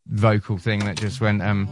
vocal 0.08 0.58
thing 0.58 0.80
that 0.80 0.98
just 0.98 1.22
went 1.22 1.42
um 1.42 1.68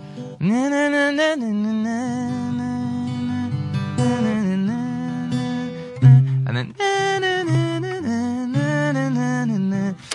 and 6.55 6.75
then 6.75 6.75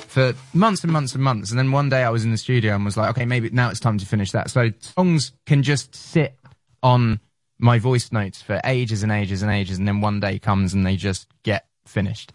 for 0.09 0.35
months 0.53 0.83
and 0.83 0.93
months 0.93 1.15
and 1.15 1.23
months. 1.23 1.51
And 1.51 1.59
then 1.59 1.73
one 1.73 1.89
day 1.89 2.03
I 2.03 2.11
was 2.11 2.25
in 2.25 2.31
the 2.31 2.37
studio 2.37 2.75
and 2.75 2.85
was 2.85 2.97
like, 2.97 3.11
okay, 3.11 3.25
maybe 3.25 3.51
now 3.51 3.71
it's 3.71 3.81
time 3.81 3.99
to 3.99 4.07
finish 4.07 4.33
that. 4.33 4.51
So 4.51 4.71
songs 4.81 5.33
can 5.47 5.63
just 5.63 5.95
sit 5.95 6.39
on 6.83 7.21
my 7.59 7.79
voice 7.79 8.13
notes 8.13 8.41
for 8.41 8.61
ages 8.65 9.03
and 9.03 9.11
ages 9.11 9.43
and 9.43 9.51
ages, 9.51 9.79
and 9.79 9.89
then 9.89 10.01
one 10.01 10.21
day 10.21 10.39
comes 10.39 10.75
and 10.75 10.87
they 10.87 10.97
just 10.97 11.29
get 11.43 11.67
finished. 11.87 12.33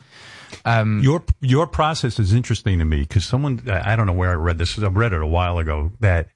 Um, 0.65 1.01
your 1.01 1.23
your 1.39 1.65
process 1.65 2.19
is 2.19 2.33
interesting 2.33 2.79
to 2.79 2.85
me 2.85 3.01
because 3.01 3.25
someone 3.25 3.61
I 3.67 3.95
don't 3.95 4.05
know 4.05 4.13
where 4.13 4.31
I 4.31 4.35
read 4.35 4.57
this. 4.57 4.77
I 4.77 4.87
read 4.87 5.13
it 5.13 5.21
a 5.21 5.27
while 5.27 5.57
ago 5.59 5.91
that 5.99 6.27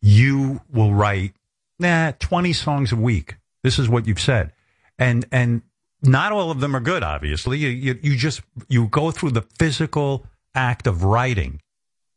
you 0.00 0.60
will 0.72 0.94
write 0.94 1.34
nah 1.78 2.12
twenty 2.18 2.52
songs 2.52 2.92
a 2.92 2.96
week. 2.96 3.36
This 3.62 3.78
is 3.78 3.88
what 3.88 4.06
you've 4.06 4.20
said, 4.20 4.52
and 4.98 5.26
and 5.32 5.62
not 6.02 6.32
all 6.32 6.50
of 6.50 6.60
them 6.60 6.74
are 6.76 6.80
good. 6.80 7.02
Obviously, 7.02 7.58
you 7.58 7.68
you, 7.68 7.98
you 8.02 8.16
just 8.16 8.42
you 8.68 8.86
go 8.88 9.10
through 9.10 9.30
the 9.30 9.42
physical 9.58 10.26
act 10.54 10.86
of 10.86 11.04
writing, 11.04 11.60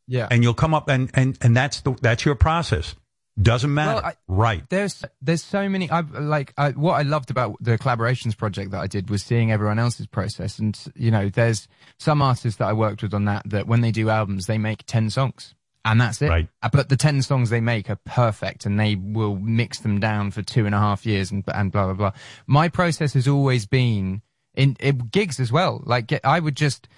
yeah, 0.06 0.28
and 0.30 0.42
you'll 0.42 0.54
come 0.54 0.74
up 0.74 0.88
and 0.88 1.10
and 1.14 1.38
and 1.40 1.56
that's 1.56 1.80
the 1.80 1.92
that's 2.00 2.24
your 2.24 2.34
process. 2.34 2.94
Doesn't 3.40 3.72
matter, 3.72 3.94
Well, 3.94 4.04
I- 4.04 4.16
right? 4.26 4.68
There's 4.68 5.02
there's 5.22 5.42
so 5.42 5.66
many. 5.68 5.88
I 5.90 6.00
like 6.00 6.52
I, 6.58 6.70
what 6.72 6.94
I 6.94 7.02
loved 7.02 7.30
about 7.30 7.56
the 7.60 7.78
collaborations 7.78 8.36
project 8.36 8.72
that 8.72 8.80
I 8.80 8.86
did 8.86 9.08
was 9.08 9.22
seeing 9.22 9.50
everyone 9.50 9.78
else's 9.78 10.06
process, 10.06 10.58
and 10.58 10.78
you 10.94 11.10
know, 11.10 11.28
there's 11.30 11.66
some 11.98 12.20
artists 12.20 12.58
that 12.58 12.66
I 12.66 12.72
worked 12.74 13.02
with 13.02 13.14
on 13.14 13.24
that 13.26 13.48
that 13.48 13.66
when 13.66 13.80
they 13.80 13.92
do 13.92 14.10
albums, 14.10 14.46
they 14.46 14.58
make 14.58 14.84
ten 14.84 15.08
songs, 15.08 15.54
and 15.84 16.00
that's 16.00 16.20
it. 16.22 16.28
Right. 16.28 16.48
Uh, 16.62 16.68
But 16.72 16.88
the 16.88 16.96
10 16.96 17.22
songs 17.22 17.50
they 17.50 17.60
make 17.60 17.88
are 17.90 17.98
perfect 18.04 18.66
and 18.66 18.78
they 18.78 18.96
will 18.96 19.36
mix 19.36 19.80
them 19.80 20.00
down 20.00 20.30
for 20.30 20.42
two 20.42 20.66
and 20.66 20.74
a 20.74 20.78
half 20.78 21.06
years 21.06 21.30
and, 21.30 21.44
and 21.54 21.72
blah, 21.72 21.86
blah, 21.86 21.94
blah. 21.94 22.12
My 22.46 22.68
process 22.68 23.14
has 23.14 23.26
always 23.26 23.66
been 23.66 24.22
in, 24.54 24.76
in 24.80 24.98
gigs 25.10 25.40
as 25.40 25.50
well. 25.50 25.82
Like 25.84 26.06
get, 26.08 26.20
I 26.24 26.40
would 26.40 26.56
just, 26.56 26.88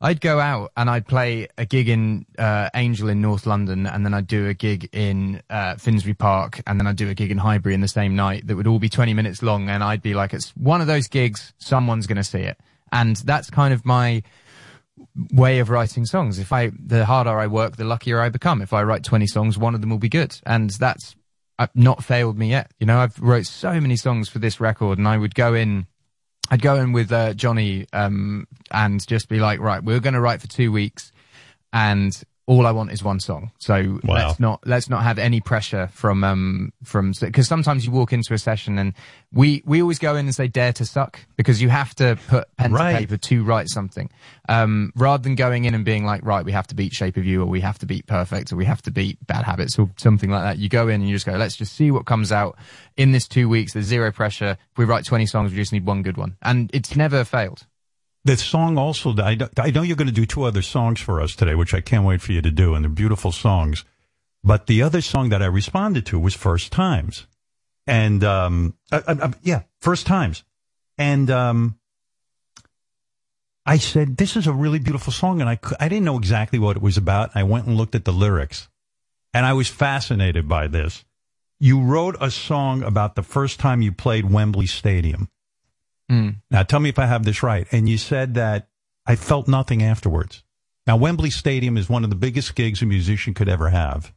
I'd 0.00 0.20
go 0.20 0.40
out 0.40 0.72
and 0.76 0.90
I'd 0.90 1.06
play 1.06 1.46
a 1.56 1.64
gig 1.64 1.88
in 1.88 2.26
uh, 2.36 2.70
Angel 2.74 3.08
in 3.08 3.20
North 3.20 3.46
London, 3.46 3.86
and 3.86 4.04
then 4.04 4.14
I'd 4.14 4.26
do 4.26 4.48
a 4.48 4.54
gig 4.54 4.88
in 4.92 5.40
uh, 5.48 5.76
Finsbury 5.76 6.14
Park, 6.14 6.60
and 6.66 6.80
then 6.80 6.88
I'd 6.88 6.96
do 6.96 7.08
a 7.08 7.14
gig 7.14 7.30
in 7.30 7.38
Highbury 7.38 7.72
in 7.72 7.82
the 7.82 7.86
same 7.86 8.16
night. 8.16 8.48
That 8.48 8.56
would 8.56 8.66
all 8.66 8.80
be 8.80 8.88
twenty 8.88 9.14
minutes 9.14 9.44
long, 9.44 9.68
and 9.68 9.84
I'd 9.84 10.02
be 10.02 10.14
like, 10.14 10.32
"It's 10.34 10.50
one 10.56 10.80
of 10.80 10.88
those 10.88 11.06
gigs. 11.06 11.52
Someone's 11.58 12.08
going 12.08 12.16
to 12.16 12.24
see 12.24 12.40
it," 12.40 12.58
and 12.90 13.14
that's 13.14 13.48
kind 13.48 13.72
of 13.72 13.86
my 13.86 14.24
way 15.32 15.58
of 15.58 15.70
writing 15.70 16.06
songs. 16.06 16.38
If 16.38 16.52
I, 16.52 16.70
the 16.78 17.04
harder 17.04 17.38
I 17.38 17.46
work, 17.46 17.76
the 17.76 17.84
luckier 17.84 18.20
I 18.20 18.28
become. 18.28 18.62
If 18.62 18.72
I 18.72 18.82
write 18.82 19.04
20 19.04 19.26
songs, 19.26 19.58
one 19.58 19.74
of 19.74 19.80
them 19.80 19.90
will 19.90 19.98
be 19.98 20.08
good. 20.08 20.38
And 20.46 20.70
that's 20.70 21.14
uh, 21.58 21.66
not 21.74 22.04
failed 22.04 22.38
me 22.38 22.50
yet. 22.50 22.70
You 22.78 22.86
know, 22.86 22.98
I've 22.98 23.18
wrote 23.20 23.46
so 23.46 23.80
many 23.80 23.96
songs 23.96 24.28
for 24.28 24.38
this 24.38 24.60
record 24.60 24.98
and 24.98 25.06
I 25.06 25.16
would 25.16 25.34
go 25.34 25.54
in, 25.54 25.86
I'd 26.50 26.62
go 26.62 26.76
in 26.76 26.92
with 26.92 27.12
uh, 27.12 27.34
Johnny, 27.34 27.86
um, 27.92 28.46
and 28.70 29.06
just 29.06 29.28
be 29.28 29.38
like, 29.38 29.60
right, 29.60 29.82
we're 29.82 30.00
going 30.00 30.14
to 30.14 30.20
write 30.20 30.40
for 30.40 30.48
two 30.48 30.72
weeks 30.72 31.12
and 31.72 32.12
all 32.52 32.66
I 32.66 32.70
want 32.70 32.92
is 32.92 33.02
one 33.02 33.18
song. 33.20 33.50
So 33.58 33.98
Wow. 34.04 34.14
let's 34.14 34.38
not, 34.40 34.60
let's 34.66 34.88
not 34.90 35.02
have 35.02 35.18
any 35.18 35.40
pressure 35.40 35.88
from, 35.92 36.22
um, 36.22 36.72
from, 36.84 37.12
cause 37.14 37.48
sometimes 37.48 37.84
you 37.86 37.92
walk 37.92 38.12
into 38.12 38.34
a 38.34 38.38
session 38.38 38.78
and 38.78 38.92
we, 39.32 39.62
we 39.64 39.80
always 39.80 39.98
go 39.98 40.16
in 40.16 40.26
and 40.26 40.34
say 40.34 40.48
dare 40.48 40.72
to 40.74 40.84
suck 40.84 41.18
because 41.36 41.62
you 41.62 41.68
have 41.70 41.94
to 41.96 42.18
put 42.28 42.54
pen 42.56 42.72
Right. 42.72 42.92
to 42.92 42.98
paper 42.98 43.16
to 43.16 43.44
write 43.44 43.68
something. 43.68 44.10
Um, 44.48 44.92
rather 44.96 45.22
than 45.22 45.34
going 45.34 45.64
in 45.64 45.74
and 45.74 45.84
being 45.84 46.04
like, 46.04 46.24
right, 46.24 46.44
we 46.44 46.52
have 46.52 46.66
to 46.68 46.74
beat 46.74 46.92
Shape 46.92 47.16
of 47.16 47.24
You 47.24 47.42
or 47.42 47.46
we 47.46 47.60
have 47.60 47.78
to 47.78 47.86
beat 47.86 48.06
Perfect 48.06 48.52
or 48.52 48.56
we 48.56 48.64
have 48.66 48.82
to 48.82 48.90
beat 48.90 49.24
Bad 49.26 49.44
Habits 49.44 49.78
or 49.78 49.90
something 49.96 50.30
like 50.30 50.42
that. 50.42 50.58
You 50.58 50.68
go 50.68 50.88
in 50.88 51.00
and 51.00 51.08
you 51.08 51.14
just 51.16 51.26
go, 51.26 51.32
let's 51.32 51.56
just 51.56 51.74
see 51.74 51.90
what 51.90 52.04
comes 52.06 52.32
out 52.32 52.58
in 52.96 53.12
this 53.12 53.26
two 53.26 53.48
weeks. 53.48 53.72
There's 53.72 53.86
zero 53.86 54.12
pressure. 54.12 54.58
If 54.72 54.78
we 54.78 54.84
write 54.84 55.04
20 55.06 55.26
songs, 55.26 55.50
we 55.52 55.56
just 55.56 55.72
need 55.72 55.86
one 55.86 56.02
good 56.02 56.16
one. 56.18 56.36
And 56.42 56.70
it's 56.74 56.94
never 56.96 57.24
failed. 57.24 57.66
The 58.24 58.36
song 58.36 58.78
also, 58.78 59.16
I, 59.18 59.34
know- 59.34 59.48
I 59.58 59.66
you're 59.66 59.96
going 59.96 60.06
to 60.06 60.12
do 60.12 60.26
two 60.26 60.44
other 60.44 60.62
songs 60.62 61.00
for 61.00 61.20
us 61.20 61.34
today, 61.34 61.54
which 61.54 61.74
I 61.74 61.80
can't 61.80 62.04
wait 62.04 62.22
for 62.22 62.32
you 62.32 62.42
to 62.42 62.50
do, 62.50 62.74
and 62.74 62.84
they're 62.84 62.90
beautiful 62.90 63.32
songs. 63.32 63.84
But 64.44 64.66
the 64.66 64.82
other 64.82 65.00
song 65.00 65.28
that 65.30 65.42
I 65.42 65.46
responded 65.46 66.06
to 66.06 66.18
was 66.18 66.34
First 66.34 66.72
Times. 66.72 67.26
And, 67.86 68.22
um, 68.22 68.74
uh, 68.90 69.00
uh, 69.06 69.16
uh, 69.20 69.32
yeah, 69.42 69.62
First 69.80 70.06
Times. 70.06 70.44
And, 70.98 71.30
um, 71.30 71.78
I 73.64 73.78
said, 73.78 74.16
this 74.16 74.36
is 74.36 74.46
a 74.46 74.52
really 74.52 74.78
beautiful 74.80 75.12
song. 75.12 75.40
And 75.40 75.48
I, 75.48 75.58
I 75.78 75.88
didn't 75.88 76.04
know 76.04 76.18
exactly 76.18 76.58
what 76.58 76.76
it 76.76 76.82
was 76.82 76.96
about. 76.96 77.30
I 77.34 77.44
went 77.44 77.66
and 77.66 77.76
looked 77.76 77.94
at 77.94 78.04
the 78.04 78.12
lyrics 78.12 78.68
and 79.32 79.46
I 79.46 79.52
was 79.52 79.68
fascinated 79.68 80.48
by 80.48 80.66
this. 80.66 81.04
You 81.58 81.80
wrote 81.80 82.16
a 82.20 82.30
song 82.30 82.82
about 82.82 83.14
the 83.14 83.22
first 83.22 83.60
time 83.60 83.82
you 83.82 83.92
played 83.92 84.30
Wembley 84.30 84.66
Stadium. 84.66 85.28
Mm. 86.12 86.36
Now, 86.50 86.62
tell 86.62 86.80
me 86.80 86.90
if 86.90 86.98
I 86.98 87.06
have 87.06 87.24
this 87.24 87.42
right. 87.42 87.66
And 87.72 87.88
you 87.88 87.96
said 87.96 88.34
that 88.34 88.68
I 89.06 89.16
felt 89.16 89.48
nothing 89.48 89.82
afterwards. 89.82 90.44
Now, 90.86 90.96
Wembley 90.96 91.30
Stadium 91.30 91.76
is 91.78 91.88
one 91.88 92.04
of 92.04 92.10
the 92.10 92.16
biggest 92.16 92.54
gigs 92.54 92.82
a 92.82 92.86
musician 92.86 93.32
could 93.34 93.48
ever 93.48 93.70
have. 93.70 94.12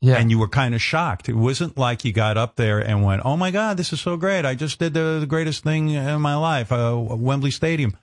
Yeah. 0.00 0.16
And 0.16 0.30
you 0.30 0.38
were 0.38 0.48
kind 0.48 0.74
of 0.74 0.82
shocked. 0.82 1.28
It 1.28 1.34
wasn't 1.34 1.78
like 1.78 2.04
you 2.04 2.12
got 2.12 2.36
up 2.36 2.56
there 2.56 2.78
and 2.78 3.04
went, 3.04 3.22
oh 3.24 3.36
my 3.36 3.50
God, 3.50 3.76
this 3.76 3.92
is 3.92 4.00
so 4.00 4.16
great. 4.16 4.44
I 4.44 4.54
just 4.54 4.78
did 4.78 4.94
the, 4.94 5.18
the 5.20 5.26
greatest 5.26 5.62
thing 5.62 5.90
in 5.90 6.20
my 6.20 6.36
life, 6.36 6.72
uh, 6.72 6.94
Wembley 6.96 7.50
Stadium. 7.50 7.96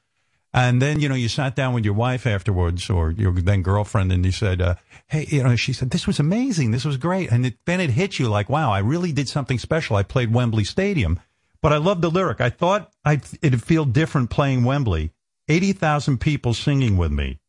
And 0.53 0.81
then, 0.81 0.99
you 0.99 1.07
know, 1.07 1.15
you 1.15 1.29
sat 1.29 1.55
down 1.55 1.73
with 1.73 1.85
your 1.85 1.93
wife 1.93 2.27
afterwards 2.27 2.89
or 2.89 3.11
your 3.11 3.31
then 3.31 3.61
girlfriend 3.61 4.11
and 4.11 4.25
you 4.25 4.31
said, 4.31 4.61
uh, 4.61 4.75
Hey, 5.07 5.25
you 5.29 5.43
know, 5.43 5.55
she 5.55 5.73
said, 5.73 5.91
this 5.91 6.07
was 6.07 6.19
amazing. 6.19 6.71
This 6.71 6.85
was 6.85 6.97
great. 6.97 7.31
And 7.31 7.45
it, 7.45 7.57
then 7.65 7.79
it 7.79 7.91
hit 7.91 8.19
you 8.19 8.29
like, 8.29 8.49
wow, 8.49 8.71
I 8.71 8.79
really 8.79 9.11
did 9.11 9.29
something 9.29 9.59
special. 9.59 9.95
I 9.95 10.03
played 10.03 10.33
Wembley 10.33 10.63
Stadium, 10.63 11.19
but 11.61 11.73
I 11.73 11.77
love 11.77 12.01
the 12.01 12.09
lyric. 12.11 12.41
I 12.41 12.49
thought 12.49 12.91
I'd, 13.05 13.21
it'd 13.41 13.63
feel 13.63 13.85
different 13.85 14.29
playing 14.29 14.63
Wembley. 14.63 15.11
80,000 15.47 16.19
people 16.19 16.53
singing 16.53 16.97
with 16.97 17.11
me. 17.11 17.39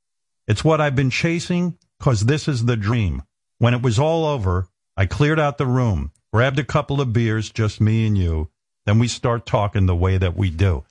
It's 0.49 0.65
what 0.65 0.81
I've 0.81 0.97
been 0.97 1.11
chasing 1.11 1.79
because 1.99 2.25
this 2.25 2.49
is 2.49 2.65
the 2.65 2.77
dream. 2.77 3.23
When 3.59 3.75
it 3.75 3.83
was 3.83 3.99
all 3.99 4.25
over, 4.25 4.67
I 4.97 5.07
cleared 5.07 5.39
out 5.39 5.57
the 5.57 5.67
room, 5.67 6.11
grabbed 6.33 6.59
a 6.59 6.65
couple 6.65 7.01
of 7.01 7.13
beers, 7.13 7.51
just 7.51 7.81
me 7.81 8.07
and 8.07 8.19
you. 8.19 8.51
Then 8.87 8.99
we 8.99 9.07
start 9.07 9.47
talking 9.47 9.87
the 9.87 9.95
way 9.95 10.19
that 10.19 10.37
we 10.37 10.51
do. 10.51 10.85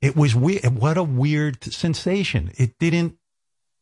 It 0.00 0.14
was 0.14 0.34
weird. 0.36 0.64
What 0.64 0.96
a 0.96 1.02
weird 1.02 1.64
sensation. 1.64 2.52
It 2.56 2.78
didn't 2.78 3.16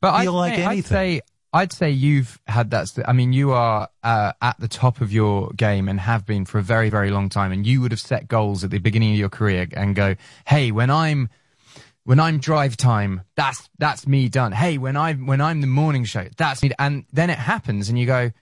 But 0.01 0.19
feel 0.23 0.35
I'd 0.35 0.39
like 0.39 0.55
say, 0.55 0.63
anything. 0.65 0.79
I'd 0.79 0.85
say, 0.87 1.21
I'd 1.53 1.73
say 1.73 1.91
you've 1.91 2.39
had 2.47 2.71
that. 2.71 2.91
I 3.07 3.13
mean, 3.13 3.33
you 3.33 3.53
are 3.53 3.89
uh, 4.03 4.33
at 4.43 4.59
the 4.61 4.69
top 4.69 5.01
of 5.01 5.13
your 5.13 5.51
game 5.51 5.89
and 5.89 5.99
have 6.01 6.27
been 6.27 6.45
for 6.45 6.59
a 6.59 6.63
very, 6.63 6.91
very 6.91 7.11
long 7.11 7.29
time. 7.29 7.53
And 7.53 7.67
you 7.67 7.81
would 7.81 7.93
have 7.93 8.01
set 8.01 8.29
goals 8.29 8.65
at 8.65 8.71
the 8.71 8.79
beginning 8.79 9.13
of 9.13 9.19
your 9.19 9.29
career 9.29 9.67
and 9.73 9.95
go, 9.95 10.17
"Hey, 10.47 10.71
when 10.71 10.91
I'm 10.91 11.31
when 12.05 12.21
I'm 12.21 12.39
drive 12.39 12.77
time, 12.77 13.23
that's 13.37 13.69
that's 13.79 14.07
me 14.07 14.29
done. 14.29 14.53
Hey, 14.53 14.79
when 14.79 14.97
I 14.97 15.15
when 15.15 15.41
I'm 15.41 15.61
the 15.61 15.67
morning 15.67 16.05
show, 16.05 16.27
that's 16.37 16.63
me." 16.63 16.73
And 16.79 17.05
then 17.13 17.31
it 17.31 17.39
happens, 17.39 17.89
and 17.89 17.99
you 17.99 18.07
go, 18.07 18.33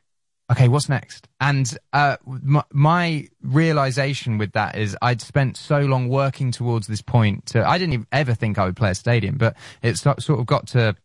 "Okay, 0.51 0.69
what's 0.69 0.89
next?" 0.89 1.29
And 1.41 1.73
uh, 1.93 2.17
my, 2.25 2.65
my 2.73 3.29
realization 3.43 4.39
with 4.39 4.53
that 4.53 4.77
is, 4.77 4.97
I'd 5.03 5.21
spent 5.21 5.57
so 5.57 5.81
long 5.81 6.09
working 6.09 6.51
towards 6.51 6.87
this 6.87 7.03
point. 7.03 7.47
To 7.47 7.69
I 7.69 7.79
didn't 7.79 7.93
even 7.93 8.07
ever 8.11 8.35
think 8.35 8.59
I 8.59 8.65
would 8.65 8.77
play 8.77 8.91
a 8.91 8.95
stadium, 8.95 9.37
but 9.37 9.57
it 9.83 9.99
sort 9.99 10.31
of 10.31 10.47
got 10.47 10.67
to 10.69 10.97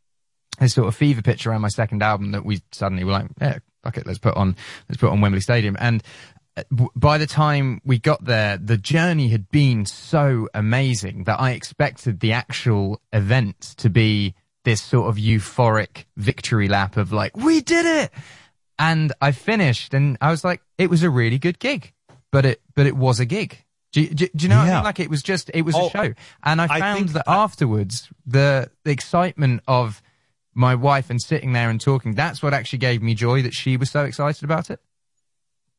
this 0.59 0.73
sort 0.73 0.87
of 0.87 0.95
fever 0.95 1.21
pitch 1.21 1.45
around 1.47 1.61
my 1.61 1.67
second 1.69 2.01
album 2.03 2.31
that 2.31 2.45
we 2.45 2.61
suddenly 2.71 3.03
were 3.03 3.11
like, 3.11 3.27
yeah, 3.41 3.59
fuck 3.83 3.97
it, 3.97 4.05
let's 4.05 4.19
put 4.19 4.35
on, 4.35 4.55
let's 4.87 4.99
put 4.99 5.09
on 5.09 5.21
Wembley 5.21 5.41
Stadium. 5.41 5.75
And 5.79 6.03
uh, 6.57 6.63
by 6.95 7.17
the 7.17 7.27
time 7.27 7.81
we 7.85 7.99
got 7.99 8.25
there, 8.25 8.57
the 8.57 8.77
journey 8.77 9.29
had 9.29 9.49
been 9.49 9.85
so 9.85 10.49
amazing 10.53 11.23
that 11.25 11.39
I 11.39 11.51
expected 11.51 12.19
the 12.19 12.33
actual 12.33 13.01
event 13.13 13.59
to 13.77 13.89
be 13.89 14.35
this 14.65 14.81
sort 14.81 15.07
of 15.09 15.15
euphoric 15.15 16.05
victory 16.17 16.67
lap 16.67 16.97
of 16.97 17.11
like, 17.13 17.37
we 17.37 17.61
did 17.61 17.85
it. 17.85 18.11
And 18.77 19.13
I 19.21 19.31
finished 19.31 19.93
and 19.93 20.17
I 20.21 20.31
was 20.31 20.43
like, 20.43 20.61
it 20.77 20.89
was 20.89 21.03
a 21.03 21.09
really 21.09 21.37
good 21.37 21.59
gig, 21.59 21.93
but 22.31 22.45
it, 22.45 22.61
but 22.75 22.85
it 22.85 22.95
was 22.95 23.19
a 23.19 23.25
gig. 23.25 23.63
Do 23.91 24.01
you, 24.01 24.09
do, 24.09 24.27
do 24.35 24.43
you 24.43 24.49
know 24.49 24.57
what 24.57 24.63
I 24.65 24.67
Yeah. 24.67 24.75
mean? 24.75 24.83
Like 24.83 24.99
it 24.99 25.09
was 25.09 25.23
just, 25.23 25.49
it 25.53 25.63
was 25.63 25.75
Oh, 25.75 25.87
a 25.87 25.89
show. 25.89 26.13
And 26.43 26.61
I 26.61 26.65
I 26.65 26.79
found 26.79 26.97
think 26.99 27.11
that 27.13 27.23
afterwards, 27.27 28.09
the, 28.25 28.69
the 28.83 28.91
excitement 28.91 29.61
of 29.67 30.01
my 30.53 30.75
wife 30.75 31.09
and 31.09 31.21
sitting 31.21 31.53
there 31.53 31.69
and 31.69 31.79
talking, 31.79 32.15
that's 32.15 32.41
what 32.41 32.53
actually 32.53 32.79
gave 32.79 33.01
me 33.01 33.13
joy 33.13 33.41
that 33.41 33.53
she 33.53 33.77
was 33.77 33.89
so 33.89 34.03
excited 34.05 34.43
about 34.43 34.69
it. 34.69 34.79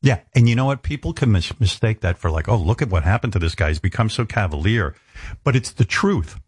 Yeah, 0.01 0.21
and 0.33 0.49
you 0.49 0.55
know 0.55 0.65
what? 0.65 0.81
People 0.81 1.13
can 1.13 1.31
mis- 1.31 1.59
mistake 1.59 2.01
that 2.01 2.17
for 2.17 2.31
like, 2.31 2.49
oh, 2.49 2.57
look 2.57 2.81
at 2.81 2.89
what 2.89 3.03
happened 3.03 3.33
to 3.33 3.39
this 3.39 3.53
guy. 3.53 3.67
He's 3.67 3.79
become 3.79 4.09
so 4.09 4.25
cavalier. 4.25 4.95
But 5.43 5.55
it's 5.55 5.71
the 5.71 5.85
truth. 5.85 6.39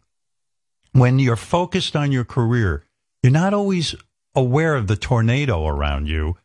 When 0.92 1.18
you're 1.18 1.36
focused 1.36 1.94
on 1.94 2.10
your 2.10 2.24
career, 2.24 2.84
you're 3.22 3.32
not 3.32 3.54
always 3.54 3.94
aware 4.34 4.74
of 4.74 4.88
the 4.88 4.96
tornado 4.96 5.66
around 5.66 6.08
you. 6.08 6.36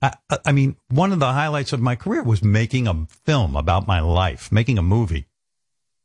I, 0.00 0.12
I- 0.44 0.52
mean, 0.52 0.76
one 0.88 1.12
of 1.12 1.18
the 1.18 1.32
highlights 1.32 1.72
of 1.72 1.80
my 1.80 1.96
career 1.96 2.22
was 2.22 2.44
making 2.44 2.86
a 2.86 3.06
film 3.24 3.56
about 3.56 3.86
my 3.88 4.00
life, 4.00 4.52
making 4.52 4.78
a 4.78 4.82
movie. 4.82 5.26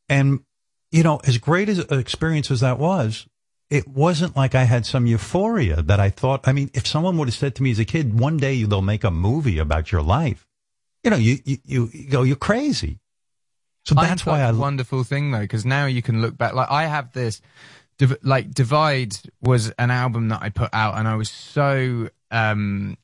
And, 0.10 0.40
you 0.92 1.04
know, 1.04 1.20
as 1.26 1.38
great 1.38 1.70
as 1.70 1.80
an 1.80 2.00
experience 2.00 2.50
as 2.50 2.62
that 2.62 2.80
was, 2.80 3.28
it 3.70 3.88
wasn't 3.88 4.36
like 4.36 4.56
I 4.56 4.64
had 4.64 4.86
some 4.86 5.06
euphoria 5.06 5.82
that 5.82 6.00
I 6.00 6.10
thought. 6.10 6.48
I 6.48 6.54
mean, 6.54 6.70
if 6.74 6.88
someone 6.88 7.18
would 7.18 7.28
have 7.28 7.36
said 7.36 7.56
to 7.56 7.64
me 7.64 7.72
as 7.72 7.80
a 7.80 7.86
kid, 7.86 8.20
one 8.20 8.38
day 8.38 8.64
they'll 8.64 8.82
make 8.82 9.04
a 9.04 9.12
movie 9.12 9.60
about 9.60 9.92
your 9.92 10.02
life, 10.02 10.48
you 11.04 11.12
know, 11.12 11.18
you, 11.18 11.38
you, 11.46 11.58
you, 11.66 11.90
you 11.94 12.10
go, 12.10 12.24
you're 12.24 12.36
crazy. 12.36 13.00
So 13.86 13.96
that's 13.96 14.26
why 14.26 14.42
I 14.42 14.50
a 14.50 14.54
wonderful 14.54 15.06
thing 15.06 15.32
though, 15.32 15.40
because 15.40 15.66
now 15.66 15.86
you 15.86 16.02
can 16.02 16.22
look 16.22 16.38
back. 16.38 16.54
Like 16.54 16.70
I 16.70 16.88
have 16.88 17.14
this, 17.14 17.42
like 18.22 18.54
Divide 18.54 19.16
was 19.42 19.70
an 19.80 19.92
album 19.92 20.28
that 20.28 20.42
I 20.42 20.50
put 20.50 20.74
out, 20.74 20.98
and 20.98 21.08
I 21.08 21.16
was 21.16 21.30
so 21.30 22.10
um 22.30 22.98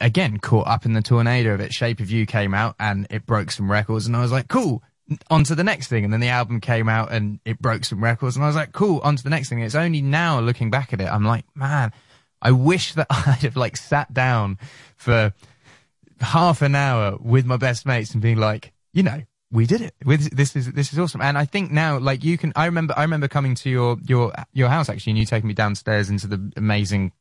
again 0.00 0.38
caught 0.38 0.66
up 0.66 0.86
in 0.86 0.94
the 0.94 1.02
tornado 1.02 1.52
of 1.52 1.60
it. 1.60 1.74
Shape 1.74 2.00
of 2.00 2.10
You 2.10 2.24
came 2.24 2.54
out, 2.54 2.74
and 2.80 3.06
it 3.10 3.26
broke 3.26 3.50
some 3.50 3.70
records, 3.70 4.06
and 4.06 4.16
I 4.16 4.22
was 4.22 4.32
like, 4.32 4.48
cool. 4.48 4.82
On 5.30 5.42
to 5.44 5.54
the 5.54 5.64
next 5.64 5.88
thing, 5.88 6.04
and 6.04 6.12
then 6.12 6.20
the 6.20 6.28
album 6.28 6.60
came 6.60 6.88
out 6.88 7.10
and 7.12 7.40
it 7.44 7.58
broke 7.60 7.84
some 7.84 8.02
records, 8.02 8.36
and 8.36 8.44
I 8.44 8.48
was 8.48 8.56
like, 8.56 8.72
cool. 8.72 9.00
On 9.02 9.16
to 9.16 9.22
the 9.22 9.30
next 9.30 9.48
thing. 9.48 9.60
It's 9.60 9.74
only 9.74 10.02
now 10.02 10.40
looking 10.40 10.70
back 10.70 10.92
at 10.92 11.00
it, 11.00 11.08
I'm 11.08 11.24
like, 11.24 11.44
man, 11.54 11.92
I 12.42 12.52
wish 12.52 12.94
that 12.94 13.06
I'd 13.10 13.42
have 13.42 13.56
like 13.56 13.76
sat 13.76 14.12
down 14.12 14.58
for 14.96 15.32
half 16.20 16.62
an 16.62 16.74
hour 16.74 17.16
with 17.20 17.46
my 17.46 17.56
best 17.56 17.86
mates 17.86 18.12
and 18.12 18.22
being 18.22 18.38
like, 18.38 18.72
you 18.92 19.02
know, 19.02 19.22
we 19.50 19.66
did 19.66 19.80
it. 19.80 19.94
With 20.04 20.36
this 20.36 20.54
is 20.56 20.72
this 20.72 20.92
is 20.92 20.98
awesome. 20.98 21.22
And 21.22 21.38
I 21.38 21.44
think 21.44 21.70
now, 21.70 21.98
like 21.98 22.22
you 22.22 22.36
can, 22.36 22.52
I 22.54 22.66
remember, 22.66 22.94
I 22.96 23.02
remember 23.02 23.28
coming 23.28 23.54
to 23.56 23.70
your 23.70 23.96
your 24.06 24.32
your 24.52 24.68
house 24.68 24.88
actually, 24.88 25.12
and 25.12 25.18
you 25.18 25.24
taking 25.26 25.48
me 25.48 25.54
downstairs 25.54 26.10
into 26.10 26.26
the 26.26 26.52
amazing 26.56 27.12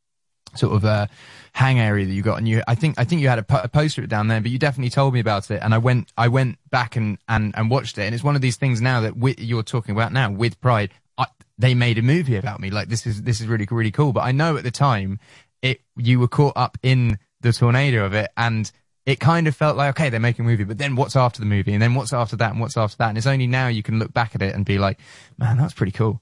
sort 0.56 0.76
of 0.76 0.86
uh 0.86 1.07
hang 1.53 1.80
area 1.80 2.06
that 2.06 2.14
you 2.14 2.22
got. 2.22 2.38
And 2.38 2.48
you 2.48 2.61
i 2.68 2.76
think 2.76 2.95
i 2.99 3.03
think 3.03 3.22
you 3.22 3.30
had 3.30 3.40
a, 3.40 3.68
poster 3.68 4.03
it 4.03 4.10
down 4.10 4.28
there 4.28 4.40
but 4.40 4.52
you 4.52 4.60
definitely 4.60 4.91
told 4.91 5.14
me 5.14 5.19
about 5.19 5.49
it. 5.49 5.60
And 5.64 5.74
i 5.74 5.78
went 5.78 6.14
i 6.18 6.28
went 6.28 6.57
back 6.69 6.95
and 6.95 7.18
and, 7.28 7.53
and 7.57 7.69
watched 7.69 7.98
it. 7.98 8.03
And 8.03 8.14
it's 8.14 8.24
one 8.24 8.36
of 8.36 8.41
these 8.41 8.57
things 8.57 8.82
now 8.82 9.02
that 9.02 9.40
you're 9.40 9.64
talking 9.64 9.95
about 9.95 10.14
now 10.14 10.32
with 10.32 10.60
pride 10.61 10.91
I, 11.18 11.26
they 11.57 11.74
made 11.74 11.98
a 11.98 12.03
movie 12.03 12.36
about 12.36 12.60
me. 12.60 12.69
Like 12.69 12.90
this 12.90 13.07
is 13.07 13.24
this 13.24 13.41
is 13.41 13.48
really 13.48 13.68
really 13.69 13.91
cool. 13.91 14.14
But 14.14 14.22
i 14.22 14.32
know 14.32 14.56
at 14.57 14.64
the 14.64 14.72
time 14.72 15.19
it 15.61 15.82
you 15.95 16.19
were 16.19 16.28
caught 16.28 16.53
up 16.56 16.78
in 16.84 17.18
the 17.41 17.52
tornado 17.52 18.06
of 18.06 18.14
it 18.14 18.32
and 18.38 18.72
it 19.06 19.19
kind 19.19 19.48
of 19.48 19.56
felt 19.56 19.78
like 19.78 19.90
okay 19.98 20.10
they're 20.10 20.19
making 20.19 20.45
a 20.45 20.48
movie 20.48 20.64
but 20.64 20.78
then 20.78 20.95
what's 20.95 21.15
after 21.15 21.40
the 21.40 21.45
movie? 21.48 21.74
And 21.74 21.82
then 21.82 21.95
what's 21.95 22.14
after 22.14 22.36
that 22.36 22.52
and 22.52 22.60
what's 22.60 22.78
after 22.78 22.98
that? 22.98 23.10
And 23.10 23.18
it's 23.18 23.28
only 23.28 23.48
now 23.48 23.68
you 23.68 23.82
can 23.82 23.98
look 23.98 24.14
back 24.14 24.36
at 24.36 24.41
it 24.44 24.53
and 24.53 24.64
be 24.64 24.78
like 24.78 24.99
man 25.40 25.57
that's 25.57 25.74
pretty 25.74 25.91
cool 25.91 26.22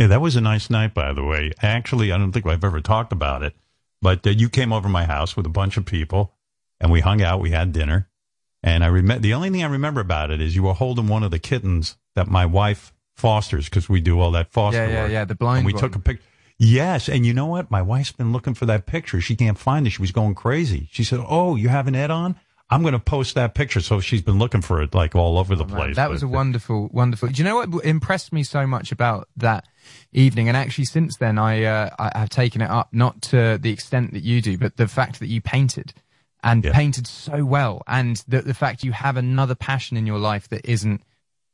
Yeah, 0.00 0.06
that 0.06 0.22
was 0.22 0.34
a 0.34 0.40
nice 0.40 0.70
night, 0.70 0.94
by 0.94 1.12
the 1.12 1.22
way. 1.22 1.52
Actually, 1.60 2.10
I 2.10 2.16
don't 2.16 2.32
think 2.32 2.46
I've 2.46 2.64
ever 2.64 2.80
talked 2.80 3.12
about 3.12 3.42
it, 3.42 3.54
but 4.00 4.26
uh, 4.26 4.30
you 4.30 4.48
came 4.48 4.72
over 4.72 4.84
to 4.84 4.88
my 4.88 5.04
house 5.04 5.36
with 5.36 5.44
a 5.44 5.50
bunch 5.50 5.76
of 5.76 5.84
people, 5.84 6.32
and 6.80 6.90
we 6.90 7.00
hung 7.00 7.20
out. 7.20 7.38
We 7.38 7.50
had 7.50 7.74
dinner, 7.74 8.08
and 8.62 8.82
I 8.82 8.86
remember 8.86 9.20
the 9.20 9.34
only 9.34 9.50
thing 9.50 9.62
I 9.62 9.66
remember 9.66 10.00
about 10.00 10.30
it 10.30 10.40
is 10.40 10.56
you 10.56 10.62
were 10.62 10.72
holding 10.72 11.06
one 11.06 11.22
of 11.22 11.30
the 11.30 11.38
kittens 11.38 11.98
that 12.14 12.28
my 12.28 12.46
wife 12.46 12.94
fosters 13.14 13.66
because 13.66 13.90
we 13.90 14.00
do 14.00 14.18
all 14.18 14.30
that 14.30 14.50
foster 14.50 14.78
yeah 14.78 14.88
yeah 14.90 15.02
work. 15.02 15.12
yeah 15.12 15.24
the 15.26 15.34
blind 15.34 15.58
and 15.58 15.66
we 15.66 15.74
one. 15.74 15.82
took 15.82 15.94
a 15.94 15.98
picture. 15.98 16.24
Yes, 16.56 17.06
and 17.06 17.26
you 17.26 17.34
know 17.34 17.44
what? 17.44 17.70
My 17.70 17.82
wife's 17.82 18.12
been 18.12 18.32
looking 18.32 18.54
for 18.54 18.64
that 18.64 18.86
picture. 18.86 19.20
She 19.20 19.36
can't 19.36 19.58
find 19.58 19.86
it. 19.86 19.90
She 19.90 20.00
was 20.00 20.12
going 20.12 20.34
crazy. 20.34 20.88
She 20.92 21.04
said, 21.04 21.20
"Oh, 21.28 21.56
you 21.56 21.68
have 21.68 21.86
an 21.88 21.94
Ed 21.94 22.10
on." 22.10 22.36
I'm 22.70 22.82
going 22.82 22.92
to 22.92 23.00
post 23.00 23.34
that 23.34 23.54
picture. 23.54 23.80
So 23.80 24.00
she's 24.00 24.22
been 24.22 24.38
looking 24.38 24.62
for 24.62 24.80
it 24.80 24.94
like 24.94 25.16
all 25.16 25.38
over 25.38 25.56
the 25.56 25.64
place. 25.64 25.96
That 25.96 26.08
was 26.08 26.22
a 26.22 26.28
wonderful, 26.28 26.88
wonderful. 26.92 27.28
Do 27.28 27.34
you 27.34 27.44
know 27.44 27.56
what 27.56 27.84
impressed 27.84 28.32
me 28.32 28.44
so 28.44 28.66
much 28.66 28.92
about 28.92 29.28
that 29.36 29.66
evening? 30.12 30.48
And 30.48 30.56
actually, 30.56 30.84
since 30.84 31.16
then, 31.16 31.36
I 31.38 31.64
uh, 31.64 31.90
I 31.98 32.18
have 32.18 32.30
taken 32.30 32.62
it 32.62 32.70
up, 32.70 32.88
not 32.92 33.22
to 33.22 33.58
the 33.58 33.70
extent 33.70 34.12
that 34.12 34.22
you 34.22 34.40
do, 34.40 34.56
but 34.56 34.76
the 34.76 34.86
fact 34.86 35.18
that 35.18 35.26
you 35.26 35.40
painted 35.40 35.92
and 36.42 36.62
painted 36.64 37.06
so 37.06 37.44
well, 37.44 37.82
and 37.86 38.22
the 38.28 38.42
the 38.42 38.54
fact 38.54 38.84
you 38.84 38.92
have 38.92 39.16
another 39.16 39.54
passion 39.56 39.96
in 39.96 40.06
your 40.06 40.18
life 40.18 40.48
that 40.50 40.64
isn't 40.64 41.02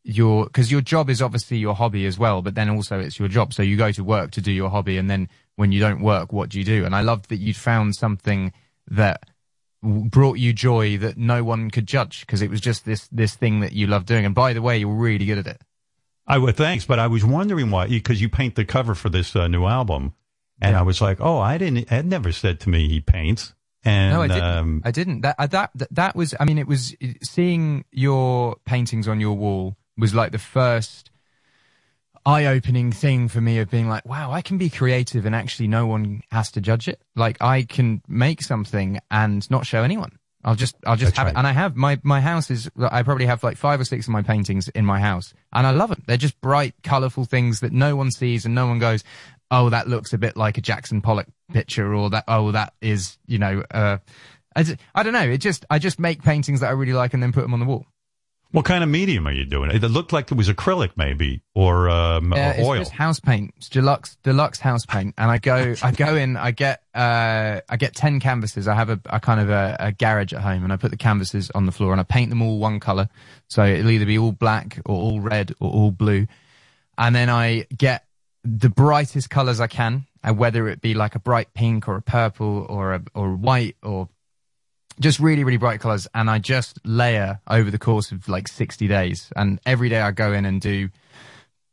your 0.05 0.45
because 0.45 0.71
your 0.71 0.83
job 0.83 1.09
is 1.09 1.23
obviously 1.23 1.57
your 1.57 1.75
hobby 1.75 2.05
as 2.05 2.19
well, 2.19 2.43
but 2.43 2.55
then 2.55 2.69
also 2.69 3.01
it's 3.01 3.19
your 3.19 3.29
job. 3.29 3.55
So 3.55 3.63
you 3.63 3.77
go 3.77 3.91
to 3.91 4.05
work 4.05 4.33
to 4.33 4.43
do 4.43 4.53
your 4.53 4.69
hobby, 4.69 4.99
and 4.99 5.09
then 5.09 5.29
when 5.57 5.73
you 5.73 5.81
don't 5.81 6.03
work, 6.03 6.33
what 6.33 6.51
do 6.51 6.59
you 6.59 6.65
do? 6.65 6.85
And 6.85 6.95
I 6.95 7.01
loved 7.01 7.31
that 7.31 7.39
you'd 7.39 7.57
found 7.57 7.97
something 7.97 8.53
that 8.89 9.25
brought 9.87 10.39
you 10.39 10.53
joy 10.53 10.99
that 10.99 11.17
no 11.17 11.45
one 11.45 11.71
could 11.71 11.87
judge 11.87 12.21
because 12.21 12.43
it 12.43 12.51
was 12.51 12.61
just 12.61 12.85
this 12.85 13.09
this 13.09 13.35
thing 13.35 13.61
that 13.61 13.73
you 13.73 13.87
love 13.87 14.05
doing. 14.07 14.25
And 14.27 14.35
by 14.35 14.53
the 14.53 14.61
way, 14.63 14.79
you're 14.79 14.93
really 14.95 15.25
good 15.27 15.39
at 15.39 15.47
it. 15.47 15.61
I 16.27 16.39
would 16.39 16.57
thanks, 16.57 16.85
but 16.85 16.99
I 16.99 17.07
was 17.07 17.25
wondering 17.25 17.71
why 17.71 17.87
because 17.87 18.21
you 18.21 18.29
paint 18.29 18.57
the 18.57 18.65
cover 18.65 18.95
for 18.95 19.09
this 19.09 19.37
uh, 19.37 19.47
new 19.49 19.65
album, 19.65 20.15
and 20.61 20.75
I 20.77 20.83
was 20.83 21.01
like, 21.01 21.19
oh, 21.21 21.39
I 21.39 21.57
didn't. 21.59 21.91
Ed 21.93 22.07
never 22.07 22.33
said 22.33 22.59
to 22.61 22.69
me 22.69 22.89
he 22.89 23.01
paints, 23.01 23.55
and 23.85 24.13
no, 24.15 24.23
I 24.23 24.27
didn't. 24.29 24.43
um, 24.43 24.83
I 24.85 24.91
didn't. 24.91 25.21
That, 25.21 25.37
I- 25.39 25.47
that 25.47 25.71
that 25.77 25.89
that 25.95 26.17
was. 26.17 26.35
I 26.41 26.45
mean, 26.45 26.59
it 26.59 26.67
was 26.67 26.97
seeing 27.23 27.85
your 27.93 28.57
paintings 28.65 29.07
on 29.07 29.21
your 29.21 29.35
wall 29.37 29.77
was 29.97 30.15
like 30.15 30.33
the 30.33 30.39
first 30.39 31.11
eye-opening 32.27 32.90
thing 32.93 33.28
for 33.28 33.40
me 33.40 33.59
of 33.61 33.70
being 33.70 33.89
like, 33.89 34.05
wow, 34.05 34.32
I 34.32 34.43
can 34.43 34.59
be 34.59 34.69
creative 34.69 35.24
and 35.24 35.35
actually 35.35 35.69
no 35.69 35.86
one 35.86 36.23
has 36.31 36.51
to 36.53 36.61
judge 36.61 36.89
it. 36.89 37.01
Like 37.15 37.40
I 37.40 37.62
can 37.62 38.03
make 38.09 38.43
something 38.43 38.98
and 39.11 39.48
not 39.51 39.65
show 39.65 39.82
anyone. 39.82 40.19
I'll 40.44 40.57
just, 40.57 40.77
I'll 40.86 40.97
just 40.97 41.11
That's 41.12 41.19
have 41.19 41.27
right. 41.27 41.35
it. 41.35 41.39
And 41.39 41.47
I 41.47 41.53
have 41.53 41.77
my, 41.77 41.98
my 42.03 42.20
house 42.20 42.51
is, 42.51 42.69
I 42.78 43.03
probably 43.05 43.27
have 43.27 43.43
like 43.43 43.57
five 43.57 43.81
or 43.81 43.85
six 43.85 44.07
of 44.07 44.12
my 44.12 44.23
paintings 44.23 44.69
in 44.69 44.85
my 44.85 45.01
house 45.01 45.32
and 45.53 45.66
I 45.66 45.70
love 45.70 45.89
them. 45.90 46.03
They're 46.07 46.16
just 46.16 46.40
bright, 46.40 46.74
colorful 46.82 47.24
things 47.24 47.61
that 47.61 47.73
no 47.73 47.97
one 47.97 48.11
sees 48.11 48.44
and 48.44 48.55
no 48.55 48.66
one 48.66 48.78
goes, 48.78 49.03
oh, 49.51 49.70
that 49.70 49.89
looks 49.89 50.12
a 50.12 50.19
bit 50.19 50.36
like 50.36 50.59
a 50.59 50.61
Jackson 50.61 51.01
Pollock 51.01 51.28
picture 51.53 51.94
or 51.94 52.11
that, 52.11 52.24
oh, 52.28 52.53
that 52.53 52.74
is, 52.81 53.19
you 53.27 53.39
know, 53.39 53.62
uh, 53.73 53.98
I 54.94 55.03
don't 55.03 55.12
know. 55.12 55.28
It 55.28 55.39
just, 55.39 55.65
I 55.69 55.78
just 55.78 55.98
make 55.98 56.23
paintings 56.23 56.61
that 56.61 56.69
I 56.69 56.73
really 56.73 56.93
like 56.93 57.15
and 57.15 57.23
then 57.23 57.32
put 57.32 57.43
them 57.43 57.53
on 57.53 57.61
the 57.61 57.66
wall. 57.66 57.86
What 58.52 58.64
kind 58.64 58.82
of 58.82 58.89
medium 58.90 59.27
are 59.27 59.32
you 59.32 59.44
doing? 59.44 59.70
It 59.70 59.82
looked 59.82 60.12
like 60.12 60.31
it 60.31 60.35
was 60.36 60.48
acrylic, 60.48 60.90
maybe, 60.97 61.43
or 61.55 61.89
um, 61.90 62.32
Uh, 62.32 62.36
or 62.36 62.51
it's 62.51 62.60
oil. 62.68 62.78
just 62.78 62.93
house 62.93 63.20
paint. 63.20 63.52
It's 63.56 63.68
deluxe, 63.68 64.16
deluxe 64.23 64.60
house 64.60 64.86
paint. 64.86 65.14
And 65.18 65.31
I 65.31 65.39
go, 65.39 65.74
I 65.82 65.90
go 65.93 66.14
in, 66.16 66.36
I 66.36 66.52
get, 66.52 66.82
uh, 66.94 67.60
I 67.68 67.77
get 67.77 67.94
10 67.94 68.20
canvases. 68.20 68.66
I 68.68 68.74
have 68.74 68.89
a, 68.89 69.01
a 69.06 69.20
kind 69.20 69.40
of 69.40 69.51
a, 69.51 69.77
a 69.78 69.93
garage 69.93 70.32
at 70.32 70.40
home 70.40 70.64
and 70.64 70.73
I 70.73 70.77
put 70.77 70.90
the 70.90 70.97
canvases 70.97 71.51
on 71.51 71.66
the 71.66 71.73
floor 71.73 71.93
and 71.93 72.01
I 72.01 72.05
paint 72.05 72.31
them 72.31 72.40
all 72.40 72.59
one 72.59 72.81
color. 72.81 73.09
So 73.48 73.64
it'll 73.64 73.90
either 73.90 74.06
be 74.06 74.18
all 74.18 74.32
black 74.32 74.81
or 74.86 74.94
all 74.97 75.20
red 75.20 75.52
or 75.60 75.70
all 75.70 75.90
blue. 75.90 76.27
And 76.97 77.14
then 77.14 77.28
I 77.28 77.66
get 77.77 78.05
the 78.43 78.70
brightest 78.70 79.28
colors 79.28 79.60
I 79.60 79.66
can, 79.66 80.06
and 80.23 80.39
whether 80.39 80.68
it 80.68 80.81
be 80.81 80.94
like 80.94 81.14
a 81.14 81.18
bright 81.18 81.52
pink 81.52 81.89
or 81.89 81.97
a 81.97 82.02
purple 82.02 82.64
or 82.68 82.94
a, 82.94 83.02
or 83.14 83.35
white 83.35 83.77
or 83.82 84.09
just 85.01 85.18
really, 85.20 85.44
really 85.44 85.56
bright 85.56 85.81
colors. 85.81 86.06
And 86.14 86.31
I 86.31 86.39
just 86.39 86.78
layer 86.85 87.40
over 87.48 87.70
the 87.70 87.78
course 87.78 88.12
of 88.12 88.28
like 88.28 88.48
60 88.48 88.89
days. 88.89 89.32
And 89.36 89.60
every 89.66 89.89
day 89.89 90.01
I 90.01 90.10
go 90.10 90.32
in 90.32 90.44
and 90.44 90.60
do 90.60 90.89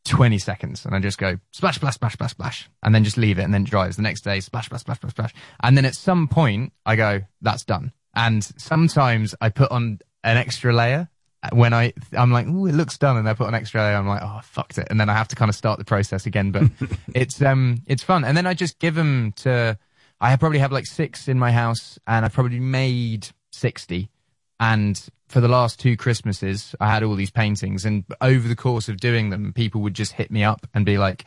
20 0.06 0.38
seconds 0.38 0.86
and 0.86 0.96
I 0.96 1.00
just 1.00 1.18
go 1.18 1.38
splash, 1.52 1.76
splash, 1.76 1.96
splash, 1.96 2.14
splash, 2.14 2.32
splash, 2.32 2.70
and 2.82 2.94
then 2.94 3.04
just 3.04 3.18
leave 3.18 3.40
it 3.40 3.44
and 3.44 3.54
then 3.54 3.64
it 3.64 3.70
dries. 3.70 3.96
The 3.96 4.02
next 4.02 4.22
day, 4.22 4.40
splash, 4.40 4.66
splash, 4.66 4.82
splash, 4.82 4.98
splash, 4.98 5.12
splash. 5.12 5.34
And 5.62 5.78
then 5.78 5.86
at 5.86 5.96
some 5.96 6.28
point 6.28 6.74
I 6.86 6.96
go, 6.96 7.22
that's 7.42 7.64
done. 7.64 7.94
And 8.16 8.44
sometimes 8.44 9.34
I 9.42 9.50
put 9.50 9.72
on 9.72 10.00
an 10.24 10.38
extra 10.38 10.74
layer 10.74 11.10
when 11.52 11.74
I, 11.74 11.94
I'm 12.14 12.32
like, 12.32 12.48
ooh, 12.48 12.68
it 12.68 12.74
looks 12.74 12.98
done. 12.98 13.18
And 13.18 13.28
I 13.28 13.34
put 13.34 13.48
an 13.48 13.56
extra 13.56 13.82
layer. 13.82 13.96
I'm 13.96 14.08
like, 14.08 14.22
oh, 14.22 14.38
I 14.38 14.42
fucked 14.42 14.78
it. 14.78 14.88
And 14.90 15.00
then 15.00 15.10
I 15.10 15.14
have 15.14 15.28
to 15.30 15.36
kind 15.36 15.50
of 15.50 15.56
start 15.56 15.80
the 15.80 15.86
process 15.86 16.26
again, 16.26 16.52
but 16.52 16.64
it's, 17.16 17.42
um, 17.42 17.82
it's 17.88 18.04
fun. 18.04 18.24
And 18.24 18.36
then 18.38 18.46
I 18.46 18.54
just 18.54 18.80
give 18.80 18.96
them 18.96 19.34
to, 19.38 19.78
I 20.24 20.38
probably 20.38 20.60
have 20.60 20.72
like 20.72 20.86
six 20.86 21.28
in 21.28 21.38
my 21.38 21.52
house 21.52 22.00
and 22.08 22.24
I've 22.24 22.32
probably 22.32 22.62
made 22.62 23.28
60. 23.52 24.10
And 24.58 25.10
for 25.28 25.42
the 25.42 25.50
last 25.50 25.82
two 25.82 25.98
Christmases, 25.98 26.74
I 26.80 26.90
had 26.90 27.04
all 27.04 27.16
these 27.16 27.30
paintings. 27.30 27.84
And 27.84 28.06
over 28.22 28.48
the 28.48 28.56
course 28.56 28.88
of 28.88 28.98
doing 28.98 29.32
them, 29.32 29.52
people 29.52 29.82
would 29.82 29.94
just 29.94 30.14
hit 30.14 30.32
me 30.32 30.42
up 30.42 30.66
and 30.74 30.86
be 30.86 30.98
like, 30.98 31.26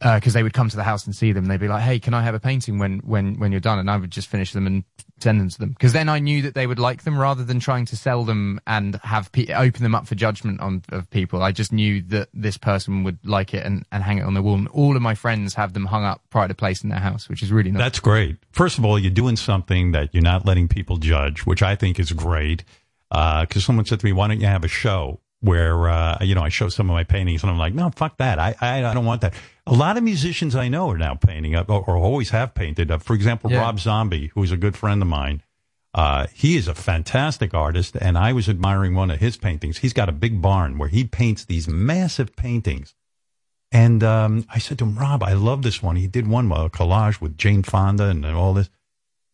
because 0.00 0.32
they 0.32 0.42
would 0.42 0.52
come 0.52 0.68
to 0.68 0.76
the 0.76 0.84
house 0.84 1.06
and 1.06 1.14
see 1.14 1.32
them. 1.32 1.46
They'd 1.46 1.60
be 1.60 1.68
like, 1.68 1.82
"Hey, 1.82 1.98
can 1.98 2.14
I 2.14 2.22
have 2.22 2.34
a 2.34 2.40
painting 2.40 2.78
when 2.78 2.98
when 3.00 3.38
when 3.38 3.52
you're 3.52 3.60
done?" 3.60 3.78
And 3.78 3.90
I 3.90 3.96
would 3.96 4.10
just 4.10 4.28
finish 4.28 4.52
them 4.52 4.66
and 4.66 4.84
send 5.20 5.40
them 5.40 5.48
to 5.48 5.58
them 5.58 5.70
because 5.70 5.92
then 5.92 6.08
I 6.08 6.20
knew 6.20 6.42
that 6.42 6.54
they 6.54 6.66
would 6.66 6.78
like 6.78 7.02
them 7.02 7.18
rather 7.18 7.44
than 7.44 7.58
trying 7.58 7.86
to 7.86 7.96
sell 7.96 8.24
them 8.24 8.60
and 8.66 8.96
have 9.02 9.32
pe- 9.32 9.52
open 9.52 9.82
them 9.82 9.94
up 9.94 10.06
for 10.06 10.14
judgment 10.14 10.60
on 10.60 10.82
of 10.90 11.10
people. 11.10 11.42
I 11.42 11.52
just 11.52 11.72
knew 11.72 12.02
that 12.02 12.28
this 12.32 12.56
person 12.56 13.04
would 13.04 13.18
like 13.24 13.54
it 13.54 13.64
and, 13.66 13.84
and 13.90 14.02
hang 14.02 14.18
it 14.18 14.22
on 14.22 14.34
the 14.34 14.42
wall. 14.42 14.54
And 14.54 14.68
all 14.68 14.96
of 14.96 15.02
my 15.02 15.14
friends 15.14 15.54
have 15.54 15.72
them 15.72 15.86
hung 15.86 16.04
up 16.04 16.22
prior 16.30 16.48
to 16.48 16.54
place 16.54 16.82
in 16.82 16.90
their 16.90 17.00
house, 17.00 17.28
which 17.28 17.42
is 17.42 17.50
really 17.50 17.70
nice. 17.70 17.80
That's 17.80 18.00
great. 18.00 18.36
First 18.52 18.78
of 18.78 18.84
all, 18.84 18.98
you're 18.98 19.10
doing 19.10 19.36
something 19.36 19.92
that 19.92 20.10
you're 20.12 20.22
not 20.22 20.46
letting 20.46 20.68
people 20.68 20.96
judge, 20.98 21.46
which 21.46 21.62
I 21.62 21.74
think 21.74 21.98
is 21.98 22.12
great. 22.12 22.64
Because 23.10 23.64
someone 23.64 23.86
said 23.86 24.00
to 24.00 24.06
me, 24.06 24.12
"Why 24.12 24.28
don't 24.28 24.40
you 24.40 24.46
have 24.46 24.64
a 24.64 24.68
show 24.68 25.20
where 25.40 25.88
uh, 25.88 26.18
you 26.20 26.34
know 26.34 26.42
I 26.42 26.50
show 26.50 26.68
some 26.68 26.90
of 26.90 26.94
my 26.94 27.04
paintings?" 27.04 27.42
And 27.42 27.50
I'm 27.50 27.58
like, 27.58 27.72
"No, 27.72 27.90
fuck 27.96 28.18
that. 28.18 28.38
I 28.38 28.54
I, 28.60 28.84
I 28.84 28.92
don't 28.92 29.06
want 29.06 29.22
that." 29.22 29.32
A 29.68 29.74
lot 29.74 29.96
of 29.96 30.02
musicians 30.02 30.56
I 30.56 30.68
know 30.68 30.90
are 30.90 30.98
now 30.98 31.14
painting 31.14 31.54
up, 31.54 31.68
or, 31.68 31.82
or 31.84 31.96
always 31.96 32.30
have 32.30 32.54
painted 32.54 32.90
up. 32.90 33.02
For 33.02 33.14
example, 33.14 33.50
Yeah. 33.50 33.60
Rob 33.60 33.78
Zombie, 33.78 34.30
who 34.34 34.42
is 34.42 34.50
a 34.52 34.56
good 34.56 34.76
friend 34.76 35.02
of 35.02 35.08
mine. 35.08 35.42
Uh, 35.94 36.26
he 36.32 36.56
is 36.56 36.68
a 36.68 36.74
fantastic 36.74 37.54
artist, 37.54 37.96
and 38.00 38.16
I 38.16 38.32
was 38.32 38.48
admiring 38.48 38.94
one 38.94 39.10
of 39.10 39.20
his 39.20 39.36
paintings. 39.36 39.78
He's 39.78 39.92
got 39.92 40.08
a 40.08 40.12
big 40.12 40.40
barn 40.40 40.78
where 40.78 40.88
he 40.88 41.04
paints 41.04 41.44
these 41.44 41.66
massive 41.68 42.36
paintings. 42.36 42.94
And 43.72 44.02
um, 44.02 44.46
I 44.48 44.58
said 44.58 44.78
to 44.78 44.84
him, 44.84 44.98
Rob, 44.98 45.22
I 45.22 45.32
love 45.34 45.62
this 45.62 45.82
one. 45.82 45.96
He 45.96 46.06
did 46.06 46.26
one 46.26 46.50
uh, 46.52 46.68
collage 46.68 47.20
with 47.20 47.36
Jane 47.36 47.62
Fonda 47.62 48.04
and, 48.04 48.24
and 48.24 48.36
all 48.36 48.54
this. 48.54 48.70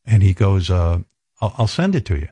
And 0.04 0.22
he 0.22 0.34
goes, 0.34 0.70
uh, 0.70 1.00
I'll, 1.40 1.54
I'll 1.58 1.66
send 1.66 1.94
it 1.94 2.04
to 2.06 2.16
you. 2.16 2.28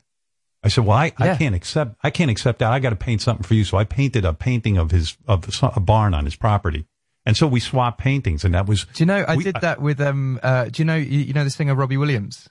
I 0.65 0.69
said, 0.69 0.85
well, 0.85 0.97
I, 0.97 1.13
I 1.19 1.35
can't 1.37 1.55
accept, 1.57 1.97
I 2.03 2.11
can't 2.11 2.31
accept 2.31 2.61
that. 2.61 2.73
I 2.73 2.79
got 2.79 2.91
to 2.91 2.97
paint 2.97 3.21
something 3.21 3.43
for 3.45 3.55
you. 3.55 3.65
So 3.65 3.77
I 3.77 3.85
painted 3.85 4.25
a 4.25 4.33
painting 4.33 4.79
of 4.79 4.93
his, 4.93 5.17
of 5.27 5.49
a 5.63 5.81
barn 5.81 6.15
on 6.15 6.25
his 6.25 6.37
property. 6.37 6.87
And 7.25 7.37
so 7.37 7.47
we 7.47 7.61
swapped 7.61 7.99
paintings 7.99 8.45
and 8.45 8.55
that 8.55 8.67
was, 8.67 8.85
Do 8.85 9.03
you 9.03 9.07
know 9.07 9.25
I 9.29 9.37
we- 9.37 9.45
did 9.45 9.57
that 9.61 9.81
with 9.81 10.01
um? 10.01 10.41
Uh, 10.43 10.65
do 10.65 10.83
you 10.83 10.85
know 10.85 10.97
you, 10.97 11.21
you 11.21 11.33
know 11.33 11.45
the 11.45 11.51
singer 11.51 11.75
Robbie 11.75 11.97
Williams? 11.97 12.49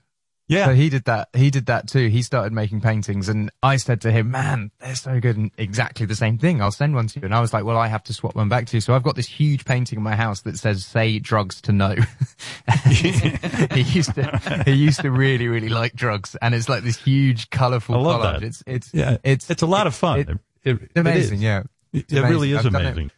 Yeah. 0.48 0.66
So 0.66 0.74
he 0.74 0.90
did 0.90 1.06
that. 1.06 1.30
He 1.34 1.50
did 1.50 1.68
that 1.68 1.88
too. 1.88 2.08
He 2.10 2.22
started 2.22 2.52
making 2.52 2.82
paintings, 2.82 3.30
and 3.30 3.50
I 3.64 3.78
said 3.78 4.02
to 4.02 4.12
him, 4.12 4.32
"Man, 4.32 4.72
they're 4.80 4.96
so 4.96 5.18
good 5.22 5.38
and 5.38 5.50
exactly 5.58 6.06
the 6.06 6.16
same 6.16 6.38
thing. 6.38 6.62
I'll 6.62 6.72
send 6.72 6.94
one 6.94 7.08
to 7.08 7.20
you." 7.20 7.26
And 7.26 7.34
I 7.34 7.40
was 7.40 7.54
like, 7.54 7.64
"Well, 7.64 7.78
I 7.78 7.88
have 7.88 8.04
to 8.06 8.14
swap 8.14 8.36
one 8.36 8.50
back 8.50 8.66
to 8.68 8.76
you." 8.78 8.82
So 8.82 8.94
I've 8.94 9.04
got 9.04 9.16
this 9.16 9.28
huge 9.30 9.64
painting 9.64 9.96
in 9.98 10.04
my 10.04 10.16
house 10.16 10.42
that 10.42 10.58
says 10.58 10.84
"Say 10.86 11.20
drugs 11.20 11.62
to 11.62 11.72
no." 11.72 11.96
he 12.92 13.82
used 13.82 14.14
to 14.16 14.64
he 14.66 14.72
used 14.74 15.02
to 15.02 15.12
really 15.12 15.48
really 15.48 15.70
like 15.70 15.94
drugs, 15.94 16.36
and 16.42 16.54
it's 16.54 16.68
like 16.70 16.84
this 16.84 16.98
huge 16.98 17.50
colorful 17.50 17.96
I 17.96 18.00
love 18.00 18.22
collage. 18.22 18.40
that. 18.40 18.44
It's 18.44 18.64
it's 18.68 18.94
yeah, 18.94 19.18
it's 19.24 19.50
it's 19.50 19.62
a 19.62 19.68
lot 19.68 19.88
of 19.88 19.96
fun. 19.96 20.20
it- 20.20 20.30
It- 20.64 20.92
amazing. 20.96 21.40
Yeah, 21.42 21.62
It, 21.94 22.04
It's 22.04 22.14
it 22.14 22.22
really 22.22 22.52
is 22.52 22.60
I've 22.60 22.66
amazing. 22.76 23.12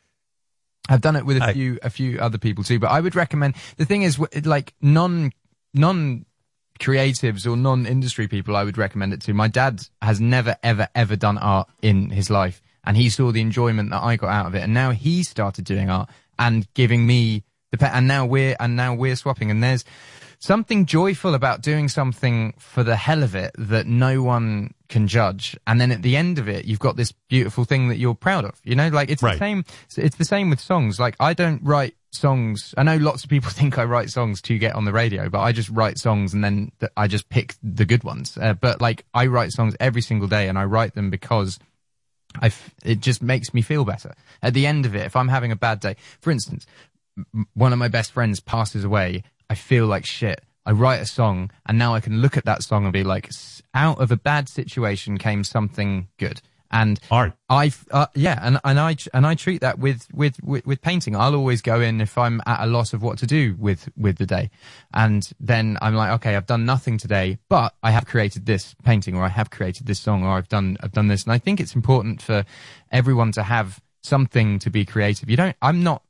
I've 0.90 1.02
done 1.02 1.16
it 1.16 1.26
with 1.26 1.38
a 1.38 1.46
I- 1.46 1.54
few 1.54 1.80
a 1.82 1.90
few 1.90 2.20
other 2.20 2.38
people 2.38 2.64
too, 2.64 2.80
but 2.80 2.92
I 2.92 3.00
would 3.00 3.16
recommend. 3.16 3.56
The 3.78 3.86
thing 3.86 4.02
is, 4.04 4.20
like 4.46 4.74
non 4.82 5.32
non 5.74 6.26
creatives 6.80 7.46
or 7.50 7.56
non 7.56 7.86
industry 7.86 8.28
people, 8.28 8.56
I 8.56 8.64
would 8.64 8.78
recommend 8.78 9.14
it 9.14 9.22
to. 9.22 9.34
My 9.34 9.48
dad 9.48 9.82
has 10.02 10.20
never 10.20 10.58
ever 10.64 10.88
ever 10.96 11.16
done 11.16 11.38
art 11.38 11.70
in 11.82 12.10
his 12.10 12.30
life, 12.30 12.62
and 12.84 12.98
he 12.98 13.10
saw 13.10 13.32
the 13.32 13.42
enjoyment 13.42 13.92
that 13.92 14.04
I 14.04 14.16
got 14.18 14.30
out 14.30 14.48
of 14.48 14.56
it, 14.56 14.62
and 14.64 14.74
now 14.74 14.92
he 14.92 15.24
started 15.24 15.66
doing 15.66 15.90
art 15.90 16.10
and 16.38 16.68
giving 16.74 17.06
me 17.08 17.44
the 17.72 17.78
pe- 17.78 17.90
and 17.90 18.08
now 18.08 18.26
we're 18.26 18.56
and 18.60 18.76
now 18.76 18.94
we're 18.94 19.16
swapping, 19.16 19.50
and 19.52 19.64
there's 19.64 19.86
something 20.44 20.86
joyful 20.86 21.34
about 21.36 21.62
doing 21.62 21.88
something 21.88 22.54
for 22.60 22.84
the 22.84 22.96
hell 22.98 23.24
of 23.24 23.34
it 23.34 23.52
that 23.58 23.88
no 23.88 24.22
one 24.22 24.74
can 24.90 25.08
judge 25.08 25.58
and 25.66 25.80
then 25.80 25.92
at 25.92 26.02
the 26.02 26.18
end 26.18 26.38
of 26.38 26.50
it 26.50 26.66
you've 26.66 26.80
got 26.80 26.98
this 26.98 27.14
beautiful 27.30 27.64
thing 27.64 27.88
that 27.88 27.98
you're 27.98 28.14
proud 28.14 28.44
of 28.44 28.60
you 28.64 28.76
know 28.76 28.90
like 28.90 29.10
it's 29.10 29.24
Right. 29.24 29.34
the 29.34 29.40
same 29.40 29.66
it's 29.98 30.18
the 30.18 30.26
same 30.26 30.50
with 30.50 30.60
songs 30.60 31.00
like 31.00 31.16
i 31.20 31.34
don't 31.34 31.64
write 31.64 31.96
songs. 32.12 32.76
I 32.78 32.84
know 32.84 32.98
lots 32.98 33.24
of 33.24 33.30
people 33.32 33.50
think 33.60 33.80
I 33.80 33.86
write 33.86 34.12
songs 34.12 34.40
to 34.44 34.58
get 34.60 34.76
on 34.76 34.86
the 34.86 34.94
radio, 34.94 35.30
but 35.30 35.40
I 35.40 35.52
just 35.52 35.70
write 35.70 35.98
songs 35.98 36.36
and 36.36 36.44
then 36.44 36.72
th- 36.80 36.92
I 36.96 37.08
just 37.08 37.28
pick 37.30 37.56
the 37.64 37.86
good 37.86 38.04
ones. 38.04 38.38
Uh, 38.40 38.54
but 38.54 38.80
like 38.82 39.04
I 39.16 39.26
write 39.26 39.52
songs 39.52 39.76
every 39.80 40.04
single 40.04 40.28
day 40.28 40.48
and 40.48 40.60
I 40.60 40.66
write 40.66 40.94
them 40.94 41.10
because 41.10 41.58
I 42.40 42.48
f- 42.48 42.70
it 42.86 43.00
just 43.00 43.24
makes 43.24 43.52
me 43.52 43.64
feel 43.64 43.84
better. 43.84 44.14
At 44.44 44.54
the 44.54 44.68
end 44.68 44.86
of 44.86 44.96
it, 44.96 45.08
if 45.08 45.16
I'm 45.16 45.28
having 45.30 45.52
a 45.52 45.56
bad 45.56 45.80
day, 45.80 45.96
for 46.22 46.30
instance, 46.30 46.68
one 47.56 47.74
of 47.74 47.80
my 47.80 47.88
best 47.88 48.12
friends 48.12 48.40
passes 48.40 48.84
away, 48.84 49.24
I 49.50 49.56
feel 49.56 49.86
like 49.86 50.06
shit. 50.06 50.42
I 50.66 50.72
write 50.72 51.02
a 51.02 51.06
song 51.06 51.52
and 51.66 51.78
now 51.78 51.94
I 51.94 52.00
can 52.00 52.22
look 52.22 52.38
at 52.38 52.46
that 52.46 52.64
song 52.64 52.86
and 52.86 52.94
be 52.94 53.04
like, 53.04 53.28
"S- 53.28 53.62
out 53.74 54.00
of 54.00 54.12
a 54.12 54.18
bad 54.18 54.48
situation 54.48 55.18
came 55.18 55.44
something 55.44 56.08
good. 56.18 56.42
And 56.72 57.00
art, 57.12 57.34
I, 57.50 57.72
uh, 57.92 58.08
yeah, 58.16 58.40
and, 58.42 58.60
and 58.64 58.80
I, 58.80 58.96
and 59.14 59.28
I 59.28 59.36
treat 59.36 59.62
that 59.62 59.78
with, 59.78 60.08
with, 60.12 60.42
with, 60.42 60.66
with 60.66 60.82
painting. 60.82 61.16
I'll 61.16 61.36
always 61.36 61.62
go 61.62 61.80
in 61.80 62.02
if 62.02 62.18
I'm 62.18 62.42
at 62.48 62.62
a 62.62 62.66
loss 62.66 62.94
of 62.94 63.04
what 63.04 63.20
to 63.20 63.28
do 63.28 63.56
with, 63.60 63.90
with 63.96 64.18
the 64.18 64.26
day. 64.26 64.50
And 64.92 65.30
then 65.40 65.78
I'm 65.84 65.94
like, 65.94 66.14
okay, 66.14 66.36
I've 66.36 66.48
done 66.48 66.66
nothing 66.66 66.98
today, 66.98 67.38
but 67.48 67.76
I 67.84 67.92
have 67.92 68.08
created 68.08 68.48
this 68.48 68.76
painting 68.84 69.16
or 69.16 69.24
I 69.24 69.28
have 69.28 69.52
created 69.52 69.86
this 69.86 70.00
song 70.00 70.24
or 70.24 70.30
I've 70.30 70.50
done, 70.50 70.78
I've 70.82 70.94
done 70.94 71.10
this. 71.10 71.26
And 71.26 71.32
I 71.32 71.38
think 71.38 71.60
it's 71.60 71.76
important 71.76 72.24
for 72.24 72.44
everyone 72.92 73.32
to 73.34 73.44
have 73.44 73.80
something 74.02 74.58
to 74.60 74.72
be 74.72 74.84
creative. 74.84 75.30
You 75.30 75.38
don't, 75.38 75.56
I'm 75.62 75.84
not 75.84 76.02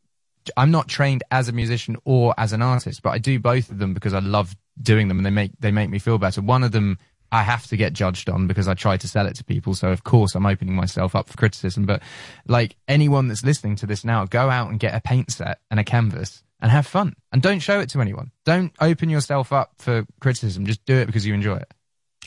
I'm 0.57 0.71
not 0.71 0.87
trained 0.87 1.23
as 1.31 1.47
a 1.47 1.51
musician 1.51 1.97
or 2.05 2.33
as 2.37 2.53
an 2.53 2.61
artist, 2.61 3.01
but 3.01 3.11
I 3.11 3.17
do 3.17 3.39
both 3.39 3.69
of 3.69 3.79
them 3.79 3.93
because 3.93 4.13
I 4.13 4.19
love 4.19 4.55
doing 4.81 5.07
them 5.07 5.17
and 5.17 5.25
they 5.25 5.31
make 5.31 5.51
they 5.59 5.71
make 5.71 5.89
me 5.89 5.99
feel 5.99 6.17
better. 6.17 6.41
One 6.41 6.63
of 6.63 6.71
them 6.71 6.97
I 7.31 7.41
have 7.41 7.65
to 7.67 7.77
get 7.77 7.93
judged 7.93 8.29
on 8.29 8.45
because 8.45 8.67
I 8.67 8.75
try 8.75 8.97
to 8.97 9.07
sell 9.07 9.25
it 9.25 9.35
to 9.37 9.43
people, 9.43 9.73
so 9.73 9.89
of 9.89 10.03
course 10.03 10.35
I'm 10.35 10.45
opening 10.45 10.75
myself 10.75 11.15
up 11.15 11.29
for 11.29 11.37
criticism. 11.37 11.85
But 11.85 12.03
like 12.47 12.75
anyone 12.87 13.27
that's 13.27 13.43
listening 13.43 13.75
to 13.77 13.85
this 13.85 14.05
now, 14.05 14.25
go 14.25 14.49
out 14.49 14.69
and 14.69 14.79
get 14.79 14.93
a 14.93 15.01
paint 15.01 15.31
set 15.31 15.59
and 15.71 15.79
a 15.79 15.83
canvas 15.83 16.43
and 16.61 16.71
have 16.71 16.87
fun 16.87 17.15
and 17.31 17.41
don't 17.41 17.59
show 17.59 17.79
it 17.79 17.89
to 17.89 18.01
anyone. 18.01 18.31
Don't 18.45 18.71
open 18.79 19.09
yourself 19.09 19.51
up 19.51 19.73
for 19.79 20.05
criticism. 20.21 20.65
Just 20.65 20.85
do 20.85 20.95
it 20.95 21.07
because 21.07 21.25
you 21.25 21.33
enjoy 21.33 21.57
it. 21.57 21.71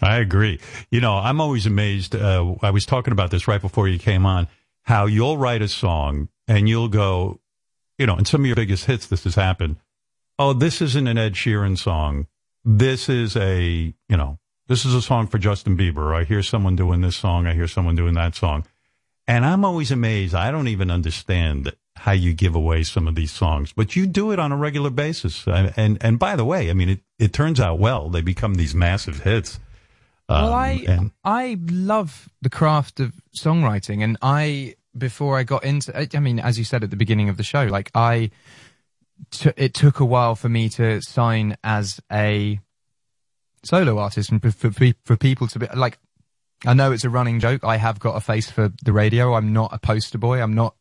I 0.03 0.17
agree. 0.19 0.61
You 0.91 1.01
know, 1.01 1.15
I'm 1.15 1.41
always 1.41 1.67
amazed. 1.67 2.15
Uh, 2.15 2.55
I 2.63 2.71
was 2.71 2.85
talking 2.85 3.13
about 3.13 3.31
this 3.31 3.49
right 3.49 3.61
before 3.61 3.89
you 3.89 3.99
came 3.99 4.27
on. 4.27 4.49
How 4.83 5.07
you'll 5.07 5.39
write 5.39 5.63
a 5.63 5.69
song 5.69 6.29
and 6.47 6.69
you'll 6.69 6.89
go, 6.89 7.41
you 7.99 8.07
know, 8.07 8.17
in 8.17 8.25
some 8.25 8.43
of 8.43 8.47
your 8.47 8.57
biggest 8.57 8.85
hits, 8.87 9.07
this 9.07 9.25
has 9.25 9.35
happened. 9.35 9.77
Oh, 10.39 10.53
this 10.53 10.81
isn't 10.83 11.07
an 11.07 11.17
Ed 11.19 11.33
Sheeran 11.35 11.79
song. 11.79 12.27
This 12.65 13.09
is 13.09 13.37
a, 13.37 13.95
you 14.09 14.17
know, 14.17 14.39
this 14.69 14.85
is 14.85 14.95
a 14.95 15.03
song 15.03 15.27
for 15.29 15.39
Justin 15.39 15.77
Bieber. 15.77 16.15
I 16.15 16.25
hear 16.25 16.43
someone 16.43 16.77
doing 16.77 17.01
this 17.01 17.17
song. 17.17 17.47
I 17.47 17.55
hear 17.55 17.69
someone 17.69 17.95
doing 17.97 18.15
that 18.15 18.35
song. 18.35 18.67
And 19.29 19.45
I'm 19.45 19.65
always 19.65 19.91
amazed. 19.91 20.35
I 20.35 20.51
don't 20.51 20.69
even 20.69 20.91
understand 20.91 21.75
how 21.97 22.13
you 22.13 22.33
give 22.35 22.55
away 22.55 22.83
some 22.83 23.09
of 23.09 23.15
these 23.15 23.31
songs, 23.33 23.73
but 23.73 23.97
you 23.97 24.07
do 24.07 24.31
it 24.33 24.39
on 24.39 24.53
a 24.53 24.57
regular 24.57 24.91
basis. 24.91 25.47
And, 25.47 25.73
and, 25.77 25.99
and 26.01 26.19
by 26.19 26.37
the 26.37 26.45
way, 26.45 26.69
I 26.71 26.75
mean, 26.75 26.91
it, 26.91 27.01
it 27.19 27.33
turns 27.33 27.59
out 27.59 27.79
well. 27.79 28.11
They 28.11 28.21
become 28.21 28.55
these 28.57 28.75
massive 28.75 29.21
hits. 29.23 29.59
well, 30.29 30.49
Um, 30.49 30.53
I 30.55 30.71
and- 30.87 31.11
I 31.25 31.59
love 31.71 32.29
the 32.43 32.51
craft 32.51 33.01
of 33.01 33.15
songwriting, 33.37 34.03
and 34.05 34.19
I 34.23 34.75
before 34.97 35.39
I 35.39 35.43
got 35.43 35.65
into, 35.65 35.97
I- 35.97 36.21
mean, 36.21 36.39
as 36.39 36.59
you 36.59 36.65
said 36.65 36.83
at 36.85 36.91
the 36.91 36.97
beginning 36.97 37.29
of 37.29 37.37
the 37.37 37.43
show, 37.43 37.65
like 37.65 37.91
I, 37.95 38.31
t- 39.31 39.53
it 39.57 39.75
took 39.75 40.01
a 40.01 40.05
while 40.05 40.35
for 40.35 40.49
me 40.49 40.69
to 40.71 41.01
sign 41.03 41.57
as 41.65 42.01
a 42.11 42.61
solo 43.65 43.99
artist, 43.99 44.31
and 44.31 44.41
for, 44.55 44.71
for 45.05 45.17
people 45.17 45.49
to 45.49 45.59
be 45.59 45.67
like, 45.75 45.99
I 46.65 46.75
know 46.75 46.93
it's 46.93 47.05
a 47.05 47.11
running 47.11 47.41
joke. 47.41 47.65
I 47.65 47.77
have 47.77 47.99
got 47.99 48.17
a 48.17 48.21
face 48.21 48.51
for 48.51 48.73
the 48.85 48.93
radio. 48.93 49.35
I'm 49.35 49.53
not 49.53 49.73
a 49.73 49.79
poster 49.79 50.19
boy. 50.19 50.41
I'm 50.41 50.55
not 50.55 50.75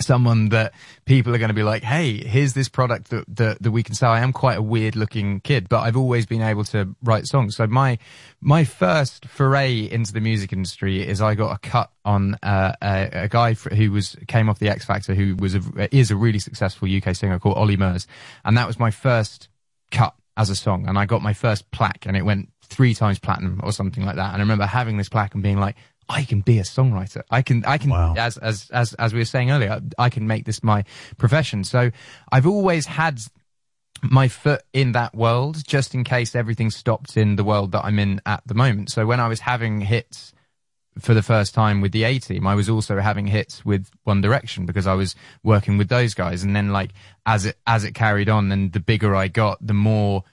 someone 0.00 0.50
that 0.50 0.72
people 1.04 1.34
are 1.34 1.38
going 1.38 1.48
to 1.48 1.54
be 1.54 1.62
like, 1.62 1.82
hey, 1.82 2.16
here's 2.16 2.52
this 2.52 2.68
product 2.68 3.10
that, 3.10 3.24
that, 3.28 3.62
that 3.62 3.70
we 3.70 3.82
can 3.82 3.94
sell. 3.94 4.12
I 4.12 4.20
am 4.20 4.32
quite 4.32 4.58
a 4.58 4.62
weird 4.62 4.96
looking 4.96 5.40
kid, 5.40 5.68
but 5.68 5.80
I've 5.80 5.96
always 5.96 6.26
been 6.26 6.42
able 6.42 6.64
to 6.64 6.94
write 7.02 7.26
songs. 7.26 7.56
So 7.56 7.66
my, 7.66 7.98
my 8.40 8.64
first 8.64 9.26
foray 9.26 9.90
into 9.90 10.12
the 10.12 10.20
music 10.20 10.52
industry 10.52 11.06
is 11.06 11.20
I 11.20 11.34
got 11.34 11.54
a 11.54 11.58
cut 11.58 11.90
on, 12.04 12.36
uh, 12.42 12.72
a, 12.82 13.10
a 13.24 13.28
guy 13.28 13.54
who 13.54 13.92
was, 13.92 14.16
came 14.28 14.48
off 14.48 14.58
the 14.58 14.68
X 14.68 14.84
Factor 14.84 15.14
who 15.14 15.36
was 15.36 15.54
a, 15.54 15.94
is 15.94 16.10
a 16.10 16.16
really 16.16 16.38
successful 16.38 16.88
UK 16.88 17.14
singer 17.14 17.38
called 17.38 17.56
Ollie 17.56 17.76
Murs. 17.76 18.06
And 18.44 18.56
that 18.56 18.66
was 18.66 18.78
my 18.78 18.90
first 18.90 19.48
cut 19.90 20.14
as 20.36 20.50
a 20.50 20.56
song. 20.56 20.86
And 20.86 20.98
I 20.98 21.06
got 21.06 21.22
my 21.22 21.32
first 21.32 21.70
plaque 21.70 22.04
and 22.06 22.16
it 22.16 22.22
went 22.22 22.50
three 22.62 22.94
times 22.94 23.18
platinum 23.18 23.60
or 23.62 23.72
something 23.72 24.04
like 24.04 24.16
that. 24.16 24.32
And 24.32 24.36
I 24.36 24.40
remember 24.40 24.66
having 24.66 24.96
this 24.96 25.08
plaque 25.08 25.34
and 25.34 25.42
being 25.42 25.58
like, 25.58 25.76
I 26.08 26.22
can 26.24 26.40
be 26.40 26.58
a 26.58 26.62
songwriter. 26.62 27.22
I 27.30 27.42
can, 27.42 27.64
I 27.64 27.78
can, 27.78 27.90
as, 27.92 28.36
as, 28.38 28.70
as, 28.70 28.94
as 28.94 29.12
we 29.12 29.18
were 29.20 29.24
saying 29.24 29.50
earlier, 29.50 29.80
I 29.98 30.08
can 30.08 30.26
make 30.26 30.44
this 30.44 30.62
my 30.62 30.84
profession. 31.16 31.64
So 31.64 31.90
I've 32.30 32.46
always 32.46 32.86
had 32.86 33.20
my 34.02 34.28
foot 34.28 34.62
in 34.72 34.92
that 34.92 35.14
world 35.14 35.66
just 35.66 35.94
in 35.94 36.04
case 36.04 36.36
everything 36.36 36.70
stopped 36.70 37.16
in 37.16 37.36
the 37.36 37.44
world 37.44 37.72
that 37.72 37.84
I'm 37.84 37.98
in 37.98 38.20
at 38.24 38.42
the 38.46 38.54
moment. 38.54 38.90
So 38.90 39.06
when 39.06 39.20
I 39.20 39.28
was 39.28 39.40
having 39.40 39.80
hits 39.80 40.32
for 40.98 41.12
the 41.12 41.22
first 41.22 41.54
time 41.54 41.80
with 41.80 41.92
the 41.92 42.04
A 42.04 42.18
team, 42.18 42.46
I 42.46 42.54
was 42.54 42.68
also 42.68 42.98
having 43.00 43.26
hits 43.26 43.64
with 43.64 43.90
One 44.04 44.20
Direction 44.20 44.64
because 44.64 44.86
I 44.86 44.94
was 44.94 45.14
working 45.42 45.76
with 45.76 45.88
those 45.88 46.14
guys. 46.14 46.42
And 46.42 46.54
then 46.54 46.72
like 46.72 46.92
as 47.24 47.46
it, 47.46 47.56
as 47.66 47.84
it 47.84 47.94
carried 47.94 48.28
on 48.28 48.52
and 48.52 48.72
the 48.72 48.80
bigger 48.80 49.16
I 49.16 49.28
got, 49.28 49.58
the 49.66 49.74
more, 49.74 50.24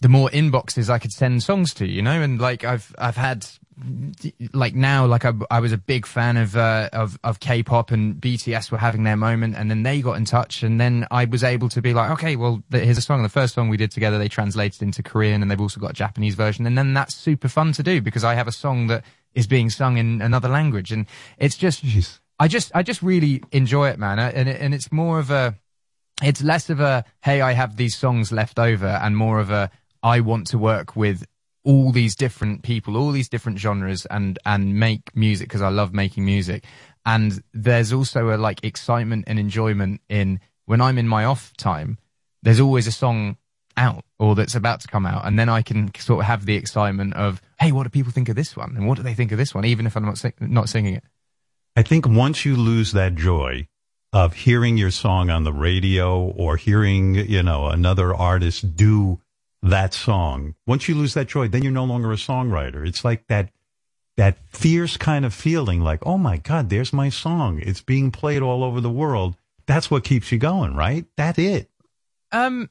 the 0.00 0.08
more 0.08 0.28
inboxes 0.30 0.88
I 0.88 0.98
could 0.98 1.12
send 1.12 1.42
songs 1.42 1.74
to, 1.74 1.86
you 1.86 2.02
know, 2.02 2.22
and 2.22 2.40
like 2.40 2.62
I've, 2.62 2.94
I've 2.98 3.16
had, 3.16 3.46
like 4.52 4.74
now, 4.74 5.06
like 5.06 5.24
I, 5.24 5.32
I 5.50 5.60
was 5.60 5.72
a 5.72 5.78
big 5.78 6.06
fan 6.06 6.36
of, 6.36 6.56
uh, 6.56 6.90
of, 6.92 7.18
of 7.24 7.40
K-pop 7.40 7.90
and 7.90 8.16
BTS 8.16 8.70
were 8.70 8.78
having 8.78 9.04
their 9.04 9.16
moment 9.16 9.56
and 9.56 9.70
then 9.70 9.82
they 9.82 10.00
got 10.00 10.16
in 10.16 10.24
touch 10.24 10.62
and 10.62 10.80
then 10.80 11.06
I 11.10 11.24
was 11.24 11.42
able 11.42 11.68
to 11.70 11.80
be 11.80 11.94
like, 11.94 12.10
okay, 12.12 12.36
well, 12.36 12.62
here's 12.70 12.98
a 12.98 13.02
song. 13.02 13.22
The 13.22 13.28
first 13.28 13.54
song 13.54 13.68
we 13.68 13.76
did 13.76 13.90
together, 13.90 14.18
they 14.18 14.28
translated 14.28 14.82
into 14.82 15.02
Korean 15.02 15.42
and 15.42 15.50
they've 15.50 15.60
also 15.60 15.80
got 15.80 15.90
a 15.90 15.94
Japanese 15.94 16.34
version. 16.34 16.66
And 16.66 16.76
then 16.76 16.94
that's 16.94 17.14
super 17.14 17.48
fun 17.48 17.72
to 17.72 17.82
do 17.82 18.00
because 18.00 18.24
I 18.24 18.34
have 18.34 18.48
a 18.48 18.52
song 18.52 18.88
that 18.88 19.04
is 19.34 19.46
being 19.46 19.70
sung 19.70 19.96
in 19.96 20.20
another 20.20 20.48
language. 20.48 20.92
And 20.92 21.06
it's 21.38 21.56
just, 21.56 21.82
I 22.38 22.48
just, 22.48 22.70
I 22.74 22.82
just 22.82 23.02
really 23.02 23.42
enjoy 23.52 23.88
it, 23.88 23.98
man. 23.98 24.18
And, 24.18 24.48
it, 24.48 24.60
and 24.60 24.74
it's 24.74 24.92
more 24.92 25.18
of 25.18 25.30
a, 25.30 25.56
it's 26.22 26.42
less 26.42 26.70
of 26.70 26.78
a 26.78 27.04
hey 27.22 27.40
i 27.40 27.52
have 27.52 27.76
these 27.76 27.96
songs 27.96 28.30
left 28.30 28.58
over 28.58 28.86
and 28.86 29.16
more 29.16 29.40
of 29.40 29.50
a 29.50 29.70
i 30.02 30.20
want 30.20 30.46
to 30.46 30.58
work 30.58 30.94
with 30.94 31.26
all 31.64 31.92
these 31.92 32.16
different 32.16 32.62
people 32.62 32.96
all 32.96 33.12
these 33.12 33.28
different 33.28 33.58
genres 33.58 34.06
and 34.06 34.38
and 34.44 34.74
make 34.74 35.14
music 35.14 35.48
because 35.48 35.62
i 35.62 35.68
love 35.68 35.92
making 35.92 36.24
music. 36.24 36.64
And 37.04 37.42
there's 37.52 37.92
also 37.92 38.32
a 38.32 38.36
like 38.36 38.62
excitement 38.62 39.24
and 39.26 39.38
enjoyment 39.38 40.00
in 40.08 40.40
when 40.66 40.80
i'm 40.80 40.98
in 40.98 41.08
my 41.08 41.24
off 41.24 41.52
time 41.56 41.98
there's 42.42 42.60
always 42.60 42.86
a 42.86 42.92
song 42.92 43.36
out 43.76 44.04
or 44.18 44.34
that's 44.34 44.54
about 44.54 44.80
to 44.80 44.88
come 44.88 45.06
out 45.06 45.26
and 45.26 45.38
then 45.38 45.48
i 45.48 45.62
can 45.62 45.92
sort 45.94 46.20
of 46.20 46.26
have 46.26 46.46
the 46.46 46.54
excitement 46.54 47.14
of 47.14 47.40
hey 47.58 47.72
what 47.72 47.84
do 47.84 47.90
people 47.90 48.12
think 48.12 48.28
of 48.28 48.36
this 48.36 48.56
one? 48.56 48.76
And 48.76 48.86
what 48.86 48.96
do 48.96 49.02
they 49.02 49.14
think 49.14 49.32
of 49.32 49.38
this 49.38 49.54
one? 49.54 49.64
Even 49.64 49.86
if 49.86 49.96
i'm 49.96 50.04
not 50.04 50.18
sing- 50.18 50.34
not 50.40 50.68
singing 50.68 50.94
it. 50.94 51.04
I 51.74 51.82
think 51.82 52.06
once 52.06 52.44
you 52.44 52.54
lose 52.56 52.92
that 52.92 53.14
joy 53.14 53.66
of 54.12 54.34
hearing 54.34 54.76
your 54.76 54.90
song 54.90 55.30
on 55.30 55.44
the 55.44 55.52
radio 55.52 56.20
or 56.20 56.56
hearing, 56.56 57.14
you 57.14 57.42
know, 57.42 57.68
another 57.68 58.14
artist 58.14 58.76
do 58.76 59.20
that 59.62 59.94
song, 59.94 60.54
once 60.66 60.88
you 60.88 60.94
lose 60.94 61.14
that 61.14 61.28
joy, 61.28 61.48
then 61.48 61.62
you're 61.62 61.72
no 61.72 61.84
longer 61.84 62.12
a 62.12 62.16
songwriter. 62.16 62.86
It's 62.86 63.04
like 63.04 63.26
that, 63.28 63.50
that 64.16 64.38
fierce 64.48 64.96
kind 64.96 65.24
of 65.24 65.32
feeling 65.32 65.80
like, 65.80 66.04
oh 66.04 66.18
my 66.18 66.38
God, 66.38 66.68
there's 66.68 66.92
my 66.92 67.08
song. 67.08 67.60
It's 67.60 67.80
being 67.80 68.10
played 68.10 68.42
all 68.42 68.64
over 68.64 68.80
the 68.80 68.90
world. 68.90 69.36
That's 69.66 69.90
what 69.90 70.04
keeps 70.04 70.32
you 70.32 70.38
going, 70.38 70.74
right? 70.74 71.06
That's 71.16 71.38
it. 71.38 71.70
Um, 72.32 72.68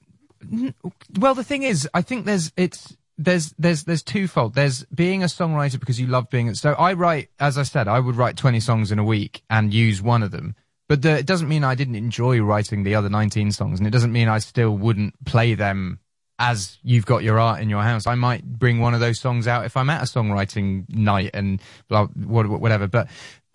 well, 1.18 1.36
the 1.36 1.44
thing 1.44 1.64
is, 1.64 1.88
I 1.94 2.02
think 2.02 2.26
there's 2.26 2.52
it's 2.58 2.98
there's 3.18 3.54
there's 3.58 3.84
there's 3.84 4.04
twofold. 4.04 4.56
There's 4.56 4.84
being 4.86 5.24
a 5.24 5.28
songwriter 5.28 5.80
because 5.80 6.00
you 6.00 6.08
love 6.08 6.30
being. 6.30 6.54
So 6.56 6.74
I 6.74 6.94
write, 6.94 7.30
as 7.40 7.58
I 7.58 7.64
said, 7.64 7.88
I 7.88 8.00
would 8.00 8.16
write 8.16 8.38
20 8.38 8.60
songs 8.60 8.92
in 8.92 9.00
a 9.00 9.04
week 9.04 9.44
and 9.50 9.74
use 9.74 10.02
one 10.02 10.24
of 10.24 10.32
them. 10.32 10.56
But 10.90 11.04
the, 11.04 11.20
it 11.20 11.26
doesn't 11.26 11.48
mean 11.48 11.64
I 11.64 11.76
didn't 11.76 11.96
enjoy 11.96 12.42
writing 12.42 12.84
the 12.84 12.96
other 12.96 13.08
19 13.08 13.52
songs, 13.52 13.80
and 13.80 13.88
it 13.88 13.92
doesn't 13.92 14.12
mean 14.12 14.28
I 14.28 14.40
still 14.40 14.76
wouldn't 14.76 15.24
play 15.24 15.54
them 15.54 16.00
as 16.42 16.80
you've 16.82 17.06
got 17.06 17.22
your 17.22 17.40
art 17.40 17.62
in 17.62 17.70
your 17.70 17.84
house. 17.84 18.08
I 18.08 18.16
might 18.16 18.44
bring 18.44 18.80
one 18.80 18.96
of 18.96 19.00
those 19.00 19.20
songs 19.20 19.48
out 19.48 19.64
if 19.64 19.78
I'm 19.78 19.92
at 19.92 20.02
a 20.02 20.06
songwriting 20.06 20.90
night 20.90 21.30
and 21.36 21.62
blah, 21.88 22.08
whatever. 22.08 22.88
But 22.88 23.10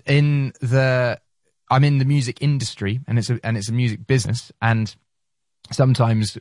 in 0.06 0.52
the, 0.60 1.20
I'm 1.68 1.82
in 1.82 1.98
the 1.98 2.04
music 2.04 2.38
industry 2.40 3.00
and 3.08 3.18
it's 3.18 3.28
a, 3.28 3.40
and 3.42 3.56
it's 3.56 3.68
a 3.68 3.72
music 3.72 4.06
business 4.06 4.52
and 4.62 4.94
sometimes 5.72 6.38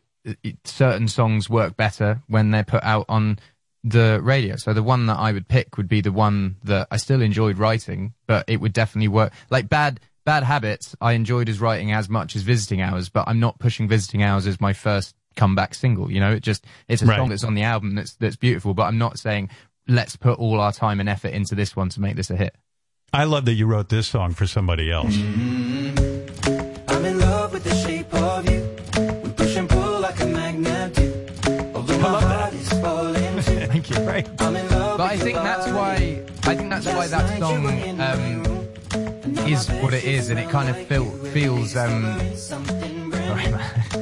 certain 0.65 1.07
songs 1.07 1.49
work 1.49 1.75
better 1.75 2.21
when 2.27 2.51
they're 2.51 2.63
put 2.63 2.83
out 2.83 3.07
on 3.09 3.39
the 3.83 4.19
radio. 4.21 4.55
So 4.55 4.71
the 4.71 4.83
one 4.83 5.07
that 5.07 5.17
I 5.17 5.31
would 5.31 5.47
pick 5.47 5.77
would 5.77 5.89
be 5.89 6.01
the 6.01 6.11
one 6.11 6.57
that 6.63 6.87
I 6.91 6.97
still 6.97 7.23
enjoyed 7.23 7.57
writing, 7.57 8.13
but 8.27 8.45
it 8.47 8.61
would 8.61 8.73
definitely 8.73 9.07
work. 9.07 9.33
Like 9.49 9.67
bad, 9.67 9.99
bad 10.25 10.43
habits, 10.43 10.95
I 11.01 11.13
enjoyed 11.13 11.49
as 11.49 11.59
writing 11.59 11.91
as 11.91 12.07
much 12.07 12.35
as 12.35 12.43
visiting 12.43 12.81
hours, 12.81 13.09
but 13.09 13.23
I'm 13.27 13.39
not 13.39 13.57
pushing 13.57 13.87
visiting 13.87 14.21
hours 14.21 14.45
as 14.45 14.61
my 14.61 14.73
first 14.73 15.15
comeback 15.35 15.73
single. 15.73 16.11
You 16.11 16.19
know, 16.19 16.31
it 16.31 16.41
just 16.43 16.65
it's 16.87 17.01
a 17.01 17.05
right. 17.05 17.17
song 17.17 17.29
that's 17.29 17.43
on 17.43 17.53
the 17.55 17.63
album 17.63 17.95
that's 17.95 18.15
that's 18.15 18.35
beautiful. 18.35 18.73
But 18.73 18.83
I'm 18.83 18.97
not 18.97 19.19
saying 19.19 19.49
let's 19.87 20.15
put 20.15 20.39
all 20.39 20.59
our 20.59 20.71
time 20.71 20.99
and 20.99 21.07
effort 21.07 21.29
into 21.29 21.55
this 21.55 21.75
one 21.75 21.89
to 21.89 22.01
make 22.01 22.15
this 22.15 22.29
a 22.29 22.35
hit. 22.35 22.55
I 23.13 23.23
love 23.25 23.45
that 23.45 23.53
you 23.53 23.65
wrote 23.65 23.89
this 23.89 24.07
song 24.07 24.33
for 24.33 24.47
somebody 24.47 24.91
else. 24.91 25.15
I 32.05 32.09
love 32.11 32.21
that. 32.21 32.53
Thank 33.69 33.89
you, 33.89 33.97
right? 34.05 34.27
But 34.37 35.01
I 35.01 35.17
think 35.17 35.35
that's 35.35 35.67
why 35.67 36.23
I 36.43 36.55
think 36.55 36.69
that's 36.69 36.85
why 36.85 37.07
that 37.07 37.39
song 37.39 37.65
um, 37.99 39.47
is 39.47 39.67
what 39.81 39.93
it 39.93 40.03
is, 40.03 40.29
and 40.29 40.39
it 40.39 40.49
kind 40.49 40.69
of 40.69 40.77
feel, 40.87 41.09
feels. 41.09 41.75
Um, 41.75 42.19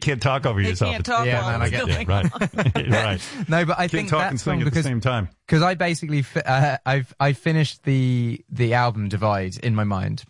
can't 0.01 0.21
talk 0.21 0.45
over 0.45 0.59
yourself. 0.59 0.91
can't 0.91 1.05
talk 1.05 1.25
yeah, 1.25 1.41
while 1.41 1.51
man, 1.59 1.61
I 1.61 1.69
get 1.69 1.87
going 1.87 2.01
it. 2.01 2.07
Right, 2.07 2.89
right. 2.91 3.21
No, 3.47 3.65
but 3.65 3.77
I 3.77 3.83
Can't 3.83 3.91
think 3.91 4.09
talk 4.09 4.19
that 4.21 4.31
and 4.31 4.39
song 4.39 4.53
sing 4.55 4.61
at 4.61 4.65
the 4.65 4.71
because 4.71 4.83
same 4.85 4.99
time. 5.01 5.29
because 5.47 5.61
I 5.63 5.75
basically 5.75 6.21
fi- 6.23 6.41
uh, 6.41 6.77
I've 6.85 7.13
I 7.19 7.33
finished 7.33 7.83
the 7.83 8.43
the 8.49 8.73
album 8.73 9.07
Divide 9.09 9.57
in 9.63 9.75
my 9.75 9.83
mind. 9.85 10.23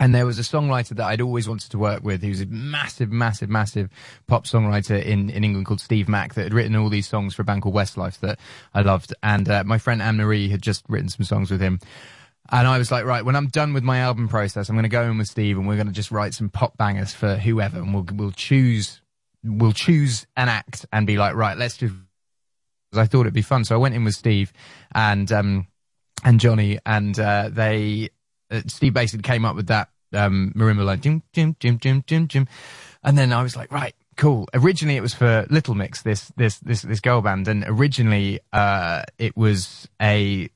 And 0.00 0.12
there 0.12 0.26
was 0.26 0.40
a 0.40 0.42
songwriter 0.42 0.88
that 0.96 1.04
I'd 1.06 1.20
always 1.20 1.48
wanted 1.48 1.70
to 1.70 1.78
work 1.78 2.02
with. 2.02 2.20
He 2.20 2.28
was 2.28 2.40
a 2.40 2.46
massive, 2.46 3.12
massive, 3.12 3.48
massive 3.48 3.90
pop 4.26 4.44
songwriter 4.44 5.00
in, 5.00 5.30
in 5.30 5.44
England 5.44 5.66
called 5.68 5.80
Steve 5.80 6.08
Mac 6.08 6.34
that 6.34 6.42
had 6.42 6.52
written 6.52 6.74
all 6.74 6.88
these 6.88 7.06
songs 7.06 7.32
for 7.32 7.42
a 7.42 7.44
band 7.44 7.62
called 7.62 7.76
Westlife 7.76 8.18
that 8.18 8.40
I 8.74 8.82
loved. 8.82 9.14
And 9.22 9.48
uh, 9.48 9.62
my 9.62 9.78
friend 9.78 10.02
Anne 10.02 10.16
Marie 10.16 10.48
had 10.48 10.62
just 10.62 10.84
written 10.88 11.08
some 11.10 11.24
songs 11.24 11.48
with 11.48 11.60
him. 11.60 11.78
And 12.50 12.66
I 12.66 12.76
was 12.76 12.90
like, 12.90 13.04
right, 13.04 13.24
when 13.24 13.36
I'm 13.36 13.46
done 13.46 13.72
with 13.72 13.84
my 13.84 13.98
album 14.00 14.26
process, 14.26 14.68
I'm 14.68 14.74
going 14.74 14.82
to 14.82 14.88
go 14.88 15.04
in 15.04 15.16
with 15.16 15.28
Steve 15.28 15.58
and 15.58 15.68
we're 15.68 15.76
going 15.76 15.86
to 15.86 15.92
just 15.92 16.10
write 16.10 16.34
some 16.34 16.48
pop 16.48 16.76
bangers 16.76 17.14
for 17.14 17.36
whoever. 17.36 17.78
And 17.78 17.94
we'll, 17.94 18.06
we'll 18.14 18.32
choose, 18.32 19.00
we'll 19.44 19.72
choose 19.72 20.26
an 20.36 20.48
act 20.48 20.86
and 20.92 21.06
be 21.06 21.16
like, 21.16 21.34
right, 21.34 21.56
let's 21.56 21.76
do. 21.76 21.92
I 22.94 23.06
thought 23.06 23.22
it'd 23.22 23.34
be 23.34 23.42
fun. 23.42 23.64
So 23.64 23.74
I 23.74 23.78
went 23.78 23.94
in 23.94 24.04
with 24.04 24.14
Steve 24.14 24.52
and, 24.94 25.30
um, 25.32 25.66
and 26.24 26.40
Johnny 26.40 26.78
and, 26.86 27.18
uh, 27.18 27.50
they, 27.52 28.10
uh, 28.50 28.62
Steve 28.66 28.94
basically 28.94 29.22
came 29.22 29.44
up 29.44 29.56
with 29.56 29.66
that, 29.66 29.88
um, 30.12 30.52
marimba 30.56 30.84
line, 30.84 31.00
jim, 31.00 31.22
jim, 31.32 31.56
jim, 31.58 31.78
jim, 31.78 32.04
jim, 32.06 32.28
jim. 32.28 32.48
And 33.02 33.18
then 33.18 33.32
I 33.32 33.42
was 33.42 33.56
like, 33.56 33.72
right, 33.72 33.94
cool. 34.16 34.48
Originally 34.54 34.96
it 34.96 35.02
was 35.02 35.12
for 35.12 35.46
Little 35.50 35.74
Mix, 35.74 36.02
this, 36.02 36.32
this, 36.36 36.58
this, 36.60 36.82
this 36.82 37.00
girl 37.00 37.20
band. 37.20 37.48
And 37.48 37.64
originally, 37.66 38.40
uh, 38.52 39.02
it 39.18 39.36
was 39.36 39.88
a, 40.00 40.48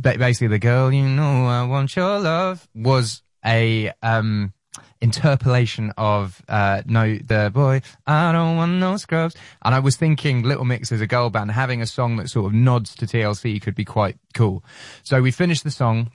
basically 0.00 0.48
the 0.48 0.58
girl, 0.58 0.92
you 0.92 1.08
know, 1.08 1.46
I 1.46 1.64
want 1.64 1.94
your 1.94 2.18
love 2.18 2.66
was 2.74 3.22
a, 3.44 3.92
um, 4.02 4.52
interpolation 5.00 5.92
of 5.96 6.42
uh 6.48 6.82
no 6.86 7.16
the 7.16 7.50
boy 7.52 7.80
i 8.06 8.32
don't 8.32 8.56
want 8.56 8.72
no 8.72 8.96
scrubs 8.96 9.36
and 9.64 9.74
i 9.74 9.78
was 9.78 9.96
thinking 9.96 10.42
little 10.42 10.64
mix 10.64 10.90
as 10.90 11.00
a 11.00 11.06
girl 11.06 11.30
band 11.30 11.50
having 11.50 11.82
a 11.82 11.86
song 11.86 12.16
that 12.16 12.28
sort 12.28 12.46
of 12.46 12.52
nods 12.52 12.94
to 12.94 13.06
tlc 13.06 13.62
could 13.62 13.74
be 13.74 13.84
quite 13.84 14.16
cool 14.32 14.64
so 15.02 15.20
we 15.20 15.30
finished 15.30 15.64
the 15.64 15.70
song 15.70 16.10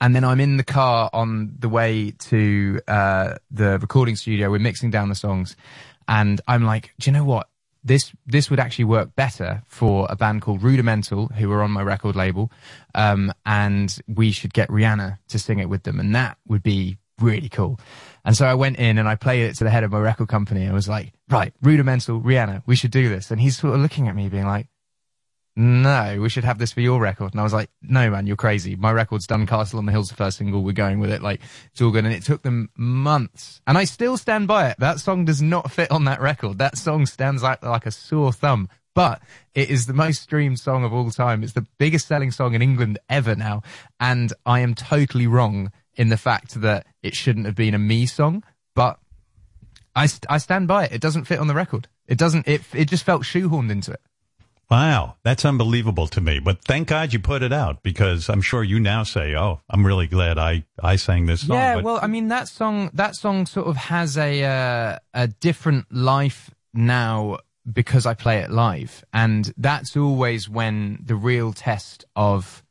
and 0.00 0.14
then 0.14 0.24
I'm 0.24 0.40
in 0.40 0.56
the 0.56 0.64
car 0.64 1.10
on 1.12 1.54
the 1.58 1.68
way 1.68 2.10
to 2.10 2.80
uh, 2.88 3.36
the 3.50 3.78
recording 3.78 4.16
studio. 4.16 4.50
We're 4.50 4.58
mixing 4.58 4.90
down 4.90 5.08
the 5.08 5.14
songs, 5.14 5.56
and 6.08 6.40
I'm 6.48 6.64
like, 6.64 6.92
do 6.98 7.10
you 7.10 7.12
know 7.12 7.24
what? 7.24 7.48
This 7.84 8.12
this 8.26 8.50
would 8.50 8.58
actually 8.58 8.86
work 8.86 9.14
better 9.14 9.62
for 9.66 10.06
a 10.10 10.16
band 10.16 10.42
called 10.42 10.62
Rudimental, 10.62 11.28
who 11.28 11.50
are 11.52 11.62
on 11.62 11.70
my 11.70 11.82
record 11.82 12.16
label, 12.16 12.50
um, 12.94 13.32
and 13.44 13.96
we 14.08 14.32
should 14.32 14.52
get 14.52 14.68
Rihanna 14.68 15.18
to 15.28 15.38
sing 15.38 15.60
it 15.60 15.68
with 15.68 15.84
them, 15.84 16.00
and 16.00 16.14
that 16.14 16.38
would 16.48 16.62
be 16.62 16.98
really 17.20 17.48
cool. 17.48 17.78
And 18.24 18.36
so 18.36 18.46
I 18.46 18.54
went 18.54 18.78
in 18.78 18.98
and 18.98 19.08
I 19.08 19.14
played 19.14 19.42
it 19.44 19.54
to 19.56 19.64
the 19.64 19.70
head 19.70 19.84
of 19.84 19.92
my 19.92 20.00
record 20.00 20.28
company. 20.28 20.64
and 20.64 20.74
was 20.74 20.88
like, 20.88 21.12
right, 21.30 21.52
Rudimental, 21.62 22.20
Rihanna, 22.20 22.62
we 22.66 22.76
should 22.76 22.90
do 22.90 23.08
this. 23.08 23.30
And 23.30 23.40
he's 23.40 23.56
sort 23.58 23.74
of 23.74 23.80
looking 23.80 24.08
at 24.08 24.16
me, 24.16 24.28
being 24.28 24.46
like, 24.46 24.68
no, 25.58 26.18
we 26.20 26.28
should 26.28 26.44
have 26.44 26.58
this 26.58 26.72
for 26.72 26.82
your 26.82 27.00
record. 27.00 27.32
And 27.32 27.40
I 27.40 27.42
was 27.42 27.54
like, 27.54 27.70
no, 27.80 28.10
man, 28.10 28.26
you're 28.26 28.36
crazy. 28.36 28.76
My 28.76 28.92
record's 28.92 29.26
done 29.26 29.46
Castle 29.46 29.78
on 29.78 29.86
the 29.86 29.92
Hill's 29.92 30.10
the 30.10 30.14
first 30.14 30.36
single. 30.36 30.62
We're 30.62 30.72
going 30.72 31.00
with 31.00 31.10
it. 31.10 31.22
Like, 31.22 31.40
it's 31.72 31.80
all 31.80 31.90
good. 31.90 32.04
And 32.04 32.12
it 32.12 32.24
took 32.24 32.42
them 32.42 32.68
months. 32.76 33.62
And 33.66 33.78
I 33.78 33.84
still 33.84 34.18
stand 34.18 34.48
by 34.48 34.68
it. 34.68 34.76
That 34.80 35.00
song 35.00 35.24
does 35.24 35.40
not 35.40 35.70
fit 35.70 35.90
on 35.90 36.04
that 36.04 36.20
record. 36.20 36.58
That 36.58 36.76
song 36.76 37.06
stands 37.06 37.42
out 37.42 37.62
like 37.62 37.86
a 37.86 37.90
sore 37.90 38.32
thumb. 38.32 38.68
But 38.94 39.22
it 39.54 39.70
is 39.70 39.86
the 39.86 39.94
most 39.94 40.22
streamed 40.22 40.58
song 40.58 40.84
of 40.84 40.92
all 40.92 41.10
time. 41.10 41.42
It's 41.42 41.52
the 41.54 41.66
biggest 41.78 42.06
selling 42.06 42.32
song 42.32 42.54
in 42.54 42.60
England 42.60 42.98
ever 43.08 43.34
now. 43.34 43.62
And 43.98 44.32
I 44.44 44.60
am 44.60 44.74
totally 44.74 45.26
wrong 45.26 45.72
in 45.96 46.08
the 46.08 46.16
fact 46.16 46.60
that 46.60 46.86
it 47.02 47.14
shouldn't 47.14 47.46
have 47.46 47.54
been 47.54 47.74
a 47.74 47.78
me 47.78 48.06
song. 48.06 48.44
But 48.74 48.98
I, 49.94 50.06
st- 50.06 50.26
I 50.28 50.38
stand 50.38 50.68
by 50.68 50.84
it. 50.84 50.92
It 50.92 51.00
doesn't 51.00 51.24
fit 51.24 51.38
on 51.38 51.46
the 51.46 51.54
record. 51.54 51.88
It 52.06 52.18
doesn't, 52.18 52.46
it, 52.46 52.62
it 52.74 52.86
just 52.86 53.04
felt 53.04 53.22
shoehorned 53.22 53.70
into 53.70 53.92
it. 53.92 54.00
Wow, 54.68 55.14
that's 55.22 55.44
unbelievable 55.44 56.08
to 56.08 56.20
me. 56.20 56.40
But 56.40 56.64
thank 56.64 56.88
God 56.88 57.12
you 57.12 57.20
put 57.20 57.42
it 57.42 57.52
out 57.52 57.84
because 57.84 58.28
I'm 58.28 58.42
sure 58.42 58.64
you 58.64 58.80
now 58.80 59.04
say, 59.04 59.36
"Oh, 59.36 59.60
I'm 59.70 59.86
really 59.86 60.08
glad 60.08 60.38
I 60.38 60.64
I 60.82 60.96
sang 60.96 61.26
this 61.26 61.46
song." 61.46 61.56
Yeah, 61.56 61.76
But 61.76 61.84
well, 61.84 62.00
I 62.02 62.08
mean 62.08 62.28
that 62.28 62.48
song 62.48 62.90
that 62.94 63.14
song 63.14 63.46
sort 63.46 63.68
of 63.68 63.76
has 63.76 64.18
a 64.18 64.42
uh, 64.42 64.98
a 65.14 65.28
different 65.28 65.94
life 65.94 66.50
now 66.74 67.38
because 67.72 68.06
I 68.06 68.14
play 68.14 68.38
it 68.38 68.50
live, 68.50 69.04
and 69.12 69.54
that's 69.56 69.96
always 69.96 70.48
when 70.48 70.98
the 71.00 71.14
real 71.14 71.52
test 71.52 72.04
of 72.16 72.64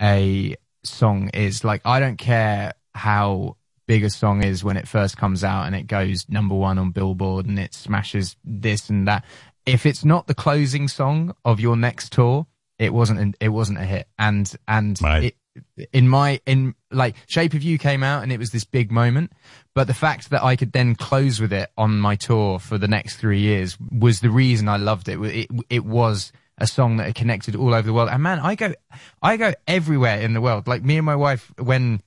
a 0.00 0.54
song 0.82 1.30
is. 1.34 1.64
Like, 1.64 1.82
I 1.84 2.00
don't 2.00 2.16
care 2.16 2.72
how 2.94 3.56
big 3.86 4.04
a 4.04 4.10
song 4.10 4.44
is 4.44 4.62
when 4.62 4.76
it 4.76 4.86
first 4.86 5.16
comes 5.16 5.42
out 5.42 5.66
and 5.66 5.74
it 5.74 5.86
goes 5.86 6.28
number 6.28 6.54
one 6.54 6.78
on 6.78 6.92
Billboard 6.92 7.46
and 7.46 7.58
it 7.58 7.74
smashes 7.74 8.36
this 8.44 8.88
and 8.88 9.08
that. 9.08 9.24
If 9.66 9.84
it's 9.84 10.04
not 10.04 10.26
the 10.26 10.34
closing 10.34 10.88
song 10.88 11.34
of 11.44 11.60
your 11.60 11.76
next 11.76 12.12
tour, 12.12 12.46
it 12.78 12.94
wasn't 12.94 13.20
an, 13.20 13.34
it 13.40 13.50
wasn't 13.50 13.78
a 13.78 13.84
hit. 13.84 14.08
And 14.18 14.50
and 14.66 14.98
it, 15.02 15.36
in 15.92 16.08
my 16.08 16.40
in 16.46 16.74
like 16.90 17.16
Shape 17.26 17.54
of 17.54 17.62
You 17.62 17.78
came 17.78 18.02
out 18.02 18.22
and 18.22 18.32
it 18.32 18.38
was 18.38 18.50
this 18.50 18.64
big 18.64 18.90
moment, 18.90 19.32
but 19.74 19.86
the 19.86 19.94
fact 19.94 20.30
that 20.30 20.42
I 20.42 20.56
could 20.56 20.72
then 20.72 20.94
close 20.94 21.40
with 21.40 21.52
it 21.52 21.70
on 21.76 21.98
my 21.98 22.16
tour 22.16 22.58
for 22.58 22.78
the 22.78 22.88
next 22.88 23.16
three 23.16 23.40
years 23.40 23.76
was 23.90 24.20
the 24.20 24.30
reason 24.30 24.68
I 24.68 24.76
loved 24.76 25.08
it. 25.08 25.18
It 25.20 25.48
it 25.68 25.84
was 25.84 26.32
a 26.60 26.66
song 26.66 26.98
that 26.98 27.06
had 27.06 27.14
connected 27.14 27.56
all 27.56 27.74
over 27.74 27.86
the 27.86 27.92
world. 27.92 28.10
And 28.10 28.22
man, 28.22 28.38
I 28.38 28.54
go 28.54 28.74
I 29.22 29.36
go 29.36 29.54
everywhere 29.66 30.20
in 30.20 30.34
the 30.34 30.40
world. 30.40 30.66
Like 30.66 30.82
me 30.82 30.96
and 30.96 31.06
my 31.06 31.16
wife 31.16 31.52
when 31.58 32.02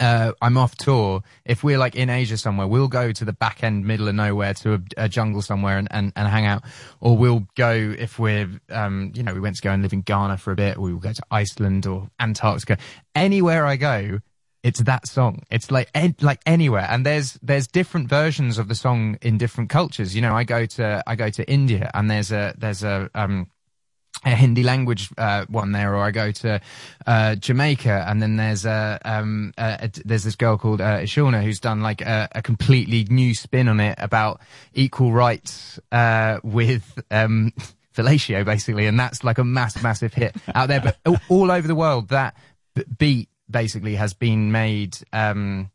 uh, 0.00 0.32
I'm 0.42 0.56
off 0.56 0.74
tour. 0.74 1.22
If 1.44 1.62
we're 1.62 1.78
like 1.78 1.94
in 1.94 2.10
Asia 2.10 2.36
somewhere, 2.36 2.66
we'll 2.66 2.88
go 2.88 3.12
to 3.12 3.24
the 3.24 3.32
back 3.32 3.62
end, 3.62 3.86
middle 3.86 4.08
of 4.08 4.14
nowhere 4.14 4.54
to 4.54 4.74
a, 4.74 4.80
a 4.96 5.08
jungle 5.08 5.42
somewhere 5.42 5.78
and, 5.78 5.88
and, 5.90 6.12
and 6.16 6.28
hang 6.28 6.46
out. 6.46 6.64
Or 7.00 7.16
we'll 7.16 7.46
go 7.56 7.94
if 7.96 8.18
we're, 8.18 8.50
um, 8.70 9.12
you 9.14 9.22
know, 9.22 9.32
we 9.32 9.40
went 9.40 9.56
to 9.56 9.62
go 9.62 9.70
and 9.70 9.82
live 9.82 9.92
in 9.92 10.02
Ghana 10.02 10.38
for 10.38 10.52
a 10.52 10.56
bit. 10.56 10.76
Or 10.76 10.82
we 10.82 10.92
will 10.92 11.00
go 11.00 11.12
to 11.12 11.22
Iceland 11.30 11.86
or 11.86 12.10
Antarctica. 12.18 12.78
Anywhere 13.14 13.64
I 13.64 13.76
go, 13.76 14.20
it's 14.62 14.80
that 14.80 15.06
song. 15.06 15.44
It's 15.48 15.70
like 15.70 15.88
en- 15.94 16.16
like 16.20 16.40
anywhere, 16.44 16.88
and 16.90 17.06
there's 17.06 17.38
there's 17.40 17.68
different 17.68 18.08
versions 18.08 18.58
of 18.58 18.66
the 18.66 18.74
song 18.74 19.16
in 19.22 19.38
different 19.38 19.70
cultures. 19.70 20.16
You 20.16 20.22
know, 20.22 20.34
I 20.34 20.42
go 20.42 20.66
to 20.66 21.04
I 21.06 21.14
go 21.14 21.30
to 21.30 21.48
India, 21.48 21.88
and 21.94 22.10
there's 22.10 22.32
a 22.32 22.52
there's 22.58 22.82
a 22.82 23.08
um 23.14 23.46
a 24.24 24.30
Hindi 24.30 24.62
language 24.62 25.10
uh, 25.18 25.44
one 25.48 25.72
there, 25.72 25.94
or 25.94 26.02
I 26.02 26.10
go 26.10 26.32
to 26.32 26.60
uh, 27.06 27.34
Jamaica, 27.36 28.06
and 28.08 28.20
then 28.20 28.36
there's 28.36 28.64
a, 28.64 28.98
um, 29.04 29.52
a, 29.58 29.78
a- 29.84 30.02
there's 30.04 30.24
this 30.24 30.36
girl 30.36 30.56
called 30.58 30.80
uh, 30.80 31.00
who's 31.00 31.60
done 31.60 31.80
like 31.82 32.00
a, 32.00 32.28
a 32.32 32.42
completely 32.42 33.04
new 33.04 33.34
spin 33.34 33.68
on 33.68 33.78
it 33.80 33.96
about 33.98 34.40
equal 34.74 35.12
rights 35.12 35.78
uh, 35.92 36.38
with 36.42 36.98
um, 37.10 37.52
fellatio, 37.94 38.44
basically, 38.44 38.86
and 38.86 38.98
that's 38.98 39.22
like 39.22 39.38
a 39.38 39.44
massive, 39.44 39.82
massive 39.82 40.14
hit 40.14 40.34
out 40.54 40.68
there. 40.68 40.80
But 40.80 40.96
all, 41.06 41.18
all 41.28 41.50
over 41.50 41.68
the 41.68 41.74
world, 41.74 42.08
that 42.08 42.36
beat 42.98 43.28
basically 43.48 43.94
has 43.96 44.14
been 44.14 44.50
made. 44.50 44.96
Um, 45.12 45.70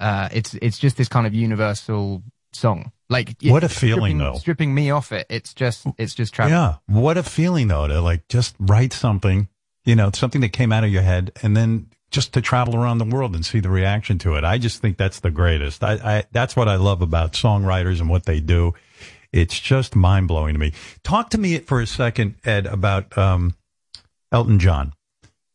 uh, 0.00 0.28
it's 0.32 0.54
it's 0.54 0.78
just 0.78 0.96
this 0.96 1.08
kind 1.08 1.26
of 1.26 1.34
universal 1.34 2.22
song. 2.52 2.92
Like 3.08 3.34
What 3.42 3.62
a 3.64 3.68
feeling, 3.68 4.12
stripping- 4.12 4.18
though. 4.18 4.38
Stripping 4.38 4.74
me 4.74 4.90
off 4.90 5.12
it, 5.12 5.26
it's 5.28 5.52
just 5.52 5.86
it's 5.98 6.14
just 6.14 6.32
travel. 6.34 6.52
Yeah. 6.52 6.76
What 6.86 7.18
a 7.18 7.22
feeling 7.22 7.68
though 7.68 7.86
to 7.86 8.00
like 8.00 8.26
just 8.28 8.54
write 8.58 8.92
something, 8.92 9.48
you 9.84 9.94
know, 9.96 10.10
something 10.14 10.40
that 10.40 10.50
came 10.54 10.72
out 10.72 10.84
of 10.84 10.90
your 10.90 11.02
head 11.02 11.32
and 11.42 11.56
then 11.56 11.88
just 12.10 12.32
to 12.34 12.40
travel 12.40 12.76
around 12.76 12.98
the 12.98 13.04
world 13.04 13.34
and 13.34 13.44
see 13.44 13.60
the 13.60 13.70
reaction 13.70 14.18
to 14.18 14.34
it. 14.36 14.44
I 14.44 14.58
just 14.58 14.80
think 14.80 14.96
that's 14.96 15.20
the 15.20 15.30
greatest. 15.30 15.82
I, 15.84 15.92
I 15.94 16.24
that's 16.32 16.56
what 16.56 16.68
I 16.68 16.76
love 16.76 17.02
about 17.02 17.32
songwriters 17.32 18.00
and 18.00 18.08
what 18.08 18.24
they 18.24 18.40
do. 18.40 18.74
It's 19.32 19.58
just 19.58 19.96
mind 19.96 20.28
blowing 20.28 20.54
to 20.54 20.58
me. 20.58 20.72
Talk 21.04 21.30
to 21.30 21.38
me 21.38 21.58
for 21.58 21.80
a 21.80 21.86
second, 21.86 22.36
Ed, 22.44 22.66
about 22.66 23.16
um, 23.16 23.54
Elton 24.30 24.58
John. 24.58 24.92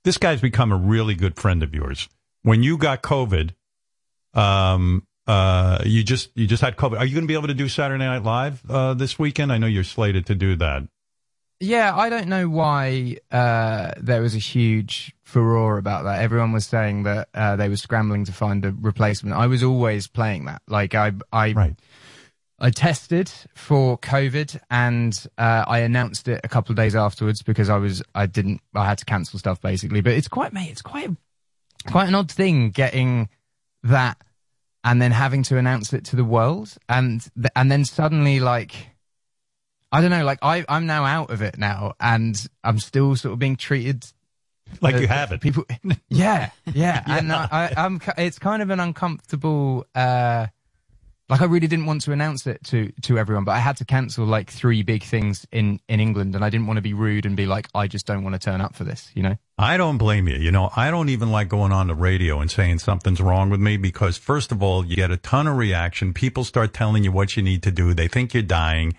This 0.03 0.17
guy's 0.17 0.41
become 0.41 0.71
a 0.71 0.75
really 0.77 1.13
good 1.15 1.35
friend 1.35 1.61
of 1.63 1.73
yours. 1.75 2.07
When 2.43 2.63
you 2.63 2.77
got 2.77 3.01
COVID, 3.03 3.51
um, 4.33 5.05
uh, 5.27 5.79
you 5.85 6.03
just 6.03 6.29
you 6.35 6.47
just 6.47 6.61
had 6.61 6.77
COVID. 6.77 6.99
Are 6.99 7.05
you 7.05 7.13
going 7.13 7.25
to 7.25 7.27
be 7.27 7.33
able 7.33 7.47
to 7.47 7.53
do 7.53 7.67
Saturday 7.67 8.05
Night 8.05 8.23
Live 8.23 8.61
uh, 8.69 8.93
this 8.93 9.19
weekend? 9.19 9.51
I 9.51 9.57
know 9.57 9.67
you're 9.67 9.83
slated 9.83 10.25
to 10.27 10.35
do 10.35 10.55
that. 10.57 10.83
Yeah, 11.59 11.95
I 11.95 12.09
don't 12.09 12.27
know 12.27 12.47
why 12.47 13.17
uh, 13.31 13.91
there 13.97 14.21
was 14.21 14.35
a 14.35 14.39
huge 14.39 15.15
furore 15.23 15.79
about 15.79 16.03
that. 16.03 16.21
Everyone 16.21 16.51
was 16.51 16.67
saying 16.67 17.03
that 17.03 17.29
uh, 17.33 17.55
they 17.55 17.67
were 17.67 17.77
scrambling 17.77 18.25
to 18.25 18.31
find 18.31 18.63
a 18.63 18.71
replacement. 18.71 19.35
I 19.35 19.47
was 19.47 19.63
always 19.63 20.07
playing 20.07 20.45
that. 20.45 20.61
Like 20.67 20.93
I, 20.93 21.13
I, 21.33 21.75
I 22.59 22.69
tested 22.69 23.31
for 23.55 23.97
COVID 23.97 24.59
and 24.69 25.27
uh, 25.39 25.65
I 25.67 25.79
announced 25.79 26.27
it 26.27 26.41
a 26.43 26.47
couple 26.47 26.73
of 26.73 26.77
days 26.77 26.95
afterwards 26.95 27.41
because 27.41 27.69
I 27.69 27.77
was 27.77 28.03
I 28.13 28.27
didn't 28.27 28.61
I 28.75 28.85
had 28.85 28.99
to 28.99 29.05
cancel 29.05 29.39
stuff 29.39 29.59
basically. 29.59 30.01
But 30.01 30.13
it's 30.13 30.27
quite 30.27 30.53
mate, 30.53 30.69
it's 30.69 30.83
quite 30.83 31.09
quite 31.87 32.07
an 32.07 32.15
odd 32.15 32.31
thing 32.31 32.69
getting 32.69 33.29
that 33.83 34.17
and 34.87 35.01
then 35.01 35.11
having 35.11 35.43
to 35.43 35.57
announce 35.57 35.91
it 35.93 36.05
to 36.05 36.15
the 36.15 36.23
world 36.23 36.75
and 36.87 37.21
th- 37.35 37.51
and 37.55 37.69
then 37.69 37.83
suddenly 37.83 38.39
like 38.39 38.73
I 39.91 40.01
don't 40.01 40.11
know. 40.11 40.25
Like 40.25 40.39
I, 40.41 40.65
I'm 40.67 40.85
now 40.85 41.05
out 41.05 41.31
of 41.31 41.41
it 41.41 41.57
now, 41.57 41.93
and 41.99 42.35
I'm 42.63 42.77
still 42.79 43.15
sort 43.15 43.33
of 43.33 43.39
being 43.39 43.55
treated 43.55 44.05
Like 44.81 44.95
uh, 44.95 44.99
you 44.99 45.07
have 45.07 45.31
it. 45.31 45.41
People, 45.41 45.65
yeah, 46.09 46.49
yeah, 46.73 47.03
and 47.05 47.31
I, 47.31 47.47
I, 47.51 47.73
I'm. 47.77 48.01
It's 48.17 48.39
kind 48.39 48.61
of 48.61 48.69
an 48.69 48.79
uncomfortable. 48.79 49.85
uh 49.95 50.47
like 51.29 51.41
I 51.41 51.45
really 51.45 51.67
didn't 51.67 51.87
want 51.87 52.01
to 52.01 52.11
announce 52.13 52.47
it 52.47 52.63
to 52.65 52.91
to 53.03 53.17
everyone, 53.17 53.43
but 53.43 53.51
I 53.51 53.59
had 53.59 53.77
to 53.77 53.85
cancel 53.85 54.25
like 54.25 54.49
three 54.49 54.83
big 54.83 55.03
things 55.03 55.45
in 55.51 55.79
in 55.87 55.99
England, 55.99 56.35
and 56.35 56.43
I 56.43 56.49
didn't 56.49 56.67
want 56.67 56.77
to 56.77 56.81
be 56.81 56.93
rude 56.93 57.25
and 57.25 57.35
be 57.35 57.45
like, 57.45 57.67
I 57.75 57.87
just 57.87 58.05
don't 58.05 58.23
want 58.23 58.33
to 58.35 58.39
turn 58.39 58.61
up 58.61 58.75
for 58.75 58.83
this, 58.83 59.11
you 59.13 59.23
know. 59.23 59.37
I 59.59 59.77
don't 59.77 59.97
blame 59.97 60.27
you. 60.27 60.35
You 60.35 60.51
know, 60.51 60.69
I 60.75 60.91
don't 60.91 61.09
even 61.09 61.31
like 61.31 61.49
going 61.49 61.71
on 61.71 61.87
the 61.87 61.95
radio 61.95 62.39
and 62.39 62.51
saying 62.51 62.77
something's 62.79 63.19
wrong 63.19 63.49
with 63.49 63.59
me 63.59 63.77
because 63.77 64.15
first 64.15 64.51
of 64.51 64.61
all, 64.61 64.85
you 64.85 64.95
get 64.95 65.09
a 65.09 65.17
ton 65.17 65.47
of 65.47 65.57
reaction. 65.57 66.13
People 66.13 66.43
start 66.43 66.73
telling 66.73 67.03
you 67.03 67.11
what 67.11 67.35
you 67.35 67.41
need 67.41 67.63
to 67.63 67.71
do. 67.71 67.95
They 67.95 68.07
think 68.07 68.35
you're 68.35 68.43
dying. 68.43 68.95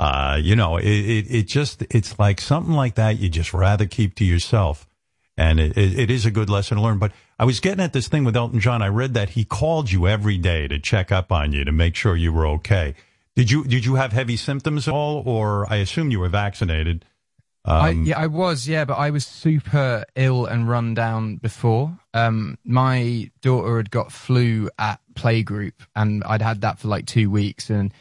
Uh, 0.00 0.36
you 0.42 0.56
know, 0.56 0.78
it, 0.78 0.84
it, 0.86 1.26
it 1.30 1.42
just, 1.46 1.82
it's 1.90 2.18
like 2.18 2.40
something 2.40 2.72
like 2.72 2.96
that 2.96 3.20
you 3.20 3.28
just 3.28 3.54
rather 3.54 3.86
keep 3.86 4.16
to 4.16 4.24
yourself. 4.24 4.88
And 5.36 5.60
it, 5.60 5.78
it, 5.78 5.96
it 5.96 6.10
is 6.10 6.26
a 6.26 6.30
good 6.32 6.50
lesson 6.50 6.78
to 6.78 6.82
learn. 6.82 6.98
But 6.98 7.12
I 7.38 7.44
was 7.44 7.60
getting 7.60 7.84
at 7.84 7.92
this 7.92 8.08
thing 8.08 8.24
with 8.24 8.36
Elton 8.36 8.58
John. 8.58 8.82
I 8.82 8.88
read 8.88 9.14
that 9.14 9.30
he 9.30 9.44
called 9.44 9.92
you 9.92 10.08
every 10.08 10.38
day 10.38 10.66
to 10.66 10.80
check 10.80 11.12
up 11.12 11.30
on 11.30 11.52
you 11.52 11.64
to 11.64 11.72
make 11.72 11.94
sure 11.94 12.16
you 12.16 12.32
were 12.32 12.48
okay. 12.48 12.94
Did 13.36 13.50
you, 13.50 13.62
did 13.62 13.84
you 13.84 13.94
have 13.94 14.12
heavy 14.12 14.36
symptoms 14.36 14.88
at 14.88 14.92
all? 14.92 15.22
Or 15.24 15.72
I 15.72 15.76
assume 15.76 16.10
you 16.10 16.18
were 16.18 16.28
vaccinated. 16.28 17.04
I, 17.64 17.90
Um, 17.90 18.04
yeah, 18.04 18.18
I 18.18 18.26
was, 18.26 18.66
yeah, 18.66 18.84
but 18.84 18.94
I 18.94 19.10
was 19.10 19.26
super 19.26 20.04
ill 20.16 20.46
and 20.46 20.68
run 20.68 20.94
down 20.94 21.36
before. 21.36 21.98
Um, 22.14 22.58
my 22.64 23.30
daughter 23.42 23.76
had 23.76 23.90
got 23.90 24.12
flu 24.12 24.70
at 24.78 25.00
playgroup, 25.14 25.74
and 25.94 26.24
I'd 26.24 26.42
had 26.42 26.62
that 26.62 26.78
for 26.78 26.88
like 26.88 27.06
two 27.06 27.30
weeks. 27.30 27.68
And 27.68 27.92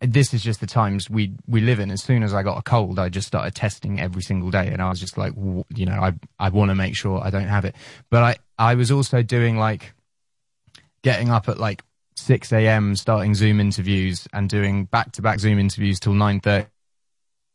this 0.00 0.32
is 0.32 0.42
just 0.42 0.60
the 0.60 0.66
times 0.66 1.10
we 1.10 1.32
we 1.46 1.60
live 1.60 1.80
in. 1.80 1.90
As 1.90 2.02
soon 2.02 2.22
as 2.22 2.32
I 2.32 2.42
got 2.42 2.58
a 2.58 2.62
cold, 2.62 2.98
I 2.98 3.10
just 3.10 3.28
started 3.28 3.54
testing 3.54 4.00
every 4.00 4.22
single 4.22 4.50
day, 4.50 4.68
and 4.68 4.80
I 4.80 4.88
was 4.88 5.00
just 5.00 5.18
like, 5.18 5.34
you 5.36 5.86
know, 5.86 6.00
I 6.00 6.14
I 6.38 6.48
want 6.48 6.70
to 6.70 6.74
make 6.74 6.96
sure 6.96 7.22
I 7.22 7.30
don't 7.30 7.48
have 7.48 7.64
it. 7.64 7.76
But 8.10 8.22
I 8.22 8.36
I 8.58 8.74
was 8.74 8.90
also 8.90 9.22
doing 9.22 9.58
like 9.58 9.92
getting 11.02 11.30
up 11.30 11.48
at 11.48 11.58
like 11.58 11.82
6 12.16 12.52
a.m., 12.52 12.96
starting 12.96 13.34
Zoom 13.34 13.60
interviews 13.60 14.26
and 14.32 14.48
doing 14.48 14.86
back 14.86 15.12
to 15.12 15.22
back 15.22 15.38
Zoom 15.38 15.58
interviews 15.58 16.00
till 16.00 16.14
9:30 16.14 16.66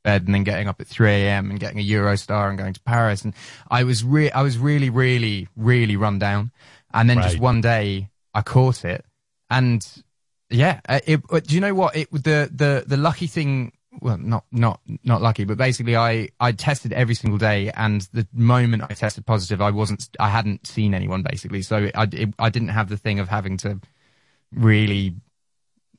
bed 0.03 0.25
and 0.25 0.35
then 0.35 0.43
getting 0.43 0.67
up 0.67 0.79
at 0.81 0.87
3 0.87 1.09
a.m. 1.09 1.49
and 1.49 1.59
getting 1.59 1.79
a 1.79 1.87
Eurostar 1.87 2.49
and 2.49 2.57
going 2.57 2.73
to 2.73 2.81
Paris. 2.81 3.23
And 3.23 3.33
I 3.69 3.83
was 3.83 4.03
re- 4.03 4.31
I 4.31 4.41
was 4.41 4.57
really, 4.57 4.89
really, 4.89 5.47
really 5.55 5.95
run 5.95 6.19
down. 6.19 6.51
And 6.93 7.09
then 7.09 7.21
just 7.21 7.39
one 7.39 7.61
day 7.61 8.09
I 8.33 8.41
caught 8.41 8.85
it. 8.85 9.03
And 9.49 9.85
yeah, 10.49 10.81
uh, 10.87 10.99
it, 11.05 11.21
uh, 11.31 11.39
do 11.39 11.55
you 11.55 11.61
know 11.61 11.73
what? 11.73 11.95
It, 11.95 12.11
the, 12.11 12.49
the, 12.53 12.83
the 12.85 12.97
lucky 12.97 13.27
thing, 13.27 13.71
well, 13.99 14.17
not, 14.17 14.45
not, 14.51 14.79
not 15.03 15.21
lucky, 15.21 15.43
but 15.45 15.57
basically 15.57 15.95
I, 15.95 16.29
I 16.39 16.51
tested 16.51 16.93
every 16.93 17.15
single 17.15 17.39
day. 17.39 17.71
And 17.75 18.01
the 18.13 18.27
moment 18.31 18.83
I 18.83 18.93
tested 18.93 19.25
positive, 19.25 19.61
I 19.61 19.71
wasn't, 19.71 20.07
I 20.19 20.29
hadn't 20.29 20.67
seen 20.67 20.93
anyone 20.93 21.23
basically. 21.23 21.63
So 21.63 21.89
I, 21.95 22.07
it, 22.11 22.33
I 22.37 22.49
didn't 22.49 22.69
have 22.69 22.89
the 22.89 22.97
thing 22.97 23.19
of 23.19 23.27
having 23.27 23.57
to 23.57 23.79
really 24.51 25.15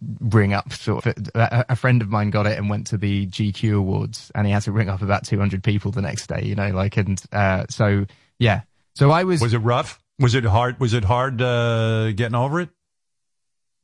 bring 0.01 0.53
up 0.53 0.73
sort 0.73 1.07
of 1.07 1.15
a, 1.35 1.65
a 1.71 1.77
friend 1.77 2.03
of 2.03 2.09
mine 2.09 2.31
got 2.31 2.47
it 2.47 2.59
and 2.59 2.69
went 2.69 2.87
to 2.89 2.97
the 2.97 3.27
GQ 3.27 3.77
awards 3.77 4.31
and 4.35 4.47
he 4.47 4.53
had 4.53 4.63
to 4.63 4.73
ring 4.73 4.89
up 4.89 5.03
about 5.03 5.25
200 5.25 5.63
people 5.63 5.91
the 5.91 6.03
next 6.03 6.27
day, 6.27 6.43
you 6.45 6.55
know, 6.55 6.71
like, 6.71 6.97
and, 6.97 7.23
uh, 7.33 7.65
so 7.71 8.07
yeah. 8.39 8.63
So 8.95 9.11
I 9.11 9.25
was, 9.25 9.41
was 9.41 9.55
it 9.55 9.59
rough? 9.59 10.01
Was 10.19 10.35
it 10.35 10.45
hard? 10.45 10.79
Was 10.79 10.95
it 10.95 11.05
hard, 11.05 11.41
uh, 11.41 12.13
getting 12.13 12.35
over 12.35 12.61
it? 12.61 12.71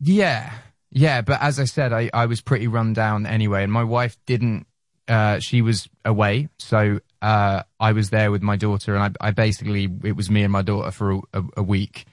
yeah, 0.00 0.52
yeah. 0.90 1.20
But 1.22 1.40
as 1.42 1.58
I 1.58 1.64
said, 1.64 1.92
I, 1.92 2.10
I 2.12 2.26
was 2.26 2.40
pretty 2.40 2.68
run 2.68 2.92
down 2.92 3.26
anyway 3.26 3.62
and 3.62 3.72
my 3.72 3.84
wife 3.84 4.16
didn't, 4.26 4.66
uh, 5.08 5.38
she 5.38 5.62
was 5.62 5.88
away. 6.04 6.48
So, 6.58 7.00
uh, 7.22 7.62
I 7.78 7.92
was 7.92 8.10
there 8.10 8.30
with 8.30 8.42
my 8.42 8.56
daughter 8.56 8.94
and 8.94 9.16
I, 9.20 9.28
I 9.28 9.30
basically, 9.30 9.88
it 10.04 10.16
was 10.16 10.30
me 10.30 10.42
and 10.42 10.52
my 10.52 10.62
daughter 10.62 10.90
for 10.90 11.12
a, 11.12 11.20
a, 11.34 11.42
a 11.58 11.62
week. 11.62 12.06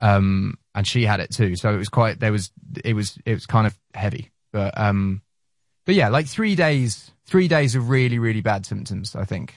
Um, 0.00 0.58
and 0.76 0.86
she 0.86 1.04
had 1.04 1.18
it 1.18 1.32
too. 1.32 1.56
So 1.56 1.74
it 1.74 1.78
was 1.78 1.88
quite, 1.88 2.20
there 2.20 2.30
was, 2.30 2.52
it 2.84 2.94
was, 2.94 3.18
it 3.24 3.34
was 3.34 3.46
kind 3.46 3.66
of 3.66 3.76
heavy, 3.94 4.30
but, 4.52 4.78
um, 4.78 5.22
but 5.84 5.96
yeah, 5.96 6.08
like 6.08 6.26
three 6.26 6.54
days, 6.54 7.10
three 7.24 7.48
days 7.48 7.74
of 7.74 7.88
really, 7.88 8.20
really 8.20 8.42
bad 8.42 8.64
symptoms, 8.66 9.16
I 9.16 9.24
think. 9.24 9.54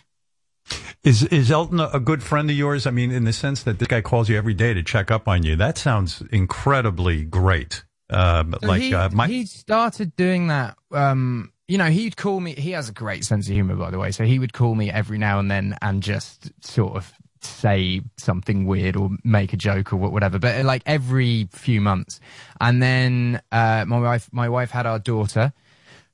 Is 1.04 1.24
is 1.24 1.50
Elton 1.50 1.80
a 1.80 2.00
good 2.00 2.22
friend 2.22 2.50
of 2.50 2.56
yours? 2.56 2.86
I 2.86 2.92
mean, 2.92 3.10
in 3.10 3.24
the 3.24 3.34
sense 3.34 3.64
that 3.64 3.80
this 3.80 3.88
guy 3.88 4.02
calls 4.02 4.30
you 4.30 4.38
every 4.38 4.54
day 4.54 4.74
to 4.74 4.84
check 4.84 5.10
up 5.10 5.28
on 5.28 5.44
you. 5.44 5.56
That 5.56 5.78
sounds 5.78 6.22
incredibly 6.32 7.24
great. 7.24 7.84
Uh, 8.10 8.44
So 8.62 8.68
like 8.68 8.82
he, 8.82 8.94
uh, 8.94 9.10
my 9.10 9.28
he 9.28 9.46
started 9.46 10.16
doing 10.16 10.48
that. 10.48 10.78
Um, 10.92 11.54
you 11.68 11.78
know, 11.78 11.86
he'd 11.86 12.18
call 12.18 12.40
me. 12.40 12.54
He 12.54 12.72
has 12.72 12.90
a 12.90 12.92
great 12.94 13.24
sense 13.24 13.48
of 13.48 13.54
humor, 13.54 13.76
by 13.76 13.92
the 13.92 13.98
way. 13.98 14.12
So 14.12 14.26
he 14.26 14.40
would 14.40 14.54
call 14.54 14.76
me 14.76 14.92
every 14.92 15.18
now 15.18 15.40
and 15.40 15.50
then 15.50 15.78
and 15.82 16.04
just 16.04 16.52
sort 16.64 16.98
of 16.98 17.14
say 17.42 18.02
something 18.18 18.66
weird 18.66 18.96
or 18.96 19.10
make 19.24 19.54
a 19.54 19.58
joke 19.58 19.94
or 19.94 19.98
wha- 19.98 20.10
whatever. 20.10 20.40
But 20.40 20.62
uh, 20.62 20.64
like 20.64 20.84
every 20.86 21.50
few 21.52 21.82
months, 21.82 22.20
and 22.60 22.82
then 22.82 23.42
uh, 23.52 23.86
my 23.88 24.00
wife, 24.00 24.30
my 24.32 24.50
wife 24.50 24.72
had 24.72 24.86
our 24.86 25.00
daughter. 25.00 25.54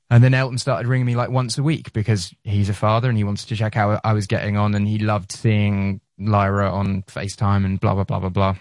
And 0.08 0.22
then 0.22 0.34
Elton 0.34 0.58
started 0.58 0.86
ringing 0.86 1.06
me 1.06 1.16
like 1.16 1.30
once 1.30 1.58
a 1.58 1.64
week 1.64 1.92
because 1.92 2.32
he's 2.44 2.68
a 2.68 2.74
father 2.74 3.08
and 3.08 3.18
he 3.18 3.24
wanted 3.24 3.48
to 3.48 3.56
check 3.56 3.74
how 3.74 4.00
I 4.04 4.12
was 4.12 4.28
getting 4.28 4.56
on 4.56 4.72
and 4.76 4.86
he 4.86 5.00
loved 5.00 5.32
seeing 5.32 6.00
Lyra 6.16 6.70
on 6.70 7.02
FaceTime 7.02 7.64
and 7.64 7.80
blah, 7.80 7.94
blah, 7.94 8.04
blah, 8.04 8.20
blah, 8.20 8.28
blah. 8.28 8.56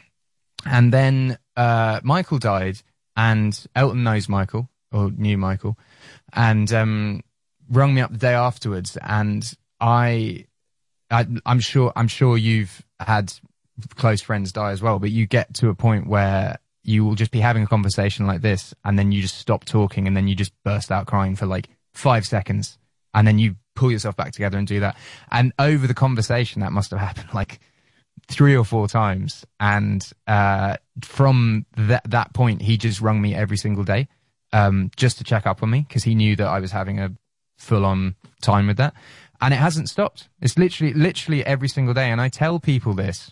And 0.66 0.92
then 0.92 1.38
uh, 1.56 2.00
Michael 2.04 2.40
died, 2.40 2.82
and 3.16 3.66
Elton 3.76 4.04
knows 4.04 4.28
Michael 4.28 4.70
or 4.92 5.12
knew 5.12 5.38
Michael, 5.38 5.78
and 6.34 6.72
um, 6.74 7.22
rung 7.70 7.94
me 7.94 8.02
up 8.02 8.12
the 8.12 8.18
day 8.18 8.34
afterwards. 8.34 8.98
And 9.02 9.50
I, 9.80 10.46
I, 11.12 11.28
I'm 11.46 11.60
sure, 11.60 11.92
I'm 11.96 12.08
sure 12.08 12.38
you've 12.38 12.84
had 13.00 13.34
close 13.96 14.22
friends 14.22 14.52
die 14.52 14.72
as 14.72 14.82
well, 14.82 15.00
but 15.00 15.12
you 15.12 15.26
get 15.26 15.54
to 15.56 15.70
a 15.70 15.76
point 15.76 16.08
where 16.08 16.58
you 16.84 17.04
will 17.04 17.16
just 17.16 17.32
be 17.32 17.40
having 17.40 17.64
a 17.64 17.68
conversation 17.68 18.28
like 18.28 18.42
this, 18.42 18.74
and 18.84 18.98
then 18.98 19.12
you 19.12 19.22
just 19.22 19.38
stop 19.38 19.66
talking, 19.66 20.08
and 20.08 20.16
then 20.16 20.28
you 20.28 20.36
just 20.36 20.54
burst 20.64 20.92
out 20.92 21.08
crying 21.08 21.36
for 21.36 21.46
like 21.46 21.70
five 21.94 22.26
seconds, 22.26 22.78
and 23.14 23.28
then 23.28 23.40
you 23.40 23.56
pull 23.76 23.92
yourself 23.92 24.16
back 24.16 24.32
together 24.32 24.58
and 24.58 24.68
do 24.68 24.80
that. 24.80 24.96
And 25.32 25.54
over 25.60 25.88
the 25.88 25.94
conversation, 25.94 26.62
that 26.62 26.72
must 26.72 26.92
have 26.92 27.00
happened 27.00 27.30
like 27.34 27.60
three 28.28 28.56
or 28.56 28.64
four 28.64 28.88
times. 28.88 29.46
And 29.60 30.08
uh, 30.28 30.78
from 31.04 31.66
that 31.78 32.10
that 32.10 32.34
point, 32.34 32.62
he 32.62 32.78
just 32.78 33.02
rung 33.02 33.22
me 33.22 33.36
every 33.36 33.58
single 33.58 33.84
day 33.84 34.08
um, 34.54 34.92
just 34.96 35.18
to 35.18 35.24
check 35.24 35.46
up 35.46 35.62
on 35.64 35.70
me 35.70 35.86
because 35.88 36.04
he 36.04 36.16
knew 36.16 36.36
that 36.36 36.48
I 36.48 36.60
was 36.60 36.72
having 36.72 37.00
a 37.00 37.12
full 37.58 37.86
on 37.86 38.16
time 38.42 38.68
with 38.68 38.78
that. 38.78 38.94
And 39.46 39.54
it 39.54 39.58
hasn't 39.58 39.90
stopped. 39.90 40.28
It's 40.42 40.58
literally, 40.58 40.92
literally 40.96 41.46
every 41.46 41.68
single 41.68 41.94
day. 41.94 42.10
And 42.10 42.20
I 42.20 42.30
tell 42.30 42.60
people 42.60 42.96
this, 42.96 43.32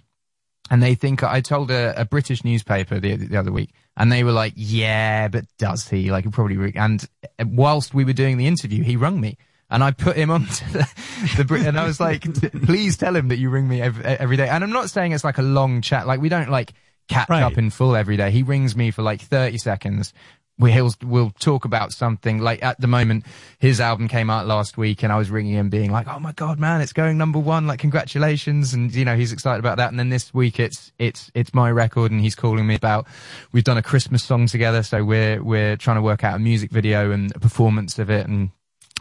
and 0.69 0.83
they 0.83 0.93
think 0.93 1.23
I 1.23 1.41
told 1.41 1.71
a, 1.71 1.99
a 1.99 2.05
British 2.05 2.43
newspaper 2.43 2.99
the, 2.99 3.15
the 3.15 3.35
other 3.35 3.51
week, 3.51 3.71
and 3.97 4.11
they 4.11 4.23
were 4.23 4.31
like, 4.31 4.53
"Yeah, 4.55 5.27
but 5.27 5.45
does 5.57 5.89
he? 5.89 6.11
Like, 6.11 6.25
he 6.25 6.29
probably." 6.29 6.57
Re-. 6.57 6.73
And 6.75 7.03
uh, 7.39 7.45
whilst 7.47 7.95
we 7.95 8.05
were 8.05 8.13
doing 8.13 8.37
the 8.37 8.45
interview, 8.45 8.83
he 8.83 8.95
rung 8.95 9.19
me, 9.19 9.39
and 9.71 9.83
I 9.83 9.89
put 9.89 10.15
him 10.15 10.29
on 10.29 10.45
to 10.45 10.73
the, 10.73 11.43
the 11.45 11.63
and 11.67 11.79
I 11.79 11.85
was 11.87 11.99
like, 11.99 12.21
"Please 12.63 12.95
tell 12.95 13.15
him 13.15 13.29
that 13.29 13.39
you 13.39 13.49
ring 13.49 13.67
me 13.67 13.81
every, 13.81 14.05
every 14.05 14.37
day." 14.37 14.47
And 14.47 14.63
I'm 14.63 14.69
not 14.69 14.91
saying 14.91 15.13
it's 15.13 15.23
like 15.23 15.39
a 15.39 15.41
long 15.41 15.81
chat, 15.81 16.05
like 16.05 16.21
we 16.21 16.29
don't 16.29 16.51
like 16.51 16.73
catch 17.07 17.31
up 17.31 17.57
in 17.57 17.71
full 17.71 17.95
every 17.95 18.17
day. 18.17 18.29
He 18.29 18.43
rings 18.43 18.75
me 18.75 18.91
for 18.91 19.01
like 19.01 19.19
30 19.19 19.57
seconds. 19.57 20.13
We 20.59 20.71
he'll 20.71 20.93
we'll 21.03 21.31
talk 21.39 21.65
about 21.65 21.91
something. 21.91 22.39
Like 22.39 22.63
at 22.63 22.79
the 22.79 22.87
moment 22.87 23.25
his 23.59 23.81
album 23.81 24.07
came 24.07 24.29
out 24.29 24.45
last 24.45 24.77
week 24.77 25.03
and 25.03 25.11
I 25.11 25.17
was 25.17 25.29
ringing 25.29 25.53
him 25.53 25.69
being 25.69 25.91
like 25.91 26.07
oh 26.07 26.19
my 26.19 26.31
god 26.31 26.59
man 26.59 26.81
it's 26.81 26.93
going 26.93 27.17
number 27.17 27.39
one. 27.39 27.65
Like 27.65 27.79
congratulations. 27.79 28.73
And 28.73 28.93
you 28.93 29.05
know 29.05 29.15
he's 29.15 29.31
excited 29.31 29.59
about 29.59 29.77
that. 29.77 29.89
And 29.89 29.99
then 29.99 30.09
this 30.09 30.33
week 30.33 30.59
it's 30.59 30.91
it's 30.99 31.31
it's 31.33 31.53
my 31.53 31.71
record 31.71 32.11
and 32.11 32.21
he's 32.21 32.35
calling 32.35 32.67
me 32.67 32.75
about 32.75 33.07
we've 33.51 33.63
done 33.63 33.77
a 33.77 33.83
Christmas 33.83 34.23
song 34.23 34.47
together 34.47 34.83
so 34.83 35.03
we're 35.03 35.41
we're 35.43 35.75
trying 35.75 35.97
to 35.97 36.03
work 36.03 36.23
out 36.23 36.35
a 36.35 36.39
music 36.39 36.71
video 36.71 37.11
and 37.11 37.35
a 37.35 37.39
performance 37.39 37.97
of 37.97 38.09
it 38.09 38.27
and 38.27 38.51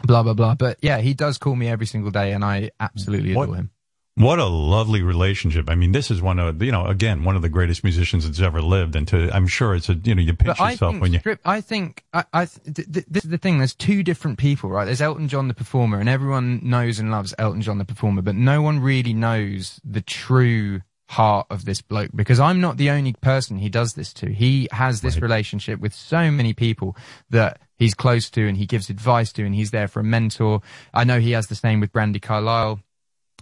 blah 0.03 0.23
blah 0.23 0.33
blah. 0.33 0.55
But 0.55 0.77
yeah 0.81 0.99
he 0.99 1.13
does 1.13 1.37
call 1.37 1.55
me 1.55 1.67
every 1.67 1.85
single 1.85 2.11
day 2.11 2.31
and 2.31 2.43
I 2.43 2.71
absolutely 2.79 3.31
adore 3.31 3.55
him 3.55 3.72
What 4.15 4.37
a 4.37 4.45
lovely 4.45 5.01
relationship. 5.01 5.69
I 5.69 5.75
mean, 5.75 5.91
this 5.91 6.11
is 6.11 6.21
one 6.21 6.37
of, 6.37 6.61
you 6.61 6.71
know, 6.71 6.85
again, 6.85 7.23
one 7.23 7.35
of 7.35 7.41
the 7.41 7.49
greatest 7.49 7.83
musicians 7.83 8.25
that's 8.25 8.39
ever 8.41 8.61
lived. 8.61 8.95
And 8.95 9.07
to, 9.07 9.35
I'm 9.35 9.47
sure 9.47 9.73
it's 9.73 9.89
a, 9.89 9.95
you 9.95 10.13
know, 10.13 10.21
you 10.21 10.35
pinch 10.35 10.59
yourself 10.59 10.99
when 10.99 11.13
you, 11.13 11.19
Strip, 11.19 11.39
I 11.43 11.61
think, 11.61 12.03
I, 12.13 12.23
I, 12.31 12.45
th- 12.45 12.91
th- 12.93 13.05
this 13.07 13.23
is 13.23 13.31
the 13.31 13.39
thing. 13.39 13.57
There's 13.57 13.73
two 13.73 14.03
different 14.03 14.37
people, 14.37 14.69
right? 14.69 14.85
There's 14.85 15.01
Elton 15.01 15.27
John 15.27 15.47
the 15.47 15.55
performer, 15.55 15.99
and 15.99 16.07
everyone 16.07 16.59
knows 16.61 16.99
and 16.99 17.09
loves 17.09 17.33
Elton 17.39 17.61
John 17.61 17.79
the 17.79 17.85
performer, 17.85 18.21
but 18.21 18.35
no 18.35 18.61
one 18.61 18.79
really 18.79 19.13
knows 19.13 19.81
the 19.83 20.01
true 20.01 20.81
heart 21.09 21.47
of 21.49 21.65
this 21.65 21.81
bloke 21.81 22.11
because 22.15 22.39
I'm 22.39 22.61
not 22.61 22.77
the 22.77 22.89
only 22.89 23.13
person 23.13 23.57
he 23.57 23.69
does 23.69 23.93
this 23.93 24.13
to. 24.13 24.31
He 24.31 24.67
has 24.71 25.01
this 25.01 25.19
relationship 25.21 25.79
with 25.79 25.93
so 25.93 26.31
many 26.31 26.53
people 26.53 26.95
that 27.29 27.59
he's 27.77 27.93
close 27.93 28.29
to 28.31 28.47
and 28.47 28.57
he 28.57 28.65
gives 28.65 28.89
advice 28.89 29.31
to 29.33 29.45
and 29.45 29.53
he's 29.53 29.71
there 29.71 29.87
for 29.87 29.99
a 29.99 30.03
mentor. 30.03 30.61
I 30.93 31.03
know 31.03 31.19
he 31.19 31.31
has 31.31 31.47
the 31.47 31.55
same 31.55 31.79
with 31.79 31.91
Brandi 31.91 32.21
Carlile. 32.21 32.79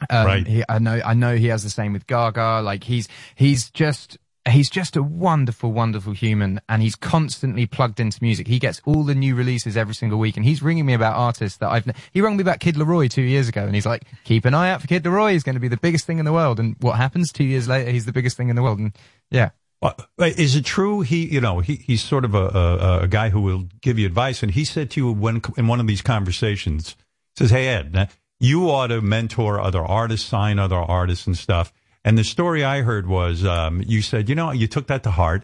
Um, 0.10 0.26
Right. 0.26 0.48
He, 0.48 0.64
I 0.68 0.80
know, 0.80 1.00
I 1.06 1.14
know 1.14 1.36
he 1.36 1.48
has 1.48 1.64
the 1.64 1.70
same 1.70 1.94
with 1.94 2.08
Gaga. 2.08 2.62
Like 2.64 2.84
he's, 2.84 3.08
he's 3.36 3.70
just, 3.70 4.18
he's 4.50 4.70
just 4.70 4.96
a 4.96 5.04
wonderful, 5.04 5.72
wonderful 5.72 6.14
human, 6.14 6.60
and 6.68 6.82
he's 6.82 6.96
constantly 6.96 7.66
plugged 7.66 8.00
into 8.00 8.18
music. 8.22 8.48
He 8.48 8.60
gets 8.60 8.82
all 8.86 9.04
the 9.04 9.14
new 9.16 9.36
releases 9.36 9.78
every 9.78 9.94
single 9.94 10.18
week, 10.20 10.36
and 10.38 10.46
he's 10.46 10.64
ringing 10.64 10.86
me 10.86 10.94
about 10.94 11.16
artists 11.16 11.60
that 11.60 11.70
I've. 11.70 11.86
He 12.12 12.22
rang 12.22 12.38
me 12.38 12.42
about 12.42 12.60
Kid 12.60 12.76
LAROI 12.76 13.10
two 13.10 13.22
years 13.22 13.48
ago, 13.48 13.64
and 13.64 13.76
he's 13.76 13.86
like, 13.86 14.04
"Keep 14.24 14.46
an 14.46 14.54
eye 14.54 14.72
out 14.72 14.82
for 14.82 14.88
Kid 14.88 15.04
LAROI. 15.04 15.34
He's 15.34 15.44
going 15.44 15.56
to 15.56 15.60
be 15.62 15.68
the 15.68 15.78
biggest 15.78 16.06
thing 16.06 16.18
in 16.18 16.26
the 16.26 16.34
world." 16.34 16.60
And 16.60 16.76
what 16.80 16.98
happens 16.98 17.32
two 17.32 17.44
years 17.44 17.68
later? 17.68 17.92
He's 17.92 18.06
the 18.06 18.12
biggest 18.12 18.36
thing 18.38 18.50
in 18.50 18.56
the 18.56 18.64
world, 18.64 18.80
and 18.80 18.98
yeah. 19.30 19.52
Uh, 19.84 19.94
Is 20.20 20.56
it 20.56 20.66
true? 20.66 21.02
He, 21.02 21.26
you 21.26 21.42
know, 21.42 21.60
he, 21.60 21.76
he's 21.76 22.04
sort 22.04 22.24
of 22.24 22.36
a, 22.36 22.38
a, 22.38 23.00
a 23.04 23.08
guy 23.08 23.30
who 23.30 23.42
will 23.42 23.68
give 23.82 23.98
you 23.98 24.06
advice. 24.06 24.44
And 24.44 24.52
he 24.52 24.64
said 24.64 24.92
to 24.92 25.00
you 25.00 25.12
when 25.12 25.42
in 25.58 25.68
one 25.68 25.80
of 25.80 25.88
these 25.88 26.02
conversations, 26.04 26.96
says, 27.36 27.50
"Hey 27.50 27.68
Ed, 27.68 28.10
you 28.42 28.70
ought 28.70 28.88
to 28.88 29.02
mentor 29.02 29.60
other 29.62 29.84
artists, 29.84 30.28
sign 30.28 30.60
other 30.60 30.76
artists 30.78 31.28
and 31.28 31.38
stuff." 31.38 31.72
And 32.04 32.18
the 32.18 32.24
story 32.24 32.64
I 32.64 32.82
heard 32.82 33.08
was, 33.08 33.46
um, 33.46 33.84
you 33.86 34.02
said, 34.02 34.28
you 34.28 34.36
know, 34.36 34.52
you 34.52 34.68
took 34.68 34.88
that 34.88 35.04
to 35.04 35.12
heart, 35.12 35.44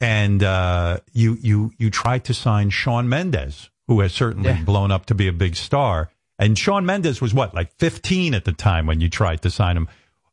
and 0.00 0.42
uh, 0.42 0.98
you 1.12 1.38
you 1.40 1.72
you 1.78 1.90
tried 1.90 2.24
to 2.24 2.34
sign 2.34 2.70
Shawn 2.70 3.08
Mendes, 3.08 3.70
who 3.88 4.00
has 4.00 4.12
certainly 4.12 4.50
Yeah. 4.50 4.62
blown 4.62 4.90
up 4.90 5.06
to 5.06 5.14
be 5.14 5.26
a 5.28 5.32
big 5.32 5.56
star. 5.56 6.10
And 6.38 6.58
Shawn 6.58 6.84
Mendes 6.84 7.22
was 7.22 7.32
what, 7.32 7.54
like 7.54 7.72
15 7.78 8.34
at 8.34 8.44
the 8.44 8.52
time 8.52 8.84
when 8.86 9.00
you 9.00 9.08
tried 9.08 9.40
to 9.40 9.48
sign 9.50 9.74
him. 9.78 9.88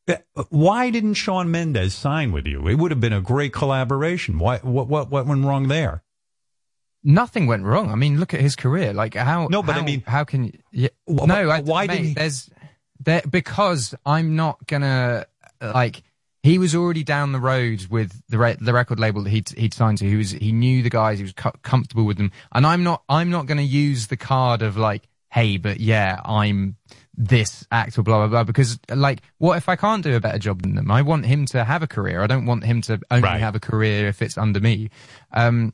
Uh, 0.06 0.15
Why 0.49 0.90
didn't 0.90 1.14
Shawn 1.14 1.49
Mendes 1.49 1.93
sign 1.93 2.33
with 2.33 2.45
you? 2.45 2.67
It 2.67 2.75
would 2.75 2.91
have 2.91 2.99
been 2.99 3.14
a 3.14 3.22
great 3.22 3.53
collaboration. 3.53 4.38
Why? 4.38 4.57
What? 4.57 4.88
What? 4.90 5.09
What 5.09 5.25
went 5.27 5.45
wrong 5.45 5.69
there? 5.69 6.03
Nothing 7.03 7.48
went 7.48 7.64
wrong. 7.64 7.90
I 7.91 7.95
mean, 7.95 8.19
look 8.19 8.33
at 8.33 8.40
his 8.41 8.56
career. 8.56 8.93
Like 8.93 9.14
how? 9.15 9.48
No, 9.48 9.61
but 9.61 9.75
I 9.75 9.82
mean- 9.82 10.03
how 10.07 10.23
can 10.23 10.45
you? 10.45 10.53
Yeah, 10.72 10.90
Wh- 11.07 11.25
no, 11.27 11.49
I, 11.49 11.61
why 11.61 11.85
mate, 11.88 11.93
didn't 11.95 12.07
he- 12.09 12.14
There's 12.14 12.49
there 12.99 13.22
because 13.30 13.93
I'm 14.06 14.35
not 14.35 14.65
gonna 14.67 15.25
like. 15.61 16.03
He 16.43 16.57
was 16.57 16.75
already 16.75 17.03
down 17.06 17.32
the 17.32 17.40
road 17.40 17.88
with 17.90 18.22
the 18.27 18.38
re- 18.38 18.57
the 18.59 18.73
record 18.73 18.99
label 18.99 19.23
that 19.23 19.30
he'd 19.30 19.49
he'd 19.49 19.73
signed 19.73 19.98
to. 19.99 20.09
He 20.09 20.15
was 20.17 20.32
he 20.32 20.51
knew 20.51 20.82
the 20.83 20.90
guys. 20.90 21.17
He 21.19 21.23
was 21.23 21.33
co- 21.33 21.53
comfortable 21.61 22.03
with 22.06 22.17
them. 22.17 22.32
And 22.53 22.65
I'm 22.65 22.83
not 22.83 23.03
I'm 23.09 23.30
not 23.30 23.45
gonna 23.45 23.61
use 23.61 24.07
the 24.07 24.17
card 24.17 24.61
of 24.61 24.75
like, 24.77 25.07
hey, 25.32 25.57
but 25.57 25.80
yeah, 25.80 26.19
I'm 26.25 26.75
this 27.15 27.65
actor, 27.72 28.01
blah 28.03 28.19
blah 28.19 28.27
blah. 28.27 28.43
Because 28.43 28.77
like, 28.90 29.22
what 29.38 29.56
if 29.57 29.69
I 29.69 29.75
can't 29.77 30.03
do 30.03 30.15
a 30.15 30.19
better 30.19 30.38
job 30.40 30.64
than 30.64 30.75
them? 30.75 30.91
I 30.91 31.01
want 31.01 31.25
him 31.25 31.45
to 31.48 31.64
have 31.64 31.82
a 31.83 31.88
career. 31.88 32.22
I 32.22 32.27
don't 32.27 32.45
want 32.45 32.65
him 32.65 32.82
to 32.83 32.99
only 33.09 33.23
Right. 33.23 33.40
have 33.40 33.56
a 33.56 33.59
career 33.61 34.07
if 34.07 34.22
it's 34.22 34.38
under 34.38 34.59
me. 34.59 34.90
Um, 35.32 35.73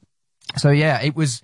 so 0.57 0.69
yeah, 0.69 1.01
it 1.01 1.15
was, 1.15 1.41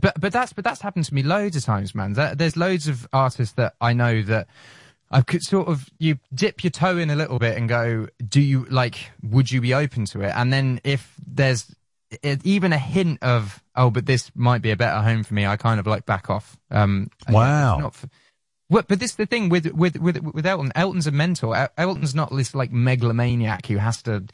but 0.00 0.20
but 0.20 0.32
that's 0.32 0.52
but 0.52 0.64
that's 0.64 0.80
happened 0.80 1.04
to 1.06 1.14
me 1.14 1.22
loads 1.22 1.56
of 1.56 1.64
times, 1.64 1.94
man. 1.94 2.14
There, 2.14 2.34
there's 2.34 2.56
loads 2.56 2.88
of 2.88 3.06
artists 3.12 3.54
that 3.54 3.74
I 3.80 3.92
know 3.92 4.22
that 4.22 4.48
I 5.10 5.20
could 5.22 5.42
sort 5.42 5.68
of 5.68 5.88
you 5.98 6.18
dip 6.34 6.64
your 6.64 6.70
toe 6.72 6.98
in 6.98 7.10
a 7.10 7.16
little 7.16 7.38
bit 7.38 7.56
and 7.56 7.68
go, 7.68 8.08
do 8.26 8.40
you 8.40 8.64
like? 8.70 9.10
Would 9.22 9.50
you 9.50 9.60
be 9.60 9.74
open 9.74 10.04
to 10.06 10.22
it? 10.22 10.32
And 10.34 10.52
then 10.52 10.80
if 10.84 11.12
there's 11.26 11.74
even 12.22 12.72
a 12.72 12.78
hint 12.78 13.22
of 13.22 13.62
oh, 13.74 13.90
but 13.90 14.06
this 14.06 14.30
might 14.34 14.62
be 14.62 14.70
a 14.70 14.76
better 14.76 15.00
home 15.02 15.22
for 15.24 15.34
me, 15.34 15.46
I 15.46 15.56
kind 15.56 15.78
of 15.80 15.86
like 15.86 16.06
back 16.06 16.30
off. 16.30 16.56
Um, 16.70 17.10
Wow. 17.28 17.78
not 17.78 17.92
f- 17.94 18.06
what, 18.68 18.88
but 18.88 18.98
this 18.98 19.10
is 19.10 19.16
the 19.16 19.26
thing 19.26 19.48
with 19.48 19.66
with 19.66 19.96
with 19.98 20.18
with 20.18 20.44
Elton. 20.46 20.72
Elton's 20.74 21.06
a 21.06 21.12
mentor. 21.12 21.54
El- 21.56 21.68
Elton's 21.78 22.14
not 22.16 22.34
this 22.34 22.52
like 22.54 22.72
megalomaniac 22.72 23.66
who 23.66 23.76
has 23.76 24.02
to. 24.02 24.24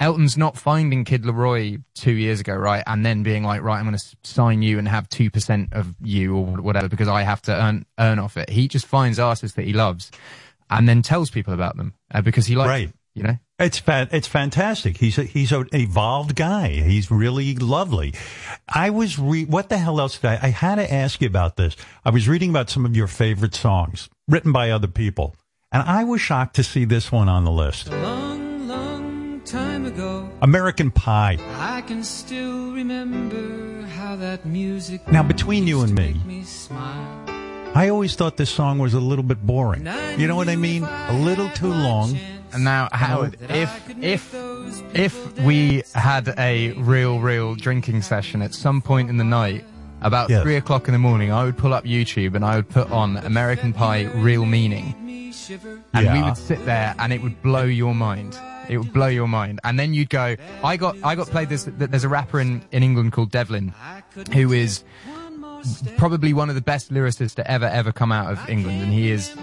Elton's 0.00 0.36
not 0.36 0.56
finding 0.56 1.04
Kid 1.04 1.24
LAROI 1.24 1.82
two 1.94 2.12
years 2.12 2.38
ago, 2.40 2.54
right, 2.54 2.84
and 2.86 3.04
then 3.04 3.22
being 3.24 3.42
like, 3.42 3.62
right, 3.62 3.78
I'm 3.78 3.84
going 3.86 3.96
to 3.98 4.16
sign 4.22 4.62
you 4.62 4.78
and 4.78 4.86
have 4.88 5.08
two 5.08 5.30
percent 5.30 5.72
of 5.72 5.94
you 6.02 6.36
or 6.36 6.44
whatever 6.62 6.88
because 6.88 7.08
I 7.08 7.22
have 7.22 7.42
to 7.42 7.52
earn 7.52 7.84
earn 7.98 8.18
off 8.18 8.36
it. 8.36 8.48
He 8.50 8.68
just 8.68 8.86
finds 8.86 9.18
artists 9.18 9.56
that 9.56 9.64
he 9.64 9.72
loves, 9.72 10.10
and 10.70 10.88
then 10.88 11.02
tells 11.02 11.30
people 11.30 11.52
about 11.52 11.76
them 11.76 11.94
uh, 12.14 12.22
because 12.22 12.46
he 12.46 12.54
likes, 12.54 12.68
Right. 12.68 12.92
you 13.14 13.22
know. 13.24 13.38
It's 13.58 13.80
fa- 13.80 14.08
it's 14.12 14.28
fantastic. 14.28 14.98
He's 14.98 15.18
a, 15.18 15.24
he's 15.24 15.50
an 15.50 15.66
evolved 15.74 16.36
guy. 16.36 16.68
He's 16.68 17.10
really 17.10 17.56
lovely. 17.56 18.14
I 18.72 18.90
was 18.90 19.18
re- 19.18 19.46
what 19.46 19.68
the 19.68 19.78
hell 19.78 19.98
else 20.00 20.16
did 20.18 20.28
I? 20.30 20.38
I 20.40 20.48
had 20.50 20.76
to 20.76 20.94
ask 20.94 21.20
you 21.20 21.26
about 21.26 21.56
this. 21.56 21.74
I 22.04 22.10
was 22.10 22.28
reading 22.28 22.50
about 22.50 22.70
some 22.70 22.84
of 22.84 22.94
your 22.96 23.08
favorite 23.08 23.56
songs 23.56 24.08
written 24.28 24.52
by 24.52 24.70
other 24.70 24.86
people, 24.86 25.34
and 25.72 25.82
I 25.82 26.04
was 26.04 26.20
shocked 26.20 26.54
to 26.54 26.62
see 26.62 26.84
this 26.84 27.10
one 27.10 27.28
on 27.28 27.44
the 27.44 27.50
list. 27.50 27.90
Long, 27.90 28.00
long 28.02 28.47
time 29.48 29.86
ago, 29.86 30.28
American 30.42 30.90
Pie. 30.90 31.38
I 31.56 31.80
can 31.82 32.02
still 32.04 32.72
remember 32.72 33.86
how 33.86 34.16
that 34.16 34.44
music 34.44 35.06
Now, 35.10 35.22
between 35.22 35.66
you 35.66 35.80
and 35.82 35.94
me, 35.94 36.12
made 36.12 36.26
me 36.26 36.42
smile. 36.44 37.24
I 37.74 37.88
always 37.88 38.14
thought 38.14 38.36
this 38.36 38.50
song 38.50 38.78
was 38.78 38.94
a 38.94 39.00
little 39.00 39.22
bit 39.22 39.44
boring. 39.46 39.86
You 40.18 40.26
know 40.26 40.36
what 40.36 40.48
I 40.48 40.56
mean? 40.56 40.84
A 40.84 41.18
little 41.20 41.48
too 41.50 41.68
long. 41.72 42.18
And 42.52 42.64
now, 42.64 42.88
Howard, 42.92 43.36
if 43.48 43.70
if 44.02 44.34
if 44.94 45.40
we 45.40 45.82
had 45.94 46.34
a 46.38 46.72
real, 46.72 47.20
real 47.20 47.54
drinking 47.54 48.02
session 48.02 48.40
at 48.42 48.54
some 48.54 48.80
point 48.80 49.10
in 49.10 49.18
the 49.18 49.24
night, 49.24 49.64
about 50.00 50.30
Yes. 50.30 50.42
three 50.42 50.56
o'clock 50.56 50.88
in 50.88 50.92
the 50.92 50.98
morning, 50.98 51.30
I 51.32 51.44
would 51.44 51.58
pull 51.58 51.74
up 51.74 51.84
YouTube 51.84 52.34
and 52.34 52.44
I 52.44 52.56
would 52.56 52.68
put 52.68 52.90
on 52.90 53.16
American 53.18 53.72
Pie 53.72 54.04
Real 54.14 54.44
Meaning, 54.46 54.94
and 55.92 56.12
we 56.12 56.22
would 56.22 56.36
sit 56.38 56.64
there 56.64 56.94
and 56.98 57.12
it 57.12 57.20
would 57.22 57.42
blow 57.42 57.64
your 57.64 57.94
mind. 57.94 58.38
It 58.68 58.78
would 58.78 58.92
blow 58.92 59.06
your 59.06 59.28
mind, 59.28 59.60
and 59.64 59.78
then 59.78 59.94
you'd 59.94 60.10
go. 60.10 60.36
I 60.62 60.76
got 60.76 60.96
I 61.02 61.14
got 61.14 61.28
played 61.28 61.48
this. 61.48 61.68
There's 61.68 62.04
a 62.04 62.08
rapper 62.08 62.40
in 62.40 62.62
in 62.72 62.82
England 62.82 63.12
called 63.12 63.30
Devlin, 63.30 63.72
who 64.32 64.52
is 64.52 64.84
probably 65.96 66.32
one 66.32 66.48
of 66.48 66.54
the 66.54 66.60
best 66.60 66.92
lyricists 66.92 67.34
to 67.34 67.50
ever 67.50 67.66
ever 67.66 67.92
come 67.92 68.12
out 68.12 68.30
of 68.32 68.48
England, 68.48 68.82
and 68.82 68.92
he 68.92 69.10
is 69.10 69.34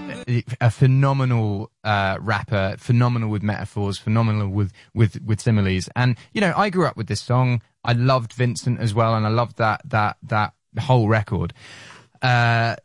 a 0.61 0.71
phenomenal 0.71 1.71
uh, 1.83 2.17
rapper, 2.19 2.75
phenomenal 2.77 3.29
with 3.29 3.43
metaphors, 3.43 3.97
phenomenal 3.97 4.49
with 4.49 4.71
with 4.93 5.21
with 5.23 5.41
similes. 5.41 5.89
And 5.95 6.17
you 6.33 6.41
know, 6.41 6.53
I 6.55 6.69
grew 6.69 6.85
up 6.85 6.97
with 6.97 7.07
this 7.07 7.21
song. 7.21 7.61
I 7.83 7.93
loved 7.93 8.33
Vincent 8.33 8.79
as 8.79 8.93
well, 8.93 9.15
and 9.15 9.25
I 9.25 9.29
loved 9.29 9.57
that 9.57 9.81
that 9.85 10.17
that 10.23 10.53
whole 10.79 11.07
record. 11.07 11.53
Uh, 12.21 12.75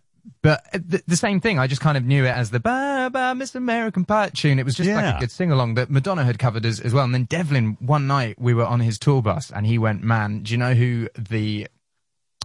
but 0.43 0.65
uh, 0.73 0.79
the, 0.85 1.03
the 1.07 1.17
same 1.17 1.41
thing, 1.41 1.59
I 1.59 1.67
just 1.67 1.81
kind 1.81 1.97
of 1.97 2.05
knew 2.05 2.25
it 2.25 2.31
as 2.31 2.51
the 2.51 2.61
ba 2.61 3.11
ba 3.13 3.35
Miss 3.35 3.55
American 3.55 4.05
Pie 4.05 4.31
tune. 4.31 4.59
It 4.59 4.65
was 4.65 4.75
just 4.75 4.89
like 4.91 5.17
a 5.17 5.21
good 5.21 5.31
sing 5.31 5.53
along 5.53 5.75
that 5.75 5.91
Madonna 5.91 6.25
had 6.25 6.39
covered 6.39 6.65
as, 6.65 6.81
as 6.81 6.93
well. 6.93 7.05
And 7.05 7.15
then 7.15 7.25
Devlin, 7.25 7.77
one 7.81 8.07
night 8.07 8.37
we 8.39 8.55
were 8.55 8.65
on 8.67 8.81
his 8.81 8.99
tour 8.99 9.23
bus, 9.23 9.51
and 9.51 9.67
he 9.67 9.79
went, 9.79 10.03
"Man, 10.03 10.43
do 10.43 10.53
you 10.53 10.59
know 10.59 10.75
who 10.75 11.09
the 11.19 11.69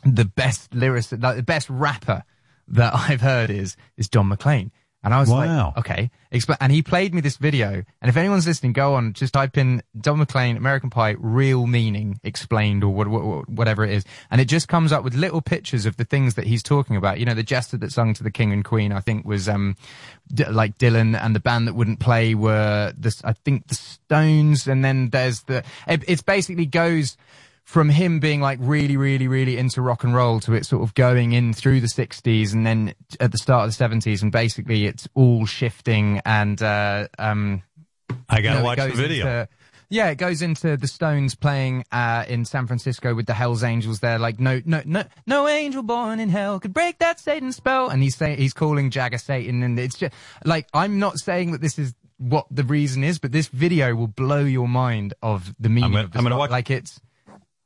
the 0.06 0.26
best 0.26 0.72
lyricist, 0.72 1.24
like 1.24 1.36
the 1.36 1.44
best 1.44 1.70
rapper 1.70 2.24
that 2.68 2.94
I've 2.96 3.22
heard 3.22 3.50
is 3.50 3.76
is 3.98 4.08
Don 4.08 4.28
McLean. 4.28 4.72
And 5.06 5.14
I 5.14 5.20
was 5.22 5.30
Wow. 5.30 5.68
like, 5.68 5.78
okay, 5.78 6.12
Expl- 6.32 6.58
and 6.60 6.72
he 6.72 6.82
played 6.82 7.14
me 7.14 7.22
this 7.22 7.38
video. 7.38 7.84
And 8.02 8.10
if 8.10 8.18
anyone's 8.18 8.46
listening, 8.46 8.74
go 8.74 8.96
on, 8.96 9.14
just 9.14 9.34
type 9.34 9.58
in 9.58 9.82
Don 10.02 10.18
McLean, 10.18 10.58
American 10.58 10.90
Pie, 10.90 11.16
real 11.20 11.66
meaning 11.68 12.20
explained 12.24 12.84
or 12.84 12.90
what, 12.94 13.08
what, 13.08 13.48
whatever 13.48 13.86
it 13.86 13.92
is. 13.92 14.04
And 14.32 14.42
it 14.42 14.46
just 14.46 14.68
comes 14.68 14.92
up 14.92 15.04
with 15.04 15.14
little 15.14 15.42
pictures 15.42 15.86
of 15.86 15.96
the 15.96 16.04
things 16.04 16.34
that 16.34 16.46
he's 16.48 16.62
talking 16.64 16.98
about. 16.98 17.20
You 17.20 17.26
know, 17.26 17.36
the 17.36 17.44
jester 17.44 17.78
that 17.78 17.92
sung 17.94 18.14
to 18.16 18.24
the 18.24 18.32
king 18.32 18.52
and 18.52 18.66
queen, 18.66 18.92
I 18.92 19.00
think 19.00 19.26
was, 19.26 19.48
um, 19.48 19.78
D- 20.34 20.44
like 20.46 20.78
Dylan 20.78 21.18
and 21.18 21.34
the 21.36 21.40
band 21.40 21.68
that 21.68 21.76
wouldn't 21.76 22.00
play 22.00 22.34
were 22.36 22.92
this, 22.98 23.22
I 23.24 23.32
think 23.34 23.68
the 23.68 23.76
Stones. 23.76 24.68
And 24.68 24.84
then 24.84 25.10
there's 25.12 25.44
the, 25.44 25.64
it, 25.88 26.04
it's 26.08 26.24
basically 26.24 26.66
goes, 26.66 27.16
from 27.66 27.90
him 27.90 28.20
being 28.20 28.40
like 28.42 28.60
really, 28.62 28.96
really, 28.96 29.28
really 29.28 29.58
into 29.58 29.82
rock 29.82 30.04
and 30.04 30.14
roll 30.16 30.40
to 30.40 30.54
it 30.54 30.66
sort 30.66 30.84
of 30.84 30.94
going 30.94 31.34
in 31.34 31.52
through 31.52 31.82
the 31.82 31.88
60s 31.88 32.54
and 32.54 32.66
then 32.66 32.94
at 33.20 33.32
the 33.32 33.38
start 33.38 33.68
of 33.68 33.76
the 33.78 33.84
70s 33.84 34.22
and 34.22 34.32
basically 34.32 34.86
it's 34.86 35.08
all 35.16 35.46
shifting 35.48 36.22
and 36.26 36.62
uh 36.62 37.08
um 37.18 37.64
I 38.30 38.42
gotta 38.42 38.58
you 38.58 38.60
know, 38.60 38.64
watch 38.64 38.78
the 38.78 38.90
video. 38.92 39.26
into- 39.26 39.48
yeah, 39.90 40.10
it 40.10 40.16
goes 40.16 40.42
into 40.42 40.78
the 40.78 40.88
Stones 40.88 41.36
playing 41.36 41.86
uh, 41.92 42.26
in 42.28 42.44
San 42.46 42.66
Francisco 42.66 43.14
with 43.14 43.28
the 43.28 43.36
Hell's 43.36 43.64
Angels. 43.64 44.00
There, 44.00 44.18
like 44.18 44.40
no, 44.40 44.60
no, 44.66 44.82
no, 44.84 45.04
no 45.28 45.48
angel 45.48 45.84
born 45.84 46.20
in 46.20 46.28
hell 46.30 46.60
could 46.60 46.74
break 46.74 46.98
that 47.00 47.20
Satan 47.20 47.52
spell. 47.52 47.90
And 47.90 48.02
he's 48.02 48.16
saying 48.16 48.40
he's 48.40 48.52
calling 48.54 48.90
Jagger 48.90 49.20
Satan, 49.20 49.62
and 49.62 49.80
it's 49.80 49.96
just 49.96 50.12
like 50.44 50.68
I'm 50.74 50.98
not 50.98 51.20
saying 51.20 51.52
that 51.52 51.62
this 51.62 51.78
is 51.78 51.94
what 52.18 52.48
the 52.50 52.64
reason 52.64 53.04
is, 53.04 53.20
but 53.20 53.32
this 53.32 53.48
video 53.48 53.94
will 53.94 54.08
blow 54.08 54.40
your 54.44 54.68
mind 54.68 55.14
of 55.22 55.54
the 55.60 55.70
meaning 55.70 55.92
gonna- 55.92 56.04
of 56.06 56.12
the 56.12 56.18
I'm 56.18 56.24
gonna 56.26 56.38
watch- 56.38 56.50
Like 56.52 56.72
it's 56.72 57.00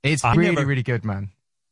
it's 0.03 0.23
I 0.23 0.35
really, 0.35 0.55
never- 0.55 0.67
really 0.67 0.83
good, 0.83 1.03
man. 1.05 1.29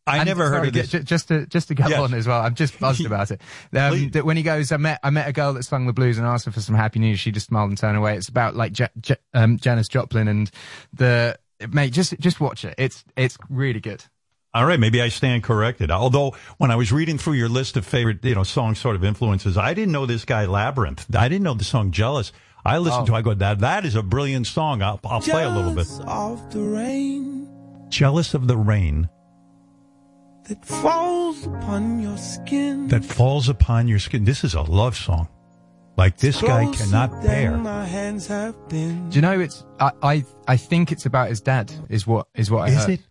I 0.09 0.19
And 0.19 0.27
never 0.27 0.45
heard 0.45 0.56
sorry, 0.59 0.67
of 0.69 0.73
this. 0.73 0.89
ju- 0.89 1.03
Just 1.03 1.27
to 1.27 1.45
just 1.47 1.67
to 1.67 1.75
go 1.75 1.85
Yes. 1.89 1.99
on 1.99 2.14
as 2.14 2.25
well, 2.25 2.41
I'm 2.41 2.56
just 2.56 2.80
buzzed 2.80 3.06
about 3.06 3.30
it. 3.30 3.41
Um, 3.73 4.09
that 4.11 4.23
when 4.25 4.38
he 4.38 4.43
goes, 4.43 4.72
I 4.72 4.77
met 4.77 5.01
I 5.03 5.09
met 5.09 5.27
a 5.27 5.33
girl 5.33 5.51
that 5.56 5.64
sung 5.64 5.85
the 5.85 5.91
blues 5.91 6.17
and 6.17 6.25
asked 6.25 6.45
her 6.45 6.51
for 6.51 6.61
some 6.61 6.75
happy 6.75 6.99
news. 6.99 7.19
She 7.19 7.30
just 7.31 7.47
smiled 7.47 7.69
and 7.72 7.77
turned 7.77 7.97
away. 7.97 8.15
It's 8.15 8.30
about 8.30 8.56
like 8.56 8.80
ja- 8.80 8.88
Ja- 9.06 9.15
um, 9.33 9.57
Janis 9.57 9.89
Joplin 9.89 10.30
and 10.30 10.49
the 10.93 11.38
mate. 11.72 11.91
Just 11.91 12.17
just 12.19 12.39
watch 12.39 12.64
it. 12.64 12.75
It's 12.77 13.03
it's 13.17 13.38
really 13.49 13.81
good. 13.81 14.01
All 14.53 14.65
right, 14.65 14.80
maybe 14.80 15.01
I 15.01 15.09
stand 15.09 15.43
corrected. 15.43 15.91
Although 15.91 16.35
when 16.57 16.72
I 16.72 16.77
was 16.77 16.89
reading 16.93 17.17
through 17.17 17.33
your 17.33 17.49
list 17.49 17.75
of 17.75 17.85
favorite, 17.85 18.23
you 18.23 18.33
know, 18.33 18.43
song 18.43 18.75
sort 18.75 18.95
of 18.95 19.03
influences, 19.03 19.57
I 19.57 19.73
didn't 19.73 19.91
know 19.91 20.06
this 20.06 20.23
guy 20.23 20.45
Labrinth. 20.45 21.14
I 21.15 21.27
didn't 21.27 21.43
know 21.43 21.53
the 21.53 21.65
song 21.65 21.91
Jealous. 21.91 22.31
I 22.65 22.77
listened 22.77 23.03
Oh. 23.03 23.06
to. 23.07 23.15
I 23.15 23.22
go, 23.22 23.33
that 23.33 23.59
that 23.59 23.83
is 23.85 23.95
a 23.95 24.01
brilliant 24.03 24.47
song. 24.47 24.81
I'll, 24.81 25.01
I'll 25.03 25.19
play 25.19 25.43
a 25.43 25.49
little 25.49 25.73
bit. 25.73 25.85
Jealous 25.85 25.99
of 26.07 26.53
the 26.53 26.61
rain 26.61 27.49
Jealous 27.90 28.33
of 28.33 28.48
the 28.48 28.57
rain 28.57 29.09
that 30.48 30.66
falls 30.66 31.45
upon 31.45 31.99
your 31.99 32.17
skin. 32.17 32.88
that 32.88 33.03
falls 33.03 33.49
upon 33.49 33.88
your 33.88 33.99
skin. 33.99 34.24
This 34.24 34.43
is 34.43 34.53
a 34.53 34.61
love 34.61 34.95
song. 34.95 35.27
Like 35.98 36.17
this 36.17 36.41
guy 36.41 36.72
cannot 36.72 37.24
bear. 37.24 37.57
My 37.57 37.85
hands 37.85 38.27
have 38.27 38.56
been. 38.69 39.09
Do 39.09 39.16
you 39.16 39.22
know 39.22 39.40
it's? 39.40 39.66
I 39.80 39.91
I, 40.03 40.25
I 40.48 40.57
think 40.57 40.91
it's 40.91 41.06
about 41.06 41.30
his 41.30 41.41
dad. 41.41 41.74
Is 41.90 42.06
what 42.06 42.27
is 42.35 42.51
what 42.51 42.67
I 42.67 42.69
heard. 42.69 42.77
Is 42.77 42.85
heard. 42.85 42.99
it? 42.99 43.01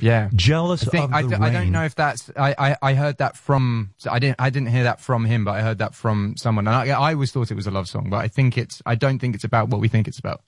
Yeah. 0.00 0.28
Jealous 0.34 0.86
I 0.86 0.90
think 0.90 1.04
of 1.04 1.12
I, 1.14 1.22
the 1.22 1.28
d- 1.28 1.34
I 1.36 1.50
don't 1.50 1.72
know 1.72 1.84
if 1.84 1.94
that's 1.94 2.30
I, 2.36 2.54
I, 2.58 2.76
I 2.82 2.94
heard 2.94 3.18
that 3.18 3.36
from 3.36 3.94
I 4.08 4.18
didn't 4.18 4.36
I 4.38 4.50
didn't 4.50 4.68
hear 4.68 4.84
that 4.84 5.00
from 5.00 5.24
him 5.24 5.44
but 5.44 5.52
I 5.52 5.62
heard 5.62 5.78
that 5.78 5.94
from 5.94 6.34
someone 6.36 6.68
and 6.68 6.76
I, 6.76 6.88
I 6.88 7.14
always 7.14 7.32
thought 7.32 7.50
it 7.50 7.54
was 7.54 7.66
a 7.66 7.70
love 7.70 7.88
song 7.88 8.10
but 8.10 8.18
I 8.18 8.28
think 8.28 8.58
it's 8.58 8.82
I 8.84 8.94
don't 8.94 9.18
think 9.18 9.34
it's 9.34 9.44
about 9.44 9.68
what 9.70 9.80
we 9.80 9.88
think 9.88 10.06
it's 10.06 10.18
about 10.18 10.42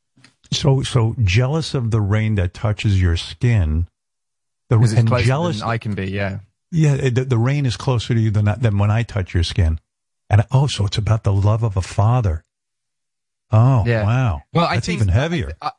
So 0.51 0.83
so 0.83 1.15
jealous 1.23 1.75
of 1.75 1.91
the 1.91 2.01
rain 2.01 2.37
that 2.37 2.55
touches 2.55 3.01
your 3.01 3.17
skin. 3.17 3.87
The 4.71 4.81
it's 4.81 4.93
and 4.93 5.09
closer 5.09 5.25
jealous. 5.25 5.61
than 5.61 5.69
I 5.69 5.79
can 5.79 5.95
be 5.95 6.11
yeah 6.11 6.41
yeah, 6.71 6.97
the, 7.09 7.25
the 7.25 7.39
rain 7.39 7.65
is 7.65 7.77
closer 7.79 8.13
to 8.15 8.21
you 8.21 8.31
than 8.31 8.45
than 8.61 8.79
when 8.79 8.91
I 8.91 9.03
touch 9.03 9.33
your 9.35 9.43
skin. 9.45 9.81
And 10.31 10.45
oh, 10.53 10.67
so 10.67 10.85
it's 10.85 10.99
about 10.99 11.25
the 11.25 11.33
love 11.33 11.63
of 11.63 11.77
a 11.77 11.83
father. 11.83 12.45
Oh 13.51 13.85
Yeah. 13.87 14.05
wow. 14.05 14.43
Well, 14.53 14.67
I 14.67 14.75
that's 14.75 14.87
think- 14.87 15.01
even 15.01 15.09
heavier. 15.09 15.53
I, 15.63 15.71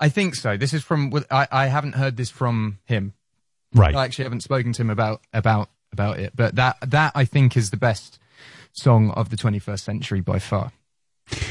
I 0.00 0.08
think 0.08 0.36
so 0.36 0.56
this 0.56 0.72
is 0.72 0.84
from 0.84 1.12
I, 1.30 1.48
I 1.50 1.66
haven't 1.66 1.94
heard 1.96 2.16
this 2.16 2.30
from 2.30 2.78
him 2.84 3.14
Right. 3.74 3.94
I 3.94 4.04
actually 4.04 4.24
haven't 4.24 4.42
spoken 4.42 4.72
to 4.74 4.82
him 4.82 4.90
about 4.90 5.20
about 5.32 5.68
about 5.92 6.20
it 6.20 6.32
but 6.36 6.54
that 6.54 6.76
that 6.86 7.12
I 7.16 7.24
think 7.24 7.56
is 7.56 7.70
the 7.70 7.76
best 7.76 8.18
song 8.72 9.10
of 9.10 9.30
the 9.30 9.36
21st 9.36 9.80
century 9.80 10.20
by 10.20 10.38
far 10.38 10.70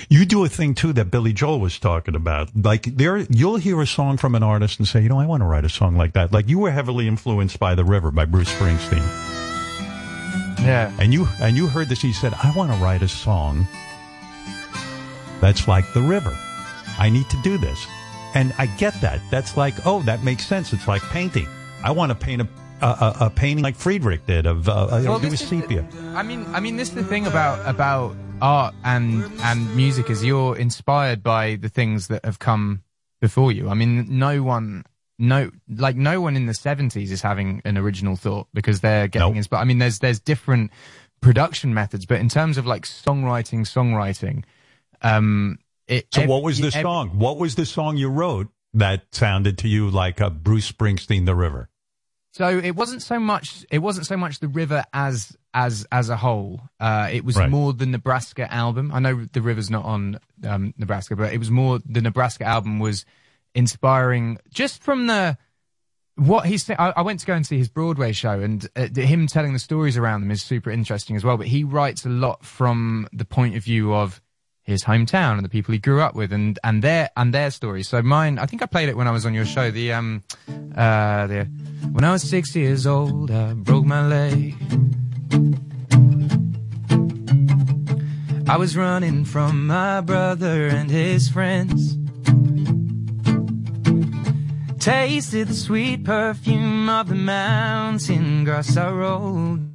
You 0.09 0.25
do 0.25 0.43
a 0.43 0.49
thing 0.49 0.73
too 0.73 0.93
that 0.93 1.11
Billy 1.11 1.33
Joel 1.33 1.59
was 1.59 1.77
talking 1.79 2.15
about. 2.15 2.49
Like 2.55 2.83
there, 2.83 3.17
you'll 3.29 3.57
hear 3.57 3.79
a 3.81 3.87
song 3.87 4.17
from 4.17 4.35
an 4.35 4.43
artist 4.43 4.79
and 4.79 4.87
say, 4.87 5.01
you 5.03 5.09
know, 5.09 5.19
I 5.19 5.25
want 5.25 5.41
to 5.41 5.45
write 5.47 5.65
a 5.65 5.69
song 5.69 5.95
like 5.97 6.13
that. 6.13 6.31
Like 6.31 6.47
you 6.49 6.59
were 6.59 6.71
heavily 6.71 7.07
influenced 7.07 7.59
by 7.59 7.75
The 7.75 7.85
River 7.85 8.09
by 8.11 8.25
Bruce 8.25 8.51
Springsteen. 8.53 9.05
yeah 10.65 10.91
And 10.99 11.13
you 11.13 11.27
and 11.41 11.55
you 11.55 11.67
heard 11.67 11.89
this. 11.89 12.01
He 12.01 12.13
said, 12.13 12.33
"I 12.43 12.51
want 12.55 12.71
to 12.71 12.77
write 12.77 13.01
a 13.03 13.07
song 13.07 13.67
that's 15.41 15.67
like 15.67 15.91
the 15.93 16.01
river. 16.01 16.35
I 16.99 17.09
need 17.09 17.29
to 17.29 17.37
do 17.43 17.57
this." 17.57 17.85
And 18.35 18.53
I 18.57 18.65
get 18.77 18.99
that. 19.01 19.19
That's 19.31 19.57
like, 19.57 19.73
oh, 19.85 20.01
that 20.03 20.23
makes 20.23 20.45
sense. 20.45 20.73
It's 20.73 20.87
like 20.87 21.01
painting. 21.03 21.47
I 21.83 21.91
want 21.91 22.09
to 22.11 22.15
paint 22.15 22.41
a 22.41 22.47
a, 22.81 22.85
a, 22.85 23.15
a 23.21 23.29
painting 23.29 23.63
like 23.63 23.75
Friedrich 23.75 24.25
did 24.27 24.45
of 24.45 24.69
uh, 24.69 24.71
uh, 24.73 25.01
Well, 25.05 25.19
do 25.19 25.27
a 25.27 25.31
is 25.31 25.39
the- 25.39 25.45
sepia. 25.61 25.87
I 26.13 26.21
mean, 26.23 26.45
I 26.53 26.59
mean, 26.59 26.75
this 26.77 26.89
is 26.89 26.95
the 26.95 27.03
thing 27.03 27.25
about 27.27 27.67
about 27.67 28.15
art 28.41 28.75
and 28.83 29.23
and 29.41 29.75
music 29.75 30.09
is 30.09 30.23
you're 30.23 30.57
inspired 30.57 31.23
by 31.23 31.55
the 31.55 31.69
things 31.69 32.07
that 32.07 32.23
have 32.23 32.39
come 32.39 32.83
before 33.19 33.51
you. 33.51 33.69
I 33.69 33.73
mean, 33.73 34.05
no 34.19 34.43
one, 34.43 34.85
no, 35.17 35.51
like 35.69 35.95
no 35.95 36.21
one 36.21 36.35
in 36.35 36.45
the 36.45 36.53
seventies 36.53 37.11
is 37.11 37.21
having 37.21 37.61
an 37.65 37.77
original 37.77 38.15
thought 38.15 38.47
because 38.53 38.81
they're 38.81 39.07
getting 39.07 39.35
inspired. 39.35 39.61
I 39.61 39.65
mean, 39.65 39.79
there's 39.79 39.99
there's 39.99 40.19
different 40.19 40.71
production 41.21 41.73
methods, 41.73 42.05
but 42.05 42.19
in 42.19 42.29
terms 42.29 42.57
of 42.57 42.65
like 42.65 42.83
songwriting, 42.83 43.61
songwriting, 43.61 44.43
um, 45.01 45.57
it. 45.87 46.07
So, 46.13 46.21
ev- 46.21 46.29
what 46.29 46.43
was 46.43 46.59
the 46.59 46.67
ev- 46.67 46.81
song? 46.81 47.17
What 47.17 47.37
was 47.37 47.55
the 47.55 47.65
song 47.65 47.97
you 47.97 48.09
wrote 48.09 48.47
that 48.73 49.05
sounded 49.11 49.57
to 49.59 49.67
you 49.67 49.89
like 49.89 50.19
a 50.19 50.29
Bruce 50.29 50.71
Springsteen, 50.71 51.25
The 51.25 51.35
River? 51.35 51.69
So 52.33 52.59
it 52.59 52.75
wasn't 52.75 53.01
so 53.01 53.19
much. 53.19 53.65
It 53.71 53.79
wasn't 53.79 54.05
so 54.05 54.15
much 54.15 54.39
the 54.39 54.47
river 54.47 54.83
as 54.93 55.35
as 55.53 55.85
as 55.91 56.09
a 56.09 56.17
whole. 56.17 56.61
Uh, 56.79 57.09
it 57.11 57.23
was 57.25 57.35
Right. 57.37 57.49
more 57.49 57.73
the 57.73 57.85
Nebraska 57.85 58.51
album. 58.53 58.91
I 58.93 58.99
know 58.99 59.25
the 59.31 59.41
river's 59.41 59.69
not 59.69 59.85
on 59.85 60.19
um, 60.47 60.73
Nebraska, 60.77 61.15
but 61.15 61.33
it 61.33 61.37
was 61.39 61.49
more 61.51 61.79
the 61.85 62.01
Nebraska 62.01 62.43
album 62.45 62.79
was 62.79 63.05
inspiring 63.55 64.37
just 64.53 64.83
from 64.83 65.07
the 65.07 65.37
what 66.15 66.45
he 66.47 66.57
said. 66.57 66.77
I, 66.79 66.93
I 66.97 67.01
went 67.01 67.19
to 67.21 67.25
go 67.25 67.33
and 67.33 67.45
see 67.45 67.57
his 67.57 67.69
Broadway 67.69 68.11
show, 68.11 68.39
and 68.39 68.67
uh, 68.75 68.87
him 68.95 69.27
telling 69.27 69.53
the 69.53 69.59
stories 69.59 69.97
around 69.97 70.21
them 70.21 70.31
is 70.31 70.41
super 70.43 70.69
interesting 70.71 71.15
as 71.15 71.23
well. 71.23 71.37
But 71.37 71.47
he 71.47 71.63
writes 71.63 72.05
a 72.05 72.09
lot 72.09 72.43
from 72.45 73.07
the 73.13 73.25
point 73.25 73.55
of 73.55 73.63
view 73.63 73.93
of 73.93 74.21
his 74.63 74.83
hometown 74.83 75.35
and 75.35 75.45
the 75.45 75.49
people 75.49 75.71
he 75.71 75.79
grew 75.79 76.01
up 76.01 76.13
with, 76.13 76.33
and 76.33 76.59
and 76.63 76.83
their 76.83 77.09
and 77.15 77.33
their 77.33 77.51
stories. 77.51 77.87
So 77.87 78.01
mine, 78.01 78.37
I 78.37 78.45
think 78.47 78.61
I 78.61 78.65
played 78.65 78.89
it 78.89 78.97
when 78.97 79.07
I 79.07 79.11
was 79.11 79.25
on 79.25 79.33
your 79.33 79.45
show. 79.45 79.71
The 79.71 79.93
um, 79.93 80.23
uh, 80.75 81.27
the 81.27 81.43
when 81.91 82.03
I 82.03 82.11
was 82.11 82.23
six 82.23 82.55
years 82.55 82.85
old, 82.85 83.31
I 83.31 83.53
broke 83.53 83.85
my 83.85 84.05
leg. 84.05 84.55
I 88.49 88.55
was 88.57 88.77
running 88.77 89.25
from 89.25 89.67
my 89.67 90.01
brother 90.01 90.67
and 90.67 90.89
his 90.89 91.29
friends. 91.29 91.97
Tasted 94.79 95.49
the 95.49 95.53
sweet 95.53 96.05
perfume 96.05 96.87
of 96.87 97.09
the 97.09 97.15
mountain 97.15 98.45
grass 98.45 98.77
I 98.77 98.89
rode. 98.89 99.69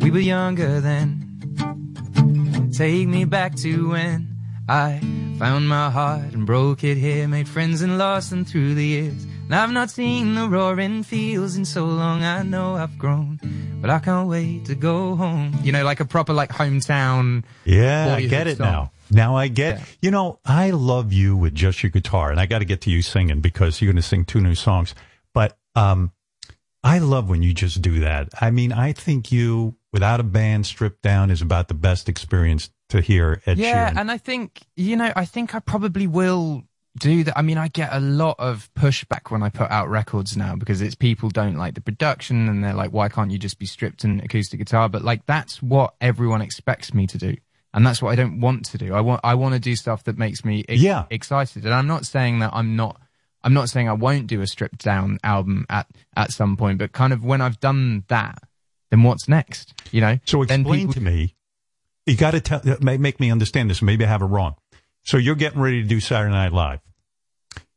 We 0.00 0.10
were 0.12 0.20
younger 0.20 0.80
then. 0.80 2.70
Take 2.72 3.08
me 3.08 3.24
back 3.24 3.56
to 3.56 3.88
when 3.90 4.36
I 4.68 5.00
found 5.38 5.68
my 5.68 5.90
heart 5.90 6.32
and 6.32 6.46
broke 6.46 6.84
it 6.84 6.96
here, 6.96 7.26
made 7.26 7.48
friends 7.48 7.82
and 7.82 7.98
lost 7.98 8.30
them 8.30 8.44
through 8.44 8.74
the 8.76 8.84
years. 8.84 9.25
I've 9.48 9.70
not 9.70 9.90
seen 9.90 10.34
the 10.34 10.48
roaring 10.48 11.02
fields 11.02 11.56
in 11.56 11.64
so 11.64 11.86
long, 11.86 12.24
I 12.24 12.42
know 12.42 12.74
I've 12.74 12.98
grown, 12.98 13.38
but 13.80 13.90
I 13.90 14.00
can't 14.00 14.28
wait 14.28 14.64
to 14.66 14.74
go 14.74 15.14
home. 15.14 15.56
You 15.62 15.72
know, 15.72 15.84
like 15.84 16.00
a 16.00 16.04
proper 16.04 16.32
like 16.32 16.50
hometown. 16.50 17.44
Yeah, 17.64 18.14
I 18.14 18.26
get 18.26 18.48
it 18.48 18.58
song. 18.58 18.66
now. 18.66 18.92
Now 19.10 19.36
I 19.36 19.48
get. 19.48 19.80
You 20.02 20.10
know, 20.10 20.40
I 20.44 20.70
love 20.70 21.12
you 21.12 21.36
with 21.36 21.54
just 21.54 21.82
your 21.82 21.90
guitar, 21.90 22.30
and 22.30 22.40
I 22.40 22.46
got 22.46 22.58
to 22.58 22.64
get 22.64 22.80
to 22.82 22.90
you 22.90 23.02
singing 23.02 23.40
because 23.40 23.80
you're 23.80 23.92
going 23.92 24.02
to 24.02 24.08
sing 24.08 24.24
two 24.24 24.40
new 24.40 24.56
songs. 24.56 24.94
But 25.32 25.56
um, 25.76 26.10
I 26.82 26.98
love 26.98 27.28
when 27.28 27.42
you 27.42 27.54
just 27.54 27.80
do 27.82 28.00
that. 28.00 28.30
I 28.40 28.50
mean, 28.50 28.72
I 28.72 28.92
think 28.92 29.30
you 29.30 29.76
without 29.92 30.18
a 30.18 30.24
band 30.24 30.66
stripped 30.66 31.02
down 31.02 31.30
is 31.30 31.40
about 31.40 31.68
the 31.68 31.74
best 31.74 32.08
experience 32.08 32.70
to 32.88 33.00
hear 33.00 33.40
Ed 33.46 33.58
yeah, 33.58 33.90
Sheeran. 33.90 34.00
and 34.00 34.10
I 34.10 34.18
think 34.18 34.62
you 34.76 34.96
know, 34.96 35.12
I 35.14 35.24
think 35.24 35.54
I 35.54 35.60
probably 35.60 36.06
will 36.06 36.64
do 36.98 37.24
that. 37.24 37.38
I 37.38 37.42
mean, 37.42 37.58
I 37.58 37.68
get 37.68 37.90
a 37.92 38.00
lot 38.00 38.36
of 38.38 38.68
pushback 38.74 39.30
when 39.30 39.42
I 39.42 39.48
put 39.48 39.70
out 39.70 39.88
records 39.88 40.36
now 40.36 40.56
because 40.56 40.80
it's 40.82 40.94
people 40.94 41.28
don't 41.28 41.56
like 41.56 41.74
the 41.74 41.80
production 41.80 42.48
and 42.48 42.62
they're 42.64 42.74
like, 42.74 42.90
why 42.92 43.08
can't 43.08 43.30
you 43.30 43.38
just 43.38 43.58
be 43.58 43.66
stripped 43.66 44.04
and 44.04 44.22
acoustic 44.22 44.58
guitar? 44.58 44.88
But 44.88 45.02
like, 45.02 45.26
that's 45.26 45.62
what 45.62 45.94
everyone 46.00 46.42
expects 46.42 46.92
me 46.94 47.06
to 47.08 47.18
do. 47.18 47.36
And 47.74 47.86
that's 47.86 48.00
what 48.00 48.10
I 48.10 48.14
don't 48.16 48.40
want 48.40 48.64
to 48.66 48.78
do. 48.78 48.94
I 48.94 49.00
want, 49.02 49.20
I 49.22 49.34
want 49.34 49.54
to 49.54 49.60
do 49.60 49.76
stuff 49.76 50.04
that 50.04 50.16
makes 50.16 50.44
me 50.44 50.64
ex- 50.68 50.80
Yeah. 50.80 51.04
excited. 51.10 51.64
And 51.66 51.74
I'm 51.74 51.86
not 51.86 52.06
saying 52.06 52.38
that 52.38 52.50
I'm 52.54 52.74
not, 52.76 53.00
I'm 53.44 53.52
not 53.52 53.68
saying 53.68 53.88
I 53.88 53.92
won't 53.92 54.26
do 54.26 54.40
a 54.40 54.46
stripped 54.46 54.82
down 54.82 55.18
album 55.22 55.66
at, 55.68 55.86
at 56.16 56.32
some 56.32 56.56
point, 56.56 56.78
but 56.78 56.92
kind 56.92 57.12
of 57.12 57.24
when 57.24 57.40
I've 57.42 57.60
done 57.60 58.04
that, 58.08 58.38
then 58.90 59.02
what's 59.02 59.28
next? 59.28 59.74
You 59.92 60.00
know? 60.00 60.18
So 60.24 60.42
explain 60.42 60.64
people- 60.64 60.94
to 60.94 61.00
me. 61.00 61.34
You 62.06 62.16
got 62.16 62.30
to 62.30 62.40
tell, 62.40 62.62
make 62.80 63.00
make 63.00 63.18
me 63.18 63.32
understand 63.32 63.68
this. 63.68 63.82
Maybe 63.82 64.04
I 64.04 64.08
have 64.08 64.22
it 64.22 64.26
wrong. 64.26 64.54
So 65.02 65.16
you're 65.16 65.34
getting 65.34 65.60
ready 65.60 65.82
to 65.82 65.88
do 65.88 65.98
Saturday 65.98 66.30
Night 66.32 66.52
Live. 66.52 66.78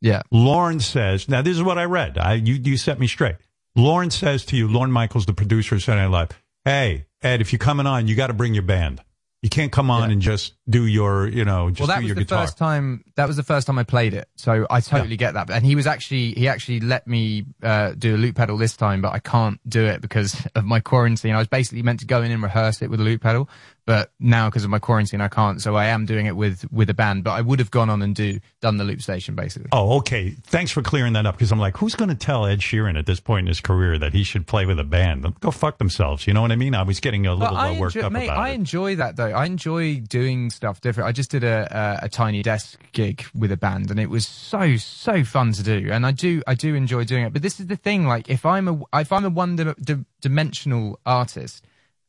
Yeah. 0.00 0.22
Lorne 0.30 0.80
says, 0.80 1.28
now 1.28 1.42
this 1.42 1.56
is 1.56 1.62
what 1.62 1.78
I 1.78 1.84
read. 1.84 2.18
I, 2.18 2.34
you, 2.34 2.54
you 2.54 2.76
set 2.76 2.98
me 2.98 3.06
straight. 3.06 3.36
Lorne 3.76 4.10
says 4.10 4.44
to 4.46 4.56
you, 4.56 4.68
Lorne 4.68 4.92
Michaels, 4.92 5.26
the 5.26 5.32
producer 5.32 5.74
of 5.76 5.82
Saturday 5.82 6.02
Night 6.02 6.10
Live, 6.10 6.28
hey, 6.64 7.06
Ed, 7.22 7.40
if 7.40 7.52
you're 7.52 7.58
coming 7.58 7.86
on, 7.86 8.08
you 8.08 8.16
got 8.16 8.28
to 8.28 8.34
bring 8.34 8.54
your 8.54 8.62
band. 8.62 9.00
You 9.42 9.48
can't 9.48 9.72
come 9.72 9.90
on 9.90 10.10
and 10.10 10.20
just 10.20 10.52
do 10.68 10.84
your, 10.84 11.26
you 11.26 11.46
know, 11.46 11.70
just 11.70 11.80
well, 11.80 11.86
that 11.88 12.00
do 12.00 12.02
was 12.02 12.08
your 12.08 12.14
the 12.14 12.24
guitar. 12.24 12.42
first 12.42 12.58
time. 12.58 13.04
That 13.16 13.26
was 13.26 13.38
the 13.38 13.42
first 13.42 13.66
time 13.66 13.78
I 13.78 13.84
played 13.84 14.12
it, 14.12 14.28
so 14.36 14.66
I 14.68 14.82
totally 14.82 15.16
get 15.16 15.32
that. 15.32 15.48
And 15.48 15.64
he 15.64 15.74
was 15.74 15.86
actually 15.86 16.32
he 16.32 16.46
actually 16.46 16.80
let 16.80 17.06
me 17.06 17.46
uh, 17.62 17.92
do 17.96 18.16
a 18.16 18.18
loop 18.18 18.36
pedal 18.36 18.58
this 18.58 18.76
time, 18.76 19.00
but 19.00 19.14
I 19.14 19.18
can't 19.18 19.58
do 19.66 19.86
it 19.86 20.02
because 20.02 20.46
of 20.54 20.66
my 20.66 20.80
quarantine. 20.80 21.34
I 21.34 21.38
was 21.38 21.48
basically 21.48 21.82
meant 21.82 22.00
to 22.00 22.06
go 22.06 22.20
in 22.20 22.30
and 22.30 22.42
rehearse 22.42 22.82
it 22.82 22.90
with 22.90 23.00
a 23.00 23.02
loop 23.02 23.22
pedal, 23.22 23.48
but 23.90 24.12
now 24.20 24.48
because 24.48 24.62
of 24.62 24.70
my 24.70 24.78
quarantine, 24.78 25.20
I 25.20 25.26
can't. 25.26 25.60
So 25.60 25.74
I 25.74 25.86
am 25.86 26.06
doing 26.06 26.26
it 26.26 26.36
with 26.36 26.64
with 26.70 26.88
a 26.90 26.94
band. 26.94 27.24
But 27.24 27.32
I 27.32 27.40
would 27.40 27.58
have 27.58 27.72
gone 27.72 27.90
on 27.90 28.02
and 28.02 28.14
do 28.14 28.38
done 28.60 28.76
the 28.76 28.84
loop 28.84 29.02
station 29.02 29.34
basically. 29.34 29.68
Oh, 29.72 29.96
okay. 29.96 30.30
Thanks 30.44 30.70
for 30.70 30.80
clearing 30.80 31.14
that 31.14 31.26
up 31.26 31.34
because 31.34 31.50
I'm 31.50 31.58
like, 31.58 31.76
who's 31.76 31.96
going 31.96 32.08
to 32.08 32.14
tell 32.14 32.46
Ed 32.46 32.60
Sheeran 32.60 32.96
at 32.96 33.06
this 33.06 33.18
point 33.18 33.40
in 33.40 33.46
his 33.48 33.60
career 33.60 33.98
that 33.98 34.12
he 34.12 34.22
should 34.22 34.46
play 34.46 34.64
with 34.64 34.78
a 34.78 34.84
band? 34.84 35.26
Go 35.40 35.50
fuck 35.50 35.78
themselves. 35.78 36.28
You 36.28 36.34
know 36.34 36.40
what 36.40 36.52
I 36.52 36.56
mean? 36.56 36.72
I 36.72 36.84
was 36.84 37.00
getting 37.00 37.26
a 37.26 37.34
little 37.34 37.56
uh, 37.56 37.76
worked 37.80 37.96
enjoy, 37.96 38.06
up 38.06 38.12
mate, 38.12 38.26
about 38.26 38.38
I 38.38 38.50
it. 38.50 38.54
enjoy 38.54 38.94
that 38.94 39.16
though. 39.16 39.32
I 39.32 39.46
enjoy 39.46 39.98
doing 39.98 40.50
stuff 40.50 40.80
different. 40.80 41.08
I 41.08 41.12
just 41.12 41.32
did 41.32 41.42
a, 41.42 41.66
a 42.02 42.04
a 42.04 42.08
tiny 42.08 42.44
desk 42.44 42.78
gig 42.92 43.24
with 43.34 43.50
a 43.50 43.56
band, 43.56 43.90
and 43.90 43.98
it 43.98 44.08
was 44.08 44.24
so 44.24 44.76
so 44.76 45.24
fun 45.24 45.50
to 45.54 45.64
do. 45.64 45.88
And 45.90 46.06
I 46.06 46.12
do 46.12 46.44
I 46.46 46.54
do 46.54 46.76
enjoy 46.76 47.02
doing 47.02 47.24
it. 47.24 47.32
But 47.32 47.42
this 47.42 47.58
is 47.58 47.66
the 47.66 47.76
thing: 47.76 48.06
like 48.06 48.30
if 48.30 48.46
I'm 48.46 48.68
a 48.68 49.00
if 49.00 49.10
I'm 49.10 49.24
a 49.24 49.30
one 49.30 49.56
di- 49.56 49.74
di- 49.82 50.04
dimensional 50.20 51.00
artist, 51.04 51.64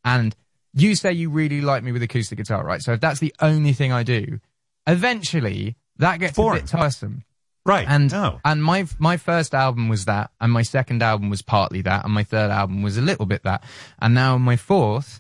and 0.06 0.36
you 0.74 0.96
say 0.96 1.14
you 1.14 1.30
really 1.30 1.62
like 1.62 1.84
me 1.84 1.92
with 1.92 2.04
acoustic 2.04 2.38
guitar, 2.38 2.66
right? 2.66 2.82
So 2.82 2.94
if 2.94 3.02
that's 3.02 3.20
the 3.20 3.34
only 3.42 3.74
thing 3.74 3.92
I 3.92 4.04
do, 4.04 4.40
eventually 4.88 5.76
that 5.98 6.20
gets 6.20 6.38
a 6.38 6.42
bit 6.42 6.68
tiresome. 6.68 7.24
Right. 7.66 7.86
And 7.88 8.12
oh. 8.14 8.40
and 8.44 8.64
my 8.64 8.88
my 8.98 9.18
first 9.18 9.54
album 9.54 9.88
was 9.88 10.06
that, 10.06 10.32
and 10.40 10.52
my 10.52 10.64
second 10.64 11.04
album 11.04 11.30
was 11.30 11.42
partly 11.42 11.82
that, 11.84 12.06
and 12.06 12.14
my 12.14 12.24
third 12.24 12.50
album 12.50 12.82
was 12.82 12.98
a 12.98 13.02
little 13.02 13.26
bit 13.26 13.44
that, 13.44 13.64
and 14.02 14.16
now 14.16 14.38
my 14.38 14.56
fourth, 14.56 15.20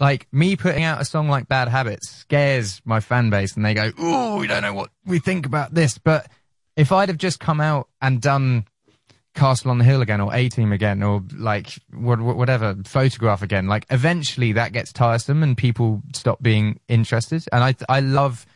like 0.00 0.26
me 0.32 0.56
putting 0.56 0.82
out 0.82 1.02
a 1.02 1.04
song 1.04 1.28
like 1.28 1.46
Bad 1.46 1.68
Habits 1.68 2.08
scares 2.08 2.80
my 2.86 3.00
fan 3.00 3.28
base, 3.28 3.54
and 3.54 3.64
they 3.66 3.74
go, 3.74 3.92
"Oh, 3.98 4.38
we 4.38 4.46
don't 4.46 4.62
know 4.62 4.72
what 4.72 4.90
we 5.04 5.18
think 5.18 5.44
about 5.44 5.74
this." 5.74 5.98
But 5.98 6.26
if 6.74 6.90
I'd 6.90 7.10
have 7.10 7.18
just 7.18 7.38
come 7.38 7.60
out 7.60 7.88
and 8.00 8.20
done 8.20 8.64
Castle 9.34 9.70
on 9.70 9.78
the 9.78 9.84
Hill 9.84 10.00
again, 10.00 10.20
or 10.20 10.32
A 10.34 10.48
Team 10.48 10.72
again, 10.72 11.02
or 11.02 11.22
like 11.36 11.78
what, 11.92 12.20
what- 12.20 12.36
whatever 12.36 12.76
photograph 12.84 13.42
again. 13.42 13.66
Like 13.66 13.86
eventually 13.90 14.52
that 14.52 14.72
gets 14.72 14.92
tiresome 14.92 15.42
and 15.42 15.56
people 15.56 16.02
stop 16.14 16.42
being 16.42 16.80
interested. 16.88 17.44
And 17.52 17.62
I 17.64 17.74
I 17.88 18.00
love 18.00 18.46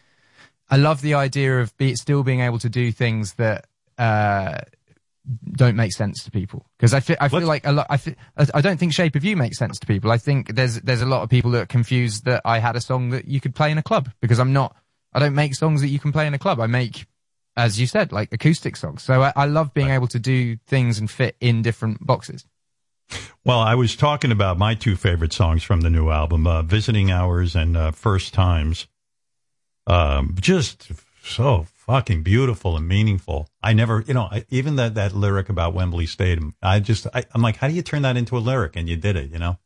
I 0.70 0.76
love 0.76 1.00
the 1.00 1.14
idea 1.14 1.60
of 1.60 1.76
be, 1.78 1.94
still 1.96 2.22
being 2.22 2.40
able 2.40 2.58
to 2.60 2.68
do 2.68 2.92
things 2.92 3.34
that 3.34 3.66
uh, 3.98 4.58
don't 5.52 5.76
make 5.76 5.92
sense 5.92 6.22
to 6.24 6.30
people 6.30 6.64
because 6.78 6.94
I 6.94 7.00
feel 7.00 7.16
I 7.20 7.28
feel 7.28 7.40
like 7.40 7.66
a 7.66 7.72
lot. 7.72 7.86
I 7.90 7.96
feel, 7.96 8.14
I 8.36 8.46
I 8.54 8.60
don't 8.60 8.78
think 8.78 8.92
Shape 8.92 9.16
of 9.16 9.24
You 9.24 9.36
makes 9.36 9.58
sense 9.58 9.78
to 9.80 9.86
people. 9.86 10.10
I 10.10 10.18
think 10.18 10.54
there's 10.54 10.80
there's 10.82 11.02
a 11.02 11.06
lot 11.06 11.22
of 11.22 11.28
people 11.28 11.50
that 11.52 11.62
are 11.62 11.66
confused 11.66 12.24
that 12.24 12.42
I 12.44 12.60
had 12.60 12.76
a 12.76 12.80
song 12.80 13.10
that 13.10 13.26
you 13.26 13.40
could 13.40 13.54
play 13.54 13.70
in 13.70 13.78
a 13.78 13.82
club 13.82 14.10
because 14.20 14.38
I'm 14.38 14.52
not. 14.52 14.76
I 15.12 15.18
don't 15.18 15.34
make 15.34 15.54
songs 15.54 15.80
that 15.80 15.88
you 15.88 15.98
can 15.98 16.12
play 16.12 16.26
in 16.26 16.34
a 16.34 16.38
club. 16.38 16.60
I 16.60 16.66
make, 16.66 17.06
as 17.58 17.78
you 17.78 17.86
said, 17.86 18.12
like 18.12 18.32
acoustic 18.32 18.76
songs. 18.76 19.02
So 19.02 19.22
I, 19.22 19.32
I 19.36 19.46
love 19.46 19.74
being 19.74 19.90
able 19.90 20.06
to 20.08 20.18
do 20.18 20.56
things 20.66 20.98
and 20.98 21.10
fit 21.10 21.36
in 21.40 21.60
different 21.62 22.06
boxes. 22.06 22.46
Well, 23.44 23.58
I 23.58 23.74
was 23.74 23.96
talking 23.96 24.32
about 24.32 24.58
my 24.58 24.74
two 24.74 24.96
favorite 24.96 25.32
songs 25.32 25.62
from 25.62 25.80
the 25.80 25.90
new 25.90 26.10
album, 26.10 26.46
uh, 26.46 26.62
Visiting 26.62 27.10
Hours 27.10 27.54
and 27.54 27.76
uh, 27.76 27.90
First 27.90 28.32
Times. 28.32 28.86
Um, 29.86 30.36
just 30.38 30.90
so 31.22 31.66
fucking 31.72 32.22
beautiful 32.22 32.76
and 32.76 32.86
meaningful. 32.86 33.48
I 33.62 33.72
never, 33.72 34.04
you 34.06 34.14
know, 34.14 34.28
I, 34.30 34.44
even 34.50 34.76
that, 34.76 34.94
that 34.94 35.14
lyric 35.14 35.48
about 35.48 35.74
Wembley 35.74 36.06
Stadium, 36.06 36.54
I 36.62 36.80
just, 36.80 37.06
I, 37.14 37.24
I'm 37.34 37.42
like, 37.42 37.56
how 37.56 37.68
do 37.68 37.74
you 37.74 37.82
turn 37.82 38.02
that 38.02 38.16
into 38.16 38.36
a 38.36 38.40
lyric? 38.40 38.76
And 38.76 38.88
you 38.88 38.96
did 38.96 39.16
it, 39.16 39.30
you 39.30 39.38
know? 39.38 39.58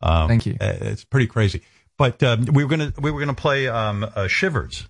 Um, 0.00 0.28
Thank 0.28 0.46
you. 0.46 0.56
uh, 0.60 0.74
It's 0.80 1.04
pretty 1.04 1.26
crazy. 1.26 1.62
But 1.98 2.22
um, 2.22 2.46
we 2.52 2.64
were 2.64 2.70
gonna 2.70 2.92
we 3.00 3.10
were 3.10 3.18
gonna 3.18 3.34
play 3.34 3.66
um, 3.66 4.06
uh, 4.14 4.28
Shivers 4.28 4.88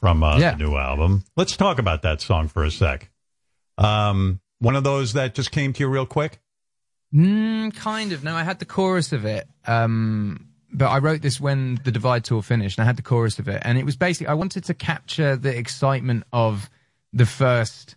from 0.00 0.22
uh, 0.22 0.38
Yeah. 0.38 0.52
the 0.52 0.64
new 0.64 0.76
album. 0.76 1.24
Let's 1.36 1.56
talk 1.56 1.78
about 1.78 2.02
that 2.02 2.20
song 2.20 2.48
for 2.48 2.64
a 2.64 2.70
sec. 2.70 3.10
Um, 3.78 4.40
one 4.58 4.76
of 4.76 4.84
those 4.84 5.12
that 5.14 5.34
just 5.34 5.50
came 5.50 5.72
to 5.72 5.80
you 5.80 5.88
real 5.88 6.06
quick. 6.06 6.40
Mm, 7.14 7.74
kind 7.74 8.12
of. 8.12 8.24
No, 8.24 8.34
I 8.34 8.42
had 8.42 8.58
the 8.58 8.64
chorus 8.64 9.12
of 9.12 9.24
it. 9.24 9.48
Um, 9.66 10.48
but 10.72 10.86
I 10.88 10.98
wrote 10.98 11.22
this 11.22 11.40
when 11.40 11.80
the 11.84 11.92
Divide 11.92 12.24
tour 12.24 12.42
finished, 12.42 12.78
and 12.78 12.82
I 12.82 12.86
had 12.86 12.96
the 12.96 13.02
chorus 13.02 13.38
of 13.38 13.46
it, 13.48 13.62
and 13.64 13.78
it 13.78 13.84
was 13.84 13.96
basically 13.96 14.26
I 14.26 14.34
wanted 14.34 14.64
to 14.64 14.74
capture 14.74 15.36
the 15.36 15.56
excitement 15.56 16.24
of 16.32 16.68
the 17.12 17.26
first 17.26 17.94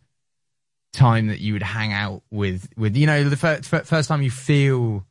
time 0.94 1.28
that 1.28 1.40
you 1.40 1.54
would 1.54 1.64
hang 1.64 1.92
out 1.94 2.22
with 2.32 2.70
with 2.78 2.96
you 2.96 3.08
know 3.08 3.24
the 3.28 3.36
fir- 3.38 3.62
fir- 3.64 3.84
first 3.84 4.08
time 4.10 4.22
you 4.22 4.30
feel 4.32 5.04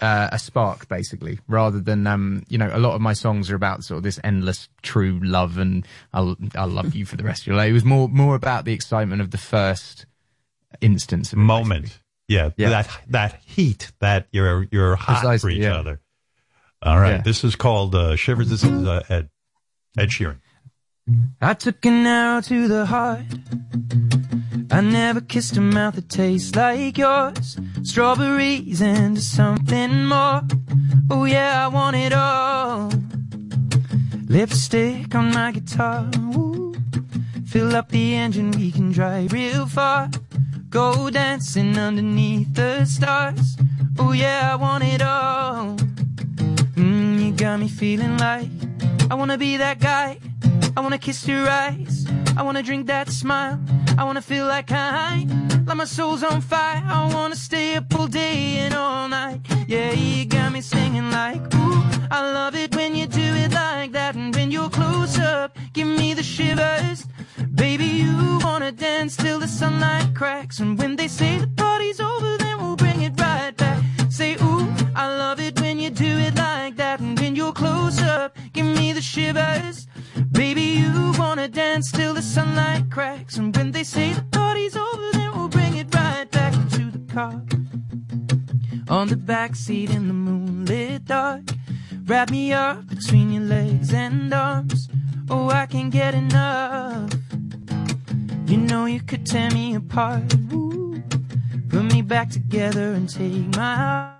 uh, 0.00 0.28
a 0.32 0.38
spark 0.38 0.88
basically 0.88 1.38
rather 1.48 1.80
than 1.80 2.06
um 2.06 2.42
you 2.48 2.56
know 2.58 2.70
a 2.72 2.78
lot 2.78 2.94
of 2.94 3.00
my 3.00 3.12
songs 3.12 3.50
are 3.50 3.54
about 3.54 3.84
sort 3.84 3.98
of 3.98 4.02
this 4.02 4.18
endless 4.24 4.68
true 4.82 5.20
love 5.22 5.58
and 5.58 5.86
I'll 6.12 6.36
I'll 6.54 6.68
love 6.68 6.94
you 6.94 7.04
for 7.04 7.16
the 7.16 7.24
rest 7.24 7.42
of 7.42 7.46
your 7.48 7.56
life 7.56 7.70
it 7.70 7.74
was 7.74 7.84
more 7.84 8.08
more 8.08 8.34
about 8.34 8.64
the 8.64 8.72
excitement 8.72 9.20
of 9.20 9.30
the 9.30 9.38
first 9.38 10.06
instance 10.80 11.34
moment. 11.34 11.98
Yeah, 12.28 12.50
Yeah. 12.56 12.68
that 12.70 12.88
that 13.08 13.40
heat 13.44 13.90
that 13.98 14.28
you're 14.30 14.68
you're 14.70 14.96
hot 14.96 15.40
for 15.40 15.50
each 15.50 15.62
yeah. 15.62 15.74
other. 15.74 16.00
All 16.82 16.98
right, 16.98 17.16
Yeah. 17.16 17.22
this 17.22 17.42
is 17.44 17.56
called 17.56 17.94
uh, 17.94 18.16
Shivers. 18.16 18.48
This 18.48 18.62
is 18.62 18.86
uh, 18.86 19.02
Ed 19.08 19.30
Ed 19.98 20.08
Sheeran. 20.10 20.38
I 21.40 21.54
took 21.54 21.84
an 21.86 22.06
arrow 22.06 22.40
to 22.42 22.68
the 22.68 22.86
heart. 22.86 23.24
I 24.70 24.80
never 24.80 25.20
kissed 25.20 25.56
a 25.56 25.60
mouth 25.60 25.96
that 25.96 26.08
tastes 26.08 26.54
like 26.54 26.98
yours. 26.98 27.58
Strawberries 27.82 28.80
into 28.80 29.20
something 29.20 30.04
more. 30.04 30.42
Oh 31.10 31.24
yeah, 31.24 31.64
I 31.64 31.68
want 31.68 31.96
it 31.96 32.12
all. 32.12 32.90
Lipstick 34.28 35.14
on 35.14 35.32
my 35.32 35.50
guitar. 35.50 36.08
Fill 37.46 37.74
up 37.74 37.88
the 37.88 38.14
engine, 38.14 38.52
we 38.52 38.70
can 38.70 38.92
drive 38.92 39.32
real 39.32 39.66
far. 39.66 40.08
Go 40.68 41.10
dancing 41.10 41.76
underneath 41.76 42.54
the 42.54 42.84
stars. 42.84 43.56
Oh 43.98 44.12
yeah, 44.12 44.52
I 44.52 44.54
want 44.54 44.84
it 44.84 45.02
all. 45.02 45.74
Mm, 46.76 47.20
you 47.24 47.32
got 47.32 47.58
me 47.58 47.68
feeling 47.68 48.16
like 48.18 48.48
I 49.10 49.14
wanna 49.14 49.36
be 49.36 49.56
that 49.56 49.80
guy. 49.80 50.18
I 50.76 50.80
wanna 50.80 50.98
kiss 50.98 51.26
your 51.26 51.48
eyes. 51.48 52.06
I 52.36 52.42
wanna 52.42 52.62
drink 52.62 52.86
that 52.86 53.08
smile. 53.10 53.58
I 53.98 54.04
wanna 54.04 54.22
feel 54.22 54.46
like 54.46 54.70
I, 54.72 55.26
like 55.66 55.76
my 55.76 55.84
soul's 55.84 56.22
on 56.22 56.40
fire. 56.40 56.82
I 56.86 57.12
wanna 57.14 57.36
stay 57.36 57.76
up 57.76 57.94
all 57.98 58.06
day 58.06 58.58
and 58.58 58.74
all 58.74 59.08
night. 59.08 59.40
Yeah, 59.66 59.92
you 59.92 60.24
got 60.24 60.52
me 60.52 60.60
singing 60.60 61.10
like, 61.10 61.42
ooh, 61.54 61.82
I 62.10 62.20
love 62.32 62.54
it 62.54 62.74
when 62.74 62.94
you 62.94 63.06
do 63.06 63.28
it 63.44 63.52
like 63.52 63.92
that. 63.92 64.14
And 64.14 64.34
when 64.34 64.50
you're 64.50 64.70
close 64.70 65.18
up, 65.18 65.56
give 65.72 65.86
me 65.86 66.14
the 66.14 66.22
shivers. 66.22 67.06
Baby, 67.54 67.84
you 67.84 68.38
wanna 68.42 68.72
dance 68.72 69.16
till 69.16 69.38
the 69.38 69.48
sunlight 69.48 70.14
cracks. 70.14 70.60
And 70.60 70.78
when 70.78 70.96
they 70.96 71.08
say 71.08 71.38
the 71.38 71.48
party's 71.48 72.00
over, 72.00 72.36
then 72.38 72.58
we'll 72.60 72.76
bring 72.76 73.02
it 73.02 73.20
right 73.20 73.56
back. 73.56 73.82
Say, 74.08 74.34
ooh, 74.42 74.66
I 74.94 75.06
love 75.06 75.40
it 75.40 75.60
when 75.60 75.78
you 75.78 75.90
do 75.90 76.18
it 76.26 76.36
like 76.36 76.76
that. 76.76 77.00
And 77.00 77.18
when 77.18 77.36
you're 77.36 77.52
close 77.52 78.00
up, 78.02 78.36
give 78.52 78.66
me 78.66 78.92
the 78.92 79.02
shivers. 79.02 79.86
Baby, 80.32 80.62
you 80.62 81.12
wanna 81.18 81.48
dance 81.48 81.90
till 81.90 82.14
the 82.14 82.22
sunlight 82.22 82.90
cracks. 82.90 83.36
And 83.36 83.56
when 83.56 83.72
they 83.72 83.84
say 83.84 84.12
the 84.12 84.22
party's 84.22 84.76
over, 84.76 85.10
then 85.12 85.32
we'll 85.34 85.48
bring 85.48 85.76
it 85.76 85.94
right 85.94 86.30
back 86.30 86.52
to 86.52 86.90
the 86.90 87.12
car. 87.12 87.42
On 88.88 89.08
the 89.08 89.16
back 89.16 89.54
seat 89.54 89.90
in 89.90 90.08
the 90.08 90.14
moonlit 90.14 91.04
dark. 91.04 91.42
Wrap 92.06 92.30
me 92.30 92.52
up 92.52 92.88
between 92.88 93.30
your 93.30 93.44
legs 93.44 93.92
and 93.94 94.34
arms. 94.34 94.88
Oh, 95.28 95.48
I 95.48 95.66
can't 95.66 95.92
get 95.92 96.14
enough. 96.14 97.12
You 98.46 98.56
know 98.56 98.86
you 98.86 99.00
could 99.00 99.24
tear 99.24 99.50
me 99.50 99.76
apart. 99.76 100.34
Ooh. 100.52 101.00
Put 101.68 101.84
me 101.84 102.02
back 102.02 102.30
together 102.30 102.94
and 102.94 103.08
take 103.08 103.56
my 103.56 103.76
heart. 103.76 104.16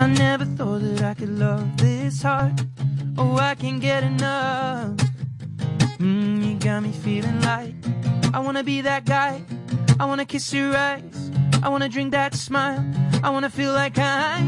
I 0.00 0.08
never 0.08 0.44
thought 0.44 0.80
that 0.80 1.02
I 1.02 1.14
could 1.14 1.38
love 1.38 1.76
this 1.76 2.22
hard. 2.22 2.60
Oh, 3.16 3.36
I 3.36 3.54
can't 3.54 3.80
get 3.80 4.02
enough. 4.02 4.98
Mm, 5.98 6.44
you 6.44 6.54
got 6.58 6.82
me 6.82 6.90
feeling 6.90 7.40
like 7.42 7.74
I 8.32 8.40
wanna 8.40 8.64
be 8.64 8.80
that 8.80 9.04
guy. 9.04 9.42
I 10.00 10.04
wanna 10.06 10.24
kiss 10.24 10.52
your 10.52 10.76
eyes. 10.76 11.30
I 11.62 11.68
wanna 11.68 11.88
drink 11.88 12.10
that 12.12 12.34
smile. 12.34 12.84
I 13.22 13.30
wanna 13.30 13.50
feel 13.50 13.72
like 13.72 13.96
I, 13.98 14.42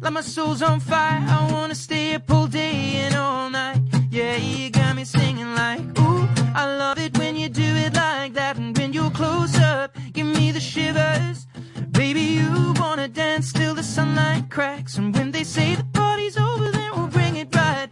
like 0.00 0.12
my 0.12 0.20
soul's 0.20 0.62
on 0.62 0.80
fire. 0.80 1.22
I 1.28 1.52
wanna 1.52 1.74
stay 1.74 2.14
up 2.14 2.30
all 2.30 2.46
day 2.46 3.02
and 3.04 3.14
all 3.16 3.50
night. 3.50 3.80
Yeah, 4.10 4.36
you 4.36 4.70
got 4.70 4.94
me 4.94 5.04
singing 5.04 5.54
like, 5.54 5.80
ooh, 5.98 6.28
I 6.54 6.66
love 6.76 6.98
it 6.98 7.18
when 7.18 7.36
you 7.36 7.48
do 7.48 7.70
it 7.84 7.94
like 7.94 8.34
that. 8.34 8.56
And 8.56 8.76
when 8.78 8.92
you're 8.92 9.10
close 9.10 9.58
up, 9.58 9.96
give 10.12 10.26
me 10.26 10.52
the 10.52 10.60
shivers. 10.60 11.46
Baby, 11.90 12.20
you 12.20 12.74
wanna 12.78 13.08
dance 13.08 13.52
till 13.52 13.74
the 13.74 13.82
sunlight 13.82 14.50
cracks. 14.50 14.98
And 14.98 15.14
when 15.14 15.32
they 15.32 15.44
say 15.44 15.74
the 15.74 15.84
party's 15.92 16.38
over, 16.38 16.70
then 16.70 16.92
we'll 16.94 17.08
bring 17.08 17.36
it 17.36 17.54
right 17.54 17.91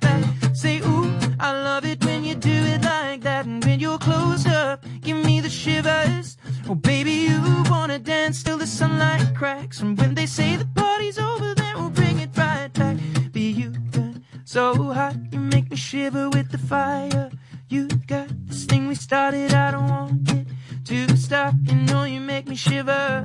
you're 3.81 3.99
close 3.99 4.47
up, 4.47 4.84
give 5.00 5.17
me 5.25 5.41
the 5.41 5.49
shivers. 5.49 6.36
Oh, 6.68 6.75
baby, 6.75 7.12
you 7.12 7.41
wanna 7.70 7.99
dance 7.99 8.42
till 8.42 8.59
the 8.59 8.67
sunlight 8.67 9.34
cracks. 9.34 9.81
And 9.81 9.99
when 9.99 10.15
they 10.15 10.26
say 10.26 10.57
the 10.57 10.67
party's 10.75 11.18
over, 11.18 11.55
then 11.55 11.75
we'll 11.78 11.89
bring 11.89 12.18
it 12.18 12.36
right 12.36 12.70
back. 12.75 12.99
Be 13.33 13.50
you 13.50 13.70
good, 13.92 14.23
so 14.44 14.75
hot, 14.92 15.17
you 15.33 15.41
make 15.41 15.70
me 15.70 15.76
shiver 15.76 16.28
with 16.28 16.50
the 16.50 16.59
fire. 16.59 17.31
You 17.70 17.89
got 18.07 18.28
this 18.47 18.67
thing 18.67 18.86
we 18.86 18.94
started, 18.97 19.55
I 19.55 19.70
don't 19.70 19.89
want 19.89 20.31
it 20.31 20.47
to 20.84 21.17
stop. 21.17 21.55
You 21.65 21.76
know 21.76 22.05
you 22.05 22.20
make 22.20 22.47
me 22.49 22.57
shiver. 22.57 23.25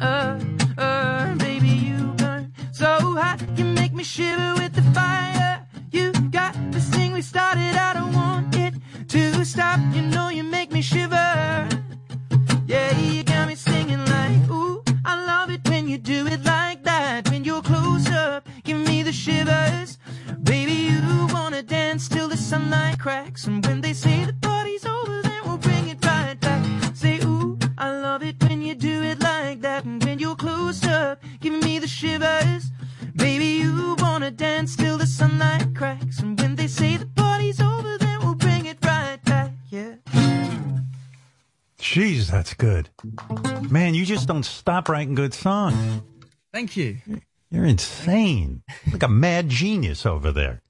Uh, 0.00 0.40
uh, 0.76 1.34
baby, 1.36 1.68
you 1.68 2.12
burn 2.16 2.52
so 2.72 2.86
hot, 3.14 3.40
you 3.56 3.64
make 3.64 3.92
me 3.92 4.02
shiver 4.02 4.54
with 4.54 4.74
the 4.74 4.82
fire. 4.98 5.64
You 5.92 6.10
got 6.30 6.54
this 6.72 6.88
thing 6.88 7.12
we 7.12 7.22
started, 7.22 7.76
I 7.76 7.94
don't 7.94 8.12
want 8.12 8.56
it 8.56 8.74
to 9.08 9.44
stop. 9.44 9.80
You 9.94 10.02
know 10.02 10.28
you 10.28 10.42
make 10.42 10.70
me 10.70 10.82
shiver. 10.82 11.68
Yeah, 12.66 12.98
you 12.98 13.22
got 13.22 13.48
me 13.48 13.54
singing 13.54 14.04
like, 14.04 14.50
ooh, 14.50 14.82
I 15.04 15.24
love 15.24 15.50
it 15.50 15.66
when 15.68 15.88
you 15.88 15.96
do 15.98 16.26
it 16.26 16.44
like 16.44 16.84
that. 16.84 17.30
When 17.30 17.44
you're 17.44 17.62
close 17.62 18.08
up, 18.10 18.46
give 18.64 18.76
me 18.76 19.02
the 19.02 19.12
shivers. 19.12 19.98
Baby, 20.42 20.72
you 20.72 21.26
wanna 21.32 21.62
dance 21.62 22.08
till 22.08 22.28
the 22.28 22.36
sunlight 22.36 22.98
cracks. 22.98 23.46
And 23.46 23.64
when 23.64 23.80
they 23.80 23.94
say 23.94 24.24
the 24.26 24.34
party's 24.34 24.84
over, 24.84 25.22
then 25.22 25.40
we'll 25.44 25.58
bring 25.58 25.88
it 25.88 26.04
right 26.04 26.38
back. 26.38 26.62
Say, 26.94 27.17
Jeez, 42.28 42.30
that's 42.30 42.54
good. 42.54 42.90
Man, 43.70 43.94
you 43.94 44.04
just 44.04 44.28
don't 44.28 44.44
stop 44.44 44.88
writing 44.88 45.14
good 45.14 45.34
songs. 45.34 46.02
Thank 46.52 46.76
you. 46.76 46.98
You're 47.50 47.64
insane. 47.64 48.62
Like 48.92 49.02
a 49.02 49.08
mad 49.08 49.48
genius 49.48 50.04
over 50.04 50.32
there. 50.32 50.62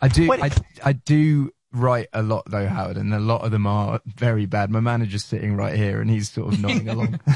I 0.00 0.08
do. 0.08 0.32
I, 0.32 0.50
I 0.84 0.92
do 0.92 1.50
write 1.72 2.08
a 2.12 2.22
lot 2.22 2.44
though, 2.50 2.66
Howard, 2.66 2.96
and 2.96 3.12
a 3.14 3.20
lot 3.20 3.42
of 3.44 3.50
them 3.50 3.66
are 3.66 4.00
very 4.06 4.46
bad. 4.46 4.70
My 4.70 4.80
manager's 4.80 5.24
sitting 5.24 5.56
right 5.56 5.74
here, 5.76 6.00
and 6.00 6.10
he's 6.10 6.30
sort 6.30 6.52
of 6.54 6.60
nodding 6.62 6.88
along. 6.88 7.20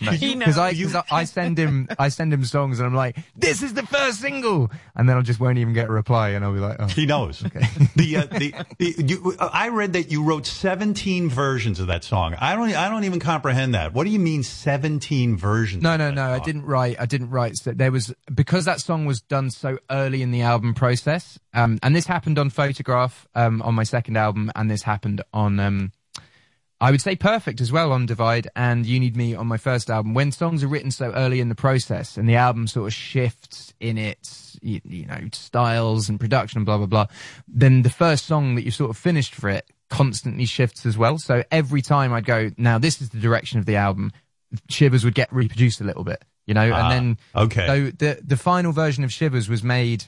He 0.00 0.34
Because 0.38 0.58
I, 0.58 0.72
knows. 0.72 0.92
'cause 0.92 1.04
I, 1.10 1.20
I 1.20 1.24
send 1.24 1.58
him, 1.58 1.88
I 1.98 2.08
send 2.08 2.32
him 2.32 2.44
songs, 2.44 2.78
and 2.78 2.86
I'm 2.86 2.94
like, 2.94 3.16
"This 3.36 3.62
is 3.62 3.74
the 3.74 3.84
first 3.86 4.20
single," 4.20 4.70
and 4.94 5.08
then 5.08 5.16
I 5.16 5.20
just 5.22 5.40
won't 5.40 5.58
even 5.58 5.72
get 5.72 5.88
a 5.88 5.92
reply, 5.92 6.30
and 6.30 6.44
I'll 6.44 6.52
be 6.52 6.60
like, 6.60 6.76
"Oh." 6.78 6.86
He 6.86 7.06
knows. 7.06 7.40
the, 7.96 8.16
uh, 8.16 8.38
the, 8.38 8.54
the 8.78 8.94
you, 9.04 9.34
uh, 9.38 9.50
I 9.52 9.68
read 9.68 9.94
that 9.94 10.10
you 10.10 10.22
wrote 10.22 10.46
17 10.46 11.28
versions 11.28 11.80
of 11.80 11.86
that 11.88 12.04
song. 12.04 12.34
I 12.40 12.54
don't 12.54 12.74
I 12.74 12.88
don't 12.88 13.04
even 13.04 13.18
comprehend 13.20 13.74
that. 13.74 13.92
What 13.94 14.04
do 14.04 14.10
you 14.10 14.18
mean 14.18 14.42
17 14.42 15.36
versions? 15.36 15.82
No, 15.82 15.96
no, 15.96 16.10
no. 16.10 16.30
I 16.32 16.38
didn't 16.38 16.64
write. 16.66 16.96
I 17.00 17.06
didn't 17.06 17.30
write. 17.30 17.56
So 17.56 17.72
there 17.72 17.90
was 17.92 18.12
because 18.32 18.64
that 18.66 18.80
song 18.80 19.06
was 19.06 19.20
done 19.20 19.50
so 19.50 19.78
early 19.90 20.22
in 20.22 20.30
the 20.30 20.42
album 20.42 20.74
process, 20.74 21.38
um, 21.52 21.78
and 21.82 21.94
this 21.96 22.06
happened 22.06 22.38
on 22.38 22.50
Photograph 22.50 23.26
um, 23.34 23.62
on 23.64 23.74
my 23.74 23.82
second 23.84 24.16
album, 24.16 24.50
and 24.54 24.70
this 24.70 24.82
happened 24.82 25.22
on. 25.32 25.58
Um, 25.58 25.92
I 26.80 26.90
would 26.90 27.00
say 27.00 27.16
Perfect 27.16 27.60
as 27.62 27.72
well 27.72 27.92
on 27.92 28.04
Divide 28.04 28.48
and 28.54 28.84
You 28.84 29.00
Need 29.00 29.16
Me 29.16 29.34
on 29.34 29.46
my 29.46 29.56
first 29.56 29.88
album. 29.88 30.12
When 30.12 30.30
songs 30.32 30.62
are 30.62 30.68
written 30.68 30.90
so 30.90 31.12
early 31.12 31.40
in 31.40 31.48
the 31.48 31.54
process 31.54 32.18
and 32.18 32.28
the 32.28 32.34
album 32.36 32.66
sort 32.66 32.88
of 32.88 32.92
shifts 32.92 33.72
in 33.80 33.96
its, 33.96 34.58
you, 34.60 34.80
you 34.84 35.06
know, 35.06 35.20
styles 35.32 36.10
and 36.10 36.20
production 36.20 36.58
and 36.58 36.66
blah, 36.66 36.76
blah, 36.76 36.86
blah, 36.86 37.06
then 37.48 37.82
the 37.82 37.90
first 37.90 38.26
song 38.26 38.56
that 38.56 38.64
you 38.64 38.70
sort 38.70 38.90
of 38.90 38.98
finished 38.98 39.34
for 39.34 39.48
it 39.48 39.66
constantly 39.88 40.44
shifts 40.44 40.84
as 40.84 40.98
well. 40.98 41.16
So 41.16 41.42
every 41.50 41.80
time 41.80 42.12
I'd 42.12 42.26
go, 42.26 42.50
now 42.58 42.76
this 42.78 43.00
is 43.00 43.08
the 43.10 43.20
direction 43.20 43.58
of 43.58 43.66
the 43.66 43.76
album, 43.76 44.12
Shivers 44.68 45.04
would 45.04 45.14
get 45.14 45.32
reproduced 45.32 45.80
a 45.80 45.84
little 45.84 46.04
bit, 46.04 46.22
you 46.44 46.52
know, 46.52 46.70
Ah, 46.70 46.90
and 46.90 46.90
then, 46.90 47.18
okay. 47.44 47.66
so 47.66 47.84
the, 47.96 48.20
the 48.22 48.36
final 48.36 48.72
version 48.72 49.04
of 49.04 49.12
Shivers 49.12 49.48
was 49.48 49.62
made 49.62 50.04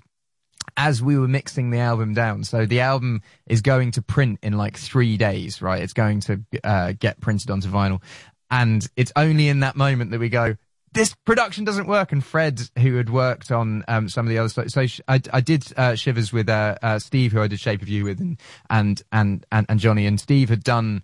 as 0.77 1.03
we 1.03 1.19
were 1.19 1.29
mixing 1.29 1.71
the 1.71 1.79
album 1.79 2.15
down. 2.15 2.45
So 2.45 2.67
the 2.67 2.81
album 2.81 3.23
is 3.47 3.63
going 3.63 3.93
to 3.93 4.03
print 4.03 4.39
in 4.43 4.57
like 4.57 4.77
three 4.77 5.17
days, 5.17 5.63
right? 5.63 5.83
It's 5.83 5.93
going 5.93 6.21
to 6.21 6.41
uh, 6.63 6.93
get 6.99 7.21
printed 7.21 7.51
onto 7.51 7.69
vinyl. 7.69 8.03
And 8.51 8.87
it's 8.97 9.13
only 9.17 9.49
in 9.49 9.61
that 9.61 9.77
moment 9.77 10.11
that 10.11 10.21
we 10.21 10.29
go, 10.29 10.57
this 10.93 11.15
production 11.25 11.65
doesn't 11.65 11.87
work. 11.87 12.13
And 12.13 12.25
Fred, 12.25 12.61
who 12.79 12.97
had 12.97 13.11
worked 13.11 13.51
on 13.51 13.85
um, 13.89 14.09
some 14.09 14.27
of 14.27 14.31
the 14.31 14.39
other 14.39 14.49
stuff, 14.49 14.71
so 14.71 14.87
sh- 14.87 15.01
I, 15.09 15.21
I 15.33 15.41
did 15.41 15.67
uh, 15.77 15.95
Shivers 15.95 16.33
with 16.33 16.49
uh, 16.49 16.77
uh, 16.83 16.99
Steve, 16.99 17.33
who 17.33 17.43
I 17.43 17.49
did 17.49 17.61
Shape 17.61 17.83
of 17.83 17.89
You 17.89 18.05
with, 18.05 18.21
and 18.21 18.41
and 18.71 19.03
and 19.13 19.45
and, 19.53 19.67
and 19.69 19.81
Johnny. 19.81 20.07
And 20.07 20.19
Steve 20.19 20.49
had 20.49 20.65
done 20.65 21.03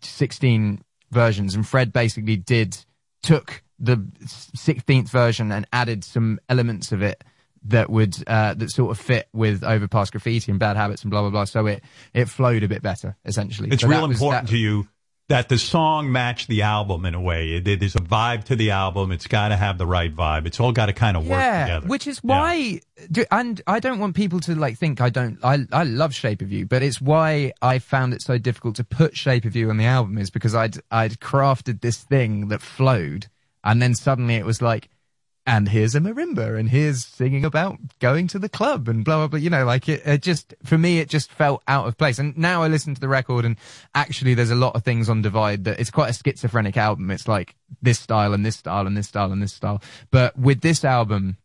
16 0.00 0.82
versions, 1.10 1.54
and 1.54 1.66
Fred 1.66 1.92
basically 1.92 2.36
did 2.36 2.78
took 3.22 3.62
the 3.78 3.96
16th 3.96 5.08
version 5.08 5.52
and 5.52 5.66
added 5.72 6.04
some 6.04 6.40
elements 6.48 6.90
of 6.90 7.02
it 7.02 7.22
that 7.66 7.90
would 7.90 8.16
uh, 8.26 8.54
that 8.54 8.70
sort 8.70 8.90
of 8.90 8.98
fit 8.98 9.28
with 9.32 9.62
overpass 9.64 10.10
graffiti 10.10 10.50
and 10.50 10.58
bad 10.58 10.76
habits 10.76 11.02
and 11.02 11.10
blah 11.10 11.20
blah 11.22 11.30
blah. 11.30 11.44
So 11.44 11.66
it 11.66 11.82
it 12.14 12.28
flowed 12.28 12.62
a 12.62 12.68
bit 12.68 12.82
better 12.82 13.16
essentially. 13.24 13.68
It's 13.70 13.82
So 13.82 13.88
real 13.88 14.06
was- 14.08 14.16
important 14.16 14.46
that- 14.46 14.52
to 14.52 14.58
you 14.58 14.88
that 15.28 15.50
the 15.50 15.58
song 15.58 16.10
match 16.10 16.46
the 16.46 16.62
album 16.62 17.04
in 17.04 17.12
a 17.14 17.20
way. 17.20 17.56
It, 17.62 17.80
there's 17.80 17.94
a 17.94 17.98
vibe 18.00 18.44
to 18.44 18.56
the 18.56 18.70
album. 18.70 19.12
It's 19.12 19.26
got 19.26 19.48
to 19.48 19.56
have 19.56 19.76
the 19.76 19.86
right 19.86 20.10
vibe. 20.16 20.46
It's 20.46 20.58
all 20.58 20.72
got 20.72 20.86
to 20.86 20.94
kind 20.94 21.18
of 21.18 21.24
work 21.28 21.38
yeah, 21.38 21.64
together. 21.66 21.86
which 21.86 22.06
is 22.06 22.16
why, 22.24 22.80
do- 23.12 23.26
and 23.30 23.60
I 23.66 23.78
don't 23.78 23.98
want 23.98 24.16
people 24.16 24.40
to 24.40 24.54
like 24.54 24.78
think 24.78 25.02
I 25.02 25.10
don't. 25.10 25.38
I 25.44 25.66
I 25.70 25.82
love 25.84 26.14
Shape 26.14 26.40
of 26.40 26.50
You, 26.50 26.64
but 26.64 26.82
it's 26.82 26.98
why 26.98 27.52
I 27.60 27.78
found 27.78 28.14
it 28.14 28.22
so 28.22 28.38
difficult 28.38 28.76
to 28.76 28.84
put 28.84 29.18
Shape 29.18 29.44
of 29.44 29.54
You 29.54 29.68
on 29.68 29.76
the 29.76 29.84
album 29.84 30.16
is 30.16 30.30
because 30.30 30.54
I'd 30.54 30.78
I'd 30.90 31.20
crafted 31.20 31.82
this 31.82 31.98
thing 31.98 32.48
that 32.48 32.62
flowed, 32.62 33.26
and 33.62 33.82
then 33.82 33.94
suddenly 33.94 34.36
it 34.36 34.46
was 34.46 34.62
like, 34.62 34.88
and 35.48 35.66
here's 35.66 35.94
a 35.94 36.00
marimba, 36.00 36.58
and 36.58 36.68
here's 36.68 37.06
singing 37.06 37.42
about 37.42 37.78
going 38.00 38.28
to 38.28 38.38
the 38.38 38.50
club, 38.50 38.86
and 38.86 39.02
blah 39.02 39.16
blah 39.16 39.28
blah. 39.28 39.38
You 39.38 39.48
know, 39.48 39.64
like 39.64 39.88
it, 39.88 40.02
it 40.04 40.22
just 40.22 40.54
for 40.62 40.76
me 40.76 40.98
it 40.98 41.08
just 41.08 41.32
felt 41.32 41.62
out 41.66 41.88
of 41.88 41.96
place. 41.96 42.18
And 42.18 42.36
now 42.36 42.62
I 42.62 42.68
listen 42.68 42.94
to 42.94 43.00
the 43.00 43.08
record, 43.08 43.46
and 43.46 43.56
actually 43.94 44.34
there's 44.34 44.50
a 44.50 44.54
lot 44.54 44.76
of 44.76 44.84
things 44.84 45.08
on 45.08 45.22
Divide 45.22 45.64
that 45.64 45.80
it's 45.80 45.90
quite 45.90 46.10
a 46.10 46.12
schizophrenic 46.12 46.76
album. 46.76 47.10
It's 47.10 47.26
like 47.26 47.56
this 47.80 47.98
style 47.98 48.34
and 48.34 48.44
this 48.44 48.56
style 48.56 48.86
and 48.86 48.94
this 48.94 49.08
style 49.08 49.32
and 49.32 49.42
this 49.42 49.54
style, 49.54 49.82
but 50.10 50.38
with 50.38 50.60
this 50.60 50.84
album 50.84 51.38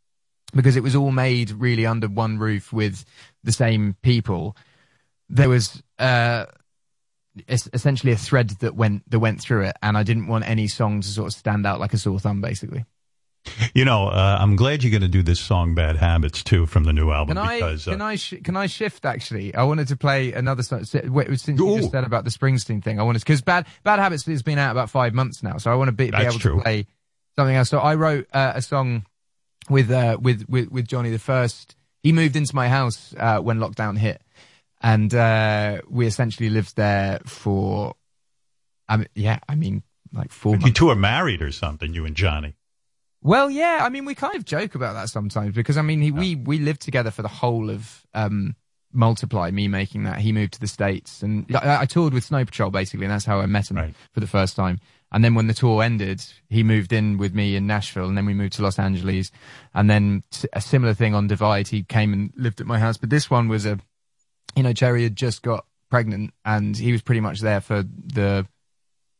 because 0.54 0.76
it 0.76 0.84
was 0.84 0.96
all 0.96 1.12
made 1.12 1.52
really 1.52 1.86
under 1.86 2.08
one 2.08 2.38
roof 2.38 2.74
with 2.74 3.06
the 3.44 3.54
same 3.54 3.96
people. 4.02 4.56
There 5.30 5.50
was 5.50 5.82
uh, 5.98 6.46
es- 7.48 7.70
essentially 7.72 8.12
a 8.12 8.18
thread 8.18 8.50
that 8.60 8.76
went 8.76 9.10
that 9.10 9.20
went 9.20 9.40
through 9.40 9.64
it, 9.64 9.78
and 9.82 9.98
I 9.98 10.04
didn't 10.04 10.28
want 10.28 10.46
any 10.46 10.68
song 10.68 11.00
to 11.00 11.08
sort 11.08 11.28
of 11.28 11.34
stand 11.34 11.66
out 11.66 11.80
like 11.80 11.94
a 11.94 11.98
sore 11.98 12.20
thumb, 12.20 12.42
basically. 12.42 12.84
You 13.74 13.86
know, 13.86 14.08
uh, 14.08 14.38
I'm 14.40 14.56
glad 14.56 14.84
you're 14.84 14.92
going 14.92 15.02
to 15.02 15.08
do 15.08 15.22
this 15.22 15.40
song 15.40 15.76
"Bad 15.76 15.98
Habits" 15.98 16.44
too 16.44 16.66
from 16.66 16.84
the 16.84 16.94
new 16.94 17.12
album 17.12 17.36
Can 17.36 17.46
I 17.46 17.56
because 17.56 17.86
can 17.86 18.02
uh, 18.02 18.06
I 18.06 18.16
sh- 18.16 18.42
can 18.44 18.56
I 18.56 18.68
shift 18.68 19.06
actually? 19.06 19.54
I 19.54 19.64
wanted 19.64 19.88
to 19.90 19.98
play 19.98 20.32
another 20.32 20.64
song 20.64 20.86
since 20.86 21.04
you 21.48 21.78
just 21.78 21.92
said 21.92 22.04
about 22.04 22.24
the 22.24 22.30
Springsteen 22.30 22.84
thing. 22.84 23.00
I 23.00 23.04
wanted 23.04 23.20
to, 23.20 23.26
because 23.26 23.42
bad 23.42 23.68
bad 23.84 24.00
habits 24.00 24.26
has 24.26 24.44
been 24.44 24.60
out 24.60 24.72
about 24.72 24.90
five 24.90 25.14
months 25.14 25.44
now, 25.44 25.58
so 25.58 25.72
I 25.72 25.76
want 25.76 25.90
to 25.90 25.92
be, 25.92 26.10
be 26.10 26.18
able 26.18 26.40
true. 26.40 26.58
to 26.58 26.62
play 26.62 26.88
something 27.36 27.56
else. 27.56 27.70
So 27.70 27.80
I 27.80 27.96
wrote 27.96 28.28
uh, 28.34 28.54
a 28.56 28.62
song 28.62 29.06
with 29.70 29.92
uh, 29.92 30.18
with 30.22 30.46
with 30.48 30.72
with 30.72 30.88
Johnny 30.88 31.10
the 31.10 31.20
first. 31.20 31.76
He 32.02 32.12
moved 32.12 32.36
into 32.36 32.56
my 32.56 32.70
house 32.70 33.14
uh, 33.18 33.40
when 33.40 33.60
lockdown 33.60 33.98
hit, 33.98 34.22
and 34.82 35.14
uh, 35.14 35.82
we 35.90 36.06
essentially 36.06 36.50
lived 36.50 36.76
there 36.76 37.20
for. 37.26 37.96
I 38.88 38.98
mean, 38.98 39.08
yeah, 39.16 39.40
I 39.48 39.56
mean, 39.56 39.84
like 40.14 40.32
four. 40.32 40.58
you 40.58 40.72
two 40.72 40.90
are 40.90 40.96
married 40.96 41.42
or 41.42 41.52
something. 41.52 41.94
You 41.94 42.06
and 42.06 42.16
Johnny. 42.16 42.56
Well, 43.24 43.50
yeah, 43.50 43.80
I 43.82 43.90
mean, 43.90 44.04
we 44.04 44.16
kind 44.16 44.36
of 44.36 44.44
joke 44.44 44.76
about 44.76 44.94
that 44.94 45.10
sometimes 45.10 45.56
because 45.56 45.78
I 45.78 45.82
mean, 45.82 46.02
he, 46.02 46.12
we 46.12 46.36
we 46.36 46.60
lived 46.60 46.82
together 46.82 47.10
for 47.10 47.22
the 47.22 47.30
whole 47.30 47.70
of 47.70 48.06
um, 48.14 48.56
Multiply. 48.92 49.50
Me 49.52 49.70
making 49.70 50.04
that, 50.04 50.20
he 50.20 50.34
moved 50.34 50.54
to 50.54 50.60
the 50.60 50.68
states, 50.68 51.24
and 51.24 51.46
I, 51.56 51.82
I 51.82 51.86
toured 51.86 52.14
with 52.14 52.26
Snow 52.26 52.44
Patrol 52.44 52.70
basically, 52.70 53.06
and 53.06 53.14
that's 53.14 53.26
how 53.26 53.40
I 53.40 53.46
met 53.46 53.72
him 53.72 53.78
for 54.14 54.20
the 54.20 54.28
first 54.28 54.58
time. 54.58 54.80
And 55.14 55.24
then 55.24 55.36
when 55.36 55.48
the 55.48 55.54
tour 55.54 55.84
ended, 55.84 56.26
he 56.50 56.64
moved 56.64 56.92
in 56.92 57.18
with 57.18 57.34
me 57.34 57.56
in 57.56 57.66
Nashville, 57.66 58.08
and 58.08 58.18
then 58.18 58.26
we 58.26 58.34
moved 58.34 58.54
to 58.54 58.62
Los 58.62 58.78
Angeles, 58.78 59.32
and 59.74 59.90
then 59.90 60.24
a 60.52 60.60
similar 60.60 60.94
thing 60.94 61.16
on 61.16 61.28
Divide. 61.28 61.70
He 61.70 61.84
came 61.84 62.12
and 62.12 62.34
lived 62.36 62.60
at 62.60 62.68
my 62.68 62.80
house, 62.80 62.98
but 62.98 63.10
this 63.10 63.30
one 63.30 63.48
was 63.48 63.66
a, 63.66 63.80
you 64.56 64.64
know, 64.64 64.74
Cherry 64.74 65.04
had 65.04 65.16
just 65.16 65.44
got 65.44 65.66
pregnant, 65.90 66.34
and 66.44 66.76
he 66.76 66.92
was 66.92 67.02
pretty 67.02 67.22
much 67.22 67.40
there 67.40 67.62
for 67.62 67.84
the 67.84 68.46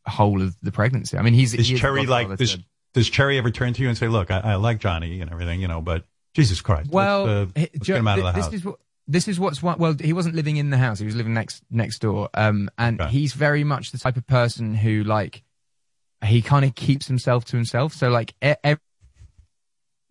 whole 0.06 0.42
of 0.42 0.56
the 0.62 0.72
pregnancy. 0.72 1.18
I 1.18 1.22
mean, 1.22 1.36
he's 1.36 1.54
Is 1.54 1.70
he 1.70 1.78
Cherry 1.78 2.06
like 2.06 2.28
this? 2.38 2.58
Does 2.94 3.10
Cherry 3.10 3.38
ever 3.38 3.50
turn 3.52 3.74
to 3.74 3.82
you 3.82 3.90
and 3.90 3.98
say, 3.98 4.08
"Look, 4.08 4.30
I, 4.32 4.40
I 4.40 4.56
like 4.56 4.80
Johnny 4.80 5.20
and 5.22 5.32
everything, 5.32 5.62
you 5.62 5.68
know, 5.68 5.82
but 5.82 6.06
Jesus 6.36 6.62
Christ, 6.62 6.92
Well, 6.92 7.24
let's, 7.26 7.52
uh, 7.58 7.60
let's 7.74 7.88
get 7.88 7.98
him 7.98 8.08
out 8.08 8.20
of 8.20 8.26
the 8.26 8.32
this 8.34 8.46
house." 8.46 8.54
is 8.54 8.66
what 8.66 8.80
this 9.08 9.28
is 9.28 9.40
what's 9.40 9.62
what. 9.64 9.80
Well, 9.80 9.96
he 10.00 10.14
wasn't 10.14 10.36
living 10.36 10.58
in 10.58 10.70
the 10.70 10.78
house; 10.78 11.00
he 11.00 11.06
was 11.06 11.16
living 11.16 11.34
next 11.34 11.64
next 11.72 12.00
door. 12.00 12.30
Um, 12.34 12.70
and 12.78 13.02
he's 13.04 13.34
very 13.34 13.64
much 13.64 13.92
the 13.92 13.98
type 13.98 14.16
of 14.18 14.26
person 14.28 14.76
who 14.76 15.04
like 15.04 15.44
he 16.24 16.42
kind 16.42 16.64
of 16.66 16.76
keeps 16.76 17.08
himself 17.08 17.46
to 17.46 17.56
himself. 17.58 17.94
So 17.94 18.10
like 18.10 18.34
e- 18.46 18.54
ev- 18.64 18.80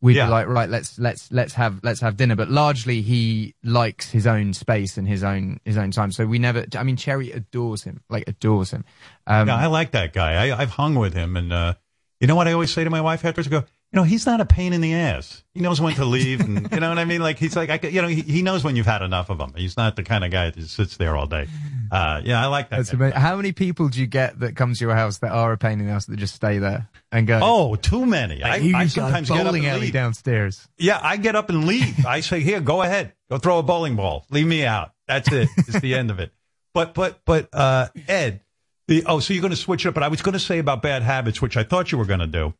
we'd 0.02 0.16
Yeah. 0.16 0.26
be 0.26 0.30
like, 0.32 0.46
right, 0.48 0.68
let's 0.68 0.98
let's 0.98 1.30
let's 1.32 1.54
have 1.54 1.80
let's 1.82 2.00
have 2.00 2.16
dinner. 2.16 2.34
But 2.36 2.50
largely, 2.50 3.00
he 3.00 3.54
likes 3.62 4.10
his 4.10 4.26
own 4.26 4.52
space 4.52 4.98
and 4.98 5.06
his 5.08 5.22
own 5.24 5.60
his 5.64 5.76
own 5.78 5.90
time. 5.92 6.12
So 6.12 6.26
we 6.26 6.38
never. 6.38 6.66
I 6.76 6.82
mean, 6.82 6.96
Cherry 6.96 7.30
adores 7.32 7.84
him, 7.84 8.02
like 8.10 8.24
adores 8.28 8.72
him. 8.72 8.84
Um, 9.26 9.48
yeah, 9.48 9.56
I 9.56 9.66
like 9.66 9.92
that 9.92 10.12
guy. 10.12 10.48
I, 10.48 10.60
I've 10.60 10.70
hung 10.70 10.96
with 10.96 11.14
him, 11.14 11.36
and 11.36 11.52
uh, 11.52 11.74
you 12.22 12.28
know 12.28 12.36
what 12.36 12.48
I 12.48 12.52
always 12.52 12.72
say 12.72 12.84
to 12.84 12.88
my 12.90 13.00
wife 13.02 13.24
afterwards? 13.24 13.48
I 13.48 13.50
go, 13.50 13.56
you 13.58 13.96
know, 13.96 14.04
he's 14.04 14.24
not 14.24 14.40
a 14.40 14.46
pain 14.46 14.72
in 14.72 14.80
the 14.80 14.94
ass. 14.94 15.44
He 15.52 15.60
knows 15.60 15.78
when 15.80 15.94
to 15.96 16.04
leave, 16.06 16.40
and 16.40 16.66
you 16.72 16.80
know 16.80 16.88
what 16.88 16.98
I 16.98 17.04
mean. 17.04 17.20
Like 17.20 17.36
he's 17.38 17.54
like, 17.56 17.68
I, 17.68 17.76
could- 17.76 17.92
you 17.92 18.00
know, 18.00 18.08
he, 18.08 18.22
he 18.22 18.40
knows 18.40 18.64
when 18.64 18.74
you've 18.76 18.86
had 18.86 19.02
enough 19.02 19.28
of 19.28 19.38
him. 19.38 19.52
He's 19.54 19.76
not 19.76 19.96
the 19.96 20.02
kind 20.02 20.24
of 20.24 20.30
guy 20.30 20.48
that 20.50 20.62
sits 20.68 20.96
there 20.96 21.14
all 21.16 21.26
day. 21.26 21.48
Uh, 21.90 22.22
yeah, 22.24 22.42
I 22.42 22.46
like 22.46 22.70
that. 22.70 22.76
That's 22.78 22.92
amazing. 22.94 23.20
How 23.20 23.36
many 23.36 23.52
people 23.52 23.88
do 23.90 24.00
you 24.00 24.06
get 24.06 24.40
that 24.40 24.56
come 24.56 24.72
to 24.72 24.80
your 24.82 24.94
house 24.94 25.18
that 25.18 25.32
are 25.32 25.52
a 25.52 25.58
pain 25.58 25.78
in 25.78 25.86
the 25.86 25.92
ass 25.92 26.06
that 26.06 26.16
just 26.16 26.34
stay 26.34 26.56
there 26.56 26.88
and 27.10 27.26
go? 27.26 27.38
Oh, 27.42 27.74
too 27.74 28.06
many. 28.06 28.38
Like, 28.38 28.62
I, 28.62 28.78
I 28.82 28.86
sometimes 28.86 29.28
get 29.28 29.40
up 29.40 29.44
bowling 29.46 29.66
and 29.66 29.72
alley 29.72 29.80
leave. 29.82 29.92
downstairs. 29.92 30.66
Yeah, 30.78 30.98
I 31.02 31.18
get 31.18 31.36
up 31.36 31.50
and 31.50 31.66
leave. 31.66 32.06
I 32.06 32.20
say, 32.20 32.40
here, 32.40 32.60
go 32.60 32.80
ahead. 32.80 33.12
Go 33.28 33.36
throw 33.36 33.58
a 33.58 33.62
bowling 33.62 33.96
ball. 33.96 34.24
Leave 34.30 34.46
me 34.46 34.64
out. 34.64 34.92
That's 35.06 35.30
it. 35.32 35.50
It's 35.58 35.80
the 35.80 35.94
end 35.96 36.10
of 36.10 36.18
it. 36.18 36.32
But, 36.72 36.94
but, 36.94 37.20
but, 37.26 37.50
uh, 37.52 37.88
Ed, 38.08 38.40
the, 38.88 39.04
oh, 39.06 39.20
so 39.20 39.32
you're 39.32 39.42
going 39.42 39.52
to 39.52 39.56
switch 39.56 39.84
it 39.84 39.88
up. 39.88 39.94
But 39.94 40.02
I 40.02 40.08
was 40.08 40.22
going 40.22 40.32
to 40.32 40.40
say 40.40 40.58
about 40.58 40.82
bad 40.82 41.02
habits, 41.02 41.40
which 41.40 41.56
I 41.56 41.62
thought 41.62 41.92
you 41.92 41.98
were 41.98 42.04
going 42.04 42.20
to 42.20 42.26
do. 42.26 42.54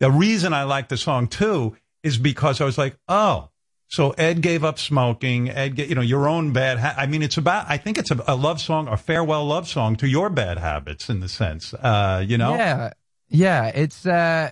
The 0.00 0.10
reason 0.10 0.52
I 0.52 0.62
like 0.64 0.88
the 0.88 0.96
song 0.96 1.28
too 1.28 1.76
is 2.02 2.18
because 2.18 2.60
I 2.60 2.64
was 2.64 2.78
like, 2.78 2.96
oh, 3.08 3.50
so 3.88 4.10
Ed 4.12 4.42
gave 4.42 4.64
up 4.64 4.78
smoking. 4.78 5.48
Ed, 5.48 5.78
you 5.78 5.94
know, 5.94 6.02
your 6.02 6.28
own 6.28 6.52
bad. 6.52 6.78
Ha- 6.78 6.94
I 6.96 7.06
mean, 7.06 7.22
it's 7.22 7.38
about. 7.38 7.66
I 7.68 7.78
think 7.78 7.96
it's 7.98 8.10
a, 8.10 8.22
a 8.28 8.36
love 8.36 8.60
song, 8.60 8.86
a 8.86 8.96
farewell 8.96 9.46
love 9.46 9.66
song 9.66 9.96
to 9.96 10.06
your 10.06 10.28
bad 10.28 10.58
habits, 10.58 11.08
in 11.08 11.20
the 11.20 11.28
sense. 11.28 11.72
Uh, 11.72 12.22
you 12.26 12.36
know. 12.36 12.54
Yeah, 12.54 12.92
yeah. 13.28 13.66
It's 13.68 14.04
uh, 14.04 14.50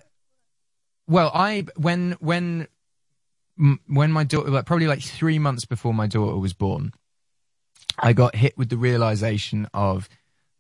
well, 1.07 1.31
I 1.35 1.67
when 1.77 2.17
when 2.19 2.67
when 3.87 4.11
my 4.11 4.25
daughter, 4.25 4.51
like 4.51 4.65
probably 4.65 4.87
like 4.87 5.03
three 5.03 5.39
months 5.39 5.67
before 5.67 5.93
my 5.93 6.07
daughter 6.07 6.39
was 6.39 6.55
born, 6.55 6.93
I 7.99 8.15
got 8.15 8.35
hit 8.35 8.57
with 8.57 8.71
the 8.71 8.79
realization 8.79 9.69
of 9.75 10.09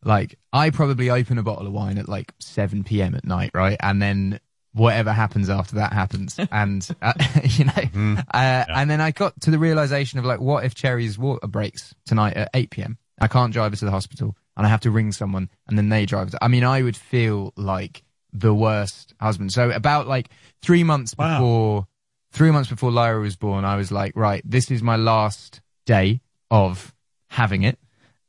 like 0.07 0.39
I 0.52 0.70
probably 0.70 1.10
open 1.10 1.39
a 1.39 1.43
bottle 1.43 1.67
of 1.67 1.73
wine 1.73 1.99
at 1.99 2.09
like 2.09 2.33
seven 2.39 2.85
p.m. 2.85 3.15
at 3.15 3.25
night, 3.25 3.51
right, 3.55 3.76
and 3.81 4.01
then 4.01 4.41
whatever 4.76 5.10
happens 5.12 5.49
after 5.51 5.76
that 5.76 5.93
happens. 5.93 6.39
And, 6.52 6.86
uh, 7.02 7.12
you 7.44 7.65
know, 7.65 8.23
uh, 8.33 8.65
and 8.68 8.91
then 8.91 9.01
I 9.01 9.10
got 9.10 9.39
to 9.43 9.51
the 9.51 9.59
realization 9.59 10.18
of 10.18 10.25
like, 10.25 10.41
what 10.41 10.65
if 10.65 10.75
Cherry's 10.75 11.18
water 11.18 11.47
breaks 11.47 11.94
tonight 12.07 12.35
at 12.36 12.51
8 12.55 12.70
p.m.? 12.70 12.99
I 13.20 13.26
can't 13.26 13.52
drive 13.52 13.73
her 13.73 13.76
to 13.78 13.85
the 13.86 13.91
hospital 13.91 14.36
and 14.57 14.67
I 14.67 14.70
have 14.70 14.81
to 14.81 14.91
ring 14.91 15.12
someone 15.12 15.49
and 15.67 15.76
then 15.78 15.89
they 15.89 16.07
drive 16.07 16.33
her. 16.33 16.39
I 16.43 16.49
mean, 16.49 16.65
I 16.65 16.83
would 16.83 16.97
feel 16.97 17.52
like 17.57 18.02
the 18.33 18.55
worst 18.55 19.15
husband. 19.20 19.52
So 19.52 19.70
about 19.70 20.07
like 20.07 20.28
three 20.62 20.85
months 20.85 21.15
before, 21.15 21.86
three 22.33 22.51
months 22.51 22.68
before 22.68 22.91
Lyra 22.91 23.20
was 23.20 23.36
born, 23.36 23.65
I 23.65 23.76
was 23.76 23.91
like, 23.91 24.12
right, 24.15 24.43
this 24.44 24.70
is 24.70 24.83
my 24.83 24.97
last 24.97 25.62
day 25.86 26.20
of 26.51 26.94
having 27.28 27.62
it. 27.62 27.78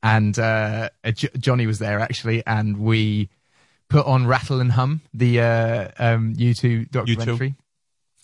And, 0.03 0.37
uh, 0.37 0.89
J- 1.13 1.29
Johnny 1.37 1.67
was 1.67 1.79
there 1.79 1.99
actually 1.99 2.45
and 2.45 2.77
we, 2.77 3.29
put 3.89 4.05
on 4.05 4.27
Rattle 4.27 4.59
and 4.59 4.71
Hum, 4.71 5.01
the 5.13 5.41
uh, 5.41 5.87
um, 5.97 6.33
U2 6.35 6.91
documentary. 6.91 7.55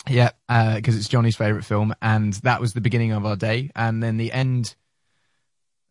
Yeah, 0.07 0.31
because 0.47 0.97
it's 0.97 1.07
Johnny's 1.07 1.37
favorite 1.37 1.63
film, 1.63 1.95
and 2.01 2.33
that 2.43 2.59
was 2.59 2.73
the 2.73 2.81
beginning 2.81 3.13
of 3.13 3.25
our 3.25 3.37
day. 3.37 3.71
And 3.73 4.03
then 4.03 4.17
the 4.17 4.33
end, 4.33 4.75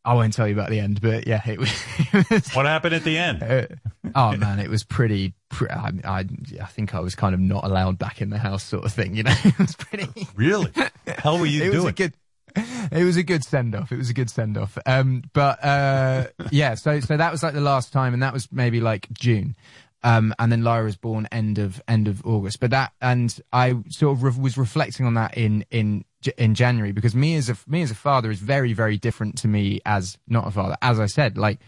I 0.05 0.13
won't 0.13 0.35
tell 0.35 0.47
you 0.47 0.53
about 0.53 0.69
the 0.69 0.81
end, 0.81 1.01
but 1.01 1.27
yeah, 1.27 1.41
it 1.47 1.59
was. 1.59 2.53
what 2.55 2.67
happened 2.67 2.95
at 2.95 3.05
the 3.05 3.17
end? 3.17 3.43
Uh, 3.43 3.67
oh 4.15 4.37
man, 4.37 4.59
it 4.59 4.69
was 4.69 4.85
pretty. 4.85 5.33
Pre- 5.49 5.71
I, 5.71 5.93
I, 6.05 6.25
I 6.61 6.67
think 6.67 6.95
I 6.95 7.01
was 7.01 7.15
kind 7.15 7.35
of 7.35 7.41
not 7.41 7.65
allowed 7.65 7.99
back 7.99 8.21
in 8.21 8.29
the 8.29 8.39
house, 8.39 8.63
sort 8.63 8.85
of 8.85 8.93
thing. 8.93 9.17
You 9.17 9.23
know, 9.23 9.35
it 9.45 9.59
was 9.59 9.77
pretty. 9.77 10.29
Really? 10.35 10.71
Hell 11.07 11.39
were 11.39 11.47
you 11.47 11.63
it 11.63 11.71
doing? 11.71 11.85
Was 11.85 11.93
a 11.93 11.93
good, 11.93 12.13
it 12.93 13.05
was 13.05 13.17
a 13.17 13.23
good 13.23 13.45
send 13.45 13.75
off. 13.75 13.93
It 13.93 13.99
was 13.99 14.11
a 14.11 14.15
good 14.15 14.31
send 14.31 14.57
off. 14.57 14.77
Um, 14.87 15.23
but 15.33 15.63
uh, 15.65 16.27
yeah, 16.51 16.75
so 16.75 17.01
so 17.01 17.17
that 17.17 17.33
was 17.33 17.43
like 17.43 17.55
the 17.55 17.61
last 17.61 17.93
time, 17.93 18.15
and 18.15 18.23
that 18.23 18.33
was 18.33 18.51
maybe 18.53 18.81
like 18.81 19.13
June. 19.13 19.57
Um, 20.05 20.35
and 20.41 20.51
then 20.51 20.65
Lyra 20.65 20.85
was 20.85 20.97
born 20.97 21.29
end 21.31 21.59
of 21.59 21.81
end 21.87 22.09
of 22.09 22.27
August. 22.27 22.59
But 22.61 22.71
that 22.71 22.93
and 23.01 23.39
I 23.53 23.77
sort 23.89 24.17
of 24.17 24.23
re- 24.23 24.43
was 24.43 24.59
reflecting 24.59 25.07
on 25.07 25.15
that 25.15 25.37
in 25.37 25.65
in 25.71 26.05
in 26.37 26.55
January 26.55 26.93
because 26.93 27.15
me 27.15 27.37
as 27.37 27.49
a 27.49 27.57
me 27.67 27.83
as 27.83 27.91
a 27.91 27.95
father 27.95 28.31
is 28.31 28.41
very 28.41 28.73
very 28.73 28.99
different 28.99 29.39
to 29.39 29.49
me 29.49 29.81
as 29.87 30.19
not 30.27 30.47
a 30.47 30.51
father. 30.51 30.77
As 30.83 30.99
I 30.99 31.07
said, 31.07 31.39
like 31.39 31.61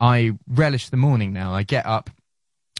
I 0.00 0.32
relish 0.46 0.90
the 0.90 0.96
morning 0.96 1.32
now. 1.32 1.54
I 1.54 1.62
get 1.62 1.86
up. 1.86 2.10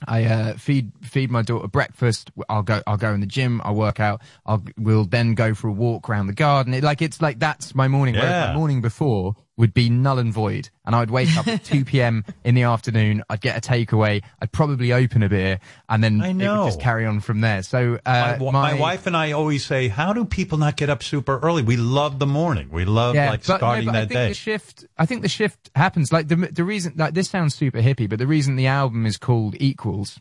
I 0.07 0.25
uh, 0.25 0.55
feed 0.57 0.93
feed 1.03 1.31
my 1.31 1.43
daughter 1.43 1.67
breakfast. 1.69 2.31
I'll 2.49 2.63
go 2.63 2.83
I'll 2.87 2.97
go 2.97 3.13
in 3.13 3.21
the 3.21 3.27
gym. 3.27 3.61
I'll 3.65 3.75
work 3.75 3.99
out. 4.01 4.23
I'll 4.47 4.63
we'll 4.77 5.05
then 5.05 5.35
go 5.35 5.55
for 5.55 5.69
a 5.69 5.73
walk 5.73 6.09
around 6.09 6.29
the 6.29 6.35
garden. 6.35 6.73
It, 6.75 6.85
like 6.85 7.03
it's 7.03 7.21
like 7.21 7.39
that's 7.39 7.75
my 7.75 7.89
morning. 7.89 8.15
Whereas 8.15 8.31
Yeah. 8.31 8.47
my 8.53 8.55
morning 8.55 8.81
before 8.81 9.35
would 9.59 9.75
be 9.75 9.91
null 9.91 10.21
and 10.21 10.33
void, 10.33 10.71
and 10.87 10.95
I'd 10.95 11.11
wake 11.11 11.37
up 11.37 11.47
at 11.49 11.65
two 11.65 11.85
p.m. 11.85 12.25
in 12.45 12.55
the 12.55 12.63
afternoon. 12.63 13.25
I'd 13.29 13.41
get 13.41 13.59
a 13.59 13.61
takeaway. 13.61 14.23
I'd 14.41 14.53
probably 14.53 14.93
open 14.93 15.25
a 15.25 15.29
beer, 15.29 15.59
and 15.89 16.03
then 16.03 16.23
I 16.23 16.29
it 16.29 16.35
know. 16.35 16.63
would 16.63 16.69
just 16.69 16.81
carry 16.81 17.05
on 17.05 17.19
from 17.19 17.41
there. 17.41 17.63
So 17.65 17.99
uh, 18.07 18.39
my, 18.41 18.51
my 18.53 18.75
wife 18.75 19.07
and 19.09 19.17
I 19.17 19.33
always 19.33 19.67
say, 19.67 19.89
"How 19.89 20.13
do 20.13 20.25
people 20.25 20.59
not 20.59 20.77
get 20.77 20.89
up 20.89 21.03
super 21.03 21.39
early? 21.41 21.63
We 21.63 21.77
love 21.77 22.21
the 22.21 22.27
morning. 22.27 22.71
We 22.71 22.85
love 22.85 23.17
like 23.17 23.45
but, 23.45 23.49
no, 23.49 23.57
starting 23.59 23.89
I 23.89 23.93
that 23.93 24.09
think 24.09 24.13
day." 24.13 24.29
The 24.29 24.35
shift, 24.35 24.87
I 24.97 25.05
think 25.05 25.23
the 25.23 25.29
shift 25.29 25.71
happens. 25.75 26.13
Like 26.13 26.29
the 26.29 26.37
the 26.37 26.65
reason, 26.65 26.95
like 26.97 27.15
this 27.15 27.29
sounds 27.29 27.55
super 27.55 27.83
hippie, 27.83 28.09
but 28.09 28.21
the 28.21 28.29
reason 28.29 28.55
the 28.55 28.69
album 28.69 29.07
is 29.07 29.19
called 29.19 29.57
Equals 29.59 30.21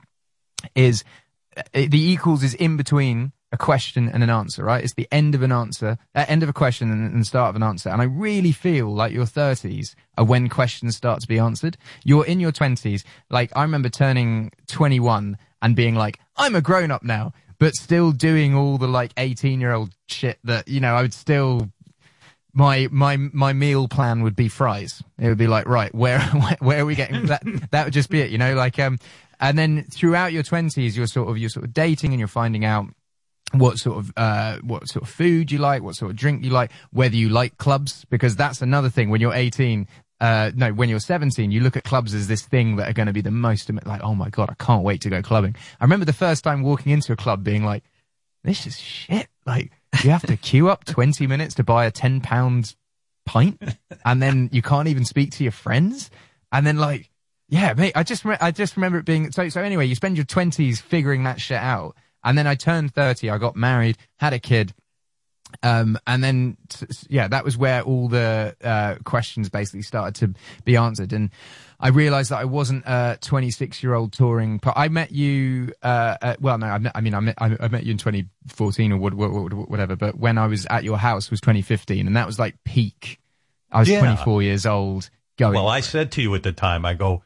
is 0.74 1.04
uh, 1.56 1.62
the 1.74 2.12
equals 2.12 2.44
is 2.44 2.56
in 2.56 2.76
between 2.76 3.34
a 3.52 3.58
question 3.58 4.10
and 4.10 4.24
an 4.24 4.30
answer, 4.30 4.64
right? 4.64 4.84
It's 4.84 4.94
the 4.96 5.08
end 5.12 5.34
of 5.34 5.42
an 5.42 5.52
answer, 5.52 5.98
uh, 6.14 6.26
end 6.28 6.44
of 6.44 6.50
a 6.50 6.54
question 6.54 6.92
and, 6.92 7.14
and 7.14 7.26
start 7.26 7.50
of 7.50 7.56
an 7.56 7.64
answer. 7.64 7.90
And 7.90 8.02
I 8.02 8.06
really 8.06 8.52
feel 8.52 8.94
like 8.94 9.14
your 9.14 9.26
thirties 9.26 9.96
are 10.18 10.26
when 10.26 10.50
questions 10.50 10.98
start 10.98 11.22
to 11.22 11.28
be 11.28 11.40
answered. 11.40 11.78
You're 12.04 12.26
in 12.26 12.40
your 12.40 12.52
twenties. 12.52 13.04
Like 13.30 13.52
I 13.56 13.62
remember 13.62 13.90
turning 13.90 14.52
21 14.68 15.38
and 15.62 15.76
being 15.76 15.96
like, 15.96 16.20
I'm 16.36 16.56
a 16.56 16.62
grown 16.62 16.92
up 16.92 17.04
now, 17.04 17.34
but 17.58 17.74
still 17.74 18.12
doing 18.12 18.54
all 18.54 18.78
the 18.78 18.88
like 18.88 19.14
18 19.18 19.62
year 19.62 19.72
old 19.72 19.94
shit 20.08 20.40
that, 20.44 20.68
you 20.68 20.80
know, 20.80 20.96
I 20.96 21.02
would 21.02 21.14
still 21.14 21.72
my 22.54 22.88
my 22.92 23.18
my 23.18 23.54
meal 23.54 23.88
plan 23.88 24.24
would 24.24 24.36
be 24.36 24.50
fries. 24.50 25.02
It 25.20 25.28
would 25.30 25.38
be 25.38 25.48
like, 25.48 25.68
right, 25.68 25.94
where 25.94 26.20
where, 26.20 26.58
where 26.60 26.82
are 26.82 26.86
we 26.86 26.96
getting 26.96 27.28
that? 27.28 27.44
That 27.72 27.86
would 27.86 27.94
just 27.94 28.10
be 28.10 28.22
it, 28.22 28.32
you 28.32 28.38
know. 28.38 28.56
Like, 28.56 28.80
um, 28.80 28.98
and 29.40 29.58
then 29.58 29.86
throughout 29.92 30.34
your 30.34 30.44
twenties, 30.44 30.98
you're 30.98 31.08
sort 31.08 31.30
of 31.30 31.38
you're 31.38 31.50
sort 31.50 31.66
of 31.66 31.74
dating 31.74 32.12
and 32.12 32.20
you're 32.20 32.28
finding 32.28 32.66
out 32.66 32.88
what 33.54 33.78
sort 33.78 33.98
of 33.98 34.12
uh 34.18 34.58
what 34.62 34.88
sort 34.88 35.04
of 35.04 35.10
food 35.10 35.52
you 35.52 35.58
like, 35.58 35.82
what 35.82 35.96
sort 35.96 36.12
of 36.12 36.18
drink 36.18 36.44
you 36.44 36.50
like, 36.50 36.72
whether 36.92 37.16
you 37.16 37.30
like 37.30 37.58
clubs, 37.58 38.06
because 38.10 38.36
that's 38.36 38.62
another 38.62 38.90
thing. 38.90 39.10
When 39.10 39.22
you're 39.22 39.34
18, 39.34 39.88
uh, 40.20 40.52
no, 40.56 40.74
when 40.74 40.90
you're 40.90 41.00
17, 41.00 41.52
you 41.52 41.62
look 41.62 41.78
at 41.78 41.84
clubs 41.84 42.14
as 42.14 42.28
this 42.28 42.42
thing 42.42 42.78
that 42.78 42.90
are 42.90 42.94
going 42.94 43.08
to 43.08 43.14
be 43.14 43.22
the 43.22 43.32
most 43.32 43.70
like, 43.86 44.02
oh 44.02 44.16
my 44.16 44.30
god, 44.30 44.50
I 44.50 44.56
can't 44.64 44.84
wait 44.84 45.02
to 45.02 45.10
go 45.10 45.22
clubbing. 45.22 45.56
I 45.80 45.84
remember 45.84 46.06
the 46.06 46.14
first 46.14 46.44
time 46.44 46.64
walking 46.64 46.92
into 46.92 47.14
a 47.14 47.16
club 47.16 47.44
being 47.44 47.64
like, 47.64 47.84
this 48.44 48.66
is 48.66 48.80
shit. 48.80 49.28
Like, 49.46 49.72
you 50.04 50.10
have 50.10 50.26
to 50.26 50.38
queue 50.38 50.70
up 50.70 50.86
20 50.86 51.28
minutes 51.28 51.56
to 51.56 51.64
buy 51.64 51.86
a 51.86 51.92
10 51.92 52.22
pound 52.22 52.76
pint 53.26 53.62
and 54.06 54.22
then 54.22 54.50
you 54.52 54.62
can't 54.62 54.88
even 54.88 55.06
speak 55.06 55.32
to 55.34 55.44
your 55.44 55.52
friends. 55.52 56.10
And 56.52 56.66
then 56.66 56.78
like, 56.78 57.12
yeah, 57.50 57.74
mate, 57.74 57.94
I 57.96 58.04
just, 58.04 58.26
re- 58.26 58.38
I 58.42 58.52
just 58.52 58.76
remember 58.76 58.98
it 58.98 59.06
being, 59.06 59.32
so, 59.32 59.48
so 59.50 59.62
anyway, 59.62 59.86
you 59.86 59.96
spend 59.96 60.18
your 60.18 60.26
twenties 60.26 60.82
figuring 60.82 61.24
that 61.24 61.40
shit 61.40 61.60
out. 61.60 61.96
And 62.24 62.38
then 62.38 62.48
I 62.48 62.56
turned 62.56 62.94
30, 62.94 63.30
I 63.30 63.38
got 63.38 63.56
married, 63.56 63.98
had 64.18 64.34
a 64.34 64.40
kid. 64.40 64.74
Um, 65.64 65.98
and 66.06 66.22
then, 66.22 66.58
t- 66.68 66.86
yeah, 67.10 67.30
that 67.30 67.46
was 67.46 67.58
where 67.58 67.82
all 67.82 68.10
the, 68.10 68.54
uh, 68.62 68.96
questions 69.06 69.50
basically 69.50 69.82
started 69.82 70.16
to 70.16 70.40
be 70.66 70.76
answered. 70.76 71.14
And 71.14 71.30
I 71.80 71.88
realized 71.88 72.32
that 72.32 72.40
I 72.40 72.44
wasn't 72.46 72.84
a 72.86 73.18
26 73.22 73.82
year 73.82 73.94
old 73.94 74.12
touring. 74.12 74.60
Pro- 74.60 74.74
I 74.76 74.90
met 74.90 75.14
you, 75.14 75.72
uh, 75.82 76.18
uh, 76.22 76.36
well, 76.42 76.58
no, 76.58 76.68
I, 76.68 76.78
met, 76.80 76.92
I 76.96 77.00
mean, 77.02 77.14
I 77.14 77.22
met, 77.22 77.36
I 77.40 77.68
met 77.70 77.86
you 77.86 77.92
in 77.92 77.98
2014 77.98 78.92
or 78.92 78.98
what, 78.98 79.14
what, 79.14 79.32
what- 79.32 79.70
whatever, 79.70 79.96
but 79.96 80.18
when 80.18 80.38
I 80.38 80.48
was 80.48 80.66
at 80.70 80.84
your 80.84 80.98
house 80.98 81.32
was 81.32 81.40
2015 81.40 82.08
and 82.08 82.18
that 82.18 82.26
was 82.28 82.38
like 82.40 82.56
peak. 82.66 83.20
I 83.72 83.80
was 83.80 83.90
Yeah. 83.90 84.00
24 84.00 84.42
years 84.44 84.66
old 84.66 85.10
going. 85.38 85.54
Well, 85.56 85.70
I 85.70 85.80
said 85.80 86.12
to 86.14 86.22
you 86.22 86.36
at 86.36 86.44
the 86.44 86.52
time, 86.52 86.84
I 86.86 86.94
go, 86.94 87.24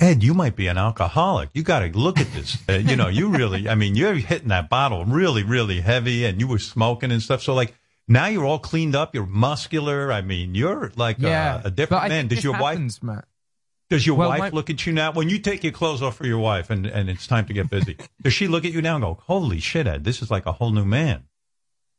Ed, 0.00 0.22
you 0.24 0.34
might 0.34 0.56
be 0.56 0.66
an 0.66 0.76
alcoholic. 0.76 1.50
You 1.54 1.62
got 1.62 1.80
to 1.80 1.86
look 1.98 2.18
at 2.18 2.30
this. 2.32 2.58
Uh, 2.68 2.72
you 2.74 2.96
know, 2.96 3.08
you 3.08 3.28
really, 3.28 3.68
I 3.68 3.74
mean, 3.74 3.94
you're 3.94 4.14
hitting 4.14 4.48
that 4.48 4.68
bottle 4.68 5.04
really, 5.04 5.42
really 5.44 5.80
heavy 5.80 6.24
and 6.24 6.40
you 6.40 6.48
were 6.48 6.58
smoking 6.58 7.12
and 7.12 7.22
stuff. 7.22 7.42
So 7.42 7.54
like 7.54 7.74
now 8.08 8.26
you're 8.26 8.44
all 8.44 8.58
cleaned 8.58 8.96
up. 8.96 9.14
You're 9.14 9.24
muscular. 9.26 10.12
I 10.12 10.20
mean, 10.20 10.54
you're 10.54 10.92
like 10.96 11.18
Yeah, 11.20 11.62
a, 11.64 11.68
a 11.68 11.70
different 11.70 12.08
man. 12.08 12.26
Does 12.28 12.42
your 12.42 12.54
happens, 12.54 13.00
wife, 13.00 13.16
Matt. 13.16 13.24
does 13.88 14.04
your 14.06 14.16
Well, 14.16 14.30
wife 14.30 14.38
my- 14.40 14.50
look 14.50 14.68
at 14.68 14.84
you 14.84 14.92
now 14.92 15.12
when 15.12 15.28
you 15.28 15.38
take 15.38 15.62
your 15.62 15.72
clothes 15.72 16.02
off 16.02 16.16
for 16.16 16.26
your 16.26 16.38
wife 16.40 16.70
and, 16.70 16.86
and 16.86 17.08
it's 17.08 17.26
time 17.28 17.46
to 17.46 17.52
get 17.52 17.70
busy? 17.70 17.96
does 18.22 18.34
she 18.34 18.48
look 18.48 18.64
at 18.64 18.72
you 18.72 18.82
now 18.82 18.96
and 18.96 19.04
go, 19.04 19.18
holy 19.22 19.60
shit, 19.60 19.86
Ed, 19.86 20.02
this 20.04 20.20
is 20.22 20.30
like 20.30 20.44
a 20.46 20.52
whole 20.52 20.72
new 20.72 20.84
man? 20.84 21.24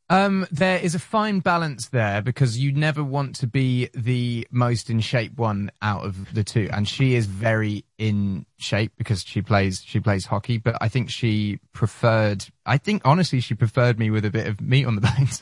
Um, 0.07 0.45
there 0.51 0.77
is 0.77 0.93
a 0.93 0.99
fine 0.99 1.39
balance 1.39 1.87
there 1.87 2.21
because 2.21 2.59
you 2.59 2.71
never 2.71 3.03
want 3.03 3.35
to 3.37 3.47
be 3.47 3.89
the 3.95 4.47
most 4.51 4.89
in 4.91 4.99
shape 4.99 5.35
one 5.37 5.71
out 5.81 6.05
of 6.05 6.31
the 6.33 6.43
two, 6.43 6.69
and 6.71 6.87
she 6.87 7.15
is 7.15 7.25
very 7.25 7.85
in 7.97 8.45
shape 8.57 8.91
because 8.97 9.23
she 9.23 9.41
plays 9.41 9.81
she 9.83 9.99
plays 9.99 10.25
hockey. 10.27 10.59
But 10.59 10.77
I 10.79 10.89
think 10.89 11.09
she 11.09 11.59
preferred. 11.73 12.45
I 12.67 12.77
think 12.77 13.01
honestly, 13.03 13.39
she 13.39 13.55
preferred 13.55 13.97
me 13.97 14.11
with 14.11 14.25
a 14.25 14.29
bit 14.29 14.45
of 14.45 14.61
meat 14.61 14.85
on 14.85 14.95
the 14.95 15.01
bones. 15.17 15.39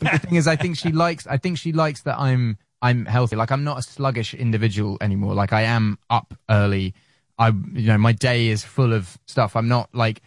but 0.00 0.12
the 0.12 0.18
thing 0.18 0.34
is, 0.34 0.48
I 0.48 0.56
think 0.56 0.76
she 0.76 0.90
likes. 0.90 1.28
I 1.28 1.36
think 1.36 1.56
she 1.56 1.72
likes 1.72 2.02
that 2.02 2.18
I'm 2.18 2.58
I'm 2.82 3.06
healthy. 3.06 3.36
Like 3.36 3.52
I'm 3.52 3.62
not 3.62 3.78
a 3.78 3.82
sluggish 3.82 4.34
individual 4.34 4.98
anymore. 5.00 5.34
Like 5.34 5.52
I 5.52 5.62
am 5.62 5.98
up 6.10 6.34
early. 6.50 6.94
I 7.38 7.48
you 7.50 7.86
know 7.86 7.98
my 7.98 8.12
day 8.12 8.48
is 8.48 8.64
full 8.64 8.92
of 8.92 9.18
stuff. 9.26 9.54
I'm 9.54 9.68
not 9.68 9.88
like 9.94 10.20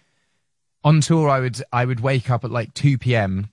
on 0.84 1.02
tour 1.02 1.30
I 1.30 1.40
would 1.40 1.62
I 1.72 1.86
would 1.86 2.00
wake 2.00 2.30
up 2.30 2.44
at 2.44 2.52
like 2.52 2.74
2 2.74 2.98
p.m. 2.98 3.50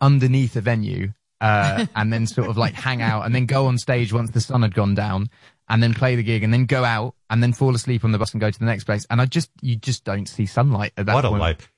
underneath 0.00 0.56
a 0.56 0.60
venue 0.60 1.12
uh, 1.40 1.86
and 1.94 2.12
then 2.12 2.26
sort 2.26 2.48
of 2.48 2.56
like 2.56 2.74
hang 2.74 3.02
out 3.02 3.26
and 3.26 3.34
then 3.34 3.46
go 3.46 3.66
on 3.66 3.78
stage 3.78 4.12
once 4.12 4.30
the 4.30 4.40
sun 4.40 4.62
had 4.62 4.74
gone 4.74 4.94
down 4.94 5.28
and 5.68 5.82
then 5.82 5.92
play 5.94 6.16
the 6.16 6.22
gig 6.22 6.42
and 6.42 6.52
then 6.52 6.64
go 6.66 6.84
out 6.84 7.14
and 7.28 7.42
then 7.42 7.52
fall 7.52 7.74
asleep 7.74 8.04
on 8.04 8.12
the 8.12 8.18
bus 8.18 8.32
and 8.32 8.40
go 8.40 8.50
to 8.50 8.58
the 8.58 8.64
next 8.64 8.84
place 8.84 9.06
and 9.10 9.20
I 9.20 9.26
just 9.26 9.50
you 9.60 9.76
just 9.76 10.04
don't 10.04 10.26
see 10.26 10.46
sunlight 10.46 10.92
at 10.96 11.06
that 11.06 11.14
what 11.14 11.24
point. 11.24 11.36
a 11.36 11.38
life. 11.38 11.72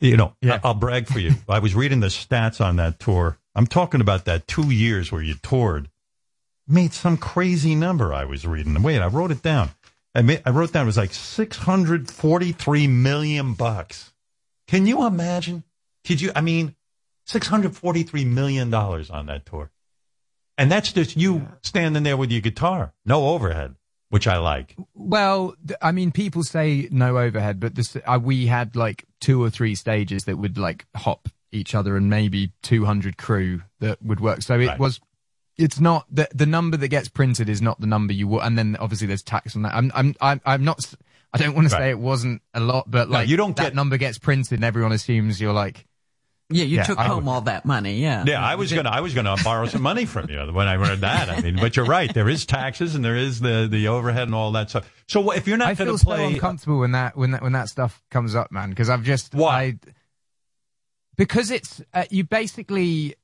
You 0.00 0.16
know, 0.16 0.34
I- 0.44 0.60
I'll 0.62 0.74
brag 0.74 1.08
for 1.08 1.18
you. 1.18 1.34
I 1.48 1.58
was 1.58 1.74
reading 1.74 2.00
the 2.00 2.06
stats 2.08 2.64
on 2.64 2.76
that 2.76 3.00
tour. 3.00 3.38
I'm 3.54 3.66
talking 3.66 4.00
about 4.00 4.26
that 4.26 4.46
two 4.46 4.70
years 4.70 5.10
where 5.10 5.22
you 5.22 5.34
toured. 5.42 5.88
Made 6.68 6.92
some 6.92 7.16
crazy 7.16 7.74
number 7.74 8.12
I 8.14 8.24
was 8.24 8.46
reading. 8.46 8.80
Wait, 8.82 9.00
I 9.00 9.06
wrote 9.06 9.30
it 9.32 9.42
down. 9.42 9.70
I, 10.14 10.22
made, 10.22 10.42
I 10.44 10.50
wrote 10.50 10.72
down 10.72 10.82
it 10.82 10.86
was 10.86 10.96
like 10.98 11.12
643 11.14 12.86
million 12.86 13.54
bucks. 13.54 14.12
Can 14.68 14.86
you 14.86 15.04
imagine? 15.06 15.64
Could 16.06 16.20
you, 16.20 16.30
I 16.36 16.40
mean, 16.40 16.76
643 17.28 18.24
million 18.24 18.70
dollars 18.70 19.10
on 19.10 19.26
that 19.26 19.44
tour. 19.46 19.70
And 20.56 20.72
that's 20.72 20.92
just 20.92 21.16
you 21.16 21.46
standing 21.62 22.02
there 22.02 22.16
with 22.16 22.32
your 22.32 22.40
guitar. 22.40 22.92
No 23.04 23.28
overhead, 23.28 23.76
which 24.08 24.26
I 24.26 24.38
like. 24.38 24.74
Well, 24.94 25.54
I 25.80 25.92
mean, 25.92 26.10
people 26.10 26.42
say 26.42 26.88
no 26.90 27.18
overhead, 27.18 27.60
but 27.60 27.74
this 27.76 27.96
uh, 27.96 28.18
we 28.20 28.46
had 28.46 28.74
like 28.74 29.04
two 29.20 29.42
or 29.42 29.50
three 29.50 29.74
stages 29.74 30.24
that 30.24 30.36
would 30.36 30.58
like 30.58 30.86
hop 30.96 31.28
each 31.52 31.74
other, 31.74 31.96
and 31.96 32.10
maybe 32.10 32.52
two 32.62 32.86
hundred 32.86 33.18
crew 33.18 33.62
that 33.80 34.02
would 34.02 34.20
work. 34.20 34.42
So 34.42 34.58
it 34.58 34.66
Right. 34.66 34.78
was. 34.78 35.00
It's 35.56 35.80
not 35.80 36.06
the 36.10 36.28
the 36.34 36.46
number 36.46 36.76
that 36.76 36.88
gets 36.88 37.08
printed 37.08 37.48
is 37.48 37.60
not 37.62 37.80
the 37.80 37.86
number 37.86 38.12
you 38.12 38.26
want, 38.28 38.46
and 38.46 38.58
then 38.58 38.76
obviously 38.80 39.06
there's 39.06 39.22
tax 39.22 39.54
on 39.54 39.62
that. 39.62 39.74
I'm 39.74 39.92
I'm 39.94 40.14
I'm, 40.20 40.40
I'm 40.44 40.64
not. 40.64 40.84
S- 41.34 41.40
I 41.40 41.44
don't 41.44 41.54
want 41.54 41.68
to 41.68 41.74
Right. 41.74 41.80
say 41.82 41.90
it 41.90 41.98
wasn't 41.98 42.42
a 42.54 42.60
lot, 42.60 42.90
but 42.90 43.08
No, 43.08 43.14
like 43.14 43.28
you 43.28 43.36
don't 43.36 43.56
that 43.56 43.62
get- 43.62 43.74
number 43.74 43.96
gets 43.98 44.18
printed 44.18 44.52
and 44.54 44.64
everyone 44.64 44.92
assumes 44.92 45.40
you're 45.40 45.52
like, 45.52 45.84
Yeah, 46.50 46.64
you 46.64 46.76
Yeah, 46.78 46.84
took 46.84 46.98
I 46.98 47.04
home 47.08 47.26
would- 47.26 47.30
all 47.30 47.40
that 47.42 47.66
money. 47.66 48.00
Yeah. 48.00 48.24
Yeah, 48.26 48.42
I 48.42 48.54
was 48.54 48.72
gonna 48.72 48.88
I 48.88 49.00
was 49.02 49.12
gonna 49.12 49.36
borrow 49.44 49.66
some 49.66 49.82
money 49.82 50.06
from 50.06 50.30
you 50.30 50.38
when 50.50 50.66
I 50.66 50.76
read 50.76 51.02
that. 51.02 51.28
I 51.28 51.42
mean, 51.42 51.56
but 51.56 51.76
you're 51.76 51.84
right. 51.84 52.12
There 52.14 52.26
is 52.26 52.46
taxes 52.46 52.94
and 52.94 53.04
there 53.04 53.16
is 53.16 53.40
the 53.40 53.68
the 53.70 53.88
overhead 53.88 54.28
and 54.28 54.34
all 54.34 54.50
that 54.52 54.70
stuff. 54.70 54.90
So 55.08 55.30
if 55.32 55.46
you're 55.46 55.58
not 55.58 55.68
I 55.68 55.74
going 55.74 55.88
feel 55.90 55.98
to 55.98 56.04
play, 56.06 56.16
so 56.16 56.26
uncomfortable 56.34 56.78
when 56.78 56.92
that 56.92 57.18
when 57.18 57.32
that 57.32 57.42
when 57.42 57.52
that 57.52 57.68
stuff 57.68 58.02
comes 58.10 58.34
up, 58.34 58.50
man. 58.50 58.70
Because 58.70 58.88
I've 58.88 59.02
just 59.02 59.34
Why? 59.34 59.60
I, 59.62 59.74
because 61.16 61.50
it's 61.50 61.82
uh, 61.92 62.04
you 62.10 62.24
basically 62.24 63.14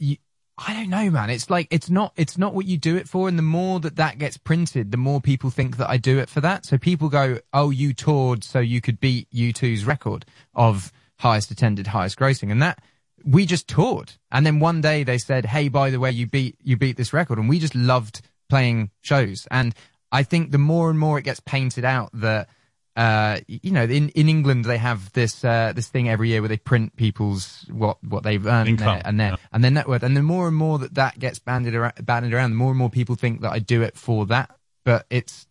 you. 0.00 0.16
I 0.58 0.72
don't 0.72 0.88
know, 0.88 1.10
man. 1.10 1.28
It's 1.28 1.50
like 1.50 1.68
it's 1.70 1.90
not 1.90 2.12
it's 2.16 2.38
not 2.38 2.54
what 2.54 2.64
you 2.64 2.78
do 2.78 2.96
it 2.96 3.08
for, 3.08 3.28
and 3.28 3.38
the 3.38 3.42
more 3.42 3.78
that 3.80 3.96
that 3.96 4.18
gets 4.18 4.38
printed, 4.38 4.90
the 4.90 4.96
more 4.96 5.20
people 5.20 5.50
think 5.50 5.76
that 5.76 5.90
I 5.90 5.98
do 5.98 6.18
it 6.18 6.30
for 6.30 6.40
that. 6.40 6.64
So 6.64 6.78
people 6.78 7.10
go, 7.10 7.38
"Oh, 7.52 7.70
you 7.70 7.92
toured, 7.92 8.42
so 8.42 8.58
you 8.60 8.80
could 8.80 8.98
beat 8.98 9.28
U2's 9.32 9.84
record 9.84 10.24
of 10.54 10.92
highest 11.18 11.50
attended, 11.50 11.88
highest 11.88 12.18
grossing," 12.18 12.50
and 12.50 12.62
that 12.62 12.80
we 13.22 13.44
just 13.44 13.68
toured. 13.68 14.12
And 14.30 14.46
then 14.46 14.58
one 14.58 14.80
day 14.80 15.04
they 15.04 15.18
said, 15.18 15.44
"Hey, 15.44 15.68
by 15.68 15.90
the 15.90 16.00
way, 16.00 16.10
you 16.10 16.26
beat 16.26 16.56
you 16.62 16.78
beat 16.78 16.96
this 16.96 17.12
record," 17.12 17.38
and 17.38 17.50
we 17.50 17.58
just 17.58 17.74
loved 17.74 18.22
playing 18.48 18.90
shows. 19.02 19.46
And 19.50 19.74
I 20.10 20.22
think 20.22 20.52
the 20.52 20.58
more 20.58 20.88
and 20.88 20.98
more 20.98 21.18
it 21.18 21.24
gets 21.24 21.40
painted 21.40 21.84
out 21.84 22.10
that 22.14 22.48
uh, 22.96 23.40
you 23.46 23.72
know, 23.72 23.84
in, 23.84 24.08
in 24.10 24.28
England 24.28 24.64
they 24.64 24.78
have 24.78 25.12
this 25.12 25.44
uh, 25.44 25.72
this 25.76 25.88
thing 25.88 26.08
every 26.08 26.30
year 26.30 26.40
where 26.40 26.48
they 26.48 26.56
print 26.56 26.96
people's 26.96 27.66
what 27.70 28.02
what 28.02 28.22
they've 28.22 28.44
earned 28.46 28.70
Income, 28.70 28.86
their, 28.86 29.02
and 29.04 29.20
their 29.20 29.30
yeah. 29.30 29.36
and 29.52 29.62
their 29.62 29.70
net 29.70 29.86
worth, 29.86 30.02
and 30.02 30.16
the 30.16 30.22
more 30.22 30.48
and 30.48 30.56
more 30.56 30.78
that 30.78 30.94
that 30.94 31.18
gets 31.18 31.38
banded 31.38 31.74
around, 31.74 31.94
banded 32.04 32.32
around, 32.32 32.50
the 32.50 32.56
more 32.56 32.70
and 32.70 32.78
more 32.78 32.88
people 32.88 33.14
think 33.14 33.42
that 33.42 33.52
I 33.52 33.58
do 33.58 33.82
it 33.82 33.96
for 33.96 34.24
that. 34.26 34.50
But 34.84 35.04
it's 35.10 35.46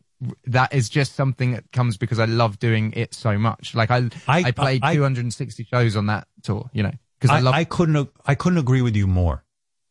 that 0.46 0.74
is 0.74 0.90
just 0.90 1.14
something 1.14 1.52
that 1.52 1.72
comes 1.72 1.98
because 1.98 2.20
I 2.20 2.26
love 2.26 2.58
doing 2.58 2.94
it 2.94 3.14
so 3.14 3.38
much. 3.38 3.76
Like 3.76 3.92
I 3.92 4.10
I, 4.28 4.46
I- 4.46 4.52
played 4.52 4.84
I- 4.84 4.96
260 4.96 5.66
shows 5.66 5.96
on 5.96 6.08
that 6.08 6.28
tour, 6.42 6.70
you 6.74 6.82
know, 6.82 6.94
because 7.20 7.30
I, 7.30 7.38
I, 7.38 7.40
love. 7.42 7.54
I 7.54 7.64
couldn't 7.64 8.10
I 8.26 8.34
couldn't 8.34 8.58
agree 8.58 8.82
with 8.82 8.96
you 8.96 9.06
more 9.06 9.44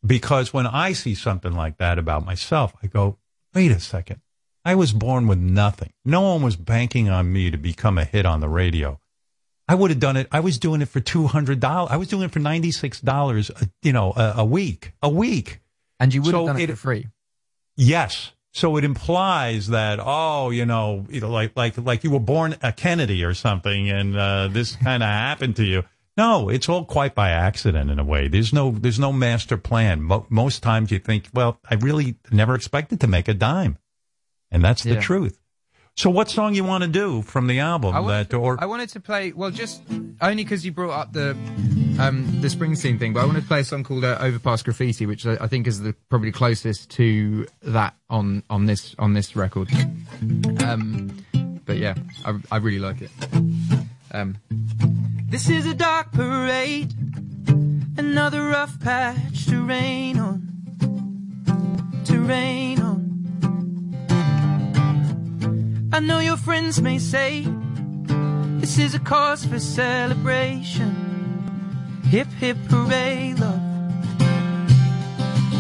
because 0.05 0.52
when 0.52 0.66
I 0.66 0.92
see 0.92 1.15
something 1.15 1.52
like 1.52 1.78
that 1.78 1.99
about 1.99 2.24
myself, 2.24 2.74
I 2.83 2.89
go, 2.89 3.18
wait 3.55 3.70
a 3.70 3.78
second. 3.78 4.20
I 4.65 4.75
was 4.75 4.93
born 4.93 5.26
with 5.26 5.39
nothing. 5.39 5.93
No 6.05 6.23
one 6.23 6.43
was 6.43 6.57
banking 6.57 7.09
on 7.09 7.33
me 7.33 7.51
to 7.51 7.59
become 7.59 7.99
a 7.99 8.05
hit 8.05 8.25
on 8.26 8.41
the 8.41 8.49
radio. 8.49 8.99
I 9.68 9.75
would 9.75 9.91
have 9.91 10.01
done 10.01 10.17
it. 10.17 10.26
I 10.33 10.41
was 10.41 10.59
doing 10.59 10.83
it 10.83 10.89
for 10.89 11.01
two 11.01 11.26
hundred 11.26 11.60
dollars. 11.60 11.91
I 11.93 11.97
was 11.97 12.09
doing 12.09 12.23
it 12.25 12.33
for 12.33 12.39
ninety 12.39 12.70
six 12.70 13.01
dollars. 13.01 13.51
You 13.83 13.93
know, 13.93 14.12
a, 14.17 14.34
a 14.39 14.44
week, 14.44 14.93
a 15.02 15.09
week. 15.09 15.60
and 16.01 16.12
you 16.15 16.23
would 16.23 16.31
so 16.33 16.47
have 16.47 16.57
done 16.57 16.62
it, 16.62 16.70
it- 16.70 16.76
for 16.76 16.76
free. 16.76 17.07
Yes. 17.76 18.33
So 18.52 18.76
it 18.76 18.84
implies 18.84 19.67
that 19.68 19.99
oh, 20.01 20.51
you 20.51 20.65
know, 20.65 21.07
you 21.10 21.20
know, 21.20 21.31
like 21.31 21.52
like 21.57 21.76
like 21.76 22.05
you 22.05 22.10
were 22.10 22.20
born 22.20 22.57
a 22.62 22.73
Kennedy 22.73 23.25
or 23.25 23.34
something, 23.34 23.91
and 23.91 24.17
uh, 24.17 24.49
this 24.49 24.76
kind 24.83 25.02
of 25.02 25.09
happened 25.09 25.57
to 25.57 25.65
you. 25.65 25.83
No, 26.17 26.49
it's 26.49 26.68
all 26.68 26.84
quite 26.84 27.17
by 27.17 27.31
accident 27.31 27.91
in 27.91 27.99
a 27.99 28.05
way. 28.05 28.28
There's 28.28 28.52
no 28.52 28.70
there's 28.70 29.01
no 29.01 29.12
master 29.12 29.57
plan. 29.57 30.02
Mo- 30.02 30.26
most 30.31 30.62
times 30.62 30.93
you 30.93 31.01
think, 31.01 31.28
well, 31.34 31.59
I 31.68 31.75
really 31.75 32.15
never 32.31 32.55
expected 32.55 33.01
to 33.01 33.09
make 33.09 33.26
a 33.26 33.34
dime, 33.34 33.76
and 34.55 34.65
that's 34.65 34.83
the 34.84 34.94
Yeah. 34.94 35.00
truth. 35.00 35.39
So, 35.97 36.10
what 36.10 36.28
song 36.28 36.55
you 36.57 36.65
want 36.65 36.83
to 36.83 36.89
do 36.89 37.23
from 37.23 37.47
the 37.47 37.60
album? 37.60 37.94
I 37.94 38.00
wanted, 38.00 38.24
that 38.24 38.31
to, 38.31 38.36
or 38.39 38.57
I 38.60 38.66
wanted 38.66 38.89
to 38.91 39.00
play 39.00 39.33
well, 39.33 39.50
just 39.52 39.81
only 40.20 40.42
because 40.42 40.65
you 40.66 40.73
brought 40.73 40.91
up 40.99 41.12
the 41.12 41.36
um, 42.00 42.41
the 42.41 42.49
Springsteen 42.49 42.99
thing, 42.99 43.12
but 43.12 43.20
I 43.23 43.26
wanted 43.26 43.42
to 43.42 43.47
play 43.47 43.60
a 43.60 43.65
song 43.65 43.84
called 43.84 44.02
uh, 44.05 44.18
"Overpass 44.20 44.62
Graffiti," 44.62 45.07
which 45.07 45.24
I, 45.24 45.36
I 45.41 45.47
think 45.47 45.68
is 45.68 45.81
the 45.81 45.92
probably 46.10 46.33
closest 46.33 46.91
to 46.99 47.47
that 47.62 47.94
on 48.10 48.42
on 48.50 48.66
this 48.66 48.97
on 48.99 49.12
this 49.15 49.36
record. 49.36 49.68
Um, 50.65 51.15
but 51.65 51.76
yeah, 51.78 51.94
I, 52.24 52.41
I 52.50 52.57
really 52.57 52.81
like 52.81 53.00
it. 53.00 53.10
Um, 54.10 54.36
This 55.31 55.49
is 55.49 55.65
a 55.66 55.74
dark 55.74 56.10
parade, 56.12 56.92
another 57.97 58.42
rough 58.49 58.81
patch 58.81 59.47
to 59.47 59.62
rain 59.65 60.18
on, 60.18 60.42
to 62.07 62.18
rain 62.20 62.81
on. 62.81 63.14
I 65.94 66.00
know 66.00 66.18
your 66.18 66.36
friends 66.36 66.82
may 66.82 66.98
say 66.98 67.47
this 68.58 68.78
is 68.78 68.97
a 68.97 68.98
cause 68.98 69.44
for 69.44 69.60
celebration. 69.60 70.90
Hip 72.10 72.26
hip 72.40 72.56
hooray, 72.68 73.34
love. 73.39 73.62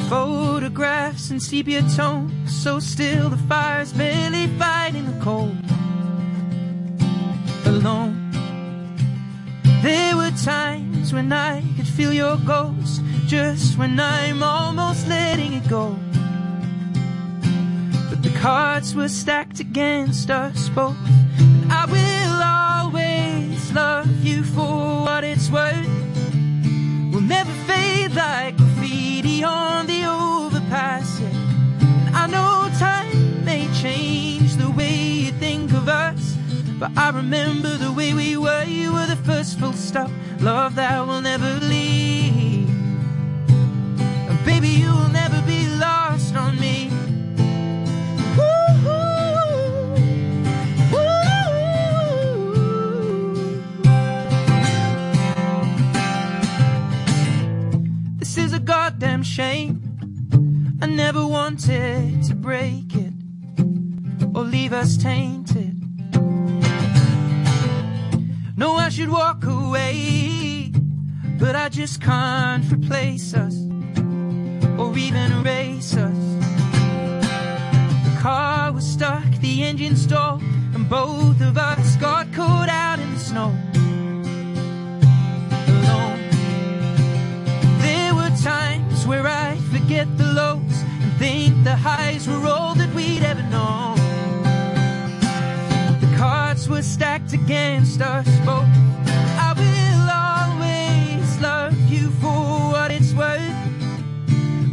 Photographs 0.08 1.30
and 1.30 1.40
sepia 1.40 1.82
tone, 1.94 2.32
so 2.48 2.80
still 2.80 3.28
the 3.28 3.36
fire's 3.48 3.92
barely 3.92 4.48
fighting 4.58 5.06
the 5.06 5.24
cold. 5.24 5.56
Alone. 7.66 8.32
There 9.82 10.16
were 10.16 10.32
times 10.32 11.12
when 11.12 11.32
I 11.32 11.62
could 11.76 11.86
feel 11.86 12.12
your 12.12 12.38
ghost, 12.38 13.02
just 13.28 13.78
when 13.78 14.00
I'm 14.00 14.42
almost 14.42 15.06
letting 15.06 15.52
it 15.52 15.68
go. 15.68 15.96
Cards 18.44 18.94
were 18.94 19.08
stacked 19.08 19.58
against 19.58 20.28
us 20.30 20.68
both. 20.68 20.98
And 21.38 21.72
I 21.72 21.86
will 21.86 22.42
always 22.42 23.72
love 23.72 24.22
you 24.22 24.44
for 24.44 25.02
what 25.06 25.24
it's 25.24 25.48
worth. 25.48 25.88
We'll 27.10 27.22
never 27.22 27.50
fade 27.66 28.14
like 28.14 28.58
graffiti 28.58 29.42
on 29.44 29.86
the 29.86 30.04
overpass. 30.04 31.20
Yeah. 31.20 31.28
And 32.06 32.14
I 32.14 32.26
know 32.26 32.68
time 32.78 33.46
may 33.46 33.66
change 33.80 34.56
the 34.56 34.70
way 34.70 34.94
you 34.94 35.32
think 35.32 35.72
of 35.72 35.88
us. 35.88 36.36
But 36.78 36.90
I 36.98 37.08
remember 37.12 37.78
the 37.78 37.92
way 37.92 38.12
we 38.12 38.36
were. 38.36 38.64
You 38.64 38.92
were 38.92 39.06
the 39.06 39.16
first 39.24 39.58
full 39.58 39.72
stop. 39.72 40.10
Love 40.40 40.74
that 40.74 41.06
will 41.06 41.22
never 41.22 41.50
leave. 41.60 41.83
Wanted 61.54 62.20
to 62.24 62.34
break 62.34 62.96
it 62.96 63.12
or 64.34 64.42
leave 64.42 64.72
us 64.72 64.96
tainted. 64.96 65.80
No, 68.56 68.74
I 68.74 68.88
should 68.88 69.08
walk 69.08 69.44
away, 69.44 70.72
but 71.38 71.54
I 71.54 71.68
just 71.68 72.00
can't 72.00 72.64
replace 72.72 73.34
us 73.34 73.54
or 74.78 74.98
even 74.98 75.30
erase 75.30 75.96
us. 75.96 76.22
The 78.04 78.18
car 78.20 78.72
was 78.72 78.84
stuck, 78.84 79.24
the 79.40 79.62
engine 79.62 79.94
stalled, 79.94 80.42
and 80.74 80.88
both 80.88 81.40
of 81.40 81.56
us 81.56 81.94
got 81.96 82.32
caught 82.32 82.68
out 82.68 82.98
in 82.98 83.14
the 83.14 83.20
snow. 83.20 83.54
Alone. 85.68 86.20
There 87.78 88.12
were 88.12 88.36
times 88.42 89.06
where 89.06 89.28
I 89.28 89.56
forget 89.70 90.08
the 90.18 90.32
lows 90.32 90.83
think 91.24 91.64
the 91.64 91.74
highs 91.74 92.28
were 92.28 92.46
all 92.46 92.74
that 92.74 92.92
we'd 92.94 93.22
ever 93.22 93.42
known. 93.44 93.96
The 96.04 96.10
cards 96.18 96.68
were 96.68 96.82
stacked 96.82 97.32
against 97.32 98.02
us 98.02 98.28
both. 98.44 98.68
I 99.48 99.50
will 99.60 100.06
always 100.28 101.26
love 101.40 101.74
you 101.88 102.10
for 102.20 102.40
what 102.74 102.90
it's 102.90 103.14
worth. 103.14 103.58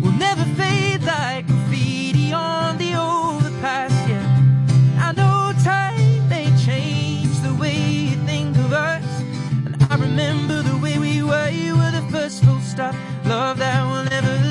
We'll 0.02 0.20
never 0.28 0.44
fade 0.60 1.04
like 1.04 1.48
graffiti 1.48 2.34
on 2.34 2.78
the 2.78 2.96
overpass. 2.96 3.94
Yeah, 4.10 5.08
I 5.08 5.10
know 5.20 5.54
time 5.64 6.28
may 6.28 6.48
change 6.68 7.34
the 7.48 7.54
way 7.62 7.78
you 8.10 8.18
think 8.32 8.58
of 8.58 8.74
us, 8.74 9.10
and 9.66 9.74
I 9.90 9.96
remember 9.96 10.62
the 10.62 10.78
way 10.84 11.00
we 11.00 11.24
were. 11.24 11.50
You 11.50 11.78
were 11.78 11.94
the 12.00 12.06
first 12.12 12.44
full 12.44 12.60
stop. 12.60 12.94
Love 13.24 13.60
that 13.60 13.82
will 13.90 14.04
never 14.16 14.51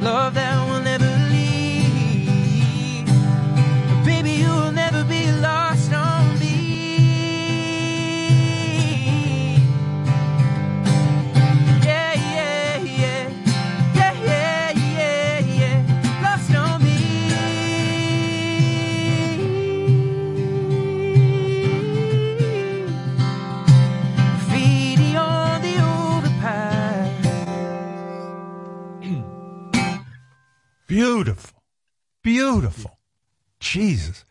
love 0.00 0.34
that 0.34 0.68
will 0.68 0.80
never 0.80 1.07
Beautiful. 32.38 32.98
Jesus. 33.58 34.24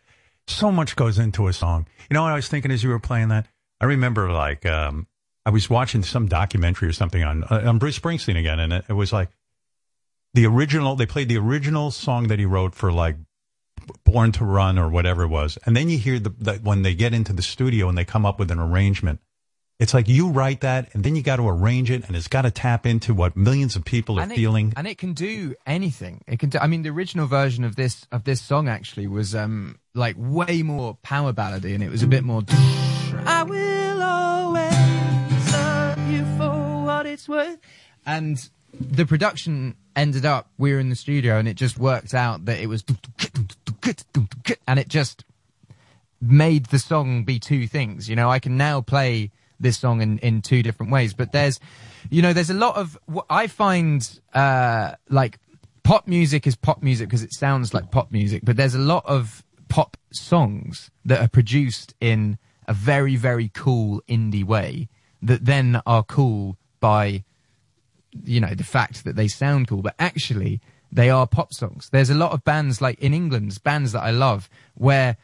So 0.48 0.72
much 0.72 0.96
goes 0.96 1.20
into 1.20 1.48
a 1.48 1.54
song. 1.54 1.88
You 2.10 2.14
know 2.14 2.24
what 2.24 2.32
I 2.32 2.36
was 2.36 2.48
thinking 2.48 2.72
as 2.72 2.82
you 2.82 2.90
were 2.90 3.00
playing 3.00 3.28
that? 3.30 3.48
I 3.82 3.86
remember 3.86 4.32
like 4.32 4.66
um, 4.66 5.08
I 5.46 5.50
was 5.50 5.70
watching 5.70 6.04
some 6.04 6.28
documentary 6.28 6.88
or 6.88 6.94
something 6.94 7.22
on 7.22 7.44
uh, 7.44 7.64
on 7.66 7.80
Bruce 7.80 8.00
Springsteen 8.00 8.40
again, 8.40 8.62
and 8.62 8.72
it, 8.72 8.86
it 8.88 8.94
was 8.94 9.12
like 9.12 9.30
the 10.34 10.46
original. 10.46 10.96
They 10.96 11.06
played 11.06 11.28
the 11.28 11.38
original 11.38 11.92
song 11.92 12.30
that 12.30 12.40
he 12.40 12.46
wrote 12.46 12.76
for 12.76 12.94
like 12.94 13.18
Born 14.06 14.32
to 14.34 14.46
Run 14.46 14.80
or 14.80 14.90
whatever 14.90 15.24
it 15.24 15.28
was, 15.28 15.58
and 15.66 15.76
then 15.76 15.90
you 15.90 15.98
hear 15.98 16.18
the, 16.18 16.30
the 16.30 16.54
when 16.54 16.84
they 16.84 16.96
get 16.96 17.14
into 17.14 17.34
the 17.34 17.42
studio 17.42 17.90
and 17.90 17.98
they 17.98 18.06
come 18.06 18.26
up 18.26 18.40
with 18.40 18.52
an 18.52 18.60
arrangement. 18.60 19.20
It's 19.80 19.94
like 19.94 20.08
you 20.08 20.30
write 20.30 20.62
that, 20.62 20.90
and 20.96 21.04
then 21.04 21.16
you 21.16 21.22
got 21.22 21.36
to 21.36 21.48
arrange 21.48 21.92
it, 21.92 22.08
and 22.08 22.16
it's 22.16 22.28
got 22.28 22.42
to 22.44 22.52
tap 22.52 22.88
into 22.88 23.14
what 23.14 23.38
millions 23.38 23.76
of 23.76 23.86
people 23.86 24.18
are 24.18 24.24
and 24.24 24.32
it, 24.32 24.36
feeling. 24.36 24.74
and 24.76 24.88
it 24.88 24.98
can 24.98 25.14
do 25.14 25.54
anything. 25.68 26.24
It 26.26 26.40
can. 26.40 26.50
Do, 26.50 26.58
I 26.58 26.66
mean, 26.66 26.82
the 26.82 26.90
original 26.90 27.28
version 27.28 27.64
of 27.64 27.76
this 27.76 28.08
of 28.12 28.24
this 28.24 28.42
song 28.42 28.68
actually 28.68 29.06
was 29.06 29.36
um 29.36 29.78
like 29.94 30.16
way 30.18 30.64
more 30.64 30.98
power 31.04 31.32
ballady, 31.32 31.76
and 31.76 31.84
it 31.84 31.92
was 31.92 32.02
a 32.02 32.08
bit 32.08 32.24
more. 32.24 32.42
I 33.24 33.44
will 33.44 34.02
always 34.02 35.54
love 35.54 36.12
you 36.12 36.26
for 36.38 36.84
what 36.84 37.06
it's 37.06 37.30
worth. 37.30 37.60
And 38.04 38.50
the 38.74 39.06
production 39.06 39.76
ended 39.96 40.26
up. 40.26 40.50
We 40.58 40.74
were 40.74 40.80
in 40.80 40.90
the 40.90 40.96
studio, 40.96 41.38
and 41.38 41.48
it 41.48 41.54
just 41.54 41.78
worked 41.78 42.16
out 42.16 42.46
that 42.46 42.60
it 42.60 42.66
was, 42.66 42.84
and 44.68 44.80
it 44.80 44.88
just 44.88 45.24
made 46.20 46.66
the 46.66 46.80
song 46.80 47.26
be 47.26 47.38
two 47.38 47.68
things. 47.68 48.10
You 48.10 48.16
know, 48.16 48.32
I 48.32 48.40
can 48.40 48.58
now 48.58 48.82
play 48.82 49.30
this 49.60 49.78
song 49.78 50.02
in, 50.02 50.20
in 50.20 50.42
two 50.42 50.64
different 50.64 50.92
ways, 50.92 51.14
but 51.14 51.32
there's, 51.32 51.60
you 52.10 52.22
know, 52.22 52.34
there's 52.34 52.50
a 52.50 52.56
lot 52.56 52.76
of, 52.76 52.98
what 53.06 53.26
I 53.30 53.48
find, 53.48 54.20
uh, 54.34 54.94
like 55.10 55.40
pop 55.84 56.08
music 56.08 56.46
is 56.46 56.56
pop 56.56 56.84
music 56.84 57.08
because 57.08 57.24
it 57.24 57.34
sounds 57.34 57.74
like 57.74 57.92
pop 57.92 58.12
music, 58.12 58.44
but 58.44 58.58
there's 58.58 58.76
a 58.76 58.80
lot 58.80 59.06
of 59.06 59.44
pop 59.68 59.98
songs 60.12 60.92
that 61.06 61.22
are 61.22 61.28
produced 61.28 61.94
in 62.00 62.38
a 62.68 62.74
very, 62.74 63.16
very 63.16 63.50
cool 63.54 64.02
indie 64.08 64.44
way 64.44 64.90
that 65.22 65.46
then 65.46 65.82
are 65.86 66.04
cool 66.04 66.58
by, 66.80 67.24
you 68.24 68.40
know, 68.40 68.54
the 68.54 68.64
fact 68.64 69.04
that 69.04 69.16
they 69.16 69.28
sound 69.28 69.68
cool, 69.68 69.82
but 69.82 69.96
actually 69.98 70.62
they 70.92 71.10
are 71.10 71.28
pop 71.28 71.54
songs. 71.54 71.90
There's 71.92 72.10
a 72.10 72.16
lot 72.16 72.32
of 72.32 72.44
bands 72.44 72.82
like 72.82 73.00
in 73.00 73.14
England, 73.14 73.58
bands 73.64 73.92
that 73.94 74.04
I 74.04 74.12
love 74.12 74.50
where 74.76 75.18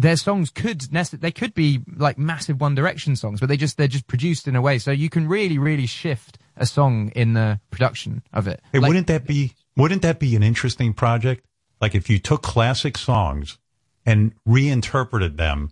their 0.00 0.16
songs 0.16 0.50
could 0.50 0.80
they 0.82 1.32
could 1.32 1.54
be 1.54 1.80
like 1.96 2.18
massive 2.18 2.60
One 2.60 2.74
Direction 2.74 3.16
songs, 3.16 3.40
but 3.40 3.48
they 3.48 3.56
just 3.56 3.76
they're 3.76 3.88
just 3.88 4.06
produced 4.06 4.46
in 4.46 4.54
a 4.54 4.62
way 4.62 4.78
so 4.78 4.90
you 4.92 5.10
can 5.10 5.28
really 5.28 5.58
really 5.58 5.86
shift 5.86 6.38
a 6.56 6.66
song 6.66 7.10
in 7.16 7.32
the 7.34 7.60
production 7.70 8.22
of 8.32 8.46
it. 8.46 8.60
Hey, 8.72 8.78
Like- 8.78 8.88
wouldn't 8.88 9.08
that 9.08 9.26
be 9.26 9.54
wouldn't 9.76 10.02
that 10.02 10.18
be 10.20 10.36
an 10.36 10.42
interesting 10.42 10.94
project? 10.94 11.44
Like 11.80 11.94
if 11.94 12.08
you 12.08 12.18
took 12.18 12.42
classic 12.42 12.96
songs 12.96 13.58
and 14.06 14.32
reinterpreted 14.46 15.36
them 15.36 15.70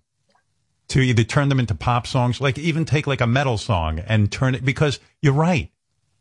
to 0.89 1.01
either 1.01 1.25
turn 1.25 1.49
them 1.49 1.59
into 1.61 1.75
pop 1.75 2.07
songs, 2.07 2.41
like 2.41 2.59
even 2.59 2.85
take 2.85 3.07
like 3.07 3.21
a 3.21 3.27
metal 3.27 3.59
song 3.59 4.01
and 4.01 4.31
turn 4.31 4.55
it 4.55 4.65
because 4.65 5.01
you're 5.23 5.33
right. 5.33 5.71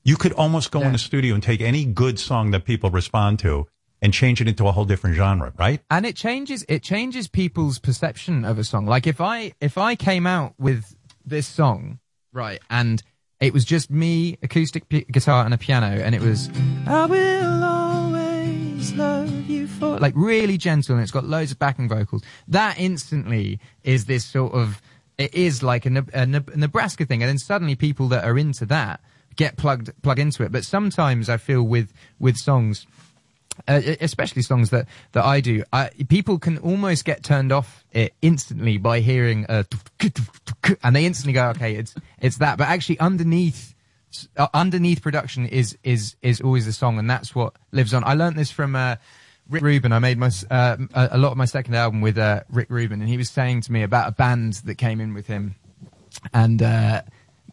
You 0.03 0.16
could 0.16 0.34
almost 0.34 0.72
go 0.72 0.82
in 0.82 0.93
a 0.93 1.00
studio 1.00 1.34
and 1.34 1.42
take 1.42 1.61
any 1.61 1.85
good 1.85 2.19
song 2.19 2.51
that 2.51 2.66
people 2.66 2.92
respond 2.92 3.40
to 3.40 3.67
and 4.01 4.14
change 4.14 4.41
it 4.41 4.48
into 4.48 4.67
a 4.67 4.72
whole 4.72 4.85
different 4.85 5.15
genre, 5.15 5.53
right? 5.57 5.82
and 5.90 6.06
it 6.06 6.15
changes 6.15 6.65
it 6.69 6.83
changes 6.83 7.27
people's 7.27 7.80
perception 7.80 8.45
of 8.45 8.57
a 8.59 8.64
song 8.64 8.85
like 8.85 9.07
if 9.07 9.19
i 9.22 9.53
if 9.61 9.77
i 9.77 9.95
came 9.95 10.27
out 10.27 10.53
with 10.59 10.95
this 11.25 11.48
song 11.48 11.99
right 12.33 12.59
and 12.69 13.01
it 13.40 13.53
was 13.53 13.65
just 13.65 13.90
me 13.90 14.38
acoustic 14.43 14.88
p- 14.90 15.06
guitar 15.11 15.43
and 15.45 15.53
a 15.53 15.57
piano 15.57 15.88
and 15.88 16.14
it 16.15 16.22
was 16.22 16.49
I 16.88 17.06
will 17.06 17.64
always 17.64 18.93
love 18.93 19.49
you 19.49 19.67
for. 19.67 19.98
like 19.99 20.14
really 20.15 20.57
gentle 20.57 20.95
and 20.95 21.01
it's 21.03 21.11
got 21.11 21.25
loads 21.25 21.51
of 21.51 21.59
backing 21.59 21.90
vocals 21.90 22.24
that 22.48 22.80
instantly 22.80 23.59
is 23.83 24.06
this 24.06 24.25
sort 24.25 24.53
of 24.53 24.82
it 25.17 25.33
is 25.33 25.64
like 25.64 25.85
a, 25.85 26.06
a 26.14 26.25
nebraska 26.25 27.06
thing 27.06 27.22
and 27.24 27.30
then 27.30 27.38
suddenly 27.38 27.75
people 27.75 28.07
that 28.09 28.24
are 28.24 28.38
into 28.38 28.65
that 28.65 28.99
get 29.35 29.57
plugged 29.57 29.90
plug 30.01 30.19
into 30.19 30.43
it 30.43 30.51
but 30.51 30.64
sometimes 30.64 31.30
i 31.30 31.38
feel 31.38 31.64
with 31.64 31.91
with 32.19 32.38
songs 32.38 32.85
uh, 33.67 33.82
especially 34.01 34.42
songs 34.42 34.69
that, 34.69 34.88
that 35.14 35.24
I 35.24 35.42
do, 35.42 35.64
I, 35.72 35.90
people 36.09 36.40
can 36.40 36.58
almost 36.59 37.06
get 37.06 37.24
turned 37.24 37.51
off 37.51 37.84
it 37.92 38.14
instantly 38.22 38.77
by 38.77 39.00
hearing 39.00 39.45
a 39.50 39.66
and 40.84 40.95
they 40.95 41.06
instantly 41.06 41.34
go, 41.34 41.50
okay, 41.50 41.75
it's 41.75 41.95
it's 42.19 42.38
that. 42.38 42.58
But 42.58 42.67
actually, 42.67 43.00
underneath 43.00 43.74
uh, 44.38 44.48
underneath 44.53 45.01
production 45.01 45.45
is 45.45 45.77
is 45.84 46.16
is 46.22 46.42
always 46.42 46.66
the 46.66 46.74
song, 46.74 47.00
and 47.00 47.09
that's 47.09 47.34
what 47.34 47.53
lives 47.72 47.93
on. 47.93 48.03
I 48.03 48.14
learned 48.14 48.35
this 48.35 48.51
from 48.51 48.75
uh, 48.75 48.95
Rick 49.50 49.64
Rubin. 49.64 49.92
I 49.92 50.00
made 50.00 50.17
my 50.17 50.32
uh, 50.50 50.77
a 50.93 51.09
a 51.14 51.17
lot 51.17 51.32
of 51.32 51.38
my 51.38 51.45
second 51.45 51.75
album 51.75 52.01
with 52.01 52.17
uh, 52.17 52.43
Rick 52.50 52.69
Rubin, 52.69 53.01
and 53.01 53.09
he 53.09 53.17
was 53.17 53.30
saying 53.30 53.61
to 53.61 53.72
me 53.72 53.84
about 53.84 54.09
a 54.09 54.11
band 54.11 54.53
that 54.66 54.75
came 54.75 55.01
in 55.01 55.14
with 55.14 55.27
him, 55.27 55.56
and. 56.34 56.61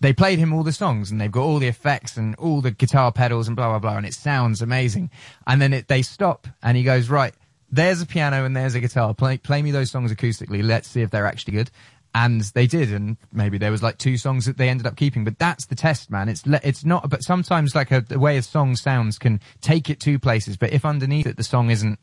They 0.02 0.12
played 0.12 0.38
him 0.38 0.52
all 0.52 0.64
the 0.64 0.72
songs 0.72 1.10
and 1.10 1.20
they've 1.20 1.30
got 1.30 1.44
all 1.44 1.58
the 1.58 1.68
effects 1.68 2.16
and 2.16 2.34
all 2.34 2.60
the 2.60 2.72
guitar 2.72 3.12
pedals 3.12 3.46
and 3.46 3.56
blah 3.56 3.68
blah 3.68 3.78
blah 3.78 3.96
and 3.96 4.06
it 4.06 4.14
sounds 4.14 4.60
amazing. 4.60 5.10
And 5.46 5.62
then 5.62 5.72
it, 5.72 5.88
they 5.88 6.02
stop 6.02 6.48
and 6.62 6.76
he 6.76 6.82
goes 6.82 7.08
right 7.08 7.34
there's 7.70 8.02
a 8.02 8.06
piano 8.06 8.44
and 8.44 8.54
there's 8.54 8.74
a 8.74 8.80
guitar. 8.80 9.14
Play 9.14 9.38
play 9.38 9.62
me 9.62 9.70
those 9.70 9.90
songs 9.90 10.12
acoustically. 10.12 10.62
Let's 10.62 10.88
see 10.88 11.00
if 11.00 11.10
they're 11.10 11.26
actually 11.26 11.54
good. 11.54 11.70
And 12.14 12.42
they 12.42 12.66
did 12.66 12.92
and 12.92 13.16
maybe 13.32 13.56
there 13.56 13.70
was 13.70 13.82
like 13.82 13.96
two 13.96 14.18
songs 14.18 14.44
that 14.44 14.58
they 14.58 14.68
ended 14.68 14.86
up 14.86 14.96
keeping 14.96 15.24
but 15.24 15.38
that's 15.38 15.66
the 15.66 15.74
test 15.76 16.10
man. 16.10 16.28
It's 16.28 16.42
it's 16.46 16.84
not 16.84 17.08
but 17.08 17.22
sometimes 17.22 17.74
like 17.74 17.90
a 17.92 18.02
the 18.02 18.18
way 18.18 18.36
a 18.36 18.42
song 18.42 18.76
sounds 18.76 19.18
can 19.18 19.40
take 19.60 19.88
it 19.88 20.00
to 20.00 20.18
places 20.18 20.56
but 20.56 20.72
if 20.72 20.84
underneath 20.84 21.26
it 21.26 21.36
the 21.36 21.44
song 21.44 21.70
isn't 21.70 21.98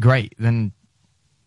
great 0.00 0.34
then 0.38 0.72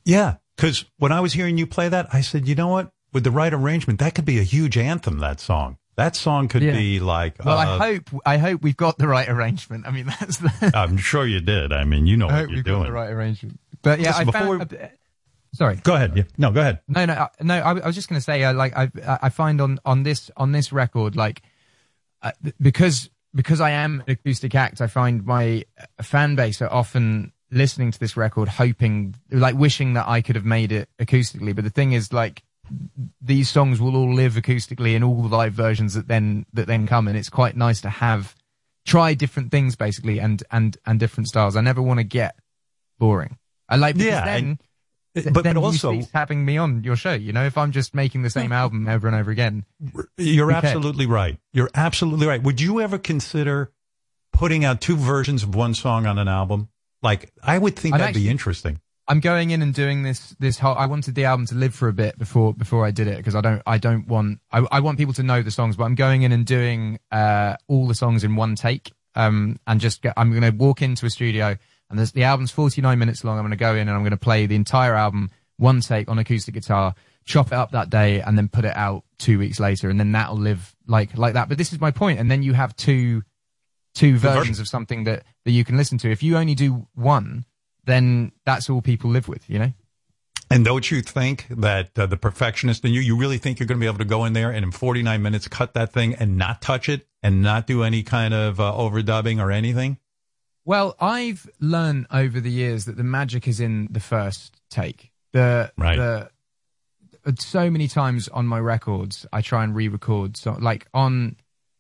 Yeah, 0.06 0.36
because 0.56 0.86
when 0.98 1.12
I 1.12 1.20
was 1.22 1.34
hearing 1.34 1.58
you 1.58 1.68
play 1.68 1.90
that, 1.90 2.08
I 2.14 2.22
said, 2.22 2.48
you 2.48 2.56
know 2.56 2.68
what? 2.68 2.92
With 3.14 3.24
the 3.24 3.32
right 3.32 3.54
arrangement, 3.54 4.00
that 4.00 4.16
could 4.16 4.26
be 4.26 4.40
a 4.40 4.44
huge 4.44 4.78
anthem. 4.78 5.20
That 5.20 5.40
song. 5.40 5.78
That 5.98 6.16
song 6.16 6.48
could 6.48 6.62
Yeah. 6.64 6.72
be 6.72 7.00
like. 7.00 7.44
well 7.44 7.58
uh, 7.58 7.78
i 7.78 7.78
hope 7.94 8.10
i 8.26 8.38
hope 8.38 8.62
we've 8.62 8.78
got 8.78 8.98
the 8.98 9.08
right 9.08 9.28
arrangement 9.30 9.86
i 9.86 9.92
mean 9.92 10.06
that's 10.20 10.38
the 10.38 10.72
I'm 10.74 10.98
sure 10.98 11.28
you 11.28 11.42
did. 11.42 11.74
I 11.74 11.84
mean, 11.84 12.08
you 12.08 12.16
know 12.18 12.28
I 12.28 12.32
what 12.32 12.40
hope 12.40 12.50
you're 12.50 12.56
we've 12.58 12.66
doing. 12.66 12.80
got 12.80 12.86
the 12.88 12.92
right 12.94 13.10
arrangement 13.12 13.60
but 13.82 14.00
yeah 14.00 14.10
Listen, 14.18 14.22
i 14.22 14.24
before 14.32 14.58
found, 14.60 14.90
sorry 15.54 15.76
Go 15.84 15.96
ahead. 15.96 16.14
Yeah. 16.16 16.24
No, 16.38 16.52
go 16.52 16.62
ahead. 16.62 16.80
No, 16.88 17.06
no, 17.06 17.14
uh, 17.14 17.28
no. 17.42 17.56
I, 17.56 17.72
I 17.80 17.86
was 17.86 17.96
just 17.96 18.08
going 18.08 18.18
to 18.20 18.24
say, 18.24 18.44
uh, 18.44 18.54
like, 18.54 18.76
I, 18.76 18.90
I 19.22 19.30
find 19.30 19.60
on 19.60 19.80
on 19.86 20.04
this 20.04 20.32
on 20.38 20.54
this 20.54 20.72
record, 20.72 21.16
like, 21.18 21.42
uh, 22.22 22.32
because 22.62 23.10
because 23.36 23.60
I 23.60 23.72
am 23.72 24.02
an 24.08 24.12
acoustic 24.14 24.56
act, 24.56 24.80
I 24.82 24.88
find 24.88 25.26
my 25.26 25.66
uh, 25.80 26.04
fan 26.04 26.36
base 26.36 26.62
are 26.62 26.72
often 26.72 27.34
listening 27.52 27.92
to 27.92 28.00
this 28.00 28.16
record, 28.16 28.48
hoping, 28.48 29.16
like, 29.30 29.56
wishing 29.56 29.94
that 29.96 30.08
I 30.08 30.22
could 30.22 30.36
have 30.38 30.46
made 30.46 30.72
it 30.72 30.88
acoustically. 31.00 31.54
But 31.54 31.64
the 31.66 31.70
thing 31.70 31.92
is, 31.92 32.14
like, 32.14 32.44
these 33.22 33.50
songs 33.50 33.80
will 33.80 33.96
all 33.96 34.14
live 34.14 34.34
acoustically 34.34 34.96
in 34.96 35.04
all 35.04 35.22
the 35.22 35.36
live 35.36 35.54
versions 35.54 35.94
that 35.94 36.08
then 36.08 36.46
that 36.54 36.68
then 36.68 36.88
come, 36.88 37.08
and 37.08 37.18
it's 37.18 37.30
quite 37.30 37.56
nice 37.56 37.82
to 37.82 37.90
have 37.90 38.36
try 38.86 39.14
different 39.14 39.52
things 39.52 39.76
basically 39.76 40.20
and 40.20 40.44
and 40.52 40.78
and 40.86 41.00
different 41.00 41.28
styles. 41.28 41.56
I 41.56 41.62
never 41.62 41.82
want 41.82 42.00
to 42.00 42.04
get 42.04 42.36
boring. 43.00 43.38
I 43.70 43.76
like 43.78 43.96
because 43.96 44.08
Yeah, 44.12 44.26
then. 44.26 44.44
and- 44.46 44.60
but- 45.34 45.44
then 45.44 45.56
but 45.56 45.58
also- 45.64 46.02
having 46.14 46.46
me 46.46 46.58
on 46.58 46.84
your 46.86 46.96
show. 46.96 47.14
You 47.14 47.34
know, 47.34 47.46
if 47.46 47.58
I'm 47.58 47.72
just 47.72 47.94
making 47.94 48.22
the 48.22 48.30
same 48.30 48.52
album 48.62 48.88
over 48.88 49.08
and 49.08 49.16
over 49.16 49.30
again, 49.30 49.66
You're 50.18 50.52
absolutely 50.52 51.06
right. 51.06 51.38
You're 51.54 51.70
absolutely 51.76 52.28
right. 52.28 52.42
Would 52.42 52.62
you 52.62 52.80
ever 52.80 52.98
consider 52.98 53.72
putting 54.32 54.64
out 54.64 54.80
two 54.80 54.96
versions 54.96 55.44
of 55.44 55.54
one 55.54 55.74
song 55.74 56.06
on 56.06 56.18
an 56.18 56.28
album? 56.30 56.70
Like, 57.04 57.32
I 57.44 57.58
would 57.58 57.76
think 57.76 57.96
I'm 57.96 58.00
that'd 58.00 58.16
be 58.16 58.30
interesting. 58.30 58.80
I'm 59.08 59.20
going 59.20 59.52
in 59.52 59.62
and 59.62 59.74
doing 59.74 60.04
this 60.04 60.36
this 60.40 60.60
whole. 60.60 60.76
I 60.76 60.86
wanted 60.86 61.16
the 61.16 61.26
album 61.26 61.46
to 61.48 61.56
live 61.56 61.74
for 61.74 61.88
a 61.88 61.94
bit 61.94 62.18
before 62.18 62.54
before 62.54 62.86
I 62.86 62.92
did 62.92 63.08
it 63.08 63.18
because 63.18 63.36
I 63.36 63.42
don't 63.42 63.62
I 63.66 63.78
don't 63.78 64.08
want 64.08 64.40
I, 64.52 64.66
I 64.72 64.80
want 64.80 64.98
people 64.98 65.14
to 65.16 65.24
know 65.24 65.42
the 65.42 65.52
songs, 65.52 65.76
but 65.76 65.84
I'm 65.84 65.96
going 65.96 66.22
in 66.22 66.32
and 66.32 66.46
doing 66.46 67.00
uh, 67.12 67.56
all 67.68 67.88
the 67.88 67.96
songs 67.96 68.24
in 68.24 68.36
one 68.36 68.56
take. 68.56 68.92
Um, 69.14 69.60
and 69.68 69.82
just 69.82 70.02
get, 70.02 70.14
I'm 70.16 70.30
going 70.30 70.42
to 70.42 70.52
walk 70.52 70.82
into 70.82 71.06
a 71.06 71.10
studio 71.10 71.58
and 71.92 72.00
there's, 72.00 72.14
the 72.14 72.24
album's 72.24 72.52
49 72.52 72.98
minutes 72.98 73.24
long. 73.24 73.38
I'm 73.38 73.44
going 73.44 73.52
to 73.52 73.58
go 73.58 73.76
in 73.76 73.82
and 73.82 73.92
I'm 73.92 74.02
going 74.02 74.12
to 74.12 74.18
play 74.18 74.46
the 74.46 74.56
entire 74.56 74.96
album 74.96 75.30
one 75.58 75.82
take 75.82 76.10
on 76.10 76.18
acoustic 76.18 76.56
guitar, 76.56 76.96
chop 77.26 77.48
it 77.48 77.54
up 77.54 77.72
that 77.72 77.90
day, 77.90 78.22
and 78.22 78.38
then 78.38 78.48
put 78.48 78.66
it 78.66 78.76
out 78.76 79.04
two 79.20 79.38
weeks 79.38 79.60
later, 79.60 79.90
and 79.90 80.00
then 80.00 80.12
that'll 80.14 80.38
live 80.38 80.76
like 80.88 81.16
like 81.18 81.34
that. 81.36 81.50
But 81.50 81.58
this 81.58 81.72
is 81.72 81.80
my 81.80 81.92
point, 81.92 82.20
and 82.20 82.32
then 82.32 82.42
you 82.42 82.54
have 82.54 82.76
two 82.76 83.22
two 83.94 84.18
versions. 84.18 84.40
versions 84.40 84.60
of 84.60 84.68
something 84.68 85.04
that 85.04 85.24
that 85.46 85.52
you 85.52 85.64
can 85.64 85.78
listen 85.78 85.98
to. 86.00 86.10
If 86.10 86.24
you 86.24 86.38
only 86.38 86.56
do 86.56 86.88
one, 86.96 87.46
then 87.86 88.32
that's 88.46 88.70
all 88.70 88.82
people 88.82 89.10
live 89.10 89.28
with. 89.28 89.50
You 89.50 89.60
know. 89.60 89.74
And 90.50 90.66
don't 90.66 90.92
you 90.92 91.02
think 91.02 91.48
that 91.50 91.98
uh, 91.98 92.08
the 92.08 92.18
perfectionist 92.18 92.84
in 92.84 92.92
you, 92.92 93.00
you 93.00 93.16
really 93.16 93.38
think 93.38 93.58
you're 93.60 93.68
going 93.68 93.80
to 93.80 93.84
be 93.84 93.88
able 93.88 94.00
to 94.00 94.06
go 94.06 94.26
in 94.26 94.34
there 94.34 94.52
and 94.52 94.66
in 94.66 94.72
49 94.72 95.22
minutes 95.22 95.48
cut 95.48 95.74
that 95.76 95.94
thing 95.94 96.14
and 96.16 96.36
not 96.38 96.62
touch 96.62 96.90
it 96.90 97.08
and 97.24 97.42
not 97.42 97.68
do 97.68 97.84
any 97.84 98.04
kind 98.04 98.34
of 98.34 98.60
uh, 98.60 98.74
overdubbing 98.74 99.42
or 99.42 99.50
anything? 99.50 99.98
Well, 100.66 100.96
I've 101.00 101.50
learned 101.62 102.08
over 102.12 102.42
the 102.42 102.52
years 102.52 102.84
that 102.84 102.98
the 102.98 103.04
magic 103.04 103.48
is 103.48 103.62
in 103.62 103.88
the 103.92 104.02
first 104.02 104.62
take. 104.70 105.12
The 105.32 105.72
Right. 105.78 105.98
the 105.98 106.30
so 107.40 107.70
many 107.70 107.88
times 107.88 108.28
on 108.30 108.46
my 108.48 108.60
records, 108.60 109.26
I 109.32 109.42
try 109.42 109.64
and 109.64 109.76
re-record. 109.76 110.38
So, 110.38 110.58
like 110.60 110.88
on 110.94 111.38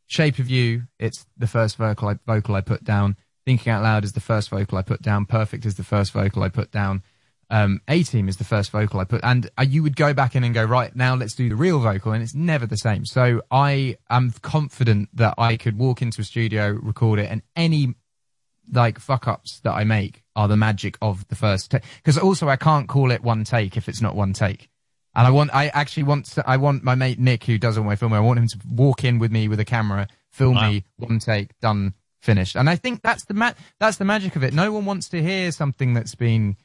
"Shape 0.07 0.39
of 0.39 0.49
You," 0.49 0.83
it's 0.99 1.25
the 1.37 1.47
first 1.47 1.77
vocal 1.77 2.09
I, 2.09 2.19
vocal 2.25 2.55
I 2.55 2.61
put 2.61 2.83
down. 2.83 3.17
"Thinking 3.45 3.71
Out 3.71 3.83
Loud" 3.83 4.03
is 4.03 4.13
the 4.13 4.19
first 4.19 4.49
vocal 4.49 4.77
I 4.77 4.81
put 4.81 5.01
down. 5.01 5.25
"Perfect" 5.25 5.65
is 5.65 5.75
the 5.75 5.83
first 5.83 6.11
vocal 6.11 6.43
I 6.43 6.49
put 6.49 6.71
down. 6.71 7.03
Um, 7.49 7.81
"A 7.87 8.03
Team" 8.03 8.29
is 8.29 8.37
the 8.37 8.45
first 8.45 8.71
vocal 8.71 8.99
I 8.99 9.03
put, 9.03 9.21
and 9.23 9.49
uh, 9.57 9.63
you 9.63 9.83
would 9.83 9.95
go 9.97 10.13
back 10.13 10.35
in 10.35 10.43
and 10.43 10.53
go, 10.53 10.63
right 10.63 10.95
now, 10.95 11.15
let's 11.15 11.35
do 11.35 11.49
the 11.49 11.55
real 11.55 11.79
vocal, 11.79 12.13
and 12.13 12.23
it's 12.23 12.33
never 12.33 12.65
the 12.65 12.77
same. 12.77 13.05
So 13.05 13.41
I 13.51 13.97
am 14.09 14.33
confident 14.41 15.09
that 15.15 15.33
I 15.37 15.57
could 15.57 15.77
walk 15.77 16.01
into 16.01 16.21
a 16.21 16.23
studio, 16.23 16.71
record 16.71 17.19
it, 17.19 17.29
and 17.29 17.41
any 17.55 17.95
like 18.71 18.99
fuck 18.99 19.27
ups 19.27 19.59
that 19.63 19.73
I 19.73 19.83
make 19.83 20.23
are 20.35 20.47
the 20.47 20.55
magic 20.55 20.97
of 21.01 21.27
the 21.27 21.35
first 21.35 21.71
take. 21.71 21.83
Because 21.97 22.17
also 22.17 22.47
I 22.47 22.55
can't 22.55 22.87
call 22.87 23.11
it 23.11 23.21
one 23.21 23.43
take 23.43 23.75
if 23.75 23.89
it's 23.89 24.01
not 24.01 24.15
one 24.15 24.31
take. 24.33 24.69
And 25.13 25.27
I 25.27 25.29
want, 25.29 25.53
I 25.53 25.67
actually 25.69 26.03
want, 26.03 26.25
to- 26.27 26.49
I 26.49 26.55
want 26.55 26.83
my 26.83 26.95
mate 26.95 27.19
Nick, 27.19 27.43
who 27.43 27.57
does 27.57 27.77
all 27.77 27.83
my 27.83 27.97
filming, 27.97 28.17
I 28.17 28.21
want 28.21 28.39
him 28.39 28.47
to 28.47 28.59
walk 28.69 29.03
in 29.03 29.19
with 29.19 29.29
me 29.29 29.49
with 29.49 29.59
a 29.59 29.65
camera, 29.65 30.07
film 30.29 30.55
me, 30.69 30.85
one 30.95 31.19
take, 31.19 31.59
done, 31.59 31.95
finished. 32.21 32.55
And 32.55 32.69
I 32.69 32.75
think 32.75 33.01
that's 33.01 33.25
the 33.25 33.33
ma- 33.33 33.53
that's 33.79 33.97
the 33.97 34.05
magic 34.05 34.35
of 34.35 34.43
it. 34.43 34.53
No 34.53 34.71
one 34.71 34.85
wants 34.85 35.09
to 35.09 35.21
hear 35.21 35.51
something 35.51 35.93
that's 35.93 36.15
been 36.15 36.55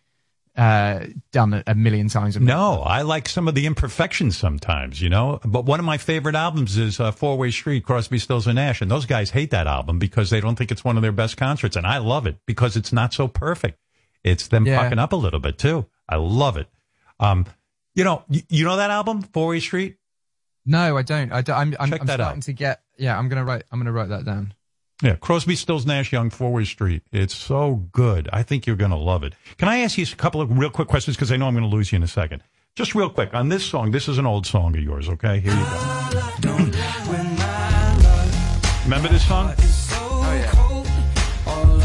uh, 0.57 1.07
done 1.33 1.53
a, 1.55 1.63
a 1.67 1.75
million 1.75 2.09
times. 2.09 2.37
A 2.37 2.41
No, 2.41 2.81
I 2.83 3.03
like 3.03 3.29
some 3.29 3.47
of 3.47 3.55
the 3.55 3.67
imperfections 3.67 4.39
sometimes, 4.39 5.03
you 5.03 5.09
know. 5.11 5.39
But 5.45 5.67
one 5.67 5.81
of 5.81 5.87
my 5.87 5.99
favorite 5.99 6.35
albums 6.35 6.79
is 6.79 6.99
uh, 6.99 7.13
Four 7.13 7.37
Way 7.37 7.51
Street, 7.51 7.85
Crosby, 7.85 8.19
Stills 8.19 8.47
and 8.47 8.57
Nash, 8.57 8.81
and 8.81 8.91
those 8.91 9.05
guys 9.07 9.31
hate 9.31 9.51
that 9.51 9.67
album 9.67 9.99
because 9.99 10.31
they 10.31 10.41
don't 10.41 10.57
think 10.57 10.71
it's 10.71 10.83
one 10.85 10.97
of 10.97 11.03
their 11.03 11.13
best 11.13 11.37
concerts, 11.37 11.77
and 11.77 11.87
I 11.87 11.99
love 11.99 12.27
it 12.27 12.37
because 12.47 12.77
it's 12.77 12.93
not 12.93 13.13
so 13.13 13.29
perfect. 13.29 13.79
It's 14.25 14.49
them 14.49 14.65
Yeah. 14.67 14.81
fucking 14.83 14.99
up 14.99 15.13
a 15.13 15.17
little 15.17 15.41
bit 15.41 15.59
too. 15.59 15.87
I 16.09 16.17
love 16.17 16.57
it. 16.57 16.69
Um, 17.21 17.45
you 17.95 18.05
know, 18.05 18.25
you, 18.29 18.43
you 18.49 18.65
know 18.65 18.77
that 18.77 18.91
album, 18.91 19.23
Four 19.23 19.49
Way 19.49 19.61
Street. 19.61 19.97
No, 20.65 20.97
I 20.97 21.03
don't. 21.03 21.33
I 21.33 21.43
don't 21.43 21.57
I'm, 21.57 21.77
I'm, 21.79 21.91
Check 21.91 22.01
I'm 22.01 22.07
that 22.07 22.15
starting 22.15 22.39
out. 22.39 22.43
to 22.45 22.53
get. 22.53 22.83
Yeah, 22.99 23.17
I'm 23.19 23.29
gonna 23.29 23.45
write. 23.45 23.65
I'm 23.71 23.79
gonna 23.79 23.93
write 23.93 24.09
that 24.09 24.25
down. 24.25 24.55
Yeah, 25.03 25.17
Crosby, 25.17 25.57
Stills, 25.57 25.85
Nash, 25.85 26.11
Young, 26.11 26.31
Four 26.31 26.53
Way 26.53 26.65
Street. 26.65 27.03
It's 27.13 27.35
so 27.35 27.87
good. 27.93 28.31
I 28.33 28.43
think 28.43 28.67
you're 28.67 28.77
going 28.77 28.93
to 28.93 28.97
love 28.97 29.25
it. 29.25 29.35
Can 29.59 29.69
I 29.69 29.79
ask 29.79 29.99
you 29.99 30.07
a 30.11 30.17
couple 30.17 30.41
of 30.41 30.57
real 30.59 30.71
quick 30.71 30.89
questions 30.89 31.17
because 31.17 31.31
I 31.31 31.37
know 31.37 31.47
I'm 31.47 31.55
going 31.55 31.69
to 31.69 31.75
lose 31.75 31.93
you 31.93 31.97
in 31.97 32.03
a 32.03 32.09
second. 32.09 32.43
Just 32.75 32.95
real 32.95 33.11
quick 33.11 33.35
on 33.35 33.49
this 33.51 33.65
song. 33.65 33.91
This 33.91 34.09
is 34.09 34.17
an 34.19 34.27
old 34.27 34.47
song 34.47 34.75
of 34.77 34.83
yours. 34.83 35.09
Okay, 35.09 35.41
here 35.41 35.53
you 35.53 35.65
go. 35.65 36.57
Remember 38.85 39.09
this 39.09 39.27
song? 39.27 39.53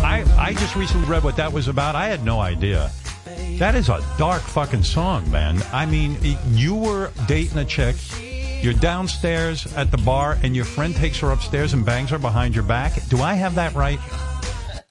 I 0.04 0.26
I 0.38 0.54
just 0.54 0.76
recently 0.76 1.08
read 1.08 1.24
what 1.24 1.36
that 1.38 1.52
was 1.52 1.68
about. 1.68 1.96
I 1.96 2.08
had 2.08 2.24
no 2.24 2.40
idea. 2.40 2.92
That 3.58 3.76
is 3.76 3.90
a 3.90 4.04
dark 4.18 4.42
fucking 4.42 4.84
song, 4.84 5.30
man. 5.32 5.62
I 5.72 5.86
mean, 5.86 6.18
you 6.52 6.76
were 6.76 7.12
dating 7.28 7.58
a 7.58 7.66
chick. 7.66 7.96
You're 8.62 8.74
downstairs 8.74 9.66
at 9.74 9.90
the 9.90 9.98
bar, 9.98 10.38
and 10.44 10.56
your 10.56 10.66
friend 10.66 10.96
takes 10.96 11.20
her 11.20 11.32
upstairs 11.32 11.74
and 11.74 11.84
bangs 11.84 12.12
her 12.12 12.20
behind 12.20 12.54
your 12.54 12.64
back. 12.64 12.94
Do 13.10 13.20
I 13.20 13.34
have 13.34 13.56
that 13.56 13.74
right? 13.74 14.00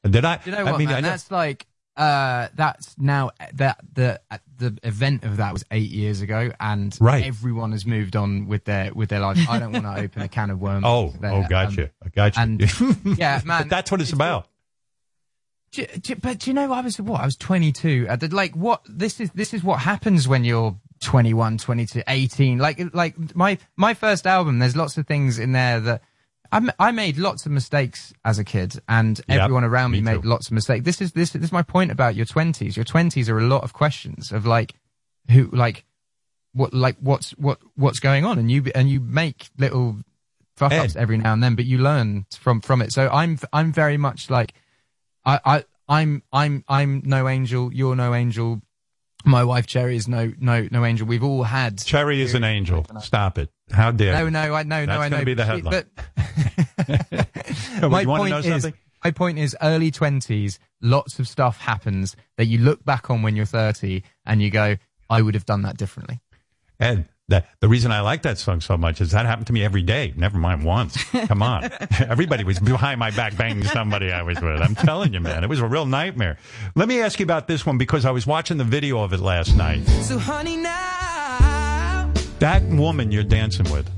Did 0.02 0.24
I? 0.24 0.40
You 0.44 0.50
know 0.52 0.64
what, 0.64 0.74
I 0.74 0.78
mean, 0.78 0.88
man? 0.88 1.04
I 1.04 1.08
that's 1.08 1.30
like 1.30 1.66
uh, 1.96 2.48
that's 2.54 2.98
now 2.98 3.30
that 3.54 3.78
the 3.92 4.20
the 4.58 4.76
event 4.82 5.22
of 5.22 5.36
that 5.36 5.52
was 5.52 5.64
eight 5.70 5.90
years 5.90 6.20
ago, 6.20 6.50
and 6.58 6.96
Right. 7.00 7.24
everyone 7.24 7.70
has 7.70 7.86
moved 7.86 8.16
on 8.16 8.48
with 8.48 8.64
their 8.64 8.92
with 8.92 9.08
their 9.08 9.20
life. 9.20 9.38
I 9.48 9.60
don't 9.60 9.72
want 9.72 9.84
to 9.84 10.02
open 10.02 10.22
a 10.22 10.28
can 10.28 10.50
of 10.50 10.60
worms. 10.60 10.84
Oh, 10.84 11.14
there, 11.20 11.30
oh, 11.32 11.44
gotcha. 11.48 11.84
um, 11.84 11.90
I 12.04 12.08
gotcha. 12.08 12.40
and 12.40 12.60
yeah, 13.18 13.40
man, 13.44 13.62
but 13.62 13.68
that's 13.68 13.92
what 13.92 14.00
it's, 14.00 14.12
about. 14.12 14.48
Do, 15.70 15.86
do, 15.86 16.16
but 16.16 16.40
do 16.40 16.50
you 16.50 16.54
know 16.54 16.72
I 16.72 16.80
was 16.80 17.00
what 17.00 17.20
I 17.20 17.24
was 17.24 17.36
22 17.36 18.08
I 18.10 18.16
did 18.16 18.32
like 18.32 18.56
what 18.56 18.82
this 18.88 19.20
is 19.20 19.30
this 19.36 19.54
is 19.54 19.62
what 19.62 19.78
happens 19.78 20.26
when 20.26 20.42
you're 20.42 20.76
21 21.02 21.58
22 21.58 22.02
18 22.06 22.58
like 22.58 22.80
like 22.92 23.34
my 23.34 23.58
my 23.76 23.94
first 23.94 24.26
album 24.26 24.58
there's 24.58 24.76
lots 24.76 24.98
of 24.98 25.06
things 25.06 25.38
in 25.38 25.52
there 25.52 25.80
that 25.80 26.02
I 26.80 26.90
made 26.90 27.16
lots 27.16 27.46
of 27.46 27.52
mistakes 27.52 28.12
as 28.24 28.40
a 28.40 28.44
kid 28.44 28.74
and 28.88 29.20
Yep, 29.28 29.40
everyone 29.40 29.62
around 29.62 29.92
me, 29.92 29.98
me 29.98 30.12
made 30.12 30.24
lots 30.24 30.48
of 30.48 30.52
mistakes. 30.52 30.84
This 30.84 31.00
is 31.00 31.12
this, 31.12 31.30
this 31.30 31.44
is 31.44 31.52
my 31.52 31.62
point 31.62 31.92
about 31.92 32.16
your 32.16 32.26
20s 32.26 32.74
your 32.74 32.84
20s 32.84 33.28
are 33.28 33.38
a 33.38 33.46
lot 33.46 33.62
of 33.62 33.72
questions 33.72 34.32
of 34.32 34.46
like 34.46 34.74
who 35.30 35.48
like 35.52 35.84
what 36.52 36.74
like 36.74 36.96
what's 36.98 37.30
what 37.32 37.58
what's 37.76 38.00
going 38.00 38.24
on? 38.24 38.38
And 38.38 38.50
you 38.50 38.64
and 38.74 38.90
you 38.90 38.98
make 38.98 39.48
little 39.58 39.98
fuck 40.56 40.72
ups 40.72 40.96
every 40.96 41.18
now 41.18 41.32
and 41.32 41.42
then 41.42 41.54
but 41.54 41.66
you 41.66 41.78
learn 41.78 42.26
from 42.36 42.60
from 42.60 42.82
it. 42.82 42.92
So 42.92 43.08
i'm 43.08 43.38
i'm 43.52 43.72
very 43.72 43.96
much 43.96 44.28
like 44.28 44.52
I, 45.24 45.40
I, 45.44 45.64
I'm, 45.88 46.22
I'm, 46.32 46.64
I'm 46.68 47.02
no 47.04 47.28
angel. 47.28 47.72
You're 47.72 47.96
no 47.96 48.14
angel. 48.14 48.62
My 49.24 49.44
wife 49.44 49.66
Cherry 49.66 49.96
is 49.96 50.08
no, 50.08 50.32
no, 50.38 50.66
no 50.70 50.84
angel. 50.84 51.06
We've 51.06 51.22
all 51.24 51.42
had. 51.42 51.78
Cherry 51.78 52.22
is 52.22 52.34
an 52.34 52.44
angel. 52.44 52.86
Stop 53.00 53.38
it. 53.38 53.50
How 53.70 53.90
dare 53.90 54.14
No, 54.14 54.28
no, 54.28 54.54
I 54.54 54.62
no, 54.62 54.86
That's 54.86 54.88
no, 54.88 55.00
I 55.00 55.08
know. 55.08 55.24
be 55.24 55.34
the 55.34 55.44
headline. 55.44 55.84
But 55.84 55.86
my 57.90 58.00
you 58.02 58.08
want 58.08 58.08
to 58.08 58.16
point 58.18 58.30
know 58.30 58.38
is, 58.38 58.62
something? 58.62 58.74
my 59.04 59.10
point 59.10 59.38
is, 59.38 59.56
early 59.62 59.90
twenties, 59.90 60.58
lots 60.80 61.18
of 61.18 61.28
stuff 61.28 61.60
happens 61.60 62.16
that 62.36 62.46
you 62.46 62.58
look 62.58 62.84
back 62.84 63.10
on 63.10 63.22
when 63.22 63.36
you're 63.36 63.46
30 63.46 64.02
and 64.24 64.40
you 64.42 64.50
go, 64.50 64.76
I 65.08 65.22
would 65.22 65.34
have 65.34 65.44
done 65.46 65.62
that 65.62 65.76
differently. 65.76 66.20
Ed, 66.78 67.06
that, 67.30 67.48
the 67.60 67.68
reason 67.68 67.90
I 67.90 68.00
like 68.00 68.22
that 68.22 68.38
song 68.38 68.60
so 68.60 68.76
much 68.76 69.00
is 69.00 69.12
that 69.12 69.24
happened 69.26 69.46
to 69.48 69.52
me 69.52 69.64
every 69.64 69.82
day. 69.82 70.12
Never 70.16 70.38
mind 70.38 70.64
once. 70.64 71.02
Come 71.04 71.42
on. 71.42 71.70
Everybody 71.98 72.44
was 72.44 72.58
behind 72.58 73.00
my 73.00 73.10
back 73.10 73.36
banging 73.36 73.64
somebody 73.64 74.12
I 74.12 74.22
was 74.22 74.40
with. 74.40 74.60
I'm 74.60 74.74
telling 74.74 75.14
you, 75.14 75.20
man. 75.20 75.42
It 75.42 75.48
was 75.48 75.60
a 75.60 75.66
real 75.66 75.86
nightmare. 75.86 76.38
Let 76.74 76.88
me 76.88 77.00
ask 77.00 77.18
you 77.18 77.24
about 77.24 77.48
this 77.48 77.64
one 77.64 77.78
because 77.78 78.04
I 78.04 78.10
was 78.10 78.26
watching 78.26 78.58
the 78.58 78.64
video 78.64 79.02
of 79.02 79.12
it 79.12 79.20
last 79.20 79.56
night. 79.56 79.84
So 80.02 80.18
honey 80.18 80.56
now 80.56 82.12
That 82.40 82.62
woman 82.64 83.10
you're 83.10 83.22
dancing 83.24 83.70
with 83.70 83.88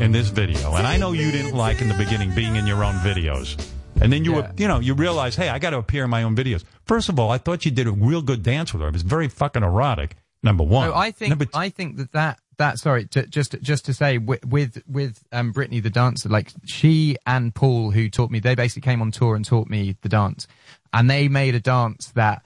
in 0.00 0.12
this 0.12 0.28
video, 0.28 0.74
and 0.76 0.86
I 0.86 0.96
know 0.96 1.10
you 1.12 1.32
didn't 1.32 1.56
like 1.56 1.80
in 1.80 1.88
the 1.88 1.94
beginning 1.94 2.32
being 2.34 2.54
in 2.54 2.66
your 2.66 2.84
own 2.84 2.94
videos. 2.96 3.56
And 4.00 4.12
then 4.12 4.24
you 4.24 4.32
were, 4.32 4.50
you 4.56 4.68
know, 4.68 4.78
you 4.78 4.94
realize, 4.94 5.34
hey, 5.34 5.48
I 5.48 5.58
got 5.58 5.70
to 5.70 5.78
appear 5.78 6.04
in 6.04 6.10
my 6.10 6.22
own 6.22 6.36
videos. 6.36 6.62
First 6.84 7.08
of 7.08 7.18
all, 7.18 7.30
I 7.30 7.38
thought 7.38 7.64
you 7.64 7.70
did 7.72 7.88
a 7.88 7.92
real 7.92 8.22
good 8.22 8.44
dance 8.44 8.72
with 8.72 8.82
her. 8.82 8.88
It 8.88 8.92
was 8.92 9.02
very 9.02 9.26
fucking 9.26 9.64
erotic. 9.64 10.16
Number 10.42 10.64
one. 10.64 10.88
No, 10.88 10.94
I 10.94 11.10
think 11.10 11.30
Number 11.30 11.46
I 11.54 11.68
think 11.68 11.96
that 11.96 12.12
that 12.12 12.38
that 12.58 12.78
sorry, 12.78 13.06
to, 13.06 13.26
just 13.26 13.60
just 13.60 13.84
to 13.86 13.94
say 13.94 14.18
with 14.18 14.44
with, 14.44 14.82
with 14.86 15.22
um, 15.32 15.52
Brittany 15.52 15.80
the 15.80 15.90
dancer, 15.90 16.28
like 16.28 16.52
she 16.64 17.16
and 17.26 17.54
Paul 17.54 17.90
who 17.90 18.08
taught 18.08 18.30
me, 18.30 18.38
they 18.40 18.54
basically 18.54 18.82
came 18.82 19.00
on 19.00 19.10
tour 19.10 19.34
and 19.34 19.44
taught 19.44 19.68
me 19.68 19.96
the 20.02 20.08
dance, 20.08 20.46
and 20.92 21.10
they 21.10 21.28
made 21.28 21.54
a 21.54 21.60
dance 21.60 22.08
that 22.14 22.44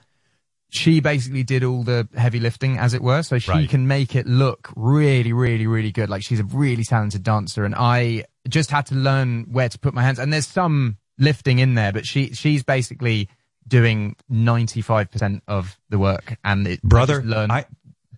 she 0.69 0.99
basically 1.01 1.43
did 1.43 1.63
all 1.63 1.83
the 1.83 2.07
heavy 2.15 2.39
lifting, 2.39 2.79
as 2.79 2.95
it 2.95 3.01
were. 3.03 3.21
So 3.21 3.37
she 3.37 3.51
Right. 3.51 3.69
can 3.69 3.87
make 3.87 4.15
it 4.15 4.25
look 4.25 4.71
really, 4.75 5.31
really, 5.33 5.67
really 5.67 5.91
good. 5.91 6.09
Like 6.09 6.23
she's 6.23 6.39
a 6.39 6.45
really 6.45 6.83
talented 6.83 7.21
dancer, 7.23 7.63
and 7.63 7.75
I 7.75 8.25
just 8.49 8.71
had 8.71 8.87
to 8.87 8.95
learn 8.95 9.43
where 9.51 9.69
to 9.69 9.77
put 9.77 9.93
my 9.93 10.01
hands. 10.01 10.17
And 10.19 10.33
there's 10.33 10.47
some 10.47 10.97
lifting 11.19 11.59
in 11.59 11.75
there, 11.75 11.91
but 11.91 12.05
she 12.07 12.33
she's 12.33 12.63
basically 12.63 13.29
doing 13.65 14.15
95% 14.29 15.41
of 15.47 15.77
the 15.89 15.97
work 15.97 16.35
and 16.43 16.67
it 16.67 16.81
brother 16.83 17.21
just 17.21 17.25
learned 17.27 17.49
I, 17.49 17.65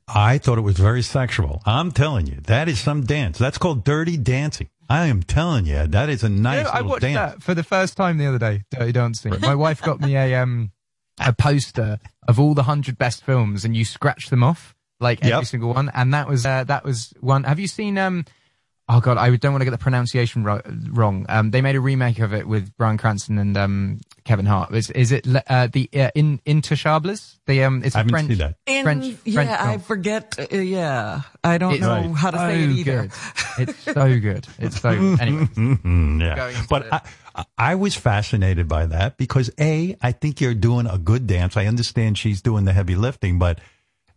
I 0.08 0.38
thought 0.38 0.58
it 0.58 0.61
was 0.61 0.77
very 0.77 1.01
sexual 1.01 1.61
i'm 1.66 1.92
telling 1.92 2.27
you 2.27 2.35
that 2.45 2.67
is 2.69 2.80
some 2.80 3.06
dance 3.06 3.38
that's 3.40 3.58
called 3.58 3.84
dirty 3.84 4.17
dancing 4.17 4.69
i 4.88 5.08
am 5.08 5.24
telling 5.24 5.66
you 5.66 5.88
that 5.88 6.09
is 6.09 6.24
a 6.24 6.30
nice 6.30 6.58
You 6.59 6.64
know, 6.66 6.69
I 6.69 6.74
little 6.75 6.90
watched 6.92 7.01
dance 7.01 7.34
that 7.34 7.43
for 7.43 7.53
the 7.56 7.64
first 7.64 7.98
time 7.98 8.17
the 8.19 8.27
other 8.27 8.38
day. 8.40 8.64
Dirty 8.72 8.92
Dancing. 8.92 9.34
My 9.42 9.56
wife 9.56 9.82
got 9.82 10.00
me 10.00 10.16
a 10.16 10.35
um 10.42 10.72
a 11.19 11.34
poster 11.34 11.98
of 12.27 12.40
all 12.40 12.53
the 12.53 12.64
hundred 12.64 12.98
best 12.98 13.24
films, 13.24 13.64
and 13.66 13.75
you 13.75 13.84
scratch 13.85 14.30
them 14.30 14.43
off 14.43 14.75
like 15.00 15.19
every 15.22 15.30
Yep. 15.38 15.45
single 15.45 15.74
one. 15.74 15.90
And 15.93 16.14
that 16.14 16.27
was 16.27 16.45
uh, 16.45 16.66
that 16.66 16.84
was 16.84 17.14
one. 17.22 17.45
Have 17.45 17.58
you 17.59 17.67
seen 17.67 17.98
um? 17.98 18.25
Oh 18.88 18.99
god, 18.99 19.17
I 19.17 19.35
don't 19.35 19.51
want 19.51 19.61
to 19.61 19.65
get 19.65 19.72
the 19.72 19.80
pronunciation 19.80 20.43
ro- 20.43 20.61
wrong. 20.91 21.25
Um, 21.27 21.49
they 21.49 21.61
made 21.61 21.75
a 21.75 21.81
remake 21.81 22.19
of 22.19 22.33
it 22.35 22.47
with 22.47 22.75
Bryan 22.77 22.97
Cranston 22.99 23.39
and 23.39 23.57
um 23.57 23.99
Kevin 24.25 24.45
Hart. 24.45 24.72
Is 24.75 24.91
is 24.91 25.11
it 25.11 25.25
uh, 25.47 25.67
the 25.72 25.89
uh, 25.95 26.11
in 26.14 26.39
Intouchables? 26.45 27.38
The 27.47 27.64
um, 27.64 27.81
it's 27.83 27.95
I 27.95 28.01
a 28.01 28.03
haven't 28.03 28.27
French. 28.38 28.55
In, 28.67 28.83
French 28.83 29.17
yeah, 29.25 29.33
French 29.57 29.59
I 29.59 29.77
forget. 29.80 30.35
Uh, 30.39 30.57
yeah, 30.57 31.22
I 31.43 31.57
don't 31.57 31.73
It's 31.73 31.81
know 31.81 32.14
how 32.14 32.30
to 32.30 32.38
say 32.38 32.64
it 32.64 32.69
either. 32.69 33.01
good. 33.01 33.11
It's 33.57 33.80
so 33.83 34.19
good. 34.19 34.47
It's 34.59 34.80
so 34.81 34.89
anyway. 35.19 35.47
Yeah. 36.25 36.61
But 36.69 36.93
I, 36.93 37.01
I- 37.35 37.45
I 37.57 37.75
was 37.75 37.95
fascinated 37.95 38.67
by 38.69 38.85
that 38.85 39.17
because 39.17 39.49
A, 39.59 39.97
I 40.01 40.11
think 40.14 40.39
you're 40.39 40.53
doing 40.53 40.88
a 40.88 40.97
good 40.97 41.27
dance. 41.27 41.57
I 41.57 41.65
understand 41.65 42.17
she's 42.17 42.41
doing 42.41 42.64
the 42.64 42.72
heavy 42.72 42.95
lifting, 42.95 43.39
but 43.39 43.59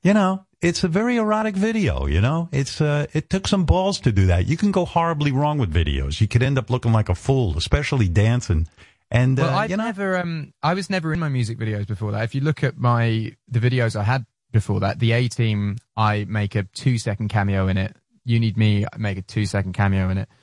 you 0.03 0.15
know, 0.15 0.45
it's 0.61 0.85
a 0.85 0.89
very 0.89 1.17
erotic 1.17 1.55
video, 1.55 2.07
you 2.07 2.21
know? 2.21 2.49
It's 2.53 2.81
uh 2.81 3.07
it 3.13 3.31
took 3.31 3.47
some 3.47 3.65
balls 3.65 4.01
to 4.01 4.13
do 4.13 4.27
that. 4.27 4.47
You 4.47 4.57
can 4.57 4.73
go 4.73 4.85
horribly 4.85 5.33
wrong 5.33 5.59
with 5.59 5.73
videos. 5.73 6.21
You 6.21 6.29
could 6.29 6.43
end 6.43 6.59
up 6.59 6.71
looking 6.71 6.93
like 6.93 7.09
a 7.09 7.15
fool, 7.15 7.57
especially 7.57 8.09
dancing. 8.09 8.69
And 9.11 9.39
well, 9.39 9.55
uh, 9.55 9.59
I've 9.59 9.71
you 9.71 9.77
know, 9.77 9.85
never, 9.85 10.19
um, 10.19 10.53
I 10.63 10.75
was 10.75 10.91
never 10.91 11.13
in 11.13 11.19
my 11.19 11.29
music 11.31 11.59
videos 11.59 11.87
before 11.87 12.13
that. 12.13 12.25
If 12.25 12.35
you 12.35 12.43
look 12.43 12.63
at 12.63 12.77
my 12.77 13.35
the 13.49 13.61
videos 13.61 13.97
I 13.97 14.03
had 14.03 14.27
before 14.53 14.81
that, 14.81 14.99
the 14.99 15.13
A 15.13 15.29
Team, 15.29 15.79
I 15.97 16.27
make 16.29 16.55
a 16.55 16.65
two 16.65 16.99
second 16.99 17.29
cameo 17.29 17.69
in 17.69 17.79
it. 17.79 17.97
You 18.25 18.39
need 18.39 18.59
me, 18.59 18.85
I 18.85 18.99
make 18.99 19.17
a 19.17 19.23
two 19.23 19.47
second 19.47 19.73
cameo 19.73 20.09
in 20.11 20.19
it. 20.19 20.29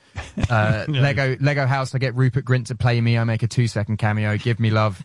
Uh, 0.48 0.84
Lego 0.88 1.36
Lego 1.40 1.66
House, 1.66 1.94
I 1.94 1.98
get 1.98 2.14
Rupert 2.14 2.44
Grint 2.44 2.66
to 2.66 2.74
play 2.74 3.00
me. 3.00 3.18
I 3.18 3.24
make 3.24 3.42
a 3.42 3.48
two 3.48 3.68
second 3.68 3.96
cameo. 3.98 4.36
Give 4.38 4.60
me 4.60 4.70
love. 4.70 5.04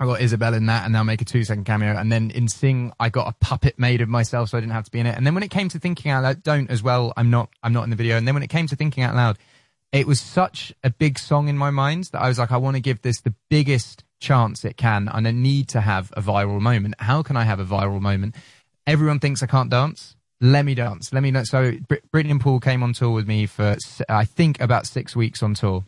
I 0.00 0.06
got 0.06 0.22
Isabel 0.22 0.54
in 0.54 0.64
that, 0.66 0.86
and 0.86 0.96
I'll 0.96 1.04
make 1.04 1.20
a 1.20 1.26
two 1.26 1.44
second 1.44 1.64
cameo. 1.64 1.94
And 1.94 2.10
then 2.10 2.30
in 2.30 2.48
Sing, 2.48 2.90
I 2.98 3.10
got 3.10 3.28
a 3.28 3.32
puppet 3.44 3.78
made 3.78 4.00
of 4.00 4.08
myself, 4.08 4.48
so 4.48 4.56
I 4.56 4.62
didn't 4.62 4.72
have 4.72 4.86
to 4.86 4.90
be 4.90 4.98
in 4.98 5.06
it. 5.06 5.14
And 5.14 5.26
then 5.26 5.34
when 5.34 5.42
it 5.42 5.50
came 5.50 5.68
to 5.68 5.78
thinking 5.78 6.10
out 6.10 6.22
loud, 6.22 6.42
don't 6.42 6.70
as 6.70 6.82
well. 6.82 7.12
I'm 7.18 7.28
not. 7.28 7.50
I'm 7.62 7.74
not 7.74 7.84
in 7.84 7.90
the 7.90 7.96
video. 7.96 8.16
And 8.16 8.26
then 8.26 8.34
when 8.34 8.42
it 8.42 8.48
came 8.48 8.66
to 8.68 8.76
thinking 8.76 9.04
out 9.04 9.14
loud, 9.14 9.36
it 9.92 10.06
was 10.06 10.18
such 10.18 10.72
a 10.82 10.88
big 10.88 11.18
song 11.18 11.48
in 11.48 11.58
my 11.58 11.68
mind 11.70 12.04
that 12.12 12.22
I 12.22 12.28
was 12.28 12.38
like, 12.38 12.50
I 12.50 12.56
want 12.56 12.76
to 12.76 12.80
give 12.80 13.02
this 13.02 13.20
the 13.20 13.34
biggest 13.50 14.02
chance 14.20 14.64
it 14.64 14.78
can, 14.78 15.06
and 15.08 15.28
I 15.28 15.30
need 15.32 15.68
to 15.68 15.82
have 15.82 16.10
a 16.16 16.22
viral 16.22 16.60
moment. 16.60 16.94
How 16.98 17.22
can 17.22 17.36
I 17.36 17.44
have 17.44 17.60
a 17.60 17.64
viral 17.66 18.00
moment? 18.00 18.36
Everyone 18.86 19.20
thinks 19.20 19.42
I 19.42 19.46
can't 19.46 19.70
dance. 19.70 20.16
Let 20.40 20.64
me 20.64 20.74
dance. 20.74 21.12
Let 21.12 21.22
me 21.22 21.30
know. 21.30 21.44
So 21.44 21.72
Br- 21.86 21.96
Brittany 22.10 22.30
and 22.30 22.40
Paul 22.40 22.60
came 22.60 22.82
on 22.82 22.94
tour 22.94 23.10
with 23.10 23.28
me 23.28 23.44
for 23.44 23.76
I 24.08 24.24
think 24.24 24.58
about 24.60 24.86
six 24.86 25.14
weeks 25.14 25.42
on 25.42 25.52
tour, 25.52 25.84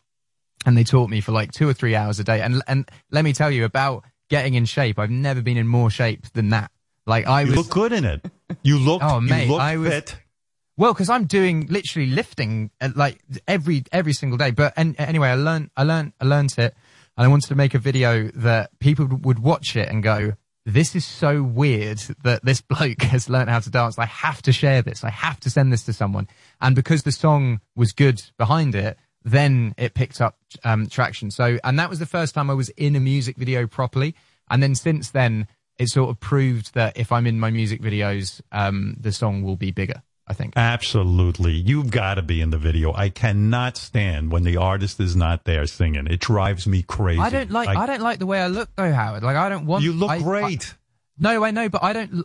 and 0.66 0.76
they 0.76 0.84
taught 0.84 1.10
me 1.10 1.20
for 1.20 1.32
like 1.32 1.52
two 1.52 1.68
or 1.68 1.73
three 1.73 1.94
hours 1.97 2.18
a 2.18 2.24
day. 2.24 2.41
And 2.41 2.62
and 2.66 2.89
let 3.10 3.24
me 3.24 3.32
tell 3.32 3.50
you 3.50 3.65
about 3.65 4.05
getting 4.31 4.55
in 4.55 4.65
shape. 4.65 4.99
I've 4.99 5.10
never 5.10 5.42
been 5.42 5.57
in 5.57 5.66
more 5.66 5.91
shape 5.91 6.26
than 6.32 6.50
that. 6.50 6.70
Like 7.07 7.26
I 7.26 7.42
you 7.42 7.49
was. 7.49 7.57
look 7.57 7.70
good 7.70 7.92
in 7.92 8.05
it. 8.05 8.24
You 8.62 8.78
look. 8.78 9.02
Oh, 9.02 9.20
mate, 9.20 9.47
you 9.47 9.52
look 9.52 9.60
I 9.60 9.76
was- 9.76 9.91
fit. 9.92 10.16
Well, 10.76 10.94
because 10.94 11.10
I'm 11.10 11.26
doing 11.26 11.66
literally 11.68 12.08
lifting 12.08 12.70
uh, 12.81 12.89
like 12.97 13.20
every 13.47 13.84
every 13.92 14.15
single 14.15 14.39
day. 14.39 14.52
But 14.52 14.73
and, 14.76 14.94
anyway, 14.99 15.28
I 15.28 15.34
learned 15.34 15.70
I 15.76 15.82
learned 15.82 16.12
I 16.20 16.24
learned 16.24 16.52
it, 16.58 16.74
and 17.16 17.24
I 17.24 17.28
wanted 17.28 17.49
to 17.49 17.55
make 17.55 17.74
a 17.74 17.78
video 17.78 18.28
that 18.36 18.70
people 18.78 19.07
would 19.07 19.39
watch 19.39 19.76
it 19.76 19.91
and 19.91 20.02
go, 20.02 20.32
"This 20.65 20.97
is 20.97 21.05
so 21.05 21.42
weird 21.42 21.99
that 22.24 22.42
this 22.44 22.62
bloke 22.62 23.02
has 23.12 23.28
learned 23.28 23.50
how 23.50 23.60
to 23.60 23.68
dance. 23.70 23.99
I 23.99 24.07
have 24.07 24.41
to 24.42 24.52
share 24.52 24.81
this. 24.81 25.05
I 25.05 25.10
have 25.10 25.39
to 25.41 25.50
send 25.50 25.73
this 25.73 25.84
to 25.84 25.92
someone." 25.92 26.26
And 26.60 26.74
because 26.74 27.02
the 27.02 27.12
song 27.12 27.60
was 27.76 27.92
good 27.92 28.23
behind 28.39 28.74
it, 28.74 28.97
then 29.25 29.75
it 29.78 29.94
picked 29.94 30.20
up 30.20 30.36
um, 30.65 30.86
traction. 30.86 31.31
So, 31.31 31.59
and 31.65 31.78
that 31.78 31.91
was 31.91 31.99
the 31.99 32.07
first 32.07 32.34
time 32.34 32.51
I 32.51 32.55
was 32.55 32.68
in 32.70 32.97
a 32.97 33.01
music 33.01 33.36
video 33.36 33.67
properly. 33.67 34.15
And 34.51 34.62
then 34.62 34.75
since 34.75 35.10
then, 35.10 35.47
it 35.78 35.89
sort 35.89 36.10
of 36.10 36.20
proved 36.20 36.75
that 36.75 36.97
if 36.97 37.12
I'm 37.12 37.26
in 37.26 37.41
my 37.41 37.51
music 37.51 37.81
videos, 37.81 38.41
um, 38.52 38.97
the 39.01 39.12
song 39.12 39.42
will 39.42 39.57
be 39.57 39.70
bigger. 39.70 40.02
I 40.25 40.34
think. 40.34 40.55
Absolutely. 40.57 41.52
You've 41.52 41.91
got 41.91 42.15
to 42.15 42.23
be 42.23 42.41
in 42.41 42.51
the 42.51 42.57
video. 42.57 42.94
I 42.94 43.10
cannot 43.10 43.76
stand 43.76 44.31
when 44.31 44.44
the 44.44 44.57
artist 44.57 45.01
is 45.01 45.17
not 45.17 45.44
there 45.44 45.67
singing. 45.67 46.07
It 46.07 46.20
drives 46.20 46.65
me 46.65 46.83
crazy. 46.83 47.20
I 47.20 47.28
don't 47.28 47.51
like, 47.51 47.68
I 47.68 47.86
don't 47.86 48.01
like 48.01 48.20
the 48.20 48.26
way 48.26 48.41
I 48.41 48.47
look 48.47 48.70
though, 48.76 48.92
Howard. 48.92 49.25
Like 49.25 49.36
I 49.36 49.49
don't 49.49 49.67
want. 49.67 49.83
You 49.83 49.92
look 49.92 50.10
I- 50.10 50.20
great. 50.20 50.75
I- 50.75 50.76
no, 51.18 51.44
I 51.44 51.51
know, 51.51 51.68
but 51.68 51.83
I 51.83 51.92
don't. 51.92 52.25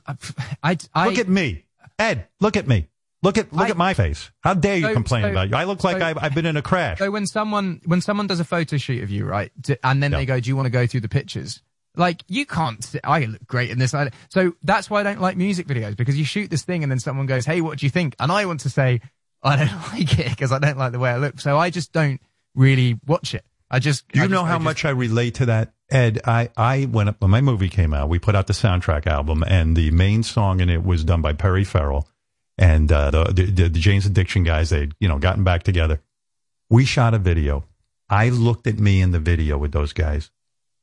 I, 0.64 0.78
I 0.94 1.08
look 1.08 1.20
at 1.20 1.28
me. 1.28 1.66
Ed, 2.00 2.28
look 2.40 2.56
at 2.56 2.68
me. 2.68 2.88
Look 3.24 3.38
at 3.38 3.52
look 3.52 3.68
I- 3.68 3.72
at 3.72 3.78
my 3.78 3.94
face. 3.94 4.30
How 4.42 4.54
dare 4.54 4.78
you 4.78 4.88
So- 4.88 4.94
complain 4.94 5.24
so- 5.24 5.32
about 5.32 5.50
you? 5.50 5.56
I 5.56 5.64
look 5.64 5.84
like 5.84 5.98
so- 6.00 6.06
I've, 6.06 6.18
I've 6.22 6.36
been 6.36 6.46
in 6.46 6.56
a 6.58 6.62
crash. 6.62 7.00
So 7.00 7.10
when 7.12 7.26
someone 7.26 7.82
when 7.86 8.02
someone 8.02 8.28
does 8.28 8.40
a 8.40 8.46
photo 8.46 8.78
shoot 8.78 9.04
of 9.04 9.10
you, 9.10 9.26
right, 9.26 9.52
and 9.84 10.04
then 10.04 10.12
they 10.12 10.26
go, 10.26 10.40
"Do 10.40 10.50
you 10.50 10.56
want 10.56 10.68
to 10.68 10.72
go 10.72 10.86
through 10.88 11.02
the 11.02 11.10
pictures?" 11.10 11.62
Like 11.96 12.22
you 12.28 12.46
can't. 12.46 12.96
I 13.04 13.26
look 13.26 13.46
great 13.48 13.72
in 13.72 13.80
this. 13.80 13.96
So 14.30 14.54
that's 14.62 14.88
why 14.90 15.00
I 15.00 15.04
don't 15.04 15.20
like 15.20 15.36
music 15.36 15.66
videos 15.68 15.98
because 15.98 16.16
you 16.18 16.26
shoot 16.26 16.52
this 16.52 16.62
thing 16.64 16.84
and 16.84 16.92
then 16.92 17.00
someone 17.00 17.26
goes, 17.26 17.44
"Hey, 17.46 17.60
what 17.62 17.80
do 17.80 17.86
you 17.88 17.90
think?" 17.90 18.16
And 18.20 18.32
I 18.32 18.46
want 18.46 18.60
to 18.62 18.70
say, 18.70 19.02
"I 19.42 19.56
don't 19.56 19.72
like 19.94 20.20
it" 20.20 20.30
because 20.30 20.52
I 20.52 20.60
don't 20.60 20.78
like 20.78 20.92
the 20.92 21.00
way 21.00 21.10
I 21.10 21.18
look. 21.18 21.40
So 21.40 21.58
I 21.58 21.72
just 21.72 21.92
don't 21.94 22.22
really 22.54 23.00
watch 23.08 23.34
it. 23.34 23.44
I 23.72 23.80
just. 23.80 24.08
Do 24.10 24.20
you 24.20 24.26
I 24.26 24.28
know 24.28 24.36
just- 24.42 24.46
I 24.46 24.48
how 24.50 24.56
just- 24.58 24.64
much 24.64 24.86
I 24.86 24.90
relate 24.92 25.34
to 25.36 25.48
that, 25.48 25.74
Ed? 25.90 26.22
I, 26.26 26.50
I 26.56 26.86
went 26.86 27.10
up 27.10 27.20
when 27.20 27.32
my 27.32 27.42
movie 27.42 27.68
came 27.70 27.96
out. 27.96 28.10
We 28.10 28.20
put 28.20 28.36
out 28.36 28.46
the 28.46 28.54
soundtrack 28.54 29.08
album, 29.08 29.44
and 29.48 29.76
the 29.76 29.90
main 29.90 30.22
song 30.22 30.60
in 30.60 30.70
it 30.70 30.84
was 30.86 31.04
done 31.04 31.24
by 31.24 31.34
Perry 31.34 31.64
Farrell 31.64 32.08
and 32.58 32.92
uh, 32.92 33.12
the, 33.12 33.44
the 33.44 33.70
the 33.70 33.80
Jane's 33.80 34.06
Addiction 34.06 34.44
guys. 34.44 34.70
They 34.70 34.90
you 35.00 35.08
know 35.08 35.20
gotten 35.20 35.44
back 35.44 35.64
together. 35.64 36.02
We 36.70 36.86
shot 36.86 37.14
a 37.14 37.20
video. 37.20 37.66
I 38.10 38.30
looked 38.30 38.68
at 38.68 38.80
me 38.80 39.02
in 39.02 39.12
the 39.12 39.20
video 39.20 39.58
with 39.58 39.72
those 39.72 39.94
guys. 39.94 40.32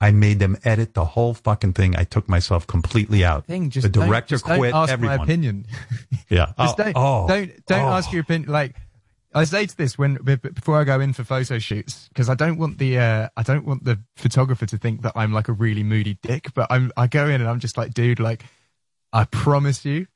I 0.01 0.11
made 0.11 0.39
them 0.39 0.59
edit 0.65 0.95
the 0.95 1.05
whole 1.05 1.35
fucking 1.35 1.73
thing. 1.73 1.97
I 1.97 2.05
took 2.05 2.29
myself 2.29 2.67
completely 2.67 3.25
out. 3.25 3.47
Thing, 3.47 3.71
just 3.71 3.85
the 3.85 3.89
director 3.89 4.35
just 4.35 4.45
don't 4.45 4.59
quit. 4.59 4.75
ask 4.75 4.93
everyone. 4.93 5.19
my 5.19 5.25
opinion. 5.25 5.67
Yeah. 6.31 6.53
Just 6.59 6.81
oh, 6.81 6.85
don't 6.85 6.93
oh, 6.97 7.29
don't 7.29 7.67
don't 7.67 7.85
oh. 7.85 7.93
ask 7.93 8.11
your 8.13 8.23
opinion. 8.23 8.51
Like 8.51 8.75
I 9.35 9.45
say 9.45 9.67
to 9.67 9.77
this 9.77 9.99
when 9.99 10.15
before 10.15 10.81
I 10.81 10.85
go 10.85 11.01
in 11.01 11.13
for 11.13 11.23
photo 11.23 11.59
shoots 11.59 12.09
because 12.09 12.29
I 12.29 12.35
don't 12.35 12.57
want 12.57 12.79
the 12.79 12.99
uh, 12.99 13.29
I 13.37 13.43
don't 13.43 13.65
want 13.65 13.85
the 13.85 14.01
photographer 14.17 14.67
to 14.67 14.79
think 14.79 15.03
that 15.03 15.13
I'm 15.17 15.33
like 15.33 15.49
a 15.49 15.53
really 15.53 15.83
moody 15.83 16.19
dick. 16.23 16.49
But 16.55 16.69
I'm 16.71 16.93
I 16.97 17.07
go 17.09 17.27
in 17.27 17.41
and 17.41 17.49
I'm 17.49 17.61
just 17.61 17.77
like, 17.77 17.95
dude, 17.95 18.21
like 18.21 18.45
I 19.13 19.25
promise 19.25 19.85
you, 19.85 20.07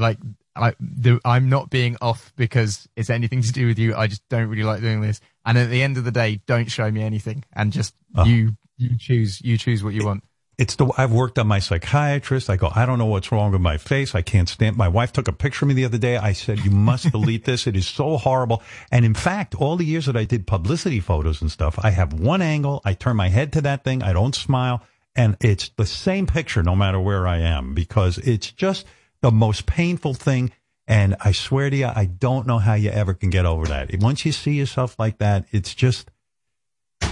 like 0.00 0.18
I 0.56 0.74
the, 0.80 1.20
I'm 1.24 1.48
not 1.48 1.70
being 1.70 1.96
off 2.00 2.32
because 2.36 2.88
it's 2.96 3.10
anything 3.10 3.42
to 3.42 3.52
do 3.52 3.66
with 3.66 3.78
you. 3.78 3.94
I 3.94 4.06
just 4.08 4.28
don't 4.28 4.48
really 4.48 4.64
like 4.64 4.80
doing 4.80 5.00
this. 5.00 5.20
And 5.46 5.56
at 5.56 5.70
the 5.70 5.82
end 5.82 5.96
of 5.96 6.04
the 6.04 6.10
day, 6.10 6.40
don't 6.46 6.70
show 6.70 6.90
me 6.90 7.02
anything 7.02 7.44
and 7.52 7.72
just 7.72 7.94
Oh. 8.16 8.24
you 8.24 8.56
you 8.76 8.98
choose 8.98 9.40
you 9.42 9.56
choose 9.56 9.84
what 9.84 9.94
you 9.94 10.04
want. 10.04 10.24
It's 10.58 10.74
the 10.76 10.90
I've 10.98 11.12
worked 11.12 11.38
on 11.38 11.46
my 11.46 11.58
psychiatrist. 11.58 12.50
I 12.50 12.56
go, 12.56 12.70
I 12.74 12.84
don't 12.84 12.98
know 12.98 13.06
what's 13.06 13.32
wrong 13.32 13.52
with 13.52 13.62
my 13.62 13.78
face. 13.78 14.14
I 14.14 14.20
can't 14.20 14.48
stand. 14.48 14.76
My 14.76 14.88
wife 14.88 15.12
took 15.12 15.26
a 15.28 15.32
picture 15.32 15.64
of 15.64 15.68
me 15.68 15.74
the 15.74 15.86
other 15.86 15.96
day. 15.96 16.18
I 16.18 16.32
said, 16.32 16.58
you 16.60 16.70
must 16.70 17.10
delete 17.12 17.44
this. 17.46 17.66
It 17.66 17.76
is 17.76 17.86
so 17.86 18.18
horrible. 18.18 18.62
And 18.90 19.04
in 19.04 19.14
fact, 19.14 19.54
all 19.54 19.76
the 19.76 19.86
years 19.86 20.04
that 20.06 20.16
I 20.16 20.24
did 20.24 20.46
publicity 20.46 21.00
photos 21.00 21.40
and 21.40 21.50
stuff, 21.50 21.78
I 21.82 21.90
have 21.90 22.12
one 22.12 22.42
angle. 22.42 22.82
I 22.84 22.92
turn 22.92 23.16
my 23.16 23.28
head 23.28 23.52
to 23.54 23.62
that 23.62 23.84
thing. 23.84 24.02
I 24.02 24.12
don't 24.12 24.34
smile, 24.34 24.82
and 25.16 25.36
it's 25.40 25.70
the 25.76 25.86
same 25.86 26.26
picture 26.26 26.62
no 26.62 26.76
matter 26.76 27.00
where 27.00 27.26
I 27.26 27.38
am 27.38 27.72
because 27.72 28.18
it's 28.18 28.52
just 28.52 28.84
the 29.22 29.30
most 29.30 29.66
painful 29.66 30.14
thing. 30.14 30.52
And 30.86 31.16
I 31.20 31.32
swear 31.32 31.70
to 31.70 31.76
you, 31.76 31.86
I 31.86 32.06
don't 32.06 32.46
know 32.46 32.58
how 32.58 32.74
you 32.74 32.90
ever 32.90 33.14
can 33.14 33.30
get 33.30 33.46
over 33.46 33.66
that. 33.66 33.94
Once 34.00 34.24
you 34.24 34.32
see 34.32 34.52
yourself 34.52 34.98
like 34.98 35.18
that, 35.18 35.46
it's 35.52 35.74
just. 35.74 36.10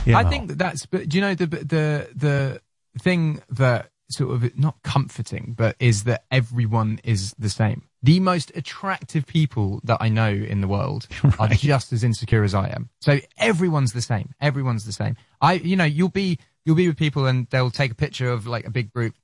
You 0.05 0.17
I 0.17 0.25
think 0.25 0.49
that 0.49 0.59
that's. 0.59 0.87
But 0.87 1.09
do 1.09 1.17
you 1.17 1.21
know 1.21 1.35
the 1.35 1.47
the 1.47 2.09
the 2.15 2.61
thing 3.01 3.41
that 3.51 3.91
sort 4.11 4.35
of 4.35 4.59
not 4.59 4.83
comforting, 4.83 5.55
but 5.57 5.77
is 5.79 6.05
that 6.05 6.25
everyone 6.31 7.01
is 7.05 7.35
the 7.39 7.51
same. 7.51 7.83
The 8.03 8.21
most 8.21 8.53
attractive 8.55 9.27
people 9.27 9.81
that 9.85 9.99
I 10.01 10.09
know 10.09 10.31
in 10.31 10.61
the 10.61 10.69
world 10.69 11.07
are 11.39 11.49
just 11.49 11.93
as 11.93 12.05
insecure 12.05 12.45
as 12.45 12.55
I 12.55 12.69
am. 12.69 12.89
So 13.01 13.19
everyone's 13.37 13.93
the 13.93 14.03
same. 14.03 14.35
Everyone's 14.41 14.87
the 14.87 14.93
same. 14.93 15.17
I, 15.41 15.55
you 15.55 15.77
know, 15.77 15.85
you'll 15.85 16.09
be 16.09 16.39
you'll 16.65 16.77
be 16.77 16.89
with 16.89 16.97
people 16.97 17.27
and 17.27 17.47
they'll 17.51 17.71
take 17.71 17.93
a 17.93 17.97
picture 17.97 18.31
of 18.31 18.47
like 18.47 18.67
a 18.67 18.71
big 18.71 18.93
group. 18.93 19.15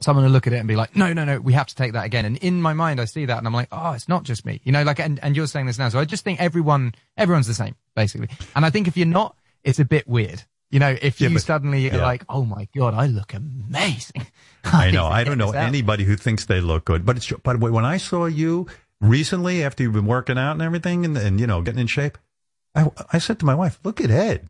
Someone 0.00 0.24
will 0.24 0.32
look 0.32 0.46
at 0.46 0.52
it 0.52 0.56
and 0.56 0.68
be 0.68 0.76
like, 0.76 0.96
no, 0.96 1.12
no, 1.12 1.24
no, 1.24 1.40
we 1.40 1.52
have 1.54 1.66
to 1.68 1.74
take 1.74 1.92
that 1.94 2.04
again. 2.04 2.24
And 2.24 2.36
in 2.38 2.60
my 2.60 2.72
mind, 2.72 3.00
I 3.00 3.04
see 3.06 3.24
that 3.26 3.38
and 3.38 3.46
I'm 3.46 3.54
like, 3.54 3.68
oh, 3.72 3.92
it's 3.92 4.08
not 4.08 4.24
just 4.24 4.44
me, 4.44 4.60
you 4.64 4.72
know, 4.72 4.82
like, 4.82 5.00
and, 5.00 5.18
and 5.22 5.36
you're 5.36 5.46
saying 5.46 5.66
this 5.66 5.78
now. 5.78 5.88
So 5.88 5.98
I 5.98 6.04
just 6.04 6.24
think 6.24 6.40
everyone, 6.40 6.94
everyone's 7.16 7.46
the 7.46 7.54
same, 7.54 7.74
basically. 7.94 8.28
And 8.54 8.64
I 8.66 8.70
think 8.70 8.88
if 8.88 8.96
you're 8.96 9.06
not, 9.06 9.36
it's 9.62 9.78
a 9.78 9.84
bit 9.84 10.06
weird. 10.06 10.42
You 10.70 10.80
know, 10.80 10.96
if 11.00 11.20
Yeah, 11.20 11.28
you 11.28 11.34
but- 11.36 11.42
suddenly 11.42 11.88
are 11.90 11.96
yeah. 11.96 12.02
like, 12.02 12.24
oh 12.28 12.44
my 12.44 12.68
God, 12.76 12.94
I 12.94 13.06
look 13.06 13.32
amazing. 13.34 14.26
I 14.64 14.90
know. 14.90 15.06
I 15.06 15.22
don't 15.24 15.38
know 15.38 15.52
anybody 15.52 16.04
who 16.04 16.16
thinks 16.16 16.46
they 16.46 16.60
look 16.60 16.84
good. 16.84 17.04
But 17.06 17.16
it's, 17.18 17.30
but 17.42 17.60
when 17.60 17.84
I 17.84 17.96
saw 17.96 18.26
you 18.26 18.66
recently 19.00 19.62
after 19.62 19.82
you've 19.82 19.92
been 19.92 20.06
working 20.06 20.38
out 20.38 20.52
and 20.52 20.62
everything 20.62 21.04
and, 21.04 21.16
and 21.16 21.38
you 21.40 21.46
know, 21.46 21.62
getting 21.62 21.80
in 21.80 21.86
shape, 21.86 22.18
I, 22.74 22.90
I 23.12 23.18
said 23.18 23.38
to 23.40 23.46
my 23.46 23.54
wife, 23.54 23.78
look 23.84 24.00
at 24.00 24.10
Ed. 24.10 24.48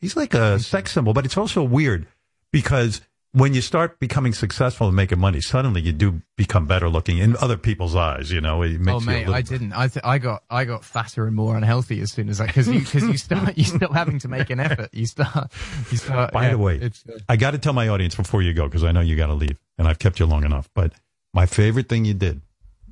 He's 0.00 0.16
like 0.16 0.32
a 0.32 0.58
sex 0.58 0.92
symbol, 0.92 1.12
but 1.12 1.26
it's 1.26 1.36
also 1.36 1.62
weird 1.62 2.06
because 2.52 3.02
when 3.32 3.54
you 3.54 3.60
start 3.60 4.00
becoming 4.00 4.32
successful 4.32 4.88
and 4.88 4.96
making 4.96 5.20
money, 5.20 5.40
suddenly 5.40 5.80
you 5.80 5.92
do 5.92 6.20
become 6.36 6.66
better 6.66 6.88
looking 6.88 7.18
in 7.18 7.36
other 7.36 7.56
people's 7.56 7.94
eyes. 7.94 8.32
You 8.32 8.40
know, 8.40 8.62
it 8.62 8.80
makes 8.80 8.96
Oh 8.96 9.00
you 9.00 9.06
mate, 9.06 9.18
little- 9.20 9.34
I 9.34 9.42
didn't. 9.42 9.72
I 9.72 9.86
th- 9.88 10.04
I 10.04 10.18
got 10.18 10.42
I 10.50 10.64
got 10.64 10.84
fatter 10.84 11.26
and 11.26 11.36
more 11.36 11.56
unhealthy 11.56 12.00
as 12.00 12.10
soon 12.12 12.28
as 12.28 12.40
I 12.40 12.46
because 12.46 12.66
you 12.68 12.80
because 12.80 13.04
you 13.04 13.16
start 13.18 13.56
you 13.56 13.64
stop 13.64 13.92
having 13.92 14.18
to 14.20 14.28
make 14.28 14.50
an 14.50 14.58
effort. 14.58 14.90
You 14.92 15.06
start 15.06 15.52
you 15.90 15.96
start. 15.98 16.32
By 16.32 16.44
yeah, 16.46 16.50
the 16.52 16.58
way, 16.58 16.80
uh, 16.82 16.88
I 17.28 17.36
got 17.36 17.52
to 17.52 17.58
tell 17.58 17.72
my 17.72 17.88
audience 17.88 18.14
before 18.16 18.42
you 18.42 18.52
go 18.52 18.64
because 18.66 18.82
I 18.84 18.90
know 18.92 19.00
you 19.00 19.16
got 19.16 19.28
to 19.28 19.34
leave, 19.34 19.58
and 19.78 19.86
I've 19.86 19.98
kept 20.00 20.18
you 20.18 20.26
long 20.26 20.44
enough. 20.44 20.68
But 20.74 20.92
my 21.32 21.46
favorite 21.46 21.88
thing 21.88 22.04
you 22.04 22.14
did, 22.14 22.40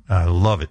I 0.07 0.23
love 0.25 0.61
it. 0.61 0.69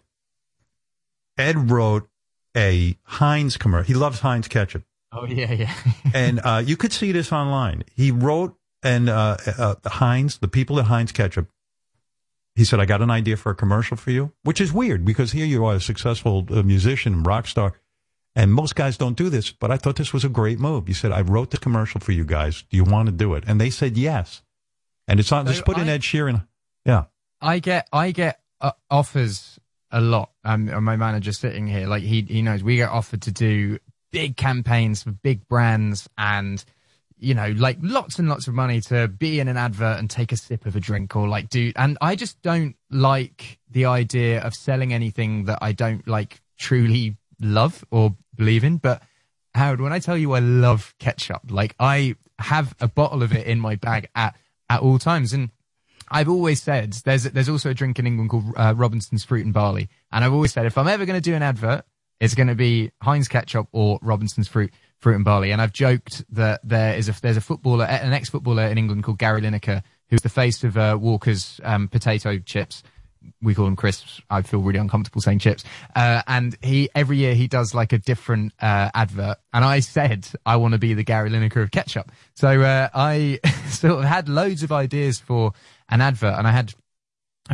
Ed 1.37 1.71
wrote 1.71 2.09
a 2.57 2.97
Heinz 3.05 3.57
commercial. 3.57 3.87
He 3.87 3.95
loves 3.95 4.21
Heinz 4.21 4.49
ketchup, 4.49 4.83
oh 5.13 5.27
yeah 5.27 5.53
yeah. 5.53 5.75
and 6.15 6.41
uh, 6.43 6.63
you 6.65 6.77
could 6.77 6.93
see 6.93 7.13
this 7.13 7.33
online. 7.33 7.85
He 7.95 8.11
wrote 8.11 8.57
and 8.83 9.09
uh, 9.09 9.37
uh, 9.59 9.75
Heinz, 9.87 10.39
the 10.39 10.49
people 10.49 10.79
at 10.79 10.87
Heinz 10.87 11.13
ketchup. 11.13 11.49
He 12.55 12.65
said, 12.65 12.81
"I 12.81 12.87
got 12.87 13.03
an 13.03 13.11
idea 13.11 13.37
for 13.37 13.51
a 13.51 13.55
commercial 13.55 13.97
for 13.97 14.11
you," 14.11 14.33
which 14.43 14.61
is 14.61 14.73
weird 14.73 15.05
because 15.05 15.33
here 15.33 15.47
you 15.47 15.65
are, 15.65 15.75
a 15.77 15.81
successful 15.81 16.47
uh, 16.51 16.63
musician 16.63 17.13
and 17.13 17.27
rock 17.27 17.47
star. 17.47 17.75
And 18.35 18.53
most 18.53 18.77
guys 18.77 18.97
don't 18.97 19.17
do 19.17 19.31
this, 19.31 19.51
but 19.51 19.71
I 19.71 19.77
thought 19.79 19.97
this 19.97 20.13
was 20.13 20.25
a 20.25 20.29
great 20.29 20.61
move. 20.61 20.87
He 20.87 20.93
said, 20.93 21.11
I 21.11 21.23
wrote 21.23 21.51
the 21.51 21.57
commercial 21.57 22.01
for 22.01 22.13
you 22.13 22.25
guys. 22.25 22.63
Do 22.71 22.77
you 22.77 22.85
want 22.85 23.07
to 23.07 23.13
do 23.13 23.35
it? 23.35 23.43
And 23.49 23.61
they 23.61 23.71
said 23.71 23.97
yes. 23.97 24.43
And 25.09 25.19
it's 25.19 25.33
on, 25.33 25.47
So 25.47 25.53
just 25.53 25.65
put 25.65 25.77
in 25.77 25.89
I- 25.89 25.93
Ed 25.95 26.03
Sheeran. 26.03 26.47
Yeah. 26.85 27.05
I 27.41 27.59
get 27.59 27.89
I 27.93 28.11
get 28.13 28.41
uh, 28.61 28.73
offers 28.91 29.59
a 29.91 30.01
lot. 30.01 30.31
Um, 30.45 30.69
and 30.69 30.85
my 30.85 30.97
manager 30.97 31.33
sitting 31.33 31.67
here, 31.67 31.87
like 31.89 32.03
he 32.03 32.23
he 32.23 32.43
knows 32.43 32.63
we 32.63 32.77
get 32.77 32.91
offered 32.91 33.23
to 33.23 33.33
do 33.33 33.79
big 34.13 34.37
campaigns 34.37 35.03
for 35.03 35.11
big 35.13 35.49
brands, 35.49 36.09
and 36.19 36.65
you 37.19 37.35
know, 37.35 37.53
like 37.57 37.79
lots 37.81 38.19
and 38.19 38.29
lots 38.29 38.49
of 38.49 38.55
money 38.55 38.81
to 38.83 39.09
be 39.09 39.41
in 39.41 39.49
an 39.49 39.57
advert 39.57 39.99
and 39.99 40.09
take 40.09 40.33
a 40.33 40.37
sip 40.37 40.67
of 40.67 40.77
a 40.77 40.81
drink 40.81 41.17
or 41.17 41.29
like 41.29 41.49
do, 41.49 41.73
and 41.77 41.99
I 42.01 42.17
just 42.17 42.41
don't 42.43 42.77
like 42.91 43.59
the 43.71 43.87
idea 43.87 44.41
of 44.41 44.55
selling 44.55 44.93
anything 44.93 45.45
that 45.45 45.59
I 45.61 45.73
don't 45.73 46.07
like 46.07 46.41
truly 46.59 47.17
love 47.41 47.85
or 47.91 48.17
believe 48.35 48.65
in. 48.65 48.77
But 48.79 49.03
Howard, 49.55 49.81
when 49.81 49.93
I 49.93 49.99
tell 49.99 50.17
you 50.17 50.33
I 50.33 50.41
love 50.41 50.95
ketchup, 50.99 51.43
like 51.51 51.75
I 51.79 52.17
have 52.39 52.75
a 52.81 52.89
bottle 52.89 53.23
of 53.23 53.33
it 53.33 53.47
in 53.47 53.59
my 53.61 53.77
bag 53.77 54.09
at, 54.15 54.37
at 54.71 54.81
all 54.81 54.99
times. 54.99 55.33
And 55.33 55.51
I've 56.11 56.29
always 56.29 56.63
said 56.63 56.93
there's, 57.05 57.25
there's 57.25 57.49
also 57.49 57.71
a 57.71 57.75
drink 57.75 57.99
in 57.99 58.07
England 58.07 58.31
called 58.31 58.45
uh, 58.57 58.75
Robinson's 58.77 59.25
Fruit 59.25 59.45
and 59.45 59.55
Barley. 59.55 59.89
And 60.13 60.25
I've 60.25 60.33
always 60.33 60.53
said 60.53 60.67
if 60.67 60.79
I'm 60.79 60.89
ever 60.89 61.05
going 61.05 61.21
to 61.21 61.31
do 61.31 61.35
an 61.35 61.43
advert, 61.43 61.85
it's 62.21 62.35
going 62.35 62.49
to 62.49 62.55
be 62.55 62.91
Heinz 63.03 63.29
ketchup 63.29 63.69
or 63.73 63.99
Robinson's 64.03 64.49
Fruit 64.49 64.73
fruit 65.01 65.17
and 65.17 65.25
barley. 65.25 65.53
And 65.53 65.61
I've 65.61 65.73
joked 65.73 66.25
that 66.35 66.61
there 66.65 66.95
is 66.95 67.09
a 67.09 67.21
there's 67.21 67.37
a 67.37 67.41
footballer, 67.41 67.85
an 67.85 68.13
ex 68.13 68.29
footballer 68.31 68.67
in 68.67 68.79
England 68.79 69.05
called 69.05 69.19
Gary 69.19 69.41
Lineker, 69.41 69.83
who's 70.09 70.23
the 70.23 70.29
face 70.29 70.65
of 70.65 70.77
uh, 70.77 70.99
Walker's 71.01 71.61
um, 71.65 71.89
potato 71.89 72.39
chips. 72.39 72.83
We 73.43 73.55
call 73.55 73.67
them 73.67 73.77
crisps. 73.77 74.21
I 74.31 74.43
feel 74.43 74.61
really 74.61 74.79
uncomfortable 74.79 75.21
saying 75.21 75.41
chips. 75.41 75.65
Uh, 75.95 76.23
and 76.27 76.57
he 76.63 76.89
every 76.95 77.19
year 77.19 77.35
he 77.35 77.47
does 77.49 77.75
like 77.75 77.93
a 77.93 77.99
different 77.99 78.53
uh, 78.61 78.91
advert. 78.95 79.39
And 79.53 79.65
I 79.65 79.81
said 79.81 80.29
I 80.47 80.57
want 80.57 80.73
to 80.73 80.79
be 80.79 80.95
the 80.95 81.05
Gary 81.05 81.31
Lineker 81.31 81.63
of 81.63 81.71
ketchup. 81.71 82.11
So 82.35 82.63
uh, 82.63 82.89
I 82.95 83.41
sort 83.69 83.99
of 83.99 84.05
had 84.05 84.29
loads 84.29 84.63
of 84.63 84.73
ideas 84.73 85.19
for 85.19 85.53
an 85.89 86.01
advert, 86.01 86.35
and 86.39 86.47
I 86.47 86.53
had 86.53 86.75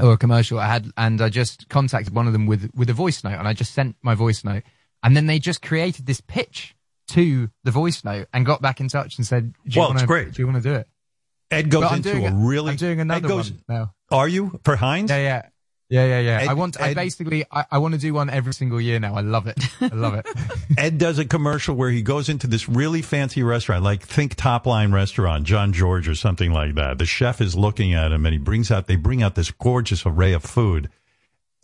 or 0.00 0.12
a 0.12 0.18
commercial. 0.18 0.58
I 0.58 0.66
had, 0.66 0.90
and 0.96 1.20
I 1.20 1.28
just 1.28 1.68
contacted 1.68 2.14
one 2.14 2.26
of 2.26 2.32
them 2.32 2.46
with 2.46 2.70
with 2.74 2.90
a 2.90 2.94
voice 2.94 3.24
note, 3.24 3.38
and 3.38 3.48
I 3.48 3.52
just 3.52 3.74
sent 3.74 3.96
my 4.02 4.14
voice 4.14 4.44
note, 4.44 4.64
and 5.02 5.16
then 5.16 5.26
they 5.26 5.38
just 5.38 5.62
created 5.62 6.06
this 6.06 6.20
pitch 6.20 6.73
to 7.14 7.50
the 7.64 7.70
voice 7.70 8.04
note 8.04 8.28
and 8.32 8.44
got 8.44 8.62
back 8.62 8.80
in 8.80 8.88
touch 8.88 9.18
and 9.18 9.26
said, 9.26 9.52
do 9.52 9.58
you 9.64 9.80
Well, 9.80 9.88
wanna, 9.90 10.00
it's 10.00 10.06
great. 10.06 10.32
Do 10.34 10.42
you 10.42 10.46
want 10.46 10.62
to 10.62 10.68
do 10.68 10.74
it? 10.74 10.88
Ed 11.50 11.70
goes 11.70 11.92
into 11.92 12.24
a 12.26 12.32
really. 12.32 12.72
I'm 12.72 12.76
doing 12.76 13.00
another 13.00 13.26
Ed 13.26 13.28
goes, 13.28 13.50
one 13.50 13.62
now. 13.68 13.94
Are 14.10 14.28
you 14.28 14.60
for 14.64 14.76
Heinz? 14.76 15.10
Yeah, 15.10 15.18
yeah. 15.18 15.42
Yeah, 15.90 16.06
yeah, 16.06 16.20
yeah. 16.20 16.40
Ed- 16.40 16.48
I 16.48 16.54
want, 16.54 16.80
I 16.80 16.94
basically, 16.94 17.44
I, 17.52 17.66
I 17.72 17.78
want 17.78 17.92
to 17.94 18.00
do 18.00 18.14
one 18.14 18.30
every 18.30 18.54
single 18.54 18.80
year 18.80 18.98
now. 18.98 19.14
I 19.14 19.20
love 19.20 19.46
it. 19.46 19.62
I 19.82 19.94
love 19.94 20.14
it. 20.14 20.26
Ed 20.78 20.96
does 20.96 21.18
a 21.18 21.26
commercial 21.26 21.76
where 21.76 21.90
he 21.90 22.00
goes 22.00 22.28
into 22.30 22.46
this 22.46 22.68
really 22.68 23.02
fancy 23.02 23.42
restaurant, 23.42 23.84
like 23.84 24.02
think 24.02 24.34
top 24.34 24.66
line 24.66 24.92
restaurant, 24.92 25.44
Jean-Georges 25.44 26.08
or 26.08 26.14
something 26.14 26.52
like 26.52 26.74
that. 26.76 26.98
The 26.98 27.04
chef 27.04 27.40
is 27.40 27.54
looking 27.54 27.92
at 27.92 28.12
him 28.12 28.24
and 28.24 28.32
he 28.32 28.38
brings 28.38 28.70
out, 28.70 28.86
they 28.86 28.96
bring 28.96 29.22
out 29.22 29.34
this 29.34 29.50
gorgeous 29.50 30.06
array 30.06 30.32
of 30.32 30.42
food. 30.42 30.88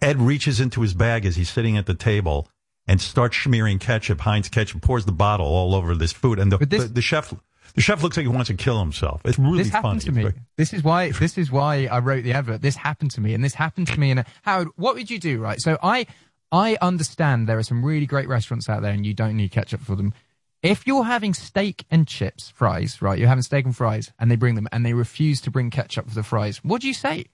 Ed 0.02 0.20
reaches 0.20 0.60
into 0.60 0.82
his 0.82 0.94
bag 0.94 1.24
as 1.24 1.36
he's 1.36 1.50
sitting 1.50 1.76
at 1.78 1.86
the 1.86 1.94
table 1.94 2.46
and 2.90 3.00
starts 3.00 3.36
smearing 3.36 3.78
ketchup, 3.78 4.18
Heinz 4.18 4.48
ketchup, 4.48 4.82
pours 4.82 5.04
the 5.04 5.12
bottle 5.12 5.46
all 5.46 5.76
over 5.76 5.94
this 5.94 6.10
food. 6.12 6.40
And 6.40 6.50
the, 6.50 6.58
the, 6.58 6.78
the 6.78 7.00
chef, 7.00 7.32
the 7.76 7.80
chef 7.80 8.02
looks 8.02 8.16
like 8.16 8.24
he 8.24 8.28
wants 8.28 8.48
to 8.48 8.54
kill 8.54 8.80
himself. 8.80 9.20
It's 9.24 9.38
really 9.38 9.62
this 9.62 9.70
funny. 9.70 10.00
to 10.00 10.10
me. 10.10 10.32
This 10.56 10.72
is 10.72 10.82
why. 10.82 11.12
This 11.12 11.38
is 11.38 11.52
why 11.52 11.86
I 11.86 12.00
wrote 12.00 12.24
the 12.24 12.32
advert. 12.32 12.62
This 12.62 12.74
happened 12.74 13.12
to 13.12 13.20
me, 13.20 13.32
and 13.32 13.44
this 13.44 13.54
happened 13.54 13.86
to 13.86 14.00
me. 14.00 14.10
And 14.10 14.20
uh, 14.20 14.24
Howard, 14.42 14.68
what 14.74 14.96
would 14.96 15.08
you 15.08 15.20
do? 15.20 15.38
Right. 15.38 15.60
So 15.60 15.78
I, 15.80 16.08
I 16.50 16.78
understand 16.82 17.48
there 17.48 17.58
are 17.58 17.62
some 17.62 17.84
really 17.84 18.06
great 18.06 18.26
restaurants 18.26 18.68
out 18.68 18.82
there, 18.82 18.90
and 18.92 19.06
you 19.06 19.14
don't 19.14 19.36
need 19.36 19.52
ketchup 19.52 19.82
for 19.82 19.94
them. 19.94 20.12
If 20.60 20.84
you're 20.84 21.04
having 21.04 21.32
steak 21.32 21.84
and 21.92 22.08
chips, 22.08 22.50
fries, 22.50 23.00
right? 23.00 23.20
You're 23.20 23.28
having 23.28 23.42
steak 23.42 23.66
and 23.66 23.76
fries, 23.76 24.12
and 24.18 24.32
they 24.32 24.36
bring 24.36 24.56
them, 24.56 24.66
and 24.72 24.84
they 24.84 24.94
refuse 24.94 25.40
to 25.42 25.52
bring 25.52 25.70
ketchup 25.70 26.08
for 26.08 26.14
the 26.16 26.24
fries. 26.24 26.58
What 26.64 26.80
do 26.80 26.88
you 26.88 26.94
say? 26.94 27.26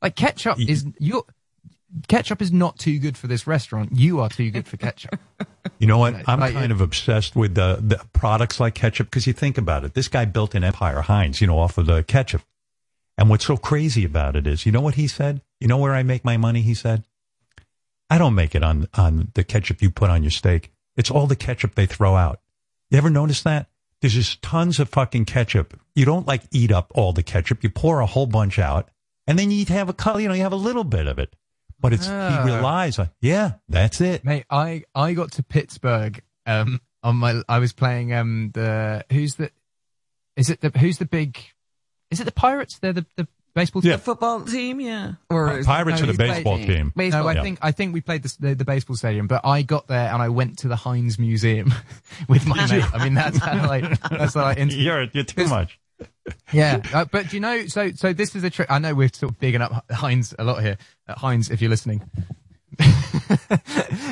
Like 0.00 0.16
ketchup 0.16 0.58
is 0.58 0.86
you. 0.98 1.26
Ketchup 2.08 2.40
is 2.40 2.52
not 2.52 2.78
too 2.78 2.98
good 2.98 3.16
for 3.18 3.26
this 3.26 3.46
restaurant. 3.46 3.90
You 3.92 4.20
are 4.20 4.28
too 4.28 4.50
good 4.50 4.66
for 4.66 4.76
ketchup. 4.76 5.18
You 5.78 5.86
know 5.88 5.98
what? 5.98 6.28
I'm 6.28 6.38
Like, 6.38 6.54
kind 6.54 6.70
of 6.70 6.80
obsessed 6.80 7.34
with 7.34 7.54
the, 7.54 7.78
the 7.80 8.00
products 8.12 8.60
like 8.60 8.74
ketchup 8.74 9.08
because 9.08 9.26
you 9.26 9.32
think 9.32 9.58
about 9.58 9.84
it. 9.84 9.94
This 9.94 10.06
guy 10.06 10.24
built 10.24 10.54
an 10.54 10.62
empire, 10.62 11.00
Heinz, 11.02 11.40
you 11.40 11.46
know, 11.48 11.58
off 11.58 11.76
of 11.76 11.86
the 11.86 12.04
ketchup. 12.04 12.42
And 13.18 13.28
what's 13.28 13.46
so 13.46 13.56
crazy 13.56 14.04
about 14.04 14.36
it 14.36 14.46
is, 14.46 14.64
you 14.64 14.70
know 14.70 14.80
what 14.80 14.94
he 14.94 15.08
said? 15.08 15.40
You 15.60 15.68
know 15.68 15.78
where 15.78 15.94
I 15.94 16.02
make 16.02 16.24
my 16.24 16.36
money? 16.36 16.62
He 16.62 16.74
said, 16.74 17.04
I 18.08 18.18
don't 18.18 18.34
make 18.34 18.54
it 18.54 18.62
on, 18.62 18.88
on 18.94 19.32
the 19.34 19.42
ketchup 19.44 19.82
you 19.82 19.90
put 19.90 20.10
on 20.10 20.22
your 20.22 20.30
steak. 20.30 20.72
It's 20.96 21.10
all 21.10 21.26
the 21.26 21.36
ketchup 21.36 21.74
they 21.74 21.86
throw 21.86 22.14
out. 22.14 22.40
You 22.90 22.98
ever 22.98 23.10
notice 23.10 23.42
that? 23.42 23.68
There's 24.00 24.14
just 24.14 24.42
tons 24.42 24.78
of 24.80 24.88
fucking 24.88 25.24
ketchup. 25.24 25.78
You 25.94 26.04
don't 26.04 26.26
like 26.26 26.42
eat 26.50 26.72
up 26.72 26.92
all 26.94 27.12
the 27.12 27.22
ketchup. 27.22 27.62
You 27.62 27.70
pour 27.70 28.00
a 28.00 28.06
whole 28.06 28.26
bunch 28.26 28.58
out 28.58 28.88
and 29.26 29.38
then 29.38 29.50
you 29.50 29.64
have 29.66 29.88
a, 29.88 30.20
you 30.20 30.28
know, 30.28 30.34
you 30.34 30.42
have 30.42 30.52
a 30.52 30.56
little 30.56 30.84
bit 30.84 31.06
of 31.06 31.18
it. 31.18 31.34
But 31.82 31.92
it's, 31.92 32.08
Ah. 32.08 32.42
he 32.46 32.50
relies 32.54 32.98
on, 32.98 33.10
yeah, 33.20 33.54
that's 33.68 34.00
it. 34.00 34.24
Mate, 34.24 34.44
I, 34.48 34.84
I 34.94 35.12
got 35.12 35.32
to 35.32 35.42
Pittsburgh 35.42 36.22
um 36.46 36.80
on 37.02 37.16
my 37.16 37.42
I 37.48 37.58
was 37.58 37.72
playing 37.72 38.14
um 38.14 38.50
the 38.54 39.04
who's 39.12 39.34
the 39.34 39.50
is 40.36 40.48
it 40.48 40.60
the 40.60 40.70
who's 40.78 40.98
the 40.98 41.04
big 41.04 41.38
is 42.10 42.20
it 42.20 42.24
the 42.24 42.32
Pirates? 42.32 42.78
They're 42.78 42.92
the, 42.92 43.06
the 43.16 43.26
baseball 43.54 43.82
team. 43.82 43.90
The 43.92 43.98
football 43.98 44.40
team, 44.42 44.80
yeah. 44.80 45.14
Or 45.28 45.58
is- 45.58 45.66
Pirates 45.66 46.00
No, 46.00 46.08
are 46.08 46.12
the 46.12 46.18
baseball 46.18 46.56
team. 46.58 46.92
Baseball. 46.96 47.22
No, 47.24 47.28
I 47.28 47.32
Yeah. 47.34 47.42
think 47.42 47.58
I 47.62 47.72
think 47.72 47.92
we 47.94 48.00
played 48.00 48.22
the, 48.22 48.36
the 48.40 48.54
the 48.54 48.64
baseball 48.64 48.96
stadium, 48.96 49.26
but 49.26 49.44
I 49.44 49.62
got 49.62 49.88
there 49.88 50.12
and 50.12 50.22
I 50.22 50.28
went 50.28 50.58
to 50.60 50.68
the 50.68 50.76
Heinz 50.76 51.18
Museum 51.18 51.72
with 52.28 52.46
my 52.46 52.66
mate. 52.68 52.84
I 52.94 53.02
mean, 53.04 53.14
that's 53.14 53.38
how 53.38 53.66
like 53.66 54.00
that's 54.08 54.36
like 54.36 54.56
into, 54.62 54.76
You're, 54.76 55.04
you're 55.12 55.24
too 55.24 55.46
much. 55.48 55.78
Yeah. 56.52 56.82
Uh, 56.92 57.04
but 57.04 57.32
you 57.32 57.40
know, 57.40 57.66
so 57.66 57.90
so 57.94 58.12
this 58.12 58.34
is 58.36 58.44
a 58.44 58.50
trick. 58.50 58.70
I 58.70 58.78
know 58.78 58.94
we're 58.94 59.08
sort 59.12 59.32
of 59.32 59.38
bigging 59.40 59.60
up 59.62 59.84
Heinz 59.90 60.34
a 60.38 60.44
lot 60.44 60.62
here. 60.62 60.76
Uh, 61.08 61.14
Heinz, 61.14 61.50
if 61.50 61.60
you're 61.60 61.70
listening. 61.70 62.02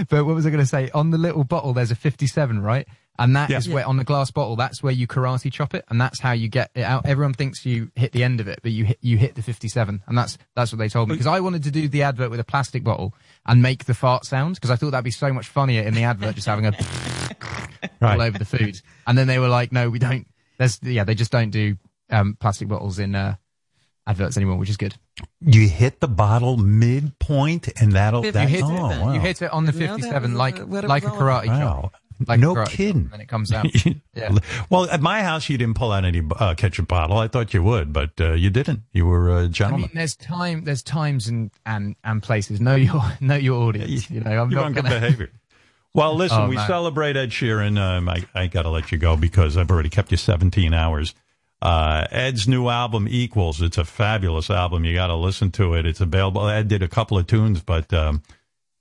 but 0.09 0.25
what 0.27 0.35
was 0.35 0.47
I 0.47 0.51
going 0.51 0.61
to 0.63 0.67
say? 0.67 0.91
On 0.91 1.11
the 1.11 1.19
little 1.19 1.45
bottle, 1.45 1.73
there's 1.73 1.91
a 1.91 1.95
57, 1.95 2.61
right? 2.63 2.87
And 3.19 3.37
that 3.37 3.51
is 3.51 3.67
Yeah. 3.67 3.75
where 3.75 3.87
on 3.87 3.97
the 3.99 4.05
glass 4.05 4.31
bottle, 4.31 4.57
that's 4.57 4.83
where 4.83 4.93
you 4.93 5.07
karate 5.07 5.53
chop 5.53 5.75
it, 5.75 5.85
and 5.89 6.01
that's 6.01 6.21
how 6.21 6.33
you 6.33 6.49
get 6.49 6.71
it 6.75 6.83
out. 6.83 7.05
Everyone 7.07 7.35
thinks 7.35 7.67
you 7.67 7.91
hit 7.95 8.13
the 8.13 8.25
end 8.25 8.41
of 8.41 8.49
it, 8.49 8.61
but 8.63 8.73
you 8.73 8.85
hit 8.87 8.99
you 9.03 9.19
hit 9.19 9.35
the 9.35 9.43
57, 9.43 10.03
and 10.07 10.19
that's 10.19 10.39
that's 10.57 10.73
what 10.73 10.79
they 10.79 10.89
told 10.89 11.09
me. 11.09 11.15
Because 11.15 11.27
I 11.27 11.41
wanted 11.41 11.63
to 11.65 11.71
do 11.71 11.87
the 11.89 12.03
advert 12.03 12.31
with 12.31 12.41
a 12.41 12.45
plastic 12.45 12.83
bottle 12.83 13.15
and 13.45 13.61
make 13.61 13.85
the 13.85 13.95
fart 13.95 14.25
sound, 14.25 14.55
because 14.55 14.71
I 14.71 14.77
thought 14.77 14.93
that'd 14.93 15.05
be 15.05 15.11
so 15.11 15.33
much 15.35 15.49
funnier 15.49 15.83
in 15.83 15.93
the 15.95 16.05
advert, 16.05 16.35
just 16.35 16.47
having 16.47 16.67
a 16.67 16.73
Right. 18.01 18.15
all 18.15 18.23
over 18.23 18.39
the 18.39 18.45
food. 18.47 18.81
And 19.07 19.17
then 19.19 19.27
they 19.27 19.39
were 19.39 19.49
like, 19.49 19.71
no, 19.73 19.91
we 19.91 19.99
don't. 19.99 20.27
There's 20.59 20.79
yeah, 20.83 21.05
they 21.05 21.15
just 21.15 21.31
don't 21.33 21.51
do 21.51 21.77
um, 22.11 22.37
plastic 22.41 22.69
bottles 22.69 22.99
in 22.99 23.15
uh, 23.15 23.37
adverts 24.07 24.37
anymore, 24.37 24.57
which 24.57 24.71
is 24.71 24.77
good. 24.77 24.95
You 25.41 25.69
hit 25.69 26.01
the 26.01 26.09
bottle 26.09 26.57
midpoint, 26.57 27.69
and 27.81 27.93
that'll 27.93 28.25
You 28.25 28.33
that, 28.33 28.49
hit, 28.49 28.63
oh, 28.65 28.69
it, 28.69 29.01
wow. 29.01 29.13
you 29.13 29.21
hit 29.21 29.43
it 29.43 29.53
on 29.53 29.65
the 29.67 29.73
Didn't 29.73 29.87
know 29.89 29.97
that 29.97 30.23
57 30.23 30.31
was, 30.33 30.39
like 30.39 30.61
uh, 30.61 30.67
what 30.67 30.85
it 30.85 30.89
like 30.89 31.03
a 31.05 31.07
was 31.07 31.15
all 31.15 31.21
karate 31.21 31.47
Wow. 31.49 31.81
chop. 31.83 31.95
Like 32.29 32.39
no 32.39 32.51
a 32.53 32.55
karate 32.55 32.65
chop, 32.67 32.73
kidding. 32.73 33.11
and 33.13 33.23
it 33.23 33.29
comes 33.29 33.51
out. 33.55 33.67
Yeah. 34.15 34.37
Well, 34.69 34.91
at 34.91 35.01
my 35.01 35.23
house, 35.23 35.49
you 35.49 35.57
didn't 35.57 35.75
pull 35.77 35.91
out 35.93 36.05
any 36.05 36.23
uh, 36.39 36.55
ketchup 36.55 36.87
bottle. 36.89 37.17
I 37.17 37.29
thought 37.29 37.55
you 37.55 37.63
would, 37.63 37.93
but 37.95 38.11
uh, 38.21 38.33
you 38.33 38.51
didn't. 38.51 38.81
You 38.93 39.07
were 39.07 39.39
a 39.39 39.49
gentleman. 39.49 39.85
I 39.85 39.89
mean, 39.89 39.97
there's 39.97 40.17
time, 40.17 40.65
there's 40.65 40.83
times 40.83 41.29
and 41.29 41.51
and 41.65 41.97
and 42.05 42.23
places. 42.23 42.61
Know 42.61 42.75
your 42.75 43.01
know 43.21 43.37
your 43.37 43.63
audience. 43.63 44.11
You 44.11 44.21
know, 44.21 44.31
I'm 44.43 44.51
You're 44.51 44.61
not 44.61 44.67
on 44.67 44.73
good 44.75 44.85
gonna. 44.85 44.95
behavior. 45.01 45.31
Well, 45.95 46.15
listen, 46.15 46.43
Oh, 46.43 46.49
we 46.49 46.57
man. 46.57 46.67
celebrate 46.69 47.17
Ed 47.17 47.31
Sheeran. 47.31 47.77
Um, 47.79 48.09
I, 48.09 48.25
I 48.35 48.47
got 48.47 48.63
to 48.63 48.69
let 48.71 48.93
you 48.93 48.99
go 48.99 49.17
because 49.17 49.57
I've 49.57 49.71
already 49.73 49.89
kept 49.89 50.11
you 50.13 50.17
17 50.17 50.73
hours. 50.73 51.15
Uh, 51.63 52.07
Ed's 52.11 52.49
new 52.49 52.69
album, 52.69 53.07
Equals. 53.09 53.61
It's 53.61 53.79
a 53.79 53.85
fabulous 53.85 54.51
album. 54.51 54.85
You 54.85 54.95
got 54.95 55.09
to 55.09 55.17
listen 55.17 55.51
to 55.53 55.75
it. 55.75 55.87
It's 55.87 56.01
available. 56.01 56.49
Ed 56.49 56.69
did 56.69 56.83
a 56.83 56.89
couple 56.89 57.19
of 57.19 57.27
tunes, 57.27 57.61
but 57.61 57.93
um, 57.93 58.23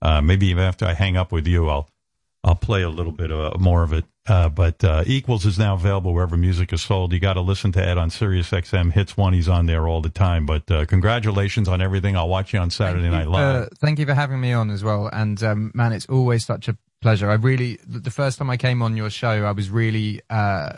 uh, 0.01 0.21
maybe 0.21 0.47
even 0.47 0.63
after 0.63 0.85
I 0.85 0.93
hang 0.93 1.17
up 1.17 1.31
with 1.31 1.45
you, 1.47 1.67
I'll 1.67 1.89
I'll 2.43 2.55
play 2.55 2.83
a 2.83 2.89
little 2.89 3.11
bit 3.11 3.31
uh, 3.31 3.51
more 3.59 3.83
of 3.83 3.91
it. 3.91 4.05
Uh, 4.25 4.47
but 4.47 4.81
uh, 4.83 5.03
Equals 5.05 5.45
is 5.45 5.57
now 5.57 5.73
available 5.73 6.13
wherever 6.13 6.37
music 6.37 6.71
is 6.71 6.81
sold. 6.81 7.11
You 7.11 7.19
got 7.19 7.33
to 7.33 7.41
listen 7.41 7.71
to 7.73 7.85
Ed 7.85 7.97
on 7.97 8.09
Sirius 8.09 8.51
XM 8.51 8.93
Hits 8.93 9.17
One. 9.17 9.33
He's 9.33 9.49
on 9.49 9.65
there 9.65 9.87
all 9.87 10.01
the 10.01 10.09
time. 10.09 10.45
But 10.45 10.69
uh, 10.69 10.85
congratulations 10.85 11.67
on 11.67 11.81
everything. 11.81 12.15
I'll 12.15 12.29
watch 12.29 12.53
you 12.53 12.59
on 12.59 12.69
Saturday 12.69 13.09
Night 13.09 13.27
Live. 13.27 13.63
Uh, 13.63 13.67
thank 13.79 13.99
you 13.99 14.05
for 14.05 14.13
having 14.13 14.39
me 14.39 14.53
on 14.53 14.69
as 14.69 14.83
well. 14.83 15.09
And 15.11 15.41
um, 15.43 15.71
man, 15.73 15.91
it's 15.91 16.05
always 16.05 16.45
such 16.45 16.67
a 16.67 16.77
pleasure. 17.01 17.29
I 17.29 17.33
really, 17.35 17.79
the 17.85 18.11
first 18.11 18.37
time 18.37 18.49
I 18.49 18.57
came 18.57 18.81
on 18.81 18.95
your 18.95 19.09
show, 19.09 19.45
I 19.45 19.51
was 19.51 19.69
really 19.69 20.21
uh, 20.29 20.73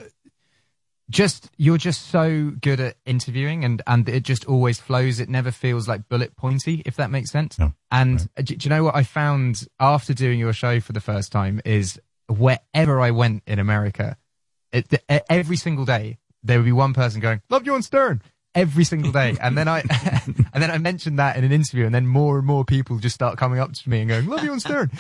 just 1.11 1.49
you're 1.57 1.77
just 1.77 2.07
so 2.07 2.51
good 2.61 2.79
at 2.79 2.95
interviewing, 3.05 3.63
and 3.63 3.81
and 3.85 4.07
it 4.09 4.23
just 4.23 4.45
always 4.45 4.79
flows. 4.79 5.19
It 5.19 5.29
never 5.29 5.51
feels 5.51 5.87
like 5.87 6.09
bullet 6.09 6.35
pointy, 6.35 6.81
if 6.85 6.95
that 6.95 7.11
makes 7.11 7.29
sense. 7.29 7.57
And 7.91 8.29
uh, 8.37 8.41
do, 8.41 8.55
do 8.55 8.65
you 8.65 8.69
know 8.69 8.83
what 8.83 8.95
I 8.95 9.03
found 9.03 9.67
after 9.79 10.13
doing 10.13 10.39
your 10.39 10.53
show 10.53 10.79
for 10.79 10.93
the 10.93 11.01
first 11.01 11.31
time 11.31 11.61
is 11.65 11.99
wherever 12.27 12.99
I 12.99 13.11
went 13.11 13.43
in 13.45 13.59
America, 13.59 14.17
it, 14.71 15.03
every 15.29 15.57
single 15.57 15.85
day 15.85 16.17
there 16.43 16.57
would 16.57 16.65
be 16.65 16.71
one 16.71 16.93
person 16.93 17.21
going, 17.21 17.41
"Love 17.49 17.65
you 17.65 17.75
on 17.75 17.83
Stern." 17.83 18.21
Every 18.53 18.83
single 18.83 19.13
day, 19.13 19.37
and 19.41 19.57
then 19.57 19.69
I, 19.69 19.79
and 20.53 20.61
then 20.61 20.71
I 20.71 20.77
mentioned 20.77 21.19
that 21.19 21.37
in 21.37 21.45
an 21.45 21.53
interview, 21.53 21.85
and 21.85 21.95
then 21.95 22.05
more 22.05 22.37
and 22.37 22.45
more 22.45 22.65
people 22.65 22.99
just 22.99 23.15
start 23.15 23.37
coming 23.37 23.59
up 23.59 23.71
to 23.71 23.89
me 23.89 24.01
and 24.01 24.09
going, 24.09 24.27
"Love 24.27 24.43
you 24.43 24.51
on 24.51 24.59
Stern." 24.59 24.91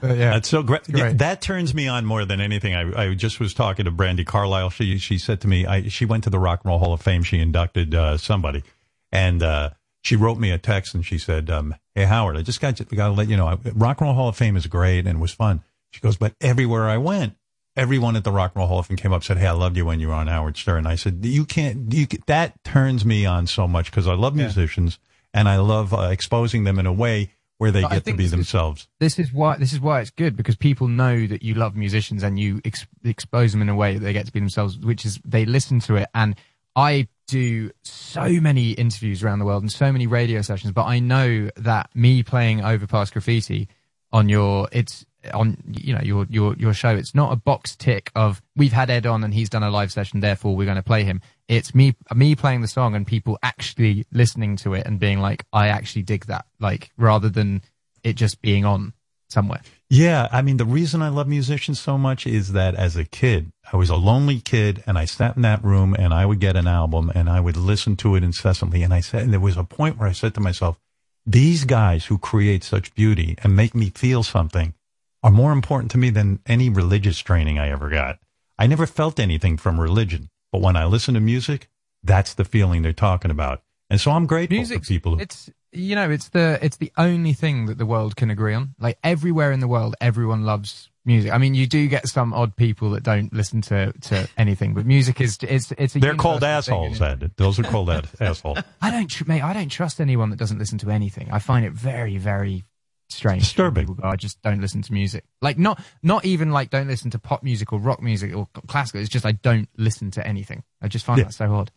But 0.00 0.18
yeah, 0.18 0.32
That's 0.32 0.48
so 0.48 0.62
great. 0.62 0.84
Great. 0.84 1.16
That 1.16 1.40
turns 1.40 1.74
me 1.74 1.88
on 1.88 2.04
more 2.04 2.26
than 2.26 2.40
anything. 2.42 2.74
I, 2.74 3.04
I 3.04 3.14
just 3.14 3.40
was 3.40 3.54
talking 3.54 3.86
to 3.86 3.90
Brandi 3.90 4.26
Carlile. 4.26 4.68
She 4.68 4.98
she 4.98 5.16
said 5.16 5.40
to 5.40 5.48
me, 5.48 5.64
I, 5.64 5.88
she 5.88 6.04
went 6.04 6.24
to 6.24 6.30
the 6.30 6.38
Rock 6.38 6.60
and 6.64 6.68
Roll 6.68 6.78
Hall 6.78 6.92
of 6.92 7.00
Fame. 7.00 7.22
She 7.22 7.38
inducted 7.38 7.94
uh, 7.94 8.18
somebody, 8.18 8.62
and 9.10 9.42
uh, 9.42 9.70
she 10.02 10.14
wrote 10.14 10.38
me 10.38 10.50
a 10.50 10.58
text 10.58 10.94
and 10.94 11.02
she 11.04 11.16
said, 11.16 11.48
um, 11.48 11.74
"Hey 11.94 12.04
Howard, 12.04 12.36
I 12.36 12.42
just 12.42 12.60
got 12.60 12.76
to, 12.76 12.84
got 12.84 13.08
to 13.08 13.14
let 13.14 13.28
you 13.28 13.38
know, 13.38 13.58
Rock 13.74 14.02
and 14.02 14.06
Roll 14.06 14.14
Hall 14.14 14.28
of 14.28 14.36
Fame 14.36 14.54
is 14.56 14.66
great 14.66 15.06
and 15.06 15.16
it 15.16 15.20
was 15.20 15.32
fun." 15.32 15.62
She 15.92 16.00
goes, 16.00 16.18
"But 16.18 16.34
everywhere 16.42 16.86
I 16.90 16.98
went, 16.98 17.37
everyone 17.78 18.16
at 18.16 18.24
the 18.24 18.32
Rock 18.32 18.52
and 18.54 18.60
Roll 18.60 18.68
Hall 18.68 18.78
of 18.80 18.86
Fame 18.86 18.96
came 18.96 19.12
up 19.12 19.18
and 19.18 19.24
said, 19.24 19.38
"Hey, 19.38 19.46
I 19.46 19.52
loved 19.52 19.76
you 19.76 19.86
when 19.86 20.00
you 20.00 20.08
were 20.08 20.14
on 20.14 20.26
Howard 20.26 20.56
Stern." 20.56 20.86
I 20.86 20.96
said, 20.96 21.20
"You 21.24 21.44
can't. 21.44 21.92
You 21.92 22.06
ca- 22.06 22.18
that 22.26 22.62
turns 22.64 23.04
me 23.04 23.24
on 23.24 23.46
so 23.46 23.66
much 23.68 23.90
because 23.90 24.06
I 24.06 24.14
love 24.14 24.34
musicians 24.34 24.98
and 25.32 25.48
I 25.48 25.56
love 25.56 25.94
uh, 25.94 26.08
exposing 26.10 26.64
them 26.64 26.78
in 26.78 26.86
a 26.86 26.92
way 26.92 27.30
where 27.58 27.70
they 27.70 27.82
But 27.82 27.90
get 27.90 28.04
to 28.06 28.12
be 28.12 28.16
this 28.18 28.26
is- 28.26 28.30
themselves." 28.32 28.88
This 29.00 29.18
is 29.18 29.32
why 29.32 29.56
this 29.56 29.72
is 29.72 29.80
why 29.80 30.00
it's 30.00 30.10
good 30.10 30.36
because 30.36 30.56
people 30.56 30.88
know 30.88 31.26
that 31.26 31.42
you 31.42 31.54
love 31.54 31.76
musicians 31.76 32.22
and 32.22 32.38
you 32.38 32.60
ex- 32.64 32.86
expose 33.04 33.52
them 33.52 33.62
in 33.62 33.68
a 33.68 33.74
way 33.76 33.94
that 33.94 34.00
they 34.00 34.12
get 34.12 34.26
to 34.26 34.32
be 34.32 34.40
themselves, 34.40 34.76
which 34.78 35.04
is 35.06 35.20
they 35.24 35.44
listen 35.44 35.80
to 35.80 35.96
it. 35.96 36.08
And 36.14 36.34
I 36.76 37.08
do 37.26 37.70
so 37.82 38.28
many 38.40 38.70
interviews 38.72 39.22
around 39.22 39.38
the 39.38 39.44
world 39.44 39.62
and 39.62 39.70
so 39.70 39.92
many 39.92 40.06
radio 40.06 40.40
sessions, 40.40 40.72
but 40.72 40.84
I 40.84 40.98
know 40.98 41.50
that 41.56 41.90
me 41.94 42.22
playing 42.22 42.64
Overpass 42.64 43.10
Graffiti 43.10 43.68
on 44.12 44.28
your 44.30 44.68
it's 44.72 45.04
on 45.32 45.56
you 45.66 45.94
know 45.94 46.00
your 46.02 46.26
your 46.28 46.54
your 46.56 46.74
show. 46.74 46.90
It's 46.90 47.14
not 47.14 47.32
a 47.32 47.36
box 47.36 47.76
tick 47.76 48.10
of 48.14 48.42
we've 48.56 48.72
had 48.72 48.90
Ed 48.90 49.06
on 49.06 49.24
and 49.24 49.32
he's 49.32 49.48
done 49.48 49.62
a 49.62 49.70
live 49.70 49.92
session 49.92 50.20
therefore 50.20 50.56
we're 50.56 50.64
going 50.64 50.76
to 50.76 50.82
play 50.82 51.04
him. 51.04 51.20
It's 51.48 51.74
me 51.74 51.94
me 52.14 52.34
playing 52.34 52.60
the 52.60 52.68
song 52.68 52.94
and 52.94 53.06
people 53.06 53.38
actually 53.42 54.06
listening 54.12 54.56
to 54.56 54.74
it 54.74 54.86
and 54.86 54.98
being 54.98 55.20
like 55.20 55.44
I 55.52 55.68
actually 55.68 56.02
dig 56.02 56.26
that 56.26 56.46
like 56.60 56.90
rather 56.96 57.28
than 57.28 57.62
it 58.02 58.14
just 58.14 58.40
being 58.42 58.64
on 58.64 58.92
somewhere. 59.28 59.60
Yeah, 59.90 60.28
I 60.30 60.42
mean, 60.42 60.58
the 60.58 60.66
reason 60.66 61.00
I 61.00 61.08
love 61.08 61.28
musicians 61.28 61.80
so 61.80 61.96
much 61.96 62.26
is 62.26 62.52
that 62.52 62.74
as 62.74 62.96
a 62.96 63.04
kid, 63.04 63.52
I 63.72 63.76
was 63.76 63.88
a 63.88 63.96
lonely 63.96 64.40
kid 64.40 64.82
and 64.86 64.98
I 64.98 65.06
sat 65.06 65.36
in 65.36 65.42
that 65.42 65.64
room 65.64 65.94
and 65.94 66.12
I 66.12 66.26
would 66.26 66.40
get 66.40 66.56
an 66.56 66.66
album 66.66 67.10
and 67.14 67.28
I 67.28 67.40
would 67.40 67.56
listen 67.56 67.96
to 67.96 68.14
it 68.14 68.22
incessantly. 68.22 68.82
And 68.82 68.92
I 68.92 69.00
said, 69.00 69.22
and 69.22 69.32
there 69.32 69.40
was 69.40 69.56
a 69.56 69.64
point 69.64 69.98
where 69.98 70.08
I 70.08 70.12
said 70.12 70.34
to 70.34 70.40
myself, 70.40 70.78
these 71.24 71.64
guys 71.64 72.06
who 72.06 72.18
create 72.18 72.64
such 72.64 72.94
beauty 72.94 73.36
and 73.42 73.54
make 73.54 73.74
me 73.74 73.90
feel 73.90 74.22
something 74.22 74.74
are 75.22 75.30
more 75.30 75.52
important 75.52 75.90
to 75.92 75.98
me 75.98 76.10
than 76.10 76.40
any 76.46 76.68
religious 76.68 77.18
training 77.18 77.58
I 77.58 77.70
ever 77.70 77.88
got. 77.88 78.18
I 78.58 78.66
never 78.66 78.86
felt 78.86 79.20
anything 79.20 79.56
from 79.56 79.80
religion, 79.80 80.28
but 80.52 80.60
when 80.60 80.76
I 80.76 80.84
listen 80.84 81.14
to 81.14 81.20
music, 81.20 81.68
that's 82.02 82.34
the 82.34 82.44
feeling 82.44 82.82
they're 82.82 82.92
talking 82.92 83.30
about. 83.30 83.62
And 83.90 84.00
so 84.00 84.10
I'm 84.10 84.26
grateful 84.26 84.64
for 84.64 84.80
people 84.80 85.16
who 85.16 85.22
it's 85.22 85.50
you 85.72 85.94
know 85.94 86.10
it's 86.10 86.30
the 86.30 86.58
it's 86.62 86.76
the 86.76 86.92
only 86.96 87.32
thing 87.32 87.66
that 87.66 87.78
the 87.78 87.86
world 87.86 88.16
can 88.16 88.30
agree 88.30 88.54
on 88.54 88.74
like 88.78 88.98
everywhere 89.04 89.52
in 89.52 89.60
the 89.60 89.68
world 89.68 89.94
everyone 90.00 90.44
loves 90.44 90.88
music 91.04 91.30
i 91.30 91.36
mean 91.36 91.54
you 91.54 91.66
do 91.66 91.88
get 91.88 92.08
some 92.08 92.32
odd 92.32 92.56
people 92.56 92.90
that 92.90 93.02
don't 93.02 93.32
listen 93.34 93.60
to 93.60 93.92
to 94.00 94.26
anything 94.38 94.72
but 94.72 94.86
music 94.86 95.20
is 95.20 95.38
it's 95.42 95.72
it's 95.72 95.94
a 95.94 95.98
they're 95.98 96.14
called 96.14 96.42
universal 96.42 96.84
thing, 96.84 96.92
assholes, 96.92 97.22
Ed. 97.22 97.30
Those 97.36 97.58
are 97.58 97.64
called 97.64 97.90
assholes. 98.20 98.58
I 98.80 98.90
don't, 98.90 99.08
tr- 99.08 99.24
mate. 99.26 99.42
I 99.42 99.52
don't 99.52 99.68
trust 99.68 100.00
anyone 100.00 100.30
that 100.30 100.38
doesn't 100.38 100.58
listen 100.58 100.78
to 100.78 100.90
anything. 100.90 101.28
I 101.30 101.38
find 101.38 101.64
it 101.64 101.72
very, 101.72 102.16
very 102.18 102.64
strange. 103.08 103.42
Disturbing. 103.42 103.84
People 103.86 103.94
go, 103.94 104.08
I 104.08 104.16
just 104.16 104.40
don't 104.42 104.60
listen 104.60 104.82
to 104.82 104.92
music. 104.92 105.24
Like 105.42 105.58
not, 105.58 105.80
not 106.02 106.24
even 106.24 106.50
like 106.50 106.70
don't 106.70 106.88
listen 106.88 107.10
to 107.12 107.18
pop 107.18 107.42
music 107.42 107.72
or 107.72 107.78
rock 107.78 108.02
music 108.02 108.34
or 108.34 108.48
classical. 108.66 109.00
It's 109.00 109.10
just 109.10 109.24
I 109.26 109.32
don't 109.32 109.68
listen 109.76 110.10
to 110.12 110.26
anything. 110.26 110.62
I 110.82 110.88
just 110.88 111.04
find 111.04 111.18
Yeah. 111.18 111.24
that 111.24 111.32
so 111.32 111.52
odd. 111.54 111.70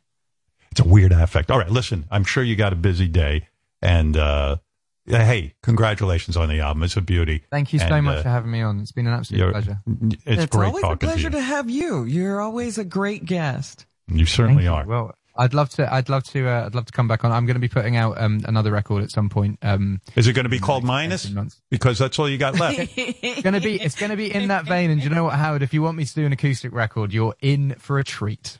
It's 0.72 0.80
a 0.80 0.88
weird 0.88 1.11
affect. 1.11 1.51
All 1.51 1.58
right, 1.60 1.69
listen, 1.69 2.06
I'm 2.10 2.24
sure 2.24 2.43
you 2.43 2.56
got 2.56 2.72
a 2.72 2.77
busy 2.77 3.08
day. 3.08 3.48
And 3.82 4.16
uh, 4.16 4.58
hey, 5.06 5.53
congratulations 5.64 6.38
on 6.38 6.48
the 6.50 6.60
album. 6.60 6.84
It's 6.84 6.95
a 6.95 7.01
beauty. 7.01 7.43
Thank 7.51 7.74
you 7.74 7.80
so 7.80 7.85
And, 7.88 8.06
much 8.06 8.19
uh, 8.19 8.24
for 8.24 8.30
having 8.30 8.51
me 8.51 8.61
on. 8.61 8.80
It's 8.80 8.92
been 8.92 9.08
an 9.08 9.14
absolute 9.14 9.51
pleasure. 9.51 9.82
It's, 10.26 10.45
great 10.45 10.68
always 10.68 10.82
talking 10.84 11.10
a 11.10 11.11
pleasure 11.11 11.30
to 11.30 11.38
to, 11.38 11.42
have 11.42 11.69
you. 11.69 12.03
You're 12.03 12.40
always 12.40 12.77
a 12.77 12.85
great 12.85 13.26
guest. 13.26 13.85
you. 14.08 14.19
You 14.19 14.26
certainly 14.26 14.66
Thank 14.66 14.88
you. 14.88 14.93
are. 14.93 15.03
Well, 15.03 15.16
I'd 15.35 15.53
love 15.53 15.69
to. 15.72 15.93
I'd 15.93 16.10
love 16.10 16.24
to. 16.26 16.48
Uh, 16.48 16.66
I'd 16.66 16.76
love 16.76 16.85
to 16.85 16.92
come 16.92 17.08
back 17.08 17.24
on. 17.24 17.32
I'm 17.32 17.45
going 17.45 17.56
to 17.56 17.60
be 17.61 17.68
putting 17.68 17.95
out 17.95 18.19
um, 18.22 18.42
another 18.45 18.72
record 18.72 19.03
at 19.03 19.11
some 19.11 19.30
point. 19.30 19.60
Um, 19.61 20.01
Is 20.16 20.27
it 20.27 20.34
going 20.34 20.45
to 20.45 20.50
be 20.50 20.60
called 20.60 20.84
Minus? 20.84 21.32
Because 21.69 21.98
that's 21.98 22.19
all 22.19 22.30
you 22.30 22.38
got 22.38 22.60
left. 22.60 22.80
it's 22.98 23.42
going 23.42 23.53
to 23.53 23.61
be. 23.61 23.82
It's 23.82 23.95
going 23.95 24.10
to 24.11 24.18
be 24.18 24.34
in 24.34 24.50
that 24.50 24.66
vein. 24.66 24.90
And 24.90 25.03
you 25.03 25.10
know 25.10 25.26
what, 25.26 25.35
Howard? 25.35 25.64
If 25.64 25.74
you 25.74 25.82
want 25.82 25.98
me 25.98 26.06
to 26.06 26.14
do 26.14 26.26
an 26.26 26.32
acoustic 26.32 26.74
record, 26.74 27.14
you're 27.14 27.35
in 27.42 27.76
for 27.76 28.00
a 28.00 28.03
treat. 28.03 28.60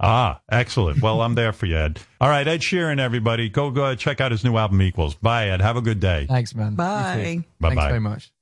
ah, 0.00 0.40
excellent. 0.50 1.02
Well, 1.02 1.20
I'm 1.20 1.34
there 1.34 1.52
for 1.52 1.66
you, 1.66 1.76
Ed. 1.76 2.00
All 2.20 2.28
right, 2.28 2.46
Ed 2.46 2.60
Sheeran, 2.60 2.98
everybody. 3.00 3.48
Go, 3.48 3.70
go 3.70 3.94
check 3.94 4.20
out 4.20 4.30
his 4.32 4.44
new 4.44 4.56
album, 4.56 4.80
Equals. 4.82 5.14
Bye, 5.14 5.48
Ed. 5.48 5.60
Have 5.60 5.76
a 5.76 5.82
good 5.82 6.00
day. 6.00 6.26
Thanks, 6.28 6.54
man. 6.54 6.74
Bye. 6.74 7.44
Bye-bye. 7.60 7.74
Thanks 7.74 7.88
very 7.88 8.00
much. 8.00 8.32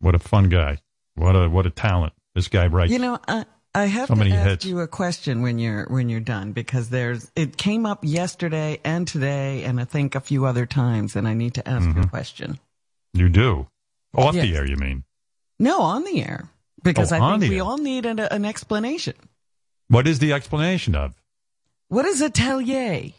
What 0.00 0.14
a 0.14 0.18
fun 0.18 0.48
guy. 0.48 0.78
What 1.14 1.34
a 1.36 1.48
what 1.48 1.66
a 1.66 1.70
talent. 1.70 2.12
This 2.34 2.48
guy 2.48 2.66
right? 2.66 2.90
You 2.90 2.98
know, 2.98 3.18
I, 3.28 3.44
I 3.76 3.86
have 3.86 4.06
So 4.08 4.14
to 4.14 4.28
ask 4.30 4.48
hits. 4.48 4.64
you 4.64 4.80
a 4.80 4.86
question 4.86 5.42
when 5.42 5.58
you're 5.58 5.86
when 5.86 6.08
you're 6.08 6.20
done 6.20 6.52
because 6.52 6.90
there's 6.90 7.30
it 7.34 7.56
came 7.56 7.86
up 7.86 8.00
yesterday 8.02 8.80
and 8.84 9.06
today 9.08 9.64
and 9.64 9.80
I 9.80 9.84
think 9.84 10.14
a 10.14 10.20
few 10.20 10.46
other 10.46 10.64
times 10.66 11.16
and 11.16 11.26
I 11.26 11.34
need 11.34 11.54
to 11.54 11.68
ask 11.68 11.84
you 11.86 11.90
Mm-hmm. 11.94 12.02
a 12.02 12.08
question. 12.08 12.58
You 13.12 13.28
do. 13.28 13.66
Off 14.16 14.34
the 14.34 14.54
air, 14.56 14.64
you 14.64 14.76
mean? 14.76 15.02
No, 15.58 15.80
on 15.82 16.04
the 16.04 16.22
air 16.22 16.48
because 16.84 17.12
Oh, 17.12 17.16
I 17.20 17.38
think 17.38 17.50
we 17.50 17.56
air. 17.58 17.64
all 17.64 17.78
need 17.78 18.06
an, 18.06 18.20
an 18.20 18.44
explanation. 18.44 19.14
What 19.88 20.06
is 20.06 20.20
the 20.20 20.32
explanation 20.32 20.94
of? 20.94 21.14
What 21.88 22.04
is 22.06 22.20
atelier? 22.22 23.10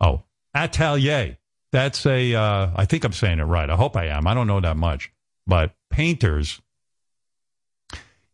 Oh, 0.00 0.22
atelier. 0.54 1.38
That's 1.72 2.06
a. 2.06 2.34
Uh, 2.34 2.70
I 2.76 2.84
think 2.86 3.04
I'm 3.04 3.12
saying 3.12 3.38
it 3.40 3.44
right. 3.44 3.68
I 3.68 3.76
hope 3.76 3.96
I 3.96 4.06
am. 4.06 4.26
I 4.26 4.34
don't 4.34 4.46
know 4.46 4.60
that 4.60 4.76
much, 4.76 5.10
but 5.46 5.74
painters. 5.90 6.60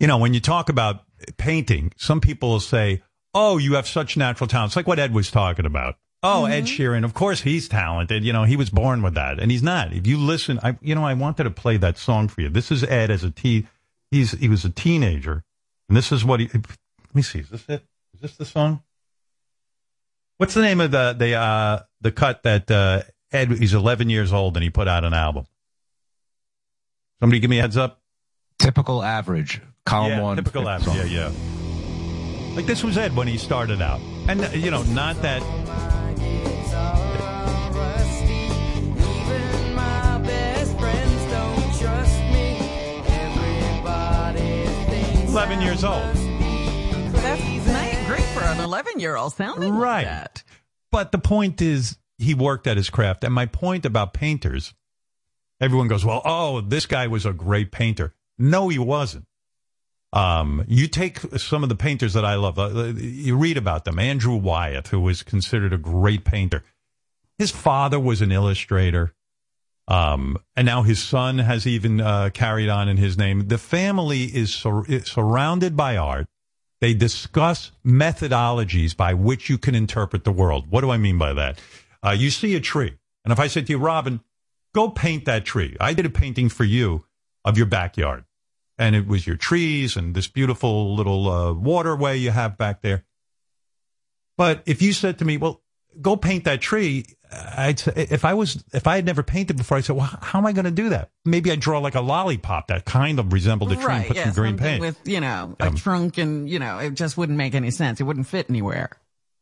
You 0.05 0.09
know, 0.09 0.19
when 0.19 0.35
you 0.35 0.41
talk 0.41 0.69
about 0.69 1.01
painting, 1.39 1.91
some 1.97 2.21
people 2.21 2.51
will 2.51 2.61
say, 2.61 3.03
"Oh, 3.33 3.57
you 3.57 3.73
have 3.77 3.89
such 3.89 4.19
natural 4.19 4.47
talent." 4.47 4.69
It's 4.69 4.77
like 4.77 4.87
what 4.87 4.99
Ed 4.99 5.15
was 5.15 5.31
talking 5.31 5.65
about. 5.65 5.97
Oh, 6.23 6.45
Ed 6.45 6.65
Sheeran. 6.65 7.07
Of 7.07 7.15
course, 7.15 7.41
he's 7.41 7.71
talented. 7.71 8.23
You 8.23 8.35
know, 8.35 8.45
he 8.45 8.55
was 8.55 8.69
born 8.69 9.01
with 9.01 9.15
that, 9.15 9.41
and 9.41 9.51
he's 9.51 9.63
not. 9.63 9.95
If 9.95 10.07
you 10.07 10.19
listen, 10.19 10.61
I, 10.63 10.77
you 10.83 10.95
know, 10.95 11.07
I 11.07 11.15
wanted 11.15 11.45
to 11.45 11.51
play 11.51 11.79
that 11.79 11.97
song 11.97 12.29
for 12.29 12.43
you. 12.43 12.51
This 12.51 12.71
is 12.71 12.85
Ed 12.85 13.11
as 13.11 13.25
a 13.25 13.31
teen. 13.31 13.67
He's 14.11 14.33
he 14.33 14.51
was 14.51 14.67
a 14.67 14.69
teenager, 14.69 15.43
and 15.89 15.97
this 15.97 16.13
is 16.13 16.23
what 16.23 16.39
he. 16.39 16.51
Let 16.53 17.15
me 17.15 17.23
see. 17.23 17.39
Is 17.39 17.49
this 17.49 17.67
it? 17.67 17.83
Is 18.13 18.21
this 18.21 18.37
the 18.37 18.45
song? 18.45 18.83
What's 20.37 20.53
the 20.53 20.61
name 20.61 20.83
of 20.83 20.91
the 20.91 21.15
the 21.19 21.33
uh, 21.33 21.79
the 22.03 22.13
cut 22.13 22.43
that 22.43 22.71
uh, 22.71 23.05
Ed? 23.33 23.53
He's 23.53 23.73
11 23.73 24.11
years 24.11 24.35
old 24.35 24.55
and 24.59 24.65
he 24.65 24.69
put 24.69 24.87
out 24.87 25.03
an 25.03 25.15
album. 25.15 25.47
Somebody 27.21 27.41
give 27.41 27.49
me 27.49 27.59
a 27.59 27.63
heads 27.63 27.79
up. 27.79 28.03
Typical 28.59 29.03
average. 29.03 29.63
Column 29.87 30.13
yeah, 30.13 30.21
one. 30.23 30.37
typical 30.37 30.63
fifth 30.63 30.89
average. 30.89 31.11
Yeah, 31.11 31.31
yeah. 31.31 32.55
Like 32.57 32.67
this 32.67 32.83
was 32.85 32.97
Ed 32.97 33.15
when 33.17 33.29
he 33.29 33.37
started 33.37 33.83
out, 33.83 34.01
and 34.29 34.43
uh, 34.45 34.49
you 34.51 34.71
know, 34.71 34.83
not 34.85 35.21
that. 35.23 35.43
Eleven 45.27 45.61
years 45.61 45.83
old. 45.85 46.03
That's 47.13 47.67
nice, 47.67 48.07
great 48.07 48.23
for 48.27 48.41
an 48.45 48.61
11 48.61 49.01
year 49.01 49.17
old 49.17 49.33
sounding 49.35 49.75
like 49.75 49.83
Right. 49.83 50.05
that. 50.05 50.45
But 50.93 51.11
the 51.11 51.19
point 51.19 51.61
is, 51.61 51.99
he 52.19 52.35
worked 52.35 52.67
at 52.69 52.77
his 52.77 52.89
craft. 52.89 53.25
And 53.25 53.35
my 53.35 53.47
point 53.47 53.85
about 53.85 54.15
painters, 54.15 54.75
everyone 55.61 55.89
goes, 55.89 56.05
well, 56.05 56.23
oh, 56.25 56.61
this 56.61 56.87
guy 56.87 57.09
was 57.09 57.27
a 57.27 57.33
great 57.33 57.73
painter. 57.73 58.15
No, 58.39 58.69
he 58.69 58.79
wasn't. 58.79 59.27
Um, 60.15 60.65
you 60.69 60.87
take 60.87 61.19
some 61.39 61.65
of 61.65 61.69
the 61.69 61.75
painters 61.75 62.15
that 62.15 62.25
I 62.25 62.37
love, 62.37 62.59
uh, 62.59 62.93
you 62.97 63.37
read 63.37 63.57
about 63.57 63.85
them. 63.85 63.99
Andrew 63.99 64.37
Wyeth, 64.37 64.87
who 64.87 65.01
was 65.01 65.25
considered 65.25 65.73
a 65.73 65.79
great 65.79 66.25
painter. 66.25 66.63
His 67.37 67.51
father 67.51 67.99
was 67.99 68.23
an 68.23 68.31
illustrator. 68.31 69.13
Um, 69.89 70.39
and 70.57 70.67
now 70.67 70.83
his 70.83 71.03
son 71.03 71.39
has 71.39 71.67
even 71.67 72.01
uh, 72.01 72.31
carried 72.33 72.69
on 72.69 72.89
in 72.89 72.97
his 72.97 73.19
name. 73.19 73.49
The 73.49 73.59
family 73.59 74.25
is, 74.25 74.55
sur- 74.55 74.87
surrounded 75.05 75.77
by 75.77 75.97
art. 75.97 76.27
They 76.81 76.95
discuss 76.95 77.73
methodologies 77.85 78.97
by 78.97 79.15
which 79.15 79.51
you 79.51 79.59
can 79.59 79.75
interpret 79.75 80.25
the 80.25 80.33
world. 80.33 80.71
What 80.71 80.83
do 80.83 80.91
I 80.91 80.97
mean 80.97 81.19
by 81.19 81.33
that? 81.33 81.59
Uh, 82.05 82.11
you 82.11 82.31
see 82.31 82.55
a 82.55 82.61
tree, 82.61 82.95
and 83.25 83.33
if 83.33 83.41
I 83.41 83.47
said 83.47 83.67
to 83.67 83.73
you, 83.73 83.79
Robin, 83.79 84.21
go 84.75 84.91
paint 84.91 85.25
that 85.25 85.45
tree. 85.45 85.77
I 85.81 85.95
did 85.95 86.07
a 86.07 86.11
painting 86.11 86.51
for 86.51 86.65
you 86.65 87.07
of 87.45 87.57
your 87.57 87.67
backyard, 87.67 88.25
and 88.79 88.97
it 88.97 89.07
was 89.07 89.27
your 89.27 89.37
trees 89.37 89.97
and 89.97 90.15
this 90.15 90.29
beautiful 90.29 90.95
little 90.95 91.29
uh, 91.31 91.53
waterway 91.53 92.17
you 92.19 92.31
have 92.31 92.59
back 92.59 92.83
there. 92.83 93.05
But 94.37 94.63
if 94.67 94.83
you 94.83 94.93
said 94.93 95.19
to 95.19 95.25
me, 95.25 95.37
well, 95.37 95.63
go 96.01 96.17
paint 96.17 96.45
that 96.45 96.61
tree, 96.61 97.05
I'd 97.33 97.79
say, 97.79 97.93
if 97.97 98.25
I 98.25 98.35
was, 98.35 98.65
if 98.73 98.87
I 98.87 98.97
had 98.97 99.07
never 99.07 99.23
painted 99.23 99.57
before, 99.57 99.79
I'd 99.79 99.85
say, 99.85 99.93
well, 99.93 100.19
how 100.23 100.39
am 100.41 100.47
I 100.47 100.53
going 100.53 100.65
to 100.65 100.71
do 100.73 100.89
that? 100.89 101.11
Maybe 101.25 101.53
I'd 101.53 101.61
draw 101.61 101.79
like 101.79 101.95
a 101.95 102.01
lollipop 102.01 102.67
that 102.69 102.85
kind 102.85 103.19
of 103.21 103.33
resembled 103.33 103.71
a 103.73 103.77
tree 103.77 103.95
and 103.95 104.07
put 104.07 104.17
yeah, 104.17 104.25
some 104.25 104.33
green 104.35 104.57
paint. 104.57 104.81
with, 104.81 104.99
you 105.05 105.21
know, 105.21 105.57
a 105.61 105.69
Um, 105.69 105.77
trunk 105.77 106.19
and, 106.19 106.49
you 106.49 106.59
know, 106.59 106.79
it 106.79 106.95
just 106.95 107.17
wouldn't 107.17 107.39
make 107.39 107.55
any 107.55 107.71
sense. 107.71 108.01
It 108.01 108.05
wouldn't 108.05 108.27
fit 108.27 108.51
anywhere. 108.51 108.91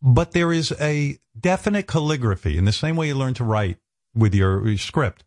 but 0.03 0.33
there 0.33 0.53
is 0.53 0.73
a 0.81 1.17
definite 1.39 1.87
calligraphy 1.87 2.59
in 2.59 2.65
the 2.67 2.73
same 2.73 2.97
way 2.97 3.07
you 3.09 3.15
learn 3.15 3.35
to 3.35 3.45
write 3.45 3.79
with 4.15 4.35
your, 4.35 4.67
your 4.67 4.77
script. 4.77 5.25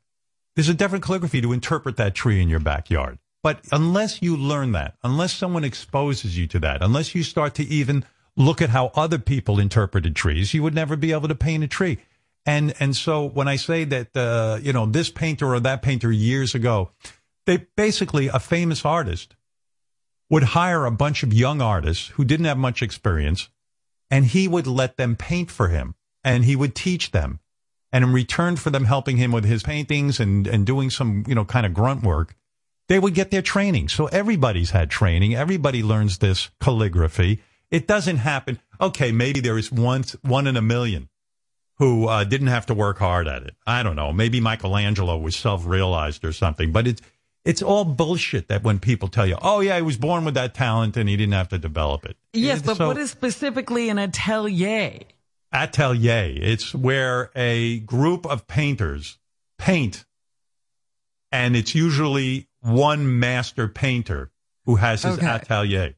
There's 0.56 0.69
a 0.69 0.74
different 0.74 1.03
calligraphy 1.03 1.42
to 1.42 1.53
interpret 1.53 1.98
that 1.98 2.14
tree 2.14 2.42
in 2.42 2.50
your 2.50 2.59
backyard. 2.59 3.17
But 3.45 3.59
unless 3.72 4.24
you 4.24 4.35
learn 4.35 4.72
that, 4.72 4.95
unless 5.03 5.32
someone 5.32 5.64
exposes 5.64 6.35
you 6.35 6.48
to 6.48 6.59
that, 6.61 6.82
unless 6.82 7.14
you 7.14 7.22
start 7.22 7.53
to 7.53 7.64
even 7.67 8.03
look 8.35 8.59
at 8.59 8.72
how 8.72 8.91
other 8.95 9.19
people 9.19 9.59
interpreted 9.59 10.15
trees, 10.15 10.56
you 10.56 10.64
would 10.64 10.74
never 10.74 10.95
be 10.95 11.11
able 11.11 11.27
to 11.27 11.35
paint 11.35 11.64
a 11.64 11.67
tree. 11.67 11.99
And 12.48 12.74
and 12.80 12.95
so 12.95 13.24
when 13.24 13.48
I 13.48 13.57
say 13.57 13.83
that 13.83 14.17
uh, 14.17 14.57
you 14.64 14.74
know 14.74 14.88
this 14.88 15.11
painter 15.11 15.53
or 15.53 15.59
that 15.59 15.83
painter 15.83 16.11
years 16.11 16.56
ago, 16.56 16.90
they 17.45 17.67
basically 17.75 18.30
a 18.30 18.40
famous 18.40 18.83
artist 18.83 19.35
would 20.27 20.56
hire 20.57 20.88
a 20.88 20.98
bunch 21.03 21.22
of 21.22 21.32
young 21.32 21.61
artists 21.61 22.07
who 22.15 22.25
didn't 22.25 22.48
have 22.48 22.57
much 22.57 22.82
experience, 22.82 23.49
and 24.09 24.25
he 24.25 24.48
would 24.48 24.65
let 24.65 24.98
them 24.98 25.15
paint 25.15 25.51
for 25.51 25.67
him, 25.67 25.93
and 26.24 26.45
he 26.45 26.56
would 26.56 26.74
teach 26.74 27.11
them. 27.11 27.40
And 27.91 28.06
in 28.06 28.11
return 28.11 28.56
for 28.56 28.72
them 28.72 28.85
helping 28.85 29.17
him 29.17 29.32
with 29.32 29.45
his 29.45 29.61
paintings 29.61 30.19
and, 30.19 30.48
and 30.48 30.65
doing 30.65 30.90
some, 30.90 31.24
you 31.27 31.35
know, 31.35 31.45
kind 31.45 31.67
of 31.67 31.75
grunt 31.75 32.01
work, 32.01 32.35
they 32.88 32.99
would 32.99 33.14
get 33.14 33.31
their 33.31 33.41
training. 33.41 33.89
So 33.89 34.07
everybody's 34.07 34.72
had 34.72 34.89
training. 34.89 35.35
Everybody 35.35 35.81
learns 35.83 36.19
this 36.19 36.49
calligraphy. 36.61 37.41
It 37.72 37.88
doesn't 37.88 38.17
happen. 38.17 38.59
Okay, 38.80 39.11
maybe 39.11 39.39
there 39.39 39.57
is 39.57 39.72
once 39.72 40.14
one 40.22 40.47
in 40.47 40.55
a 40.55 40.61
million 40.61 41.09
who 41.77 42.07
uh, 42.07 42.23
didn't 42.23 42.47
have 42.47 42.67
to 42.67 42.73
work 42.73 42.99
hard 42.99 43.27
at 43.27 43.43
it. 43.43 43.55
I 43.65 43.83
don't 43.83 43.95
know. 43.95 44.14
Maybe 44.14 44.39
Michelangelo 44.39 45.17
was 45.17 45.35
self-realized 45.35 46.23
or 46.23 46.31
something. 46.31 46.72
But 46.72 46.88
it's 46.88 47.01
it's 47.43 47.61
all 47.61 47.85
bullshit 47.85 48.47
that 48.47 48.64
when 48.64 48.80
people 48.80 49.07
tell 49.07 49.25
you, 49.27 49.38
"Oh 49.41 49.59
yeah, 49.59 49.75
he 49.75 49.81
was 49.81 49.97
born 49.97 50.25
with 50.25 50.35
that 50.35 50.53
talent 50.53 50.95
and 50.97 51.09
he 51.09 51.17
didn't 51.17 51.33
have 51.33 51.49
to 51.49 51.57
develop 51.57 52.05
it." 52.05 52.17
Yes, 52.33 52.61
but 52.61 52.77
So- 52.77 52.88
what 52.88 52.97
is 52.97 53.11
specifically 53.11 53.89
an 53.89 53.97
atelier? 53.99 54.99
atelier. 55.51 56.33
It's 56.41 56.73
where 56.73 57.31
a 57.35 57.80
group 57.80 58.25
of 58.25 58.47
painters 58.47 59.17
paint, 59.57 60.05
and 61.31 61.55
it's 61.55 61.75
usually 61.75 62.47
one 62.66 63.19
master 63.19 63.68
painter 63.68 64.32
who 64.66 64.76
has 64.76 65.03
his 65.03 65.18
Okay. 65.18 65.27
atelier, 65.27 65.94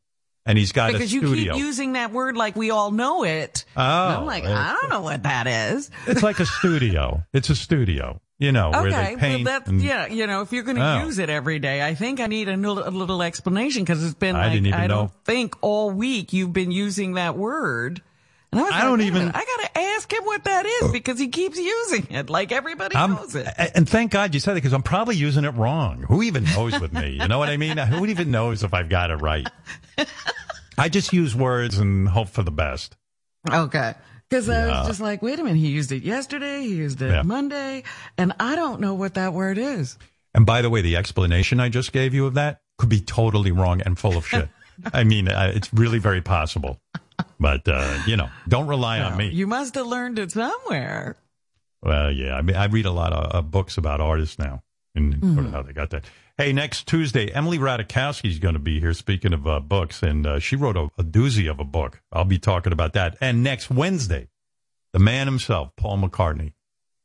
and 0.45 0.57
he's 0.57 0.71
got 0.71 0.89
a 0.89 0.93
because 0.93 1.13
you 1.13 1.21
keep 1.21 1.55
using 1.55 1.93
that 1.93 2.11
word 2.11 2.35
like 2.37 2.55
we 2.55 2.71
all 2.71 2.91
know 2.91 3.23
it. 3.23 3.65
Oh, 3.75 3.81
And 3.81 4.15
I'm 4.17 4.25
like, 4.25 4.43
I 4.45 4.73
don't 4.79 4.89
know 4.89 5.01
what 5.01 5.23
that 5.23 5.47
is. 5.47 5.89
it's 6.05 6.23
like 6.23 6.39
a 6.39 6.45
studio. 6.59 7.23
It's 7.33 7.49
a 7.49 7.55
studio, 7.55 8.19
you 8.39 8.51
know, 8.51 8.71
where 8.71 8.87
Okay, 8.87 9.15
they 9.15 9.15
paint. 9.15 9.45
well, 9.45 9.53
that's 9.59 9.69
and- 9.69 9.81
yeah. 9.81 10.07
You 10.07 10.27
know, 10.27 10.41
if 10.41 10.51
you're 10.51 10.63
going 10.63 10.77
to 10.77 10.99
Oh. 11.01 11.05
use 11.05 11.17
it 11.19 11.29
every 11.29 11.59
day, 11.59 11.85
I 11.85 11.95
think 11.95 12.19
I 12.19 12.27
need 12.27 12.49
a 12.49 12.57
little, 12.57 12.87
a 12.87 12.91
little 12.91 13.21
explanation 13.23 13.83
because 13.83 14.03
it's 14.03 14.13
been 14.13 14.35
I 14.35 14.43
like 14.45 14.53
didn't 14.53 14.67
even 14.67 14.79
I 14.79 14.87
know. 14.87 14.95
don't 14.95 15.11
think 15.25 15.55
all 15.61 15.91
week 15.91 16.33
you've 16.33 16.53
been 16.53 16.71
using 16.71 17.13
that 17.13 17.37
word. 17.37 18.01
And 18.51 18.61
I, 18.61 18.63
was 18.63 18.71
I 18.71 18.75
like, 18.75 18.83
don't 18.85 19.01
even- 19.01 19.27
I 19.29 19.31
got 19.31 19.73
to 19.73 19.77
ask 19.79 20.11
him 20.11 20.23
what 20.23 20.43
that 20.45 20.65
is 20.65 20.91
because 20.91 21.19
he 21.19 21.27
keeps 21.27 21.57
using 21.57 22.07
it 22.11 22.29
like 22.29 22.51
everybody 22.51 22.95
I'm- 22.95 23.13
knows 23.15 23.35
it. 23.35 23.47
and 23.75 23.87
thank 23.87 24.11
God 24.11 24.33
you 24.33 24.39
said 24.39 24.51
it 24.53 24.55
because 24.55 24.73
I'm 24.73 24.83
probably 24.83 25.15
using 25.17 25.43
it 25.43 25.49
wrong. 25.51 26.03
Who 26.07 26.23
even 26.23 26.43
knows 26.45 26.79
with 26.79 26.93
me? 26.93 27.09
You 27.21 27.27
know 27.27 27.39
what 27.39 27.49
I 27.49 27.57
mean? 27.57 27.77
Who 27.77 28.05
even 28.05 28.31
knows 28.31 28.63
if 28.63 28.73
I've 28.73 28.89
got 28.89 29.11
it 29.11 29.15
right? 29.17 29.47
I 30.77 30.89
just 30.89 31.11
use 31.13 31.35
words 31.35 31.77
and 31.77 32.07
hope 32.07 32.29
for 32.29 32.43
the 32.43 32.51
best. 32.51 32.95
Okay. 33.51 33.93
Because 34.29 34.47
I 34.49 34.67
Yeah. 34.67 34.79
was 34.79 34.87
just 34.87 35.01
like, 35.01 35.21
wait 35.21 35.39
a 35.39 35.43
minute, 35.43 35.57
he 35.57 35.67
used 35.67 35.91
it 35.91 36.03
yesterday, 36.03 36.61
he 36.61 36.75
used 36.75 37.01
it 37.01 37.11
Yeah. 37.11 37.21
Monday, 37.23 37.83
and 38.17 38.33
I 38.39 38.55
don't 38.55 38.79
know 38.81 38.93
what 38.93 39.15
that 39.15 39.33
word 39.33 39.57
is. 39.57 39.97
And 40.33 40.45
by 40.45 40.61
the 40.61 40.69
way, 40.69 40.81
the 40.81 40.95
explanation 40.97 41.59
I 41.59 41.69
just 41.69 41.91
gave 41.93 42.13
you 42.13 42.25
of 42.27 42.35
that 42.35 42.61
could 42.77 42.89
be 42.89 42.99
totally 43.01 43.51
wrong 43.51 43.81
and 43.81 43.97
full 43.97 44.17
of 44.17 44.27
shit. 44.27 44.49
I 44.93 45.03
mean, 45.03 45.27
uh, 45.29 45.51
it's 45.55 45.73
really 45.73 45.97
very 45.99 46.21
possible. 46.21 46.79
But, 47.39 47.67
uh, 47.67 47.99
you 48.05 48.15
know, 48.17 48.29
don't 48.47 48.67
rely 48.67 48.99
on 48.99 49.17
me. 49.17 49.29
You 49.29 49.47
must 49.47 49.75
have 49.75 49.87
learned 49.87 50.19
it 50.19 50.31
somewhere. 50.31 51.17
Well, 51.81 52.11
yeah, 52.11 52.35
I 52.35 52.41
mean, 52.41 52.55
I 52.55 52.65
read 52.65 52.85
a 52.85 52.91
lot 52.91 53.13
of 53.13 53.35
uh, 53.35 53.41
books 53.41 53.77
about 53.77 54.01
artists 54.01 54.39
now 54.39 54.63
and 54.95 55.13
sort 55.13 55.23
Mm-hmm. 55.23 55.45
of 55.47 55.51
how 55.51 55.61
they 55.61 55.73
got 55.73 55.89
that. 55.91 56.05
Hey, 56.37 56.53
next 56.53 56.87
Tuesday, 56.87 57.31
Emily 57.31 57.57
Ratajkowski 57.57 58.29
is 58.29 58.39
going 58.39 58.53
to 58.53 58.59
be 58.59 58.79
here. 58.79 58.93
Speaking 58.93 59.33
of 59.33 59.47
uh, 59.47 59.59
books, 59.59 60.03
and 60.03 60.25
uh, 60.25 60.39
she 60.39 60.55
wrote 60.55 60.77
a, 60.77 60.89
a 60.99 61.03
doozy 61.03 61.49
of 61.49 61.59
a 61.59 61.63
book. 61.63 62.01
I'll 62.11 62.25
be 62.25 62.37
talking 62.39 62.73
about 62.73 62.93
that. 62.93 63.17
And 63.21 63.43
next 63.43 63.69
Wednesday, 63.71 64.27
the 64.93 64.99
man 64.99 65.25
himself, 65.27 65.71
Paul 65.75 65.97
McCartney, 65.99 66.53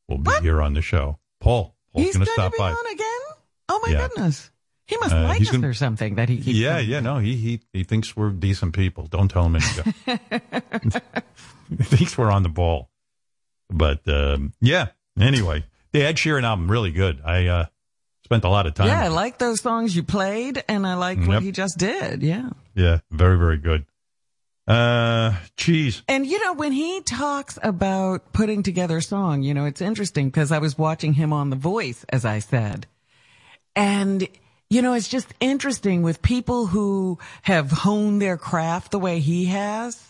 will 0.09 0.19
be 0.19 0.31
here 0.43 0.61
on 0.61 0.75
the 0.75 0.83
show. 0.83 1.19
Paul, 1.41 1.75
Paul's 1.95 2.07
going 2.15 2.21
to 2.21 2.25
to 2.27 2.33
stop 2.33 2.53
be 2.53 2.59
by. 2.59 2.71
on 2.73 2.93
again? 2.93 3.21
Oh 3.71 3.81
my 3.87 3.93
Yeah. 3.93 4.09
goodness. 4.09 4.51
He 4.87 4.97
must 4.99 5.15
Uh, 5.15 5.23
like 5.23 5.41
us 5.41 5.51
gonna- 5.51 5.69
or 5.69 5.75
something 5.75 6.17
that 6.17 6.29
he 6.29 6.37
keeps 6.37 6.59
Yeah, 6.59 6.75
coming. 6.77 6.91
yeah, 6.91 7.01
no, 7.01 7.19
he 7.19 7.37
he 7.37 7.61
he 7.73 7.85
thinks 7.85 8.17
we're 8.17 8.31
decent 8.31 8.75
people. 8.75 9.07
Don't 9.07 9.29
tell 9.29 9.47
him 9.47 9.57
anything. 9.57 9.95
he 11.71 11.77
thinks 11.85 12.19
we're 12.19 12.31
on 12.31 12.43
the 12.43 12.49
ball. 12.49 12.91
But 13.71 14.07
um, 14.09 14.53
yeah, 14.61 14.89
anyway, 15.19 15.65
the 15.93 16.03
Ed 16.03 16.17
Sheeran 16.17 16.43
album 16.45 16.71
really 16.71 16.91
good. 16.91 17.21
I 17.25 17.47
uh, 17.47 17.67
spent 18.25 18.45
a 18.45 18.49
lot 18.49 18.67
of 18.67 18.75
time. 18.75 18.89
Yeah, 18.89 19.03
I 19.05 19.09
like 19.09 19.39
those 19.39 19.61
songs 19.61 19.95
you 19.97 20.03
played, 20.03 20.63
and 20.69 20.87
I 20.87 20.95
like 20.95 21.19
Yep. 21.19 21.29
what 21.29 21.43
he 21.43 21.53
just 21.53 21.79
did. 21.79 22.23
Yeah. 22.23 22.51
Yeah, 22.75 22.99
very 23.11 23.39
very 23.39 23.59
good. 23.59 23.87
Uh, 24.67 25.35
geez, 25.57 26.03
And 26.07 26.25
you 26.27 26.39
know, 26.41 26.53
when 26.53 26.71
he 26.73 27.01
talks 27.01 27.59
about 27.63 28.33
putting 28.33 28.63
together 28.63 28.99
a 28.99 29.03
song, 29.03 29.43
you 29.43 29.55
know, 29.55 29.65
it's 29.65 29.81
interesting 29.81 30.29
because 30.29 30.53
I 30.53 30.59
was 30.59 30.79
watching 30.79 31.15
him 31.15 31.33
on 31.33 31.51
The 31.51 31.57
Voice, 31.57 32.05
as 32.11 32.25
I 32.25 32.39
said. 32.39 32.87
And, 33.75 34.29
you 34.73 34.81
know, 34.81 34.95
it's 34.95 35.09
just 35.09 35.29
interesting 35.39 36.01
with 36.03 36.23
people 36.23 36.67
who 36.67 37.19
have 37.43 37.71
honed 37.71 38.23
their 38.23 38.39
craft 38.39 38.91
the 38.91 38.99
way 38.99 39.21
he 39.21 39.45
has, 39.45 40.03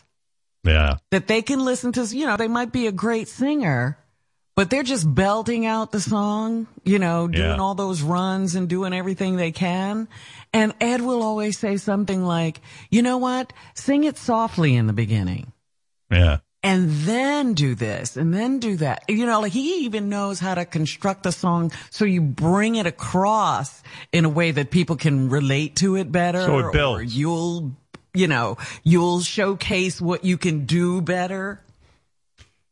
yeah, 0.62 0.98
that 1.10 1.26
they 1.26 1.42
can 1.42 1.64
listen 1.64 1.90
to, 1.92 2.04
you 2.04 2.26
know, 2.26 2.36
they 2.36 2.46
might 2.46 2.70
be 2.70 2.86
a 2.86 2.92
great 2.92 3.26
singer, 3.26 3.98
but 4.54 4.70
they're 4.70 4.84
just 4.84 5.12
belting 5.12 5.66
out 5.66 5.90
the 5.90 5.98
song, 6.00 6.68
you 6.84 7.00
know, 7.00 7.26
doing 7.26 7.56
Yeah. 7.56 7.56
all 7.56 7.74
those 7.74 8.02
runs 8.02 8.54
and 8.54 8.68
doing 8.68 8.92
everything 8.92 9.34
they 9.34 9.50
can. 9.50 10.06
And 10.52 10.74
Ed 10.80 11.00
will 11.00 11.24
always 11.24 11.58
say 11.58 11.76
something 11.76 12.22
like, 12.22 12.60
you 12.88 13.02
know 13.02 13.18
what? 13.18 13.52
Sing 13.74 14.04
it 14.04 14.16
softly 14.16 14.76
in 14.76 14.86
the 14.86 14.92
beginning 14.92 15.52
yeah, 16.08 16.38
and 16.62 16.90
then 16.90 17.54
do 17.54 17.74
this 17.74 18.16
and 18.16 18.32
then 18.32 18.58
do 18.58 18.76
that. 18.76 19.04
You 19.08 19.26
know, 19.26 19.40
like 19.40 19.52
he 19.52 19.84
even 19.84 20.08
knows 20.08 20.38
how 20.38 20.54
to 20.54 20.64
construct 20.64 21.26
a 21.26 21.32
song 21.32 21.72
so 21.90 22.04
you 22.04 22.20
bring 22.20 22.76
it 22.76 22.86
across 22.86 23.82
in 24.12 24.24
a 24.24 24.28
way 24.28 24.50
that 24.52 24.70
people 24.70 24.96
can 24.96 25.28
relate 25.28 25.76
to 25.76 25.96
it 25.96 26.12
better. 26.12 26.40
So 26.44 26.58
it 26.58 26.64
Or 26.66 26.72
builds. 26.72 27.16
you'll, 27.16 27.72
you 28.14 28.28
know, 28.28 28.58
you'll 28.84 29.20
showcase 29.20 30.00
what 30.00 30.24
you 30.24 30.38
can 30.38 30.64
do 30.66 31.00
better. 31.02 31.60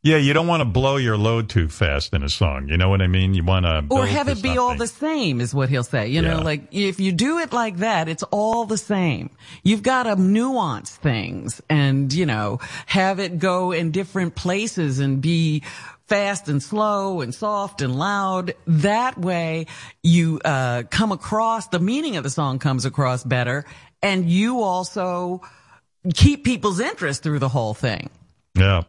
Yeah. 0.02 0.16
You 0.16 0.32
don't 0.32 0.46
want 0.46 0.60
to 0.60 0.64
blow 0.64 0.96
your 0.96 1.16
load 1.16 1.48
too 1.48 1.68
fast 1.68 2.14
in 2.14 2.22
a 2.22 2.28
song. 2.28 2.68
You 2.68 2.76
know 2.76 2.88
what 2.88 3.02
I 3.02 3.06
mean? 3.06 3.34
You 3.34 3.44
want 3.44 3.66
to 3.66 3.84
Or 3.90 4.06
have 4.06 4.28
it 4.28 4.42
be 4.42 4.58
all 4.58 4.74
the 4.74 4.86
same 4.86 5.40
is 5.40 5.54
what 5.54 5.68
he'll 5.68 5.84
say. 5.84 6.08
You 6.08 6.22
know, 6.22 6.40
like 6.40 6.68
if 6.70 7.00
you 7.00 7.12
do 7.12 7.38
it 7.38 7.52
like 7.52 7.78
that, 7.78 8.08
it's 8.08 8.22
all 8.24 8.64
the 8.64 8.78
same. 8.78 9.30
You've 9.62 9.82
got 9.82 10.04
to 10.04 10.16
nuance 10.16 10.90
things 10.90 11.60
and, 11.68 12.12
you 12.12 12.26
know, 12.26 12.60
have 12.86 13.18
it 13.20 13.38
go 13.38 13.72
in 13.72 13.90
different 13.90 14.34
places 14.34 14.98
and 15.00 15.20
be 15.20 15.62
fast 16.06 16.48
and 16.48 16.62
slow 16.62 17.20
and 17.20 17.34
soft 17.34 17.82
and 17.82 17.94
loud. 17.96 18.54
That 18.66 19.16
way 19.18 19.66
you, 20.02 20.40
uh, 20.44 20.84
come 20.90 21.12
across, 21.12 21.68
the 21.68 21.78
meaning 21.78 22.16
of 22.16 22.24
the 22.24 22.30
song 22.30 22.58
comes 22.58 22.84
across 22.84 23.22
better 23.22 23.64
and 24.02 24.28
you 24.28 24.62
also 24.62 25.42
keep 26.14 26.44
people's 26.44 26.80
interest 26.80 27.22
through 27.22 27.38
the 27.38 27.48
whole 27.48 27.74
thing. 27.74 28.10
Yeah, 28.54 28.82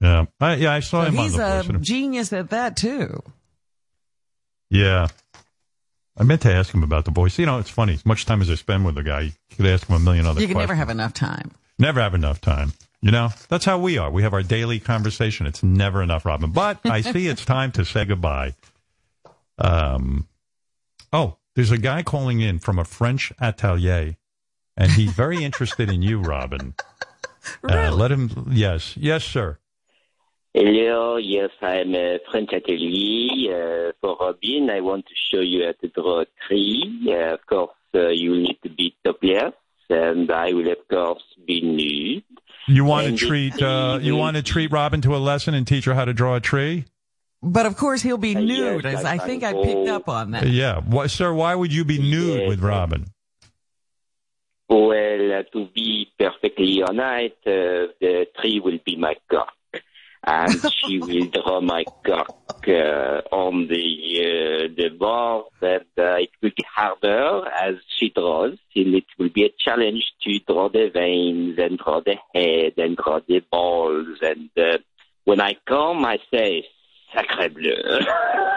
yeah, 0.00 0.24
I, 0.40 0.54
yeah. 0.56 0.72
I 0.72 0.80
saw 0.80 1.02
So 1.04 1.08
him 1.10 1.18
on 1.18 1.24
he's 1.24 1.36
the 1.36 1.60
a 1.60 1.62
voice. 1.62 1.76
genius 1.80 2.32
at 2.32 2.50
that 2.50 2.76
too. 2.76 3.22
Yeah. 4.70 5.08
I 6.16 6.22
meant 6.22 6.42
to 6.42 6.52
ask 6.52 6.72
him 6.74 6.82
about 6.82 7.04
the 7.06 7.10
voice. 7.10 7.38
You 7.38 7.46
know, 7.46 7.58
it's 7.58 7.70
funny. 7.70 7.94
As 7.94 8.04
much 8.04 8.26
time 8.26 8.42
as 8.42 8.50
I 8.50 8.54
spend 8.54 8.84
with 8.84 8.94
the 8.94 9.02
guy, 9.02 9.20
you 9.20 9.32
could 9.56 9.66
ask 9.66 9.86
him 9.88 9.96
a 9.96 9.98
million 9.98 10.26
other 10.26 10.40
You 10.40 10.46
can 10.46 10.54
questions. 10.54 10.68
never 10.68 10.74
have 10.78 10.90
enough 10.90 11.14
time. 11.14 11.50
Never 11.78 12.00
have 12.00 12.14
enough 12.14 12.40
time. 12.40 12.72
You 13.00 13.10
know, 13.10 13.30
that's 13.48 13.64
how 13.64 13.78
we 13.78 13.96
are. 13.96 14.10
We 14.10 14.22
have 14.24 14.34
our 14.34 14.42
daily 14.42 14.78
conversation. 14.80 15.46
It's 15.46 15.62
never 15.62 16.02
enough, 16.02 16.26
Robin. 16.26 16.50
But 16.50 16.80
I 16.84 17.00
see 17.12 17.26
it's 17.28 17.44
time 17.44 17.72
to 17.72 17.84
say 17.86 18.04
goodbye. 18.04 18.54
Um, 19.56 20.28
oh, 21.12 21.36
there's 21.54 21.70
a 21.70 21.78
guy 21.78 22.02
calling 22.02 22.40
in 22.40 22.58
from 22.58 22.78
a 22.78 22.84
French 22.84 23.32
atelier, 23.40 24.16
and 24.76 24.92
he's 24.92 25.12
very 25.12 25.42
interested 25.42 25.88
in 25.90 26.02
you, 26.02 26.20
Robin. 26.20 26.74
Uh, 27.64 27.90
let 27.90 28.12
him. 28.12 28.48
Yes, 28.52 28.94
yes, 28.98 29.24
sir. 29.24 29.58
Hello, 30.52 31.16
yes, 31.16 31.50
I'm 31.62 31.94
a 31.94 32.18
French 32.30 32.52
atelier. 32.52 33.88
Uh, 33.88 33.92
for 34.00 34.16
Robin, 34.20 34.68
I 34.70 34.80
want 34.80 35.06
to 35.06 35.14
show 35.14 35.40
you 35.40 35.64
how 35.66 35.72
to 35.80 35.88
draw 35.88 36.22
a 36.22 36.26
tree. 36.48 37.06
Uh, 37.08 37.34
of 37.34 37.46
course, 37.46 37.70
uh, 37.94 38.08
you 38.08 38.36
need 38.36 38.58
to 38.64 38.68
be 38.70 38.96
topless, 39.04 39.54
and 39.88 40.30
I 40.30 40.52
will, 40.52 40.68
of 40.72 40.88
course, 40.88 41.22
be 41.46 41.60
nude. 41.62 42.24
You 42.66 42.84
want 42.84 43.06
And 43.06 43.18
to 43.18 43.26
treat 43.26 43.62
uh, 43.62 43.98
tree 43.98 44.06
you 44.06 44.16
want 44.16 44.36
to 44.38 44.42
treat 44.42 44.72
Robin 44.72 45.00
to 45.02 45.14
a 45.14 45.18
lesson 45.18 45.54
and 45.54 45.66
teach 45.66 45.84
her 45.84 45.94
how 45.94 46.04
to 46.04 46.12
draw 46.12 46.34
a 46.34 46.40
tree? 46.40 46.84
But 47.42 47.64
of 47.64 47.76
course 47.76 48.02
he'll 48.02 48.18
be 48.18 48.36
Uh, 48.36 48.40
nude. 48.40 48.84
yes, 48.84 48.98
as 48.98 49.04
I 49.04 49.14
I 49.14 49.18
think 49.18 49.44
I 49.44 49.52
picked 49.52 49.88
up 49.88 50.08
on 50.08 50.32
that. 50.32 50.46
Yeah, 50.48 50.80
why, 50.80 51.06
sir. 51.06 51.32
Why 51.32 51.54
would 51.54 51.72
you 51.72 51.84
be 51.84 51.98
nude 51.98 52.48
with 52.48 52.60
Robin? 52.60 53.06
Well, 54.68 54.90
uh, 55.38 55.42
to 55.52 55.66
be 55.74 56.08
perfectly 56.18 56.82
honest, 56.82 57.34
uh, 57.46 57.94
the 58.00 58.26
tree 58.40 58.60
will 58.60 58.78
be 58.84 58.96
my 58.96 59.14
cock. 59.30 59.52
And 60.26 60.52
she 60.70 60.98
will 60.98 61.26
draw 61.26 61.60
my 61.60 61.84
cock 62.04 62.36
uh, 62.68 63.22
on 63.32 63.68
the 63.68 63.86
uh, 64.20 64.68
the 64.76 64.90
board, 64.90 65.46
and 65.62 65.80
uh, 65.96 66.16
it 66.16 66.30
will 66.42 66.50
be 66.54 66.64
harder 66.74 67.48
as 67.48 67.76
she 67.96 68.10
draws, 68.10 68.58
and 68.76 68.94
it 68.94 69.06
will 69.18 69.30
be 69.30 69.44
a 69.44 69.54
challenge 69.58 70.04
to 70.22 70.38
draw 70.40 70.68
the 70.68 70.90
veins 70.92 71.58
and 71.58 71.78
draw 71.78 72.00
the 72.00 72.16
head 72.34 72.74
and 72.76 72.98
draw 72.98 73.20
the 73.26 73.40
balls. 73.50 74.18
And 74.20 74.50
uh, 74.58 74.78
when 75.24 75.40
I 75.40 75.56
come, 75.66 76.04
I 76.04 76.18
say 76.30 76.66
sacre 77.14 77.48
bleu. 77.50 77.72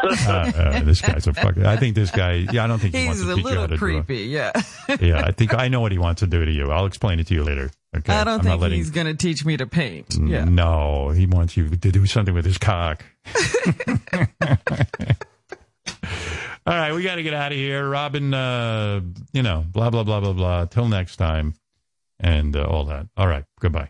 Uh, 0.04 0.52
uh, 0.56 0.80
this 0.82 1.02
guy's 1.02 1.28
a 1.28 1.32
fucker. 1.34 1.66
I 1.66 1.78
think 1.78 1.96
this 1.96 2.12
guy. 2.12 2.46
Yeah, 2.52 2.64
I 2.64 2.68
don't 2.68 2.80
think 2.80 2.96
he 2.96 3.06
wants 3.06 3.22
to 3.22 3.28
teach 3.36 3.38
you 3.38 3.44
how 3.44 3.50
little 3.50 3.68
to 3.70 3.78
draw. 3.78 3.88
creepy, 4.04 4.24
yeah. 4.26 4.52
Yeah, 5.00 5.22
I 5.24 5.32
think 5.32 5.54
I 5.54 5.68
know 5.70 5.80
what 5.82 5.92
he 5.92 5.98
wants 5.98 6.20
to 6.20 6.28
do 6.28 6.44
to 6.44 6.52
you. 6.52 6.72
I'll 6.72 6.86
explain 6.86 7.20
it 7.20 7.28
to 7.28 7.34
you 7.34 7.44
later. 7.44 7.72
Okay. 7.96 8.12
I 8.14 8.24
don't 8.24 8.34
I'm 8.36 8.40
think 8.40 8.50
not 8.50 8.60
letting. 8.60 8.78
he's 8.80 8.90
going 8.90 9.08
to 9.08 9.14
teach 9.16 9.46
me 9.46 9.56
to 9.58 9.68
paint. 9.68 10.16
Yeah. 10.20 10.44
No, 10.46 11.10
he 11.10 11.26
wants 11.26 11.56
you 11.56 11.70
to 11.70 11.92
do 11.92 12.06
something 12.06 12.34
with 12.34 12.46
his 12.46 12.58
cock. 12.58 13.06
All 16.66 16.74
right, 16.74 16.94
we 16.94 17.04
got 17.04 17.16
to 17.16 17.24
get 17.24 17.34
out 17.34 17.52
of 17.52 17.58
here. 17.58 17.88
Robin, 17.88 18.34
uh, 18.34 19.02
you 19.34 19.44
know, 19.44 19.66
blah, 19.68 19.90
blah, 19.90 20.04
blah, 20.04 20.22
blah, 20.22 20.32
blah. 20.34 20.66
Till 20.66 20.88
next 20.88 21.18
time 21.18 21.56
and 22.20 22.56
uh, 22.56 22.64
all 22.64 22.86
that. 22.86 23.08
All 23.18 23.28
right, 23.28 23.44
goodbye. 23.60 23.90